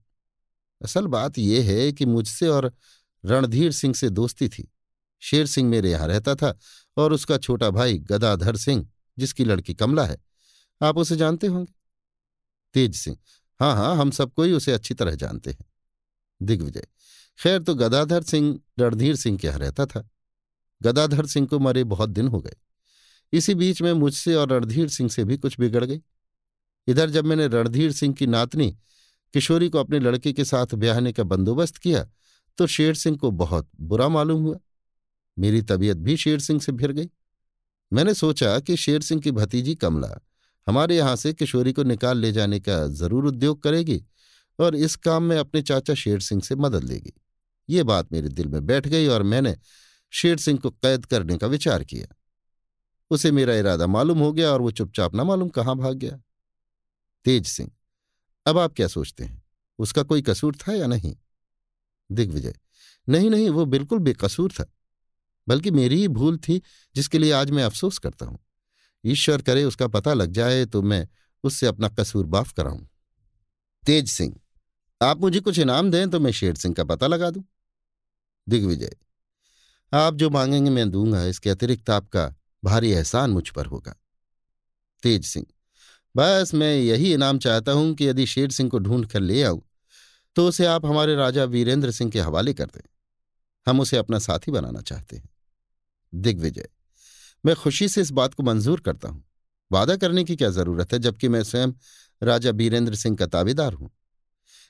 असल 0.80 1.06
बात 1.06 1.38
यह 1.38 1.70
है 1.70 1.90
कि 1.92 2.06
मुझसे 2.06 2.48
और 2.48 2.72
रणधीर 3.24 3.72
सिंह 3.72 3.94
से 3.94 4.10
दोस्ती 4.10 4.48
थी। 4.48 4.68
शेर 5.22 5.46
सिंह 5.46 5.68
मेरे 5.68 5.90
यहाँ 5.90 6.06
रहता 6.08 6.34
था 6.34 6.52
और 6.96 7.12
उसका 7.12 7.38
छोटा 7.38 7.70
भाई 7.70 7.98
गदाधर 8.00 8.56
सिंह, 8.56 8.86
जिसकी 9.18 9.44
लड़की 9.44 9.74
कमला 9.74 10.04
है। 10.04 10.16
आप 10.80 10.98
उसे 10.98 11.16
जानते 11.16 11.46
होंगे? 11.46 11.72
तेज 12.74 12.94
सिंह 12.94 13.16
हाँ 13.60 13.74
हाँ 13.76 13.96
हम 13.96 14.10
सबको 14.10 14.42
ही 14.42 14.52
उसे 14.52 14.72
अच्छी 14.72 14.94
तरह 14.94 15.14
जानते 15.14 15.50
हैं। 15.50 15.64
दिग्विजय, 16.40 16.86
खैर 17.38 17.62
तो 17.62 17.74
गदाधर 17.74 18.22
सिंह, 18.22 18.58
रणधीर 18.80 19.16
सिंह 19.16 19.36
के 19.38 19.46
यहाँ 19.46 19.58
रहता 19.58 19.86
था। 19.86 20.08
गदाधर 20.80 21.26
सिंह 21.26 21.46
को 21.46 21.58
मरे 21.58 21.84
बहुत 21.86 22.10
दिन 22.10 22.28
हो 22.28 22.40
गए। 22.40 22.56
इसी 23.32 23.54
बीच 23.54 23.82
में 23.82 23.92
मुझसे 23.92 24.34
और 24.34 24.52
रणधीर 24.52 24.88
सिंह 24.88 25.08
से 25.10 25.24
भी 25.24 25.36
कुछ 25.36 25.58
बिगड़ 25.60 25.84
गई। 25.84 26.00
इधर 26.88 27.10
जब 27.10 27.24
मैंने 27.24 27.46
रणधीर 27.48 27.92
सिंह 27.92 28.14
की 28.14 28.26
नातनी 28.26 28.70
किशोरी 29.34 29.68
को 29.68 29.78
अपने 29.78 29.98
लड़के 29.98 30.32
के 30.32 30.44
साथ 30.44 30.74
ब्याहने 30.74 31.12
का 31.12 31.24
बंदोबस्त 31.24 31.76
किया 31.76 32.06
तो 32.58 32.66
शेर 32.66 32.94
सिंह 32.94 33.16
को 33.16 33.30
बहुत 33.32 33.68
बुरा 33.80 34.08
मालूम 34.08 34.42
हुआ। 34.42 34.56
मेरी 35.36 35.62
तबीयत 35.62 35.96
भी 35.96 36.16
शेर 36.16 36.40
सिंह 36.40 36.60
से 36.60 36.72
भिर 36.72 36.92
गई। 36.92 37.08
मैंने 37.92 38.14
सोचा 38.14 38.58
कि 38.60 38.76
शेर 38.76 39.02
सिंह 39.02 39.20
की 39.20 39.30
भतीजी 39.30 39.74
कमला 39.74 40.08
हमारे 40.66 40.96
यहाँ 40.96 41.14
से 41.16 41.32
किशोरी 41.32 41.72
को 41.72 41.82
निकाल 41.82 42.18
ले 42.18 42.32
जाने 42.32 42.58
का 42.60 42.86
ज़रूर 42.88 43.26
उद्योग 43.26 43.62
करेगी 43.62 44.02
और 44.58 44.76
इस 44.76 44.96
काम 44.96 45.22
में 45.22 45.36
अपने 45.38 45.62
चाचा 45.62 45.94
शेर 45.94 46.20
सिंह 46.20 46.42
से 46.42 46.54
मदद 46.54 46.84
लेगी। 46.84 47.12
ये 47.68 47.82
बात 47.82 48.12
मेरे 48.12 48.28
दिल 48.28 48.48
में 48.48 48.64
बैठ 48.66 48.88
गई 48.88 49.06
और 49.06 49.22
मैंने 49.22 49.56
शेर 50.12 50.36
सिंह 50.36 50.58
को 50.58 50.70
कैद 50.70 51.04
करने 51.06 51.36
का 51.38 51.46
विचार 51.46 51.84
किया। 51.84 52.14
उसे 53.10 53.30
मेरा 53.32 53.54
इरादा 53.54 53.86
मालूम 53.86 54.18
हो 54.18 54.32
गया 54.32 54.50
और 54.50 54.60
वो 54.60 54.70
चुपचाप 54.70 55.14
ना 55.14 55.24
मालूम 55.24 55.48
कहाँ 55.48 55.76
भाग 55.76 55.96
गया। 55.96 56.20
तेज 57.26 57.46
सिंह, 57.46 57.70
अब 58.46 58.58
आप 58.58 58.72
क्या 58.74 58.86
सोचते 58.88 59.24
हैं? 59.24 59.42
उसका 59.78 60.02
कोई 60.02 60.22
कसूर 60.22 60.56
था 60.58 60.72
या 60.72 60.86
नहीं? 60.86 61.14
दिग्विजय, 62.10 62.54
नहीं 63.08 63.30
नहीं, 63.30 63.48
वो 63.50 63.64
बिल्कुल 63.66 63.98
बेकसूर 63.98 64.52
था, 64.52 64.64
बल्कि 65.46 65.70
मेरी 65.70 65.96
ही 65.96 66.08
भूल 66.10 66.36
थी 66.38 66.60
जिसके 66.96 67.18
लिए 67.18 67.32
आज 67.32 67.50
मैं 67.50 67.64
अफसोस 67.64 67.98
करता 67.98 68.26
हूँ। 68.26 68.38
ईश्वर 69.04 69.42
करे 69.42 69.64
उसका 69.64 69.86
पता 69.88 70.14
लग 70.14 70.32
जाए 70.32 70.64
तो 70.66 70.82
मैं 70.82 71.06
उससे 71.44 71.66
अपना 71.66 71.88
कसूर 71.90 72.26
बाफ 72.26 72.52
कराऊं। 72.52 72.80
तेज 73.84 74.08
सिंह, 74.08 74.34
आप 75.00 75.20
मुझे 75.20 75.40
कुछ 75.40 75.58
इनाम 75.58 75.90
दें 75.90 76.10
तो 76.10 76.20
मैं 76.20 76.32
शेर 76.32 76.54
सिंह 76.54 76.74
का 76.74 76.84
पता 76.84 77.06
लगा 77.06 77.30
दूँ। 77.30 77.44
दिग्विजय 78.46 78.96
आप 79.92 80.14
जो 80.14 80.28
मांगेंगे 80.30 80.70
मैं 80.70 80.90
दूँगा, 80.90 81.24
इसके 81.24 81.50
अतिरिक्त 81.50 81.90
आपका 81.90 82.34
भारी 82.62 82.90
एहसान 82.90 83.30
मुझ 83.30 83.48
पर 83.48 83.66
होगा। 83.66 83.94
तेज 85.02 85.24
सिंह, 85.24 85.46
बस 86.14 86.54
मैं 86.54 86.74
यही 86.74 87.12
इनाम 87.14 87.38
चाहता 87.38 87.72
हूँ 87.72 87.94
कि 87.94 88.08
यदि 88.08 88.26
शेर 88.26 88.50
सिंह 88.50 88.70
को 88.70 88.78
ढूंढ 88.78 89.06
कर 89.06 89.20
ले 89.20 89.42
आऊँ 89.42 89.62
तो 90.36 90.46
उसे 90.48 90.66
आप 90.66 90.86
हमारे 90.86 91.14
राजा 91.16 91.44
वीरेंद्र 91.46 91.90
सिंह 91.90 92.10
के 92.10 92.20
हवाले 92.20 92.52
कर 92.54 92.66
दें। 92.66 92.80
हम 93.66 93.80
उसे 93.80 93.96
अपना 93.96 94.18
साथी 94.18 94.50
बनाना 94.52 94.80
चाहते 94.80 95.16
हैं। 95.16 95.28
दिग्विजय, 96.12 96.68
मैं 97.44 97.54
खुशी 97.56 97.88
से 97.88 98.00
इस 98.00 98.10
बात 98.10 98.34
को 98.34 98.42
मंजूर 98.42 98.80
करता 98.80 99.08
हूँ। 99.08 99.22
वादा 99.70 99.96
करने 99.96 100.24
की 100.24 100.36
क्या 100.36 100.50
ज़रूरत 100.50 100.92
है, 100.92 100.98
जबकि 100.98 101.28
मैं 101.28 101.42
स्वयं 101.42 101.72
राजा 102.22 102.52
बीरेंद्र 102.52 102.94
सिंह 102.94 103.16
का 103.16 103.26
ताबेदार 103.26 103.72
हूँ। 103.72 103.90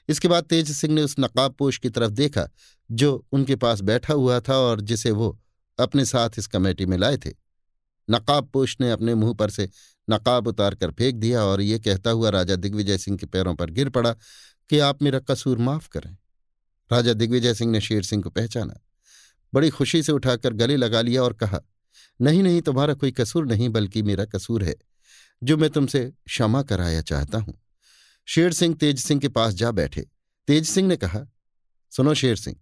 इसके 0.09 0.29
बाद 0.29 0.45
तेज 0.45 0.71
सिंह 0.73 0.95
ने 0.95 1.03
उस 1.03 1.15
नकाबपोश 1.21 1.79
की 1.79 1.89
तरफ़ 1.91 2.13
देखा 2.13 2.49
जो 2.93 3.27
उनके 3.33 3.57
पास 3.57 3.81
बैठा 3.81 4.15
हुआ 4.15 4.41
था 4.41 4.57
और 4.57 4.81
जिसे 4.81 5.11
वो 5.11 5.41
अपने 5.79 6.05
साथ 6.05 6.31
इस 6.39 6.47
कमेटी 6.47 6.87
में 6.87 6.99
लाए 6.99 7.17
थे। 7.17 7.31
नकाबपोश 8.11 8.77
ने 8.81 8.91
अपने 8.91 9.15
मुँह 9.15 9.35
पर 9.35 9.51
से 9.51 9.69
नकाब 10.11 10.47
उतार 10.47 10.75
कर 10.75 10.91
फेंक 10.91 11.17
दिया 11.17 11.45
और 11.45 11.61
ये 11.61 11.79
कहता 11.79 12.11
हुआ 12.11 12.31
राजा 12.31 12.57
दिग्विजय 12.57 12.99
सिंह 12.99 13.19
के 13.19 13.27
पैरों 13.27 13.55
पर 13.55 13.71
गिर 13.71 13.89
पड़ा 13.89 14.13
कि 14.71 14.79
आप 14.79 15.03
मेरा 15.03 15.19
कसूर 15.19 15.59
माफ़ 15.59 15.89
करें। 15.89 16.17
राजा 16.93 17.13
दिग्विजय 17.13 17.55
सिंह 17.55 17.73
ने 17.73 17.81
शेर 17.81 18.03
सिंह 18.03 18.23
को 18.23 18.31
पहचाना। 18.31 18.75
बड़ी 19.55 19.71
खुशी 19.71 20.03
से 20.03 20.13
उठाकर 20.13 20.53
गले 20.53 20.77
लगा 20.77 21.01
लिया 21.01 21.23
और 21.23 21.33
कहा, 21.33 21.61
नहीं 22.21 22.43
नहीं, 22.43 22.61
तुम्हारा 22.61 22.95
कोई 22.95 23.11
कसूर 23.11 23.47
नहीं, 23.47 23.69
बल्कि 23.69 24.03
मेरा 24.03 24.25
कसूर 24.25 24.65
है, 24.65 24.77
जो 25.43 25.57
मैं 25.57 25.71
तुमसे 25.71 26.13
क्षमा 26.27 26.63
कराया 26.63 27.03
चाहता 27.03 27.39
हूँ। 27.39 27.61
शेर 28.27 28.53
सिंह 28.53 28.75
तेज 28.75 28.99
सिंह 28.99 29.21
के 29.21 29.29
पास 29.29 29.55
जा 29.55 29.71
बैठे। 29.71 30.07
तेज 30.47 30.67
सिंह 30.67 30.89
ने 30.89 30.97
कहा, 30.97 31.27
सुनो 31.91 32.15
शेर 32.15 32.37
सिंह 32.37 32.57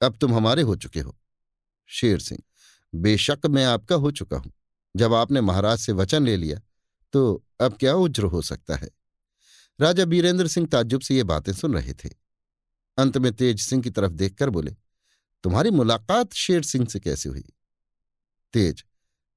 अब 0.00 0.16
तुम 0.16 0.34
हमारे 0.34 0.62
हो 0.62 0.76
चुके 0.76 1.00
हो। 1.00 1.16
शेर 1.90 2.18
सिंह, 2.18 2.42
बेशक 2.92 3.46
मैं 3.46 3.64
आपका 3.64 3.94
हो 3.94 4.10
चुका 4.10 4.36
हूँ। 4.36 4.52
जब 4.94 5.14
आपने 5.14 5.40
महाराज 5.40 5.78
से 5.78 5.92
वचन 5.92 6.24
ले 6.24 6.36
लिया 6.36 6.60
तो 7.14 7.44
अब 7.60 7.76
क्या 7.76 7.94
उज्र 7.94 8.24
हो 8.24 8.42
सकता 8.42 8.76
है? 8.76 8.88
राजा 9.78 10.04
बीरेंद्र 10.04 10.46
सिंह 10.46 10.66
ताज्जुब 10.66 11.00
से 11.00 11.16
ये 11.16 11.24
बातें 11.24 11.52
सुन 11.52 11.74
रहे 11.74 11.92
थे। 11.94 12.08
अंत 12.98 13.18
में 13.18 13.32
तेज 13.32 13.60
सिंह 13.60 13.82
की 13.82 13.90
तरफ़ 13.90 14.12
देखकर 14.12 14.50
बोले, 14.50 14.70
तुम्हारी 15.44 15.70
मुलाकात 15.70 16.32
शेर 16.32 16.62
सिंह 16.62 16.86
से 16.86 17.00
कैसे 17.00 17.28
हुई? 17.28 17.44
तेज, 18.54 18.84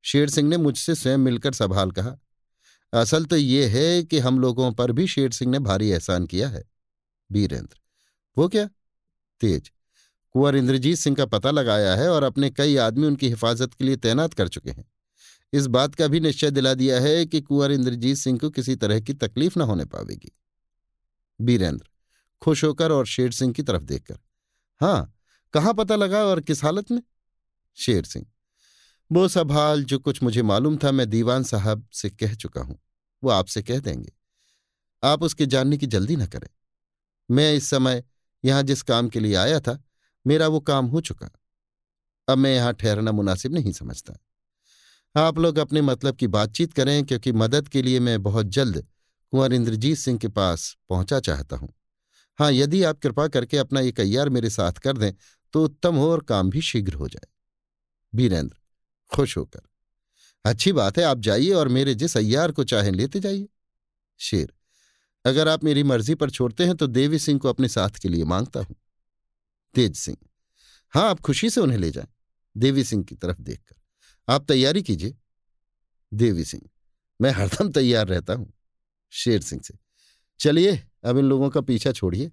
शेर 0.05 0.29
सिंह 0.29 0.49
ने 0.49 0.57
मुझसे 0.57 0.95
स्वयं 0.95 1.17
मिलकर 1.17 1.53
सवाल 1.53 1.91
कहा। 1.91 2.15
असल 2.93 3.25
तो 3.25 3.35
ये 3.35 3.67
है 3.67 4.03
कि 4.03 4.19
हम 4.19 4.39
लोगों 4.39 4.71
पर 4.71 4.91
भी 4.91 5.07
शेर 5.07 5.31
सिंह 5.31 5.51
ने 5.51 5.59
भारी 5.59 5.89
एहसान 5.89 6.25
किया 6.25 6.49
है। 6.49 6.63
बीरेंद्र, 7.29 7.77
वो 8.37 8.47
क्या? 8.47 8.67
तेज 9.41 9.71
कुंवर 10.33 10.55
इंद्रजीत 10.55 10.97
सिंह 10.97 11.15
का 11.15 11.25
पता 11.25 11.51
लगाया 11.51 11.95
है 11.95 12.09
और 12.09 12.23
अपने 12.23 12.49
कई 12.49 12.75
आदमी 12.77 13.07
उनकी 13.07 13.29
हिफाजत 13.29 13.73
के 13.73 13.83
लिए 13.83 13.95
तैनात 13.95 14.33
कर 14.33 14.47
चुके 14.47 14.71
हैं। 14.71 14.85
इस 15.53 15.67
बात 15.67 15.95
का 15.95 16.07
भी 16.07 16.19
निश्चय 16.19 16.51
दिला 16.51 16.73
दिया 16.73 16.99
है 16.99 17.25
कि 17.25 17.41
कुंवर 17.41 17.71
इंद्रजीत 17.71 18.17
सिंह 18.17 18.39
को 18.39 18.49
किसी 18.49 18.75
तरह 18.75 18.99
की 18.99 19.13
तकलीफ़ 19.13 19.59
न 19.59 19.61
होने 19.61 19.85
पावेगी। 19.85 20.31
बीरेंद्र 21.41 21.85
खुश 22.41 22.63
होकर 22.63 22.91
और 22.91 23.05
शेर 23.05 23.31
सिंह 23.31 23.53
की 23.53 23.63
तरफ़ 23.63 23.83
देखकर। 23.83 24.17
हाँ 24.81 25.13
कहाँ 25.53 25.73
पता 25.73 25.95
लगा 25.95 26.23
और 26.23 26.41
किस 26.41 26.63
हालत 26.63 26.91
में? 26.91 27.01
शेर 27.75 28.03
सिंह 28.03 28.25
वो 29.11 29.27
सब 29.27 29.51
हाल 29.51 29.83
जो 29.83 29.99
कुछ 29.99 30.23
मुझे 30.23 30.41
मालूम 30.41 30.77
था 30.77 30.91
मैं 30.91 31.09
दीवान 31.09 31.43
साहब 31.43 31.87
से 31.93 32.09
कह 32.09 32.33
चुका 32.33 32.61
हूँ। 32.61 32.79
वो 33.23 33.29
आपसे 33.29 33.61
कह 33.61 33.79
देंगे। 33.79 34.11
आप 35.03 35.23
उसके 35.23 35.45
जानने 35.45 35.77
की 35.77 35.87
जल्दी 35.87 36.15
न 36.15 36.25
करें। 36.25 36.49
मैं 37.31 37.53
इस 37.53 37.69
समय 37.69 38.03
यहाँ 38.45 38.63
जिस 38.63 38.81
काम 38.81 39.09
के 39.09 39.19
लिए 39.19 39.35
आया 39.35 39.59
था 39.59 39.83
मेरा 40.29 40.47
वो 40.47 40.59
काम 40.61 40.85
हो 40.87 41.01
चुका। 41.01 41.29
अब 42.27 42.37
मैं 42.37 42.53
यहाँ 42.55 42.73
ठहरना 42.73 43.11
मुनासिब 43.13 43.53
नहीं 43.53 43.71
समझता। 43.73 44.13
आप 45.15 45.39
लोग 45.39 45.57
अपने 45.57 45.81
मतलब 45.83 46.15
की 46.15 46.27
बातचीत 46.29 46.73
करें, 46.73 47.05
क्योंकि 47.05 47.31
मदद 47.33 47.67
के 47.67 47.81
लिए 47.81 47.99
मैं 47.99 48.21
बहुत 48.23 48.45
जल्द 48.47 48.77
कुंवर 49.33 49.53
इंद्रजीत 49.53 49.97
सिंह 49.97 50.17
के 50.17 50.27
पास 50.29 50.75
पहुँचा 50.89 51.19
चाहता 51.21 51.55
हूँ। 51.55 51.69
हाँ 52.39 52.51
यदि 52.51 52.81
आप 52.83 52.99
कृपा 52.99 53.27
करके 53.27 53.57
अपना 53.57 53.79
ये 53.79 53.91
कैयार 53.91 54.29
मेरे 54.29 54.49
साथ 54.49 54.79
कर 54.79 54.97
दें 54.97 55.11
तो 55.53 55.63
उत्तम 55.63 55.95
हो 55.95 56.09
और 56.11 56.23
काम 56.23 56.49
भी 56.49 56.61
शीघ्र 56.63 56.93
हो 56.93 57.07
जाए। 57.07 57.27
वीरेंद्र, 58.13 58.55
खुश 59.11 59.37
होकर, 59.37 59.61
अच्छी 60.45 60.71
बात 60.73 60.97
है, 60.97 61.03
आप 61.03 61.19
जाइए 61.19 61.51
और 61.53 61.67
मेरे 61.69 61.95
जिस 61.95 62.15
अय्यार 62.17 62.51
को 62.51 62.63
चाहें 62.65 62.91
लेते 62.91 63.19
जाइए। 63.19 63.47
शेर, 64.19 64.53
अगर 65.25 65.47
आप 65.47 65.63
मेरी 65.63 65.83
मर्ज़ी 65.85 66.15
पर 66.15 66.29
छोड़ते 66.29 66.65
हैं 66.65 66.75
तो 66.75 66.87
देवी 66.89 67.19
सिंह 67.19 67.39
को 67.39 67.49
अपने 67.49 67.67
साथ 67.69 67.99
के 68.01 68.09
लिए 68.09 68.23
माँगता 68.25 68.59
हूँ। 68.59 68.75
तेज 69.75 69.95
सिंह। 69.95 70.17
हाँ 70.93 71.09
आप 71.09 71.19
खुशी 71.19 71.49
से 71.49 71.61
उन्हें 71.61 71.77
ले 71.77 71.91
जाएँ। 71.91 72.07
देवी 72.55 72.83
सिंह 72.83 73.03
की 73.03 73.15
तरफ़ 73.15 73.41
देखकर। 73.41 73.75
आप 74.27 74.45
तैयारी 74.47 74.81
कीजिए। 74.83 75.15
देवी 76.11 76.45
सिंह, 76.45 76.61
मैं 77.19 77.31
हरदम 77.31 77.71
तैयार 77.71 78.07
रहता 78.07 78.33
हूँ, 78.33 78.51
शेर 79.13 79.41
सिंह 79.41 79.61
से। 79.61 79.73
चलिए, 80.39 80.81
अब 81.03 81.17
इन 81.17 81.25
लोगों 81.25 81.49
का 81.49 81.61
पीछा 81.61 81.91
छोड़िए। 81.91 82.31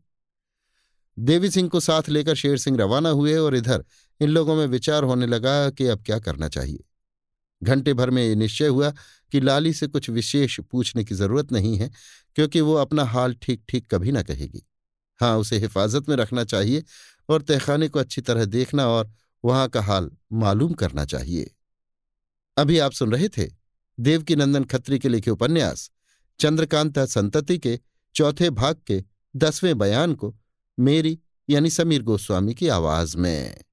देवी 1.17 1.51
सिंह 1.51 1.69
को 1.69 1.81
साथ 1.81 2.09
लेकर 2.09 2.35
शेर 2.35 2.57
सिंह 2.59 2.77
रवाना 2.79 3.09
हुए 3.11 3.37
और 3.37 3.55
इधर 3.57 3.85
इन 4.21 4.29
लोगों 4.29 4.57
में 4.57 4.67
विचार 4.67 5.05
होने 5.05 5.27
लगा 5.27 5.71
कि 5.71 5.87
अब 5.87 6.03
क्या 6.03 6.19
करना 6.19 6.49
चाहिए। 6.49 6.85
घंटे 7.63 7.95
भर 7.95 8.11
में 8.11 8.23
ये 8.23 8.35
निश्चय 8.35 8.67
हुआ 8.67 8.91
कि 9.33 9.41
लाली 9.41 9.73
से 9.73 9.87
कुछ 9.87 10.09
विशेष 10.11 10.59
पूछने 10.63 11.05
की 11.05 11.15
ज़रूरत 11.15 11.53
नहीं 11.53 11.77
है, 11.77 11.91
क्योंकि 12.37 12.61
वो 12.61 12.75
अपना 12.75 13.05
हाल 13.05 13.35
ठीक 13.35 13.63
ठीक 13.69 13.87
कभी 13.91 14.13
ना 14.13 14.23
कहेगी। 14.23 14.63
हाँ 15.21 15.37
उसे 15.39 15.59
हिफाजत 15.59 16.09
में 16.09 16.17
रखना 16.17 16.45
चाहिए 16.45 16.83
और 17.29 17.43
तहखाने 17.43 17.89
को 17.89 17.99
अच्छी 17.99 18.21
तरह 18.21 18.45
देखना 18.45 18.87
और 18.87 19.11
वहाँ 19.45 19.69
का 19.69 19.83
हाल 19.83 20.11
मालूम 20.33 20.73
करना 20.73 21.05
चाहिए। 21.05 21.55
अभी 22.57 22.79
आप 22.79 22.93
सुन 22.93 23.13
रहे 23.13 23.29
थे 23.29 23.51
देवकी 24.01 24.37
नंदन 24.37 24.65
खत्री 24.65 24.99
के 24.99 25.09
लिखे 25.09 25.31
उपन्यास, 25.31 25.91
चंद्रकांता 26.41 27.07
संतति 27.07 27.59
के 27.59 27.81
चौथे 28.15 28.51
भाग 28.51 28.77
के 28.87 29.05
दसवें 29.37 29.79
बयान 29.79 30.15
को 30.15 30.37
मेरी 30.81 31.19
यानी 31.51 31.71
समीर 31.71 32.03
गोस्वामी 32.03 32.55
की 32.55 32.69
आवाज़ 32.69 33.17
में। 33.17 33.65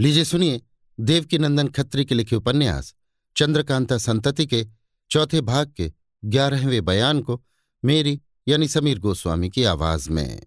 लीजिए 0.00 0.24
सुनिए 0.24 0.60
देवकी 1.00 1.38
नंदन 1.38 1.68
खत्री 1.68 2.04
के 2.04 2.14
लिखे 2.14 2.36
उपन्यास, 2.36 2.94
चंद्रकांता 3.36 3.98
संतति 3.98 4.46
के 4.46 4.66
चौथे 5.10 5.40
भाग 5.40 5.72
के 5.76 5.92
ग्यारहवें 6.24 6.84
बयान 6.84 7.20
को 7.20 7.44
मेरी 7.84 8.22
यानी 8.48 8.68
समीर 8.68 8.98
गोस्वामी 8.98 9.50
की 9.50 9.64
आवाज़ 9.64 10.10
में। 10.10 10.46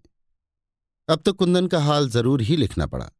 अब 1.08 1.22
तो 1.24 1.32
कुंदन 1.32 1.66
का 1.66 1.78
हाल 1.80 2.08
ज़रूर 2.08 2.42
ही 2.42 2.56
लिखना 2.56 2.86
पड़ा। 2.86 3.10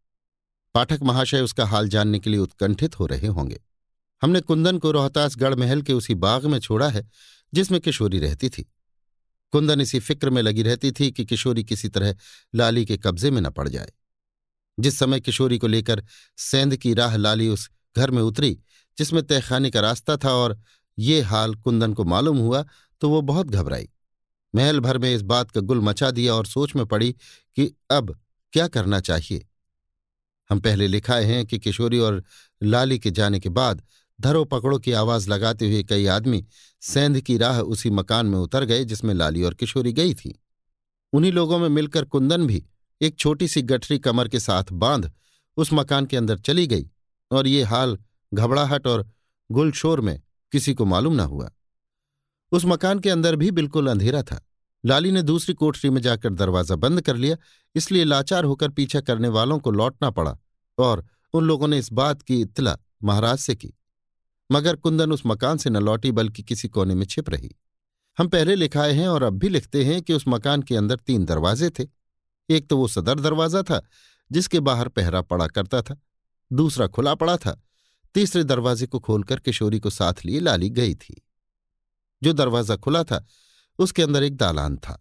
पाठक 0.75 1.03
महाशय 1.03 1.41
उसका 1.41 1.65
हाल 1.67 1.89
जानने 1.89 2.19
के 2.19 2.31
लिए 2.31 2.41
उत्कंठित 2.41 2.99
हो 2.99 3.07
रहे 3.07 3.27
होंगे। 3.27 3.61
हमने 4.23 4.41
कुंदन 4.41 4.79
को 4.79 4.91
रोहतास 4.91 5.37
गढ़ 5.37 5.55
महल 5.55 5.83
के 5.83 5.93
उसी 5.93 6.15
बाग 6.15 6.47
में 6.47 6.59
छोड़ा 6.59 6.89
है, 6.89 7.09
जिसमें 7.53 7.81
किशोरी 7.81 8.19
रहती 8.19 8.49
थी। 8.49 8.63
कुंदन 9.53 9.81
इसी 9.81 9.99
फ़िक्र 10.01 10.31
में 10.31 10.43
लगी 10.43 10.63
रहती 10.63 10.93
थी 10.93 11.11
कि 11.11 11.25
किशोरी 11.25 11.65
किसी 11.65 11.89
तरह 11.89 12.15
लाली 12.55 12.85
के 12.85 12.97
कब्जे 12.97 13.31
में 13.31 13.41
न 13.41 13.51
पड़ 13.51 13.69
जाए। 13.69 13.93
जिस 14.79 14.99
समय 14.99 15.21
किशोरी 15.21 15.59
को 15.59 15.67
लेकर 15.67 16.05
सेंध 16.39 16.77
की 16.77 16.95
राह 16.95 17.17
लाली 17.17 17.49
उस 17.49 17.69
घर 17.97 18.11
में 18.11 18.23
उतरी, 18.23 18.59
जिसमें 18.99 19.23
तहखाने 19.23 19.71
का 19.71 19.81
रास्ता 19.81 20.17
था 20.17 20.33
और 20.33 20.59
ये 20.99 21.21
हाल 21.21 21.55
कुंदन 21.55 21.95
को 21.95 22.05
मालूम 22.05 22.39
हुआ 22.39 22.65
तो 23.01 23.11
वो 23.11 23.21
बहुत 23.23 23.47
घबराई। 23.47 23.89
महल 24.55 24.81
भर 24.81 24.99
में 24.99 25.15
इस 25.15 25.23
बात 25.23 25.51
का 25.51 25.61
गुल 25.61 25.81
मचा 25.81 26.11
दिया 26.11 26.35
और 26.35 26.47
सोच 26.47 26.77
में 26.77 26.87
पड़ी 26.87 27.13
कि 27.57 27.75
अब 27.91 28.21
क्या 28.53 28.69
करना 28.69 29.01
चाहिए। 29.01 29.47
हम 30.51 30.61
पहले 30.61 30.87
लिखाए 30.87 31.25
हैं 31.25 31.47
कि 31.47 31.59
किशोरी 31.59 31.99
और 31.99 32.25
लाली 32.63 32.99
के 32.99 33.11
जाने 33.11 33.41
के 33.41 33.49
बाद 33.49 33.83
धरो 34.21 34.45
पकड़ो 34.45 34.79
की 34.79 34.93
आवाज़ 34.93 35.31
लगाते 35.31 35.67
हुए 35.67 35.83
कई 35.83 36.07
आदमी 36.07 36.47
सेंध 36.81 37.21
की 37.21 37.37
राह 37.39 37.61
उसी 37.61 37.91
मकान 37.91 38.27
में 38.27 38.39
उतर 38.39 38.65
गए 38.65 38.85
जिसमें 38.85 39.15
लाली 39.15 39.43
और 39.43 39.55
किशोरी 39.55 39.93
गई 39.93 40.15
थी। 40.15 40.43
उन्हीं 41.13 41.33
लोगों 41.33 41.59
में 41.59 41.69
मिलकर 41.69 42.05
कुंदन 42.05 42.47
भी 42.47 42.67
एक 43.03 43.17
छोटी 43.17 43.49
सी 43.49 43.63
गठरी 43.63 43.99
कमर 43.99 44.29
के 44.29 44.41
साथ 44.41 44.65
बाँध 44.73 45.13
उस 45.57 45.73
मकान 45.73 46.07
के 46.07 46.17
अंदर 46.17 46.39
चली 46.39 46.67
गई 46.67 46.91
और 47.31 47.47
ये 47.47 47.63
हाल 47.63 47.99
घबराहट 48.35 48.87
और 48.87 49.09
गुलशोर 49.51 50.01
में 50.01 50.23
किसी 50.53 50.75
को 50.75 50.85
मालूम 50.85 51.15
न 51.15 51.21
हुआ। 51.21 51.51
उस 52.53 52.65
मकान 52.65 52.99
के 52.99 53.11
अंदर 53.11 53.37
भी 53.37 53.51
बिल्कुल 53.51 53.87
अंधेरा 53.87 54.23
था। 54.23 54.41
लाली 54.85 55.11
ने 55.13 55.23
दूसरी 55.23 55.55
कोठरी 55.55 55.91
में 55.91 56.01
जाकर 56.03 56.31
दरवाज़ा 56.31 56.77
बंद 56.77 57.01
कर 57.01 57.17
लिया, 57.17 57.37
इसलिए 57.75 58.05
लाचार 58.05 58.45
होकर 58.45 58.69
पीछा 58.69 59.01
करने 59.01 59.29
वालों 59.29 59.59
को 59.59 59.71
लौटना 59.71 60.11
पड़ा 60.11 60.37
और 60.79 61.05
उन 61.35 61.45
लोगों 61.45 61.69
ने 61.69 61.79
इस 61.79 61.93
बात 61.93 62.23
की 62.23 62.41
इत्तला 62.41 62.77
महाराज 63.05 63.39
से 63.39 63.55
की। 63.55 63.73
मगर 64.51 64.77
कुंदन 64.77 65.13
उस 65.13 65.23
मकान 65.27 65.59
से 65.59 65.71
न 65.71 65.77
लौटी, 65.77 66.11
बल्कि 66.13 66.43
किसी 66.43 66.69
कोने 66.69 66.95
में 66.95 67.07
छिप 67.07 67.31
रही। 67.31 67.55
हम 68.19 68.29
पहले 68.29 68.55
लिखाए 68.55 68.93
हैं 68.93 69.09
और 69.09 69.23
अब 69.23 69.33
भी 69.33 69.49
लिखते 69.49 69.85
हैं 69.85 70.01
कि 70.03 70.13
उस 70.13 70.25
मकान 70.29 70.63
के 70.63 70.77
अंदर 70.77 70.97
तीन 70.97 71.25
दरवाजे 71.25 71.71
थे। 71.71 71.87
एक 72.49 72.69
तो 72.69 72.77
वो 72.77 72.89
सदर 72.89 73.21
दरवाज़ा 73.21 73.63
था, 73.63 73.81
जिसके 74.31 74.61
बाहर 74.61 74.89
पहरा 74.89 75.21
पड़ा 75.23 75.47
करता 75.47 75.83
था। 75.83 76.01
दूसरा 76.51 76.87
खुला 76.87 77.15
पड़ा 77.15 77.37
था। 77.37 77.61
तीसरे 78.15 78.45
दरवाजे 78.45 78.87
को 78.87 78.99
खोलकर 78.99 79.39
किशोरी 79.39 79.79
को 79.81 79.91
साथ 79.91 80.25
लिए 80.25 80.41
लाली 80.41 80.71
गई 80.71 80.95
थी। 80.95 81.23
जो 82.23 82.33
दरवाज़ा 82.33 82.77
खुला 82.77 83.03
था, 83.05 83.25
उसके 83.79 84.03
अंदर 84.03 84.23
एक 84.23 84.37
दालान 84.37 84.77
था। 84.79 84.99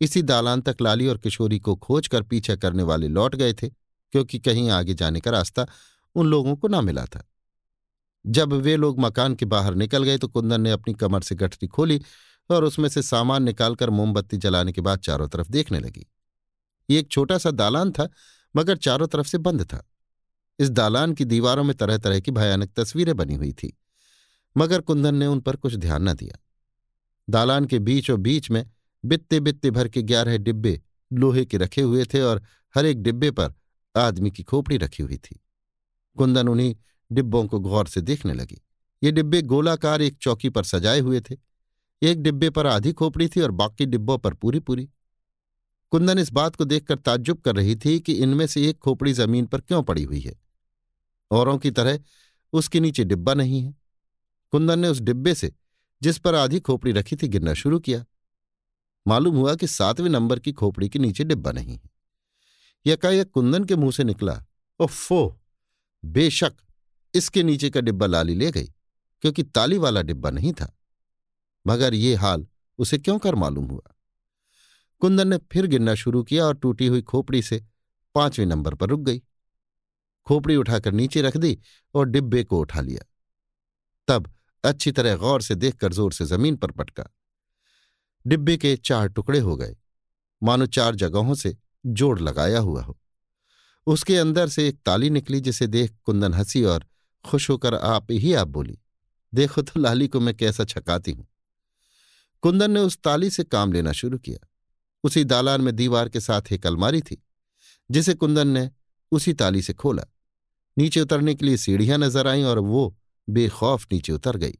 इसी 0.00 0.22
दालान 0.24 0.60
तक 0.60 0.76
लाली 0.80 1.06
और 1.06 1.18
किशोरी 1.18 1.58
को 1.58 1.74
खोज 1.76 2.08
कर 2.08 2.22
पीछा 2.22 2.56
करने 2.56 2.82
वाले 2.82 3.08
लौट 3.08 3.34
गए 3.36 3.52
थे, 3.52 3.68
क्योंकि 3.68 4.38
कहीं 4.38 4.68
आगे 4.70 4.94
जाने 4.94 5.20
का 5.20 5.30
रास्ता 5.30 5.66
उन 6.16 6.26
लोगों 6.26 6.54
को 6.56 6.68
ना 6.68 6.80
मिला 6.80 7.04
था। 7.06 7.24
जब 8.24 8.52
वे 8.54 8.76
लोग 8.76 9.00
मकान 9.00 9.34
के 9.34 9.46
बाहर 9.46 9.74
निकल 9.74 10.04
गए 10.04 10.18
तो 10.18 10.28
कुंदन 10.28 10.60
ने 10.60 10.70
अपनी 10.70 10.94
कमर 10.94 11.22
से 11.22 11.34
गठरी 11.34 11.66
खोली 11.68 12.00
और 12.50 12.64
उसमें 12.64 12.88
से 12.88 13.02
सामान 13.02 13.42
निकालकर 13.42 13.90
मोमबत्ती 13.90 14.36
जलाने 14.36 14.72
के 14.72 14.80
बाद 14.80 14.98
चारों 15.00 15.28
तरफ़ 15.28 15.50
देखने 15.50 15.80
लगी। 15.80 16.06
ये 16.88 16.98
एक 16.98 17.08
छोटा 17.08 17.38
सा 17.38 17.50
दालान 17.52 17.90
था, 17.92 18.08
मगर 18.54 18.76
चारों 18.76 19.06
तरफ़ 19.06 19.26
से 19.26 19.38
बंद 19.40 19.64
था। 19.64 19.84
इस 20.58 20.70
दालान 20.70 21.12
की 21.12 21.24
दीवारों 21.24 21.64
में 21.64 21.74
तरह 21.76 21.98
तरह 21.98 22.20
की 22.20 22.30
भयानक 22.30 22.70
तस्वीरें 22.76 23.16
बनी 23.16 23.34
हुई 23.34 23.52
थी, 23.52 23.76
मगर 24.56 24.80
कुंदन 24.80 25.14
ने 25.14 25.26
उन 25.26 25.40
पर 25.40 25.56
कुछ 25.56 25.74
ध्यान 25.76 26.08
न 26.08 26.14
दिया। 26.14 26.38
दालान 27.30 27.64
के 27.64 27.78
बीच 27.78 28.10
बीच 28.10 28.50
में 28.50 28.70
बित्ते 29.04 29.40
बित्ते 29.40 29.70
भर 29.70 29.88
के 29.88 30.02
ग्यारह 30.02 30.38
डिब्बे 30.38 30.82
लोहे 31.12 31.44
के 31.44 31.56
रखे 31.56 31.80
हुए 31.80 32.04
थे 32.04 32.20
और 32.20 32.42
हर 32.74 32.86
एक 32.86 33.02
डिब्बे 33.02 33.30
पर 33.30 33.54
आदमी 33.96 34.30
की 34.30 34.42
खोपड़ी 34.42 34.76
रखी 34.76 35.02
हुई 35.02 35.16
थी। 35.16 35.40
कुंदन 36.16 36.48
उन्हीं 36.48 36.76
डिब्बों 37.12 37.46
को 37.46 37.60
गौर 37.60 37.86
से 37.86 38.00
देखने 38.00 38.32
लगी। 38.32 38.62
ये 39.02 39.12
डिब्बे 39.12 39.42
गोलाकार 39.42 40.02
एक 40.02 40.16
चौकी 40.16 40.48
पर 40.48 40.64
सजाए 40.64 41.00
हुए 41.00 41.20
थे। 41.20 41.36
एक 42.02 42.22
डिब्बे 42.22 42.50
पर 42.50 42.66
आधी 42.66 42.92
खोपड़ी 42.92 43.28
थी 43.28 43.40
और 43.40 43.50
बाकी 43.50 43.86
डिब्बों 43.86 44.18
पर 44.18 44.34
पूरी 44.34 44.60
पूरी 44.60 44.88
कुंदन 45.90 46.18
इस 46.18 46.32
बात 46.32 46.56
को 46.56 46.64
देखकर 46.64 46.98
ताज्जुब 46.98 47.40
कर 47.40 47.56
रही 47.56 47.76
थी 47.76 48.00
कि 48.00 48.12
इनमें 48.12 48.46
से 48.46 48.68
एक 48.68 48.78
खोपड़ी 48.78 49.12
ज़मीन 49.12 49.46
पर 49.46 49.60
क्यों 49.60 49.82
पड़ी 49.82 50.02
हुई 50.02 50.20
है। 50.20 50.40
औरों 51.30 51.58
की 51.58 51.70
तरह 51.70 52.00
उसके 52.52 52.80
नीचे 52.80 53.04
डिब्बा 53.04 53.34
नहीं 53.34 53.62
है। 53.62 53.74
कुंदन 54.52 54.78
ने 54.78 54.88
उस 54.88 55.00
डिब्बे 55.00 55.34
से 55.34 55.52
जिस 56.04 56.18
पर 56.18 56.34
आधी 56.34 56.60
खोपड़ी 56.60 56.92
रखी 56.92 57.16
थी, 57.16 57.28
गिरना 57.28 57.54
शुरू 57.54 57.78
किया। 57.78 58.04
मालूम 59.06 59.36
हुआ 59.36 59.54
कि 59.54 59.66
सातवें 59.66 60.10
नंबर 60.10 60.38
की 60.38 60.52
खोपड़ी 60.52 60.88
के 60.88 60.98
नीचे 60.98 61.24
डिब्बा 61.24 61.52
नहीं 61.52 61.76
है। 61.76 61.90
यकायक 62.86 63.30
कुंदन 63.30 63.64
के 63.64 63.76
मुँह 63.76 63.92
से 63.92 64.04
निकला, 64.04 64.44
ओफो, 64.80 65.40
बेशक 66.04 66.54
इसके 67.14 67.42
नीचे 67.42 67.70
का 67.70 67.80
डिब्बा 67.80 68.06
लाली 68.06 68.34
ले 68.34 68.50
गई, 68.50 68.66
क्योंकि 69.20 69.42
ताली 69.42 69.78
वाला 69.78 70.02
डिब्बा 70.02 70.30
नहीं 70.30 70.52
था। 70.52 70.78
मगर 71.66 71.94
ये 71.94 72.14
हाल 72.14 72.46
उसे 72.78 72.98
क्यों 72.98 73.18
कर 73.18 73.34
मालूम 73.34 73.64
हुआ? 73.64 73.94
कुंदन 75.00 75.28
ने 75.28 75.38
फिर 75.38 75.66
गिरना 75.66 75.94
शुरू 75.94 76.22
किया 76.22 76.44
और 76.44 76.54
टूटी 76.54 76.86
हुई 76.86 77.02
खोपड़ी 77.02 77.42
से 77.42 77.64
पाँचवें 78.14 78.46
नंबर 78.46 78.74
पर 78.74 78.88
रुक 78.88 79.00
गई। 79.00 79.22
खोपड़ी 80.26 80.56
उठाकर 80.56 80.92
नीचे 80.92 81.22
रख 81.22 81.36
दी 81.36 81.58
और 81.94 82.06
डिब्बे 82.06 82.44
को 82.44 82.60
उठा 82.60 82.80
लिया। 82.80 83.06
तब 84.08 84.30
अच्छी 84.64 84.92
तरह 84.92 85.16
गौर 85.16 85.42
से 85.42 85.54
देखकर 85.54 85.92
ज़ोर 85.92 86.12
से 86.12 86.24
ज़मीन 86.24 86.56
पर 86.56 86.70
पटका। 86.70 87.04
डिब्बे 88.24 88.56
के 88.56 88.76
चार 88.76 89.08
टुकड़े 89.08 89.38
हो 89.38 89.56
गए। 89.56 89.76
मानो 90.42 90.66
चार 90.66 90.94
जगहों 90.94 91.34
से 91.34 91.56
जोड़ 91.86 92.18
लगाया 92.20 92.58
हुआ 92.58 92.82
हो। 92.82 92.98
उसके 93.86 94.16
अंदर 94.16 94.48
से 94.48 94.66
एक 94.68 94.78
ताली 94.86 95.10
निकली 95.10 95.40
जिसे 95.40 95.66
देख 95.66 95.94
कुंदन 96.04 96.34
हँसी 96.34 96.62
और 96.64 96.86
खुश 97.24 97.48
होकर 97.50 97.74
आप 97.74 98.06
ही 98.10 98.32
आप 98.34 98.48
बोली, 98.48 98.78
देखो 99.32 99.62
तो 99.62 99.80
लाली 99.80 100.08
को 100.08 100.20
मैं 100.20 100.34
कैसा 100.34 100.64
छकाती 100.64 101.12
हूँ। 101.12 101.26
कुंदन 102.42 102.70
ने 102.70 102.80
उस 102.80 102.98
ताली 102.98 103.30
से 103.30 103.44
काम 103.44 103.72
लेना 103.72 103.92
शुरू 103.92 104.18
किया। 104.18 104.46
उसी 105.04 105.24
दालान 105.24 105.60
में 105.60 105.74
दीवार 105.76 106.08
के 106.08 106.20
साथ 106.20 106.52
एक 106.52 106.66
अलमारी 106.66 107.00
थी, 107.00 107.22
जिसे 107.90 108.14
कुंदन 108.14 108.48
ने 108.48 108.70
उसी 109.12 109.32
ताली 109.32 109.62
से 109.62 109.72
खोला। 109.72 110.04
नीचे 110.76 111.00
उतरने 111.00 111.34
के 111.34 111.46
लिए 111.46 111.56
सीढ़ियाँ 111.56 111.98
नज़र 111.98 112.28
आईं 112.28 112.44
और 112.44 112.58
वो 112.58 112.96
बेखौफ 113.28 113.86
नीचे 113.92 114.12
उतर 114.12 114.36
गई। 114.36 114.54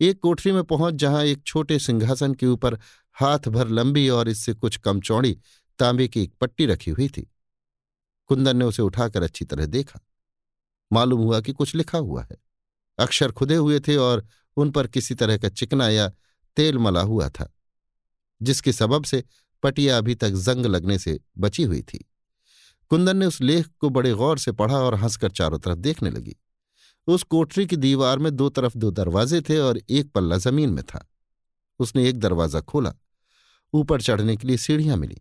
एक 0.00 0.20
कोठरी 0.20 0.52
में 0.52 0.62
पहुँच, 0.64 0.94
जहाँ 0.94 1.24
एक 1.24 1.42
छोटे 1.42 1.78
सिंहासन 1.78 2.34
के 2.34 2.46
ऊपर 2.46 2.78
हाथ 3.16 3.48
भर 3.48 3.68
लंबी 3.68 4.08
और 4.08 4.28
इससे 4.28 4.54
कुछ 4.54 4.76
कम 4.76 5.00
चौड़ी 5.00 5.38
तांबे 5.78 6.08
की 6.08 6.22
एक 6.22 6.32
पट्टी 6.40 6.66
रखी 6.66 6.90
हुई 6.90 7.08
थी। 7.08 7.30
कुंदन 8.30 8.56
ने 8.56 8.64
उसे 8.64 8.82
उठाकर 8.82 9.22
अच्छी 9.22 9.44
तरह 9.44 9.66
देखा। 9.66 10.00
मालूम 10.90 11.20
हुआ 11.20 11.40
कि 11.40 11.52
कुछ 11.52 11.74
लिखा 11.74 11.98
हुआ 11.98 12.22
है। 12.22 12.36
अक्षर 12.98 13.32
खुदे 13.32 13.54
हुए 13.54 13.80
थे 13.80 13.96
और 13.96 14.26
उन 14.56 14.70
पर 14.70 14.86
किसी 14.86 15.14
तरह 15.14 15.38
का 15.38 15.48
चिकना 15.48 15.88
या 15.88 16.08
तेल 16.56 16.78
मला 16.78 17.00
हुआ 17.00 17.28
था, 17.28 17.52
जिसके 18.42 18.72
सबब 18.72 19.04
से 19.04 19.22
पटिया 19.62 19.98
अभी 19.98 20.14
तक 20.14 20.30
जंग 20.30 20.66
लगने 20.66 20.98
से 20.98 21.18
बची 21.38 21.62
हुई 21.62 21.82
थी। 21.82 22.04
कुंदन 22.90 23.16
ने 23.16 23.26
उस 23.26 23.40
लेख 23.40 23.66
को 23.78 23.90
बड़े 23.90 24.12
गौर 24.12 24.38
से 24.38 24.52
पढ़ा 24.52 24.76
और 24.76 24.94
हंसकर 24.94 25.30
चारों 25.30 25.58
तरफ़ 25.58 25.78
देखने 25.78 26.10
लगी। 26.10 26.36
उस 27.08 27.22
कोठरी 27.22 27.66
की 27.66 27.76
दीवार 27.76 28.18
में 28.18 28.36
दो 28.36 28.48
तरफ़ 28.48 28.76
दो 28.78 28.90
दरवाजे 28.90 29.40
थे 29.40 29.58
और 29.58 29.80
एक 29.90 30.10
पल्ला 30.12 30.36
ज़मीन 30.36 30.70
में 30.70 30.84
था। 30.84 31.06
उसने 31.80 32.08
एक 32.08 32.18
दरवाज़ा 32.20 32.60
खोला। 32.60 32.94
ऊपर 33.74 34.00
चढ़ने 34.00 34.36
के 34.36 34.46
लिए 34.48 34.56
सीढ़ियाँ 34.56 34.96
मिली। 34.96 35.20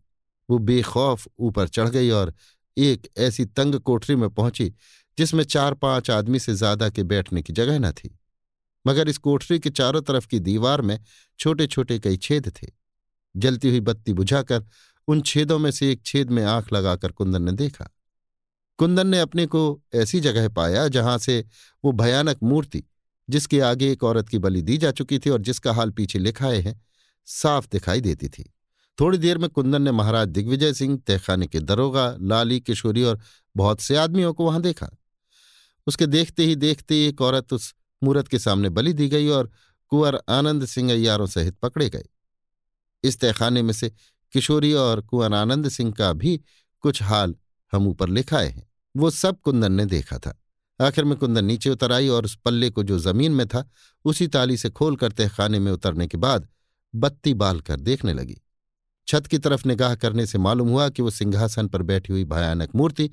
वो 0.49 0.57
बेखौफ 0.57 1.27
ऊपर 1.39 1.67
चढ़ 1.67 1.89
गई 1.89 2.09
और 2.09 2.33
एक 2.77 3.07
ऐसी 3.17 3.45
तंग 3.45 3.75
कोठरी 3.75 4.15
में 4.15 4.29
पहुँची, 4.29 4.73
जिसमें 5.17 5.43
चार 5.43 5.73
पाँच 5.73 6.09
आदमी 6.11 6.39
से 6.39 6.53
ज़्यादा 6.53 6.89
के 6.89 7.03
बैठने 7.03 7.41
की 7.41 7.53
जगह 7.53 7.79
न 7.79 7.91
थी। 7.91 8.19
मगर 8.87 9.09
इस 9.09 9.17
कोठरी 9.17 9.59
के 9.59 9.69
चारों 9.69 10.01
तरफ़ 10.01 10.27
की 10.27 10.39
दीवार 10.39 10.81
में 10.81 10.99
छोटे 11.39 11.67
छोटे 11.67 11.99
कई 11.99 12.17
छेद 12.17 12.51
थे। 12.63 12.67
जलती 13.35 13.69
हुई 13.69 13.79
बत्ती 13.79 14.13
बुझाकर 14.13 14.65
उन 15.07 15.21
छेदों 15.21 15.59
में 15.59 15.71
से 15.71 15.91
एक 15.91 16.01
छेद 16.05 16.29
में 16.29 16.43
आँख 16.43 16.73
लगाकर 16.73 17.11
कुंदन 17.11 17.43
ने 17.43 17.51
देखा। 17.51 17.89
कुंदन 18.77 19.07
ने 19.07 19.19
अपने 19.19 19.45
को 19.45 19.81
ऐसी 19.95 20.19
जगह 20.19 20.49
पाया 20.49 20.87
जहाँ 20.87 21.17
से 21.17 21.45
वो 21.85 21.91
भयानक 21.91 22.37
मूर्ति, 22.43 22.83
जिसके 23.29 23.59
आगे 23.59 23.91
एक 23.91 24.03
औरत 24.03 24.29
की 24.29 24.37
बलि 24.37 24.61
दी 24.61 24.77
जा 24.77 24.91
चुकी 24.91 25.19
थी 25.19 25.29
और 25.29 25.41
जिसका 25.41 25.73
हाल 25.73 25.89
पीछे 25.89 26.19
लिखाए 26.19 26.57
हैं, 26.57 26.85
साफ़ 27.25 27.67
दिखाई 27.71 28.01
देती 28.01 28.29
थी। 28.29 28.53
थोड़ी 28.99 29.17
देर 29.17 29.37
में 29.37 29.49
कुंदन 29.49 29.81
ने 29.81 29.91
महाराज 29.91 30.27
दिग्विजय 30.27 30.73
सिंह, 30.73 30.97
तहखाने 31.07 31.47
के 31.47 31.59
दरोगा, 31.59 32.17
लाली, 32.21 32.59
किशोरी 32.59 33.03
और 33.03 33.19
बहुत 33.55 33.81
से 33.81 33.95
आदमियों 33.95 34.33
को 34.33 34.45
वहाँ 34.45 34.61
देखा। 34.61 34.89
उसके 35.87 36.05
देखते 36.05 36.43
ही 36.43 36.55
देखते 36.55 37.07
एक 37.07 37.21
औरत 37.21 37.53
उस 37.53 37.75
मूर्त 38.03 38.27
के 38.27 38.39
सामने 38.39 38.69
बलि 38.69 38.93
दी 38.93 39.07
गई 39.07 39.27
और 39.27 39.51
कुंवर 39.87 40.21
आनंद 40.29 40.65
सिंह 40.65 40.91
अयारों 40.91 41.27
सहित 41.27 41.55
पकड़े 41.55 41.89
गए। 41.89 42.05
इस 43.03 43.19
तहखाने 43.19 43.61
में 43.61 43.73
से 43.73 43.91
किशोरी 44.33 44.73
और 44.73 45.01
कुंवर 45.01 45.33
आनंद 45.33 45.69
सिंह 45.69 45.91
का 45.91 46.13
भी 46.13 46.41
कुछ 46.81 47.03
हाल 47.03 47.35
हम 47.71 47.87
ऊपर 47.87 48.09
लिखाए 48.09 48.47
हैं। 48.47 48.71
वो 48.97 49.09
सब 49.09 49.41
कुंदन 49.41 49.71
ने 49.71 49.85
देखा 49.85 50.17
था। 50.17 50.43
आखिर 50.81 51.03
में 51.03 51.17
कुंदन 51.17 51.45
नीचे 51.45 51.69
उतर 51.69 51.91
आई 51.91 52.07
और 52.07 52.25
उस 52.25 52.35
पल्ले 52.35 52.69
को 52.69 52.83
जो 52.83 52.99
ज़मीन 52.99 53.31
में 53.31 53.47
था, 53.47 53.69
उसी 54.05 54.27
ताली 54.27 54.57
से 54.57 54.69
खोल 54.69 54.95
कर 54.95 55.11
तहखाने 55.11 55.59
में 55.59 55.71
उतरने 55.71 56.07
के 56.07 56.17
बाद 56.17 56.47
बत्ती 56.95 57.33
बाल 57.33 57.61
कर 57.61 57.79
देखने 57.79 58.13
लगी। 58.13 58.37
छत 59.07 59.27
की 59.27 59.37
तरफ़ 59.37 59.67
निगाह 59.67 59.95
करने 59.95 60.25
से 60.25 60.37
मालूम 60.37 60.69
हुआ 60.69 60.89
कि 60.89 61.01
वो 61.01 61.09
सिंहासन 61.09 61.67
पर 61.67 61.81
बैठी 61.81 62.13
हुई 62.13 62.25
भयानक 62.25 62.75
मूर्ति, 62.75 63.09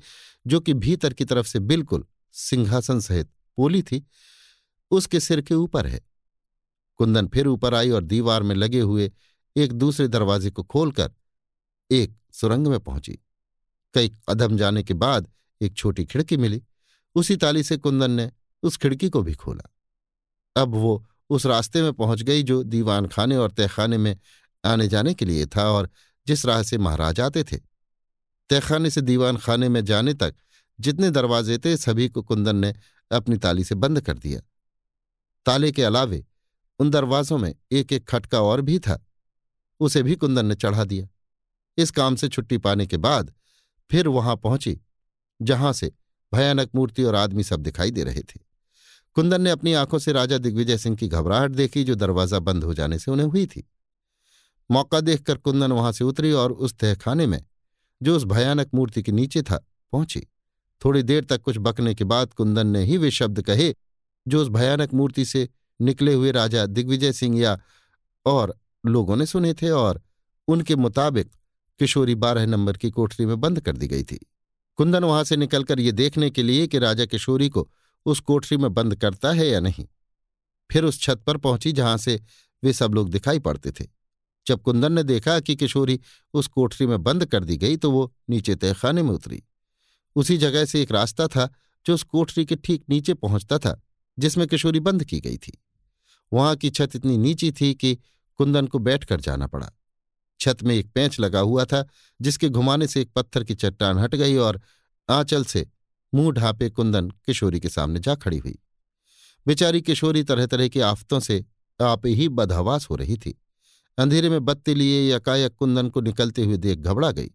जो 0.47 0.59
कि 0.59 0.73
भीतर 0.73 1.13
की 1.13 1.25
तरफ़ 1.25 1.47
से 1.47 1.59
बिल्कुल 1.59 2.05
सिंहासन 2.31 2.99
सहित 2.99 3.29
पोली 3.57 3.81
थी, 3.81 4.07
उसके 4.91 5.19
सिर 5.19 5.41
के 5.41 5.53
ऊपर 5.55 5.87
है। 5.87 6.01
कुंदन 6.97 7.27
फिर 7.27 7.47
ऊपर 7.47 7.73
आई 7.73 7.89
और 7.89 8.03
दीवार 8.03 8.43
में 8.43 8.55
लगे 8.55 8.79
हुए 8.79 9.11
एक 9.55 9.73
दूसरे 9.73 10.07
दरवाजे 10.07 10.49
को 10.49 10.63
खोलकर 10.63 11.11
एक 11.91 12.17
सुरंग 12.31 12.67
में 12.67 12.79
पहुँची। 12.79 13.24
कई 13.95 14.11
कदम 14.29 14.57
जाने 14.57 14.83
के 14.83 14.93
बाद 14.93 15.27
एक 15.61 15.73
छोटी 15.73 16.05
खिड़की 16.05 16.37
मिली। 16.37 16.61
उसी 17.15 17.35
ताली 17.35 17.63
से 17.63 17.77
कुंदन 17.77 18.11
ने 18.11 18.31
उस 18.63 18.77
खिड़की 18.77 19.09
को 19.09 19.23
भी 19.23 19.33
खोला। 19.33 19.69
अब 20.61 20.75
वो 20.75 21.05
उस 21.29 21.45
रास्ते 21.45 21.81
में 21.81 21.93
पहुँच 21.93 22.21
गई 22.21 22.43
जो 22.43 22.63
दीवान 22.63 23.07
खाने 23.07 23.37
और 23.37 23.51
तहखाने 23.51 23.97
में 23.97 24.17
आने 24.65 24.87
जाने 24.87 25.13
के 25.13 25.25
लिए 25.25 25.45
था 25.45 25.69
और 25.71 25.89
जिस 26.27 26.45
राह 26.45 26.63
से 26.63 26.77
महाराज 26.77 27.19
आते 27.19 27.43
थे। 27.43 27.57
तहखाने 28.49 28.89
से 28.89 29.01
दीवान 29.01 29.37
खाने 29.37 29.69
में 29.69 29.85
जाने 29.85 30.13
तक 30.13 30.35
जितने 30.79 31.09
दरवाजे 31.09 31.57
थे, 31.57 31.77
सभी 31.77 32.09
को 32.09 32.21
कुंदन 32.21 32.55
ने 32.55 32.73
अपनी 33.11 33.37
ताली 33.37 33.63
से 33.63 33.75
बंद 33.75 34.01
कर 34.01 34.17
दिया। 34.17 34.41
ताले 35.45 35.71
के 35.71 35.83
अलावे 35.83 36.25
उन 36.79 36.89
दरवाजों 36.89 37.37
में 37.37 37.55
एक 37.71 37.93
एक 37.93 38.07
खटका 38.09 38.41
और 38.41 38.61
भी 38.61 38.79
था। 38.79 39.05
उसे 39.79 40.03
भी 40.03 40.15
कुंदन 40.15 40.45
ने 40.45 40.55
चढ़ा 40.55 40.83
दिया। 40.83 41.07
इस 41.77 41.91
काम 41.91 42.15
से 42.15 42.29
छुट्टी 42.29 42.57
पाने 42.57 42.87
के 42.87 42.97
बाद 42.97 43.33
फिर 43.91 44.07
वहाँ 44.07 44.35
पहुँची, 44.35 44.79
जहाँ 45.41 45.73
से 45.73 45.91
भयानक 46.33 46.69
मूर्ति 46.75 47.03
और 47.03 47.15
आदमी 47.15 47.43
सब 47.43 47.59
दिखाई 47.59 47.91
दे 47.91 48.03
रहे 48.03 48.21
थे। 48.21 48.39
कुंदन 49.15 49.41
ने 49.41 49.49
अपनी 49.49 49.73
आँखों 49.73 49.99
से 49.99 50.11
राजा 50.11 50.37
दिग्विजय 50.37 50.77
सिंह 50.77 50.95
की 50.95 51.07
घबराहट 51.07 51.51
देखी, 51.51 51.83
जो 51.83 51.95
दरवाज़ा 51.95 52.39
बंद 52.39 52.63
हो 52.63 52.73
जाने 52.73 52.99
से 52.99 53.11
उन्हें 53.11 53.27
हुई 53.27 53.45
थी। 53.45 53.69
मौका 54.71 54.99
देखकर 54.99 55.37
कुंदन 55.37 55.71
वहाँ 55.71 55.91
से 55.91 56.03
उतरी 56.03 56.31
और 56.31 56.51
उस 56.51 56.73
तहखाने 56.73 57.27
में, 57.27 57.45
जो 58.03 58.15
उस 58.15 58.23
भयानक 58.23 58.69
मूर्ति 58.73 59.03
के 59.03 59.11
नीचे 59.11 59.41
था, 59.41 59.65
पहुँची। 59.93 60.27
थोड़ी 60.85 61.03
देर 61.03 61.23
तक 61.23 61.41
कुछ 61.41 61.57
बकने 61.57 61.95
के 61.95 62.03
बाद 62.03 62.33
कुंदन 62.33 62.67
ने 62.67 62.83
ही 62.83 62.97
वे 62.97 63.11
शब्द 63.11 63.41
कहे, 63.41 63.75
जो 64.27 64.41
उस 64.41 64.47
भयानक 64.47 64.93
मूर्ति 64.93 65.25
से 65.25 65.49
निकले 65.81 66.13
हुए 66.13 66.31
राजा 66.31 66.65
दिग्विजय 66.65 67.13
सिंह 67.13 67.39
या 67.39 67.59
और 68.25 68.55
लोगों 68.85 69.15
ने 69.15 69.25
सुने 69.25 69.53
थे 69.53 69.69
और 69.69 70.01
उनके 70.47 70.75
मुताबिक 70.75 71.31
किशोरी 71.79 72.15
बारह 72.15 72.45
नंबर 72.45 72.77
की 72.77 72.89
कोठरी 72.89 73.25
में 73.25 73.39
बंद 73.41 73.59
कर 73.59 73.77
दी 73.77 73.87
गई 73.87 74.03
थी। 74.03 74.19
कुंदन 74.75 75.03
वहाँ 75.03 75.23
से 75.23 75.37
निकलकर 75.37 75.79
ये 75.79 75.91
देखने 75.91 76.29
के 76.29 76.43
लिए 76.43 76.67
कि 76.67 76.79
राजा 76.79 77.05
किशोरी 77.05 77.49
को 77.49 77.69
उस 78.05 78.19
कोठरी 78.19 78.57
में 78.57 78.73
बंद 78.73 78.95
करता 78.95 79.31
है 79.31 79.47
या 79.47 79.59
नहीं। 79.59 79.85
फिर 80.69 80.83
उस 80.83 81.01
छत 81.01 81.23
पर 81.27 81.37
पहुँची 81.37 81.71
जहाँ 81.71 81.97
से 81.97 82.21
वे 82.63 82.73
सब 82.73 82.93
लोग 82.93 83.09
दिखाई 83.09 83.39
पड़ते 83.39 83.71
थे। 83.71 83.85
जब 84.47 84.61
कुंदन 84.61 84.93
ने 84.93 85.03
देखा 85.03 85.39
कि 85.39 85.55
किशोरी 85.55 85.99
उस 86.33 86.47
कोठरी 86.47 86.87
में 86.87 87.03
बंद 87.03 87.25
कर 87.25 87.43
दी 87.43 87.57
गई 87.57 87.77
तो 87.77 87.91
वो 87.91 88.13
नीचे 88.29 88.55
तहखाने 88.55 89.03
में 89.03 89.11
उतरी। 89.11 89.43
उसी 90.15 90.37
जगह 90.37 90.65
से 90.65 90.81
एक 90.81 90.91
रास्ता 90.91 91.27
था 91.27 91.49
जो 91.85 91.93
उस 91.93 92.03
कोठरी 92.03 92.45
के 92.45 92.55
ठीक 92.55 92.83
नीचे 92.89 93.13
पहुँचता 93.13 93.57
था, 93.57 93.81
जिसमें 94.19 94.47
किशोरी 94.47 94.79
बंद 94.79 95.03
की 95.03 95.19
गई 95.19 95.37
थी। 95.37 95.57
वहाँ 96.33 96.55
की 96.55 96.69
छत 96.69 96.95
इतनी 96.95 97.17
नीची 97.17 97.51
थी 97.51 97.73
कि 97.73 97.97
कुंदन 98.35 98.67
को 98.67 98.79
बैठकर 98.79 99.21
जाना 99.21 99.47
पड़ा। 99.47 99.71
छत 100.39 100.57
में 100.63 100.75
एक 100.75 100.91
पैंच 100.91 101.19
लगा 101.19 101.39
हुआ 101.39 101.65
था, 101.65 101.87
जिसके 102.21 102.49
घुमाने 102.49 102.87
से 102.87 103.01
एक 103.01 103.11
पत्थर 103.15 103.43
की 103.43 103.55
चट्टान 103.55 103.97
हट 103.97 104.15
गई 104.15 104.35
और 104.35 104.61
आंचल 105.09 105.43
से 105.43 105.67
मुँह 106.13 106.31
ढापे 106.31 106.69
कुंदन 106.69 107.09
किशोरी 107.09 107.59
के 107.59 107.69
सामने 107.69 107.99
जा 107.99 108.15
खड़ी 108.15 108.37
हुई। 108.37 108.59
बेचारी 109.47 109.81
किशोरी 109.81 110.23
तरह 110.23 110.45
तरह 110.45 110.67
की 110.67 110.79
आफतों 110.79 111.19
से 111.19 111.45
आप 111.81 112.05
ही 112.05 112.29
बदहवास 112.29 112.89
हो 112.89 112.95
रही 112.95 113.17
थी। 113.17 113.41
अंधेरे 113.97 114.29
में 114.29 114.45
बत्ती 114.45 114.73
लिए 114.73 115.15
यकायक 115.15 115.55
कुंदन 115.55 115.89
को 115.89 116.01
निकलते 116.01 116.43
हुए 116.43 116.57
देख 116.57 116.79
घबरा 116.79 117.11
गई। 117.11 117.31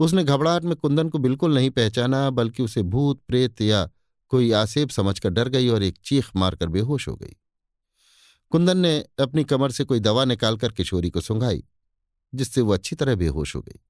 उसने 0.00 0.24
घबराहट 0.24 0.64
में 0.64 0.76
कुंदन 0.76 1.08
को 1.08 1.18
बिल्कुल 1.18 1.54
नहीं 1.54 1.70
पहचाना, 1.70 2.30
बल्कि 2.30 2.62
उसे 2.62 2.82
भूत, 2.82 3.20
प्रेत 3.28 3.60
या 3.60 3.90
कोई 4.28 4.52
आसेब 4.52 4.88
समझकर 4.88 5.28
डर 5.28 5.48
गई 5.48 5.68
और 5.68 5.82
एक 5.82 5.98
चीख 6.04 6.36
मारकर 6.36 6.66
बेहोश 6.66 7.08
हो 7.08 7.16
गई। 7.16 7.36
कुंदन 8.50 8.78
ने 8.78 9.04
अपनी 9.18 9.44
कमर 9.44 9.70
से 9.70 9.84
कोई 9.84 10.00
दवा 10.00 10.24
निकालकर 10.24 10.72
किशोरी 10.72 11.10
को 11.10 11.20
सुंघाई। 11.20 11.64
जिससे 12.34 12.60
वो 12.60 12.72
अच्छी 12.72 12.96
तरह 12.96 13.14
बेहोश 13.14 13.56
हो 13.56 13.62
गई। 13.62 13.80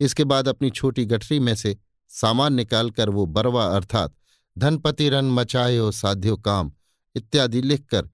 इसके 0.00 0.24
बाद 0.24 0.48
अपनी 0.48 0.70
छोटी 0.70 1.04
गठरी 1.04 1.38
में 1.38 1.54
से 1.54 1.76
सामान 2.08 2.54
निकालकर 2.54 3.10
वो 3.10 3.26
बरवा 3.26 3.66
अर्थात 3.66 4.14
धनपति 4.58 5.08
रन 5.08 5.24
मचायो 5.24 5.90
साध्यो 5.90 6.36
काम 6.36 6.72
इत्यादि 7.14 7.62
लिखकर 7.62 8.08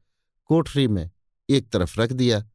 कोठरी 0.45 0.89
में 0.89 1.11
एक 1.51 1.71
तरफ़ 1.71 2.01
रख 2.01 2.13
दिया 2.13 2.47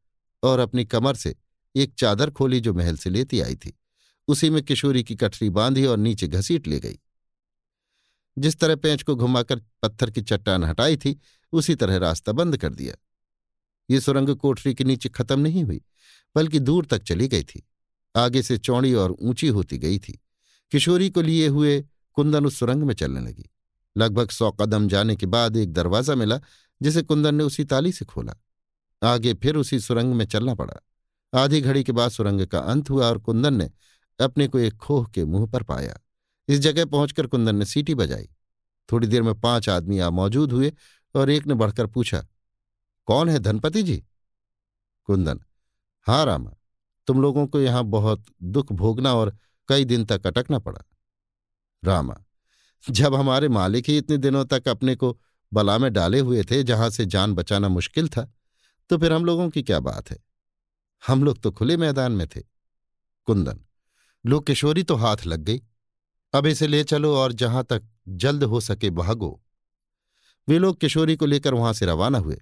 और 0.43 0.59
अपनी 0.59 0.85
कमर 0.85 1.15
से 1.15 1.35
एक 1.75 1.93
चादर 1.93 2.31
खोली 2.31 2.59
जो 2.59 2.73
महल 2.73 2.97
से 2.97 3.09
लेती 3.09 3.39
आई 3.39 3.55
थी। 3.55 3.79
उसी 4.27 4.49
में 4.49 4.63
किशोरी 4.63 5.03
की 5.03 5.15
कठरी 5.15 5.49
बांधी 5.49 5.85
और 5.85 5.97
नीचे 5.97 6.27
घसीट 6.27 6.67
ले 6.67 6.79
गई। 6.79 6.99
जिस 8.37 8.59
तरह 8.59 8.75
पेंच 8.75 9.03
को 9.03 9.15
घुमाकर 9.15 9.59
पत्थर 9.59 10.11
की 10.11 10.21
चट्टान 10.21 10.63
हटाई 10.63 10.97
थी, 10.97 11.19
उसी 11.51 11.75
तरह 11.75 11.97
रास्ता 11.97 12.31
बंद 12.31 12.57
कर 12.57 12.73
दिया। 12.73 12.95
ये 13.89 14.01
सुरंग 14.01 14.35
कोठरी 14.35 14.73
के 14.73 14.83
नीचे 14.83 15.09
खत्म 15.09 15.39
नहीं 15.39 15.63
हुई। 15.63 15.81
बल्कि 16.35 16.59
दूर 16.59 16.85
तक 16.85 17.03
चली 17.03 17.27
गई 17.27 17.43
थी। 17.43 17.63
आगे 18.15 18.41
से 18.41 18.57
चौड़ी 18.57 18.93
और 18.93 19.11
ऊँची 19.11 19.47
होती 19.47 19.77
गई 19.77 19.99
थी। 19.99 20.19
किशोरी 20.71 21.09
को 21.09 21.21
लिए 21.21 21.47
हुए 21.47 21.79
कुंदन 22.17 22.45
उस 22.45 22.59
सुरंग 22.59 22.83
में 22.83 22.93
चलने 22.93 23.19
लगी। 23.21 23.49
लगभग 23.95 24.29
सौ 24.29 24.51
कदम 24.51 24.87
जाने 24.87 25.15
के 25.15 25.25
बाद 25.25 25.57
एक 25.57 25.73
दरवाज़ा 25.73 26.15
मिला, 26.15 26.39
जिसे 26.81 27.01
कुंदन 27.01 27.35
ने 27.35 27.43
उसी 27.43 27.63
ताली 27.63 27.91
से 27.91 28.05
खोला। 28.05 28.35
आगे 29.01 29.33
फिर 29.33 29.55
उसी 29.55 29.79
सुरंग 29.79 30.13
में 30.13 30.25
चलना 30.25 30.55
पड़ा। 30.55 30.75
आधी 31.33 31.61
घड़ी 31.61 31.83
के 31.83 31.91
बाद 31.91 32.11
सुरंग 32.11 32.45
का 32.47 32.59
अंत 32.61 32.89
हुआ 32.89 33.07
और 33.07 33.17
कुंदन 33.19 33.53
ने 33.53 33.69
अपने 34.19 34.47
को 34.47 34.59
एक 34.59 34.75
खोह 34.75 35.07
के 35.07 35.25
मुँह 35.25 35.45
पर 35.51 35.63
पाया। 35.63 35.99
इस 36.47 36.59
जगह 36.59 36.85
पहुंचकर 36.85 37.27
कुंदन 37.27 37.55
ने 37.55 37.65
सीटी 37.65 37.95
बजाई। 37.95 38.27
थोड़ी 38.89 39.07
देर 39.07 39.21
में 39.21 39.33
पाँच 39.35 39.69
आदमी 39.69 39.99
आ 39.99 40.09
मौजूद 40.09 40.51
हुए 40.51 40.71
और 41.15 41.29
एक 41.29 41.47
ने 41.47 41.53
बढ़कर 41.53 41.87
पूछा, 41.87 42.25
कौन 43.07 43.29
है 43.29 43.39
धनपति 43.39 43.83
जी? 43.83 44.03
कुंदन 45.09 45.39
हाँ 46.05 46.25
रामा, 46.25 46.51
तुम 47.07 47.21
लोगों 47.21 47.45
को 47.47 47.59
यहाँ 47.61 47.83
बहुत 47.83 48.25
दुख 48.43 48.71
भोगना 48.71 49.13
और 49.13 49.37
कई 49.69 49.85
दिन 49.85 50.05
तक 50.05 50.27
अटकना 50.27 50.59
पड़ा। 50.59 50.81
रामा, 51.83 52.15
जब 52.83 53.15
हमारे 53.15 53.47
मालिक 53.47 53.89
ही 53.89 53.97
इतने 53.97 54.17
दिनों 54.17 54.45
तक 54.45 54.67
अपने 54.67 54.95
को 54.95 55.17
बला 55.51 55.77
में 55.77 55.91
डाले 55.93 56.19
हुए 56.19 56.43
थे 56.43 56.61
जहाँ 56.63 56.89
से 56.89 57.05
जान 57.05 57.33
बचाना 57.33 57.69
मुश्किल 57.69 58.07
था 58.07 58.31
तो 58.89 58.97
फिर 58.97 59.13
हम 59.13 59.25
लोगों 59.25 59.49
की 59.49 59.63
क्या 59.63 59.79
बात 59.79 60.09
है? 60.11 60.17
हम 61.03 61.23
लोग 61.23 61.41
तो 61.41 61.51
खुले 61.51 61.77
मैदान 61.77 62.11
में 62.11 62.27
थे। 62.27 62.41
कुंदन 63.27 63.59
लो 64.25 64.39
किशोरी 64.39 64.83
तो 64.83 64.95
हाथ 64.95 65.25
लग 65.25 65.39
गई। 65.39 65.61
अब 66.33 66.45
इसे 66.45 66.67
ले 66.67 66.83
चलो 66.83 67.15
और 67.15 67.33
जहाँ 67.33 67.63
तक 67.63 67.83
जल्द 68.07 68.43
हो 68.43 68.59
सके 68.59 68.89
भागो। 68.89 69.39
वे 70.47 70.59
लोग 70.59 70.79
किशोरी 70.79 71.15
को 71.15 71.25
लेकर 71.25 71.53
वहाँ 71.53 71.73
से 71.73 71.85
रवाना 71.85 72.17
हुए। 72.17 72.39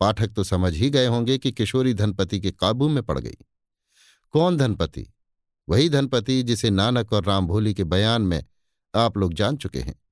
पाठक 0.00 0.28
तो 0.28 0.44
समझ 0.44 0.74
ही 0.74 0.90
गए 0.90 1.06
होंगे 1.06 1.38
कि 1.38 1.52
किशोरी 1.52 1.94
धनपति 1.94 2.40
के 2.40 2.50
काबू 2.50 2.88
में 2.88 3.02
पड़ 3.02 3.18
गई। 3.18 3.36
कौन 4.32 4.56
धनपति? 4.56 5.12
वही 5.68 5.88
धनपति 5.88 6.42
जिसे 6.42 6.70
नानक 6.70 7.12
और 7.12 7.24
राम 7.24 7.46
भोली 7.46 7.74
के 7.74 7.84
बयान 7.84 8.22
में 8.22 8.44
आप 8.94 9.18
लोग 9.18 9.34
जान 9.34 9.56
चुके 9.56 9.80
हैं। 9.80 10.02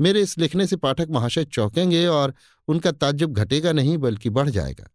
मेरे 0.00 0.22
इस 0.22 0.38
लिखने 0.38 0.66
से 0.66 0.76
पाठक 0.76 1.06
महाशय 1.10 1.44
चौंकेंगे 1.44 2.06
और 2.06 2.34
उनका 2.68 2.92
ताज्जुब 2.92 3.32
घटेगा 3.32 3.72
नहीं, 3.72 3.98
बल्कि 3.98 4.30
बढ़ 4.30 4.50
जाएगा। 4.50 4.90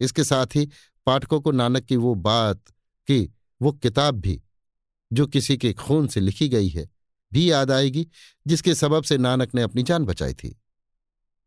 इसके 0.00 0.24
साथ 0.24 0.46
ही 0.54 0.68
पाठकों 1.06 1.40
को 1.40 1.50
नानक 1.50 1.84
की 1.84 1.96
वो 1.96 2.14
बात 2.14 2.60
कि 3.06 3.32
वो 3.62 3.72
किताब 3.72 4.14
भी, 4.14 4.42
जो 5.12 5.26
किसी 5.26 5.56
के 5.56 5.72
खून 5.72 6.06
से 6.06 6.20
लिखी 6.20 6.48
गई 6.48 6.68
है, 6.68 6.90
भी 7.32 7.50
याद 7.50 7.70
आएगी, 7.70 8.06
जिसके 8.46 8.74
सबब 8.74 9.02
से 9.02 9.18
नानक 9.18 9.54
ने 9.54 9.62
अपनी 9.62 9.82
जान 9.82 10.04
बचाई 10.04 10.34
थी। 10.34 10.60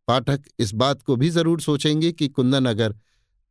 पाठक 0.07 0.43
इस 0.59 0.73
बात 0.73 1.01
को 1.01 1.15
भी 1.15 1.29
ज़रूर 1.29 1.61
सोचेंगे 1.61 2.11
कि 2.11 2.27
कुंदन 2.29 2.65
अगर 2.65 2.95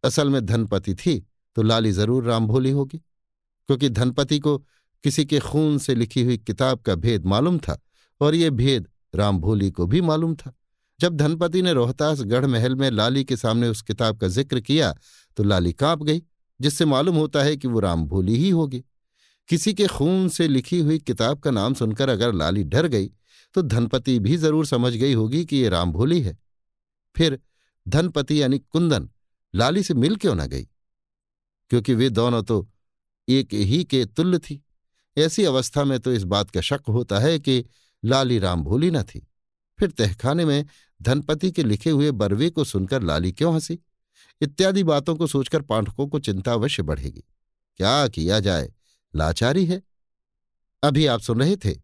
असल 0.04 0.30
में 0.30 0.44
धनपति 0.46 0.94
थी 0.96 1.18
तो 1.56 1.62
लाली 1.62 1.92
ज़रूर 1.92 2.24
रामभोली 2.24 2.70
होगी। 2.70 2.98
क्योंकि 2.98 3.88
धनपति 3.90 4.38
को 4.38 4.56
किसी 5.04 5.24
के 5.24 5.38
खून 5.40 5.78
से 5.78 5.94
लिखी 5.94 6.22
हुई 6.22 6.36
किताब 6.38 6.80
का 6.80 6.94
भेद 6.96 7.24
मालूम 7.26 7.58
था, 7.58 7.78
और 8.20 8.34
ये 8.34 8.50
भेद 8.52 8.88
रामभोली 9.14 9.70
को 9.70 9.86
भी 9.86 10.00
मालूम 10.02 10.34
था। 10.34 10.52
जब 11.00 11.16
धनपति 11.16 11.62
ने 11.62 11.72
रोहतास 11.72 12.20
गढ़ 12.22 12.46
महल 12.46 12.74
में 12.74 12.90
लाली 12.90 13.24
के 13.24 13.36
सामने 13.36 13.68
उस 13.68 13.82
किताब 13.82 14.18
का 14.18 14.28
ज़िक्र 14.28 14.60
किया 14.60 14.92
तो 15.36 15.44
लाली 15.44 15.72
काँप 15.74 16.02
गई, 16.02 16.22
जिससे 16.60 16.84
मालूम 16.86 17.16
होता 17.16 17.42
है 17.42 17.56
कि 17.56 17.68
वो 17.68 17.80
रामभोली 17.80 18.36
ही 18.36 18.50
होगी। 18.50 18.82
किसी 19.48 19.72
के 19.74 19.86
खून 19.88 20.28
से 20.28 20.48
लिखी 20.48 20.78
हुई 20.80 20.98
किताब 20.98 21.38
का 21.38 21.50
नाम 21.50 21.74
सुनकर 21.74 22.08
अगर 22.08 22.32
लाली 22.34 22.64
डर 22.64 22.86
गई 22.88 23.10
तो 23.54 23.62
धनपति 23.64 24.18
भी 24.18 24.36
ज़रूर 24.36 24.66
समझ 24.66 24.92
गई 24.94 25.12
होगी 25.14 25.44
कि 25.44 25.56
ये 25.56 25.68
रामभोली 25.68 26.20
है। 26.20 26.36
फिर 27.16 27.40
धनपति 27.88 28.42
यानी 28.42 28.58
कुंदन 28.58 29.10
लाली 29.54 29.82
से 29.82 29.94
मिल 29.94 30.16
क्यों 30.16 30.34
न 30.34 30.46
गई? 30.46 30.68
क्योंकि 31.70 31.94
वे 31.94 32.10
दोनों 32.10 32.42
तो 32.42 32.70
एक 33.28 33.54
ही 33.54 33.84
के 33.84 34.04
तुल्य 34.04 34.38
थी। 34.38 34.64
ऐसी 35.18 35.44
अवस्था 35.44 35.84
में 35.84 36.00
तो 36.00 36.12
इस 36.12 36.22
बात 36.22 36.50
का 36.50 36.60
शक 36.60 36.80
होता 36.88 37.18
है 37.18 37.38
कि 37.38 37.64
लाली 38.04 38.38
राम 38.38 38.62
भूली 38.62 38.90
न 38.90 39.02
थी। 39.02 39.28
फिर 39.78 39.90
तहखाने 39.90 40.44
में 40.44 40.66
धनपति 41.02 41.50
के 41.50 41.62
लिखे 41.62 41.90
हुए 41.90 42.10
बरवे 42.10 42.50
को 42.50 42.64
सुनकर 42.64 43.02
लाली 43.02 43.32
क्यों 43.32 43.54
हँसी? 43.54 43.78
इत्यादि 44.40 44.82
बातों 44.82 45.16
को 45.16 45.26
सोचकर 45.26 45.62
पाठकों 45.62 46.06
को 46.08 46.18
चिंता 46.18 46.52
अवश्य 46.52 46.82
बढ़ेगी। 46.82 47.24
क्या 47.76 48.08
किया 48.08 48.40
जाए? 48.40 48.72
लाचारी 49.16 49.66
है। 49.66 49.82
अभी 50.82 51.06
आप 51.06 51.20
सुन 51.20 51.40
रहे 51.40 51.56
थे 51.56 51.76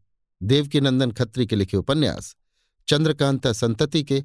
देवकीनंदन 0.43 1.13
खत्री 1.13 1.47
के 1.47 1.57
लिखे 1.57 1.77
उपन्यास, 1.77 2.37
चंद्रकांता 2.89 3.53
संतति 3.53 4.05
के 4.05 4.25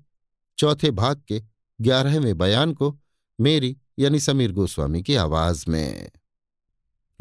चौथे 0.58 0.92
भाग 0.92 1.22
के 1.28 1.44
ग्यारहवें 1.82 2.38
बयान 2.38 2.74
को 2.74 3.00
मेरी 3.42 3.78
यानी 4.00 4.20
समीर 4.20 4.52
गोस्वामी 4.52 5.04
की 5.04 5.16
आवाज़ 5.16 5.66
में। 5.68 6.12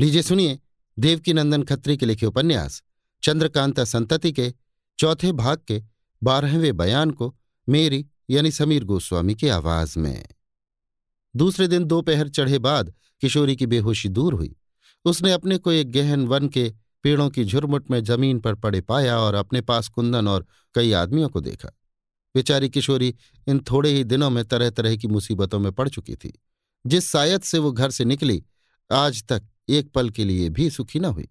लीजिए 0.01 0.23
सुनिए 0.23 0.59
देवकीनंदन 0.99 1.63
खत्री 1.63 1.97
के 1.97 2.07
लिखे 2.07 2.27
उपन्यास, 2.27 2.83
चंद्रकांता 3.23 3.85
संतति 3.85 4.33
के 4.33 4.55
चौथे 4.99 5.33
भाग 5.33 5.59
के 5.69 5.83
बारहवें 6.23 6.77
बयान 6.77 7.11
को 7.11 7.37
मेरी 7.69 8.07
यानी 8.31 8.51
समीर 8.51 8.85
गोस्वामी 8.85 9.35
की 9.35 9.49
आवाज़ 9.49 9.99
में। 9.99 10.29
दूसरे 11.37 11.69
दिन 11.69 11.85
दोपहर 11.85 12.29
चढ़े 12.29 12.59
बाद 12.59 12.95
किशोरी 13.21 13.57
की 13.57 13.67
बेहोशी 13.67 14.09
दूर 14.09 14.35
हुई। 14.35 14.57
उसने 15.05 15.33
अपने 15.33 15.59
को 15.59 15.73
एक 15.73 15.93
गहन 15.93 16.27
वन 16.27 16.49
के 16.49 16.75
पेड़ों 17.03 17.31
की 17.31 17.45
झुरमुट 17.45 17.91
में 17.91 18.05
ज़मीन 18.05 18.41
पर 18.41 18.55
पड़े 18.55 18.81
पाया 18.81 19.19
और 19.19 19.35
अपने 19.35 19.61
पास 19.61 19.89
कुंदन 19.89 20.29
और 20.29 20.47
कई 20.75 20.93
आदमियों 20.93 21.29
को 21.29 21.41
देखा। 21.41 21.71
बेचारी 22.37 22.69
किशोरी 22.69 23.15
इन 23.49 23.61
थोड़े 23.71 23.91
ही 23.91 24.05
दिनों 24.05 24.31
में 24.31 24.45
तरह 24.45 24.71
तरह 24.71 24.97
की 24.97 25.09
मुसीबतों 25.09 25.59
में 25.59 25.73
पड़ 25.73 25.89
चुकी 25.89 26.15
थी, 26.15 26.33
जिस 26.87 27.05
सायत 27.05 27.45
से 27.45 27.59
वो 27.59 27.73
घर 27.73 27.91
से 27.91 28.05
निकली, 28.05 28.43
आज 28.93 29.23
तक 29.25 29.43
एक 29.69 29.91
पल 29.93 30.11
के 30.11 30.25
लिए 30.25 30.49
भी 30.49 30.71
सुखी 30.71 31.01
न 31.01 31.05
हुई। 31.05 31.29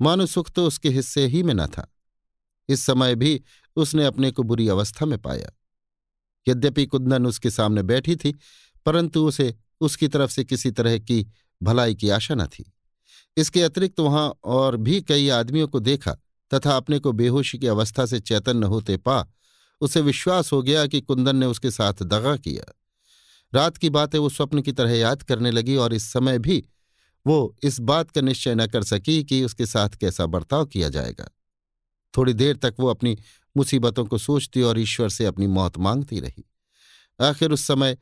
मानो 0.00 0.26
सुख 0.26 0.50
तो 0.50 0.66
उसके 0.66 0.88
हिस्से 0.88 1.26
ही 1.26 1.42
में 1.42 1.54
न 1.54 1.66
था। 1.66 1.86
इस 2.68 2.82
समय 2.82 3.14
भी 3.14 3.40
उसने 3.76 4.04
अपने 4.04 4.30
को 4.30 4.42
बुरी 4.42 4.68
अवस्था 4.68 5.06
में 5.06 5.18
पाया। 5.18 5.50
यद्यपि 6.46 6.86
कुंदन 6.86 7.26
उसके 7.26 7.50
सामने 7.50 7.82
बैठी 7.82 8.16
थी, 8.16 8.34
परंतु 8.86 9.26
उसे 9.26 9.54
उसकी 9.80 10.08
तरफ़ 10.08 10.30
से 10.30 10.44
किसी 10.44 10.70
तरह 10.70 10.98
की 10.98 11.26
भलाई 11.62 11.94
की 11.94 12.08
आशा 12.08 12.34
न 12.34 12.46
थी। 12.46 12.72
इसके 13.36 13.62
अतिरिक्त 13.62 14.00
वहाँ 14.00 14.32
और 14.44 14.76
भी 14.76 15.00
कई 15.00 15.28
आदमियों 15.28 15.68
को 15.68 15.80
देखा 15.80 16.16
तथा 16.50 16.76
अपने 16.76 16.98
को 16.98 17.12
बेहोशी 17.12 17.58
की 17.58 17.66
अवस्था 17.66 18.06
से 18.06 18.20
चैतन्य 18.20 18.66
होते 18.66 18.96
पा 18.96 19.20
उसे 19.80 20.00
विश्वास 20.00 20.52
हो 20.52 20.62
गया 20.62 20.86
कि 20.86 21.00
कुंदन 21.00 21.36
ने 21.36 21.46
उसके 21.46 21.70
साथ 21.70 22.02
दगा 22.02 22.36
किया। 22.36 22.78
रात 23.54 23.76
की 23.76 23.90
बातें 23.90 24.18
वो 24.18 24.28
स्वप्न 24.28 24.62
की 24.62 24.72
तरह 24.72 24.96
याद 24.96 25.22
करने 25.22 25.50
लगी 25.50 25.76
और 25.76 25.94
इस 25.94 26.12
समय 26.12 26.38
भी 26.38 26.64
वो 27.26 27.56
इस 27.62 27.80
बात 27.80 28.10
का 28.10 28.20
निश्चय 28.20 28.54
न 28.54 28.66
कर 28.66 28.84
सकी 28.84 29.24
कि 29.24 29.44
उसके 29.44 29.66
साथ 29.66 29.88
कैसा 29.88 30.26
बर्ताव 30.26 30.66
किया 30.66 30.88
जाएगा। 30.88 31.30
थोड़ी 32.16 32.32
देर 32.32 32.56
तक 32.56 32.74
वो 32.80 32.88
अपनी 32.88 33.18
मुसीबतों 33.56 34.04
को 34.04 34.18
सोचती 34.18 34.62
और 34.62 34.78
ईश्वर 34.78 35.08
से 35.08 35.24
अपनी 35.24 35.46
मौत 35.46 35.78
मांगती 35.78 36.20
रही। 36.20 36.44
आखिर 37.20 37.52
उस 37.52 37.66
समय 37.66 37.98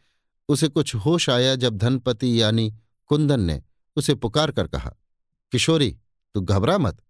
उसे 0.48 0.68
कुछ 0.68 0.94
होश 0.94 1.30
आया 1.30 1.54
जब 1.54 1.76
धनपति 1.76 2.42
यानी 2.42 2.74
कुंदन 3.06 3.40
ने 3.40 3.62
उसे 3.96 4.14
पुकार 4.14 4.50
कर 4.50 4.66
कहा, 4.66 4.94
किशोरी, 5.52 5.98
तू 6.34 6.40
घबरा 6.40 6.78
मत, 6.78 7.02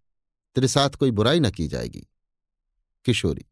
तेरे 0.55 0.69
साथ 0.69 0.91
कोई 0.91 1.11
बुराई 1.11 1.41
न 1.41 1.51
की 1.51 1.69
जाएगी। 1.69 2.07
किशोरी 3.05 3.47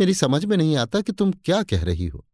मेरी 0.00 0.14
समझ 0.14 0.44
में 0.44 0.56
नहीं 0.56 0.76
आता 0.76 1.00
कि 1.00 1.12
तुम 1.12 1.32
क्या 1.32 1.62
कह 1.62 1.84
रही 1.84 2.06
हो। 2.06 2.26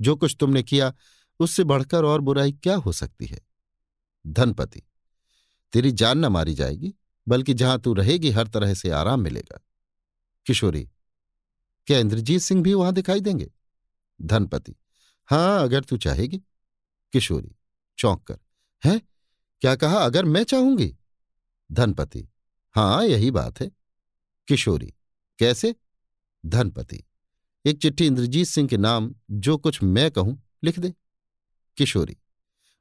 जो 0.00 0.16
कुछ 0.16 0.36
तुमने 0.40 0.62
किया, 0.62 0.94
उससे 1.40 1.64
बढ़कर 1.64 2.04
और 2.04 2.20
बुराई 2.20 2.52
क्या 2.52 2.76
हो 2.76 2.92
सकती 2.92 3.26
है? 3.26 3.40
धनपति, 4.26 4.82
तेरी 5.72 5.92
जान 5.92 6.18
न 6.18 6.26
मारी 6.26 6.54
जाएगी, 6.54 6.94
बल्कि 7.28 7.54
जहाँ 7.54 7.80
तू 7.80 7.94
रहेगी, 7.94 8.30
हर 8.30 8.48
तरह 8.48 8.74
से 8.74 8.90
आराम 8.90 9.20
मिलेगा। 9.20 9.60
किशोरी, 10.46 10.88
क्या 11.86 11.98
इंद्रजीत 11.98 12.40
सिंह 12.40 12.62
भी 12.62 12.74
वहाँ 12.74 12.92
दिखाई 12.92 13.20
देंगे? 13.20 13.52
धनपति, 14.22 14.76
हाँ, 15.26 15.62
अगर 15.62 15.84
तू 15.84 15.96
चाहेगी। 15.96 16.38
किशोरी, 17.12 17.56
चौंक 17.98 18.22
कर, 18.22 18.38
है? 18.84 18.98
क्या 19.60 19.76
कहा, 19.76 19.98
अगर 19.98 20.24
मैं 20.24 20.44
चाहूँगी? 20.44 20.96
धनपति, 21.72 22.28
हाँ, 22.72 23.04
यही 23.04 23.30
बात 23.30 23.60
है। 23.60 23.70
किशोरी, 24.48 24.94
कैसे? 25.38 25.74
धनपति। 26.46 27.02
एक 27.64 27.80
चिट्ठी 27.82 28.06
इंद्रजीत 28.06 28.46
सिंह 28.46 28.68
के 28.68 28.76
नाम, 28.76 29.14
जो 29.30 29.56
कुछ 29.58 29.82
मैं 29.82 30.10
कहूँ, 30.10 30.42
लिख 30.64 30.78
दे। 30.78 30.92
किशोरी, 31.76 32.16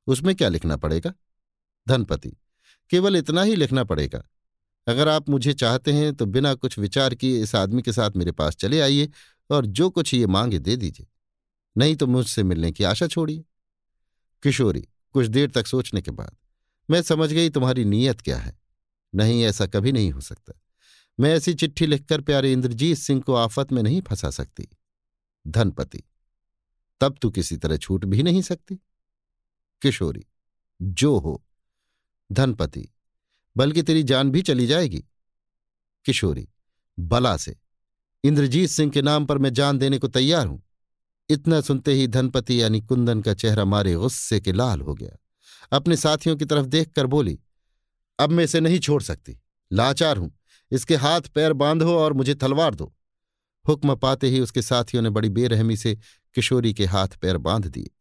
उसमें 0.07 0.35
क्या 0.35 0.49
लिखना 0.49 0.77
पड़ेगा? 0.77 1.13
धनपति, 1.87 2.37
केवल 2.91 3.17
इतना 3.17 3.41
ही 3.41 3.55
लिखना 3.55 3.83
पड़ेगा। 3.83 4.23
अगर 4.87 5.07
आप 5.07 5.29
मुझे 5.29 5.53
चाहते 5.53 5.93
हैं 5.93 6.13
तो 6.15 6.25
बिना 6.25 6.53
कुछ 6.53 6.77
विचार 6.79 7.15
किए 7.15 7.41
इस 7.43 7.55
आदमी 7.55 7.81
के 7.81 7.93
साथ 7.93 8.11
मेरे 8.11 8.31
पास 8.31 8.55
चले 8.55 8.79
आइए 8.81 9.09
और 9.49 9.65
जो 9.65 9.89
कुछ 9.89 10.13
ये 10.13 10.27
मांगे 10.27 10.59
दे 10.59 10.75
दीजिए। 10.75 11.07
नहीं 11.75 11.95
तो 11.95 12.07
मुझसे 12.07 12.43
मिलने 12.43 12.71
की 12.71 12.83
आशा 12.83 13.07
छोड़िए। 13.07 13.43
किशोरी, 14.43 14.87
कुछ 15.13 15.27
देर 15.27 15.49
तक 15.51 15.67
सोचने 15.67 16.01
के 16.01 16.11
बाद, 16.11 16.35
मैं 16.89 17.01
समझ 17.01 17.31
गई 17.33 17.49
तुम्हारी 17.49 17.85
नीयत 17.85 18.21
क्या 18.21 18.37
है। 18.37 18.57
नहीं, 19.13 19.43
ऐसा 19.43 19.67
कभी 19.67 19.91
नहीं 19.91 20.11
हो 20.11 20.21
सकता। 20.21 20.53
मैं 21.19 21.33
ऐसी 21.33 21.53
चिट्ठी 21.53 21.85
लिखकर 21.85 22.21
प्यारे 22.21 22.51
इंद्रजीत 22.53 22.97
सिंह 22.97 23.21
को 23.21 23.33
आफत 23.33 23.71
में 23.71 23.83
नहीं 23.83 24.01
फंसा 24.01 24.29
सकती। 24.29 24.67
धनपति, 25.47 26.03
तब 27.01 27.17
तू 27.21 27.29
किसी 27.29 27.57
तरह 27.57 27.77
छूट 27.77 28.05
भी 28.05 28.23
नहीं 28.23 28.41
सकती। 28.41 28.75
किशोरी, 29.81 30.25
जो 30.81 31.17
हो, 31.17 31.45
धनपति, 32.31 32.89
बल्कि 33.57 33.83
तेरी 33.83 34.03
जान 34.03 34.31
भी 34.31 34.41
चली 34.41 34.67
जाएगी। 34.67 35.03
किशोरी, 36.05 36.49
बला 36.99 37.37
से, 37.37 37.55
इंद्रजीत 38.23 38.69
सिंह 38.69 38.91
के 38.91 39.01
नाम 39.01 39.25
पर 39.25 39.37
मैं 39.37 39.53
जान 39.53 39.77
देने 39.77 39.97
को 39.97 40.07
तैयार 40.07 40.47
हूँ। 40.47 40.63
इतना 41.29 41.61
सुनते 41.61 41.93
ही 41.93 42.07
धनपति 42.07 42.61
यानी 42.61 42.81
कुंदन 42.81 43.21
का 43.21 43.33
चेहरा 43.33 43.65
मारे 43.65 43.93
गुस्से 43.95 44.39
के 44.39 44.51
लाल 44.51 44.81
हो 44.81 44.93
गया। 44.93 45.17
अपने 45.71 45.95
साथियों 45.95 46.35
की 46.35 46.45
तरफ़ 46.45 46.65
देखकर 46.65 47.05
बोली, 47.05 47.39
अब 48.19 48.29
मैं 48.29 48.43
इसे 48.43 48.59
नहीं 48.59 48.79
छोड़ 48.79 49.01
सकती। 49.03 49.39
लाचार 49.71 50.17
हूँ। 50.17 50.39
इसके 50.71 50.95
हाथ 50.95 51.21
पैर 51.21 51.53
बांधो 51.53 51.97
और 51.97 52.13
मुझे 52.13 52.33
तलवार 52.33 52.75
दो। 52.75 52.95
हुक्म 53.67 53.95
पाते 53.95 54.29
ही 54.29 54.39
उसके 54.39 54.61
साथियों 54.61 55.03
ने 55.03 55.09
बड़ी 55.09 55.29
बेरहमी 55.29 55.77
से 55.77 55.97
किशोरी 56.33 56.73
के 56.73 56.85
हाथ 56.85 57.07
पैर 57.07 57.37
बाँध 57.37 57.67
दिए। 57.67 57.91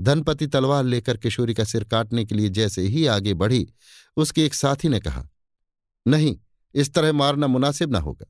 धनपति 0.00 0.46
तलवार 0.46 0.84
लेकर 0.84 1.16
किशोरी 1.16 1.54
का 1.54 1.64
सिर 1.64 1.84
काटने 1.84 2.24
के 2.24 2.34
लिए 2.34 2.48
जैसे 2.48 2.82
ही 2.82 3.06
आगे 3.06 3.34
बढ़ी, 3.34 3.72
उसके 4.16 4.46
एक 4.46 4.54
साथी 4.54 4.88
ने 4.88 5.00
कहा, 5.00 5.28
नहीं, 6.08 6.38
इस 6.74 6.94
तरह 6.94 7.12
मारना 7.12 7.46
मुनासिब 7.46 7.92
न 7.92 7.96
होगा। 7.96 8.26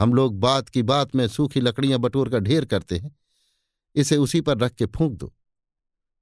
हम 0.00 0.14
लोग 0.14 0.40
बात 0.40 0.68
की 0.68 0.82
बात 0.82 1.14
में 1.14 1.28
सूखी 1.28 1.60
लकड़ियाँ 1.60 1.98
बटोर 1.98 2.28
का 2.28 2.38
ढेर 2.38 2.64
करते 2.64 2.98
हैं। 2.98 3.16
इसे 3.94 4.16
उसी 4.16 4.40
पर 4.40 4.58
रख 4.58 4.72
के 4.72 4.86
फूंक 4.86 5.12
दो। 5.12 5.34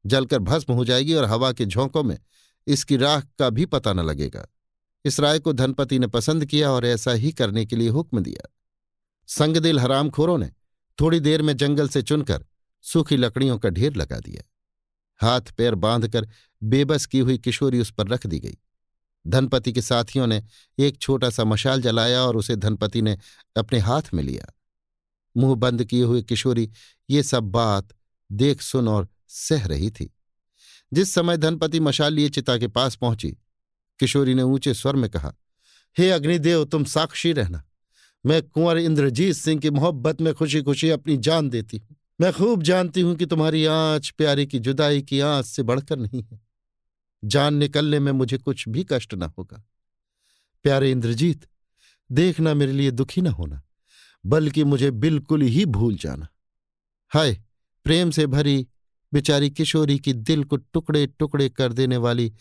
जलकर 0.07 0.39
भस्म 0.39 0.73
हो 0.73 0.85
जाएगी 0.85 1.15
और 1.15 1.25
हवा 1.25 1.53
के 1.53 1.67
झोंकों 1.67 2.03
में 2.03 2.19
इसकी 2.67 2.97
राख 2.97 3.27
का 3.39 3.51
भी 3.51 3.67
पता 3.67 3.93
न 3.93 4.01
लगेगा। 4.01 4.47
इस 5.05 5.21
राय 5.21 5.39
को 5.39 5.53
धनपति 5.53 5.99
ने 5.99 6.07
पसंद 6.07 6.47
किया 6.47 6.71
और 6.71 6.87
ऐसा 6.87 7.13
ही 7.13 7.33
करने 7.33 7.67
के 7.67 7.77
लिए 7.77 7.89
हुक्म 7.89 8.21
दिया। 8.21 8.55
संगदिल 9.27 9.81
हरामखोरों 9.81 10.39
ने 10.39 10.51
थोड़ी 11.01 11.21
देर 11.21 11.43
में 11.43 11.57
जंगल 11.57 11.89
से 11.89 12.03
चुनकर 12.03 12.47
सूखी 12.83 13.17
लकड़ियों 13.17 13.59
का 13.59 13.69
ढेर 13.69 13.97
लगा 13.97 14.19
दिया। 14.19 14.43
हाथ 15.21 15.41
पैर 15.41 15.75
बांधकर 15.75 16.29
बेबस 16.63 17.07
की 17.07 17.19
हुई 17.19 17.39
किशोरी 17.39 17.81
उस 17.81 17.91
पर 17.91 18.09
रख 18.09 18.27
दी 18.27 18.41
गई। 18.41 18.59
धनपति 19.27 19.73
के 19.73 19.83
साथियों 19.83 20.27
ने 20.27 20.43
एक 20.79 20.99
छोटा 20.99 21.31
सा 21.31 21.45
मशाल 21.45 21.83
जलाया 21.83 22.23
और 22.23 22.37
उसे 22.37 22.57
धनपति 22.57 23.03
ने 23.03 23.19
अपने 23.57 23.79
हाथ 23.79 24.03
में 24.15 24.23
लिया। 24.23 24.53
मुँह 25.37 25.55
बंद 25.55 25.85
किए 25.85 26.03
हुए 26.03 26.23
किशोरी 26.23 26.71
ये 27.11 27.23
सब 27.23 27.43
बात 27.43 27.89
देख 28.33 28.63
सुन 28.63 28.89
और 28.89 29.09
सह 29.29 29.67
रही 29.67 29.91
थी। 29.91 30.15
जिस 30.93 31.15
समय 31.15 31.37
धनपति 31.37 31.81
मशाल 31.81 32.15
लिए 32.15 32.29
चिता 32.29 32.59
के 32.59 32.69
पास 32.69 32.97
पहुँची 32.97 33.37
किशोरी 33.99 34.35
ने 34.35 34.43
ऊँचे 34.43 34.75
स्वर 34.75 34.97
में 34.97 35.11
कहा, 35.11 35.35
हे 35.99 36.11
अग्निदेव, 36.11 36.65
तुम 36.65 36.85
साक्षी 36.85 37.33
रहना। 37.33 37.63
मैं 38.27 38.43
कुंवर 38.43 38.79
इंद्रजीत 38.79 39.35
सिंह 39.35 39.61
की 39.61 39.71
मोहब्बत 39.71 40.21
में 40.21 40.35
खुशी 40.35 40.63
खुशी 40.63 40.91
अपनी 40.91 41.17
जान 41.17 41.49
देती 41.51 41.77
हूँ। 41.77 41.97
मैं 42.21 42.33
खूब 42.33 42.63
जानती 42.63 43.01
हूँ 43.01 43.15
कि 43.17 43.27
तुम्हारी 43.27 43.65
आँच 43.65 44.11
प्यारे 44.11 44.47
की 44.47 44.59
जुदाई 44.59 45.03
की 45.03 45.21
आँच 45.21 45.47
से 45.47 45.63
बढ़कर 45.63 45.99
नहीं 45.99 46.23
है। 46.23 46.41
जान 47.25 47.55
निकलने 47.55 47.99
में 47.99 48.13
मुझे 48.13 48.39
कुछ 48.39 48.69
भी 48.69 48.87
कष्ट 48.91 49.15
न 49.15 49.23
होगा। 49.23 49.65
प्यारे 50.63 50.91
इंद्रजीत, 50.91 51.47
देखना 52.13 52.55
मेरे 52.55 52.73
लिए 52.73 52.91
दुखी 52.91 53.21
न 53.21 53.27
होना, 53.27 53.63
बल्कि 54.27 54.65
मुझे 54.65 54.91
बिल्कुल 54.91 55.43
ही 55.43 55.65
भूल 55.65 55.97
जाना। 55.97 56.29
हाय, 57.09 57.39
प्रेम 57.85 58.11
से 58.11 58.27
भरी 58.27 58.67
बेचारी 59.13 59.51
किशोरी 59.51 59.99
की 59.99 60.13
दिल 60.13 60.45
को 60.45 60.57
टुकड़े 60.57 61.07
टुकड़े 61.07 61.49
कर 61.49 61.73
देने 61.73 61.97
वाली 61.97 62.33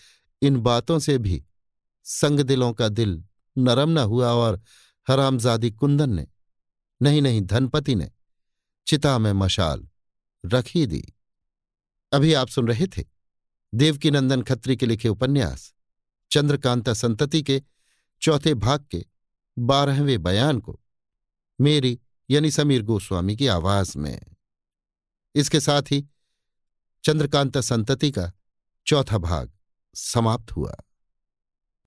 इन 0.43 0.57
बातों 0.57 0.99
से 0.99 1.17
भी 1.17 1.45
संग 2.03 2.39
दिलों 2.39 2.73
का 2.73 2.89
दिल 2.89 3.23
नरम 3.57 3.89
न 3.89 3.97
हुआ 3.97 4.31
और 4.31 4.61
हरामजादी 5.07 5.71
कुंदन 5.71 6.09
ने 6.09 6.27
नहीं 7.01 7.21
नहीं 7.21 7.41
धनपति 7.41 7.95
ने 7.95 8.11
चिता 8.87 9.17
में 9.17 9.33
मशाल 9.33 9.87
रख 10.45 10.65
दी। 10.77 11.13
अभी 12.13 12.33
आप 12.33 12.47
सुन 12.47 12.67
रहे 12.67 12.87
थे 12.87 13.05
देवकीनंदन 13.73 14.41
खत्री 14.41 14.77
के 14.77 14.85
लिखे 14.85 15.09
उपन्यास, 15.09 15.73
चंद्रकांता 16.31 16.93
संतति 16.93 17.43
के 17.43 17.63
चौथे 18.21 18.53
भाग 18.53 18.85
के 18.91 19.05
बारहवें 19.57 20.23
बयान 20.23 20.59
को, 20.59 20.81
मेरी 21.61 21.99
यानी 22.29 22.51
समीर 22.51 22.83
गोस्वामी 22.83 23.35
की 23.35 23.47
आवाज़ 23.47 23.97
में। 23.97 24.21
इसके 25.35 25.59
साथ 25.59 25.81
ही 25.81 26.07
चंद्रकांता 27.03 27.61
संतति 27.61 28.11
का 28.11 28.31
चौथा 28.87 29.17
भाग। 29.17 29.52
समाप्त 29.95 30.51
हुआ। 30.51 30.71